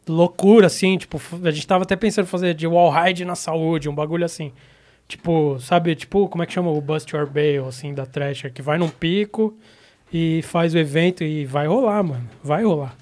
loucura, 0.09 0.67
assim, 0.67 0.97
tipo, 0.99 1.21
a 1.43 1.51
gente 1.51 1.67
tava 1.67 1.85
até 1.85 1.95
pensando 1.97 2.25
em 2.25 2.29
fazer 2.29 2.55
de 2.55 2.67
wall 2.67 2.91
ride 2.91 3.25
na 3.25 3.35
saúde, 3.35 3.89
um 3.89 3.95
bagulho 3.95 4.25
assim. 4.25 4.53
Tipo, 5.07 5.59
sabe, 5.61 5.95
tipo, 5.95 6.29
como 6.29 6.43
é 6.43 6.47
que 6.47 6.53
chama 6.53 6.71
o 6.71 6.81
Bust 6.81 7.15
Your 7.15 7.27
Bail, 7.31 7.67
assim, 7.67 7.93
da 7.95 8.07
Thrasher, 8.07 8.53
que 8.53 8.63
vai 8.63 8.79
num 8.79 8.89
pico 8.89 9.55
e 10.13 10.41
faz 10.43 10.75
o 10.75 10.79
evento 10.79 11.23
e 11.23 11.45
vai 11.45 11.67
rolar, 11.67 12.03
mano, 12.03 12.29
vai 12.43 12.65
rolar. 12.65 12.97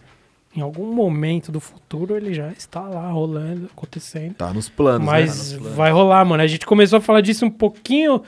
Em 0.54 0.60
algum 0.60 0.92
momento 0.92 1.50
do 1.50 1.60
futuro 1.60 2.14
ele 2.16 2.34
já 2.34 2.50
está 2.50 2.82
lá 2.82 3.10
rolando, 3.10 3.70
acontecendo. 3.72 4.34
Tá 4.34 4.52
nos 4.52 4.68
planos, 4.68 5.06
Mas 5.06 5.52
né? 5.52 5.70
vai 5.74 5.90
rolar, 5.90 6.24
mano. 6.24 6.42
A 6.42 6.46
gente 6.46 6.66
começou 6.66 6.98
a 6.98 7.00
falar 7.00 7.22
disso 7.22 7.46
um 7.46 7.50
pouquinho, 7.50 8.22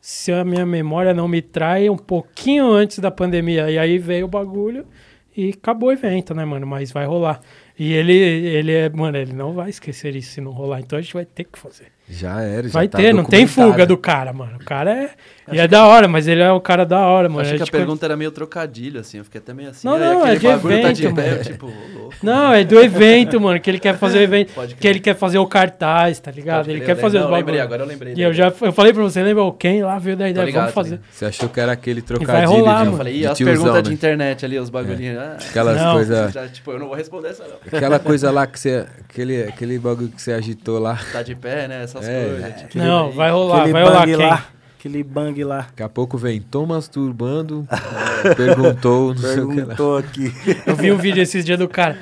se 0.00 0.30
a 0.30 0.44
minha 0.44 0.66
memória 0.66 1.14
não 1.14 1.26
me 1.26 1.40
trai, 1.40 1.88
um 1.88 1.96
pouquinho 1.96 2.70
antes 2.70 2.98
da 2.98 3.10
pandemia. 3.10 3.70
E 3.70 3.78
aí 3.78 3.96
veio 3.98 4.26
o 4.26 4.28
bagulho 4.28 4.86
e 5.34 5.50
acabou 5.50 5.88
o 5.88 5.92
evento, 5.92 6.34
né, 6.34 6.44
mano? 6.44 6.66
Mas 6.66 6.92
vai 6.92 7.06
rolar. 7.06 7.40
E 7.78 7.94
ele, 7.94 8.12
ele 8.12 8.72
é, 8.72 8.90
mano, 8.90 9.16
ele 9.16 9.32
não 9.32 9.54
vai 9.54 9.70
esquecer 9.70 10.14
isso 10.14 10.32
se 10.32 10.40
não 10.40 10.52
rolar. 10.52 10.80
Então 10.80 10.98
a 10.98 11.02
gente 11.02 11.14
vai 11.14 11.24
ter 11.24 11.44
que 11.44 11.58
fazer. 11.58 11.86
Já 12.10 12.40
era, 12.42 12.64
já 12.68 12.72
vai 12.72 12.88
tá 12.88 12.98
ter, 12.98 13.14
não 13.14 13.24
tem 13.24 13.46
fuga 13.46 13.86
do 13.86 13.96
cara, 13.96 14.32
mano. 14.32 14.56
O 14.60 14.64
cara 14.64 14.90
é. 14.92 15.10
E 15.52 15.58
é 15.58 15.66
da 15.66 15.84
hora, 15.86 16.06
mas 16.06 16.28
ele 16.28 16.40
é 16.42 16.52
um 16.52 16.60
cara 16.60 16.84
da 16.86 17.00
hora, 17.00 17.28
mano. 17.28 17.40
Achei 17.40 17.56
que 17.56 17.62
a 17.62 17.64
gente- 17.64 17.72
pergunta 17.72 18.06
era 18.06 18.16
meio 18.16 18.30
trocadilho, 18.30 19.00
assim. 19.00 19.18
Eu 19.18 19.24
fiquei 19.24 19.40
até 19.40 19.52
meio 19.52 19.70
assim. 19.70 19.86
Não, 19.86 19.94
"Ah, 19.96 19.98
não, 19.98 20.18
aquele 20.24 20.30
é 20.32 20.38
de 20.38 20.46
bagulho 20.46 20.82
tá 20.82 20.92
de 20.92 21.02
evento, 21.06 21.14
pé", 21.16 21.22
mano. 21.22 21.36
eu, 21.36 21.42
tipo, 21.44 21.66
louco. 21.66 22.14
Não, 22.22 22.52
é 22.54 22.62
do 22.64 22.78
evento, 22.80 23.40
mano, 23.40 23.58
que 23.60 23.68
ele 23.68 23.78
quer 23.80 23.96
fazer 23.98 24.18
o 24.18 24.22
evento. 24.22 24.52
Que 24.78 24.86
ele 24.86 25.00
quer 25.00 25.16
fazer 25.16 25.38
o 25.38 25.46
cartaz, 25.46 26.20
tá 26.20 26.30
ligado? 26.30 26.70
Ele 26.70 26.80
quer 26.80 26.92
eu 26.92 26.96
fazer 26.96 27.18
lembro. 27.18 27.26
os 27.26 27.30
Não, 27.32 27.38
lembrei, 27.38 27.60
agora 27.60 27.82
eu 27.82 27.86
lembrei. 27.86 28.14
E 28.16 28.22
eu 28.22 28.32
já 28.32 28.52
eu 28.60 28.72
falei 28.72 28.92
pra 28.92 29.02
você, 29.02 29.22
lembra 29.24 29.42
o 29.42 29.52
quem 29.52 29.82
lá 29.82 29.98
veio 29.98 30.16
da 30.16 30.28
ideia, 30.28 30.44
ligado, 30.44 30.62
vamos 30.62 30.74
fazer. 30.74 31.00
Você 31.10 31.24
achou 31.24 31.48
que 31.48 31.58
era 31.58 31.72
aquele 31.72 32.00
vai 32.00 32.06
trocadilho 32.06 32.48
rolar, 32.50 32.74
de, 32.74 32.80
Eu 32.80 32.84
mano. 32.86 32.96
falei, 32.96 33.12
de 33.14 33.18
e 33.20 33.26
as 33.26 33.38
perguntas 33.38 33.74
né? 33.74 33.82
de 33.82 33.92
internet 33.92 34.44
ali, 34.44 34.58
os 34.58 34.70
bagulhinhos. 34.70 35.18
Ah, 35.18 35.36
Aquelas 35.48 35.76
Não. 35.80 35.94
coisas... 35.94 36.34
tipo, 36.52 36.70
eu 36.70 36.78
não 36.78 36.86
vou 36.86 36.96
responder 36.96 37.28
essa 37.28 37.42
não. 37.44 37.56
Aquela 37.66 37.98
coisa 37.98 38.30
lá 38.30 38.46
que 38.46 38.58
você... 38.60 38.84
Aquele, 39.08 39.42
aquele 39.42 39.78
bagulho 39.80 40.08
que 40.10 40.22
você 40.22 40.32
agitou 40.32 40.78
lá. 40.78 40.96
Tá 41.12 41.22
de 41.22 41.34
pé, 41.34 41.66
né? 41.66 41.86
Essas 42.00 42.08
É. 42.08 42.24
coisas. 42.28 42.60
tipo, 42.62 42.78
Não, 42.78 43.06
aí- 43.06 43.12
vai 43.14 43.30
rolar, 43.30 43.68
vai 43.68 43.82
rolar 43.82 44.04
quem? 44.06 44.16
lá. 44.16 44.44
Aquele 44.78 45.02
bang 45.04 45.44
lá. 45.44 45.58
Daqui 45.68 45.82
a 45.82 45.88
pouco 45.90 46.16
vem, 46.16 46.40
tô 46.40 46.64
masturbando, 46.64 47.66
perguntou, 48.36 49.08
não 49.14 49.22
sei 49.22 49.40
o 49.40 49.48
que 49.48 49.60
lá. 49.60 49.66
Perguntou 49.66 49.96
aqui. 49.98 50.32
Eu 50.66 50.76
vi 50.76 50.90
um 50.92 50.96
vídeo 50.96 51.22
esses 51.22 51.44
dias 51.44 51.58
do 51.58 51.68
cara. 51.68 51.98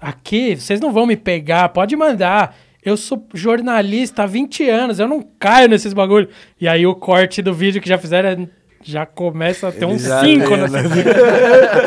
Aqui, 0.00 0.56
vocês 0.56 0.80
não 0.80 0.92
vão 0.92 1.06
me 1.06 1.16
pegar, 1.16 1.68
pode 1.70 1.94
mandar. 1.96 2.56
Eu 2.84 2.96
sou 2.96 3.24
jornalista 3.32 4.24
há 4.24 4.26
20 4.26 4.68
anos, 4.68 4.98
eu 4.98 5.06
não 5.06 5.24
caio 5.38 5.68
nesses 5.68 5.92
bagulho. 5.92 6.28
E 6.60 6.66
aí 6.66 6.84
o 6.86 6.94
corte 6.94 7.40
do 7.40 7.54
vídeo 7.54 7.80
que 7.80 7.88
já 7.88 7.96
fizeram 7.98 8.28
é- 8.30 8.48
já 8.84 9.06
começa 9.06 9.68
a 9.68 9.72
ter 9.72 9.84
Ele 9.84 9.94
uns 9.94 10.02
já 10.02 10.20
5 10.20 10.50
lê, 10.50 10.56
nessa 10.56 10.82
né? 10.82 11.04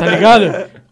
Tá 0.00 0.06
ligado? 0.06 0.44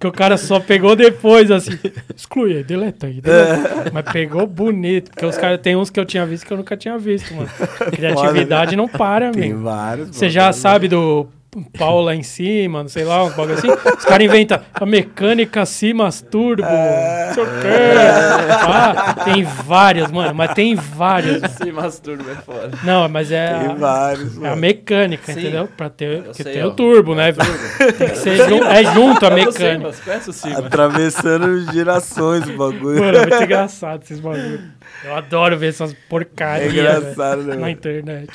Que 0.05 0.09
o 0.09 0.13
cara 0.13 0.37
só 0.37 0.61
pegou 0.61 0.95
depois, 0.95 1.51
assim. 1.51 1.79
Exclui 2.15 2.59
aí, 2.59 2.63
deleta 2.63 3.07
aí. 3.07 3.23
deleta. 3.23 3.91
Mas 3.91 4.05
pegou 4.13 4.47
bonito, 4.47 5.11
porque 5.11 5.25
os 5.25 5.39
caras 5.39 5.59
tem 5.63 5.75
uns 5.77 5.89
que 5.89 5.99
eu 5.99 6.05
tinha 6.05 6.27
visto 6.27 6.47
que 6.47 6.53
eu 6.53 6.59
nunca 6.59 6.77
tinha 6.77 6.99
visto, 6.99 7.33
mano. 7.35 7.49
Criatividade 7.91 8.77
não 8.77 8.87
para, 8.87 9.31
Tem 9.31 9.45
amigo. 9.45 9.63
vários. 9.63 10.09
Você 10.15 10.29
já 10.29 10.53
sabe 10.53 10.89
do 10.89 11.27
pau 11.63 12.01
lá 12.03 12.15
em 12.15 12.23
cima, 12.23 12.83
não 12.83 12.89
sei 12.89 13.05
lá, 13.05 13.23
uns 13.25 13.35
bagulho 13.35 13.55
assim. 13.59 13.69
Os 13.71 14.05
caras 14.05 14.27
inventam 14.27 14.61
a 14.75 14.87
mecânica 14.87 15.65
se 15.65 15.93
masturbo, 15.95 16.63
não 16.63 17.35
sei 17.35 17.43
o 17.43 17.47
quê. 17.47 18.55
Ah, 18.67 19.15
tem 19.25 19.45
várias, 19.45 20.11
mano, 20.11 20.35
mas 20.35 20.53
tem 20.55 20.75
várias. 20.75 21.41
mano. 21.41 21.55
Se 21.55 21.71
masturba 21.73 22.31
é 22.33 22.35
foda. 22.37 22.71
Não, 22.83 23.09
mas 23.09 23.31
é 23.31 23.59
Tem 23.59 23.71
a, 23.71 23.75
vários. 23.75 24.43
é 24.43 24.49
a 24.49 24.57
mecânica, 24.57 25.33
Sim. 25.33 25.41
entendeu? 25.41 25.69
Pra 25.77 25.89
ter, 25.89 26.23
porque 26.23 26.43
sei, 26.43 26.53
tem 26.55 26.65
ó. 26.65 26.69
o 26.69 26.71
turbo, 26.73 27.15
né? 27.15 27.33
Tem 27.33 28.09
que 28.09 28.17
ser 28.17 28.49
jun- 28.49 28.65
é 28.65 28.85
junto 28.93 29.27
a 29.27 29.31
mecânica. 29.31 29.87
mas 29.89 30.01
conhece 30.01 30.31
o 30.31 30.33
Simas. 30.33 30.59
Atravessando 30.65 31.73
gerações 31.73 32.49
o 32.49 32.53
bagulho. 32.57 33.01
Mano, 33.01 33.17
é 33.19 33.21
muito 33.21 33.43
engraçado 33.45 34.03
esses 34.03 34.21
bagulhos. 34.21 34.61
Eu 35.05 35.15
adoro 35.17 35.57
ver 35.59 35.69
essas 35.69 35.93
é 35.93 35.97
porcarias 36.09 36.73
engraçado, 36.73 37.43
né? 37.43 37.57
na 37.57 37.71
internet. 37.71 38.31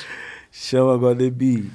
Chama 0.52 0.94
agora, 0.94 1.14
Debi. 1.14 1.70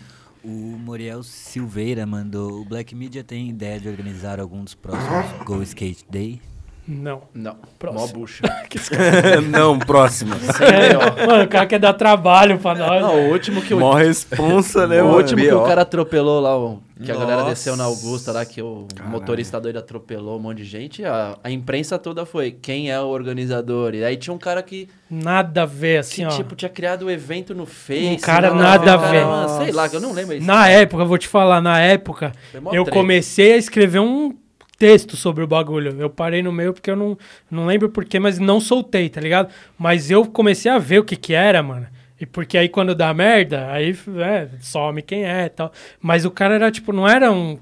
O 0.45 0.77
Muriel 0.77 1.23
Silveira 1.23 2.05
mandou. 2.05 2.61
O 2.61 2.65
Black 2.65 2.93
Media 2.93 3.23
tem 3.23 3.49
ideia 3.49 3.79
de 3.79 3.89
organizar 3.89 4.39
algum 4.39 4.63
dos 4.63 4.75
próximos 4.75 5.43
Go 5.43 5.63
Skate 5.63 6.05
Day? 6.07 6.39
Não. 6.87 7.23
Não. 7.33 7.55
Próximo. 7.79 8.07
Mó 8.07 8.13
bucha. 8.13 8.43
não, 9.49 9.79
próximo. 9.79 10.35
Sério, 10.57 10.99
ó. 10.99 11.25
Mano, 11.27 11.43
o 11.43 11.47
cara 11.47 11.65
quer 11.65 11.79
dar 11.79 11.93
trabalho 11.93 12.59
pra 12.59 12.75
nós. 12.75 13.01
Não, 13.01 13.27
o 13.27 13.31
último 13.31 13.61
que 13.61 13.73
o, 13.73 13.79
Mó 13.79 13.93
responsa, 13.93 14.85
né, 14.87 15.01
o 15.01 15.05
mano? 15.05 15.17
último 15.17 15.41
que 15.41 15.51
o 15.51 15.63
cara 15.63 15.81
atropelou 15.81 16.39
lá, 16.39 16.57
o- 16.57 16.81
que 17.03 17.11
a 17.11 17.15
galera 17.15 17.37
Nossa. 17.41 17.49
desceu 17.49 17.75
na 17.75 17.83
Augusta 17.83 18.31
lá, 18.31 18.45
que 18.45 18.61
o 18.61 18.87
motorista 19.07 19.59
doido 19.59 19.77
atropelou 19.79 20.37
um 20.37 20.41
monte 20.41 20.59
de 20.59 20.63
gente, 20.63 21.03
a, 21.03 21.37
a 21.43 21.51
imprensa 21.51 21.99
toda 21.99 22.25
foi 22.25 22.51
quem 22.51 22.89
é 22.89 22.97
o 23.01 23.07
organizador. 23.07 23.93
E 23.93 24.03
aí 24.03 24.15
tinha 24.15 24.33
um 24.33 24.37
cara 24.37 24.63
que, 24.63 24.87
Nada 25.09 25.63
a 25.63 25.65
ver, 25.65 25.93
que 25.95 25.97
assim, 25.99 26.25
ó. 26.25 26.29
tipo, 26.29 26.55
tinha 26.55 26.69
criado 26.69 27.03
o 27.07 27.11
evento 27.11 27.53
no 27.53 27.65
Face. 27.65 28.05
Um 28.05 28.17
cara 28.17 28.49
lá, 28.49 28.55
nada 28.55 28.93
a 28.93 28.97
ver. 28.97 29.25
Sei 29.65 29.71
lá, 29.73 29.89
que 29.89 29.95
eu 29.97 29.99
não 30.01 30.13
lembro 30.13 30.35
isso. 30.37 30.45
Na 30.47 30.69
época, 30.69 31.03
eu 31.03 31.07
vou 31.07 31.17
te 31.17 31.27
falar, 31.27 31.59
na 31.61 31.79
época, 31.81 32.31
eu 32.53 32.61
treta. 32.83 32.91
comecei 32.91 33.53
a 33.53 33.57
escrever 33.57 33.99
um 33.99 34.33
texto 34.77 35.15
sobre 35.15 35.43
o 35.43 35.47
bagulho. 35.47 35.95
Eu 35.99 36.09
parei 36.09 36.41
no 36.41 36.51
meio 36.51 36.73
porque 36.73 36.91
eu 36.91 36.95
não, 36.95 37.17
não 37.49 37.65
lembro 37.65 37.89
porquê, 37.89 38.19
mas 38.19 38.39
não 38.39 38.59
soltei, 38.59 39.09
tá 39.09 39.21
ligado? 39.21 39.49
Mas 39.77 40.11
eu 40.11 40.25
comecei 40.25 40.71
a 40.71 40.77
ver 40.77 40.99
o 40.99 41.03
que 41.03 41.15
que 41.15 41.33
era, 41.33 41.61
mano. 41.63 41.87
E 42.19 42.25
porque 42.25 42.57
aí 42.57 42.69
quando 42.69 42.95
dá 42.95 43.13
merda, 43.13 43.69
aí 43.71 43.95
é, 44.19 44.47
some 44.61 45.01
quem 45.01 45.25
é 45.25 45.45
e 45.45 45.49
tal. 45.49 45.71
Mas 46.01 46.25
o 46.25 46.31
cara 46.31 46.55
era, 46.55 46.71
tipo, 46.71 46.93
não 46.93 47.07
era 47.07 47.31
um... 47.31 47.57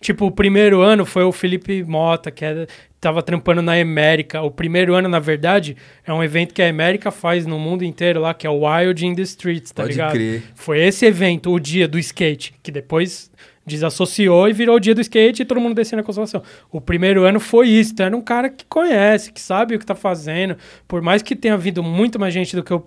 Tipo, 0.00 0.26
o 0.26 0.30
primeiro 0.30 0.82
ano 0.82 1.06
foi 1.06 1.24
o 1.24 1.32
Felipe 1.32 1.82
Mota, 1.82 2.30
que 2.30 2.44
era, 2.44 2.66
tava 3.00 3.22
trampando 3.22 3.62
na 3.62 3.80
América. 3.80 4.42
O 4.42 4.50
primeiro 4.50 4.94
ano, 4.94 5.08
na 5.08 5.18
verdade, 5.18 5.78
é 6.06 6.12
um 6.12 6.22
evento 6.22 6.52
que 6.52 6.60
a 6.60 6.68
América 6.68 7.10
faz 7.10 7.46
no 7.46 7.58
mundo 7.58 7.84
inteiro 7.84 8.20
lá, 8.20 8.34
que 8.34 8.46
é 8.46 8.50
o 8.50 8.66
Wild 8.66 9.06
in 9.06 9.14
the 9.14 9.22
Streets, 9.22 9.72
tá 9.72 9.82
Pode 9.84 9.94
ligado? 9.94 10.12
crer. 10.12 10.42
Foi 10.54 10.78
esse 10.78 11.06
evento, 11.06 11.50
o 11.50 11.58
dia 11.58 11.88
do 11.88 11.98
skate, 11.98 12.54
que 12.62 12.70
depois 12.70 13.30
desassociou 13.66 14.48
e 14.48 14.52
virou 14.52 14.76
o 14.76 14.80
dia 14.80 14.94
do 14.94 15.00
skate 15.00 15.42
e 15.42 15.44
todo 15.44 15.60
mundo 15.60 15.74
descendo 15.74 16.00
a 16.00 16.04
consolação. 16.04 16.42
O 16.70 16.80
primeiro 16.80 17.24
ano 17.24 17.40
foi 17.40 17.68
isso, 17.68 17.92
então 17.92 18.06
era 18.06 18.16
um 18.16 18.22
cara 18.22 18.50
que 18.50 18.64
conhece, 18.66 19.32
que 19.32 19.40
sabe 19.40 19.74
o 19.74 19.78
que 19.78 19.86
tá 19.86 19.94
fazendo. 19.94 20.56
Por 20.86 21.00
mais 21.00 21.22
que 21.22 21.34
tenha 21.34 21.56
vindo 21.56 21.82
muito 21.82 22.18
mais 22.18 22.34
gente 22.34 22.54
do 22.54 22.62
que 22.62 22.74
o 22.74 22.86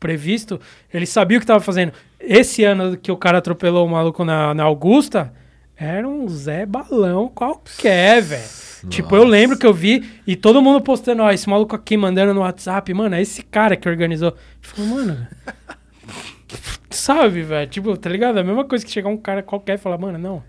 previsto, 0.00 0.60
ele 0.92 1.06
sabia 1.06 1.38
o 1.38 1.40
que 1.40 1.46
tava 1.46 1.60
fazendo. 1.60 1.92
Esse 2.20 2.64
ano 2.64 2.96
que 2.96 3.10
o 3.10 3.16
cara 3.16 3.38
atropelou 3.38 3.86
o 3.86 3.90
maluco 3.90 4.24
na, 4.24 4.52
na 4.54 4.64
Augusta, 4.64 5.32
era 5.76 6.08
um 6.08 6.28
Zé 6.28 6.64
Balão 6.66 7.28
qualquer, 7.28 8.22
velho. 8.22 8.66
Tipo, 8.88 9.16
eu 9.16 9.24
lembro 9.24 9.58
que 9.58 9.66
eu 9.66 9.74
vi 9.74 10.04
e 10.26 10.36
todo 10.36 10.62
mundo 10.62 10.80
postando, 10.80 11.22
ó, 11.22 11.30
esse 11.30 11.48
maluco 11.48 11.74
aqui 11.74 11.96
mandando 11.96 12.32
no 12.32 12.40
WhatsApp, 12.40 12.92
mano, 12.94 13.14
é 13.14 13.22
esse 13.22 13.42
cara 13.42 13.76
que 13.76 13.88
organizou. 13.88 14.30
Eu 14.30 14.36
falei, 14.60 14.90
mano, 14.90 15.26
sabe, 16.90 17.42
velho? 17.42 17.68
Tipo, 17.70 17.96
tá 17.96 18.08
ligado? 18.10 18.38
É 18.38 18.40
a 18.40 18.44
mesma 18.44 18.64
coisa 18.64 18.84
que 18.84 18.90
chegar 18.90 19.08
um 19.08 19.16
cara 19.16 19.42
qualquer 19.42 19.74
e 19.74 19.78
falar, 19.78 19.98
mano, 19.98 20.18
não, 20.18 20.42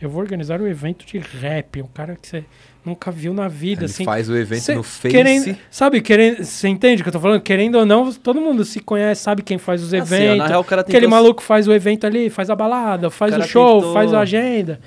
eu 0.00 0.08
vou 0.08 0.20
organizar 0.20 0.60
um 0.60 0.66
evento 0.66 1.04
de 1.06 1.18
rap, 1.18 1.82
um 1.82 1.86
cara 1.88 2.16
que 2.16 2.26
você 2.28 2.44
nunca 2.84 3.10
viu 3.10 3.34
na 3.34 3.48
vida, 3.48 3.82
Ele 3.82 3.90
assim. 3.90 4.04
faz 4.04 4.30
o 4.30 4.36
evento 4.36 4.60
Cê- 4.62 4.74
no 4.74 4.82
Face. 4.82 5.08
Querendo, 5.14 5.56
sabe, 5.70 6.00
querendo, 6.00 6.42
você 6.44 6.68
entende 6.68 7.02
o 7.02 7.04
que 7.04 7.08
eu 7.08 7.12
tô 7.12 7.20
falando? 7.20 7.40
Querendo 7.42 7.76
ou 7.76 7.84
não, 7.84 8.10
todo 8.12 8.40
mundo 8.40 8.64
se 8.64 8.80
conhece, 8.80 9.22
sabe 9.22 9.42
quem 9.42 9.58
faz 9.58 9.82
os 9.82 9.92
Assim, 9.92 10.14
ó, 10.14 10.16
eventos. 10.16 10.38
na 10.38 10.46
real, 10.46 10.60
o 10.60 10.64
cara 10.64 10.80
Aquele 10.82 11.06
maluco 11.06 11.42
faz 11.42 11.68
o 11.68 11.72
evento 11.72 12.06
ali, 12.06 12.30
faz 12.30 12.48
a 12.48 12.56
balada, 12.56 13.10
faz 13.10 13.34
O 13.34 13.40
o, 13.40 13.42
show, 13.42 13.76
tentou- 13.80 13.92
faz 13.94 14.14
a 14.14 14.20
agenda. 14.20 14.80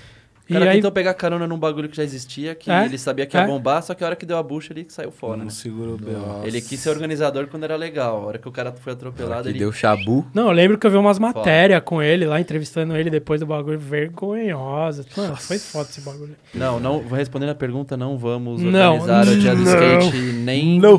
O 0.52 0.54
cara 0.54 0.66
e 0.66 0.70
aí, 0.70 0.76
tentou 0.76 0.92
pegar 0.92 1.14
carona 1.14 1.48
num 1.48 1.58
bagulho 1.58 1.90
que 1.90 1.96
já 1.98 2.04
existia, 2.04 2.54
que 2.56 2.70
É, 2.70 2.86
ele 2.86 2.98
sabia 2.98 3.26
que 3.26 3.36
ia 3.38 3.44
é. 3.44 3.48
bombar, 3.48 3.82
só 3.84 3.94
que 3.94 4.04
a 4.04 4.08
hora 4.08 4.16
que 4.16 4.26
deu 4.26 4.38
a 4.38 4.44
bucha 4.44 4.74
ele 4.74 4.86
saiu 4.90 5.12
fora, 5.12 5.38
né? 5.38 5.44
Não 5.46 5.50
segurou 5.52 5.98
bem. 5.98 6.14
Ele 6.44 6.62
quis 6.62 6.80
ser 6.80 6.90
organizador 6.90 7.48
quando 7.48 7.64
era 7.64 7.76
legal. 7.76 8.18
A 8.18 8.26
hora 8.28 8.38
que 8.38 8.48
o 8.48 8.52
cara 8.52 8.72
foi 8.72 8.94
atropelado, 8.94 9.50
ele... 9.50 9.60
deu 9.60 9.72
chabu. 9.72 10.26
Não, 10.34 10.48
eu 10.48 10.52
lembro 10.52 10.78
que 10.78 10.86
eu 10.86 10.92
vi 10.92 10.98
umas 10.98 11.18
matérias 11.20 11.82
com 11.84 12.02
ele 12.02 12.26
lá, 12.26 12.40
entrevistando 12.40 12.96
ele 12.96 13.10
depois 13.10 13.40
do 13.40 13.46
bagulho 13.46 13.80
vergonhosa. 13.80 15.06
Mano, 15.16 15.36
foi 15.38 15.58
foda 15.60 15.90
esse 15.90 16.02
bagulho. 16.02 16.36
Não, 16.54 16.80
não, 16.80 17.00
vou 17.00 17.18
respondendo 17.18 17.50
a 17.50 17.56
pergunta, 17.56 17.96
não 17.98 18.18
vamos 18.18 18.62
Não, 18.62 18.98
organizar 19.00 19.28
o 19.28 19.40
dia 19.40 19.56
do 19.56 19.62
não. 19.64 20.00
skate 20.00 20.18
nem, 20.34 20.80
Não. 20.82 20.98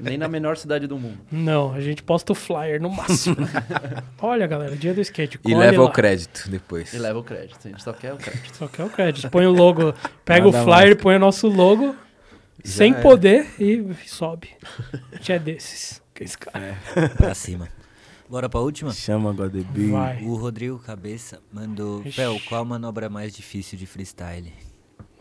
nem 0.00 0.16
na 0.18 0.28
menor 0.28 0.56
cidade 0.56 0.86
do 0.86 0.98
mundo. 0.98 1.18
Não, 1.30 1.72
a 1.72 1.80
gente 1.80 2.02
posta 2.02 2.32
o 2.32 2.34
flyer 2.34 2.80
no 2.80 2.90
máximo. 2.90 3.36
Olha, 4.20 4.46
galera, 4.46 4.74
dia 4.76 4.94
do 4.94 5.00
skate. 5.00 5.38
E 5.44 5.54
leva 5.54 5.82
lá. 5.82 5.88
o 5.88 5.92
crédito 5.92 6.48
depois. 6.48 6.92
E 6.92 6.98
leva 6.98 7.18
o 7.18 7.22
crédito, 7.22 7.58
a 7.64 7.68
gente 7.68 7.82
só 7.82 7.92
quer 7.92 8.12
o 8.12 8.16
crédito. 8.16 8.56
Só 8.56 8.66
quer 8.68 8.84
o 8.86 8.90
crédito. 8.90 9.30
Põe 9.30 9.46
o 9.46 9.52
logo, 9.52 9.92
pega 10.24 10.44
Nada 10.50 10.60
o 10.60 10.64
flyer, 10.64 10.86
mais. 10.90 11.02
põe 11.02 11.16
o 11.16 11.18
nosso 11.18 11.48
logo, 11.48 11.94
sem 12.64 12.92
era. 12.92 13.02
poder 13.02 13.46
e 13.60 13.84
sobe. 14.06 14.50
A 15.12 15.16
gente 15.16 15.32
é 15.32 15.38
desses. 15.38 16.02
Que 16.14 16.24
esse 16.24 16.38
cara. 16.38 16.76
Pra 17.16 17.34
cima. 17.34 17.68
Bora 18.28 18.48
pra 18.48 18.58
última? 18.60 18.92
Chama 18.92 19.32
Godeby. 19.32 19.90
Vai. 19.90 20.22
O 20.22 20.34
Rodrigo 20.34 20.78
Cabeça 20.78 21.38
mandou. 21.52 22.00
Ixi. 22.00 22.12
Fel, 22.12 22.40
qual 22.48 22.62
a 22.62 22.64
manobra 22.64 23.08
mais 23.08 23.34
difícil 23.34 23.78
de 23.78 23.86
freestyle? 23.86 24.52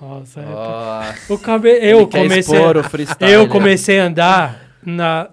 Nossa, 0.02 0.40
é- 0.42 0.46
Nossa, 0.46 1.34
o 1.34 1.38
cabe... 1.38 1.70
ele 1.70 1.94
eu 1.94 2.08
quer 2.08 2.24
comecei. 2.24 2.56
expor 2.58 2.78
o 2.78 2.84
freestyle. 2.84 3.32
Eu 3.32 3.48
comecei 3.48 4.00
a 4.00 4.06
andar 4.06 4.62
na. 4.84 5.30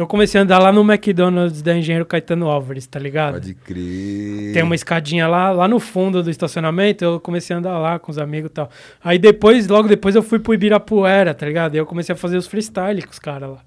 Eu 0.00 0.06
comecei 0.06 0.40
a 0.40 0.44
andar 0.44 0.58
lá 0.58 0.72
no 0.72 0.80
McDonald's 0.80 1.60
da 1.60 1.76
Engenheiro 1.76 2.06
Caetano 2.06 2.48
Álvares, 2.48 2.86
tá 2.86 2.98
ligado? 2.98 3.34
Pode 3.34 3.52
crer. 3.52 4.54
Tem 4.54 4.62
uma 4.62 4.74
escadinha 4.74 5.28
lá, 5.28 5.50
lá 5.50 5.68
no 5.68 5.78
fundo 5.78 6.22
do 6.22 6.30
estacionamento, 6.30 7.04
eu 7.04 7.20
comecei 7.20 7.54
a 7.54 7.58
andar 7.58 7.78
lá 7.78 7.98
com 7.98 8.10
os 8.10 8.16
amigos 8.16 8.50
e 8.50 8.54
tal. 8.54 8.70
Aí 9.04 9.18
depois, 9.18 9.68
logo 9.68 9.88
depois, 9.88 10.14
eu 10.14 10.22
fui 10.22 10.38
pro 10.38 10.54
Ibirapuera, 10.54 11.34
tá 11.34 11.44
ligado? 11.44 11.74
E 11.74 11.78
eu 11.78 11.84
comecei 11.84 12.14
a 12.14 12.16
fazer 12.16 12.38
os 12.38 12.46
freestyle 12.46 13.02
com 13.02 13.10
os 13.10 13.18
caras 13.18 13.50
lá. 13.50 13.58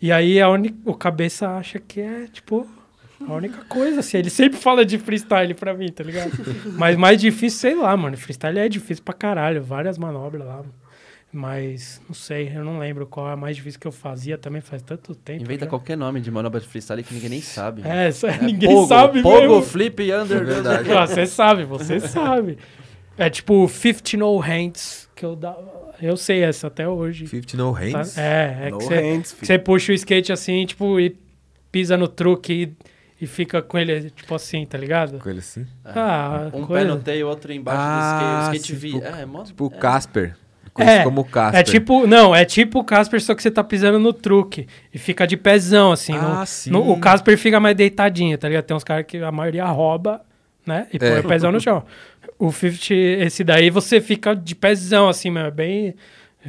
E 0.00 0.10
aí 0.10 0.40
a 0.40 0.48
uni... 0.48 0.74
o 0.84 0.94
cabeça 0.94 1.48
acha 1.50 1.78
que 1.78 2.00
é, 2.00 2.26
tipo, 2.26 2.66
a 3.24 3.32
única 3.32 3.64
coisa, 3.66 4.00
assim. 4.00 4.18
Ele 4.18 4.30
sempre 4.30 4.58
fala 4.58 4.84
de 4.84 4.98
freestyle 4.98 5.54
pra 5.54 5.72
mim, 5.74 5.92
tá 5.92 6.02
ligado? 6.02 6.32
Mas 6.76 6.96
mais 6.96 7.20
difícil, 7.20 7.60
sei 7.60 7.76
lá, 7.76 7.96
mano. 7.96 8.16
Freestyle 8.16 8.58
é 8.58 8.68
difícil 8.68 9.04
pra 9.04 9.14
caralho, 9.14 9.62
várias 9.62 9.96
manobras 9.96 10.44
lá. 10.44 10.64
Mas, 11.32 11.98
não 12.06 12.14
sei, 12.14 12.52
eu 12.54 12.62
não 12.62 12.78
lembro 12.78 13.06
qual 13.06 13.26
é 13.30 13.32
a 13.32 13.36
mais 13.36 13.56
difícil 13.56 13.80
que 13.80 13.86
eu 13.86 13.92
fazia 13.92 14.36
também 14.36 14.60
faz 14.60 14.82
tanto 14.82 15.14
tempo. 15.14 15.42
Inventa 15.42 15.64
já. 15.64 15.70
qualquer 15.70 15.96
nome 15.96 16.20
de 16.20 16.30
manobra 16.30 16.60
de 16.60 16.66
freestyle 16.66 17.02
que 17.02 17.14
ninguém 17.14 17.30
nem 17.30 17.40
sabe. 17.42 17.80
É, 17.86 18.10
isso 18.10 18.26
aí 18.26 18.34
É 18.34 18.42
ninguém 18.42 18.68
Pogo, 18.68 18.86
sabe 18.86 19.22
Pogo, 19.22 19.38
mesmo. 19.40 19.62
flip, 19.62 20.12
under. 20.12 20.44
verdade. 20.44 20.92
Ah, 20.92 21.06
Você 21.06 21.24
sabe, 21.26 21.64
você 21.64 21.98
sabe. 22.06 22.58
É 23.16 23.30
tipo 23.30 23.66
50 23.66 24.16
no 24.18 24.36
hands, 24.38 25.08
que 25.16 25.24
eu 25.24 25.34
dava. 25.34 25.80
Eu 26.02 26.16
sei 26.18 26.42
essa 26.42 26.66
até 26.66 26.86
hoje. 26.86 27.26
50 27.26 27.56
no 27.56 27.72
tá? 27.72 27.78
hands. 27.80 28.18
É, 28.18 28.58
é 28.66 28.70
No 28.70 28.78
que 28.78 28.84
você, 28.84 29.22
você 29.40 29.58
puxa 29.58 29.92
o 29.92 29.94
skate 29.94 30.32
assim, 30.32 30.66
tipo, 30.66 31.00
e 31.00 31.16
pisa 31.70 31.96
no 31.96 32.08
truque 32.08 32.74
e, 33.20 33.24
e 33.24 33.26
fica 33.26 33.62
com 33.62 33.78
ele, 33.78 34.10
tipo 34.10 34.34
assim, 34.34 34.66
tá 34.66 34.76
ligado? 34.76 35.18
Com 35.18 35.30
ele 35.30 35.38
assim. 35.38 35.66
Ah, 35.84 36.50
Um 36.52 36.66
coisa- 36.66 36.84
pé 36.86 36.90
no 36.94 37.00
tail, 37.00 37.26
outro 37.28 37.52
embaixo 37.52 37.80
Ah, 37.80 38.48
do 38.50 38.56
skate. 38.56 38.72
skate 38.74 38.80
sim, 38.82 38.98
V. 38.98 39.00
tipo- 39.06 39.16
é, 39.16 39.24
mó- 39.24 39.44
Tipo 39.44 39.66
o 39.68 39.72
é. 39.74 39.78
Casper. 39.78 40.36
É, 40.78 41.04
como 41.04 41.24
Casper. 41.24 41.60
É 41.60 41.62
tipo, 41.62 42.06
não, 42.06 42.34
é 42.34 42.44
tipo 42.44 42.78
o 42.78 42.84
Casper, 42.84 43.20
só 43.20 43.34
que 43.34 43.42
você 43.42 43.50
tá 43.50 43.62
pisando 43.62 43.98
no 43.98 44.12
truque 44.12 44.66
e 44.92 44.98
fica 44.98 45.26
de 45.26 45.36
pezão, 45.36 45.92
assim. 45.92 46.14
Ah, 46.16 46.38
no- 46.40 46.46
sim. 46.46 46.70
no- 46.70 46.90
o 46.90 46.98
Casper 46.98 47.36
fica 47.36 47.60
mais 47.60 47.76
deitadinho, 47.76 48.38
tá 48.38 48.48
ligado? 48.48 48.64
Tem 48.64 48.76
uns 48.76 48.84
caras 48.84 49.04
que 49.06 49.18
a 49.18 49.30
maioria 49.30 49.66
rouba, 49.66 50.22
né? 50.66 50.86
E 50.92 50.98
põe 50.98 51.08
É. 51.08 51.20
o 51.20 51.24
pezão 51.24 51.52
no 51.52 51.60
chão. 51.60 51.82
O 52.38 52.50
50, 52.50 52.94
esse 53.24 53.44
daí 53.44 53.68
você 53.70 54.00
fica 54.00 54.34
de 54.34 54.54
pezão, 54.54 55.08
assim, 55.08 55.30
mesmo. 55.30 55.48
É 55.48 55.50
bem 55.50 55.94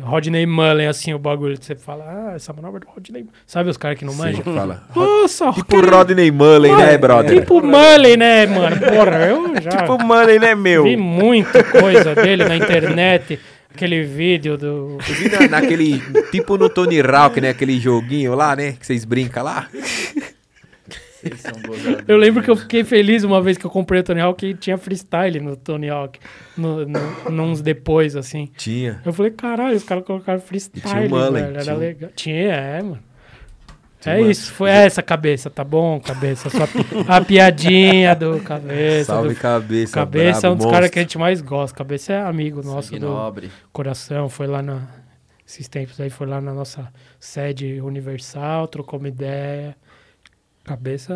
Rodney 0.02 0.46
Mullen, 0.48 0.88
assim, 0.88 1.14
o 1.14 1.20
bagulho. 1.20 1.56
Você 1.62 1.76
fala, 1.76 2.04
ah, 2.32 2.36
essa 2.36 2.52
manobra 2.52 2.80
do 2.80 2.88
Rodney 2.88 3.28
Sabe 3.46 3.70
os 3.70 3.78
caras 3.78 4.00
que 4.00 4.06
não 4.06 4.14
Sim, 4.14 4.20
manjam? 4.20 4.44
fala. 4.56 4.84
Nossa, 4.96 5.52
Tipo 5.52 5.78
o 5.78 5.90
Rodney 5.90 6.32
Mullen, 6.32 6.76
né, 6.76 6.98
brother? 6.98 7.40
Tipo 7.42 7.62
Mullen, 7.62 8.18
né, 8.18 8.48
mano? 8.48 8.78
Porra, 8.80 9.18
eu 9.28 9.62
já 9.62 9.70
Tipo, 9.84 10.04
mano, 10.04 10.32
ele 10.32 10.46
é 10.46 10.56
meu. 10.56 10.84
vi 10.84 10.98
muita 10.98 11.64
coisa 11.64 12.16
dele 12.16 12.44
na 12.46 12.56
internet. 12.56 13.40
Aquele 13.74 14.04
vídeo 14.04 14.58
do... 14.58 14.98
Eu 15.08 15.16
vi 15.16 15.30
na- 15.30 15.48
naquele. 15.48 16.00
Tipo 16.32 16.58
no 16.58 16.70
Tony 16.70 17.00
Hawk, 17.02 17.42
né? 17.42 17.50
Aquele 17.50 17.80
joguinho 17.80 18.36
lá, 18.36 18.56
né? 18.56 18.74
Que 18.74 18.86
vocês 18.86 19.04
brincam 19.04 19.44
lá. 19.44 19.68
Vocês 21.24 21.40
são 21.42 21.54
Eu 22.08 22.18
lembro 22.18 22.44
que 22.44 22.52
eu 22.52 22.56
fiquei 22.56 22.84
feliz 22.84 23.24
uma 23.24 23.42
vez 23.42 23.58
que 23.58 23.66
eu 23.66 23.70
comprei 23.72 24.02
o 24.02 24.04
Tony 24.04 24.20
Hawk 24.22 24.46
e 24.46 24.54
tinha 24.54 24.78
freestyle 24.78 25.40
no 25.40 25.56
Tony 25.56 25.90
Hawk. 25.90 26.20
No, 26.58 26.86
no, 26.86 27.32
nos 27.32 27.62
depois, 27.62 28.16
assim. 28.16 28.50
Tinha. 28.58 29.02
Eu 29.06 29.14
falei, 29.14 29.32
caralho, 29.32 29.76
os 29.76 29.84
caras 29.84 30.04
colocaram 30.06 30.40
freestyle, 30.42 30.86
tinha 30.86 31.02
o 31.06 31.10
Mullen, 31.10 31.44
velho. 31.44 31.56
Era 31.56 31.64
tinha 31.64 31.76
legal. 31.76 32.10
Tinha, 32.16 32.54
é, 32.54 32.82
mano. 32.82 33.00
É 34.10 34.18
uma- 34.20 34.32
isso, 34.32 34.52
foi 34.54 34.70
essa 34.70 35.02
cabeça, 35.02 35.50
tá 35.50 35.64
bom, 35.64 36.00
cabeça? 36.00 36.50
Só 36.50 36.64
a 37.08 37.22
piadinha 37.22 38.16
do 38.16 38.40
cabeça. 38.42 39.14
Salve 39.14 39.34
do... 39.34 39.40
cabeça. 39.40 39.94
Cabeça 39.94 40.40
é 40.40 40.42
brabo, 40.42 40.56
um 40.56 40.58
dos 40.58 40.72
caras 40.72 40.90
que 40.90 41.00
a 41.00 41.02
gente 41.02 41.18
mais 41.18 41.42
gosta. 41.42 41.78
Cabeça 41.78 42.14
é 42.14 42.22
amigo 42.22 42.62
nosso 42.64 42.90
Sangue 42.90 43.00
do 43.00 43.08
nobre. 43.08 43.52
coração. 43.72 44.30
Foi 44.30 44.48
lá 44.48 44.62
na. 44.62 44.88
Esses 45.46 45.68
tempos 45.68 46.00
aí, 46.00 46.10
foi 46.10 46.26
lá 46.26 46.40
na 46.40 46.54
nossa 46.54 46.92
sede 47.20 47.80
universal, 47.82 48.68
trocou 48.68 48.98
uma 48.98 49.10
ideia. 49.10 49.76
Cabeça 50.64 51.14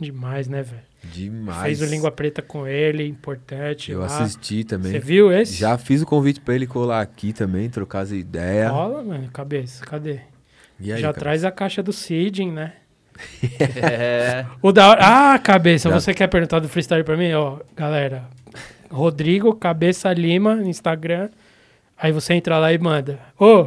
é 0.00 0.02
demais, 0.04 0.46
né, 0.48 0.62
velho? 0.62 0.82
Demais. 1.12 1.62
Fez 1.62 1.82
o 1.82 1.84
Língua 1.86 2.10
Preta 2.10 2.40
com 2.42 2.66
ele, 2.66 3.06
importante. 3.06 3.90
Eu 3.92 4.00
lá. 4.00 4.06
assisti 4.06 4.64
também. 4.64 4.92
Você 4.92 4.98
viu 4.98 5.32
esse? 5.32 5.54
Já 5.54 5.76
fiz 5.76 6.02
o 6.02 6.06
convite 6.06 6.40
pra 6.40 6.54
ele 6.54 6.66
colar 6.66 7.00
aqui 7.00 7.32
também, 7.32 7.68
trocar 7.68 8.00
as 8.00 8.12
ideias. 8.12 8.70
Rola, 8.70 9.02
mano, 9.02 9.28
cabeça, 9.32 9.84
cadê? 9.84 10.20
E 10.80 10.92
aí, 10.92 11.00
Já 11.00 11.08
cara? 11.08 11.18
traz 11.18 11.44
a 11.44 11.50
caixa 11.50 11.82
do 11.82 11.92
Siding, 11.92 12.52
né? 12.52 12.72
É. 13.60 14.44
O 14.62 14.70
da 14.72 14.88
hora. 14.90 15.00
Ah, 15.02 15.38
cabeça, 15.38 15.88
Já. 15.88 15.98
você 16.00 16.14
quer 16.14 16.28
perguntar 16.28 16.60
do 16.60 16.68
freestyle 16.68 17.02
pra 17.04 17.16
mim? 17.16 17.32
Ó, 17.32 17.56
galera. 17.76 18.24
Rodrigo 18.90 19.54
Cabeça 19.54 20.12
Lima 20.12 20.54
no 20.54 20.68
Instagram. 20.68 21.28
Aí 22.00 22.12
você 22.12 22.34
entra 22.34 22.58
lá 22.58 22.72
e 22.72 22.78
manda. 22.78 23.18
Ô, 23.38 23.66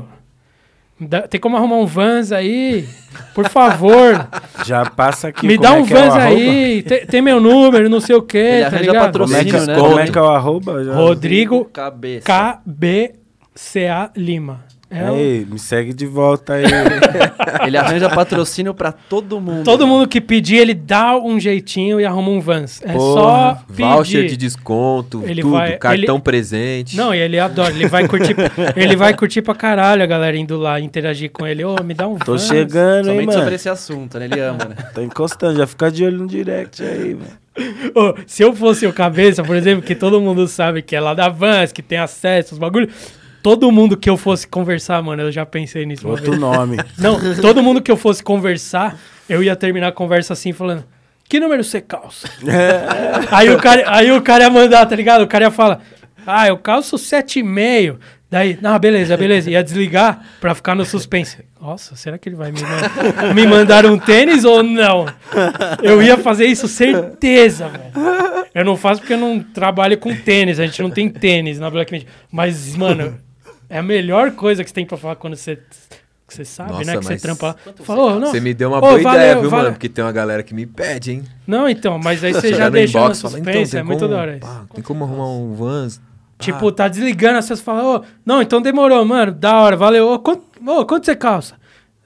Dá- 1.04 1.28
Tem 1.28 1.40
como 1.42 1.58
arrumar 1.58 1.78
um 1.78 1.86
Vans 1.86 2.32
aí? 2.32 2.88
Por 3.34 3.50
favor. 3.50 4.28
Já 4.66 4.86
passa 4.86 5.30
aqui. 5.30 5.48
me 5.48 5.58
dá 5.58 5.70
é 5.70 5.72
um 5.74 5.80
é 5.80 5.84
Vans 5.84 6.14
arroba? 6.14 6.24
aí. 6.26 6.84
Tem, 6.84 7.06
tem 7.08 7.22
meu 7.22 7.40
número, 7.42 7.90
não 7.90 8.00
sei 8.00 8.16
o 8.16 8.22
quê, 8.22 8.38
Ele 8.38 8.70
tá 8.70 8.78
ligado? 8.78 9.06
patrocínio, 9.06 9.52
Como 9.52 9.58
é, 9.58 9.66
que, 9.66 9.72
né? 9.72 9.80
como 9.80 10.00
é 10.00 10.08
que 10.12 10.18
é 10.18 10.22
o 10.22 10.30
arroba? 10.30 10.84
Já- 10.84 10.94
Rodrigo 10.94 11.66
Cabeça. 11.66 12.26
KBCA 12.26 14.12
Lima. 14.16 14.64
É 14.94 15.10
um- 15.10 15.16
Ei, 15.18 15.48
me 15.50 15.58
segue 15.58 15.94
de 15.94 16.06
volta 16.06 16.54
aí. 16.54 16.64
Ele 17.66 17.78
arranja 17.78 18.10
patrocínio 18.10 18.74
pra 18.74 18.92
todo 18.92 19.40
mundo. 19.40 19.64
Todo 19.64 19.88
mundo 19.88 20.08
que 20.08 20.20
pedir, 20.20 20.58
ele 20.58 20.74
dá 20.74 21.18
um 21.18 21.40
jeitinho 21.40 22.00
e 22.00 22.06
arruma 22.06 22.30
um 22.30 22.40
Vans. 22.42 22.82
É 22.84 22.92
Porra, 22.94 23.14
só 23.22 23.58
pedir. 23.68 23.82
Voucher 23.84 24.26
de 24.28 24.38
desconto, 24.38 25.24
Ele 25.26 25.42
tudo, 25.42 25.54
vai- 25.54 25.78
cartão 25.78 26.16
ele- 26.16 26.24
presente. 26.24 26.98
Não, 26.98 27.14
e 27.16 27.20
ele 27.20 27.40
adora, 27.40 27.72
ele 27.72 27.88
vai 27.88 28.08
curtir, 28.08 28.36
ele 28.76 28.96
vai 28.96 29.14
curtir 29.16 29.42
pra 29.42 29.56
caralho 29.56 30.04
a 30.04 30.06
galera 30.06 30.36
indo 30.38 30.58
lá 30.58 30.80
interagir 30.80 31.32
com 31.32 31.46
ele. 31.48 31.64
Ô, 31.64 31.76
me 31.84 31.94
dá 31.94 32.08
um 32.08 32.18
Tô 32.18 32.34
Vans. 32.34 32.48
chegando, 32.48 33.08
hein, 33.10 33.14
Somente 33.14 33.28
mano. 33.28 33.40
sobre 33.40 33.56
esse 33.56 33.70
assunto, 33.70 34.20
né? 34.20 34.26
Ele 34.26 34.40
ama, 34.40 34.66
né? 34.66 34.76
Tô 34.94 35.02
encostando, 35.02 35.58
já 35.58 35.68
fica 35.68 35.90
de 35.92 36.04
olho 36.04 36.18
no 36.20 36.28
direct 36.28 36.84
aí, 36.84 37.16
mano. 37.16 37.42
Ô, 37.96 38.16
se 38.26 38.44
eu 38.44 38.54
fosse 38.56 38.86
o 38.88 38.94
cabeça, 38.94 39.44
por 39.44 39.56
exemplo, 39.56 39.84
que 39.86 39.94
todo 39.96 40.20
mundo 40.22 40.48
sabe 40.48 40.82
que 40.82 40.96
é 40.96 41.00
lá 41.02 41.14
da 41.14 41.28
Vans, 41.30 41.72
que 41.72 41.82
tem 41.82 41.98
acesso 41.98 42.54
aos 42.54 42.60
bagulhos, 42.60 42.94
todo 43.42 43.72
mundo 43.72 43.96
que 43.98 44.10
eu 44.10 44.18
fosse 44.18 44.48
conversar, 44.48 45.02
mano, 45.02 45.24
eu 45.24 45.32
já 45.32 45.46
pensei 45.46 45.86
nisso. 45.86 46.08
Outro 46.08 46.38
nome. 46.38 46.78
Não, 46.98 47.20
todo 47.42 47.62
mundo 47.64 47.82
que 47.82 47.92
eu 47.92 47.98
fosse 47.98 48.24
conversar, 48.24 48.98
eu 49.30 49.42
ia 49.44 49.56
terminar 49.56 49.88
a 49.88 49.92
conversa 49.92 50.34
assim, 50.34 50.52
falando: 50.54 50.84
Que 51.28 51.40
número 51.40 51.64
você 51.64 51.82
calça? 51.82 52.28
aí, 53.32 53.50
o 53.50 53.58
cara, 53.58 53.84
aí 53.88 54.12
o 54.12 54.22
cara 54.22 54.44
ia 54.46 54.50
mandar, 54.50 54.86
tá 54.86 54.96
ligado? 54.96 55.22
O 55.24 55.28
cara 55.28 55.46
ia 55.46 55.52
falar: 55.52 55.82
Ah, 56.26 56.48
eu 56.48 56.58
calço 56.58 56.96
7,5. 56.98 57.98
Daí, 58.30 58.58
não, 58.62 58.80
beleza, 58.80 59.18
beleza. 59.18 59.52
Ia 59.52 59.62
desligar 59.62 60.22
pra 60.40 60.56
ficar 60.56 60.74
no 60.74 60.86
suspense. 60.86 61.40
Nossa, 61.60 61.98
será 61.98 62.18
que 62.18 62.30
ele 62.30 62.38
vai 62.38 62.50
me, 62.50 62.62
man- 62.62 63.34
me 63.36 63.46
mandar 63.46 63.86
um 63.86 64.00
tênis 64.00 64.46
ou 64.46 64.64
não? 64.64 65.06
Eu 65.84 66.02
ia 66.02 66.18
fazer 66.18 66.46
isso, 66.46 66.66
certeza, 66.66 67.68
velho. 67.68 67.84
Eu 68.56 68.64
não 68.64 68.78
faço 68.78 69.02
porque 69.02 69.14
eu 69.14 69.18
não 69.18 69.40
trabalho 69.42 69.98
com 69.98 70.16
tênis. 70.16 70.62
A 70.62 70.66
gente 70.66 70.82
não 70.82 70.90
tem 70.90 71.10
tênis 71.10 71.60
na 71.60 71.70
Black 71.70 71.92
Media. 71.92 72.08
Mas, 72.32 72.74
mano, 72.78 73.18
é 73.72 73.80
a 73.80 73.84
melhor 73.84 74.32
coisa 74.32 74.64
que 74.64 74.70
você 74.70 74.74
tem 74.74 74.86
pra 74.86 74.98
falar 74.98 75.16
quando 75.16 75.36
você, 75.36 75.56
que 76.28 76.34
você 76.36 76.46
sabe, 76.46 76.72
Nossa, 76.72 76.84
né? 76.86 76.98
Que 76.98 77.04
você 77.06 77.18
trampa. 77.18 77.56
Falou, 77.84 78.20
não. 78.20 78.28
Você 78.32 78.40
me 78.40 78.54
deu 78.54 78.70
uma 78.70 78.78
Ô, 78.78 78.82
boa 78.82 78.94
ideia, 79.00 79.06
valeu, 79.36 79.42
viu, 79.42 79.50
valeu. 79.50 79.64
mano? 79.66 79.76
Porque 79.76 79.90
tem 79.90 80.04
uma 80.04 80.12
galera 80.12 80.44
que 80.44 80.54
me 80.54 80.66
pede, 80.66 81.12
hein? 81.14 81.24
Não, 81.48 81.68
então, 81.68 81.98
mas 81.98 82.24
aí 82.24 82.34
você 82.36 82.54
já 82.54 82.70
no 82.70 82.78
inbox, 82.78 83.22
fala, 83.22 83.40
então, 83.40 83.54
suspense. 83.54 83.72
tem 83.72 83.80
é 83.80 83.84
muito 83.84 84.00
como- 84.00 84.12
da 84.12 84.20
hora 84.20 84.32
isso. 84.38 84.40
pá, 84.48 84.66
Tem 84.74 84.84
como 84.84 85.04
arrumar 85.06 85.28
um 85.30 85.54
Vans? 85.56 86.00
Tipo, 86.38 86.72
tá 86.72 86.88
desligando, 86.88 87.36
aí 87.38 87.44
você 87.44 87.56
fala, 87.56 87.98
ô, 88.00 88.04
não, 88.26 88.42
então 88.42 88.60
demorou, 88.62 89.06
mano, 89.06 89.32
da 89.32 89.60
hora, 89.62 89.78
valeu. 89.78 90.12
Ô, 90.12 90.18
quanto, 90.20 90.44
ô, 90.66 90.86
quanto 90.86 91.06
você 91.06 91.16
calça? 91.16 91.56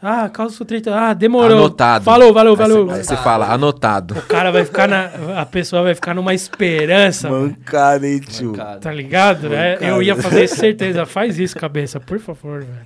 Ah, 0.08 0.30
calço 0.30 0.64
30. 0.64 0.93
Ah, 0.95 1.14
demorou. 1.14 1.58
Anotado. 1.58 2.06
Falou, 2.06 2.32
valeu, 2.32 2.51
Aí 2.53 2.58
valeu. 2.58 2.85
Você, 2.85 2.93
aí 2.93 3.03
você 3.03 3.17
fala, 3.17 3.51
anotado. 3.51 4.14
O 4.17 4.22
cara 4.22 4.51
vai 4.51 4.64
ficar 4.64 4.88
na. 4.88 5.09
A 5.42 5.45
pessoa 5.48 5.82
vai 5.82 5.95
ficar 5.95 6.14
numa 6.14 6.34
esperança, 6.34 7.27
Mancada, 7.30 8.08
hein, 8.08 8.19
tio? 8.19 8.53
Cara, 8.53 8.77
tá 8.77 8.92
ligado? 8.92 9.51
É, 9.53 9.80
eu 9.82 10.03
ia 10.03 10.16
fazer 10.16 10.48
certeza. 10.48 11.06
Faz 11.08 11.40
isso, 11.40 11.56
cabeça, 11.56 12.00
por 12.00 12.19
favor, 12.19 12.59
velho. 12.59 12.85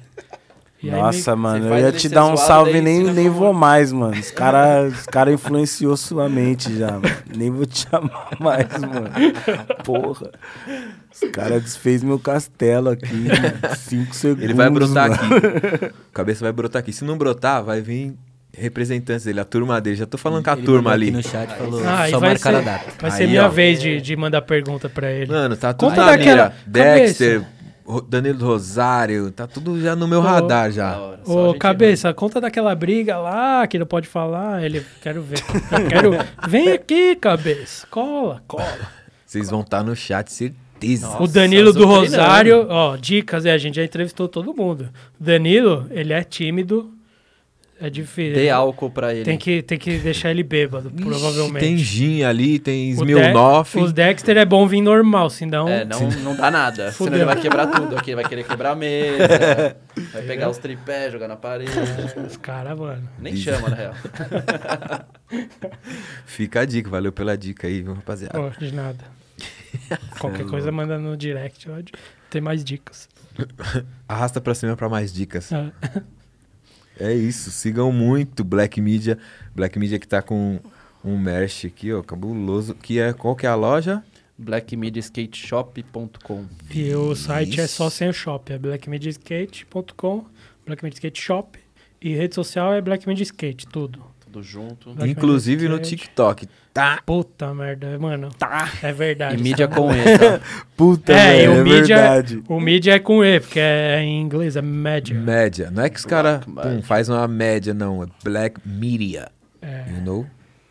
E 0.82 0.90
aí 0.90 0.96
Nossa, 0.96 1.36
me- 1.36 1.42
mano, 1.42 1.68
eu 1.68 1.78
ia 1.78 1.92
te 1.92 2.08
dar 2.08 2.26
um 2.26 2.38
salve 2.38 2.72
daí 2.72 2.82
nem, 2.82 3.04
nem 3.04 3.28
vou 3.28 3.52
mais, 3.54 3.92
mano. 3.92 4.18
Os 4.18 4.32
caras 4.32 4.94
os 5.00 5.06
cara 5.08 5.30
influenciou 5.30 5.98
sua 5.98 6.30
mente 6.30 6.74
já, 6.78 6.92
mano. 6.92 7.04
Nem 7.36 7.52
vou 7.52 7.66
te 7.66 7.80
chamar 7.92 8.30
mais, 8.40 8.66
mano. 8.80 9.10
Porra. 9.84 10.32
Os 11.24 11.30
caras 11.32 11.64
desfez 11.64 12.04
meu 12.04 12.18
castelo 12.20 12.90
aqui. 12.90 13.06
em 13.14 13.76
Cinco 13.76 14.14
segundos. 14.16 14.44
Ele 14.44 14.54
vai 14.54 14.70
brotar 14.70 15.10
mano. 15.10 15.22
aqui. 15.24 15.86
O 15.86 16.14
cabeça 16.14 16.44
vai 16.46 16.52
brotar 16.52 16.80
aqui. 16.82 16.94
Se 16.94 17.04
não 17.04 17.18
brotar, 17.18 17.64
vai 17.64 17.82
vir 17.82 18.14
representantes 18.56 19.26
dele, 19.26 19.40
a 19.40 19.46
turma 19.46 19.80
dele. 19.80 19.96
Já 19.96 20.06
tô 20.06 20.18
falando 20.18 20.44
com 20.44 20.50
a 20.50 20.54
Ele 20.54 20.64
turma 20.66 20.92
ali. 20.92 21.12
no 21.12 21.22
chat 21.24 21.50
falou, 21.56 21.82
Ah, 21.86 22.08
só 22.10 22.20
vai 22.20 22.30
marcar 22.32 22.56
a 22.56 22.58
ser, 22.60 22.66
data. 22.66 22.92
vai 23.00 23.12
ser 23.12 23.24
Aí, 23.24 23.30
minha 23.30 23.46
ó. 23.46 23.50
vez 23.50 23.82
de, 23.82 24.02
de 24.02 24.16
mandar 24.16 24.42
pergunta 24.42 24.90
pra 24.90 25.12
ele. 25.12 25.32
Mano, 25.32 25.56
tá 25.56 25.72
tudo 25.74 25.90
Conta 25.90 26.02
na 26.06 26.12
daquela. 26.12 26.54
Dexter, 26.66 27.42
cabeça. 27.42 27.60
Danilo 28.08 28.46
Rosário, 28.46 29.32
tá 29.32 29.48
tudo 29.48 29.82
já 29.82 29.96
no 29.96 30.08
meu 30.08 30.20
Ô, 30.20 30.22
radar 30.22 30.66
da 30.66 30.70
já. 30.70 30.98
hora. 31.00 31.20
A 31.26 31.32
Ô, 31.32 31.54
cabeça, 31.56 32.14
conta 32.14 32.40
daquela 32.40 32.76
briga 32.76 33.18
lá 33.18 33.66
que 33.66 33.80
não 33.80 33.86
pode 33.86 34.08
falar. 34.08 34.64
Ele, 34.64 34.86
quero 35.02 35.22
ver. 35.24 35.40
Quero. 35.90 36.12
Vem 36.48 36.72
aqui, 36.72 37.16
cabeça. 37.16 37.88
Cola, 37.90 38.44
cola. 38.48 38.78
Vocês 39.26 39.50
vão 39.50 39.62
estar 39.62 39.84
no 39.84 39.96
chat, 39.96 40.32
certeza. 40.32 40.60
Nossa, 40.82 41.22
o 41.24 41.28
Danilo 41.28 41.74
do. 41.74 41.86
Rosário, 41.86 42.66
ó, 42.70 42.96
dicas, 42.96 43.46
é, 43.46 43.52
a 43.52 43.58
gente 43.58 43.76
já 43.76 43.84
entrevistou 43.84 44.28
todo 44.28 44.54
mundo. 44.54 44.90
O 45.20 45.24
Danilo, 45.24 45.88
ele 45.92 46.14
é 46.14 46.24
tímido. 46.24 46.94
É 47.82 47.90
difícil. 47.90 48.34
Dê 48.34 48.50
álcool 48.50 48.90
pra 48.90 49.14
ele. 49.14 49.24
Tem 49.24 49.38
que, 49.38 49.62
tem 49.62 49.78
que 49.80 49.98
deixar 50.00 50.30
ele 50.32 50.44
bêbado, 50.44 50.92
Ixi, 50.94 51.02
provavelmente. 51.02 51.62
Tem 51.64 51.78
gin 51.78 52.24
ali, 52.24 52.60
tem 52.60 52.92
O 52.92 52.96
Smilnoff. 52.96 53.78
De- 53.78 53.84
Os 53.86 53.94
Dexter 53.94 54.36
é 54.36 54.44
bom 54.44 54.68
vir 54.68 54.82
normal, 54.82 55.30
senão. 55.30 55.66
É, 55.70 55.86
não, 55.86 56.02
não 56.22 56.36
dá 56.36 56.52
nada. 56.52 56.92
Senão 56.92 56.94
Fudeu. 56.94 57.16
ele 57.16 57.24
vai 57.26 57.40
quebrar 57.40 57.68
tudo 57.68 57.98
aqui. 57.98 58.14
Vai 58.14 58.26
querer 58.26 58.44
quebrar 58.44 58.72
a 58.72 58.76
mesa. 58.76 59.78
vai 60.12 60.22
pegar 60.24 60.50
os 60.50 60.58
tripés, 60.58 61.14
jogar 61.14 61.30
na 61.30 61.38
parede. 61.38 61.72
Os 62.28 62.36
caras, 62.36 62.78
mano. 62.78 63.08
Nem 63.18 63.38
chama, 63.38 63.70
na 63.70 63.76
real. 63.78 63.94
Fica 66.26 66.60
a 66.62 66.66
dica, 66.66 66.90
valeu 66.90 67.14
pela 67.14 67.38
dica 67.38 67.66
aí, 67.68 67.82
viu, 67.82 67.94
rapaziada. 67.94 68.38
Pô, 68.38 68.50
de 68.60 68.74
nada. 68.74 69.19
Qualquer 70.20 70.46
coisa 70.46 70.72
manda 70.72 70.98
no 70.98 71.18
direct, 71.18 71.70
ó, 71.70 71.76
tem 72.30 72.42
mais 72.42 72.64
dicas. 72.64 73.08
Arrasta 74.08 74.40
pra 74.42 74.56
cima 74.56 74.76
pra 74.76 74.90
mais 74.90 75.14
dicas. 75.14 75.52
É. 75.52 75.72
É 77.02 77.14
isso, 77.14 77.50
sigam 77.50 77.94
muito 77.94 78.44
Black 78.44 78.82
Media. 78.82 79.18
Black 79.56 79.80
Media 79.80 79.98
que 79.98 80.06
tá 80.06 80.22
com 80.22 80.60
um 81.02 81.18
merch 81.18 81.66
aqui, 81.66 81.94
ó, 81.94 82.04
cabuloso. 82.04 82.76
Que 82.76 83.00
é, 83.00 83.14
qual 83.14 83.38
que 83.38 83.46
é 83.46 83.50
a 83.50 83.56
loja? 83.56 84.04
blackmediaskateshop.com 84.38 86.46
E 86.74 86.94
o 86.96 87.14
site 87.16 87.60
é 87.60 87.66
Isso. 87.66 87.76
só 87.76 87.90
sem 87.90 88.08
o 88.10 88.14
shop, 88.14 88.54
é 88.54 88.58
blackmediaskate.com, 88.58 90.26
Black 90.66 90.84
Media 90.84 90.96
Skate 90.96 91.22
Shop. 91.22 91.60
E 92.02 92.16
rede 92.16 92.36
social 92.36 92.74
é 92.74 92.82
Black 92.82 93.08
Media 93.08 93.24
Skate, 93.24 93.68
tudo. 93.68 94.02
Tudo 94.32 94.44
junto. 94.44 94.94
Black 94.94 95.12
Inclusive 95.12 95.68
no. 95.68 95.80
TikTok. 95.80 96.48
Tá. 96.72 97.02
Puta 97.04 97.52
merda, 97.54 97.98
mano. 97.98 98.30
Tá. 98.38 98.72
É 98.84 98.94
verdade. 98.94 99.36
E 99.40 99.42
mídia 99.44 99.68
sabe? 99.68 99.76
com 99.76 99.92
E, 99.92 100.18
tá? 100.20 100.40
Puta, 100.78 101.14
É, 101.14 101.46
e 101.46 101.48
o 101.48 101.54
é 101.54 101.64
mídia, 101.64 101.96
verdade. 101.98 102.44
o 102.48 102.60
mídia 102.60 102.94
é 102.94 103.00
com 103.00 103.26
E, 103.26 103.40
porque 103.40 103.60
é 103.60 104.02
em 104.04 104.22
inglês, 104.22 104.56
é 104.56 104.62
média. 104.62 105.20
Média. 105.20 105.72
Não 105.72 105.84
é 105.84 105.90
que 105.90 105.98
os 105.98 106.06
caras 106.06 106.46
Black 106.46 106.84
faz 106.84 107.10
uma 107.10 107.28
média, 107.28 107.74
não. 107.74 108.04
É 108.04 108.08
Black 108.24 108.60
Media. 108.64 109.30
É, 109.62 109.86
You 109.96 110.02
know? 110.04 110.28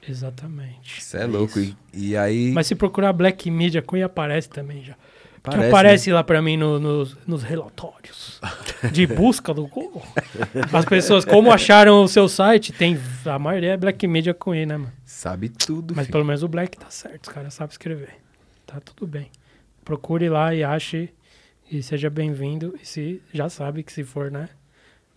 exatamente. 0.09 1.01
Isso 1.01 1.17
é 1.17 1.27
louco. 1.27 1.59
E, 1.59 1.75
e 1.93 2.17
aí. 2.17 2.53
Mas 2.53 2.67
se 2.69 2.75
procurar 2.75 3.13
Black 3.13 3.51
Media 3.51 3.83
com 3.83 3.97
E, 3.97 4.03
aparece 4.03 4.49
também 4.49 4.83
já. 4.85 4.95
Porque 5.43 5.57
Aparece, 5.57 5.71
aparece 5.77 6.13
lá 6.13 6.25
pra 6.25 6.43
mim 6.43 6.57
no- 6.57 6.79
nos, 6.81 7.17
nos 7.27 7.43
relatórios 7.43 8.41
de 8.93 9.07
busca 9.07 9.55
do 9.55 9.67
Google. 9.67 10.03
As 10.73 10.85
pessoas, 10.85 11.25
como 11.25 11.51
acharam 11.53 12.03
o 12.03 12.09
seu 12.09 12.29
site, 12.29 12.73
tem. 12.73 12.99
A 13.25 13.39
maioria 13.39 13.73
é 13.73 13.77
Black 13.77 14.07
Media 14.07 14.35
com 14.35 14.55
E, 14.55 14.67
né, 14.67 14.77
mano? 14.77 14.93
Sabe 15.05 15.49
tudo. 15.49 15.95
Mas 15.95 16.07
filho. 16.07 16.13
pelo 16.13 16.25
menos 16.25 16.43
o 16.43 16.49
Black 16.49 16.77
tá 16.79 16.91
certo, 16.91 17.25
os 17.25 17.33
caras 17.33 17.55
sabem 17.55 17.73
escrever. 17.73 18.15
Tá 18.67 18.81
tudo 18.81 19.07
bem. 19.07 19.31
Procure 19.85 20.29
lá 20.29 20.55
e 20.55 20.63
ache 20.63 21.09
e 21.71 21.83
seja 21.83 22.11
bem-vindo. 22.11 22.75
E 22.83 22.87
se 22.87 23.23
já 23.33 23.49
sabe 23.49 23.83
que 23.83 23.93
se 23.93 24.05
for, 24.05 24.31
né? 24.31 24.49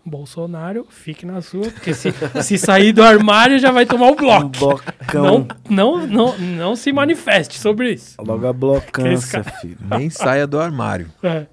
Bolsonaro, 0.05 0.85
fique 0.89 1.25
na 1.25 1.41
sua, 1.41 1.69
porque 1.69 1.93
se, 1.93 2.13
se 2.41 2.57
sair 2.57 2.91
do 2.91 3.03
armário 3.03 3.59
já 3.59 3.71
vai 3.71 3.85
tomar 3.85 4.07
o 4.07 4.13
Um 4.13 4.15
bloco. 4.15 4.49
blocão. 4.57 5.47
Não, 5.69 5.97
não, 5.97 6.07
não, 6.07 6.37
não 6.37 6.75
se 6.75 6.91
manifeste 6.91 7.59
sobre 7.59 7.93
isso. 7.93 8.15
Logo 8.19 8.47
a 8.47 8.53
blocância, 8.53 9.39
Esse 9.41 9.61
filho. 9.61 9.77
Nem 9.89 10.09
saia 10.09 10.45
do 10.47 10.59
armário. 10.59 11.07
É. 11.23 11.45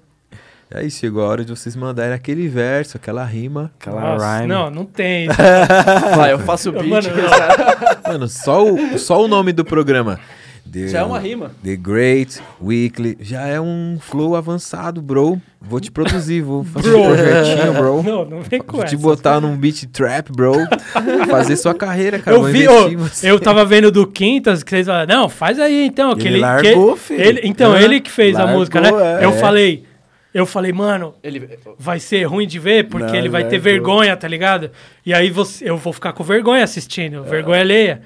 Aí 0.71 0.91
chegou 0.91 1.23
a 1.23 1.27
hora 1.27 1.43
de 1.43 1.49
vocês 1.49 1.75
mandarem 1.75 2.13
aquele 2.13 2.47
verso, 2.47 2.95
aquela 2.95 3.25
rima. 3.25 3.71
Aquela 3.79 4.01
Nossa, 4.01 4.37
rhyme. 4.37 4.47
não, 4.47 4.69
não 4.69 4.85
tem. 4.85 5.27
Vai, 6.15 6.31
eu 6.31 6.37
faço 6.37 6.69
o 6.69 6.73
beat. 6.73 6.85
Mano, 6.87 7.09
Mano, 8.07 8.27
só 8.27 8.63
o, 8.63 8.99
só 8.99 9.23
o 9.23 9.27
nome 9.27 9.51
do 9.51 9.65
programa. 9.65 10.19
The, 10.71 10.87
Já 10.89 10.99
é 10.99 11.03
uma 11.03 11.17
rima. 11.19 11.51
The 11.63 11.75
Great 11.75 12.39
Weekly. 12.61 13.17
Já 13.21 13.47
é 13.47 13.59
um 13.59 13.97
flow 13.99 14.35
avançado, 14.35 15.01
bro. 15.01 15.41
Vou 15.61 15.79
te 15.79 15.91
produzir, 15.91 16.41
vou 16.41 16.63
fazer 16.63 16.89
Bro. 16.89 17.01
um 17.01 17.05
projetinho, 17.15 17.73
bro. 17.73 18.03
Não, 18.09 18.25
não 18.25 18.41
vem 18.41 18.61
com 18.61 18.77
Vou 18.77 18.85
te 18.85 18.95
essa. 18.95 19.03
botar 19.03 19.41
num 19.41 19.57
beat 19.57 19.85
trap, 19.91 20.31
bro. 20.31 20.53
Fazer 21.29 21.55
sua 21.55 21.73
carreira, 21.73 22.19
cara. 22.19 22.37
Eu 22.37 22.41
Vou 22.43 22.49
vi, 22.51 22.95
você. 22.95 23.29
eu 23.29 23.39
tava 23.39 23.65
vendo 23.65 23.91
do 23.91 24.05
Quintas, 24.07 24.63
que 24.63 24.69
vocês 24.69 24.85
falaram, 24.87 25.13
não, 25.21 25.29
faz 25.29 25.59
aí 25.59 25.85
então. 25.85 26.15
Que 26.15 26.27
Ele 26.27 26.35
ele, 26.35 26.39
largou, 26.41 26.93
que, 26.93 26.99
filho. 26.99 27.21
ele- 27.21 27.41
Então, 27.43 27.71
Hã? 27.73 27.79
ele 27.81 27.99
que 27.99 28.09
fez 28.11 28.35
a 28.35 28.39
Largou, 28.43 28.59
música, 28.59 28.79
né? 28.81 28.89
é. 28.89 29.25
Eu 29.25 29.31
É. 29.31 29.37
falei, 29.39 29.83
eu 30.33 30.45
falei, 30.45 30.71
mano, 30.71 31.13
Ele, 31.23 31.49
vai 31.77 31.99
ser 31.99 32.23
ruim 32.23 32.47
de 32.47 32.59
ver, 32.59 32.87
porque 32.87 33.07
Não, 33.07 33.15
ele 33.15 33.27
vai 33.29 33.43
ter 33.45 33.57
vergonha, 33.57 34.15
tá 34.15 34.27
ligado? 34.27 34.69
E 35.05 35.13
aí 35.13 35.29
você, 35.29 35.69
eu 35.69 35.75
vou 35.77 35.91
ficar 35.91 36.13
com 36.13 36.23
vergonha 36.23 36.63
assistindo, 36.63 37.23
vergonha 37.23 37.61
alheia. 37.61 38.01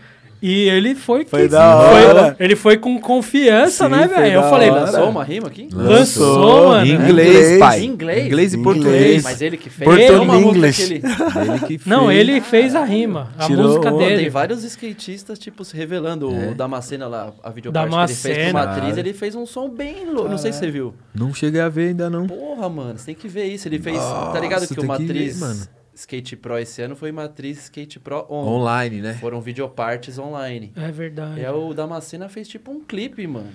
E 0.45 0.67
ele 0.67 0.93
foi, 0.93 1.23
Foi 1.23 1.43
que- 1.43 1.47
da 1.47 1.89
foi- 1.89 2.03
hora. 2.05 2.35
ele 2.37 2.53
foi 2.57 2.75
com 2.77 2.99
confiança, 2.99 3.85
Sim, 3.85 3.91
né, 3.91 4.09
foi 4.09 4.17
velho? 4.23 4.33
Eu 4.33 4.43
falei, 4.43 4.69
hora. 4.69 4.81
Lançou 4.81 5.09
uma 5.09 5.23
rima 5.23 5.47
aqui? 5.47 5.69
lançou, 5.71 6.27
Lançou. 6.35 6.67
mano. 6.67 6.85
Em 6.85 6.91
Inglês. 6.95 7.29
inglês, 7.29 7.59
pai. 7.59 7.79
Em 7.79 7.85
inglês? 7.85 8.25
Inglês 8.27 8.53
e 8.53 8.57
Inglês. 8.57 8.75
português. 8.83 9.23
Mas 9.23 9.41
ele 9.41 9.55
que 9.55 9.69
fez. 9.69 9.85
Português. 9.85 10.11
Tem 10.11 10.19
uma 10.19 10.33
música 10.33 10.57
English. 10.57 10.85
que 10.87 10.93
ele... 10.93 11.01
Ele 11.05 11.59
que 11.59 11.77
fez. 11.79 11.85
Não, 11.85 12.11
ele 12.11 12.41
fez 12.41 12.75
a 12.75 12.83
rima, 12.83 13.29
a 13.39 13.45
Tirou 13.47 13.67
música 13.67 13.89
onda, 13.93 14.03
dele. 14.05 14.21
Tem 14.23 14.29
vários 14.29 14.63
skatistas, 14.65 15.39
tipo, 15.39 15.63
se 15.63 15.77
revelando. 15.77 16.29
É. 16.33 16.51
O 16.51 16.55
Damascena 16.55 17.07
lá, 17.07 17.31
a 17.41 17.49
videoparte 17.49 17.89
que 17.95 18.01
ele 18.03 18.35
fez 18.35 18.43
com 18.51 18.57
uma 18.57 18.63
atriz, 18.63 18.97
ele 18.97 19.13
fez 19.13 19.35
um 19.35 19.45
som 19.45 19.69
bem 19.69 20.07
louco. 20.11 20.27
Não 20.29 20.37
sei 20.37 20.51
se 20.51 20.59
você 20.59 20.69
viu. 20.69 20.93
Não 21.15 21.33
cheguei 21.33 21.61
a 21.61 21.69
ver 21.69 21.87
ainda, 21.89 22.09
não. 22.09 22.27
Porra, 22.27 22.67
mano, 22.67 22.99
você 22.99 23.05
tem 23.05 23.15
que 23.15 23.29
ver 23.29 23.45
isso. 23.45 23.65
Ele 23.67 23.79
fez. 23.79 23.97
tá 23.97 24.03
Nossa, 24.03 24.39
ligado 24.39 24.67
que 24.67 24.79
uma 24.81 24.97
que 24.97 25.05
ver, 25.05 25.09
atriz 25.13 25.39
mano. 25.39 25.61
Skate 25.95 26.35
Pro 26.35 26.57
esse 26.57 26.81
ano 26.81 26.95
foi 26.95 27.11
uma 27.11 27.25
atriz 27.25 27.63
Skate 27.63 27.99
Pro 27.99 28.25
on. 28.29 28.45
Online, 28.59 29.01
né? 29.01 29.13
Foram 29.15 29.39
videopartes 29.41 30.17
online. 30.17 30.71
É 30.75 30.91
verdade. 30.91 31.41
E 31.41 31.45
aí 31.45 31.51
o 31.53 31.73
Damascena 31.73 32.27
fez 32.29 32.47
tipo 32.47 32.71
um 32.71 32.81
clipe, 32.83 33.25
mano. 33.27 33.51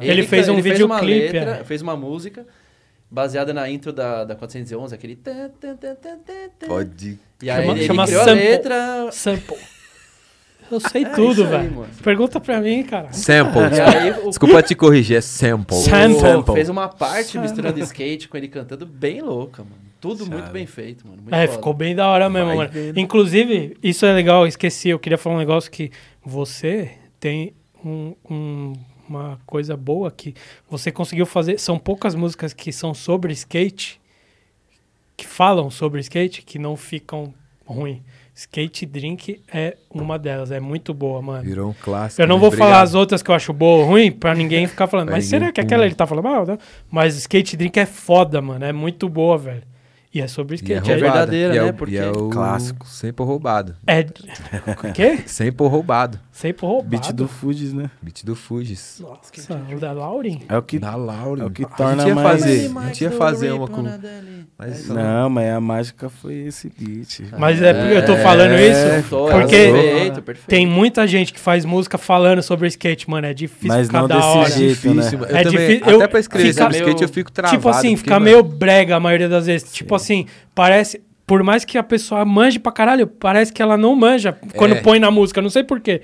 Ele 0.00 0.22
fez 0.22 0.48
um 0.48 0.54
uma 0.54 0.62
videoclipe, 0.62 1.32
letra, 1.32 1.56
é. 1.60 1.64
fez 1.64 1.82
uma 1.82 1.96
música 1.96 2.46
baseada 3.10 3.52
na 3.52 3.68
intro 3.68 3.92
da, 3.92 4.24
da 4.24 4.34
411, 4.34 4.94
aquele. 4.94 5.18
Pode. 6.66 7.18
E 7.42 7.50
aí 7.50 7.62
Chama- 7.66 7.76
ele 7.78 7.86
chama 7.86 8.06
criou 8.06 8.22
a 8.22 8.24
sample. 8.24 8.42
letra. 8.42 9.08
Sample. 9.12 9.56
Eu 10.74 10.80
sei 10.80 11.04
É 11.04 11.10
tudo, 11.10 11.44
aí, 11.44 11.50
velho. 11.50 11.72
mano. 11.74 11.88
Pergunta 12.02 12.40
pra 12.40 12.60
mim, 12.60 12.82
cara. 12.82 13.12
Sample. 13.12 13.60
E 13.76 13.80
aí 13.80 14.10
o 14.24 14.28
Desculpa 14.30 14.62
te 14.62 14.74
corrigir, 14.74 15.16
é 15.16 15.20
sample. 15.20 15.76
Sample. 15.76 16.20
Sample. 16.20 16.54
Fez 16.54 16.68
uma 16.68 16.88
parte 16.88 17.38
misturando 17.38 17.78
skate 17.80 18.28
com 18.28 18.36
ele 18.36 18.48
cantando 18.48 18.86
bem 18.86 19.20
louca, 19.20 19.62
mano. 19.62 19.76
Tudo 20.00 20.26
muito 20.26 20.50
bem 20.50 20.66
feito, 20.66 21.06
mano. 21.06 21.22
Muito 21.22 21.32
É, 21.34 21.46
foda. 21.46 21.58
ficou 21.58 21.72
bem 21.74 21.94
da 21.94 22.08
hora 22.08 22.28
mesmo, 22.28 22.48
Vai 22.48 22.56
mano. 22.56 22.70
vendo. 22.72 22.98
Inclusive, 22.98 23.76
isso 23.82 24.04
é 24.04 24.12
legal, 24.12 24.42
eu 24.42 24.48
esqueci, 24.48 24.88
eu 24.88 24.98
queria 24.98 25.16
falar 25.16 25.36
um 25.36 25.38
negócio 25.38 25.70
que 25.70 25.92
você 26.24 26.90
tem 27.20 27.52
um- 27.84 28.14
um- 28.28 28.72
uma 29.08 29.38
coisa 29.46 29.76
boa 29.76 30.10
que 30.10 30.34
você 30.68 30.90
conseguiu 30.90 31.24
fazer. 31.26 31.58
São 31.60 31.78
poucas 31.78 32.14
músicas 32.16 32.52
que 32.52 32.72
são 32.72 32.94
sobre 32.94 33.32
skate, 33.32 34.00
que 35.16 35.26
falam 35.26 35.70
sobre 35.70 36.00
skate, 36.00 36.42
que 36.42 36.58
não 36.58 36.76
ficam 36.76 37.32
ruim. 37.64 38.02
Skate 38.34 38.86
Drink 38.86 39.42
é 39.52 39.76
uma 39.90 40.18
delas, 40.18 40.50
é 40.50 40.58
muito 40.58 40.94
boa, 40.94 41.20
mano. 41.20 41.42
Virou 41.42 41.70
um 41.70 41.74
clássico. 41.74 42.22
Eu 42.22 42.26
não 42.26 42.36
né? 42.36 42.40
vou 42.40 42.48
Obrigado. 42.48 42.68
falar 42.70 42.82
as 42.82 42.94
outras 42.94 43.22
que 43.22 43.30
eu 43.30 43.34
acho 43.34 43.52
boa 43.52 43.82
ou 43.82 43.86
ruim, 43.86 44.10
pra 44.10 44.34
ninguém 44.34 44.66
ficar 44.66 44.86
falando. 44.86 45.10
Mas 45.12 45.26
será 45.26 45.52
que 45.52 45.60
aquela 45.60 45.84
ele 45.84 45.94
tá 45.94 46.06
falando 46.06 46.24
mal? 46.24 46.46
né? 46.46 46.58
Mas 46.90 47.16
Skate 47.16 47.56
Drink 47.56 47.78
é 47.78 47.86
foda, 47.86 48.40
mano. 48.40 48.64
É 48.64 48.72
muito 48.72 49.08
boa, 49.08 49.36
velho. 49.36 49.62
E 50.14 50.20
é 50.20 50.26
sobre 50.28 50.56
E 50.56 50.56
é 50.56 50.56
skate. 50.56 50.72
é 50.72 50.76
É, 50.76 50.96
roubada, 50.96 50.98
verdadeira, 51.18 51.54
e 51.54 51.58
é 51.58 51.62
né? 51.62 51.70
o- 51.70 51.74
Porque- 51.74 51.94
E 51.94 51.98
é 51.98 52.10
o 52.10 52.28
Clássico. 52.28 52.86
Sample 52.86 53.24
roubado. 53.24 53.74
é... 53.86 54.02
Quê? 54.94 55.18
Sample 55.26 55.66
roubado. 55.68 56.20
Sempre 56.30 56.66
roubado. 56.66 56.88
Beat 56.90 57.12
do 57.12 57.28
Fujis, 57.28 57.72
né? 57.72 57.90
Beat 58.00 58.24
do 58.24 58.34
Fugis. 58.34 59.00
Nossa, 59.00 59.54
o 59.74 59.78
da 59.78 59.92
Lauren? 59.92 60.40
É 60.48 60.56
o 60.56 60.62
que. 60.62 60.78
Na 60.78 60.96
Laura. 60.96 61.42
É 61.42 61.46
o 61.46 61.50
que 61.50 61.64
a 61.64 61.68
torna 61.68 62.02
gente 62.02 62.08
ia 62.08 62.14
mais- 62.14 62.40
fazer, 62.40 62.70
a 62.76 62.86
gente 62.86 63.00
ia 63.04 63.10
fazer 63.10 63.52
uma 63.52 63.68
com... 63.68 63.82
Mas 64.58 64.88
Não, 64.88 65.28
mas 65.30 65.50
a 65.54 65.60
mágica 65.60 66.08
foi 66.08 66.34
esse 66.46 66.70
beat. 66.78 67.20
Mas 67.38 67.60
é 67.62 67.72
porque 67.74 67.94
eu 67.94 68.04
tô 68.06 68.16
falando 68.16 68.54
isso 68.58 69.08
porque 69.08 69.46
perfeito, 69.72 70.22
perfeito. 70.22 70.48
tem 70.48 70.66
muita 70.66 71.06
gente 71.06 71.32
que 71.32 71.38
faz 71.40 71.64
música 71.64 71.96
falando 71.98 72.42
sobre 72.42 72.66
skate, 72.68 73.08
mano. 73.08 73.26
É 73.26 73.34
difícil 73.34 73.68
Mas 73.68 73.86
ficar 73.86 74.00
não 74.00 74.08
da 74.08 74.16
desse 74.16 74.26
hora. 74.28 74.50
jeito. 74.50 74.68
difícil, 74.74 75.18
né? 75.20 75.26
É 75.30 75.42
também, 75.42 75.50
difícil. 75.68 75.82
até 75.94 76.04
Eu- 76.04 76.08
pra 76.08 76.20
escrever 76.20 76.52
sobre 76.54 76.76
skate 76.76 76.94
meio- 76.94 77.04
eu 77.04 77.08
fico 77.08 77.30
travado. 77.32 77.56
Tipo 77.56 77.68
assim, 77.68 77.96
fica 77.96 78.18
meio 78.20 78.42
brega 78.42 78.96
a 78.96 79.00
maioria 79.00 79.28
das 79.28 79.46
vezes. 79.46 79.70
Tipo 79.72 79.94
assim, 79.94 80.01
parece. 80.54 81.00
Por 81.26 81.42
mais 81.42 81.64
que 81.64 81.78
a 81.78 81.82
pessoa 81.82 82.24
manje 82.24 82.58
pra 82.58 82.72
caralho, 82.72 83.06
parece 83.06 83.52
que 83.52 83.62
ela 83.62 83.76
não 83.76 83.94
manja 83.96 84.36
quando 84.56 84.74
É. 84.74 84.80
põe 84.82 84.98
na 84.98 85.10
música, 85.10 85.40
não 85.40 85.48
sei 85.50 85.62
porquê. 85.64 86.02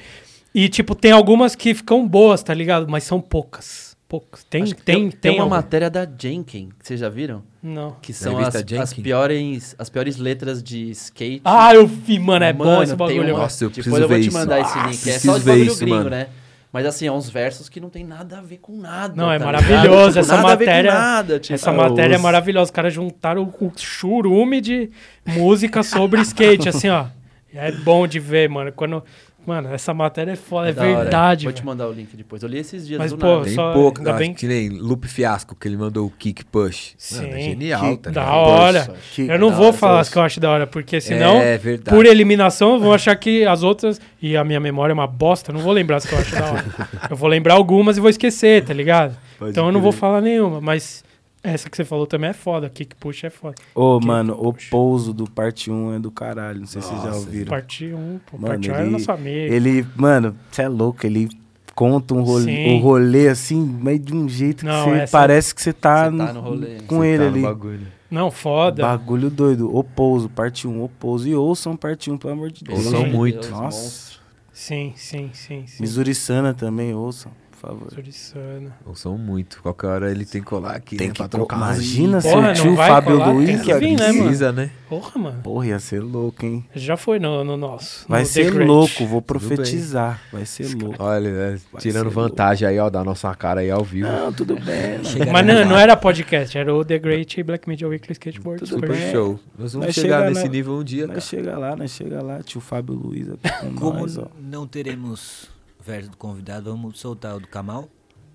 E, 0.55 0.69
tipo, 0.69 0.95
tem 0.95 1.13
algumas 1.13 1.55
que 1.55 1.75
ficam 1.75 2.07
boas, 2.07 2.43
tá 2.43 2.55
ligado? 2.55 2.87
Mas 2.89 3.05
são 3.05 3.21
poucas. 3.21 3.89
Poucas. 4.09 4.43
Tem, 4.45 4.65
que 4.65 4.75
tem, 4.75 5.11
tem, 5.11 5.33
uma 5.35 5.43
algum- 5.43 5.55
matéria 5.57 5.91
da 5.91 6.09
Jenkins, 6.19 6.71
que 6.79 6.87
vocês 6.87 6.99
já 7.01 7.11
viram? 7.11 7.43
Não. 7.63 7.97
Que 8.01 8.11
são 8.15 8.39
as, 8.39 8.55
as, 8.57 8.95
piores, 8.95 9.75
as 9.79 9.91
piores 9.91 10.17
letras 10.17 10.63
de 10.63 10.91
skate. 10.93 11.43
Ah, 11.45 11.75
eu 11.75 11.87
vi, 11.87 12.19
mano, 12.19 12.45
é 12.47 12.53
bom 12.55 12.65
Mano, 12.65 12.83
esse 12.85 12.97
tem 12.97 13.07
bagulho. 13.07 13.35
uma- 13.35 13.43
Nossa, 13.43 13.65
eu 13.65 13.69
Depois 13.69 13.85
preciso 13.85 14.03
eu 14.05 14.09
vou 14.09 14.17
ver 14.17 14.23
te 14.23 14.29
isso. 14.29 14.39
mandar 14.39 14.61
esse 14.61 14.79
link. 14.79 14.87
É 14.87 14.89
preciso 15.13 15.27
só 15.27 15.39
de 15.39 15.45
ver 15.45 15.51
bagulho 15.51 15.67
isso, 15.71 15.81
gringo, 15.81 15.97
mano. 15.99 16.11
né? 16.11 16.27
Mas 16.73 16.85
assim, 16.85 17.07
é 17.07 17.13
uns 17.13 17.31
versos 17.31 17.69
que 17.69 17.81
não 17.81 17.89
tem 17.89 18.05
nada 18.05 18.39
a 18.39 18.41
ver 18.43 18.59
com 18.59 18.77
nada. 18.77 19.15
Não, 19.17 19.33
é 19.33 19.39
tá 19.39 19.45
maravilhoso, 19.47 19.81
ligado? 19.81 20.09
Tipo, 20.09 20.19
essa 20.21 20.37
nada 20.37 20.53
a 20.53 20.55
ver 20.57 20.65
com 20.65 20.71
matéria- 20.71 20.95
nada, 20.95 21.41
tipo, 21.41 21.55
Essa 21.55 21.73
matéria 21.73 22.15
é 22.15 22.17
os- 22.17 22.23
maravilhosa. 22.23 22.65
Os 22.65 22.71
caras 22.71 22.93
juntaram 22.93 23.43
o 23.61 23.73
churume 23.77 24.61
de 24.61 24.91
música 25.27 25.83
sobre 25.83 26.21
skate, 26.21 26.69
assim, 26.69 26.89
ó. 26.91 27.07
É 27.55 27.73
bom 27.73 28.07
de 28.07 28.21
ver, 28.21 28.49
mano. 28.51 28.71
Quando. 28.73 29.03
Mano, 29.49 29.73
essa 29.73 29.95
matéria 29.95 30.33
é 30.33 30.37
foda, 30.37 30.69
é, 30.69 30.73
hora. 30.73 31.03
verdade. 31.03 31.45
Vou 31.47 31.53
te 31.53 31.65
mandar 31.65 31.89
o 31.89 31.93
link 31.93 32.15
depois. 32.15 32.43
Eu 32.43 32.49
li 32.49 32.59
esses 32.59 32.87
dias 32.87 32.99
Mas, 32.99 33.11
do 33.13 33.17
pô, 33.19 33.27
nada. 33.27 33.45
Tem 33.45 33.55
só- 33.55 33.73
pouco, 33.73 33.99
ainda 33.99 34.11
eu 34.11 34.17
bem 34.17 34.37
nem 34.43 34.69
Loop 34.69 35.09
Fiasco, 35.09 35.55
que 35.55 35.67
ele 35.67 35.77
mandou 35.79 36.07
o 36.07 36.11
Kick 36.11 36.45
Push. 36.45 36.95
Mano, 37.13 37.29
é 37.29 37.31
Sim, 37.33 37.43
genial, 37.43 37.97
tá 37.97 38.11
Da 38.11 38.31
hora. 38.35 38.91
Que- 39.15 39.23
Eu 39.27 39.39
não 39.39 39.51
vou 39.51 39.67
hora, 39.69 39.73
falar 39.73 40.01
as 40.01 40.09
que 40.11 40.19
eu 40.19 40.23
acho 40.23 40.39
da 40.39 40.51
hora, 40.51 40.67
porque 40.67 41.01
senão, 41.01 41.37
É 41.41 41.57
verdade. 41.57 41.97
por 41.97 42.05
eliminação, 42.05 42.79
vão 42.79 42.93
achar 42.93 43.17
que 43.17 43.45
as 43.47 43.63
outras. 43.63 44.01
E 44.21 44.37
a 44.37 44.45
minha 44.45 44.61
memória 44.61 44.93
é 44.93 44.95
uma 44.95 45.07
bosta, 45.07 45.53
não 45.53 45.61
vou 45.61 45.73
lembrar 45.73 45.97
as 45.97 46.05
que 46.07 46.13
eu 46.15 46.19
acho 46.19 46.35
da 46.35 46.45
hora. 46.45 46.65
Eu 47.11 47.17
vou 47.17 47.29
lembrar 47.29 47.55
algumas 47.55 47.97
e 47.97 48.01
vou 48.01 48.11
esquecer, 48.11 48.65
tá 48.65 48.75
ligado? 48.75 49.17
Pode 49.39 49.53
então 49.53 49.67
eu 49.67 49.73
não 49.73 49.81
vou 49.81 49.93
falar 49.93 50.21
nenhuma, 50.21 50.61
mas 50.61 51.03
essa 51.43 51.69
que 51.71 51.77
você 51.77 51.85
falou 51.85 52.07
também 52.07 52.31
é 52.31 52.33
foda. 52.33 52.69
Kick 52.69 52.95
push 52.97 53.25
é 53.25 53.31
foda. 53.31 53.55
Ô, 53.75 53.99
Que- 54.01 54.07
mano, 54.07 54.35
o 54.39 54.53
pouso 54.71 55.13
do 55.13 55.29
parte 55.29 55.71
1 55.71 55.95
é 55.95 55.99
do 55.99 56.11
caralho. 56.11 56.61
Não 56.61 56.67
sei 56.67 56.83
se 56.83 56.89
vocês 56.89 57.01
já 57.03 57.07
Nossa, 57.09 57.19
ouviram. 57.21 57.49
Parte 57.51 57.87
1, 57.93 58.21
pô. 58.27 58.37
Mano, 58.39 58.49
parte 58.55 58.71
1 58.71 58.75
é 58.75 58.81
ele- 58.83 58.91
nosso 58.91 59.13
amigo. 59.13 59.55
Ele, 59.55 59.87
mano, 59.97 60.37
você 60.51 60.63
é 60.63 60.69
louco, 60.69 61.07
ele 61.07 61.29
conta 61.75 62.13
um 62.15 62.23
rolê, 62.23 62.69
um 62.71 62.81
rolê 62.81 63.29
assim, 63.29 63.61
mas 63.81 64.05
de 64.05 64.13
um 64.13 64.29
jeito 64.29 64.67
Não, 64.67 64.85
que 64.85 64.91
você 64.91 64.97
essa- 65.03 65.13
parece 65.19 65.55
que 65.55 65.63
você 65.63 65.73
tá, 65.73 66.05
tá 66.05 66.11
no- 66.33 66.41
rolê. 66.41 66.79
com 66.87 66.99
Você 66.99 67.07
ele 67.07 67.19
tá 67.19 67.25
no 67.25 67.31
ali. 67.37 67.43
bagulho. 67.43 67.87
Não, 68.11 68.31
foda. 68.31 68.83
Bagulho 68.83 69.29
doido. 69.31 69.75
O 69.77 69.85
pouso, 69.85 70.29
parte 70.31 70.67
1, 70.67 70.83
o 70.83 70.89
pouso. 70.89 71.29
E 71.29 71.35
ouçam 71.35 71.77
parte 71.77 72.11
1, 72.11 72.17
pelo 72.17 72.33
amor 72.33 72.51
de 72.51 72.65
Deus. 72.65 72.87
Ouçam 72.87 73.07
muito. 73.07 73.41
Deus, 73.41 73.51
Nossa. 73.51 73.79
monstro. 73.83 74.19
Sim, 74.53 74.93
sim, 74.97 75.31
sim, 75.35 75.65
sim. 75.67 75.77
Missouri 75.83 76.15
Sana 76.15 76.53
também, 76.53 76.93
ouçam, 76.95 77.31
por 77.61 77.69
favor. 77.69 77.91
Suriçana. 77.91 78.77
Ouçam 78.87 79.19
muito. 79.19 79.61
Qualquer 79.63 79.87
hora 79.89 80.11
ele 80.11 80.25
tem 80.25 80.41
que 80.41 80.47
colar 80.47 80.77
aqui, 80.77 80.97
Tem 80.97 81.09
né? 81.09 81.15
que 81.15 81.29
trocar. 81.29 81.57
Imagina 81.57 82.21
se 82.21 82.29
o 82.29 82.53
tio 82.55 82.77
Fábio 82.77 83.17
colar? 83.19 83.33
Luiz 83.33 83.61
que 83.63 83.75
vir, 83.75 83.97
né? 83.99 84.13
Precisa, 84.13 84.53
né? 84.53 84.71
Porra, 84.89 85.21
mano. 85.21 85.43
Porra, 85.43 85.67
ia 85.67 85.79
ser 85.79 86.01
louco, 86.01 86.47
hein? 86.47 86.65
Já 86.75 86.97
foi 86.97 87.19
no, 87.19 87.45
no 87.45 87.57
nosso. 87.57 88.07
Vai 88.09 88.21
no 88.23 88.27
ser 88.27 88.51
louco, 88.55 89.05
vou 89.07 89.21
profetizar. 89.21 90.21
Vai 90.33 90.47
ser 90.47 90.75
louco. 90.75 91.03
Olha, 91.03 91.31
né, 91.53 91.61
tirando 91.79 92.11
vantagem 92.11 92.67
aí, 92.67 92.79
ó, 92.79 92.89
da 92.89 93.05
nossa 93.05 93.35
cara 93.35 93.61
aí 93.61 93.71
ao 93.71 93.85
vivo. 93.85 94.09
Não, 94.09 94.33
tudo 94.33 94.55
bem. 94.55 94.99
Mas 95.33 95.47
não, 95.47 95.65
não 95.65 95.77
era 95.77 95.97
podcast, 95.97 96.57
era 96.57 96.75
o 96.75 96.85
The 96.85 96.99
Great 96.99 97.43
Black 97.43 97.69
Media 97.69 97.87
Weekly 97.89 98.13
Skateboard. 98.13 98.61
Tudo 98.61 98.69
Super 98.75 98.91
bem. 98.91 99.11
show. 99.13 99.39
Nós 99.59 99.73
vamos 99.73 99.87
Nós 99.89 99.95
chegar 99.95 100.19
chega 100.19 100.31
nesse 100.31 100.45
na- 100.45 100.51
nível 100.51 100.75
um 100.79 100.85
dia, 100.85 101.03
cara. 101.03 101.15
Nós 101.15 101.25
chega 101.25 101.59
lá, 101.59 101.77
nós 101.77 101.91
chega 101.91 102.23
lá. 102.23 102.43
Tio 102.43 102.61
Fábio 102.61 102.95
Luiz 102.95 103.29
aqui 103.31 103.49
com 103.61 103.75
Como 103.75 104.01
nós, 104.01 104.17
ó. 104.17 104.27
não 104.41 104.67
teremos 104.67 105.51
verso 105.89 106.11
do 106.11 106.17
convidado, 106.19 106.71
vamos 106.71 107.01
soltar 107.01 107.35
o 107.37 107.41
do 107.41 107.49
Kamal. 107.49 107.89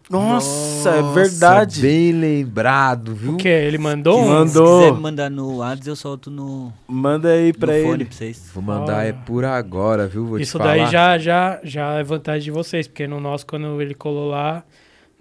Nossa, 0.10 0.90
é 0.90 1.14
verdade. 1.14 1.80
Bem 1.82 2.12
lembrado, 2.12 3.14
viu? 3.16 3.34
O 3.34 3.38
que? 3.38 3.48
Ele 3.48 3.78
mandou 3.78 4.20
um? 4.22 4.28
mandou. 4.28 4.80
Se 4.82 4.86
quiser 4.88 4.96
me 4.96 5.00
mandar 5.02 5.30
no 5.30 5.58
WhatsApp, 5.58 5.88
eu 5.88 5.96
solto 5.96 6.30
no, 6.32 6.74
Manda 6.88 7.30
aí 7.30 7.54
pra 7.54 7.68
fone 7.72 7.88
ele. 7.94 8.06
pra 8.06 8.14
vocês. 8.18 8.50
Vou 8.54 8.62
mandar 8.64 9.00
Ah. 9.00 9.06
é 9.06 9.14
por 9.14 9.46
agora, 9.46 10.08
viu? 10.08 10.26
Vou 10.26 10.40
Isso 10.40 10.58
te 10.58 10.62
falar. 10.62 10.78
daí 10.78 10.92
já, 10.92 11.18
já, 11.18 11.60
já 11.64 11.94
é 11.94 12.04
vantagem 12.04 12.42
de 12.44 12.52
vocês, 12.52 12.88
porque 12.88 13.08
no 13.08 13.20
nosso, 13.22 13.46
quando 13.46 13.82
ele 13.82 13.94
colou 13.94 14.30
lá, 14.30 14.64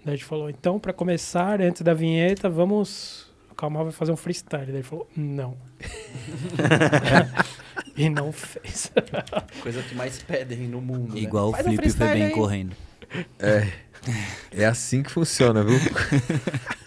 a 0.05 0.09
gente 0.09 0.25
falou, 0.25 0.49
então, 0.49 0.77
pra 0.79 0.91
começar, 0.91 1.61
antes 1.61 1.81
da 1.81 1.93
vinheta, 1.93 2.49
vamos... 2.49 3.31
O 3.51 3.55
Kamal 3.55 3.83
vai 3.83 3.93
fazer 3.93 4.11
um 4.11 4.17
freestyle. 4.17 4.65
Daí 4.65 4.75
ele 4.77 4.83
falou, 4.83 5.07
não. 5.15 5.55
e 7.95 8.09
não 8.09 8.31
fez. 8.31 8.91
Coisa 9.61 9.81
que 9.83 9.95
mais 9.95 10.21
pedem 10.21 10.67
no 10.67 10.81
mundo. 10.81 11.13
né? 11.15 11.21
Igual 11.21 11.51
Faz 11.51 11.65
o 11.65 11.69
Felipe 11.69 11.89
foi 11.91 12.07
bem 12.07 12.23
aí. 12.25 12.31
correndo. 12.31 12.75
É. 13.39 13.67
É 14.51 14.65
assim 14.65 15.01
que 15.03 15.11
funciona, 15.11 15.63
viu? 15.63 15.79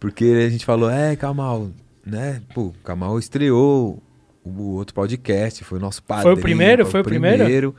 Porque 0.00 0.24
a 0.46 0.50
gente 0.50 0.64
falou, 0.64 0.90
é, 0.90 1.16
Kamal, 1.16 1.70
né? 2.04 2.42
Pô, 2.54 2.62
o 2.66 2.74
Kamal 2.84 3.18
estreou 3.18 4.02
o 4.44 4.74
outro 4.74 4.94
podcast, 4.94 5.64
foi 5.64 5.78
o 5.78 5.80
nosso 5.80 6.02
padrinho. 6.02 6.34
o 6.34 6.40
primeiro? 6.40 6.86
Foi 6.86 7.00
o 7.00 7.04
primeiro? 7.04 7.74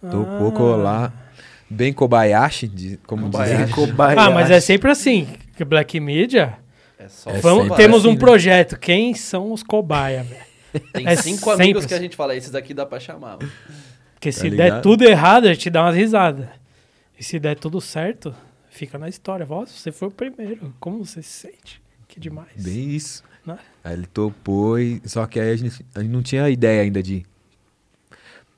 Tocou 0.00 0.48
Ah. 0.48 0.52
colar. 0.52 1.32
Bem 1.68 1.92
Kobayashi, 1.92 2.68
de, 2.68 2.96
como 3.06 3.24
Kobayashi. 3.26 3.72
dizem. 3.72 3.94
Ah, 4.16 4.30
mas 4.30 4.50
é 4.50 4.60
sempre 4.60 4.90
assim. 4.90 5.26
Que 5.56 5.64
Black 5.64 5.98
Media, 5.98 6.58
É 6.98 7.08
só 7.08 7.30
É 7.30 7.40
vamos- 7.40 7.76
temos 7.76 8.00
assim, 8.00 8.08
um 8.08 8.12
né? 8.12 8.18
projeto. 8.18 8.78
Quem 8.78 9.14
são 9.14 9.52
os 9.52 9.62
cobaia, 9.62 10.22
velho? 10.22 10.45
Tem 10.92 11.06
É 11.06 11.16
cinco 11.16 11.38
sempre 11.50 11.62
amigos 11.64 11.86
que 11.86 11.94
a 11.94 11.98
gente 12.00 12.16
fala, 12.16 12.34
esses 12.34 12.50
daqui 12.50 12.72
dá 12.74 12.84
pra 12.86 12.98
chamar. 13.00 13.36
mano. 13.38 13.50
Porque 14.14 14.30
Tá 14.30 14.38
se 14.40 14.48
ligado? 14.48 14.72
der 14.74 14.82
tudo 14.82 15.04
errado, 15.04 15.46
a 15.46 15.52
gente 15.54 15.68
dá 15.70 15.82
umas 15.84 15.94
risadas. 15.94 16.48
E 17.18 17.24
se 17.24 17.38
der 17.38 17.56
tudo 17.58 17.80
certo, 17.80 18.34
fica 18.70 18.98
na 18.98 19.08
história. 19.08 19.46
Nossa, 19.46 19.72
você 19.72 19.90
foi 19.92 20.08
o 20.08 20.10
primeiro. 20.10 20.74
Como 20.80 21.04
você 21.04 21.22
se 21.22 21.28
sente? 21.48 21.82
Que 22.08 22.18
demais. 22.20 22.48
Bem 22.56 22.90
isso. 22.94 23.22
Né? 23.44 23.58
Aí 23.84 23.92
ele 23.94 24.06
topou, 24.06 24.78
e, 24.78 25.00
só 25.06 25.24
que 25.26 25.38
aí 25.38 25.50
a 25.52 25.56
gente, 25.56 25.84
a 25.94 26.00
gente 26.00 26.10
não 26.10 26.22
tinha 26.22 26.48
ideia 26.50 26.82
ainda 26.82 27.02
de 27.02 27.24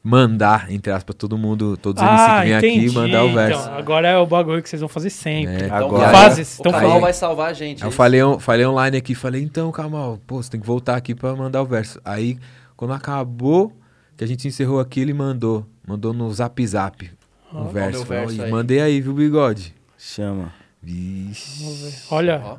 mandar, 0.08 0.70
entre 0.72 0.90
aspas, 0.90 1.14
todo 1.14 1.36
mundo, 1.36 1.76
todos 1.76 2.02
eles 2.02 2.14
Ah, 2.14 2.40
que 2.42 2.46
vêm 2.46 2.54
aqui 2.54 2.86
e 2.86 2.90
mandar 2.90 3.24
o 3.24 3.32
verso. 3.34 3.60
Então, 3.60 3.74
agora 3.74 4.08
é 4.08 4.16
o 4.16 4.24
bagulho 4.26 4.62
que 4.62 4.68
vocês 4.68 4.80
vão 4.80 4.88
fazer 4.88 5.10
sempre. 5.10 5.52
É. 5.54 5.66
Então, 5.66 5.76
Agora- 5.76 6.08
Fases, 6.10 6.58
o 6.58 6.62
então 6.62 6.72
Kamal 6.72 6.90
faz. 6.92 7.02
vai 7.02 7.12
salvar 7.12 7.50
a 7.50 7.52
gente. 7.52 7.82
Eu 7.82 7.88
é 7.88 7.92
falei, 7.92 8.20
falei 8.40 8.64
online 8.66 8.96
aqui, 8.96 9.14
falei, 9.14 9.42
então, 9.42 9.70
Kamal, 9.70 10.18
pô, 10.26 10.42
você 10.42 10.50
tem 10.50 10.60
que 10.60 10.66
voltar 10.66 10.96
aqui 10.96 11.14
pra 11.14 11.36
mandar 11.36 11.60
o 11.60 11.66
verso. 11.66 12.00
Aí, 12.04 12.38
quando 12.74 12.94
acabou, 12.94 13.72
que 14.16 14.24
a 14.24 14.26
gente 14.26 14.48
encerrou 14.48 14.80
aqui, 14.80 15.00
ele 15.00 15.12
mandou. 15.12 15.66
Mandou 15.86 16.12
no 16.14 16.32
zap 16.32 16.66
zap 16.66 17.10
o 17.52 17.64
verso. 17.64 18.04
verso 18.04 18.34
"Ih, 18.34 18.42
aí." 18.44 18.50
mandei 18.50 18.80
aí, 18.80 19.00
viu, 19.00 19.12
bigode? 19.12 19.74
Chama. 19.98 20.52
Vixe. 20.82 22.04
Olha, 22.10 22.40
Ó. 22.44 22.56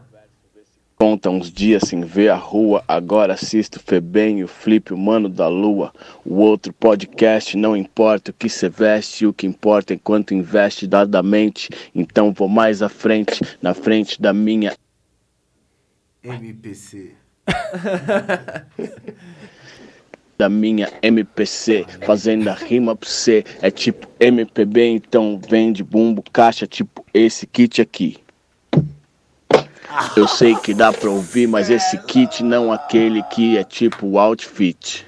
Conta 1.02 1.30
uns 1.30 1.50
dias 1.50 1.84
sem 1.88 2.02
ver 2.02 2.28
a 2.28 2.36
rua, 2.36 2.84
agora 2.86 3.34
assisto 3.34 3.80
Febem, 3.80 4.44
o 4.44 4.50
Flip, 4.50 4.94
o 4.94 4.98
Mano 4.98 5.30
da 5.30 5.48
Lua. 5.48 5.94
O 6.26 6.40
outro 6.40 6.74
podcast, 6.74 7.56
não 7.56 7.74
importa 7.74 8.32
o 8.32 8.34
que 8.34 8.50
cê 8.50 8.68
veste, 8.68 9.26
o 9.26 9.32
que 9.32 9.48
importa 9.48 9.94
é 9.94 9.98
quanto 9.98 10.34
investe 10.34 10.86
dadamente. 10.86 11.70
Então 11.96 12.34
vou 12.34 12.50
mais 12.50 12.82
à 12.82 12.90
frente, 12.90 13.40
na 13.62 13.74
frente 13.74 14.22
da 14.22 14.34
minha 14.34 14.76
MPC. 16.22 17.14
da 20.38 20.50
minha 20.50 20.92
MPC, 21.02 21.86
fazendo 22.02 22.50
a 22.50 22.54
rima 22.54 22.94
pra 22.94 23.08
você. 23.08 23.46
É 23.62 23.72
tipo 23.72 24.06
MPB, 24.20 24.88
então 24.88 25.40
vende 25.50 25.82
bumbo, 25.82 26.22
caixa, 26.30 26.68
tipo 26.68 27.06
esse 27.14 27.48
kit 27.48 27.82
aqui. 27.82 28.18
Eu 30.16 30.28
sei 30.28 30.56
que 30.56 30.74
dá 30.74 30.94
pra 30.94 31.10
ouvir, 31.10 31.48
mas 31.48 31.70
esse 31.70 31.98
kit 32.04 32.44
não 32.44 32.72
aquele 32.72 33.24
que 33.24 33.58
é 33.58 33.64
tipo 33.64 34.18
outfit. 34.18 35.06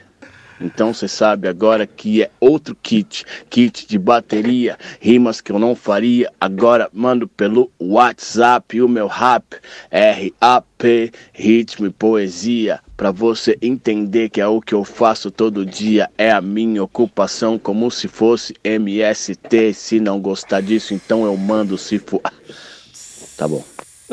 Então 0.60 0.93
você 0.93 1.08
sabe 1.08 1.48
agora 1.48 1.88
que 1.88 2.22
é 2.22 2.30
outro 2.40 2.76
kit, 2.76 3.26
kit 3.50 3.88
de 3.88 3.98
bateria, 3.98 4.77
rimas 5.00 5.42
que 5.42 5.51
eu 5.51 5.58
não 5.58 5.76
faria. 5.76 6.32
Agora 6.40 6.90
mando 6.93 7.27
pelo 7.27 7.72
WhatsApp 7.80 8.82
o 8.82 8.88
meu 8.88 9.08
rap, 9.08 9.56
RAP, 9.92 11.11
ritmo 11.34 11.88
e 11.88 11.90
poesia. 11.90 12.80
Pra 12.95 13.11
você 13.11 13.58
entender 13.61 14.30
que 14.30 14.40
é 14.40 14.48
o 14.48 14.61
que 14.61 14.76
eu 14.76 14.84
faço 14.84 15.32
todo 15.32 15.66
dia, 15.66 16.10
é 16.18 16.32
a 16.32 16.42
minha 16.42 16.84
ocupação, 16.84 17.58
como 17.58 17.90
se 17.90 18.08
fosse 18.08 18.56
MST. 18.64 19.74
Se 19.74 20.00
não 20.00 20.19
gostar 20.19 20.61
disso, 20.61 20.93
então 20.93 21.26
eu 21.26 21.35
mando 21.35 21.77
se 21.77 21.98
for. 21.98 22.22
Tá 23.35 23.48
bom. 23.48 23.64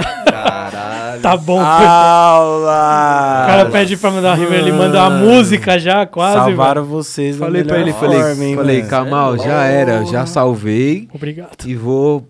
Caralho. 0.02 1.20
tá 1.22 1.36
bom. 1.36 1.60
Aula! 1.60 3.42
O 3.44 3.46
cara 3.46 3.66
pede 3.70 3.96
pra 3.96 4.10
mandar 4.10 4.34
rima, 4.34 4.54
ele 4.54 4.72
manda 4.72 5.02
a 5.02 5.10
música 5.10 5.78
já, 5.78 6.06
quase. 6.06 6.34
Salvaram 6.36 6.82
velho. 6.84 6.94
vocês 6.94 7.36
Falei 7.36 7.64
pra 7.64 7.80
ele, 7.80 7.92
falei, 7.92 8.20
forma, 8.20 8.44
hein, 8.44 8.56
falei, 8.56 8.76
mano? 8.78 8.88
Kamal, 8.90 9.38
já 9.38 9.64
era, 9.64 10.04
já 10.04 10.26
salvei 10.26 11.08
Obrigado. 11.12 11.66
e 11.66 11.74
vou 11.74 12.26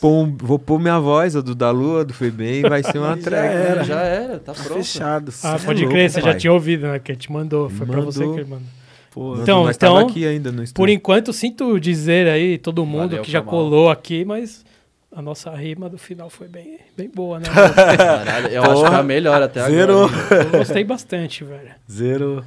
pôr, 0.00 0.28
vou 0.38 0.58
pôr 0.58 0.78
minha 0.80 0.98
voz, 0.98 1.36
a 1.36 1.40
do 1.40 1.54
da 1.54 1.70
Lua, 1.70 2.04
do 2.04 2.14
Febem, 2.14 2.62
vai 2.62 2.82
ser 2.82 2.98
uma 2.98 3.16
Já 3.16 3.22
track. 3.22 3.54
era. 3.54 3.84
Já 3.84 4.00
era, 4.00 4.38
tá 4.38 4.52
pronto. 4.52 4.74
Fechado. 4.74 5.32
Ah, 5.44 5.56
é 5.60 5.64
pode 5.64 5.80
louco, 5.82 5.94
crer, 5.94 6.10
você 6.10 6.20
já 6.20 6.34
tinha 6.34 6.52
ouvido, 6.52 6.86
né? 6.86 6.98
Que 6.98 7.12
ele 7.12 7.18
te 7.18 7.30
mandou. 7.32 7.68
Foi 7.68 7.86
pra 7.86 8.00
você 8.00 8.20
Mandou. 8.20 8.34
que 8.34 8.40
ele 8.40 8.50
mandou. 8.50 8.66
Pô, 9.10 9.30
Nós- 9.30 9.40
Então, 9.40 9.70
então, 9.70 9.96
aqui 9.98 10.26
ainda 10.26 10.52
no 10.52 10.62
Por 10.74 10.88
enquanto, 10.88 11.32
sinto 11.32 11.78
dizer 11.80 12.28
aí, 12.28 12.58
todo 12.58 12.84
mundo 12.84 13.08
Valeu, 13.10 13.22
que 13.22 13.30
já 13.30 13.40
Kamal. 13.40 13.50
colou 13.54 13.90
aqui, 13.90 14.24
mas 14.24 14.64
a 15.10 15.22
nossa 15.22 15.50
rima 15.54 15.88
do 15.88 15.98
final 15.98 16.28
foi 16.28 16.48
bem, 16.48 16.78
bem 16.96 17.08
boa, 17.08 17.38
né? 17.38 17.46
Caralho, 17.96 18.48
eu 18.48 18.62
acho 18.62 18.84
que 18.88 18.94
é 18.94 18.98
a 18.98 19.02
melhor 19.02 19.42
até 19.42 19.66
Zero. 19.68 20.04
agora. 20.04 20.42
Eu 20.42 20.50
gostei 20.58 20.84
bastante, 20.84 21.44
velho. 21.44 21.70
Zero. 21.90 22.44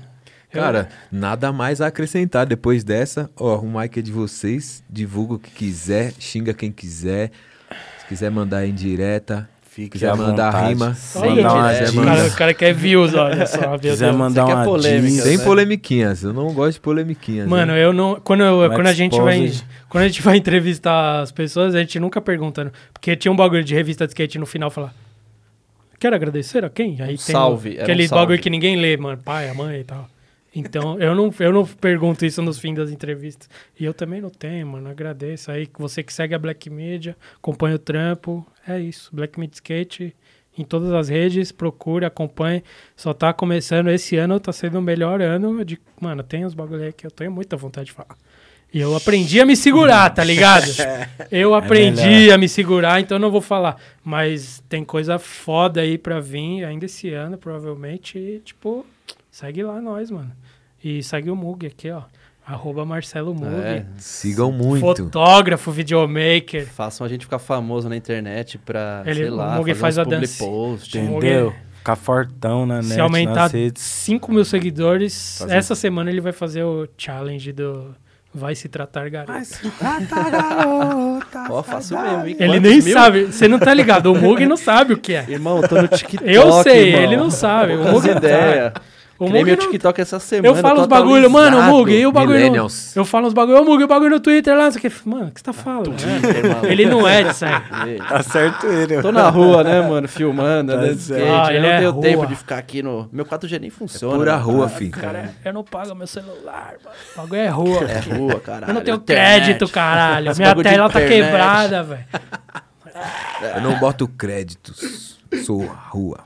Cara, 0.51 0.90
nada 1.11 1.51
mais 1.51 1.80
a 1.80 1.88
acrescentar 1.88 2.45
depois 2.45 2.83
dessa. 2.83 3.30
Ó, 3.38 3.57
o 3.59 3.80
mic 3.80 3.98
é 3.98 4.01
de 4.01 4.11
vocês. 4.11 4.83
Divulga 4.90 5.35
o 5.35 5.40
que 5.40 5.49
quiser, 5.49 6.14
xinga 6.19 6.53
quem 6.53 6.72
quiser. 6.72 7.31
Se 7.99 8.07
quiser 8.07 8.30
mandar 8.30 8.65
em 8.65 8.73
direta, 8.73 9.49
Fique 9.72 9.91
quiser 9.91 10.14
mandar 10.17 10.51
vontade. 10.51 10.67
rima, 10.67 10.98
mandar 11.16 11.53
uma. 11.53 11.72
O 11.72 11.80
diss, 11.80 11.95
cara, 11.95 12.27
o 12.27 12.35
cara 12.35 12.53
quer 12.53 12.74
views, 12.74 13.14
olha 13.14 13.48
só. 13.48 13.77
quiser 13.80 14.08
Deus. 14.08 14.16
mandar 14.17 14.45
quer 14.45 14.56
uma 14.56 14.66
polêmica, 14.66 15.24
sem 15.24 15.38
né? 15.38 15.43
polemiquinhas. 15.45 16.24
Eu 16.24 16.33
não 16.33 16.53
gosto 16.53 16.74
de 16.74 16.82
polemiquinhas. 16.82 17.48
Mano, 17.48 17.72
né? 17.72 17.82
eu 17.82 17.93
não. 17.93 18.19
Quando, 18.19 18.43
eu, 18.43 18.69
Um 18.69 18.75
quando 18.75 18.88
a 18.88 18.93
gente 18.93 19.17
vai. 19.22 19.50
Quando 19.88 20.03
a 20.03 20.08
gente 20.09 20.22
vai 20.22 20.35
entrevistar 20.35 21.22
as 21.22 21.32
pessoas, 21.32 21.74
a 21.74 21.80
gente 21.80 22.01
nunca 22.01 22.19
pergunta. 22.19 22.66
né? 22.66 22.72
Porque 22.91 23.16
tinha 23.16 23.32
um 23.32 23.35
bagulho 23.35 23.64
de 23.64 23.74
revista 23.74 24.06
de 24.06 24.11
skate 24.11 24.38
no 24.38 24.45
final 24.45 24.69
falar. 24.69 24.93
Quero 25.98 26.17
agradecer 26.17 26.66
a 26.66 26.69
quem? 26.69 26.98
Aí 27.00 27.16
tem 27.16 27.17
salve, 27.17 27.69
era 27.75 27.80
um 27.80 27.83
aquele 27.83 28.08
salve. 28.09 28.22
bagulho 28.24 28.41
que 28.41 28.50
ninguém 28.50 28.75
lê, 28.75 28.98
mano. 28.98 29.22
Pai, 29.24 29.48
a 29.48 29.53
mãe 29.53 29.80
e 29.80 29.83
tal. 29.85 30.06
Então, 30.53 30.99
eu 30.99 31.15
não, 31.15 31.33
eu 31.39 31.53
não 31.53 31.65
pergunto 31.65 32.25
isso 32.25 32.41
nos 32.41 32.59
fins 32.59 32.75
das 32.75 32.91
entrevistas. 32.91 33.49
E 33.80 33.85
eu 33.85 33.93
também 33.93 34.19
não 34.19 34.30
tenho, 34.30 34.67
mano. 34.67 34.89
Agradeço 34.89 35.49
aí. 35.49 35.69
Você 35.77 36.03
que 36.03 36.13
segue 36.13 36.35
a 36.35 36.39
Black 36.39 36.69
Media, 36.69 37.15
acompanha 37.38 37.75
o 37.75 37.80
trampo. 37.80 38.45
É 38.67 38.80
isso. 38.80 39.09
Black 39.13 39.39
Media 39.39 39.55
Skate 39.55 40.13
em 40.57 40.65
todas 40.65 40.91
as 40.91 41.07
redes. 41.07 41.53
Procure, 41.53 42.05
acompanhe. 42.05 42.63
Só 42.97 43.13
tá 43.13 43.31
começando 43.31 43.89
esse 43.89 44.17
ano, 44.17 44.39
tá 44.39 44.51
sendo 44.51 44.80
o 44.80 44.81
melhor 44.81 45.21
ano. 45.21 45.63
De, 45.63 45.80
mano, 45.99 46.21
tem 46.21 46.45
uns 46.45 46.53
bagulho 46.53 46.83
aí 46.83 46.91
que 46.91 47.07
eu 47.07 47.11
tenho 47.11 47.31
muita 47.31 47.55
vontade 47.55 47.85
de 47.85 47.93
falar. 47.93 48.17
E 48.73 48.80
eu 48.80 48.95
aprendi 48.95 49.39
a 49.41 49.45
me 49.45 49.55
segurar, 49.55 50.09
tá 50.11 50.23
ligado? 50.23 50.65
Eu 51.30 51.53
aprendi 51.53 52.07
melhor. 52.07 52.35
a 52.35 52.38
me 52.38 52.47
segurar, 52.47 53.01
então 53.01 53.17
eu 53.17 53.19
não 53.19 53.30
vou 53.30 53.41
falar. 53.41 53.75
Mas 54.01 54.63
tem 54.69 54.83
coisa 54.83 55.19
foda 55.19 55.81
aí 55.81 55.97
pra 55.97 56.21
vir 56.21 56.63
ainda 56.63 56.85
esse 56.85 57.09
ano, 57.13 57.38
provavelmente. 57.38 58.17
E, 58.17 58.39
tipo, 58.39 58.85
segue 59.30 59.61
lá 59.61 59.81
nós, 59.81 60.09
mano. 60.09 60.31
E 60.83 61.01
segue 61.03 61.29
o 61.29 61.35
Mug 61.35 61.65
aqui, 61.67 61.89
ó. 61.91 62.01
Arroba 62.45 62.83
Marcelo 62.85 63.33
Mug. 63.35 63.45
É, 63.63 63.85
Sigam 63.97 64.51
muito. 64.51 64.79
Fotógrafo, 64.81 65.71
videomaker. 65.71 66.65
façam 66.67 67.05
a 67.05 67.09
gente 67.09 67.25
ficar 67.25 67.37
famoso 67.39 67.87
na 67.87 67.95
internet 67.95 68.57
pra, 68.57 69.03
Ele- 69.05 69.15
sei 69.15 69.29
lá, 69.29 69.53
o 69.55 69.57
Mugi 69.59 69.71
fazer 69.75 69.79
faz 69.79 69.99
a 69.99 70.03
dança. 70.03 70.43
post. 70.43 70.97
Entendeu? 70.97 71.53
Ficar 71.77 71.95
fortão 71.95 72.65
na 72.65 72.75
net, 72.81 72.93
Se 72.93 72.99
aumentar 72.99 73.33
nas 73.43 73.51
redes. 73.53 73.81
5 73.83 74.31
mil 74.31 74.43
seguidores, 74.43 75.37
Fazer- 75.39 75.55
essa 75.55 75.75
semana 75.75 76.09
ele 76.09 76.19
vai 76.21 76.31
fazer 76.31 76.63
o 76.63 76.87
challenge 76.97 77.51
do 77.53 77.95
Vai 78.33 78.55
Se 78.55 78.67
Tratar 78.69 79.09
Garota. 79.09 79.57
Ó, 81.49 81.61
faço 81.63 81.95
mesmo, 81.99 82.27
hein? 82.27 82.35
Ele 82.39 82.59
nem 82.59 82.81
mil? 82.81 82.93
sabe, 82.93 83.25
você 83.25 83.47
não 83.47 83.59
tá 83.59 83.73
ligado, 83.73 84.11
o 84.11 84.15
Mug 84.15 84.45
não 84.45 84.57
sabe 84.57 84.93
o 84.93 84.97
que 84.97 85.13
é. 85.13 85.25
Irmão, 85.29 85.61
tô 85.61 85.81
no 85.81 85.87
TikTok. 85.89 86.29
Eu 86.31 86.51
sei, 86.63 86.89
irmão. 86.89 87.03
ele 87.03 87.17
não 87.17 87.29
sabe. 87.31 87.73
O 87.73 87.77
Poucas 87.77 87.93
Mug 87.93 88.07
não 88.09 88.17
ideia. 88.17 88.73
O 89.24 89.30
Mug 89.30 89.43
meu 89.43 89.56
não- 89.56 89.66
TikTok 89.67 90.01
essa 90.01 90.19
semana. 90.19 90.48
Eu 90.48 90.56
falo 90.61 90.82
uns 90.82 90.88
bagulho, 90.88 91.30
mano, 91.30 91.58
atualizado. 91.58 91.77
Mug, 91.77 91.91
e 91.93 92.06
o 92.08 92.11
bagulho. 92.11 92.51
no-. 92.51 92.67
Eu 92.95 93.06
falo 93.06 93.27
uns 93.27 93.33
bagulho, 93.33 93.61
ô 93.61 93.64
Mug, 93.64 93.83
o 93.83 93.88
bagulho 93.88 94.09
no 94.09 94.19
Twitter 94.19 94.58
lá, 94.58 94.64
não 94.66 94.72
sei 94.72 94.80
o 94.80 94.82
que. 94.91 95.08
Mano, 95.09 95.27
o 95.27 95.32
que 95.32 95.40
você 95.40 95.43
tá 95.43 95.53
falando? 95.53 95.91
Twitter, 95.91 96.43
É. 96.64 96.72
Ele 96.72 96.85
não 96.88 97.08
é 97.08 97.24
disso 97.24 97.45
aí. 97.45 97.98
Tá 98.00 98.24
certo 98.24 98.66
ele. 98.66 99.00
Tô 99.01 99.11
na 99.11 99.30
rua, 99.30 99.64
né, 99.64 99.80
mano, 99.88 100.08
filmando, 100.08 100.74
Tá 100.74 100.80
de 100.80 100.95
certo. 100.95 101.22
skate. 101.24 101.30
Ah, 101.30 101.45
eu 101.53 101.58
ele 101.58 101.59
não 101.61 101.69
é 101.69 101.77
tenho 101.77 101.91
rua. 101.91 102.01
tempo 102.01 102.25
de 102.25 102.35
ficar 102.35 102.58
aqui 102.58 102.82
no... 102.82 103.08
Meu 103.11 103.24
4G 103.25 103.59
nem 103.59 103.69
funciona. 103.69 104.17
Pura 104.17 104.38
mano. 104.38 104.43
rua, 104.45 104.69
filho. 104.69 104.91
Cara, 104.91 105.35
eu 105.45 105.53
não 105.53 105.64
pago 105.64 105.93
meu 105.93 106.08
celular, 106.08 106.74
mano. 106.83 106.95
O 107.16 107.17
bagulho 107.22 107.41
é 107.41 107.48
rua. 107.48 107.80
É 107.83 108.00
rua, 108.16 108.40
caralho. 108.40 108.72
Eu 108.72 108.74
não 108.74 108.82
tenho 108.82 108.98
internet. 108.98 109.43
crédito, 109.45 109.69
caralho. 109.69 110.32
Esse 110.32 110.41
Minha 110.41 110.53
de 110.56 110.64
tela 110.64 110.90
tá 110.90 111.00
quebrada, 111.00 111.83
velho. 111.83 112.06
Eu 113.56 113.61
não 113.61 113.77
boto 113.77 114.08
créditos. 114.08 115.19
Sou 115.45 115.64
a 115.64 115.90
rua. 115.90 116.19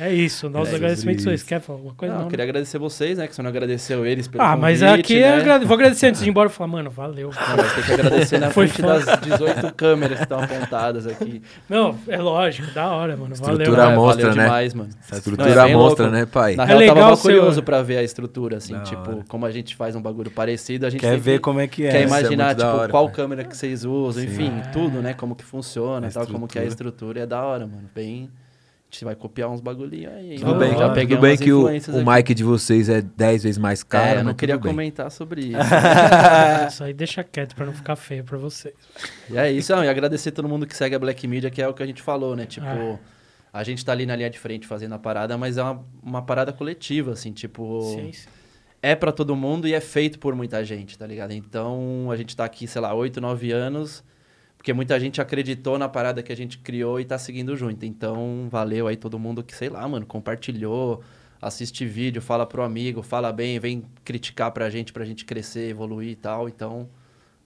É 0.00 0.12
isso, 0.12 0.48
nossos 0.48 0.72
É, 0.72 0.76
agradecimentos 0.76 1.22
são 1.22 1.32
esses. 1.32 1.46
Quer 1.46 1.60
falar 1.60 1.78
alguma 1.78 1.94
coisa? 1.94 2.14
Não, 2.14 2.20
Não, 2.22 2.26
eu 2.26 2.30
né? 2.30 2.36
quer 2.36 2.42
agradecer 2.44 2.78
vocês, 2.78 3.18
né? 3.18 3.26
Que 3.28 3.34
você 3.34 3.42
não 3.42 3.50
agradeceu 3.50 4.06
eles 4.06 4.26
pelo 4.26 4.42
Ah, 4.42 4.56
mas 4.56 4.80
convite, 4.80 5.00
aqui 5.00 5.20
né? 5.20 5.30
eu 5.36 5.40
agrade- 5.40 5.64
vou 5.66 5.74
agradecer 5.74 6.06
antes 6.06 6.20
de 6.22 6.28
ir 6.28 6.30
embora. 6.30 6.48
Falar, 6.48 6.68
mano, 6.68 6.90
valeu. 6.90 7.30
Não, 7.30 7.56
mas 7.56 7.74
tem 7.74 7.84
que 7.84 7.92
agradecer 7.92 8.38
na 8.38 8.50
Foi 8.52 8.66
frente 8.68 8.82
das 9.06 9.20
18 9.20 9.74
câmeras 9.74 10.16
que 10.18 10.22
estão 10.24 10.40
apontadas 10.42 11.06
aqui. 11.06 11.42
Não, 11.68 11.96
é 12.08 12.16
lógico, 12.16 12.72
da 12.72 12.90
hora, 12.90 13.16
mano. 13.16 13.34
Valeu. 13.36 13.52
Estrutura 13.58 13.84
mano. 13.86 13.96
mostra, 14.00 14.22
valeu 14.28 14.36
né? 14.36 14.44
demais, 14.44 14.74
mano. 14.74 14.90
Não, 15.10 15.18
estrutura 15.18 15.50
é 15.50 15.64
bem 15.64 15.74
mostra, 15.76 16.04
louco. 16.04 16.18
né, 16.18 16.26
pai? 16.26 16.56
Na 16.56 16.62
É 16.64 16.66
real, 16.66 16.80
eu 16.80 16.86
tava 16.88 16.94
legal 16.98 17.10
mó 17.10 17.16
seu- 17.16 17.22
curioso 17.30 17.62
pra 17.62 17.82
ver 17.82 17.98
a 17.98 18.02
estrutura, 18.02 18.56
assim, 18.56 18.72
Da 18.72 18.80
tipo, 18.80 19.10
hora. 19.10 19.24
como 19.28 19.44
a 19.46 19.50
gente 19.50 19.76
faz 19.76 19.94
um 19.94 20.00
bagulho 20.00 20.30
parecido, 20.30 20.86
a 20.86 20.90
gente 20.90 21.00
Quer 21.00 21.18
ver 21.18 21.38
como 21.40 21.60
é 21.60 21.66
que 21.66 21.82
quer 21.82 21.96
é. 21.96 22.04
Isso 22.04 22.14
é 22.14 22.18
imaginar, 22.20 22.54
tipo, 22.54 22.88
qual 22.90 23.10
câmera 23.10 23.44
que 23.44 23.54
vocês 23.56 23.84
usam, 23.84 24.24
enfim, 24.24 24.52
É. 24.58 24.68
tudo, 24.70 25.02
né? 25.02 25.12
Como 25.12 25.34
que 25.36 25.44
funciona 25.44 26.06
A 26.06 26.10
e 26.10 26.12
tal, 26.12 26.26
como 26.26 26.48
que 26.48 26.58
é 26.58 26.62
a 26.62 26.64
estrutura. 26.64 26.82
estrutura. 26.92 27.18
E 27.20 27.22
é 27.22 27.26
da 27.26 27.42
hora, 27.44 27.66
mano. 27.66 27.90
Bem... 27.94 28.30
A 28.92 28.94
gente 28.94 29.04
vai 29.06 29.14
copiar 29.16 29.48
uns 29.48 29.62
bagulhinhos 29.62 30.12
aí. 30.12 30.38
Tudo 30.38 30.54
bem? 30.56 30.76
Já 30.76 30.90
peguei 30.90 31.16
tudo 31.16 31.22
bem 31.26 31.38
que 31.38 31.50
o, 31.50 31.64
o 31.66 32.12
mic 32.14 32.34
de 32.34 32.44
vocês 32.44 32.90
é 32.90 33.00
10 33.00 33.42
vezes 33.44 33.56
mais 33.56 33.82
caro, 33.82 34.06
É, 34.06 34.20
eu 34.20 34.24
não 34.24 34.34
queria 34.34 34.58
comentar 34.58 35.10
sobre 35.10 35.40
isso. 35.48 35.56
Isso 36.68 36.84
aí 36.84 36.92
deixa 36.92 37.24
quieto 37.24 37.54
pra 37.56 37.64
não 37.64 37.72
ficar 37.72 37.96
feio 37.96 38.22
pra 38.22 38.36
vocês. 38.36 38.74
E 39.30 39.38
é 39.38 39.50
isso, 39.50 39.74
não, 39.74 39.82
e 39.82 39.88
agradecer 39.88 40.30
todo 40.32 40.46
mundo 40.46 40.66
que 40.66 40.76
segue 40.76 40.94
a 40.94 40.98
Black 40.98 41.26
Media, 41.26 41.50
que 41.50 41.62
é 41.62 41.66
o 41.66 41.72
que 41.72 41.82
a 41.82 41.86
gente 41.86 42.02
falou, 42.02 42.36
né? 42.36 42.44
Tipo, 42.44 42.66
É. 42.66 42.98
a 43.50 43.64
gente 43.64 43.82
tá 43.82 43.92
ali 43.92 44.04
na 44.04 44.14
linha 44.14 44.28
de 44.28 44.38
frente 44.38 44.66
fazendo 44.66 44.94
a 44.94 44.98
parada, 44.98 45.38
mas 45.38 45.56
é 45.56 45.62
uma, 45.62 45.82
uma 46.02 46.20
parada 46.22 46.52
coletiva, 46.52 47.12
assim, 47.12 47.32
tipo. 47.32 47.80
Sim, 47.94 48.12
sim. 48.12 48.28
É 48.82 48.94
pra 48.94 49.10
todo 49.10 49.34
mundo 49.34 49.66
e 49.66 49.72
é 49.72 49.80
feito 49.80 50.18
por 50.18 50.34
muita 50.34 50.62
gente, 50.66 50.98
tá 50.98 51.06
ligado? 51.06 51.32
Então, 51.32 52.10
a 52.10 52.16
gente 52.16 52.36
tá 52.36 52.44
aqui, 52.44 52.66
sei 52.66 52.82
lá, 52.82 52.92
8, 52.92 53.22
9 53.22 53.52
anos, 53.52 54.04
porque 54.62 54.72
muita 54.72 54.98
gente 55.00 55.20
acreditou 55.20 55.76
na 55.76 55.88
parada 55.88 56.22
que 56.22 56.32
a 56.32 56.36
gente 56.36 56.56
criou 56.56 57.00
e 57.00 57.04
tá 57.04 57.18
seguindo 57.18 57.56
junto. 57.56 57.84
Então, 57.84 58.46
valeu 58.48 58.86
aí 58.86 58.96
todo 58.96 59.18
mundo 59.18 59.42
que, 59.42 59.52
sei 59.56 59.68
lá, 59.68 59.88
mano, 59.88 60.06
compartilhou, 60.06 61.02
assiste 61.40 61.84
vídeo, 61.84 62.22
fala 62.22 62.46
pro 62.46 62.62
amigo, 62.62 63.02
fala 63.02 63.32
bem, 63.32 63.58
vem 63.58 63.82
criticar 64.04 64.52
pra 64.52 64.70
gente, 64.70 64.92
pra 64.92 65.04
gente 65.04 65.24
crescer, 65.24 65.68
evoluir 65.68 66.10
e 66.10 66.14
tal. 66.14 66.48
Então, 66.48 66.88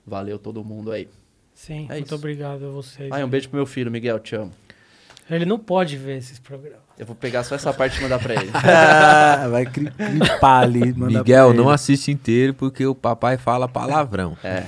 valeu 0.06 0.38
todo 0.38 0.62
mundo 0.62 0.92
aí. 0.92 1.08
Sim, 1.54 1.86
É 1.88 1.94
muito 1.94 2.04
isso. 2.04 2.14
obrigado 2.14 2.66
a 2.66 2.68
vocês. 2.70 3.10
Ah, 3.10 3.18
e 3.18 3.24
um 3.24 3.28
beijo 3.30 3.48
pro 3.48 3.56
meu 3.56 3.64
filho, 3.64 3.90
Miguel, 3.90 4.18
te 4.18 4.36
amo. 4.36 4.52
Ele 5.30 5.46
não 5.46 5.58
pode 5.58 5.96
ver 5.96 6.18
esses 6.18 6.38
programas. 6.38 6.84
Eu 6.98 7.04
vou 7.04 7.14
pegar 7.14 7.44
só 7.44 7.54
essa 7.54 7.72
parte 7.74 7.98
e 7.98 8.02
mandar 8.02 8.18
pra 8.18 8.34
ele. 8.34 8.50
Ah, 8.56 9.48
vai 9.48 9.66
clipar 9.66 10.62
ali. 10.62 10.92
mandar 10.94 11.18
Miguel, 11.18 11.52
não 11.52 11.64
ele. 11.64 11.74
assiste 11.74 12.10
inteiro 12.10 12.54
porque 12.54 12.86
o 12.86 12.94
papai 12.94 13.36
fala 13.36 13.68
palavrão. 13.68 14.36
É. 14.42 14.64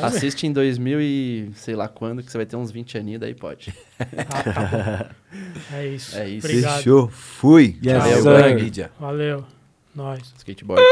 Assiste 0.00 0.46
em 0.46 0.52
2000 0.52 1.00
e 1.00 1.50
sei 1.56 1.74
lá 1.74 1.88
quando, 1.88 2.22
que 2.22 2.30
você 2.30 2.38
vai 2.38 2.46
ter 2.46 2.56
uns 2.56 2.70
20 2.70 2.98
aninhos, 2.98 3.20
daí 3.20 3.34
pode. 3.34 3.74
Ah, 3.98 4.04
tá. 4.52 5.10
É 5.72 5.86
isso. 5.88 6.16
É 6.16 6.28
isso. 6.28 6.46
Obrigado. 6.46 6.76
Fechou. 6.76 7.08
Fui. 7.08 7.76
Yes, 7.84 7.98
Valeu, 8.22 8.72
sir. 8.72 8.90
Valeu. 9.00 9.44
Nós. 9.94 10.20
Skateboard. 10.38 10.82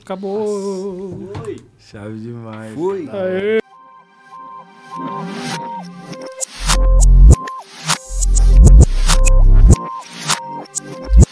Acabou. 0.00 1.32
Chave 1.80 2.18
demais. 2.20 2.74
Fui. 2.74 3.08
Aê. 3.10 3.60
Thank 10.78 11.16
you. 11.18 11.25